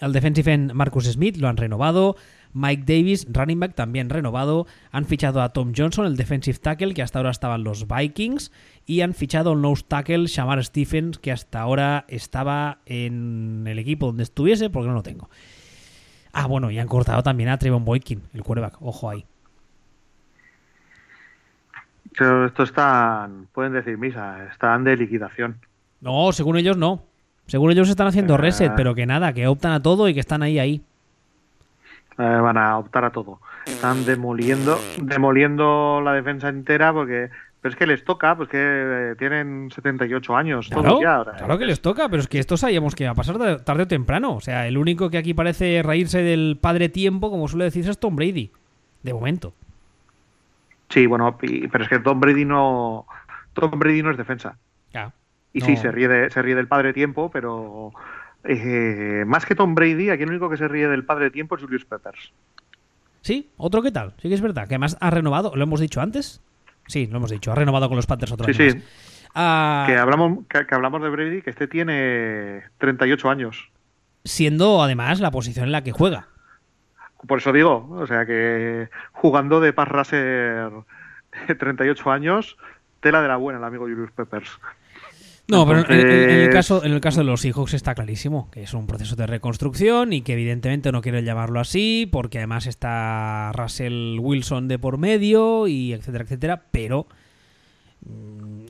El 0.00 0.12
defensive 0.12 0.52
end 0.52 0.72
Marcus 0.72 1.04
Smith 1.04 1.36
lo 1.36 1.46
han 1.46 1.56
renovado. 1.56 2.16
Mike 2.52 2.82
Davis, 2.86 3.24
running 3.30 3.60
back, 3.60 3.76
también 3.76 4.10
renovado. 4.10 4.66
Han 4.90 5.04
fichado 5.04 5.42
a 5.42 5.52
Tom 5.52 5.72
Johnson, 5.76 6.06
el 6.06 6.16
defensive 6.16 6.58
tackle, 6.58 6.92
que 6.92 7.02
hasta 7.02 7.20
ahora 7.20 7.30
estaba 7.30 7.54
en 7.54 7.62
los 7.62 7.86
Vikings. 7.86 8.50
Y 8.84 9.02
han 9.02 9.14
fichado 9.14 9.52
al 9.52 9.60
nose 9.60 9.84
tackle 9.86 10.26
Shamar 10.26 10.64
Stephens, 10.64 11.18
que 11.18 11.30
hasta 11.30 11.60
ahora 11.60 12.04
estaba 12.08 12.78
en 12.86 13.64
el 13.68 13.78
equipo 13.78 14.06
donde 14.06 14.24
estuviese, 14.24 14.70
porque 14.70 14.88
no 14.88 14.94
lo 14.94 15.04
tengo. 15.04 15.30
Ah, 16.32 16.48
bueno, 16.48 16.72
y 16.72 16.80
han 16.80 16.88
cortado 16.88 17.22
también 17.22 17.48
a 17.48 17.58
Trevon 17.58 17.84
Boykin, 17.84 18.22
el 18.32 18.42
quarterback. 18.42 18.82
Ojo 18.82 19.08
ahí. 19.08 19.24
Pero 22.16 22.46
esto 22.46 22.62
están, 22.62 23.48
pueden 23.52 23.72
decir 23.72 23.98
misa, 23.98 24.46
están 24.50 24.84
de 24.84 24.96
liquidación. 24.96 25.56
No, 26.00 26.32
según 26.32 26.56
ellos 26.56 26.76
no. 26.76 27.02
Según 27.46 27.70
ellos 27.70 27.88
están 27.88 28.06
haciendo 28.06 28.36
reset, 28.36 28.72
uh, 28.72 28.76
pero 28.76 28.94
que 28.94 29.06
nada, 29.06 29.32
que 29.32 29.46
optan 29.46 29.72
a 29.72 29.82
todo 29.82 30.08
y 30.08 30.14
que 30.14 30.20
están 30.20 30.42
ahí, 30.42 30.58
ahí. 30.58 30.82
Eh, 32.16 32.22
van 32.22 32.56
a 32.56 32.78
optar 32.78 33.04
a 33.04 33.10
todo. 33.10 33.40
Están 33.66 34.04
demoliendo, 34.04 34.78
demoliendo 34.98 36.00
la 36.02 36.12
defensa 36.12 36.48
entera 36.48 36.92
porque 36.92 37.30
pero 37.64 37.72
es 37.72 37.78
que 37.78 37.86
les 37.86 38.04
toca, 38.04 38.36
pues 38.36 38.50
que 38.50 38.58
eh, 38.60 39.14
tienen 39.18 39.70
78 39.74 40.36
años. 40.36 40.68
Claro, 40.68 40.82
todos 40.86 41.00
ya 41.00 41.14
ahora. 41.14 41.32
claro 41.32 41.56
que 41.56 41.64
les 41.64 41.80
toca, 41.80 42.10
pero 42.10 42.20
es 42.20 42.28
que 42.28 42.38
esto 42.38 42.58
sabíamos 42.58 42.94
que 42.94 43.04
iba 43.04 43.12
a 43.12 43.14
pasar 43.14 43.38
tarde 43.64 43.84
o 43.84 43.88
temprano. 43.88 44.34
O 44.34 44.40
sea, 44.42 44.68
el 44.68 44.76
único 44.76 45.08
que 45.08 45.16
aquí 45.16 45.32
parece 45.32 45.82
reírse 45.82 46.20
del 46.20 46.58
padre 46.60 46.90
tiempo, 46.90 47.30
como 47.30 47.48
suele 47.48 47.64
decirse, 47.64 47.90
es 47.90 47.98
Tom 47.98 48.16
Brady. 48.16 48.50
De 49.02 49.14
momento. 49.14 49.54
Sí, 50.88 51.06
bueno, 51.06 51.36
pero 51.38 51.82
es 51.84 51.88
que 51.88 51.98
Tom 51.98 52.20
Brady 52.20 52.44
no. 52.44 53.06
Tom 53.52 53.78
Brady 53.78 54.02
no 54.02 54.10
es 54.10 54.16
defensa. 54.16 54.58
Ya, 54.92 55.12
y 55.52 55.60
no. 55.60 55.66
sí, 55.66 55.76
se 55.76 55.90
ríe, 55.90 56.08
de, 56.08 56.30
se 56.30 56.42
ríe 56.42 56.54
del 56.54 56.68
padre 56.68 56.92
tiempo, 56.92 57.30
pero. 57.30 57.92
Eh, 58.44 59.24
más 59.26 59.46
que 59.46 59.54
Tom 59.54 59.74
Brady, 59.74 60.10
aquí 60.10 60.22
el 60.24 60.28
único 60.30 60.50
que 60.50 60.56
se 60.58 60.68
ríe 60.68 60.86
del 60.88 61.04
padre 61.04 61.30
tiempo 61.30 61.56
es 61.56 61.62
Julius 61.62 61.84
Peppers. 61.86 62.32
Sí, 63.22 63.50
otro 63.56 63.80
que 63.82 63.90
tal. 63.90 64.12
Sí 64.20 64.28
que 64.28 64.34
es 64.34 64.42
verdad. 64.42 64.68
Que 64.68 64.74
además 64.74 64.98
ha 65.00 65.10
renovado, 65.10 65.56
lo 65.56 65.62
hemos 65.62 65.80
dicho 65.80 66.00
antes. 66.02 66.42
Sí, 66.86 67.06
lo 67.06 67.16
hemos 67.16 67.30
dicho. 67.30 67.50
Ha 67.52 67.54
renovado 67.54 67.88
con 67.88 67.96
los 67.96 68.06
Panthers 68.06 68.32
sí, 68.52 68.62
año 68.62 68.70
sí. 68.72 68.76
más. 68.76 68.84
Ah, 69.34 69.84
Que, 69.88 69.96
hablamos, 69.96 70.46
que, 70.48 70.66
que 70.66 70.74
hablamos 70.74 71.02
de 71.02 71.08
Brady, 71.08 71.40
que 71.42 71.50
este 71.50 71.66
tiene 71.66 72.64
38 72.78 73.30
años. 73.30 73.70
siendo 74.24 74.82
además 74.82 75.20
la 75.20 75.30
posición 75.30 75.64
en 75.66 75.72
la 75.72 75.82
que 75.82 75.92
juega. 75.92 76.28
Por 77.26 77.38
eso 77.38 77.52
digo, 77.52 77.88
o 77.90 78.06
sea 78.06 78.26
que 78.26 78.88
jugando 79.12 79.60
de 79.60 79.72
pass 79.72 79.88
rusher 79.88 80.70
38 81.58 82.10
años, 82.10 82.56
tela 83.00 83.22
de 83.22 83.28
la 83.28 83.36
buena 83.36 83.58
el 83.58 83.64
amigo 83.64 83.84
Julius 83.84 84.10
Peppers. 84.12 84.50
No, 85.46 85.66
pero 85.66 85.80
en, 85.80 86.00
en- 86.00 86.30
en 86.30 86.40
el 86.40 86.50
caso, 86.50 86.82
en 86.84 86.92
el 86.92 87.00
caso 87.02 87.20
de 87.20 87.24
los 87.26 87.42
Seahawks 87.42 87.74
está 87.74 87.94
clarísimo 87.94 88.50
que 88.50 88.62
es 88.62 88.72
un 88.72 88.86
proceso 88.86 89.14
de 89.14 89.26
reconstrucción 89.26 90.14
y 90.14 90.22
que 90.22 90.32
evidentemente 90.32 90.90
no 90.90 91.02
quieren 91.02 91.24
llamarlo 91.26 91.60
así 91.60 92.08
porque 92.10 92.38
además 92.38 92.66
está 92.66 93.52
Russell 93.52 94.18
Wilson 94.20 94.68
de 94.68 94.78
por 94.78 94.96
medio 94.96 95.66
y 95.66 95.92
etcétera, 95.92 96.24
etcétera, 96.24 96.62
pero 96.70 97.06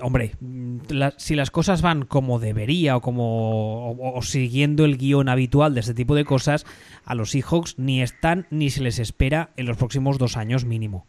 hombre, 0.00 0.32
mm, 0.40 0.78
si 1.16 1.34
las 1.34 1.50
cosas 1.50 1.82
van 1.82 2.04
como 2.04 2.38
debería 2.38 2.96
o 2.96 3.00
como 3.00 3.92
o, 3.92 4.22
siguiendo 4.22 4.84
el 4.84 4.96
guion 4.98 5.28
habitual 5.28 5.74
de 5.74 5.80
este 5.80 5.94
tipo 5.94 6.14
de 6.14 6.24
cosas, 6.24 6.66
a 7.04 7.14
los 7.14 7.30
Seahawks 7.30 7.78
ni 7.78 8.02
están 8.02 8.46
ni 8.50 8.70
se 8.70 8.82
les 8.82 8.98
espera 8.98 9.50
en 9.56 9.66
los 9.66 9.76
próximos 9.76 10.18
dos 10.18 10.36
años 10.36 10.64
mínimo. 10.64 11.06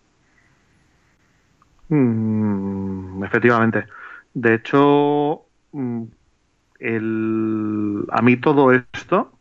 Mm, 1.90 3.24
efectivamente. 3.24 3.86
De 4.34 4.56
hecho, 4.56 5.46
mm, 5.72 6.04
el, 6.80 8.06
a 8.12 8.22
mí 8.22 8.38
todo 8.38 8.72
esto, 8.72 9.32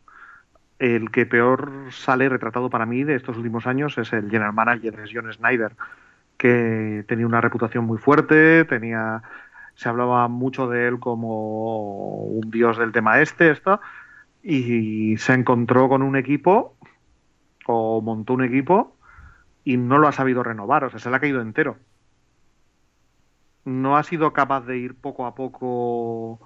el 0.79 1.11
que 1.11 1.27
peor 1.27 1.89
sale 1.91 2.29
retratado 2.29 2.71
para 2.71 2.87
mí 2.87 3.05
de 3.05 3.17
estos 3.17 3.37
últimos 3.37 3.67
años 3.67 3.97
es 3.99 4.13
el 4.13 4.31
general 4.31 4.53
manager, 4.53 5.01
es 5.01 5.11
John 5.13 5.33
Snyder, 5.33 5.73
que 6.44 7.06
tenía 7.08 7.24
una 7.24 7.40
reputación 7.40 7.86
muy 7.86 7.97
fuerte, 7.97 8.66
tenía, 8.66 9.23
se 9.76 9.89
hablaba 9.89 10.28
mucho 10.28 10.68
de 10.68 10.89
él 10.89 11.00
como 11.00 12.16
un 12.24 12.50
dios 12.50 12.76
del 12.76 12.92
tema 12.92 13.23
este, 13.23 13.50
esto, 13.50 13.81
y 14.42 15.16
se 15.16 15.32
encontró 15.32 15.89
con 15.89 16.02
un 16.02 16.16
equipo 16.16 16.76
o 17.66 18.02
montó 18.02 18.34
un 18.34 18.44
equipo 18.44 18.94
y 19.64 19.78
no 19.78 19.97
lo 19.97 20.06
ha 20.06 20.12
sabido 20.12 20.42
renovar, 20.42 20.84
o 20.84 20.90
sea, 20.90 20.98
se 20.98 21.08
le 21.08 21.16
ha 21.16 21.20
caído 21.20 21.40
entero. 21.40 21.78
No 23.64 23.97
ha 23.97 24.02
sido 24.02 24.34
capaz 24.34 24.66
de 24.66 24.76
ir 24.76 24.94
poco 24.94 25.24
a 25.24 25.34
poco 25.34 26.40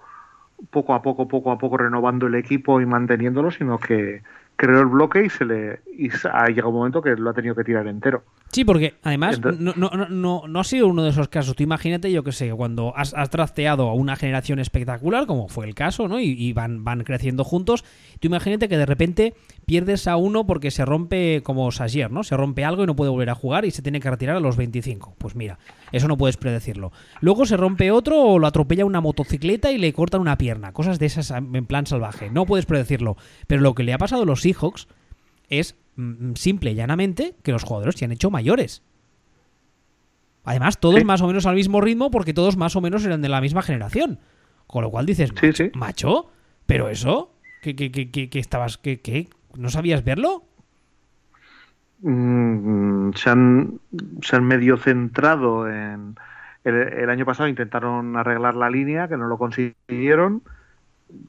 poco 0.70 0.94
a 0.94 1.02
poco, 1.02 1.26
poco 1.26 1.50
a 1.50 1.58
poco 1.58 1.76
renovando 1.76 2.28
el 2.28 2.36
equipo 2.36 2.80
y 2.80 2.86
manteniéndolo, 2.86 3.50
sino 3.50 3.78
que 3.80 4.22
creó 4.58 4.80
el 4.80 4.86
bloque 4.86 5.24
y 5.24 5.30
se 5.30 5.44
le 5.44 5.80
y 5.96 6.10
ha 6.32 6.48
llegado 6.48 6.70
un 6.70 6.74
momento 6.74 7.00
que 7.00 7.10
lo 7.10 7.30
ha 7.30 7.32
tenido 7.32 7.54
que 7.54 7.62
tirar 7.62 7.86
entero. 7.86 8.24
Sí, 8.50 8.64
porque 8.64 8.94
además 9.02 9.40
no, 9.40 9.74
no, 9.76 9.90
no, 10.08 10.42
no, 10.48 10.60
ha 10.60 10.64
sido 10.64 10.88
uno 10.88 11.04
de 11.04 11.10
esos 11.10 11.28
casos. 11.28 11.54
Tú 11.54 11.62
imagínate, 11.62 12.10
yo 12.10 12.24
que 12.24 12.32
sé, 12.32 12.50
cuando 12.52 12.96
has, 12.96 13.12
has 13.14 13.30
trasteado 13.30 13.88
a 13.88 13.94
una 13.94 14.16
generación 14.16 14.58
espectacular, 14.58 15.26
como 15.26 15.48
fue 15.48 15.66
el 15.66 15.74
caso, 15.74 16.08
¿no? 16.08 16.18
Y, 16.18 16.52
van, 16.54 16.82
van 16.82 17.04
creciendo 17.04 17.44
juntos. 17.44 17.84
Tú 18.20 18.26
imagínate 18.26 18.68
que 18.68 18.78
de 18.78 18.86
repente 18.86 19.34
pierdes 19.66 20.08
a 20.08 20.16
uno 20.16 20.46
porque 20.46 20.70
se 20.70 20.84
rompe 20.84 21.42
como 21.44 21.70
Sagier, 21.70 22.10
¿no? 22.10 22.24
Se 22.24 22.36
rompe 22.36 22.64
algo 22.64 22.82
y 22.82 22.86
no 22.86 22.96
puede 22.96 23.10
volver 23.10 23.30
a 23.30 23.34
jugar 23.34 23.64
y 23.64 23.70
se 23.70 23.82
tiene 23.82 24.00
que 24.00 24.10
retirar 24.10 24.36
a 24.36 24.40
los 24.40 24.56
25. 24.56 25.14
Pues 25.18 25.36
mira, 25.36 25.58
eso 25.92 26.08
no 26.08 26.16
puedes 26.16 26.36
predecirlo. 26.36 26.90
Luego 27.20 27.44
se 27.44 27.56
rompe 27.56 27.90
otro 27.90 28.20
o 28.20 28.38
lo 28.38 28.46
atropella 28.46 28.86
una 28.86 29.02
motocicleta 29.02 29.70
y 29.70 29.78
le 29.78 29.92
cortan 29.92 30.22
una 30.22 30.38
pierna. 30.38 30.72
Cosas 30.72 30.98
de 30.98 31.06
esas 31.06 31.30
en 31.30 31.66
plan 31.66 31.86
salvaje. 31.86 32.30
No 32.30 32.46
puedes 32.46 32.66
predecirlo. 32.66 33.16
Pero 33.46 33.60
lo 33.60 33.74
que 33.74 33.82
le 33.82 33.92
ha 33.92 33.98
pasado 33.98 34.22
a 34.22 34.26
los 34.26 34.46
Seahawks 34.52 34.88
es 35.48 35.74
Mm, 35.98 36.34
simple 36.34 36.70
y 36.70 36.74
llanamente 36.76 37.34
que 37.42 37.50
los 37.50 37.64
jugadores 37.64 37.96
se 37.96 38.04
han 38.04 38.12
hecho 38.12 38.30
mayores. 38.30 38.84
Además, 40.44 40.78
todos 40.78 41.04
más 41.04 41.20
o 41.20 41.26
menos 41.26 41.44
al 41.44 41.56
mismo 41.56 41.80
ritmo 41.80 42.12
porque 42.12 42.32
todos 42.32 42.56
más 42.56 42.76
o 42.76 42.80
menos 42.80 43.04
eran 43.04 43.20
de 43.20 43.28
la 43.28 43.40
misma 43.40 43.62
generación. 43.62 44.20
Con 44.68 44.84
lo 44.84 44.90
cual 44.90 45.06
dices, 45.06 45.32
macho, 45.74 46.30
pero 46.66 46.88
eso, 46.88 47.32
¿qué, 47.62 47.74
qué, 47.74 48.30
estabas, 48.34 48.78
que, 48.78 49.28
no 49.56 49.70
sabías 49.70 50.04
verlo? 50.04 50.44
Mm, 52.00 53.10
se, 53.14 53.30
han, 53.30 53.80
se 54.22 54.36
han 54.36 54.44
medio 54.44 54.76
centrado 54.76 55.68
en... 55.68 56.14
El, 56.62 57.10
año 57.10 57.24
pasado 57.24 57.48
intentaron 57.48 58.16
arreglar 58.16 58.54
la 58.54 58.70
línea, 58.70 59.08
que 59.08 59.16
no 59.16 59.26
lo 59.26 59.38
consiguieron, 59.38 60.42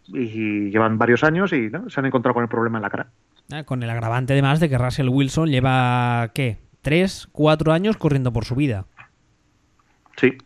y 0.07 0.69
llevan 0.69 0.97
varios 0.97 1.23
años 1.23 1.53
y 1.53 1.69
se 1.69 1.99
han 1.99 2.05
encontrado 2.05 2.33
con 2.33 2.43
el 2.43 2.49
problema 2.49 2.77
en 2.77 2.81
la 2.83 2.89
cara. 2.89 3.07
Ah, 3.51 3.63
con 3.63 3.81
el 3.81 3.89
agravante 3.89 4.33
además 4.33 4.59
de 4.59 4.69
que 4.69 4.77
Russell 4.77 5.09
Wilson 5.09 5.49
lleva, 5.49 6.31
¿qué? 6.33 6.57
¿Tres, 6.81 7.27
cuatro 7.31 7.73
años 7.73 7.97
corriendo 7.97 8.31
por 8.31 8.45
su 8.45 8.55
vida? 8.55 8.85
Sí. 10.17 10.37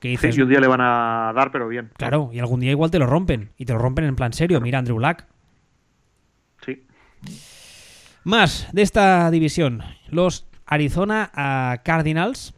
¿Qué 0.00 0.08
dices? 0.08 0.34
Sí, 0.34 0.40
y 0.40 0.44
un 0.44 0.48
día 0.48 0.60
le 0.60 0.68
van 0.68 0.80
a 0.80 1.32
dar, 1.34 1.50
pero 1.50 1.68
bien. 1.68 1.90
Claro, 1.96 2.30
y 2.32 2.38
algún 2.38 2.60
día 2.60 2.70
igual 2.70 2.90
te 2.90 2.98
lo 2.98 3.06
rompen. 3.06 3.50
Y 3.56 3.64
te 3.64 3.72
lo 3.72 3.78
rompen 3.78 4.04
en 4.04 4.16
plan 4.16 4.32
serio. 4.32 4.60
Mira 4.60 4.78
Andrew 4.78 4.96
Black. 4.96 5.26
Sí. 6.64 6.86
Más 8.24 8.68
de 8.72 8.82
esta 8.82 9.30
división. 9.30 9.82
Los 10.08 10.46
Arizona 10.66 11.30
Cardinals. 11.84 12.54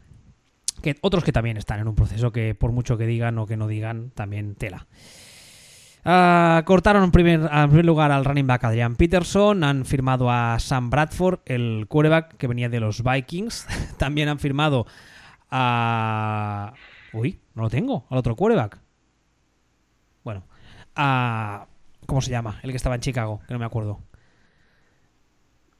Que 0.81 0.95
otros 1.01 1.25
que 1.25 1.33
también 1.33 1.57
están 1.57 1.81
en 1.81 1.89
un 1.89 1.95
proceso 1.95 2.31
que 2.31 2.55
por 2.55 2.71
mucho 2.71 2.97
que 2.97 3.05
digan 3.05 3.37
o 3.37 3.45
que 3.45 3.57
no 3.57 3.67
digan, 3.67 4.11
también 4.11 4.55
tela. 4.55 4.87
Ah, 6.05 6.63
cortaron 6.65 7.03
en 7.03 7.11
primer, 7.11 7.49
primer, 7.49 7.85
lugar 7.85 8.11
al 8.11 8.23
running 8.23 8.47
back 8.47 8.63
Adrian 8.63 8.95
Peterson, 8.95 9.63
han 9.63 9.85
firmado 9.85 10.31
a 10.31 10.57
Sam 10.59 10.89
Bradford, 10.89 11.39
el 11.45 11.85
quarterback 11.87 12.37
que 12.37 12.47
venía 12.47 12.69
de 12.69 12.79
los 12.79 13.03
Vikings. 13.03 13.67
También 13.97 14.29
han 14.29 14.39
firmado 14.39 14.85
a... 15.51 16.73
Uy, 17.13 17.39
no 17.53 17.63
lo 17.63 17.69
tengo, 17.69 18.05
al 18.09 18.17
otro 18.17 18.35
quarterback. 18.35 18.79
Bueno, 20.23 20.43
a... 20.95 21.67
¿Cómo 22.05 22.21
se 22.21 22.31
llama? 22.31 22.59
El 22.63 22.71
que 22.71 22.77
estaba 22.77 22.95
en 22.95 23.01
Chicago, 23.01 23.41
que 23.47 23.53
no 23.53 23.59
me 23.59 23.65
acuerdo. 23.65 23.99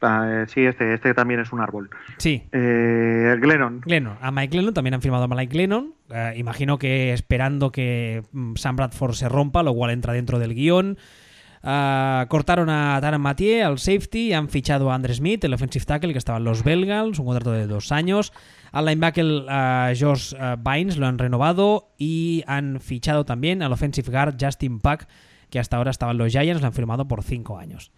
Ah, 0.01 0.25
eh, 0.29 0.45
sí, 0.47 0.61
este, 0.61 0.93
este 0.93 1.13
también 1.13 1.41
es 1.41 1.51
un 1.51 1.59
árbol. 1.59 1.89
Sí. 2.17 2.43
Eh, 2.51 3.35
Glennon. 3.39 3.81
Glennon. 3.81 4.17
A 4.21 4.31
Mike 4.31 4.53
Glennon 4.53 4.73
también 4.73 4.93
han 4.93 5.01
firmado 5.01 5.25
a 5.25 5.27
Mike 5.27 5.53
Glennon. 5.53 5.93
Eh, 6.09 6.33
imagino 6.37 6.77
que 6.77 7.11
esperando 7.11 7.71
que 7.71 8.23
mm, 8.31 8.55
Sam 8.55 8.77
Bradford 8.77 9.13
se 9.13 9.27
rompa, 9.27 9.61
lo 9.63 9.73
cual 9.73 9.91
entra 9.91 10.13
dentro 10.13 10.39
del 10.39 10.53
guion. 10.53 10.97
Ah, 11.61 12.25
cortaron 12.29 12.69
a 12.69 12.97
Taran 13.01 13.19
Mathieu, 13.19 13.65
al 13.65 13.79
safety, 13.79 14.31
han 14.31 14.47
fichado 14.47 14.89
a 14.89 14.95
Andre 14.95 15.13
Smith, 15.13 15.43
el 15.43 15.53
offensive 15.53 15.83
tackle, 15.83 16.13
que 16.13 16.17
estaba 16.17 16.37
en 16.37 16.45
los 16.45 16.63
Bengals, 16.63 17.19
un 17.19 17.25
contrato 17.25 17.51
de 17.51 17.67
dos 17.67 17.91
años. 17.91 18.31
Al 18.71 18.85
linebacker 18.85 19.25
uh, 19.25 19.93
Josh 19.99 20.33
Bynes 20.59 20.95
lo 20.95 21.07
han 21.07 21.17
renovado 21.17 21.89
y 21.97 22.43
han 22.47 22.79
fichado 22.79 23.25
también 23.25 23.61
al 23.61 23.73
offensive 23.73 24.09
guard 24.09 24.37
Justin 24.39 24.79
Puck, 24.79 25.05
que 25.49 25.59
hasta 25.59 25.75
ahora 25.75 25.91
estaba 25.91 26.13
en 26.13 26.19
los 26.19 26.31
Giants, 26.31 26.61
lo 26.61 26.67
han 26.67 26.73
firmado 26.73 27.09
por 27.09 27.23
cinco 27.23 27.57
años. 27.57 27.91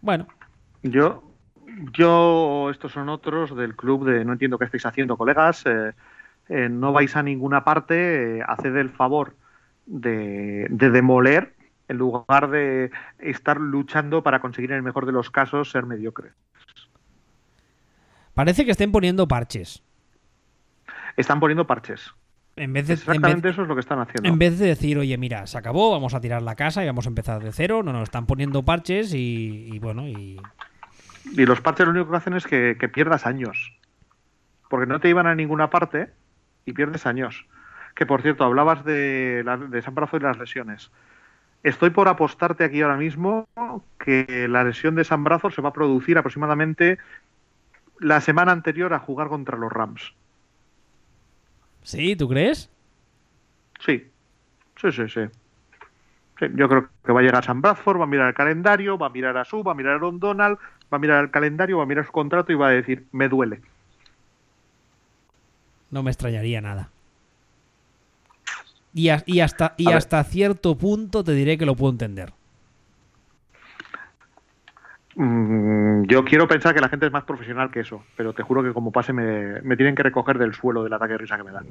Bueno. 0.00 0.26
Yo, 0.82 1.22
yo, 1.92 2.68
estos 2.70 2.92
son 2.92 3.08
otros 3.08 3.56
del 3.56 3.74
club 3.74 4.06
de 4.06 4.24
no 4.24 4.32
entiendo 4.32 4.58
qué 4.58 4.66
estáis 4.66 4.86
haciendo, 4.86 5.16
colegas. 5.16 5.64
Eh, 5.66 5.92
eh, 6.48 6.68
no 6.68 6.92
vais 6.92 7.14
a 7.16 7.22
ninguna 7.22 7.64
parte, 7.64 8.38
eh, 8.38 8.42
haced 8.46 8.76
el 8.76 8.90
favor 8.90 9.34
de, 9.86 10.68
demoler 10.70 11.54
en 11.88 11.96
lugar 11.96 12.50
de 12.50 12.90
estar 13.18 13.60
luchando 13.60 14.22
para 14.22 14.40
conseguir 14.40 14.70
en 14.72 14.78
el 14.78 14.82
mejor 14.82 15.06
de 15.06 15.12
los 15.12 15.30
casos 15.30 15.70
ser 15.70 15.86
mediocres. 15.86 16.32
Parece 18.34 18.64
que 18.64 18.70
estén 18.72 18.92
poniendo 18.92 19.26
parches. 19.26 19.82
Están 21.16 21.40
poniendo 21.40 21.66
parches. 21.66 22.12
En 22.56 22.72
vez 22.72 22.86
de, 22.86 22.94
Exactamente 22.94 23.50
eso 23.50 23.62
es 23.62 23.68
lo 23.68 23.74
que 23.74 23.80
están 23.80 23.98
haciendo. 23.98 24.26
En 24.28 24.38
vez 24.38 24.58
de 24.58 24.66
decir, 24.66 24.96
oye, 24.98 25.16
mira, 25.18 25.46
se 25.46 25.58
acabó, 25.58 25.90
vamos 25.90 26.14
a 26.14 26.20
tirar 26.20 26.40
la 26.40 26.56
casa 26.56 26.82
y 26.82 26.86
vamos 26.86 27.04
a 27.04 27.10
empezar 27.10 27.42
de 27.42 27.52
cero, 27.52 27.82
no, 27.82 27.92
no, 27.92 28.02
están 28.02 28.24
poniendo 28.24 28.64
parches 28.64 29.12
y, 29.14 29.78
bueno, 29.78 30.08
y... 30.08 30.40
Y 31.32 31.44
los 31.44 31.60
parches 31.60 31.86
lo 31.86 31.92
único 31.92 32.10
que 32.10 32.16
hacen 32.16 32.32
es 32.34 32.46
que, 32.46 32.74
pierdas 32.92 33.26
años. 33.26 33.74
Porque 34.70 34.86
no 34.86 35.00
te 35.00 35.10
iban 35.10 35.26
a 35.26 35.34
ninguna 35.34 35.68
parte 35.68 36.10
y 36.64 36.72
pierdes 36.72 37.04
años. 37.04 37.46
Que 37.94 38.06
por 38.06 38.22
cierto, 38.22 38.44
hablabas 38.44 38.84
de, 38.84 39.44
de 39.68 39.82
San 39.82 39.94
Brazo 39.94 40.16
y 40.16 40.20
las 40.20 40.38
lesiones. 40.38 40.90
Estoy 41.62 41.90
por 41.90 42.08
apostarte 42.08 42.64
aquí 42.64 42.80
ahora 42.80 42.96
mismo 42.96 43.48
que 43.98 44.46
la 44.48 44.64
lesión 44.64 44.94
de 44.94 45.04
San 45.04 45.24
Brazo 45.24 45.50
se 45.50 45.60
va 45.60 45.70
a 45.70 45.72
producir 45.72 46.16
aproximadamente 46.16 46.98
la 47.98 48.20
semana 48.20 48.52
anterior 48.52 48.94
a 48.94 48.98
jugar 48.98 49.28
contra 49.28 49.58
los 49.58 49.72
Rams. 49.72 50.14
¿Sí? 51.86 52.16
¿Tú 52.16 52.28
crees? 52.28 52.68
Sí, 53.78 54.04
sí, 54.80 54.90
sí, 54.90 55.08
sí. 55.08 55.20
yo 56.56 56.68
creo 56.68 56.88
que 57.04 57.12
va 57.12 57.20
a 57.20 57.22
llegar 57.22 57.44
San 57.44 57.62
Bradford, 57.62 58.00
va 58.00 58.04
a 58.04 58.08
mirar 58.08 58.26
el 58.26 58.34
calendario, 58.34 58.98
va 58.98 59.06
a 59.06 59.10
mirar 59.10 59.36
a 59.36 59.44
Su, 59.44 59.62
va 59.62 59.70
a 59.70 59.74
mirar 59.76 59.94
a 59.94 59.98
Ron 59.98 60.18
Donald, 60.18 60.58
va 60.92 60.96
a 60.96 60.98
mirar 60.98 61.22
el 61.22 61.30
calendario, 61.30 61.76
va 61.78 61.84
a 61.84 61.86
mirar 61.86 62.04
su 62.04 62.10
contrato 62.10 62.50
y 62.50 62.56
va 62.56 62.68
a 62.68 62.72
decir, 62.72 63.06
me 63.12 63.28
duele. 63.28 63.60
No 65.92 66.02
me 66.02 66.10
extrañaría 66.10 66.60
nada. 66.60 66.90
Y, 68.92 69.08
hasta, 69.38 69.74
y 69.76 69.92
hasta 69.92 70.24
cierto 70.24 70.76
punto 70.76 71.22
te 71.22 71.32
diré 71.34 71.56
que 71.56 71.66
lo 71.66 71.76
puedo 71.76 71.92
entender. 71.92 72.32
Mm, 75.18 76.04
yo 76.08 76.26
quiero 76.26 76.46
pensar 76.46 76.74
que 76.74 76.80
la 76.82 76.90
gente 76.90 77.06
es 77.06 77.12
más 77.12 77.24
profesional 77.24 77.70
que 77.70 77.80
eso, 77.80 78.04
pero 78.16 78.34
te 78.34 78.42
juro 78.42 78.62
que 78.62 78.74
como 78.74 78.92
pase 78.92 79.14
me, 79.14 79.76
tienen 79.76 79.94
que 79.94 80.02
recoger 80.02 80.36
del 80.36 80.52
suelo 80.52 80.84
del 80.84 80.92
ataque 80.92 81.12
de 81.12 81.18
risa 81.18 81.38
que 81.38 81.42
me 81.42 81.52
dan. 81.52 81.66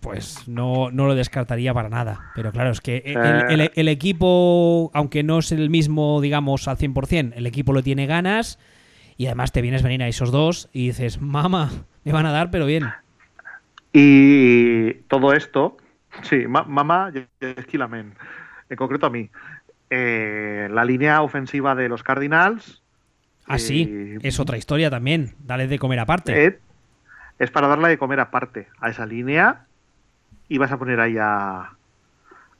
Pues 0.00 0.48
no, 0.48 0.90
no 0.90 1.06
lo 1.06 1.14
descartaría 1.14 1.72
para 1.72 1.88
nada. 1.88 2.32
Pero 2.34 2.50
claro, 2.50 2.70
es 2.70 2.80
que 2.80 3.04
el, 3.06 3.70
el, 3.72 3.88
equipo, 3.88 4.90
aunque 4.94 5.22
no 5.22 5.38
es 5.38 5.52
el 5.52 5.70
mismo, 5.70 6.20
digamos, 6.20 6.66
al 6.66 6.76
100%, 6.76 7.34
el 7.36 7.46
equipo 7.46 7.72
lo 7.72 7.84
tiene 7.84 8.06
ganas 8.06 8.58
y 9.16 9.26
además 9.26 9.52
te 9.52 9.62
vienes 9.62 9.84
venir 9.84 10.02
a 10.02 10.08
esos 10.08 10.32
dos 10.32 10.68
y 10.72 10.88
dices, 10.88 11.20
mamá, 11.20 11.70
me 12.02 12.10
van 12.12 12.26
a 12.26 12.32
dar, 12.32 12.50
pero 12.50 12.66
bien. 12.66 12.84
Y 13.92 14.94
todo 15.06 15.34
esto, 15.34 15.76
sí, 16.22 16.48
mamá, 16.48 17.12
esquilamen, 17.40 18.14
en 18.68 18.76
concreto 18.76 19.06
a 19.06 19.10
mí. 19.10 19.30
Eh, 19.88 20.68
la 20.70 20.84
línea 20.84 21.22
ofensiva 21.22 21.76
de 21.76 21.88
los 21.88 22.02
Cardinals 22.02 22.82
Ah, 23.48 23.58
sí, 23.58 23.88
eh, 23.90 24.18
es 24.22 24.38
otra 24.38 24.58
historia 24.58 24.90
también. 24.90 25.34
Dale 25.40 25.66
de 25.66 25.78
comer 25.78 25.98
aparte. 25.98 26.60
es 27.38 27.50
para 27.50 27.66
darle 27.66 27.88
de 27.88 27.98
comer 27.98 28.20
aparte 28.20 28.68
a 28.80 28.90
esa 28.90 29.06
línea 29.06 29.64
y 30.48 30.58
vas 30.58 30.70
a 30.70 30.78
poner 30.78 31.00
ahí 31.00 31.16
a. 31.18 31.72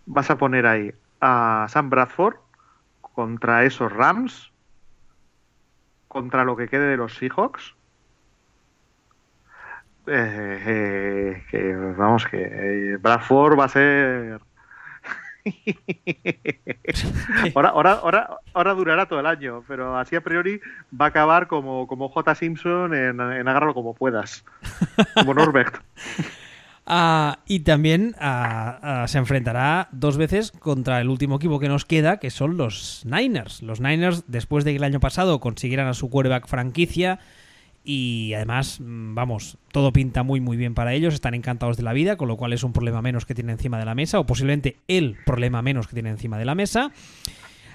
Vas 0.07 0.31
a 0.31 0.39
poner 0.39 0.67
ahí 0.67 0.93
a 1.21 1.67
Sam 1.69 1.91
Bradford 1.91 2.37
contra 3.01 3.65
esos 3.65 3.93
Rams, 3.93 4.51
contra 6.09 6.45
lo 6.45 6.57
que 6.57 6.69
quede 6.69 6.87
de 6.87 6.97
los 6.97 7.15
Seahawks. 7.17 7.75
Eh, 10.07 10.63
eh, 10.67 11.45
que 11.51 11.75
vamos, 11.75 12.27
que 12.27 12.97
Bradford 12.99 13.59
va 13.59 13.65
a 13.65 13.69
ser 13.69 14.41
ahora, 17.55 17.71
ahora, 17.71 18.39
ahora, 18.53 18.75
durará 18.75 19.07
todo 19.07 19.21
el 19.21 19.27
año, 19.27 19.65
pero 19.67 19.97
así 19.97 20.17
a 20.17 20.21
priori 20.21 20.61
va 20.93 21.07
a 21.07 21.09
acabar 21.09 21.47
como, 21.47 21.87
como 21.87 22.09
J. 22.09 22.35
Simpson 22.35 22.95
en, 22.95 23.21
en 23.21 23.49
Agárralo 23.49 23.75
como 23.75 23.95
puedas, 23.95 24.45
como 25.15 25.35
Norbert. 25.35 25.77
Ah, 26.91 27.41
y 27.47 27.61
también 27.61 28.17
ah, 28.19 29.03
ah, 29.03 29.09
se 29.09 29.19
enfrentará 29.19 29.91
dos 29.93 30.17
veces 30.17 30.53
contra 30.53 31.03
el 31.03 31.11
último 31.11 31.37
equipo 31.37 31.61
que 31.61 31.69
nos 31.69 31.85
queda, 31.85 32.19
que 32.19 32.31
son 32.31 32.57
los 32.57 33.03
Niners. 33.05 33.61
Los 33.61 33.79
Niners, 33.79 34.25
después 34.27 34.65
de 34.65 34.71
que 34.71 34.79
el 34.79 34.85
año 34.85 34.99
pasado 34.99 35.39
consiguieran 35.39 35.87
a 35.87 35.93
su 35.93 36.09
quarterback 36.09 36.47
franquicia 36.47 37.19
Y 37.85 38.33
además, 38.35 38.81
mm, 38.81 39.15
vamos, 39.15 39.59
todo 39.73 39.93
pinta 39.93 40.23
muy 40.23 40.41
muy 40.41 40.57
bien 40.57 40.75
para 40.75 40.93
ellos, 40.93 41.15
están 41.15 41.35
encantados 41.35 41.77
de 41.77 41.83
la 41.83 41.93
vida, 41.93 42.17
con 42.17 42.29
lo 42.29 42.37
cual 42.37 42.53
es 42.53 42.63
un 42.63 42.73
problema 42.73 43.03
menos 43.03 43.25
que 43.25 43.35
tienen 43.35 43.53
encima 43.53 43.79
de 43.79 43.85
la 43.85 43.95
mesa, 43.95 44.19
o 44.19 44.27
posiblemente 44.27 44.77
el 44.89 45.17
problema 45.25 45.63
menos 45.63 45.87
que 45.87 45.95
tienen 45.95 46.13
encima 46.13 46.39
de 46.39 46.45
la 46.45 46.55
mesa. 46.55 46.93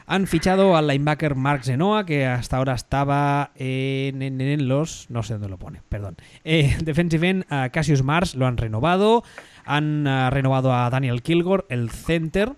Han 0.05 0.27
fichado 0.27 0.75
al 0.75 0.87
linebacker 0.87 1.35
Mark 1.35 1.63
Zenoa, 1.63 2.05
que 2.05 2.25
hasta 2.25 2.57
ahora 2.57 2.73
estaba 2.73 3.51
en, 3.55 4.67
los. 4.67 5.09
No 5.09 5.23
sé 5.23 5.33
dónde 5.33 5.49
lo 5.49 5.57
pone, 5.57 5.81
perdón. 5.87 6.17
Eh, 6.43 6.75
defensive 6.83 7.29
end 7.29 7.45
a 7.49 7.69
Cassius 7.69 8.03
Mars 8.03 8.35
lo 8.35 8.45
han 8.45 8.57
renovado. 8.57 9.23
Han 9.65 10.05
ah, 10.07 10.29
renovado 10.29 10.73
a 10.73 10.89
Daniel 10.89 11.21
Kilgore, 11.21 11.63
el 11.69 11.89
center. 11.89 12.53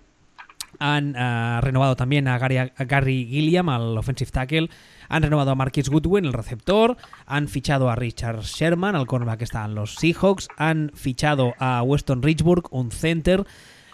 Han 0.78 1.14
ah, 1.16 1.60
renovado 1.62 1.96
también 1.96 2.28
a 2.28 2.38
Gary, 2.38 3.26
Gilliam, 3.26 3.68
al 3.68 3.96
offensive 3.96 4.30
tackle. 4.30 4.70
Han 5.08 5.22
renovado 5.22 5.52
a 5.52 5.54
Marquis 5.54 5.88
Goodwin, 5.88 6.24
el 6.24 6.32
receptor. 6.32 6.96
Han 7.26 7.48
fichado 7.48 7.90
a 7.90 7.96
Richard 7.96 8.42
Sherman, 8.42 8.96
al 8.96 9.06
cornerback 9.06 9.38
que 9.38 9.44
está 9.44 9.64
en 9.64 9.74
los 9.74 9.94
Seahawks. 9.94 10.48
Han 10.56 10.90
fichado 10.94 11.54
a 11.58 11.82
Weston 11.82 12.22
Richburg, 12.22 12.64
un 12.70 12.90
center. 12.90 13.44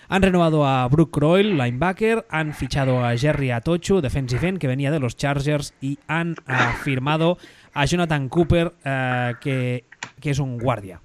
Han 0.08 0.20
renovado 0.20 0.66
a 0.66 0.86
Brooke 0.88 1.18
Croyle, 1.18 1.54
linebacker, 1.54 2.26
han 2.28 2.52
fichado 2.52 3.02
a 3.02 3.16
Jerry 3.16 3.50
Atochu, 3.50 4.02
defensive 4.02 4.46
end, 4.46 4.58
que 4.58 4.66
venía 4.66 4.90
de 4.90 5.00
los 5.00 5.16
Chargers, 5.16 5.72
y 5.80 5.98
han 6.06 6.32
uh, 6.32 6.76
firmado 6.82 7.38
a 7.72 7.86
Jonathan 7.86 8.28
Cooper, 8.28 8.74
uh, 8.84 9.40
que, 9.40 9.86
que, 10.20 10.30
es 10.30 10.38
un 10.38 10.58
guardia. 10.58 11.00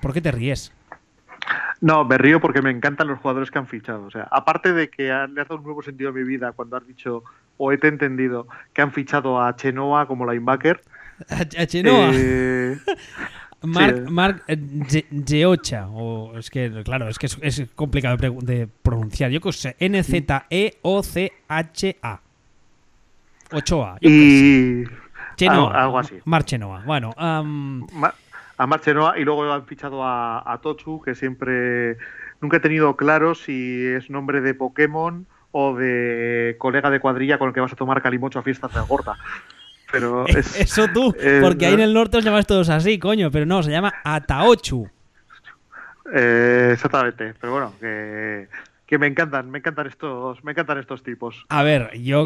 ¿Por 0.00 0.14
qué 0.14 0.22
te 0.22 0.32
ríes? 0.32 0.72
No, 1.80 2.04
me 2.04 2.18
río 2.18 2.40
porque 2.40 2.62
me 2.62 2.70
encantan 2.70 3.08
los 3.08 3.18
jugadores 3.18 3.50
que 3.50 3.58
han 3.58 3.66
fichado. 3.66 4.04
O 4.04 4.10
sea, 4.10 4.28
aparte 4.30 4.72
de 4.72 4.88
que 4.88 5.04
le 5.04 5.12
has 5.12 5.34
dado 5.34 5.56
un 5.56 5.64
nuevo 5.64 5.82
sentido 5.82 6.10
a 6.10 6.12
mi 6.12 6.24
vida 6.24 6.52
cuando 6.52 6.76
has 6.76 6.86
dicho, 6.86 7.24
o 7.58 7.72
he 7.72 7.78
entendido, 7.82 8.46
que 8.72 8.82
han 8.82 8.92
fichado 8.92 9.42
a 9.42 9.56
Chenoa 9.56 10.06
como 10.06 10.30
linebacker. 10.30 10.80
¿A, 11.30 11.40
a 11.62 11.66
Chenoa? 11.66 12.10
Eh, 12.14 12.78
Mark, 13.62 14.10
Mark 14.10 14.42
Geocha, 15.26 15.82
eh, 15.82 15.90
o 15.90 16.38
es 16.38 16.50
que, 16.50 16.82
claro, 16.84 17.08
es 17.08 17.18
que 17.18 17.26
es, 17.26 17.62
complicado 17.74 18.16
de, 18.16 18.68
pronunciar. 18.82 19.30
Yo 19.30 19.40
que 19.40 19.52
sé, 19.52 19.76
N-Z-E-O-C-H-A. 19.78 20.20
Ochoa. 23.52 23.98
y. 24.00 24.84
Chenoa. 25.36 25.82
Algo, 25.82 25.98
así. 25.98 26.18
Marchenoa. 26.24 26.82
Bueno. 26.86 27.12
Um... 27.18 27.86
a 28.56 28.66
Marchenoa 28.66 29.18
y 29.18 29.24
luego 29.24 29.50
han 29.52 29.66
fichado 29.66 30.02
a, 30.04 30.42
a 30.50 30.58
Tochu, 30.60 31.00
que 31.02 31.14
siempre. 31.14 31.96
Nunca 32.40 32.58
he 32.58 32.60
tenido 32.60 32.96
claro 32.96 33.34
si 33.34 33.86
es 33.86 34.10
nombre 34.10 34.40
de 34.40 34.54
Pokémon 34.54 35.26
o 35.52 35.74
de 35.74 36.56
colega 36.58 36.90
de 36.90 37.00
cuadrilla 37.00 37.38
con 37.38 37.48
el 37.48 37.54
que 37.54 37.60
vas 37.60 37.72
a 37.72 37.76
tomar 37.76 38.02
calimocho 38.02 38.38
a 38.38 38.42
fiestas 38.42 38.74
de 38.74 38.80
gorda 38.82 39.16
pero 39.90 40.26
Eso 40.58 40.88
tú, 40.88 41.14
porque 41.42 41.66
ahí 41.66 41.74
en 41.74 41.80
el 41.80 41.94
norte 41.94 42.18
os 42.18 42.24
llamáis 42.24 42.46
todos 42.46 42.68
así, 42.68 42.98
coño, 42.98 43.30
pero 43.30 43.46
no, 43.46 43.62
se 43.62 43.70
llama 43.70 43.94
Ataochu. 44.04 44.88
Eh, 46.14 46.70
exactamente, 46.72 47.34
pero 47.40 47.52
bueno, 47.52 47.72
que, 47.80 48.48
que, 48.86 48.98
me 48.98 49.06
encantan, 49.06 49.50
me 49.50 49.58
encantan 49.58 49.86
estos, 49.86 50.42
me 50.44 50.52
encantan 50.52 50.78
estos 50.78 51.02
tipos. 51.02 51.44
A 51.48 51.62
ver, 51.62 51.98
yo 52.00 52.24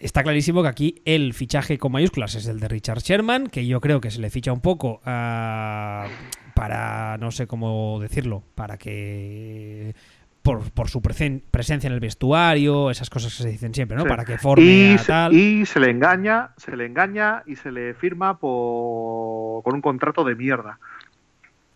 está 0.00 0.22
clarísimo 0.22 0.62
que 0.62 0.68
aquí 0.68 1.02
el 1.04 1.34
fichaje 1.34 1.78
con 1.78 1.92
mayúsculas 1.92 2.34
es 2.34 2.46
el 2.46 2.60
de 2.60 2.68
Richard 2.68 3.00
Sherman, 3.00 3.48
que 3.48 3.66
yo 3.66 3.80
creo 3.80 4.00
que 4.00 4.10
se 4.10 4.20
le 4.20 4.30
ficha 4.30 4.52
un 4.52 4.60
poco 4.60 5.00
uh, 5.00 6.08
para, 6.54 7.16
no 7.18 7.30
sé 7.30 7.46
cómo 7.46 7.98
decirlo, 8.00 8.42
para 8.54 8.78
que 8.78 9.94
por, 10.42 10.88
su 10.88 11.00
presencia 11.00 11.86
en 11.86 11.92
el 11.92 12.00
vestuario, 12.00 12.90
esas 12.90 13.08
cosas 13.08 13.36
que 13.36 13.44
se 13.44 13.48
dicen 13.48 13.74
siempre, 13.74 13.96
¿no? 13.96 14.04
Para 14.04 14.24
que 14.24 14.38
forme 14.38 14.94
y, 14.94 14.96
tal. 15.06 15.32
Y 15.32 15.64
se 15.66 15.78
le 15.80 15.90
engaña, 15.90 16.50
se 16.56 16.76
le 16.76 16.86
engaña 16.86 17.42
y 17.46 17.56
se 17.56 17.70
le 17.70 17.94
firma 17.94 18.38
por, 18.38 19.62
con 19.62 19.74
un 19.74 19.80
contrato 19.80 20.24
de 20.24 20.34
mierda. 20.34 20.78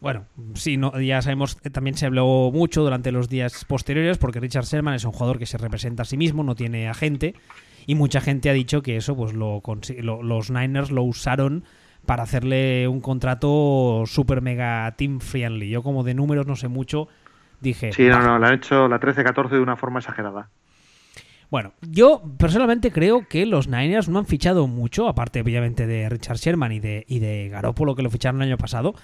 Bueno, 0.01 0.27
sí, 0.55 0.77
no, 0.77 1.01
ya 1.01 1.23
sabemos, 1.23 1.57
también 1.73 1.97
se 1.97 2.07
habló 2.07 2.51
mucho 2.53 2.83
durante 2.83 3.13
los 3.13 3.29
días 3.29 3.65
posteriores 3.65 4.19
porque 4.19 4.41
Richard 4.41 4.65
Sherman 4.65 4.95
es 4.95 5.05
un 5.05 5.13
jugador 5.13 5.39
que 5.39 5.47
se 5.47 5.57
representa 5.59 6.03
a 6.03 6.07
sí 6.07 6.17
mismo, 6.17 6.43
no 6.43 6.55
tiene 6.55 6.89
agente 6.89 7.35
y 7.87 7.95
mucha 7.95 8.21
gente 8.21 8.51
ha 8.51 8.53
dicho 8.53 8.83
que 8.83 8.97
eso, 8.97 9.17
pues 9.17 9.33
lo, 9.33 9.63
los 10.23 10.51
Niners 10.51 10.91
lo 10.91 11.03
usaron 11.03 11.65
para 12.05 12.25
hacerle 12.25 12.89
un 12.89 13.01
contrato 13.01 14.05
super 14.07 14.43
mega 14.43 14.93
team 14.97 15.21
friendly. 15.21 15.71
Yo 15.71 15.83
como 15.83 16.05
de 16.05 16.15
números 16.15 16.47
no 16.47 16.57
sé 16.57 16.69
mucho, 16.69 17.09
dije... 17.61 17.93
Sí, 17.93 18.05
no, 18.05 18.21
no, 18.21 18.39
la 18.39 18.49
han 18.49 18.55
hecho 18.55 18.89
la 18.89 19.01
13-14 19.01 19.51
de 19.51 19.61
una 19.61 19.77
forma 19.77 20.01
exagerada. 20.01 20.51
Bueno, 21.51 21.73
yo 21.81 22.23
personalmente 22.39 22.91
creo 22.91 23.27
que 23.29 23.47
los 23.47 23.69
Niners 23.69 24.09
no 24.09 24.19
han 24.19 24.27
fichado 24.27 24.67
mucho, 24.67 25.09
aparte 25.09 25.41
obviamente 25.41 25.87
de 25.87 26.09
Richard 26.09 26.39
Sherman 26.39 26.73
y 26.73 26.81
de, 26.81 27.05
y 27.09 27.21
de 27.21 27.49
Garoppolo 27.49 27.95
que 27.95 28.03
lo 28.03 28.11
ficharon 28.11 28.43
el 28.43 28.49
año 28.49 28.59
pasado. 28.59 28.95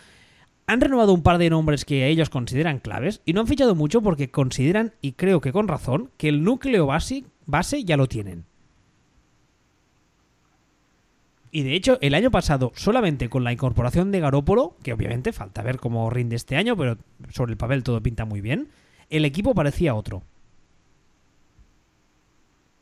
Han 0.67 0.81
renovado 0.81 1.13
un 1.13 1.23
par 1.23 1.39
de 1.39 1.51
nombres 1.51 1.85
que 1.85 2.09
ellos 2.09 2.31
consideran 2.31 2.79
claves 2.79 3.21
y 3.25 3.33
no 3.33 3.41
han 3.41 3.47
fichado 3.47 3.75
mucho 3.75 4.01
porque 4.01 4.31
consideran, 4.31 4.95
y 5.01 5.13
creo 5.13 5.41
que 5.41 5.53
con 5.53 5.69
razón, 5.69 6.11
que 6.17 6.29
el 6.29 6.45
núcleo 6.45 6.87
base, 6.87 7.25
base 7.47 7.85
ya 7.85 7.97
lo 7.97 8.07
tienen. 8.07 8.45
Y 11.55 11.65
de 11.65 11.75
hecho, 11.75 11.99
el 12.01 12.15
año 12.15 12.31
pasado, 12.31 12.73
solamente 12.75 13.29
con 13.29 13.45
la 13.45 13.53
incorporación 13.53 14.11
de 14.11 14.21
Garópolo, 14.21 14.75
que 14.83 14.95
obviamente 14.95 15.35
falta 15.35 15.63
ver 15.63 15.79
cómo 15.79 16.09
rinde 16.09 16.35
este 16.35 16.57
año, 16.57 16.79
pero 16.79 16.97
sobre 17.29 17.53
el 17.53 17.59
papel 17.59 17.83
todo 17.83 18.03
pinta 18.03 18.25
muy 18.25 18.41
bien, 18.41 18.69
el 19.11 19.27
equipo 19.27 19.55
parecía 19.55 19.95
otro. 19.95 20.23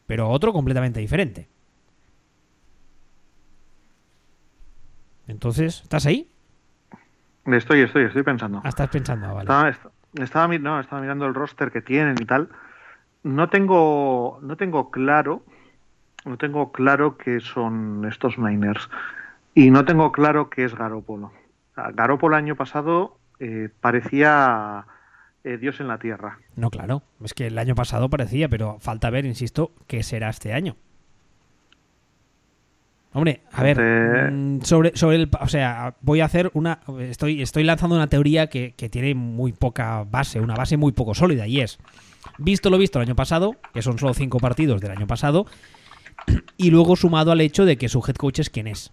Pero 0.06 0.30
otro 0.30 0.52
completamente 0.52 1.00
diferente. 1.00 1.48
Entonces, 5.26 5.80
¿estás 5.82 6.06
ahí? 6.06 6.29
Estoy, 7.46 7.80
estoy, 7.80 8.04
estoy 8.04 8.22
pensando. 8.22 8.60
Ah, 8.64 8.68
estás 8.68 8.88
pensando, 8.88 9.26
ah, 9.26 9.32
vale. 9.32 9.74
Estaba, 10.14 10.48
no, 10.58 10.80
estaba 10.80 11.00
mirando 11.00 11.26
el 11.26 11.34
roster 11.34 11.70
que 11.70 11.82
tienen 11.82 12.16
y 12.20 12.24
tal. 12.24 12.48
No 13.22 13.48
tengo, 13.48 14.38
no 14.42 14.56
tengo 14.56 14.90
claro 14.90 15.42
no 16.24 16.36
tengo 16.36 16.72
claro 16.72 17.16
qué 17.16 17.40
son 17.40 18.04
estos 18.06 18.38
miners 18.38 18.88
y 19.54 19.70
no 19.70 19.84
tengo 19.84 20.12
claro 20.12 20.50
qué 20.50 20.64
es 20.64 20.74
Garópolo. 20.74 21.32
Garópolo 21.94 22.36
el 22.36 22.44
año 22.44 22.56
pasado 22.56 23.18
eh, 23.38 23.70
parecía 23.80 24.86
eh, 25.44 25.56
Dios 25.56 25.80
en 25.80 25.88
la 25.88 25.98
tierra. 25.98 26.38
No, 26.56 26.70
claro, 26.70 27.02
es 27.24 27.32
que 27.32 27.46
el 27.46 27.58
año 27.58 27.74
pasado 27.74 28.10
parecía, 28.10 28.48
pero 28.48 28.78
falta 28.80 29.08
ver, 29.10 29.24
insisto, 29.24 29.72
qué 29.86 30.02
será 30.02 30.28
este 30.28 30.52
año. 30.52 30.76
Hombre, 33.12 33.42
a 33.50 33.62
ver, 33.64 34.30
mm, 34.32 34.62
sobre, 34.62 34.96
sobre 34.96 35.16
el, 35.16 35.30
o 35.40 35.48
sea, 35.48 35.96
voy 36.00 36.20
a 36.20 36.26
hacer 36.26 36.50
una, 36.54 36.80
estoy, 37.00 37.42
estoy 37.42 37.64
lanzando 37.64 37.96
una 37.96 38.06
teoría 38.06 38.46
que, 38.46 38.74
que 38.76 38.88
tiene 38.88 39.14
muy 39.14 39.52
poca 39.52 40.04
base, 40.08 40.40
una 40.40 40.54
base 40.54 40.76
muy 40.76 40.92
poco 40.92 41.14
sólida, 41.14 41.48
y 41.48 41.60
es, 41.60 41.78
visto 42.38 42.70
lo 42.70 42.78
visto 42.78 43.00
el 43.00 43.08
año 43.08 43.16
pasado, 43.16 43.56
que 43.74 43.82
son 43.82 43.98
solo 43.98 44.14
cinco 44.14 44.38
partidos 44.38 44.80
del 44.80 44.92
año 44.92 45.08
pasado, 45.08 45.46
y 46.56 46.70
luego 46.70 46.94
sumado 46.94 47.32
al 47.32 47.40
hecho 47.40 47.64
de 47.64 47.76
que 47.76 47.88
su 47.88 47.98
head 48.06 48.14
coach 48.14 48.38
es 48.38 48.50
quien 48.50 48.68
es. 48.68 48.92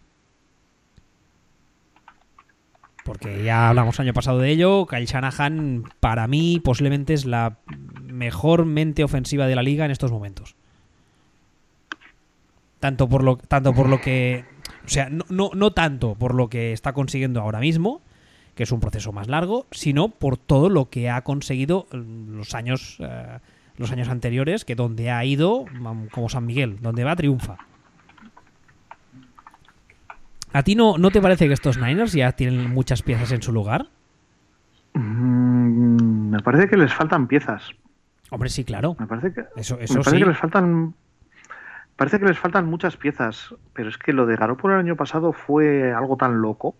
Porque 3.05 3.43
ya 3.43 3.69
hablamos 3.69 3.99
año 4.01 4.13
pasado 4.13 4.39
de 4.39 4.49
ello, 4.49 4.85
Kyle 4.85 5.05
Shanahan 5.05 5.83
para 6.01 6.27
mí 6.27 6.59
posiblemente 6.61 7.13
es 7.13 7.25
la 7.25 7.59
mejor 8.03 8.65
mente 8.65 9.03
ofensiva 9.03 9.47
de 9.47 9.55
la 9.55 9.63
liga 9.63 9.85
en 9.85 9.91
estos 9.91 10.11
momentos. 10.11 10.56
Tanto 12.79 13.09
por 13.09 13.23
lo, 13.23 13.37
tanto 13.37 13.73
por 13.73 13.89
lo 13.89 14.01
que... 14.01 14.45
O 14.85 14.89
sea, 14.89 15.09
no, 15.09 15.51
no, 15.53 15.71
tanto 15.71 16.15
por 16.15 16.33
lo 16.33 16.49
que 16.49 16.73
está 16.73 16.93
consiguiendo 16.93 17.41
ahora 17.41 17.59
mismo, 17.59 18.01
que 18.55 18.63
es 18.63 18.71
un 18.71 18.79
proceso 18.79 19.11
más 19.11 19.27
largo, 19.27 19.67
sino 19.71 20.09
por 20.09 20.37
todo 20.37 20.69
lo 20.69 20.89
que 20.89 21.09
ha 21.09 21.21
conseguido 21.23 21.87
los 21.91 22.53
años... 22.53 22.97
Eh, 22.99 23.39
los 23.77 23.91
años 23.91 24.09
anteriores, 24.09 24.65
que 24.65 24.73
donde 24.75 25.11
ha 25.11 25.23
ido, 25.23 25.65
como 26.11 26.29
San 26.29 26.45
Miguel, 26.45 26.79
donde 26.81 27.03
va 27.03 27.15
triunfa. 27.15 27.57
¿A 30.51 30.63
ti 30.63 30.75
no, 30.75 30.97
no 30.97 31.11
te 31.11 31.21
parece 31.21 31.47
que 31.47 31.53
estos 31.53 31.77
Niners 31.77 32.13
ya 32.13 32.31
tienen 32.31 32.73
muchas 32.73 33.03
piezas 33.03 33.31
en 33.31 33.41
su 33.41 33.51
lugar? 33.51 33.87
Mm, 34.93 36.29
me 36.31 36.39
parece 36.39 36.67
que 36.67 36.77
les 36.77 36.93
faltan 36.93 37.27
piezas. 37.27 37.69
Hombre, 38.31 38.49
sí, 38.49 38.63
claro. 38.63 38.95
Me 38.99 39.07
parece 39.07 39.33
que, 39.33 39.41
eso, 39.55 39.79
eso 39.79 40.01
parece 40.01 40.17
que 40.17 40.25
les 40.25 40.37
faltan. 40.37 40.95
Parece 41.97 42.19
que 42.19 42.25
les 42.25 42.39
faltan 42.39 42.65
muchas 42.65 42.95
piezas, 42.95 43.53
pero 43.73 43.89
es 43.89 43.97
que 43.97 44.13
lo 44.13 44.25
de 44.25 44.37
Garoppolo 44.37 44.75
el 44.75 44.79
año 44.79 44.95
pasado 44.95 45.33
fue 45.33 45.91
algo 45.91 46.15
tan 46.15 46.41
loco 46.41 46.75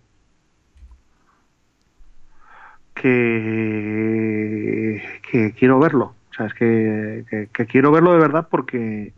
que, 2.93 3.61
que 5.29 5.53
quiero 5.53 5.79
verlo 5.79 6.15
sea, 6.37 6.45
es 6.47 6.53
que, 6.53 7.67
quiero 7.67 7.91
verlo 7.91 8.13
de 8.13 8.19
verdad 8.19 8.47
porque, 8.49 9.13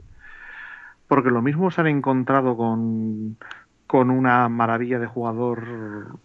porque 1.08 1.30
lo 1.30 1.42
mismo 1.42 1.70
se 1.72 1.82
han 1.82 1.88
encontrado 1.88 2.56
con, 2.56 3.38
con 3.88 4.10
una 4.10 4.50
maravilla 4.50 5.00
de 5.00 5.08
jugador 5.08 6.20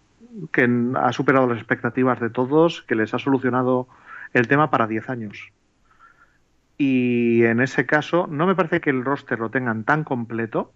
que 0.51 0.69
ha 0.95 1.11
superado 1.13 1.47
las 1.47 1.57
expectativas 1.57 2.19
de 2.19 2.29
todos, 2.29 2.81
que 2.83 2.95
les 2.95 3.13
ha 3.13 3.19
solucionado 3.19 3.87
el 4.33 4.47
tema 4.47 4.69
para 4.69 4.87
10 4.87 5.09
años. 5.09 5.51
Y 6.77 7.43
en 7.43 7.61
ese 7.61 7.85
caso, 7.85 8.27
no 8.27 8.45
me 8.47 8.55
parece 8.55 8.81
que 8.81 8.89
el 8.89 9.05
roster 9.05 9.39
lo 9.39 9.49
tengan 9.49 9.83
tan 9.83 10.03
completo 10.03 10.73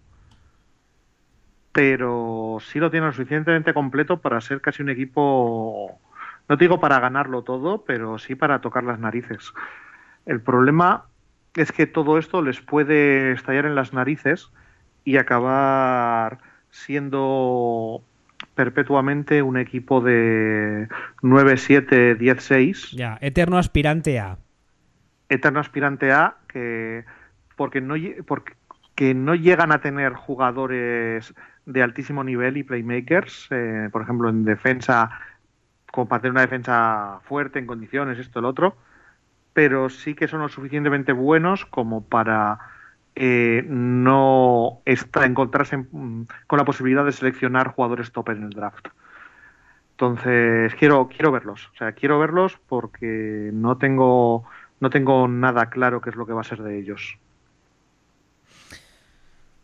pero 1.72 2.58
sí 2.60 2.78
lo 2.78 2.90
tiene 2.90 3.06
lo 3.06 3.12
suficientemente 3.12 3.74
completo 3.74 4.20
para 4.20 4.40
ser 4.40 4.60
casi 4.60 4.82
un 4.82 4.90
equipo, 4.90 5.98
no 6.48 6.58
te 6.58 6.64
digo 6.64 6.80
para 6.80 6.98
ganarlo 6.98 7.42
todo, 7.42 7.84
pero 7.84 8.18
sí 8.18 8.34
para 8.34 8.60
tocar 8.60 8.84
las 8.84 8.98
narices. 8.98 9.52
El 10.26 10.40
problema 10.40 11.06
es 11.54 11.72
que 11.72 11.86
todo 11.86 12.18
esto 12.18 12.42
les 12.42 12.60
puede 12.60 13.32
estallar 13.32 13.66
en 13.66 13.74
las 13.74 13.92
narices 13.92 14.50
y 15.04 15.16
acabar 15.16 16.38
siendo 16.70 18.02
perpetuamente 18.54 19.42
un 19.42 19.56
equipo 19.56 20.00
de 20.00 20.88
9-7, 21.22 22.18
10-6. 22.18 22.96
Ya, 22.96 23.18
eterno 23.20 23.58
aspirante 23.58 24.18
a. 24.18 24.38
Eterno 25.30 25.60
aspirante 25.60 26.12
a, 26.12 26.36
que 26.48 27.04
porque 27.56 27.80
no, 27.80 27.94
porque 28.26 29.14
no 29.14 29.34
llegan 29.34 29.72
a 29.72 29.80
tener 29.80 30.12
jugadores 30.12 31.32
de 31.64 31.82
altísimo 31.82 32.24
nivel 32.24 32.56
y 32.56 32.64
playmakers, 32.64 33.48
eh, 33.50 33.88
por 33.92 34.02
ejemplo, 34.02 34.28
en 34.28 34.44
defensa, 34.44 35.10
tener 35.92 36.32
una 36.32 36.40
defensa 36.42 37.20
fuerte 37.24 37.58
en 37.58 37.66
condiciones, 37.66 38.18
esto, 38.18 38.40
el 38.40 38.44
otro, 38.44 38.76
pero 39.52 39.88
sí 39.88 40.14
que 40.14 40.28
son 40.28 40.40
lo 40.40 40.48
suficientemente 40.48 41.12
buenos 41.12 41.64
como 41.64 42.04
para 42.04 42.58
eh, 43.14 43.64
no 43.68 44.80
está, 44.84 45.26
encontrarse 45.26 45.84
con 45.90 46.58
la 46.58 46.64
posibilidad 46.64 47.04
de 47.04 47.12
seleccionar 47.12 47.68
jugadores 47.68 48.12
top 48.12 48.30
en 48.30 48.44
el 48.44 48.50
draft. 48.50 48.88
Entonces, 49.92 50.74
quiero, 50.76 51.08
quiero 51.08 51.30
verlos. 51.30 51.68
O 51.74 51.76
sea, 51.76 51.92
quiero 51.92 52.18
verlos 52.18 52.58
porque 52.68 53.50
no 53.52 53.76
tengo, 53.76 54.44
no 54.80 54.90
tengo 54.90 55.28
nada 55.28 55.70
claro 55.70 56.00
qué 56.00 56.10
es 56.10 56.16
lo 56.16 56.26
que 56.26 56.32
va 56.32 56.40
a 56.40 56.44
ser 56.44 56.62
de 56.62 56.78
ellos. 56.78 57.18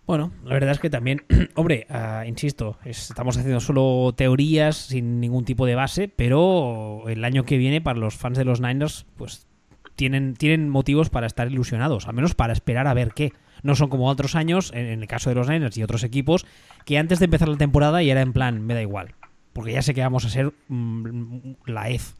Bueno, 0.06 0.30
la 0.44 0.54
verdad 0.54 0.70
es 0.70 0.78
que 0.78 0.88
también, 0.88 1.24
hombre, 1.56 1.86
ah, 1.90 2.24
insisto, 2.26 2.78
estamos 2.84 3.36
haciendo 3.36 3.58
solo 3.58 4.12
teorías 4.14 4.76
sin 4.76 5.20
ningún 5.20 5.44
tipo 5.44 5.66
de 5.66 5.74
base, 5.74 6.08
pero 6.08 7.08
el 7.08 7.24
año 7.24 7.44
que 7.44 7.58
viene 7.58 7.80
para 7.80 7.98
los 7.98 8.14
fans 8.14 8.38
de 8.38 8.44
los 8.44 8.60
Niners, 8.60 9.04
pues 9.16 9.48
tienen, 9.96 10.34
tienen 10.34 10.68
motivos 10.68 11.10
para 11.10 11.26
estar 11.26 11.50
ilusionados, 11.50 12.06
al 12.06 12.14
menos 12.14 12.34
para 12.34 12.52
esperar 12.52 12.86
a 12.86 12.94
ver 12.94 13.14
qué. 13.14 13.32
No 13.62 13.74
son 13.74 13.88
como 13.88 14.08
otros 14.08 14.36
años, 14.36 14.70
en, 14.74 14.86
el 14.86 15.08
caso 15.08 15.30
de 15.30 15.34
los 15.34 15.48
Niners 15.48 15.76
y 15.76 15.82
otros 15.82 16.04
equipos, 16.04 16.46
que 16.84 16.98
antes 16.98 17.18
de 17.18 17.24
empezar 17.24 17.48
la 17.48 17.56
temporada 17.56 18.00
ya 18.02 18.12
era 18.12 18.20
en 18.20 18.32
plan, 18.32 18.64
me 18.64 18.74
da 18.74 18.82
igual, 18.82 19.14
porque 19.52 19.72
ya 19.72 19.82
sé 19.82 19.92
que 19.92 20.02
vamos 20.02 20.24
a 20.24 20.28
ser 20.28 20.52
mm, 20.68 21.54
la 21.64 21.90
EZ. 21.90 22.14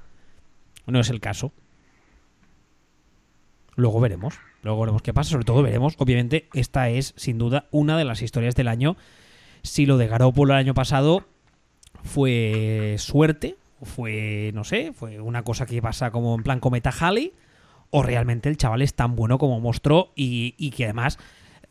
No 0.87 0.99
es 0.99 1.11
el 1.11 1.21
caso. 1.21 1.53
Luego 3.77 4.01
veremos. 4.01 4.41
Luego 4.63 4.81
veremos 4.81 5.03
qué 5.03 5.15
pasa. 5.15 5.31
Sobre 5.31 5.45
todo 5.45 5.63
veremos, 5.63 5.95
obviamente, 5.99 6.49
esta 6.55 6.89
es 6.89 7.15
sin 7.17 7.39
duda 7.39 7.67
una 7.71 7.97
de 7.97 8.05
las 8.05 8.23
historias 8.23 8.57
del 8.57 8.69
año. 8.69 8.97
Si 9.63 9.87
lo 9.87 9.99
de 9.99 10.09
Garoppolo 10.09 10.55
el 10.55 10.59
año 10.59 10.75
pasado 10.75 11.25
fue 12.03 12.97
suerte, 12.99 13.57
fue, 13.83 14.51
no 14.55 14.65
sé, 14.65 14.93
fue 14.93 15.21
una 15.21 15.43
cosa 15.43 15.67
que 15.67 15.81
pasa 15.83 16.11
como 16.11 16.35
en 16.35 16.43
plan 16.43 16.61
cometa 16.61 16.91
Halley, 16.91 17.33
o 17.91 18.03
realmente 18.03 18.49
el 18.49 18.57
chaval 18.57 18.83
es 18.83 18.95
tan 18.95 19.17
bueno 19.17 19.39
como 19.39 19.61
mostró 19.61 20.13
y, 20.17 20.71
que 20.71 20.85
además, 20.85 21.19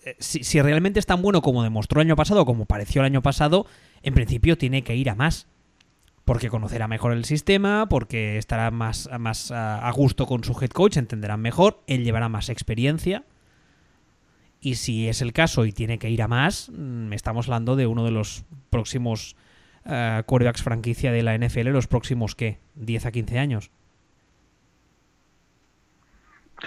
eh, 0.05 0.15
si, 0.19 0.61
realmente 0.61 0.99
es 0.99 1.05
tan 1.05 1.21
bueno 1.21 1.41
como 1.41 1.63
demostró 1.63 2.01
el 2.01 2.07
año 2.07 2.15
pasado, 2.15 2.45
como 2.45 2.65
pareció 2.65 3.01
el 3.01 3.07
año 3.07 3.21
pasado, 3.21 3.65
en 4.03 4.13
principio 4.13 4.57
tiene 4.57 4.83
que 4.83 4.95
ir 4.95 5.09
a 5.09 5.15
más. 5.15 5.47
Porque 6.25 6.49
conocerá 6.49 6.87
mejor 6.87 7.13
el 7.13 7.23
sistema, 7.23 7.87
porque 7.87 8.37
estará 8.37 8.71
más, 8.71 9.07
más 9.19 9.51
a 9.51 9.91
gusto 9.91 10.25
con 10.25 10.43
su 10.43 10.57
head 10.59 10.71
coach, 10.71 10.97
entenderán 10.97 11.39
mejor, 11.39 11.83
él 11.85 12.03
llevará 12.03 12.29
más 12.29 12.49
experiencia. 12.49 13.23
Y 14.59 14.75
si 14.75 15.07
es 15.07 15.21
el 15.21 15.31
caso 15.31 15.65
y 15.65 15.71
tiene 15.71 15.99
que 15.99 16.09
ir 16.09 16.23
a 16.23 16.27
más, 16.27 16.71
mm, 16.75 17.13
estamos 17.13 17.47
hablando 17.47 17.75
de 17.75 17.85
uno 17.85 18.03
de 18.03 18.09
los 18.09 18.45
próximos 18.71 19.35
uh, 19.85 20.23
quarterbacks 20.25 20.63
franquicia 20.63 21.11
de 21.11 21.21
la 21.21 21.37
NFL, 21.37 21.69
los 21.69 21.85
próximos, 21.85 22.33
¿qué? 22.33 22.57
¿10 22.79 23.05
a 23.05 23.11
15 23.11 23.37
años? 23.37 23.71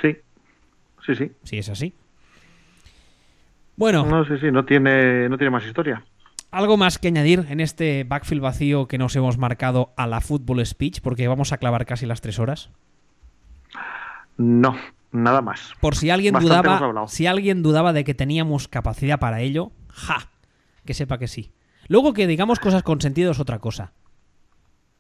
Sí, 0.01 0.17
sí, 1.05 1.15
sí. 1.17 1.33
Sí, 1.43 1.59
es 1.59 1.69
así. 1.69 1.93
Bueno. 3.77 4.07
No, 4.07 4.25
sí, 4.25 4.39
sí, 4.41 4.53
no 4.53 4.65
tiene, 4.65 5.29
no 5.29 5.37
tiene 5.37 5.51
más 5.51 5.65
historia. 5.65 6.05
¿Algo 6.51 6.79
más 6.79 6.99
que 6.99 7.09
añadir 7.09 7.47
en 7.51 7.61
este 7.61 8.05
backfield 8.05 8.43
vacío 8.43 8.89
que 8.89 8.97
nos 8.97 9.15
hemos 9.17 9.37
marcado 9.37 9.93
a 9.97 10.07
la 10.07 10.21
Football 10.23 10.65
Speech? 10.65 11.01
Porque 11.03 11.29
vamos 11.29 11.53
a 11.53 11.59
clavar 11.59 11.85
casi 11.85 12.07
las 12.07 12.23
tres 12.23 12.39
horas. 12.39 12.71
No, 14.39 14.75
nada 15.13 15.43
más. 15.43 15.75
Por 15.81 15.95
si 15.95 16.09
alguien 16.09 16.35
dudaba, 16.35 17.07
si 17.09 17.27
alguien 17.27 17.63
dudaba 17.63 17.93
de 17.93 18.05
que 18.05 18.15
teníamos 18.15 18.67
capacidad 18.67 19.19
para 19.19 19.41
ello, 19.41 19.73
ja, 19.89 20.31
que 20.87 20.95
sepa 20.95 21.19
que 21.19 21.29
sí. 21.29 21.53
Luego 21.89 22.15
que 22.15 22.27
digamos 22.27 22.61
cosas 22.61 22.83
con 22.83 23.01
sentido 23.01 23.33
es 23.33 23.41
otra 23.41 23.59
cosa. 23.59 23.93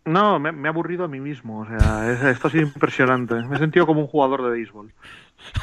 No, 0.05 0.39
me, 0.39 0.51
he 0.51 0.69
aburrido 0.69 1.05
a 1.05 1.09
mí 1.09 1.21
mismo. 1.21 1.61
O 1.61 1.67
sea, 1.67 2.31
esto 2.31 2.49
ha 2.49 2.51
sido 2.51 2.65
impresionante. 2.65 3.35
Me 3.35 3.57
he 3.57 3.59
sentido 3.59 3.87
como 3.87 4.01
un 4.01 4.07
jugador 4.07 4.43
de 4.43 4.51
béisbol. 4.51 4.93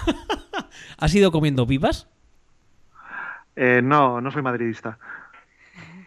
¿Has 0.97 1.13
ido 1.13 1.31
comiendo 1.31 1.67
pipas? 1.67 2.07
Eh, 3.55 3.81
no, 3.83 4.21
no 4.21 4.31
soy 4.31 4.41
madridista. 4.41 4.99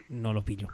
No 0.09 0.33
lo 0.33 0.45
pillo. 0.45 0.69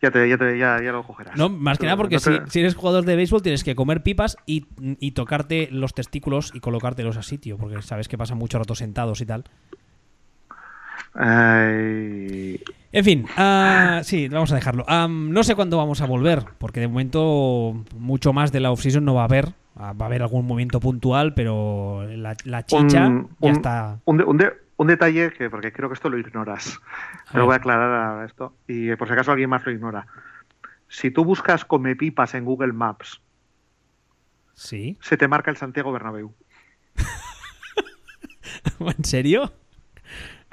Ya, 0.00 0.10
te, 0.10 0.28
ya, 0.28 0.36
te, 0.36 0.58
ya, 0.58 0.78
lo 0.80 1.02
cogerás. 1.02 1.36
No, 1.36 1.48
más 1.48 1.78
que 1.78 1.86
nada 1.86 1.96
porque 1.96 2.18
si, 2.18 2.60
eres 2.60 2.74
jugador 2.74 3.04
de 3.04 3.16
béisbol 3.16 3.42
tienes 3.42 3.64
que 3.64 3.74
comer 3.74 4.02
pipas 4.02 4.36
y, 4.46 4.66
y, 4.78 5.12
tocarte 5.12 5.68
los 5.70 5.94
testículos 5.94 6.52
y 6.54 6.60
colocártelos 6.60 7.16
a 7.16 7.22
sitio, 7.22 7.56
porque 7.58 7.80
sabes 7.82 8.08
que 8.08 8.18
pasan 8.18 8.38
mucho 8.38 8.58
rato 8.58 8.74
sentados 8.74 9.20
y 9.20 9.26
tal. 9.26 9.44
En 11.16 13.04
fin, 13.04 13.24
uh, 13.38 14.02
sí, 14.02 14.28
vamos 14.28 14.52
a 14.52 14.56
dejarlo. 14.56 14.84
no 15.08 15.42
sé 15.44 15.54
cuándo 15.54 15.76
vamos 15.76 16.00
a 16.00 16.06
volver, 16.06 16.44
porque 16.58 16.80
de 16.80 16.88
momento 16.88 17.84
mucho 17.96 18.32
más 18.32 18.52
de 18.52 18.60
la 18.60 18.72
off-season 18.72 19.04
no 19.04 19.14
va 19.14 19.22
a 19.22 19.24
haber. 19.24 19.54
Ah, 19.76 19.92
va 19.92 20.06
a 20.06 20.08
haber 20.08 20.22
algún 20.22 20.46
momento 20.46 20.78
puntual, 20.78 21.34
pero 21.34 22.06
la, 22.06 22.36
chicha 22.64 23.10
ya 23.40 23.50
está. 23.50 23.98
Un, 24.04 24.38
detalle 24.78 25.32
que, 25.32 25.50
porque 25.50 25.72
creo 25.72 25.88
que 25.88 25.94
esto 25.94 26.08
lo 26.08 26.18
ignoras, 26.18 26.80
lo 27.32 27.46
voy 27.46 27.54
a 27.54 27.56
aclarar 27.56 28.20
a 28.20 28.24
esto, 28.24 28.56
y 28.66 28.94
por 28.96 29.08
si 29.08 29.14
acaso 29.14 29.32
alguien 29.32 29.50
más 29.50 29.64
lo 29.64 29.72
ignora. 29.72 30.06
Si 30.88 31.10
tú 31.10 31.24
buscas 31.24 31.64
come 31.64 31.96
pipas 31.96 32.34
en 32.34 32.44
Google 32.44 32.72
Maps, 32.72 33.20
¿Sí? 34.54 34.96
se 35.00 35.16
te 35.16 35.28
marca 35.28 35.50
el 35.50 35.56
Santiago 35.56 35.92
Bernabéu. 35.92 36.34
¿En 38.80 39.04
serio? 39.04 39.52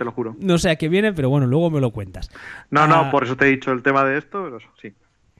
te 0.01 0.05
lo 0.05 0.11
juro. 0.11 0.35
No 0.39 0.57
sé 0.57 0.71
a 0.71 0.77
qué 0.77 0.89
viene, 0.89 1.13
pero 1.13 1.29
bueno, 1.29 1.45
luego 1.45 1.69
me 1.69 1.79
lo 1.79 1.91
cuentas. 1.91 2.31
No, 2.71 2.87
no, 2.87 2.95
ah, 2.95 3.11
por 3.11 3.23
eso 3.23 3.37
te 3.37 3.45
he 3.45 3.49
dicho 3.49 3.71
el 3.71 3.83
tema 3.83 4.03
de 4.03 4.17
esto, 4.17 4.43
pero 4.43 4.59
sí. 4.81 4.93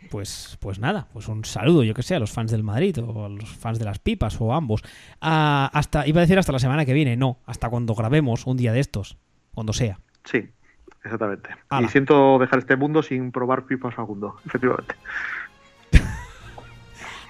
Pues, 0.09 0.57
pues 0.59 0.79
nada, 0.79 1.07
pues 1.13 1.27
un 1.27 1.45
saludo, 1.45 1.83
yo 1.83 1.93
que 1.93 2.03
sé, 2.03 2.15
a 2.15 2.19
los 2.19 2.31
fans 2.31 2.51
del 2.51 2.63
Madrid 2.63 2.97
o 3.01 3.25
a 3.25 3.29
los 3.29 3.49
fans 3.49 3.79
de 3.79 3.85
las 3.85 3.99
pipas 3.99 4.39
o 4.41 4.53
ambos. 4.53 4.81
Ah, 5.21 5.69
hasta, 5.73 6.07
iba 6.07 6.19
a 6.19 6.21
decir 6.21 6.37
hasta 6.37 6.51
la 6.51 6.59
semana 6.59 6.85
que 6.85 6.93
viene, 6.93 7.15
no, 7.15 7.39
hasta 7.45 7.69
cuando 7.69 7.93
grabemos 7.93 8.45
un 8.47 8.57
día 8.57 8.73
de 8.73 8.79
estos, 8.79 9.17
cuando 9.53 9.73
sea. 9.73 9.99
Sí, 10.25 10.49
exactamente. 11.03 11.49
Y 11.81 11.87
siento 11.87 12.39
dejar 12.39 12.59
este 12.59 12.75
mundo 12.75 13.01
sin 13.03 13.31
probar 13.31 13.65
pipas 13.65 13.95
Facundo, 13.95 14.35
efectivamente. 14.45 14.95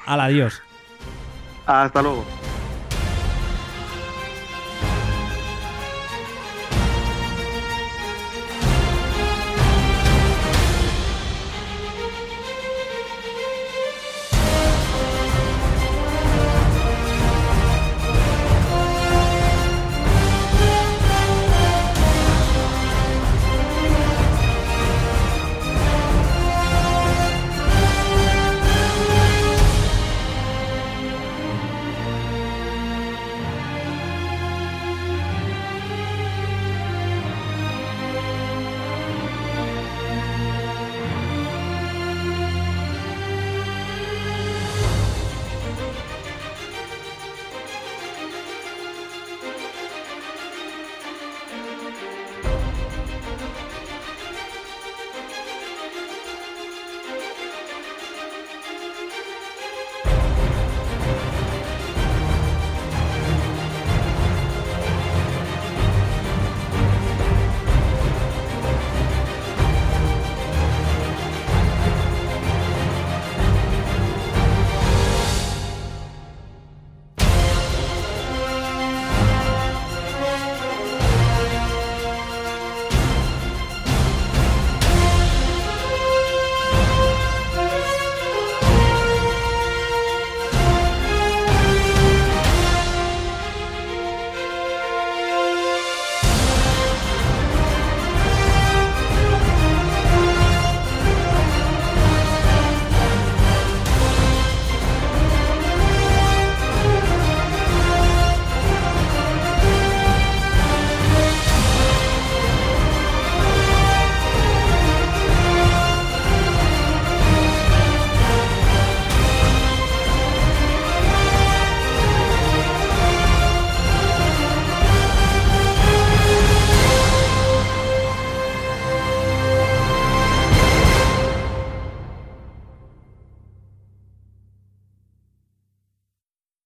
Al 0.05 0.21
adiós. 0.21 0.61
Hasta 1.65 2.01
luego. 2.01 2.25